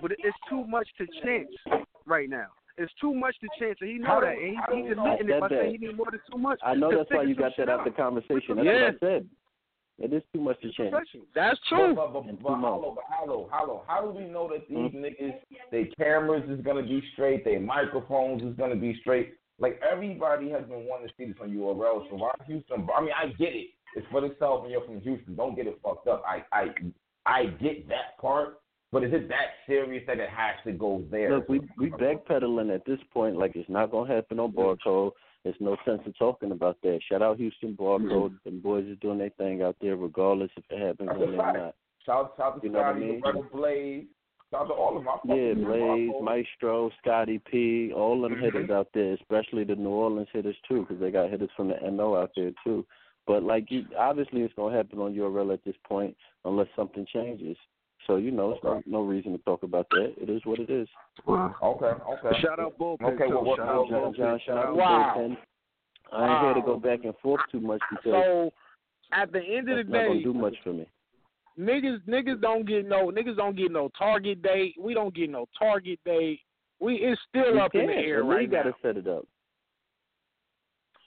but 0.02 0.12
it's 0.12 0.38
too 0.50 0.64
much 0.66 0.88
to 0.98 1.06
chance 1.24 1.50
right 2.06 2.30
now. 2.30 2.48
It's 2.78 2.92
too 3.02 3.14
much 3.14 3.36
to 3.42 3.48
chance, 3.60 3.78
and 3.82 3.90
he 3.90 3.98
know 3.98 4.20
I, 4.20 4.22
that, 4.22 4.38
and 4.38 4.40
he, 4.40 4.84
he's 4.84 4.92
admitting 4.92 5.30
it 5.30 5.42
by 5.42 5.50
saying 5.50 5.72
he 5.72 5.86
need 5.86 5.98
more 5.98 6.08
than 6.10 6.22
too 6.32 6.38
much. 6.38 6.60
I 6.64 6.74
know 6.74 6.96
that's 6.96 7.12
why 7.12 7.24
you 7.24 7.36
got 7.36 7.52
that 7.58 7.68
out 7.68 7.84
the 7.84 7.92
conversation. 7.92 8.56
That's 8.56 8.66
yeah. 8.66 8.86
what 8.86 8.96
I 8.96 9.00
said. 9.00 9.28
It 10.00 10.14
is 10.14 10.24
too 10.34 10.42
much 10.42 10.60
to 10.62 10.72
change. 10.72 10.96
That's 11.36 11.60
true. 11.70 11.94
But, 11.94 12.14
but, 12.14 12.26
but, 12.26 12.42
but 12.42 12.56
hollow, 12.56 12.96
but 12.96 13.04
hollow, 13.08 13.50
hollow. 13.52 13.84
How 13.86 14.02
do 14.02 14.18
we 14.18 14.24
know 14.24 14.50
that 14.50 14.68
these 14.68 14.78
mm-hmm. 14.78 14.98
niggas, 14.98 15.36
their 15.70 15.86
cameras 15.98 16.50
is 16.50 16.64
gonna 16.66 16.82
be 16.82 17.04
straight, 17.14 17.44
their 17.44 17.60
microphones 17.60 18.42
is 18.42 18.56
gonna 18.56 18.78
be 18.78 18.98
straight? 19.02 19.36
Like 19.62 19.80
everybody 19.90 20.50
has 20.50 20.64
been 20.64 20.86
wanting 20.88 21.08
to 21.08 21.14
see 21.18 21.26
this 21.26 21.38
on 21.42 21.52
URL. 21.52 22.10
So 22.10 22.16
why 22.16 22.32
Houston? 22.48 22.88
I 22.96 23.02
mean, 23.02 23.12
I 23.16 23.28
get 23.28 23.56
it. 23.56 23.68
It's 23.96 24.08
for 24.12 24.22
the 24.22 24.36
South, 24.40 24.64
and 24.64 24.72
you're 24.72 24.84
from 24.84 25.02
Houston. 25.02 25.36
Don't 25.36 25.56
get 25.56 25.68
it 25.68 25.80
fucked 25.84 26.08
up. 26.08 26.24
I, 26.26 26.44
I, 26.52 26.66
I 27.26 27.46
get 27.62 27.88
that 27.90 28.18
part. 28.20 28.58
But 28.92 29.04
is 29.06 29.14
it 29.14 29.30
that 29.30 29.52
serious 29.68 30.04
that 30.08 30.20
it 30.20 30.30
has 30.30 30.56
to 30.66 30.74
go 30.74 31.04
there? 31.10 31.36
Look, 31.36 31.48
we 31.48 31.62
we 31.78 31.92
backpedaling 31.92 32.74
at 32.74 32.86
this 32.86 33.00
point. 33.14 33.38
Like 33.38 33.56
it's 33.56 33.70
not 33.70 33.92
gonna 33.92 34.14
happen 34.14 34.40
on 34.40 34.52
barcode. 34.52 35.12
There's 35.44 35.56
no 35.60 35.78
sense 35.86 36.02
in 36.06 36.14
talking 36.14 36.52
about 36.52 36.78
that. 36.84 37.00
Shout 37.08 37.22
out 37.22 37.38
Houston 37.38 37.76
barcode. 37.76 38.38
The 38.44 38.52
boys 38.52 38.86
are 38.88 38.96
doing 38.96 39.18
their 39.20 39.30
thing 39.32 39.62
out 39.62 39.78
there, 39.82 39.96
regardless 39.96 40.52
if 40.58 40.64
it 40.70 40.86
happens 40.86 41.10
or 41.18 41.32
not. 41.32 41.76
Shout, 42.06 42.34
shout 42.38 42.62
to 42.62 42.68
You 42.68 42.74
know 42.74 42.80
what 42.80 42.88
I 42.88 42.92
Scotty, 42.92 43.06
mean? 43.06 43.22
Rebel 43.24 43.46
Blaze. 43.54 44.06
Shout 44.52 44.68
to 44.68 44.74
all 44.74 44.98
of 44.98 45.04
my 45.04 45.16
Yeah, 45.24 45.54
Blaze, 45.54 46.12
Maestro, 46.22 46.92
Scotty 47.02 47.40
P, 47.40 47.94
all 47.94 48.22
them 48.22 48.36
Mhm. 48.36 48.42
hitters 48.42 48.70
out 48.70 48.92
there, 48.94 49.14
especially 49.14 49.64
the 49.64 49.76
New 49.78 49.90
Orleans 49.90 50.30
hitters 50.32 50.60
too, 50.68 50.82
because 50.82 51.00
they 51.00 51.10
got 51.10 51.30
hitters 51.30 51.52
from 51.56 51.70
the 51.70 51.82
NO 51.82 52.16
out 52.16 52.32
there 52.36 52.52
too. 52.64 52.86
But 53.26 53.44
like 53.44 53.72
you, 53.72 53.86
obviously 53.98 54.42
it's 54.42 54.54
gonna 54.56 54.76
happen 54.76 55.00
on 55.00 55.14
URL 55.14 55.52
at 55.54 55.64
this 55.64 55.78
point, 55.88 56.18
unless 56.44 56.68
something 56.76 57.06
changes. 57.06 57.58
So 58.08 58.18
you 58.18 58.32
know, 58.32 58.52
it's 58.52 58.64
no, 58.64 58.82
no 58.86 59.02
reason 59.04 59.32
to 59.32 59.38
talk 59.46 59.64
about 59.64 59.88
that. 59.92 60.16
It 60.22 60.30
is 60.30 60.44
what 60.46 60.60
it 60.60 60.70
is. 60.70 60.90
Okay, 61.28 61.86
okay. 61.86 62.42
Shout 62.42 62.60
out 62.60 62.78
Bullpen 62.78 63.14
Okay, 63.14 63.28
too. 63.28 63.36
well, 63.36 63.44
what- 63.46 63.58
shout 63.58 63.68
well, 63.68 63.82
out 63.84 63.90
John, 63.90 64.02
Bullpen. 64.14 64.18
John, 64.18 64.40
shout 64.40 64.58
out 64.58 64.66
to 64.72 64.74
Wow. 64.74 65.14
Bullpen. 65.16 65.38
I 66.12 66.30
ain't 66.30 66.44
here 66.46 66.54
to 66.56 66.62
go 66.62 66.78
back 66.78 67.06
and 67.06 67.16
forth 67.20 67.42
too 67.52 67.62
much 67.62 67.80
because 67.90 68.04
So 68.04 68.52
at 69.14 69.32
the 69.32 69.42
end 69.42 69.70
of 69.70 69.78
that's 69.78 69.88
the 69.88 69.94
not 69.98 70.08
gonna 70.08 70.16
day, 70.16 70.24
do 70.24 70.34
much 70.34 70.58
for 70.62 70.74
me. 70.74 70.86
Niggas 71.60 72.02
niggas 72.08 72.42
don't 72.42 72.66
get 72.68 72.88
no 72.88 73.08
niggas 73.12 73.36
don't 73.38 73.56
get 73.56 73.72
no 73.72 73.90
target 73.98 74.42
date. 74.42 74.76
We 74.80 74.94
don't 74.94 75.14
get 75.14 75.30
no 75.30 75.48
target 75.58 76.00
date. 76.06 76.40
We 76.80 76.96
it's 76.96 77.22
still 77.30 77.54
We 77.54 77.60
up 77.60 77.76
in 77.76 77.88
the 77.88 77.94
air 77.94 78.18
The 78.18 78.24
right 78.24 78.40
league 78.42 78.52
got 78.52 78.66
now. 78.66 78.72
to 78.72 78.78
set 78.82 78.98
it 78.98 79.08
up. 79.08 79.26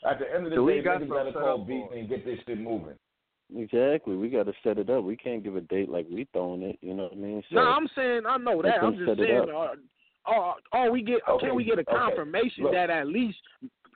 At 0.09 0.19
the 0.19 0.27
end 0.35 0.45
of 0.45 0.51
the 0.51 0.57
So 0.57 0.63
we 0.65 0.75
day, 0.75 0.83
got 0.83 1.01
niggas 1.01 1.09
gotta 1.09 1.33
set 1.33 1.41
call 1.41 1.61
up 1.63 1.67
beats 1.67 1.87
for 1.89 1.95
it. 1.95 2.01
and 2.01 2.09
get 2.09 2.25
this 2.25 2.39
shit 2.47 2.61
moving. 2.61 2.95
Exactly. 3.57 4.17
We 4.17 4.29
got 4.31 4.47
to 4.47 4.53
set 4.63 4.79
it 4.79 4.89
up. 4.91 5.05
We 5.05 5.17
can't 5.17 5.43
give 5.45 5.55
a 5.57 5.61
date 5.61 5.89
like 5.89 6.07
we 6.11 6.27
throwing 6.33 6.63
it. 6.63 6.79
You 6.81 6.95
know 6.95 7.05
what 7.05 7.13
I 7.13 7.17
mean? 7.17 7.43
So 7.51 7.57
no, 7.57 7.63
I'm 7.63 7.87
saying 7.95 8.23
I 8.27 8.37
know 8.39 8.63
that. 8.63 8.83
I'm 8.83 8.97
just 8.97 9.19
saying. 9.19 9.49
up. 9.51 9.75
Uh, 10.27 10.31
uh, 10.31 10.53
oh, 10.73 10.91
we 10.91 11.03
get 11.03 11.21
Okay, 11.29 11.47
can 11.47 11.55
we 11.55 11.65
get 11.65 11.79
a 11.79 11.85
confirmation 11.85 12.65
Look. 12.65 12.73
that 12.73 12.89
at 12.91 13.07
least 13.07 13.39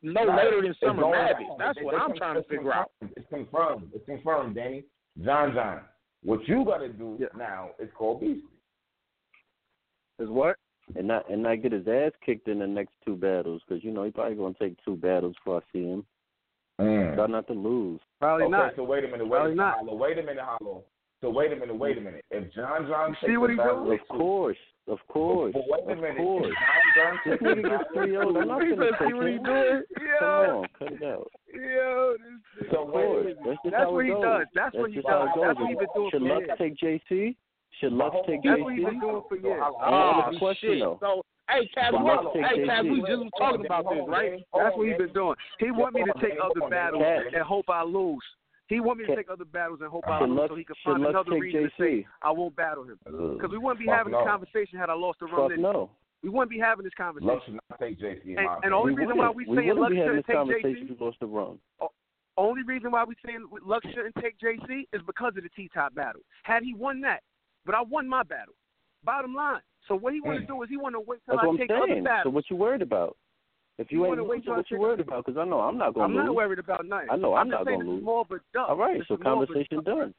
no 0.03 0.25
Nah, 0.25 0.37
later 0.37 0.63
than 0.63 0.75
Summer 0.83 1.03
going 1.03 1.13
Madness? 1.13 1.49
That's 1.59 1.79
It's- 1.79 1.85
what 1.85 1.95
it's 1.95 2.03
I'm 2.03 2.09
con- 2.11 2.17
trying 2.19 2.35
to 2.35 2.41
it's 2.41 2.49
figure 2.49 2.73
out. 2.75 2.91
It's 3.17 3.27
confirmed. 3.31 3.91
It's 3.95 4.05
confirmed, 4.07 4.55
Danny. 4.55 4.85
John 5.25 5.55
John. 5.55 5.81
What 6.25 6.47
you 6.49 6.65
gotta 6.65 6.89
do 6.89 7.17
Yeah. 7.21 7.29
now 7.37 7.71
is 7.79 7.89
call 7.95 8.19
Beastie. 8.19 8.43
Is 10.19 10.29
what? 10.29 10.57
and 10.97 11.07
not 11.07 11.29
and 11.31 11.43
not 11.43 11.61
get 11.63 11.73
his 11.73 11.87
ass 11.87 12.13
kicked 12.25 12.49
in 12.49 12.59
the 12.61 12.67
next 12.67 12.93
two 13.05 13.15
battles 13.15 13.61
because 13.67 13.85
you 13.85 13.91
know 13.91 14.05
he 14.05 14.11
probably 14.11 14.35
gonna 14.37 14.55
take 14.59 14.75
two 14.85 14.97
battles 14.97 15.35
before 15.37 15.59
I 15.59 15.73
see 15.73 15.85
him. 15.87 16.05
Mm. 16.81 17.15
Try 17.15 17.27
not 17.27 17.47
to 17.49 17.53
lose. 17.53 18.01
Probably 18.21 18.45
okay, 18.45 18.51
not. 18.53 18.73
so 18.77 18.85
wait 18.85 19.05
a 19.05 19.09
minute, 19.09 19.27
wait 19.29 19.39
a 19.41 19.43
minute, 19.45 19.57
not. 19.57 19.79
Hollow. 19.79 19.95
Wait 19.97 20.19
a 20.19 20.23
minute, 20.23 20.43
Hollow. 20.45 20.85
So 21.21 21.29
wait 21.31 21.53
a 21.53 21.57
minute, 21.57 21.77
wait 21.77 21.99
a 21.99 22.01
minute. 22.01 22.25
If 22.31 22.53
John 22.55 22.87
John 22.87 23.17
see 23.27 23.37
what 23.37 23.49
the 23.49 23.53
he 23.55 23.57
battle 23.59 23.85
doing? 23.85 23.99
Of 24.01 24.09
course, 24.09 24.57
of 24.87 24.99
course, 25.09 25.53
But 25.53 25.63
wait 25.69 25.89
a 25.89 25.93
of 25.93 25.99
minute. 25.99 26.17
course. 26.17 26.47
If 26.47 26.55
John 26.55 26.95
John 26.97 27.19
This 27.25 27.33
takes 27.33 27.43
the 27.43 27.49
nigga 27.49 27.63
gets 27.63 27.85
battle, 27.85 27.87
three 27.95 28.17
oh, 28.17 28.23
O's. 28.23 28.37
I'm 28.41 28.49
not 28.49 28.61
gonna 28.61 28.91
see 29.09 29.15
what 29.15 29.27
he 29.27 29.33
him. 29.35 29.43
doing. 29.43 29.83
Come 30.21 30.29
on, 30.29 30.67
cut 30.79 30.93
it 30.93 31.03
out. 31.03 31.31
Yo, 32.73 32.75
this 32.75 32.75
So 32.75 32.83
Of 32.83 32.89
wait 32.93 33.05
a 33.05 33.07
course, 33.07 33.25
minute. 33.25 33.39
that's 33.45 33.59
That's 33.73 33.91
what 33.91 34.05
he 34.05 34.11
does. 34.13 34.47
That's 34.55 34.75
what 34.77 34.91
he 34.91 34.97
just 34.97 35.07
does. 35.07 35.19
how 35.19 35.25
it 35.25 35.35
goes. 35.35 35.45
That's 35.47 35.59
what 35.61 35.69
he 35.69 35.75
been 35.75 35.87
doing 35.95 36.11
Should 36.13 36.23
Lux 36.23 36.45
take 36.59 36.75
JC? 36.77 37.37
Should 37.81 37.93
Lux 37.93 38.17
take 38.27 38.43
JC? 38.43 38.49
That's 38.51 38.63
what 38.63 38.75
he 38.75 38.81
JC? 38.83 38.91
been 38.91 39.01
doing 39.01 39.23
for 39.29 39.37
years. 39.37 39.63
Hold 39.63 39.77
I 39.83 39.89
Oh 39.89 40.23
have 40.25 40.35
a 40.35 40.55
shit! 40.57 40.79
So 41.01 41.23
hey, 41.49 41.71
Cav, 41.77 41.93
But 41.93 42.35
we, 42.35 42.41
hey, 42.43 42.67
take 42.67 42.83
we 42.93 43.01
just 43.07 43.23
was 43.25 43.31
talking 43.39 43.65
about 43.67 43.85
this, 43.89 44.05
right? 44.07 44.41
That's 44.55 44.77
what 44.77 44.87
he's 44.89 44.97
been 44.99 45.13
doing. 45.13 45.37
He 45.59 45.71
want 45.71 45.95
me 45.95 46.05
to 46.05 46.13
take 46.21 46.39
other 46.43 46.69
battles 46.69 47.03
and 47.05 47.43
hope 47.43 47.69
I 47.69 47.83
lose. 47.85 48.23
He 48.69 48.81
want 48.81 48.99
me 49.01 49.07
to 49.07 49.17
take 49.17 49.31
other 49.31 49.47
battles 49.47 49.81
and 49.81 49.89
hope 49.91 50.05
I 50.07 50.21
lose 50.25 50.49
so 50.49 50.55
he 50.55 50.65
can 50.65 50.77
find 50.85 51.07
another 51.07 51.31
take 51.33 51.41
reason 51.43 51.63
to 51.65 51.71
say 51.81 52.07
I 52.21 52.31
won't 52.31 52.55
battle 52.55 52.85
him. 52.85 52.99
Uh, 53.07 53.33
because 53.35 53.51
we 53.51 53.57
wouldn't 53.57 53.81
be 53.81 53.87
having 53.87 54.13
no. 54.13 54.19
this 54.21 54.29
conversation 54.29 54.79
had 54.79 54.91
I 54.91 54.95
lost 54.95 55.21
to 55.21 55.27
Fuck 55.27 55.39
Rum 55.39 55.51
Nitty. 55.53 55.59
no. 55.61 55.91
We 56.23 56.29
wouldn't 56.31 56.51
be 56.51 56.59
having 56.59 56.83
this 56.85 56.93
conversation. 56.99 57.29
Lux 57.33 57.45
should 57.47 57.55
not 57.55 57.79
take 57.81 57.99
JC 58.01 58.33
in 58.33 58.39
And- 58.39 58.47
my 58.47 58.59
and 58.65 58.75
only 58.75 58.93
opinion. 58.93 59.09
reason 59.09 59.15
we 59.17 59.21
why 59.21 59.29
wouldn't. 59.29 59.37
we 59.37 59.45
we 59.47 59.57
saying 59.57 59.69
wouldn't 59.69 59.81
Lux 59.81 59.91
be 59.93 59.97
having 59.97 60.09
shouldn't 60.11 60.27
this 60.27 60.27
take 60.27 60.37
conversation 60.37 60.87
JC? 60.89 60.93
if 60.93 61.01
we 61.01 61.07
lost 61.07 61.21
to 61.21 61.27
Rum. 61.27 61.59
Only 62.39 62.63
reason 62.63 62.93
why 62.93 63.03
we 63.03 63.17
saying 63.27 63.47
Lux 63.67 63.85
shouldn't 63.89 64.15
take 64.23 64.39
JC 64.39 64.87
is 64.93 65.03
because 65.05 65.33
of 65.37 65.43
the 65.43 65.49
T 65.57 65.69
top 65.75 65.93
battle. 65.95 66.21
Had 66.45 66.63
he 66.63 66.73
won 66.73 67.01
that, 67.01 67.21
but 67.67 67.75
I 67.75 67.83
won 67.83 68.09
my 68.09 68.23
battle. 68.23 68.55
Bottom 69.05 69.35
line. 69.35 69.61
So 69.89 69.97
what 69.97 70.13
he 70.15 70.21
want 70.21 70.39
to 70.39 70.45
Mm. 70.45 70.49
do 70.49 70.63
is 70.63 70.69
he 70.69 70.77
want 70.77 70.95
to 70.95 71.01
wait 71.01 71.19
till 71.27 71.35
That's 71.35 71.43
I 71.45 71.47
what 71.49 71.53
I'm 71.55 71.59
take 71.59 71.71
other 71.71 71.87
saying. 71.89 72.07
So 72.23 72.31
what 72.31 72.49
you 72.49 72.55
worried 72.57 72.83
about? 72.83 73.17
If 73.79 73.91
you 73.91 73.99
You 74.01 74.07
ain't 74.07 74.17
losing, 74.29 74.53
what 74.55 74.71
you 74.71 74.77
take- 74.77 74.81
worried 74.81 75.01
about? 75.01 75.25
Because 75.27 75.39
I 75.39 75.45
know 75.45 75.61
I'm 75.61 75.79
not 75.79 75.95
gonna 75.95 76.05
I'm 76.07 76.15
lose. 76.15 76.27
not 76.27 76.35
worried 76.37 76.59
about 76.61 76.85
nothing. 76.87 77.11
I 77.11 77.17
know 77.17 77.35
I'm 77.35 77.49
just 77.51 77.59
not 77.59 77.65
gonna 77.67 77.79
this 77.79 77.87
lose. 77.89 78.03
more 78.05 78.21
of 78.21 78.31
a. 78.31 78.41
All 78.61 78.77
right, 78.77 78.99
This 78.99 79.09
so 79.09 79.15
is 79.15 79.21
more 79.21 79.33
of 79.35 79.43
a 79.43 79.47
conversation 79.47 79.83
done. 79.83 79.85
It's 79.85 79.97
more 79.97 80.03
of 80.03 80.09
a 80.09 80.13
duck. 80.13 80.15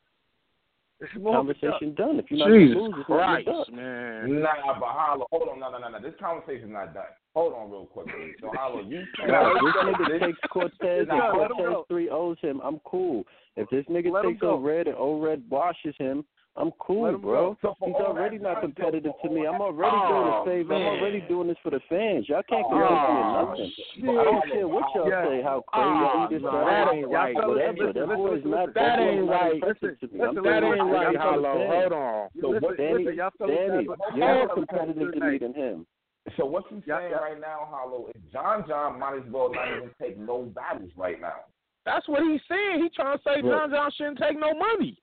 Conversation 1.23 1.95
done. 1.95 2.19
If 2.19 2.29
you're 2.29 2.39
not 2.39 2.57
Jesus 2.57 2.75
gonna 2.75 2.87
lose, 2.89 2.95
it's 2.99 3.09
not 3.09 3.45
Christ, 3.45 3.71
man. 3.71 4.41
Nah, 4.41 4.79
but 4.79 4.89
Hollow, 4.89 5.27
hold 5.31 5.47
on, 5.49 5.59
no, 5.59 5.71
no, 5.71 5.77
no, 5.79 5.89
no. 5.89 6.01
This 6.01 6.13
conversation's 6.19 6.73
not 6.73 6.93
done. 6.93 7.05
Hold 7.35 7.53
on, 7.53 7.71
real 7.71 7.85
quick. 7.85 8.07
So 8.41 8.51
Hollow, 8.53 8.81
you 8.81 9.03
Now, 9.27 9.53
if 9.55 9.61
this 9.63 10.09
nigga 10.09 10.19
takes 10.19 10.39
Cortez 10.51 10.75
and 10.81 11.07
Nah, 11.07 11.37
let 11.37 11.51
Cortez 11.51 11.85
three 11.87 12.09
O's 12.09 12.37
him, 12.41 12.59
I'm 12.63 12.79
cool. 12.85 13.23
If 13.55 13.69
this 13.69 13.85
nigga 13.89 14.11
Let 14.11 14.25
takes 14.25 14.41
go. 14.41 14.55
on 14.55 14.63
red 14.63 14.87
and 14.87 14.95
O 14.97 15.19
red 15.21 15.41
washes 15.49 15.95
him, 15.97 16.25
I'm 16.59 16.71
cool, 16.77 17.17
bro. 17.17 17.55
So 17.61 17.73
He's 17.85 17.95
already 17.95 18.37
not 18.37 18.59
competitive 18.59 19.13
to 19.23 19.29
me. 19.29 19.47
I'm 19.47 19.61
already 19.61 19.95
Oh, 19.95 20.11
doing 20.11 20.27
a 20.27 20.43
favor. 20.43 20.75
I'm 20.75 20.87
already 20.99 21.21
doing 21.21 21.47
this 21.47 21.55
for 21.63 21.71
the 21.71 21.79
fans. 21.87 22.27
Y'all 22.27 22.43
can't 22.43 22.65
Oh, 22.67 22.75
compare 22.75 22.91
me 22.91 22.99
to 22.99 23.23
oh, 23.23 23.45
nothing. 23.47 23.71
shit. 23.71 24.09
I 24.19 24.23
don't 24.27 24.43
care 24.51 24.67
what 24.67 24.83
y'all 24.93 25.07
Yeah. 25.07 25.25
say, 25.25 25.41
how 25.41 25.63
Oh, 25.71 26.27
crazy 26.27 26.35
this 26.35 26.43
no, 26.43 26.51
guy 26.51 26.65
that 26.67 26.87
is. 26.91 26.93
ain't 26.99 27.07
right. 27.07 27.35
Y'all 27.35 27.47
Whatever. 27.47 27.71
listen, 27.71 27.93
That 27.95 28.07
listen, 28.09 28.15
boy's 28.19 28.33
listen, 28.35 28.51
not 28.51 28.59
listen. 28.59 28.73
that 28.75 28.95
That 28.97 28.99
ain't 28.99 29.25
not 29.25 29.31
right. 29.41 29.53
impressive 29.55 29.99
to 29.99 30.07
me. 30.11 30.19
I'm 30.19 30.35
Listen, 30.35 30.43
That 30.43 30.63
ain't 30.63 30.67
what 30.67 30.91
right, 30.91 31.07
I'm 31.07 31.13
y'all 31.13 31.21
Hollow. 31.23 31.53
saying. 31.55 31.71
Hold 31.71 31.93
on. 31.93 32.29
So 32.41 32.47
what, 32.59 32.77
Danny, 32.77 32.93
listen, 32.99 33.15
y'all 33.15 33.31
fellas 33.39 33.55
Danny, 33.55 33.83
you're 33.87 34.19
y'all 34.19 34.35
more 34.35 34.53
competitive 34.53 35.11
to 35.13 35.19
me 35.19 35.31
night. 35.31 35.39
than 35.39 35.53
him. 35.53 35.87
So 36.35 36.43
what 36.45 36.69
you 36.71 36.83
saying 36.85 37.13
right 37.13 37.39
now, 37.39 37.69
Hollow, 37.71 38.07
is 38.13 38.21
John 38.33 38.65
John 38.67 38.99
might 38.99 39.15
as 39.15 39.31
well 39.31 39.53
not 39.53 39.71
even 39.71 39.91
take 39.99 40.17
no 40.19 40.43
battles 40.43 40.91
right 40.97 41.19
now. 41.21 41.47
That's 41.85 42.07
what 42.09 42.21
he's 42.23 42.41
saying. 42.49 42.83
He 42.83 42.89
trying 42.93 43.17
to 43.17 43.23
say 43.23 43.41
John 43.41 43.71
John 43.71 43.89
shouldn't 43.95 44.19
take 44.19 44.37
no 44.37 44.53
money. 44.53 44.99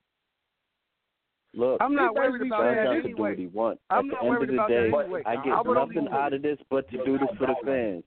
Look, 1.53 1.81
I'm 1.81 1.95
not 1.95 2.13
worried 2.13 2.41
about 2.47 2.59
John 2.63 2.75
that 2.75 2.83
John 2.83 2.93
can 2.93 3.01
do 3.03 3.07
anyway. 3.09 3.29
what 3.31 3.39
he 3.39 3.47
wants. 3.47 3.81
I'm 3.89 3.99
At 3.99 4.05
not 4.05 4.19
the 4.21 4.25
end 4.25 4.29
worried 4.29 4.41
of 4.43 4.47
the 4.49 4.53
about 4.55 4.67
day, 4.69 4.75
that 4.91 4.97
anyway. 4.99 5.23
I 5.25 5.31
I 5.31 5.35
get 5.43 5.65
would 5.65 5.77
only 5.77 5.95
nothing 5.95 6.13
out 6.13 6.33
of 6.33 6.41
this 6.41 6.59
but 6.69 6.89
to 6.91 7.05
do 7.05 7.17
this 7.17 7.29
for 7.37 7.47
the 7.47 7.55
fans. 7.65 8.03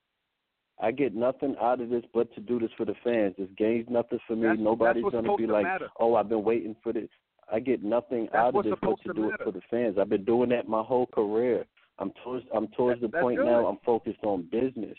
I 0.82 0.90
get 0.92 1.14
nothing 1.14 1.56
out 1.60 1.80
of 1.80 1.90
this 1.90 2.04
but 2.14 2.32
to 2.34 2.40
do 2.40 2.58
this 2.60 2.70
for 2.76 2.84
the 2.86 2.94
fans. 3.04 3.34
This 3.36 3.48
game's 3.56 3.88
nothing 3.90 4.18
for 4.26 4.36
me. 4.36 4.42
That's- 4.42 4.60
Nobody's 4.60 5.02
that's 5.04 5.12
gonna 5.14 5.36
be 5.36 5.46
to 5.46 5.52
like, 5.52 5.64
matter. 5.64 5.88
"Oh, 5.98 6.14
I've 6.14 6.28
been 6.28 6.44
waiting 6.44 6.74
for 6.82 6.92
this." 6.92 7.08
I 7.52 7.58
get 7.60 7.82
nothing 7.82 8.26
That's 8.26 8.36
out 8.36 8.54
of 8.54 8.64
this 8.64 8.74
but 8.80 8.96
to 9.02 9.08
to 9.08 9.14
do 9.14 9.30
it 9.30 9.40
for 9.42 9.50
the 9.50 9.60
fans. 9.62 9.98
I've 9.98 10.08
been 10.08 10.24
doing 10.24 10.50
that 10.50 10.68
my 10.68 10.82
whole 10.82 11.06
career. 11.06 11.66
I'm 11.98 12.12
towards 12.24 12.46
I'm 12.52 12.68
towards 12.68 13.00
That- 13.00 13.10
the 13.12 13.18
point 13.20 13.38
good. 13.38 13.46
now. 13.46 13.66
I'm 13.66 13.78
focused 13.78 14.22
on 14.22 14.42
business. 14.42 14.96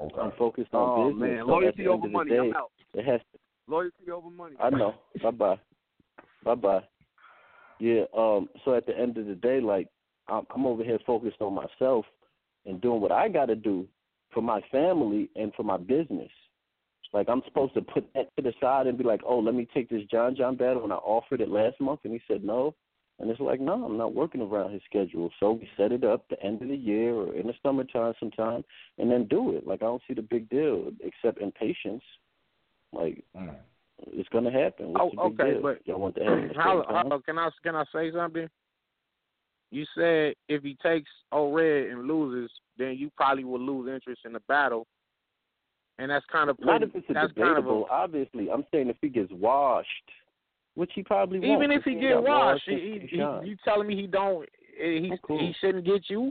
Okay. 0.00 0.20
I'm 0.20 0.32
focused 0.32 0.74
on 0.74 0.88
Oh 0.88 1.10
business. 1.10 1.20
man, 1.28 1.36
So 1.38 1.42
at 1.42 1.46
loyalty 1.48 1.76
the 1.76 1.82
end 1.82 1.88
over 1.88 1.94
of 1.94 2.02
the 2.02 2.08
money. 2.18 2.30
day, 2.30 2.38
I'm 2.38 2.54
out. 2.54 2.72
it 2.94 3.04
has 3.04 3.20
to 3.32 3.38
Loyalty 3.68 4.10
over 4.10 4.30
money. 4.30 4.56
I 4.60 4.70
know. 4.70 4.94
bye 5.22 5.30
bye. 5.30 5.58
Bye 6.42 6.54
bye. 6.54 6.84
Yeah. 7.78 8.04
Um. 8.16 8.48
So 8.64 8.74
at 8.74 8.86
the 8.86 8.96
end 8.96 9.18
of 9.18 9.26
the 9.26 9.34
day, 9.34 9.60
like 9.60 9.88
I'm, 10.28 10.46
I'm 10.54 10.66
over 10.66 10.84
here 10.84 10.98
focused 11.06 11.40
on 11.40 11.54
myself 11.54 12.04
and 12.64 12.80
doing 12.80 13.00
what 13.00 13.12
I 13.12 13.28
got 13.28 13.46
to 13.46 13.56
do 13.56 13.86
for 14.32 14.42
my 14.42 14.60
family 14.72 15.30
and 15.36 15.52
for 15.54 15.62
my 15.62 15.76
business. 15.76 16.30
Like 17.12 17.28
I'm 17.28 17.42
supposed 17.46 17.74
to 17.74 17.82
put 17.82 18.06
that 18.14 18.34
to 18.36 18.42
the 18.42 18.52
side 18.60 18.86
and 18.86 18.98
be 18.98 19.04
like, 19.04 19.20
oh, 19.24 19.38
let 19.38 19.54
me 19.54 19.68
take 19.72 19.88
this 19.88 20.02
John 20.10 20.36
John 20.36 20.56
battle, 20.56 20.84
and 20.84 20.92
I 20.92 20.96
offered 20.96 21.40
it 21.40 21.48
last 21.48 21.80
month, 21.80 22.00
and 22.04 22.12
he 22.12 22.20
said 22.28 22.44
no. 22.44 22.74
And 23.18 23.30
it's 23.30 23.40
like, 23.40 23.60
no, 23.60 23.82
I'm 23.82 23.96
not 23.96 24.14
working 24.14 24.42
around 24.42 24.74
his 24.74 24.82
schedule. 24.84 25.30
So 25.40 25.52
we 25.52 25.66
set 25.78 25.90
it 25.90 26.04
up 26.04 26.28
the 26.28 26.42
end 26.42 26.60
of 26.60 26.68
the 26.68 26.76
year 26.76 27.14
or 27.14 27.34
in 27.34 27.46
the 27.46 27.54
summertime 27.62 28.12
sometime, 28.20 28.62
and 28.98 29.10
then 29.10 29.24
do 29.24 29.56
it. 29.56 29.66
Like 29.66 29.82
I 29.82 29.86
don't 29.86 30.02
see 30.06 30.12
the 30.12 30.22
big 30.22 30.50
deal, 30.50 30.90
except 31.00 31.40
impatience. 31.40 32.02
Like 32.92 33.24
Mm. 33.34 33.54
It's 34.08 34.28
gonna 34.30 34.50
happen. 34.50 34.92
What's 34.92 35.14
Oh, 35.18 35.26
okay, 35.28 35.52
deal? 35.52 35.62
but 35.62 35.86
Y'all 35.86 35.98
want 36.00 36.14
to 36.16 36.20
happen 36.24 36.44
at 36.44 36.48
the 36.48 36.54
same 36.54 36.62
Hollow, 36.62 37.20
can 37.20 37.38
I 37.38 37.50
can 37.62 37.74
I 37.76 37.84
say 37.92 38.12
something? 38.12 38.48
You 39.70 39.84
said 39.96 40.34
if 40.48 40.62
he 40.62 40.76
takes 40.82 41.10
O 41.32 41.52
Red 41.52 41.90
and 41.90 42.06
loses, 42.06 42.50
then 42.78 42.96
you 42.96 43.10
probably 43.16 43.44
will 43.44 43.60
lose 43.60 43.92
interest 43.92 44.22
in 44.24 44.32
the 44.32 44.40
battle, 44.48 44.86
and 45.98 46.10
that's 46.10 46.24
kind 46.30 46.50
of 46.50 46.58
Not 46.60 46.80
putting, 46.80 46.88
if 46.90 46.96
it's 46.96 47.10
a 47.10 47.14
that's 47.14 47.32
kind 47.32 47.50
of 47.50 47.56
a, 47.56 47.68
debatable. 47.68 47.86
Obviously, 47.90 48.50
I'm 48.50 48.64
saying 48.72 48.88
if 48.88 48.96
he 49.00 49.08
gets 49.08 49.32
washed, 49.32 49.88
which 50.74 50.90
he 50.94 51.02
probably 51.02 51.40
won't. 51.40 51.62
even 51.62 51.72
if 51.76 51.82
he 51.84 51.94
got 51.94 52.00
get 52.00 52.22
washed, 52.22 52.64
since 52.66 52.80
he, 52.80 53.06
he, 53.10 53.16
you 53.16 53.56
telling 53.64 53.88
me 53.88 53.96
he 53.96 54.06
don't 54.06 54.44
eh, 54.80 55.00
he 55.00 55.12
cool. 55.22 55.38
he 55.38 55.54
shouldn't 55.60 55.84
get 55.84 56.08
you? 56.08 56.30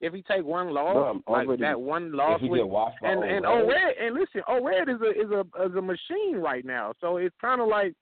If 0.00 0.12
he 0.14 0.22
take 0.22 0.44
one 0.44 0.70
loss, 0.70 0.96
I'm 0.96 1.22
like 1.32 1.46
already- 1.46 1.62
that 1.62 1.80
one 1.80 2.12
loss 2.12 2.40
he 2.40 2.48
with 2.48 2.60
get 2.60 2.68
washed 2.68 3.00
by 3.02 3.08
and 3.10 3.24
and 3.24 3.44
O'Red, 3.44 3.96
and 4.00 4.14
listen, 4.14 4.42
O'Red 4.48 4.88
is 4.88 5.00
a 5.00 5.10
is 5.10 5.30
a 5.30 5.40
is 5.64 5.74
a 5.74 5.82
machine 5.82 6.36
right 6.36 6.64
now. 6.64 6.92
So 7.00 7.16
it's 7.16 7.34
kind 7.40 7.60
of 7.60 7.66
like, 7.68 7.94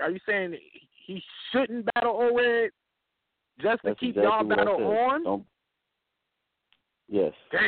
are 0.00 0.10
you 0.10 0.18
saying 0.24 0.56
he 1.06 1.22
shouldn't 1.50 1.86
battle 1.94 2.18
O'Red 2.20 2.70
just 3.60 3.82
to 3.82 3.94
keep 3.94 4.16
exactly 4.16 4.22
y'all 4.22 4.44
battle 4.44 4.96
on? 4.98 5.24
Don't- 5.24 5.46
Yes. 7.08 7.34
That's 7.50 7.62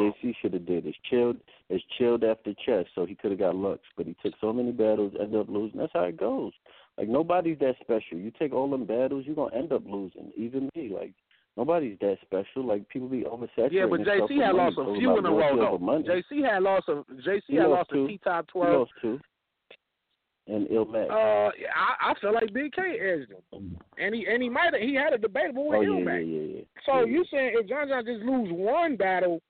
what 0.00 0.14
JC 0.20 0.34
should 0.40 0.52
have 0.54 0.66
did. 0.66 0.84
Is 0.84 0.96
chilled 1.08 1.36
is 1.68 1.80
chilled 1.96 2.24
after 2.24 2.52
chess, 2.54 2.86
so 2.96 3.06
he 3.06 3.14
could 3.14 3.30
have 3.30 3.38
got 3.38 3.54
looks. 3.54 3.86
But 3.96 4.06
he 4.06 4.16
took 4.20 4.34
so 4.40 4.52
many 4.52 4.72
battles, 4.72 5.12
ended 5.20 5.40
up 5.40 5.48
losing. 5.48 5.78
That's 5.78 5.92
how 5.92 6.02
it 6.04 6.16
goes. 6.16 6.52
Like 6.98 7.06
nobody's 7.06 7.60
that 7.60 7.76
special. 7.80 8.18
You 8.18 8.32
take 8.32 8.52
all 8.52 8.68
them 8.68 8.86
battles, 8.86 9.24
you're 9.26 9.36
gonna 9.36 9.54
end 9.54 9.72
up 9.72 9.82
losing. 9.86 10.32
Even 10.36 10.68
me, 10.74 10.88
like 10.88 11.12
nobody's 11.60 11.98
that 12.00 12.16
special. 12.22 12.66
Like 12.66 12.88
people 12.88 13.08
be 13.08 13.22
oversaturated. 13.22 13.72
Yeah, 13.72 13.86
but 13.88 14.00
JC 14.00 14.42
had 14.42 14.54
lost 14.54 14.78
a 14.78 14.94
few 14.98 15.18
in 15.18 15.26
a 15.26 15.30
row 15.30 15.78
though. 15.78 15.78
JC 15.78 16.42
had 16.50 16.62
lost 16.62 16.88
a 16.88 17.04
JC 17.28 17.40
He 17.46 17.56
had 17.56 17.66
lost 17.68 17.92
a. 17.92 18.06
T 18.06 18.18
top 18.24 18.46
He 18.46 18.52
twelve. 18.52 18.78
lost 18.80 18.92
two. 19.02 19.20
And 20.46 20.66
ill 20.70 20.86
match. 20.86 21.08
Uh, 21.10 21.14
I, 21.14 22.10
I 22.10 22.14
feel 22.20 22.32
like 22.34 22.52
Big 22.52 22.72
K 22.72 22.82
edged 22.98 23.30
him, 23.52 23.76
and 23.98 24.14
he 24.14 24.26
and 24.26 24.42
he 24.42 24.48
might 24.48 24.72
have, 24.72 24.82
he 24.82 24.94
had 24.94 25.12
a 25.12 25.18
debatable 25.18 25.68
with 25.68 25.78
oh 25.78 25.98
him 25.98 26.08
yeah, 26.08 26.16
yeah, 26.18 26.56
yeah. 26.56 26.62
So 26.86 27.04
you 27.04 27.24
saying 27.30 27.52
if 27.54 27.68
John 27.68 27.86
John 27.88 28.04
just 28.04 28.22
lose 28.24 28.48
one 28.50 28.96
battle, 28.96 29.40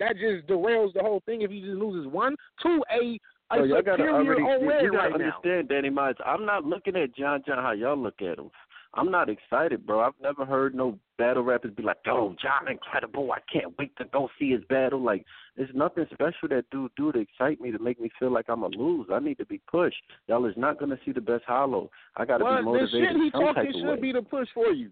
that 0.00 0.14
just 0.14 0.48
derails 0.48 0.94
the 0.94 1.00
whole 1.02 1.22
thing. 1.26 1.42
If 1.42 1.50
he 1.50 1.60
just 1.60 1.74
loses 1.74 2.10
one 2.10 2.34
to 2.62 2.82
a 2.90 3.18
a 3.50 3.58
So 3.58 3.64
y'all 3.64 3.82
gotta 3.82 4.02
already, 4.08 4.42
you, 4.42 4.48
you 4.82 4.92
gotta 4.92 5.10
right 5.10 5.18
now. 5.20 5.26
understand, 5.26 5.68
Danny 5.68 5.90
Myers. 5.90 6.16
I'm 6.26 6.44
not 6.44 6.64
looking 6.64 6.96
at 6.96 7.14
John 7.14 7.42
John 7.46 7.58
how 7.62 7.72
y'all 7.72 7.96
look 7.96 8.20
at 8.20 8.38
him. 8.38 8.50
I'm 8.98 9.10
not 9.10 9.28
excited, 9.28 9.86
bro. 9.86 10.00
I've 10.00 10.12
never 10.20 10.44
heard 10.44 10.74
no 10.74 10.98
battle 11.18 11.42
rappers 11.44 11.72
be 11.74 11.82
like, 11.82 11.98
"Yo, 12.04 12.34
John 12.42 12.68
Incredible! 12.68 13.30
I 13.32 13.38
can't 13.52 13.76
wait 13.78 13.94
to 13.96 14.04
go 14.06 14.28
see 14.38 14.50
his 14.50 14.64
battle." 14.64 15.00
Like, 15.00 15.24
there's 15.56 15.70
nothing 15.74 16.06
special 16.12 16.48
that 16.50 16.64
dude 16.70 16.90
do 16.96 17.12
to 17.12 17.18
excite 17.20 17.60
me 17.60 17.70
to 17.70 17.78
make 17.78 18.00
me 18.00 18.10
feel 18.18 18.30
like 18.30 18.46
I'm 18.48 18.62
a 18.64 18.68
lose. 18.68 19.06
I 19.12 19.20
need 19.20 19.38
to 19.38 19.46
be 19.46 19.60
pushed. 19.70 20.02
Y'all 20.26 20.44
is 20.46 20.56
not 20.56 20.78
gonna 20.80 20.98
see 21.04 21.12
the 21.12 21.20
best 21.20 21.44
hollow. 21.44 21.90
I 22.16 22.24
gotta 22.24 22.44
Well, 22.44 22.54
be 22.54 22.58
the 22.58 22.62
motivated 22.64 22.90
shit 23.12 23.16
he 23.16 23.30
talking 23.30 23.72
should 23.72 23.84
way. 23.88 24.00
be 24.00 24.12
the 24.12 24.22
push 24.22 24.48
for 24.52 24.72
you. 24.72 24.90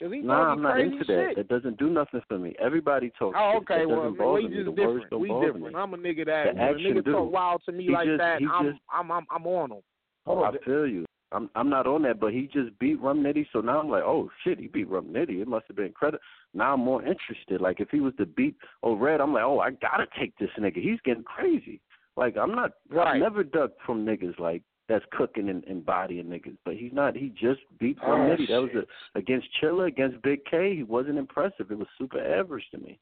Nah, 0.00 0.52
I'm 0.52 0.60
not 0.60 0.80
into 0.80 0.98
that. 0.98 1.06
shit. 1.06 1.36
That 1.36 1.48
doesn't 1.48 1.78
do 1.78 1.88
nothing 1.88 2.20
for 2.28 2.38
me. 2.38 2.54
Everybody 2.58 3.10
talks. 3.18 3.36
Oh, 3.40 3.58
okay. 3.58 3.78
That 3.78 3.88
Well, 3.88 4.10
bother 4.10 4.32
we 4.32 4.48
me. 4.48 4.54
just 4.54 4.64
The 4.64 4.70
words 4.72 5.02
different. 5.04 5.20
We 5.22 5.28
different. 5.28 5.66
me. 5.68 5.74
I'm 5.74 5.94
a 5.94 5.96
nigga 5.96 6.26
that 6.26 6.54
The 6.56 6.60
when 6.60 6.68
a 6.68 6.74
nigga 7.00 7.04
do. 7.04 7.12
talk 7.12 7.32
wild 7.32 7.62
to 7.66 7.72
me 7.72 7.84
He 7.84 7.90
like 7.90 8.06
just- 8.06 8.18
that, 8.18 8.40
I'm, 8.50 8.66
just- 8.72 8.82
I'm 8.92 9.10
I'm 9.10 9.26
I'm 9.30 9.46
on 9.46 9.70
him. 9.72 9.82
On. 10.26 10.54
I 10.54 10.58
feel 10.64 10.86
you. 10.86 11.04
I'm 11.32 11.50
I'm 11.54 11.68
not 11.68 11.86
on 11.86 12.02
that, 12.02 12.20
but 12.20 12.32
he 12.32 12.48
just 12.52 12.78
beat 12.78 13.00
Rum 13.00 13.22
Nitty, 13.22 13.46
so 13.52 13.60
now 13.60 13.80
I'm 13.80 13.88
like, 13.88 14.02
oh 14.04 14.30
shit, 14.42 14.58
he 14.58 14.68
beat 14.68 14.88
Rum 14.88 15.06
Nitty. 15.06 15.40
It 15.42 15.48
must 15.48 15.66
have 15.68 15.76
been 15.76 15.92
credit. 15.92 16.20
Now 16.52 16.74
I'm 16.74 16.80
more 16.80 17.02
interested. 17.02 17.60
Like 17.60 17.80
if 17.80 17.88
he 17.90 18.00
was 18.00 18.14
to 18.18 18.26
beat 18.26 18.56
Oh 18.82 18.96
Red, 18.96 19.20
I'm 19.20 19.32
like, 19.32 19.44
oh, 19.44 19.60
I 19.60 19.70
gotta 19.70 20.06
take 20.18 20.36
this 20.38 20.50
nigga. 20.58 20.82
He's 20.82 21.00
getting 21.04 21.24
crazy. 21.24 21.80
Like 22.16 22.36
I'm 22.36 22.54
not. 22.54 22.72
Right. 22.88 23.14
I've 23.16 23.20
never 23.20 23.42
ducked 23.42 23.80
from 23.84 24.04
niggas 24.06 24.38
like 24.38 24.62
that's 24.88 25.04
cooking 25.12 25.48
and, 25.48 25.64
and 25.64 25.84
bodying 25.84 26.26
niggas, 26.26 26.56
but 26.64 26.74
he's 26.74 26.92
not. 26.92 27.16
He 27.16 27.30
just 27.30 27.60
beat 27.80 27.98
Rum 28.02 28.20
Oh, 28.20 28.36
Nitty. 28.36 28.48
That 28.48 28.60
was 28.60 28.70
a, 28.76 29.18
against 29.18 29.48
Chilla, 29.62 29.88
against 29.88 30.22
Big 30.22 30.44
K. 30.44 30.76
He 30.76 30.82
wasn't 30.82 31.18
impressive. 31.18 31.70
It 31.70 31.78
was 31.78 31.88
super 31.98 32.20
average 32.20 32.64
to 32.72 32.78
me. 32.78 32.98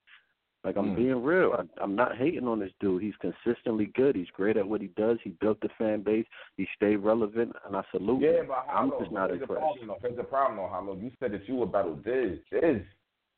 Like 0.65 0.77
I'm 0.77 0.93
Mm. 0.93 0.97
being 0.97 1.23
real. 1.25 1.55
I, 1.59 1.83
I'm 1.83 1.97
not 1.97 2.17
hating 2.17 2.47
on 2.47 2.61
this 2.61 2.71
dude. 2.79 3.03
He's 3.03 3.17
consistently 3.17 3.87
good. 3.97 4.15
He's 4.15 4.31
great 4.31 4.57
at 4.57 4.69
what 4.69 4.81
he 4.81 4.89
does. 4.97 5.19
He 5.25 5.31
built 5.41 5.61
the 5.61 5.69
fan 5.77 6.03
base. 6.03 6.25
He 6.57 6.69
stayed 6.77 6.97
relevant, 6.97 7.53
and 7.67 7.77
I 7.77 7.83
salute 7.91 8.23
Yeah, 8.23 8.41
him. 8.43 8.47
but 8.49 8.67
I'm 8.73 8.91
just 9.01 9.11
not 9.11 9.31
here's 9.31 9.43
impressed. 9.43 9.61
problem, 9.61 9.87
though. 9.89 9.99
Here's 10.01 10.17
the 10.17 10.23
problem, 10.23 10.59
though, 10.59 10.69
Hollow. 10.69 10.95
You 10.97 11.11
said 11.19 11.33
that 11.33 11.49
you 11.49 11.57
were 11.57 11.67
battle 11.67 11.97
Diz. 11.97 12.39
Diz 12.53 12.81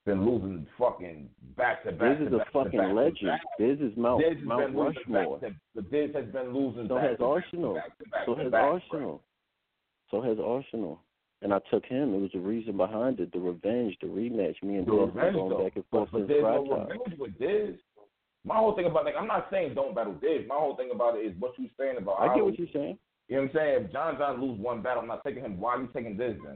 been 0.05 0.27
losing 0.27 0.67
fucking 0.77 1.31
back 1.57 1.83
to 1.85 1.93
back. 1.93 2.19
Diz 2.19 2.27
is 2.29 2.35
a 2.35 2.37
back 2.37 2.47
to 2.49 2.53
fucking 2.53 2.79
back 2.79 2.93
legend. 2.95 3.27
back. 3.31 3.41
Diz 3.59 3.81
is 3.81 3.97
Mount 3.97 4.23
Diz 4.23 4.37
has 4.37 4.47
Mount 4.47 4.67
been 4.67 4.77
Rushmore. 4.77 5.39
to- 5.41 5.55
The 5.75 5.81
Diz 5.83 6.15
has 6.15 6.27
been 6.27 6.53
losing. 6.53 6.89
So 6.89 6.97
back 6.97 7.09
has 7.09 7.19
to 7.19 7.25
Arsenal. 7.25 7.75
back 7.75 7.97
to 7.99 8.05
back 8.11 8.27
So 8.27 8.35
has. 8.35 8.53
Arsenal. 8.53 9.23
So 10.11 10.21
has 10.21 10.39
Arsenal. 10.39 11.01
And 11.43 11.53
I 11.53 11.59
took 11.71 11.85
him. 11.85 12.15
It 12.15 12.21
was 12.21 12.31
the 12.33 12.39
reason 12.41 12.77
behind 12.77 13.21
it, 13.21 13.31
the 13.33 13.39
revenge, 13.39 13.97
the 14.01 14.07
rematch. 14.07 14.63
Me 14.63 14.77
and 14.77 14.87
Diz 14.87 14.95
going 14.95 15.49
though. 15.51 15.63
back 15.65 15.77
and 15.77 15.85
forth 15.91 16.09
but 16.11 16.19
since 16.21 16.29
there's 16.29 16.43
no 16.43 16.63
revenge 16.65 17.19
with 17.19 17.39
Diz. 17.39 17.75
My 18.45 18.57
whole 18.57 18.75
thing 18.77 18.87
about 18.87 19.05
like 19.05 19.15
I'm 19.19 19.27
not 19.27 19.49
saying 19.51 19.75
don't 19.75 19.95
battle 19.95 20.15
Diz. 20.15 20.43
My 20.49 20.55
whole 20.57 20.77
thing 20.77 20.91
about 20.95 21.17
it 21.17 21.21
is 21.27 21.33
what 21.39 21.53
you 21.59 21.69
saying 21.79 21.97
about. 21.99 22.19
I 22.21 22.27
get 22.27 22.31
Hollow. 22.33 22.45
what 22.47 22.59
you're 22.59 22.69
saying. 22.73 22.99
You 23.29 23.37
know 23.37 23.43
what 23.43 23.51
I'm 23.51 23.57
saying? 23.57 23.85
If 23.87 23.93
John 23.93 24.17
John 24.19 24.41
lose 24.41 24.59
one 24.61 24.83
battle, 24.83 25.03
I'm 25.03 25.09
not 25.09 25.25
taking 25.25 25.43
him. 25.45 25.59
Why 25.61 25.75
are 25.77 25.81
you 25.83 25.89
taking 25.95 26.17
Diz 26.17 26.37
then? 26.45 26.55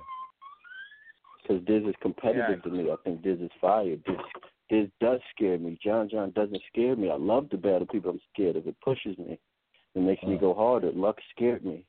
Because 1.42 1.64
Diz 1.66 1.82
is 1.88 1.94
competitive 2.02 2.44
Yeah. 2.48 2.56
to 2.62 2.70
me. 2.70 2.90
I 2.90 2.96
think 3.04 3.22
Diz 3.22 3.40
is 3.40 3.50
fire. 3.60 3.96
Diz, 3.96 4.16
Diz 4.70 4.88
does 5.00 5.20
scare 5.34 5.58
me. 5.58 5.78
John 5.82 6.08
John 6.10 6.30
doesn't 6.32 6.60
scare 6.70 6.94
me. 6.96 7.10
I 7.10 7.16
love 7.16 7.48
to 7.50 7.56
battle 7.56 7.86
people 7.86 8.10
I'm 8.10 8.20
scared 8.32 8.56
of. 8.56 8.66
It 8.66 8.76
pushes 8.82 9.16
me. 9.18 9.38
It 9.94 10.00
makes 10.00 10.22
me 10.24 10.36
Mm. 10.36 10.40
go 10.40 10.54
harder. 10.54 10.92
Luck 10.92 11.18
scared 11.30 11.64
me. 11.64 11.84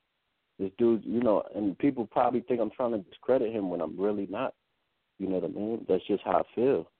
This 0.60 0.70
dude, 0.76 1.02
you 1.06 1.20
know, 1.20 1.42
and 1.54 1.76
people 1.78 2.06
probably 2.06 2.40
think 2.42 2.60
I'm 2.60 2.70
trying 2.70 2.92
to 2.92 2.98
discredit 2.98 3.50
him 3.50 3.70
when 3.70 3.80
I'm 3.80 3.98
really 3.98 4.26
not. 4.30 4.52
You 5.18 5.28
know 5.28 5.36
what 5.36 5.44
I 5.44 5.48
mean? 5.48 5.86
That's 5.88 6.06
just 6.06 6.22
how 6.22 6.32
I 6.32 6.42
feel. 6.54 6.90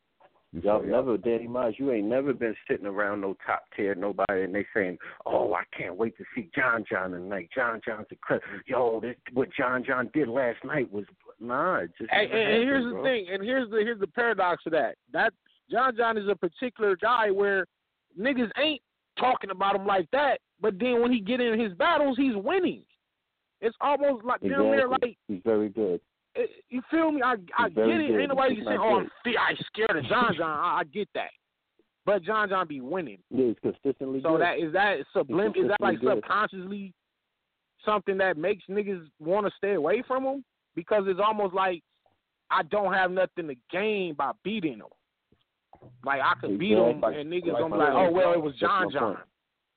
You 0.52 0.62
Y'all 0.62 0.80
feel- 0.80 0.90
never, 0.90 1.18
Danny 1.18 1.46
Myers, 1.46 1.74
you 1.78 1.92
ain't 1.92 2.06
never 2.08 2.32
been 2.32 2.56
sitting 2.66 2.86
around 2.86 3.20
no 3.20 3.36
top 3.46 3.64
tier 3.76 3.94
nobody 3.94 4.44
and 4.44 4.54
they 4.54 4.64
saying, 4.74 4.96
Oh, 5.26 5.52
I 5.52 5.62
can't 5.76 5.94
wait 5.94 6.16
to 6.16 6.24
see 6.34 6.48
John 6.54 6.84
John 6.90 7.10
tonight. 7.10 7.50
John 7.54 7.82
John's 7.86 8.06
a 8.10 8.16
credit. 8.16 8.44
Yo, 8.66 8.98
this 9.00 9.14
what 9.34 9.48
John 9.56 9.84
John 9.84 10.10
did 10.14 10.28
last 10.28 10.64
night 10.64 10.90
was 10.90 11.04
nah, 11.38 11.76
it 11.80 11.90
just 11.98 12.10
And, 12.12 12.30
and, 12.32 12.40
and 12.40 12.62
here's 12.62 12.84
happened, 12.84 12.98
the 12.98 13.02
thing, 13.08 13.26
and 13.30 13.44
here's 13.44 13.70
the 13.70 13.76
here's 13.76 14.00
the 14.00 14.06
paradox 14.06 14.64
of 14.66 14.72
that. 14.72 14.96
That 15.12 15.34
John 15.70 15.94
John 15.96 16.16
is 16.16 16.28
a 16.28 16.34
particular 16.34 16.96
guy 16.96 17.30
where 17.30 17.66
niggas 18.18 18.50
ain't 18.58 18.80
talking 19.18 19.50
about 19.50 19.76
him 19.76 19.86
like 19.86 20.10
that, 20.12 20.40
but 20.60 20.78
then 20.80 21.00
when 21.02 21.12
he 21.12 21.20
get 21.20 21.40
in 21.40 21.60
his 21.60 21.74
battles, 21.74 22.16
he's 22.16 22.34
winning. 22.34 22.82
It's 23.60 23.76
almost 23.80 24.24
like 24.24 24.40
damn 24.40 24.50
near 24.70 24.88
like 24.88 25.16
He's 25.28 25.40
very 25.44 25.68
good. 25.68 26.00
eh, 26.36 26.42
you 26.68 26.82
feel 26.90 27.10
me? 27.12 27.22
I 27.22 27.34
I 27.58 27.68
He's 27.68 27.74
get 27.74 27.86
it. 27.88 28.08
good. 28.08 28.20
Ain't 28.20 28.28
nobody 28.28 28.54
He's 28.56 28.64
saying, 28.64 28.78
"Oh, 28.80 29.00
I'm 29.00 29.10
fe- 29.24 29.36
I 29.38 29.54
scared 29.66 29.96
of 29.96 30.04
John 30.06 30.34
John." 30.36 30.50
I, 30.58 30.78
I 30.80 30.84
get 30.84 31.08
that, 31.14 31.30
but 32.06 32.22
John 32.22 32.48
John 32.48 32.66
be 32.66 32.80
winning. 32.80 33.18
Yeah, 33.30 33.46
he's 33.46 33.56
consistently 33.62 34.20
So 34.22 34.32
good. 34.32 34.40
that 34.42 34.58
is 34.58 34.72
that 34.72 34.98
sublim 35.14 35.56
is 35.56 35.68
that 35.68 35.80
like 35.80 36.00
good. 36.00 36.16
subconsciously 36.16 36.92
something 37.84 38.18
that 38.18 38.36
makes 38.36 38.64
niggas 38.68 39.06
want 39.18 39.46
to 39.46 39.52
stay 39.56 39.72
away 39.74 40.02
from 40.06 40.24
him 40.24 40.44
because 40.74 41.04
it's 41.06 41.20
almost 41.24 41.54
like 41.54 41.82
I 42.50 42.62
don't 42.64 42.92
have 42.92 43.10
nothing 43.10 43.48
to 43.48 43.54
gain 43.70 44.14
by 44.14 44.32
beating 44.44 44.74
him. 44.74 44.86
Like 46.04 46.20
I 46.20 46.34
could 46.40 46.58
beat 46.58 46.72
him 46.76 46.96
Exactly. 46.96 47.20
and 47.20 47.32
niggas 47.32 47.52
Like 47.52 47.62
gonna 47.62 47.74
be 47.74 47.78
like, 47.80 47.92
oh 47.92 48.10
well, 48.10 48.32
it 48.32 48.42
was 48.42 48.54
John 48.56 48.90
John. 48.92 49.18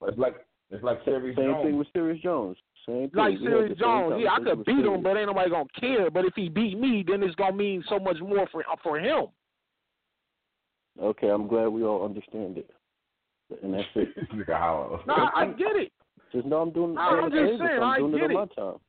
It's 0.08 0.18
like 0.18 0.36
it's 0.70 0.84
like 0.84 1.00
Sirius 1.06 1.36
Same 1.38 1.46
Jones. 1.52 1.66
thing 1.66 1.78
with 1.78 1.88
Serius 1.94 2.22
Jones. 2.22 2.58
Same 2.88 3.10
thing. 3.10 3.12
Like 3.16 3.40
We 3.40 3.46
had 3.46 3.54
Serius 3.54 3.80
Jones, 3.80 4.22
yeah, 4.24 4.32
I 4.34 4.40
could 4.40 4.66
beat 4.66 4.86
him, 4.86 5.04
but 5.04 5.16
ain't 5.18 5.28
nobody 5.28 5.50
gonna 5.50 5.66
care. 5.80 6.12
But 6.12 6.26
if 6.26 6.34
he 6.36 6.50
beat 6.50 6.78
me, 6.78 7.04
then 7.08 7.24
it's 7.24 7.36
gonna 7.36 7.56
mean 7.56 7.84
so 7.88 8.00
much 8.00 8.18
more 8.20 8.48
for 8.52 8.64
for 8.82 9.00
him. 9.00 9.28
Okay, 11.02 11.30
I'm 11.30 11.48
glad 11.48 11.68
we 11.68 11.84
all 11.84 12.06
understand 12.06 12.58
it. 12.58 12.70
And 13.62 13.74
that's 13.74 13.88
it. 13.96 14.10
Nigga 14.34 14.58
Hollow. 14.58 15.02
No, 15.08 15.14
I, 15.14 15.42
I 15.42 15.46
get 15.48 15.76
it. 15.76 15.92
Just 16.32 16.46
know 16.46 16.62
I'm 16.62 16.72
doing. 16.72 16.96
No, 16.96 17.02
I'm 17.02 17.32
just 17.32 17.60
saying, 17.60 17.62
I'm 17.62 17.84
I 17.84 17.98
doing 18.00 18.12
get 18.14 18.32
it 18.32 18.36
on 18.36 18.50
my 18.50 18.62
time. 18.62 18.80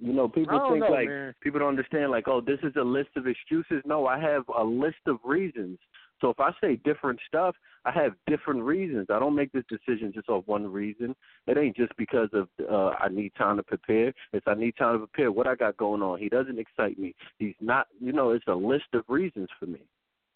You 0.00 0.12
know, 0.12 0.28
people 0.28 0.60
think 0.70 0.80
know, 0.80 0.90
like 0.90 1.08
man. 1.08 1.34
people 1.40 1.60
don't 1.60 1.70
understand. 1.70 2.10
Like, 2.10 2.28
oh, 2.28 2.40
this 2.40 2.58
is 2.62 2.72
a 2.76 2.82
list 2.82 3.10
of 3.16 3.26
excuses. 3.26 3.82
No, 3.86 4.06
I 4.06 4.18
have 4.20 4.44
a 4.56 4.62
list 4.62 4.96
of 5.06 5.18
reasons. 5.24 5.78
So 6.20 6.30
if 6.30 6.40
I 6.40 6.50
say 6.60 6.76
different 6.84 7.20
stuff, 7.28 7.54
I 7.84 7.90
have 7.92 8.12
different 8.26 8.62
reasons. 8.62 9.06
I 9.10 9.18
don't 9.18 9.34
make 9.34 9.52
this 9.52 9.64
decision 9.68 10.12
just 10.14 10.28
off 10.28 10.44
one 10.46 10.66
reason. 10.66 11.14
It 11.46 11.58
ain't 11.58 11.76
just 11.76 11.92
because 11.96 12.28
of 12.32 12.48
uh 12.70 12.94
I 12.98 13.08
need 13.10 13.32
time 13.36 13.56
to 13.58 13.62
prepare. 13.62 14.12
It's 14.32 14.46
I 14.46 14.54
need 14.54 14.76
time 14.76 14.94
to 14.94 15.06
prepare 15.06 15.30
what 15.32 15.46
I 15.46 15.54
got 15.54 15.76
going 15.76 16.02
on. 16.02 16.18
He 16.18 16.28
doesn't 16.28 16.58
excite 16.58 16.98
me. 16.98 17.14
He's 17.38 17.54
not. 17.60 17.86
You 18.00 18.12
know, 18.12 18.30
it's 18.30 18.46
a 18.48 18.54
list 18.54 18.86
of 18.94 19.04
reasons 19.08 19.48
for 19.60 19.66
me. 19.66 19.80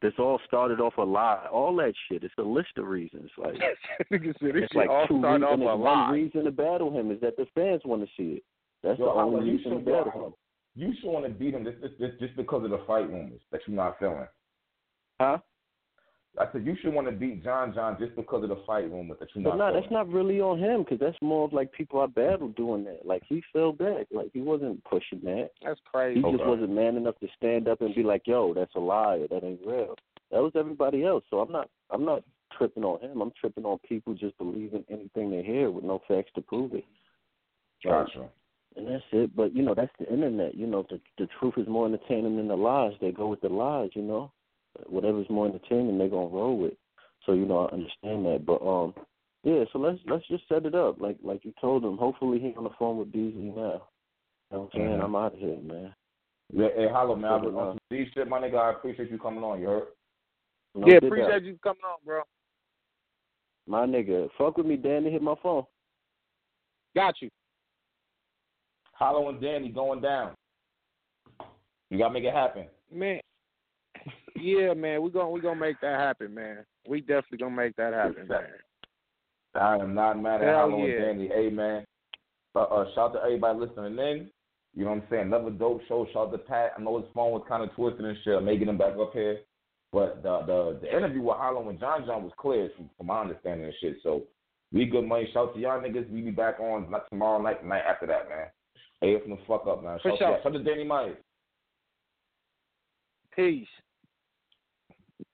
This 0.03 0.15
all 0.19 0.41
started 0.47 0.81
off 0.81 0.97
a 0.97 1.03
lie. 1.03 1.47
All 1.53 1.77
that 1.77 1.93
shit. 2.09 2.25
It's 2.25 2.33
a 2.39 2.43
list 2.43 2.71
of 2.79 2.87
reasons. 2.87 3.31
Like 3.37 3.55
Nigga 4.11 4.33
said 4.41 4.57
it's 4.57 4.75
like 4.75 4.89
all 4.89 5.07
two 5.07 5.17
reasons. 5.23 5.45
off 5.45 5.61
a 5.61 5.63
One 5.63 5.81
lie. 5.81 6.11
reason 6.13 6.45
to 6.45 6.51
battle 6.51 6.91
him 6.91 7.11
is 7.11 7.21
that 7.21 7.37
the 7.37 7.47
fans 7.55 7.83
want 7.85 8.03
to 8.03 8.09
see 8.17 8.37
it. 8.37 8.43
That's 8.83 8.99
Yo, 8.99 9.07
the 9.07 9.11
Hollow, 9.13 9.37
only 9.37 9.51
you 9.51 9.57
reason 9.59 9.73
to 9.73 9.79
battle 9.79 10.11
Hollow, 10.11 10.27
him. 10.29 10.33
You 10.77 10.93
should 11.01 11.11
want 11.11 11.27
to 11.27 11.31
beat 11.33 11.53
him 11.53 11.65
just, 11.65 11.99
just 11.99 12.19
just 12.19 12.37
because 12.37 12.65
of 12.65 12.71
the 12.71 12.81
fight 12.87 13.11
rumors 13.11 13.41
that 13.53 13.61
you're 13.67 13.77
not 13.77 13.99
feeling. 13.99 14.27
Huh? 15.21 15.39
I 16.39 16.47
said 16.53 16.65
you 16.65 16.77
should 16.81 16.95
want 16.95 17.09
to 17.09 17.13
beat 17.13 17.43
John 17.43 17.75
John 17.75 17.97
just 17.99 18.15
because 18.15 18.43
of 18.45 18.51
the 18.51 18.63
fight 18.67 18.91
rumors 18.91 19.19
that 19.21 19.29
you're 19.35 19.43
But 19.43 19.57
not 19.57 19.73
no, 19.73 19.81
that's 19.81 19.93
not 19.93 20.09
really 20.09 20.41
on 20.41 20.59
him 20.59 20.85
because 20.85 21.01
that's 21.01 21.17
more 21.21 21.45
of 21.45 21.53
like 21.53 21.73
people 21.73 22.01
I 22.01 22.07
battled 22.07 22.55
doing 22.55 22.85
that. 22.85 23.05
Like 23.05 23.23
he 23.29 23.43
fell 23.53 23.73
back. 23.73 24.07
Like 24.13 24.31
he 24.33 24.41
wasn't 24.41 24.83
pushing 24.85 25.21
that. 25.25 25.51
That's 25.63 25.81
crazy. 25.93 26.17
He 26.17 26.23
crazy. 26.23 26.37
just 26.39 26.49
wasn't 26.49 26.71
man 26.71 26.97
enough 26.97 27.19
to 27.19 27.29
stand 27.37 27.67
up 27.69 27.81
and 27.81 27.95
be 27.95 28.05
like, 28.05 28.23
"Yo, 28.27 28.55
that's 28.55 28.75
a 28.77 28.81
lie. 28.81 29.27
That 29.31 29.43
ain't 29.45 29.61
real." 29.67 29.97
That 30.31 30.43
was 30.43 30.53
everybody 30.55 31.05
else. 31.05 31.25
So 31.31 31.41
I'm 31.41 31.51
not. 31.51 31.69
I'm 31.91 32.05
not 32.05 32.23
tripping 32.57 32.85
on 32.85 33.01
him. 33.01 33.21
I'm 33.21 33.33
tripping 33.41 33.65
on 33.65 33.79
people 33.89 34.15
just 34.15 34.39
believing 34.39 34.85
anything 34.89 35.31
they 35.31 35.43
hear 35.43 35.71
with 35.71 35.85
no 35.85 36.01
facts 36.07 36.31
to 36.37 36.43
prove 36.43 36.75
it. 36.75 36.85
Like, 37.85 38.07
Gotcha. 38.07 38.29
and 38.77 38.87
that's 38.87 39.05
it. 39.13 39.35
But 39.35 39.55
you 39.55 39.63
know, 39.63 39.75
that's 39.75 39.93
the 39.99 40.11
internet. 40.13 40.55
You 40.55 40.69
know, 40.69 40.87
the 40.89 41.01
the 41.19 41.29
truth 41.39 41.55
is 41.57 41.67
more 41.67 41.87
entertaining 41.87 42.37
than 42.37 42.49
the 42.49 42.57
lies. 42.57 42.93
They 43.01 43.11
go 43.11 43.27
with 43.27 43.41
the 43.41 43.49
lies. 43.49 43.91
You 43.95 44.03
know, 44.03 44.33
whatever's 44.87 45.29
more 45.31 45.47
entertaining, 45.47 45.99
they're 45.99 46.09
gonna 46.09 46.27
roll 46.27 46.59
with. 46.59 46.75
So 47.27 47.33
you 47.33 47.47
know, 47.47 47.67
I 47.67 47.75
understand 47.75 48.27
that. 48.27 48.45
But 48.47 48.63
um, 48.67 48.95
yeah. 49.45 49.65
So 49.73 49.79
let's 49.79 49.99
let's 50.07 50.27
just 50.29 50.49
set 50.49 50.67
it 50.67 50.75
up 50.75 51.01
like 51.01 51.17
like 51.23 51.45
you 51.45 51.53
told 51.61 51.85
him. 51.85 51.97
Hopefully, 51.97 52.39
he's 52.39 52.57
on 52.57 52.65
the 52.65 52.71
phone 52.79 52.99
with 52.99 53.13
BZ 53.13 53.35
now. 53.35 53.53
You 53.53 53.57
know 53.57 53.83
what 54.51 54.59
I'm 54.59 54.69
saying? 54.75 54.99
Mhm. 54.99 55.05
I'm 55.05 55.17
out 55.17 55.35
of 55.35 55.39
here, 55.39 55.59
man. 55.63 55.95
Yeah, 56.53 56.69
hey, 56.75 56.89
hello, 56.91 57.15
man. 57.15 57.41
Good 57.41 57.49
I'm 57.49 57.57
on 57.57 57.79
some 57.91 57.97
Z 57.97 58.11
shit, 58.15 58.29
my 58.29 58.41
nigga. 58.41 58.57
I 58.57 58.71
appreciate 58.71 59.11
you 59.11 59.19
coming 59.19 59.45
on. 59.45 59.61
You 59.61 59.69
heard? 59.69 59.83
No 60.75 60.87
yeah, 60.87 60.97
appreciate 60.97 61.29
that. 61.29 61.45
you 61.45 61.59
coming 61.63 61.83
on, 61.85 61.99
bro. 62.05 62.23
My 63.67 63.87
nigga, 63.87 64.29
fuck 64.37 64.57
with 64.57 64.67
me, 64.67 64.77
Danny. 64.77 65.11
Hit 65.11 65.23
my 65.23 65.35
phone. 65.43 65.65
Got 66.95 67.15
you. 67.21 67.29
Hollow 68.93 69.29
and 69.29 69.41
Danny 69.41 69.69
going 69.69 70.01
down. 70.01 70.33
You 71.89 71.99
gotta 71.99 72.13
make 72.13 72.25
it 72.25 72.35
happen. 72.35 72.67
Man. 72.93 73.21
Yeah, 74.41 74.75
man, 74.75 75.03
we 75.03 75.11
gonna 75.11 75.31
we 75.31 75.41
gonna 75.41 75.61
make 75.61 75.81
that 75.81 75.99
happen, 75.99 76.35
man. 76.35 76.65
We 76.89 77.01
definitely 77.01 77.39
gonna 77.39 77.57
make 77.57 77.77
that 77.77 77.93
happen, 77.93 78.27
man. 78.29 78.47
I 79.55 79.77
am 79.77 79.95
not 79.95 80.21
mad 80.21 80.43
at 80.43 80.49
Hell 80.49 80.71
Hollow 80.71 80.87
yeah. 80.87 80.95
and 80.95 81.19
Danny. 81.19 81.29
Hey 81.29 81.51
man. 81.51 81.85
Uh, 82.55 82.63
uh, 82.63 82.85
shout 82.95 83.11
out 83.11 83.13
to 83.15 83.21
everybody 83.23 83.59
listening 83.59 83.99
in. 83.99 84.31
You 84.75 84.85
know 84.85 84.91
what 84.91 85.03
I'm 85.03 85.09
saying? 85.11 85.23
Another 85.23 85.51
dope 85.51 85.83
show. 85.89 86.07
Shout 86.13 86.29
out 86.29 86.33
to 86.33 86.39
Pat. 86.39 86.73
I 86.79 86.83
know 86.83 86.99
his 86.99 87.09
phone 87.15 87.33
was 87.33 87.45
kind 87.49 87.63
of 87.63 87.75
twisted 87.75 88.05
and 88.05 88.17
shit. 88.25 88.43
Making 88.43 88.69
him 88.69 88.79
back 88.79 88.95
up 89.01 89.13
here. 89.13 89.41
But 89.93 90.23
the 90.23 90.41
the 90.47 90.79
the 90.83 90.97
interview 90.97 91.23
with 91.23 91.37
Hollow 91.37 91.69
and 91.69 91.81
John 91.81 92.05
John 92.07 92.23
was 92.23 92.33
clear 92.39 92.71
from, 92.77 92.91
from 92.97 93.07
my 93.07 93.21
understanding 93.21 93.67
and 93.67 93.75
shit. 93.81 93.97
So 94.03 94.23
we 94.73 94.87
good 94.87 95.07
money. 95.07 95.29
Shout 95.33 95.49
out 95.49 95.55
to 95.55 95.61
y'all 95.61 95.81
niggas. 95.81 96.09
We 96.11 96.21
be 96.21 96.31
back 96.31 96.61
on 96.61 96.91
like 96.91 97.09
tomorrow 97.09 97.43
night, 97.43 97.63
the 97.63 97.69
night 97.69 97.83
after 97.89 98.07
that, 98.07 98.29
man. 98.29 98.47
Hey, 99.01 99.19
from 99.21 99.31
the 99.31 99.39
fuck 99.49 99.67
up, 99.67 99.83
man. 99.83 99.99
Shout, 100.03 100.13
out, 100.13 100.19
shout 100.19 100.47
out 100.47 100.53
to 100.53 100.63
Danny 100.63 100.85
Myers. 100.85 101.17
Peace. 103.35 103.67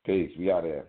Peace. 0.06 0.30
We 0.38 0.52
out 0.52 0.62
there. 0.62 0.84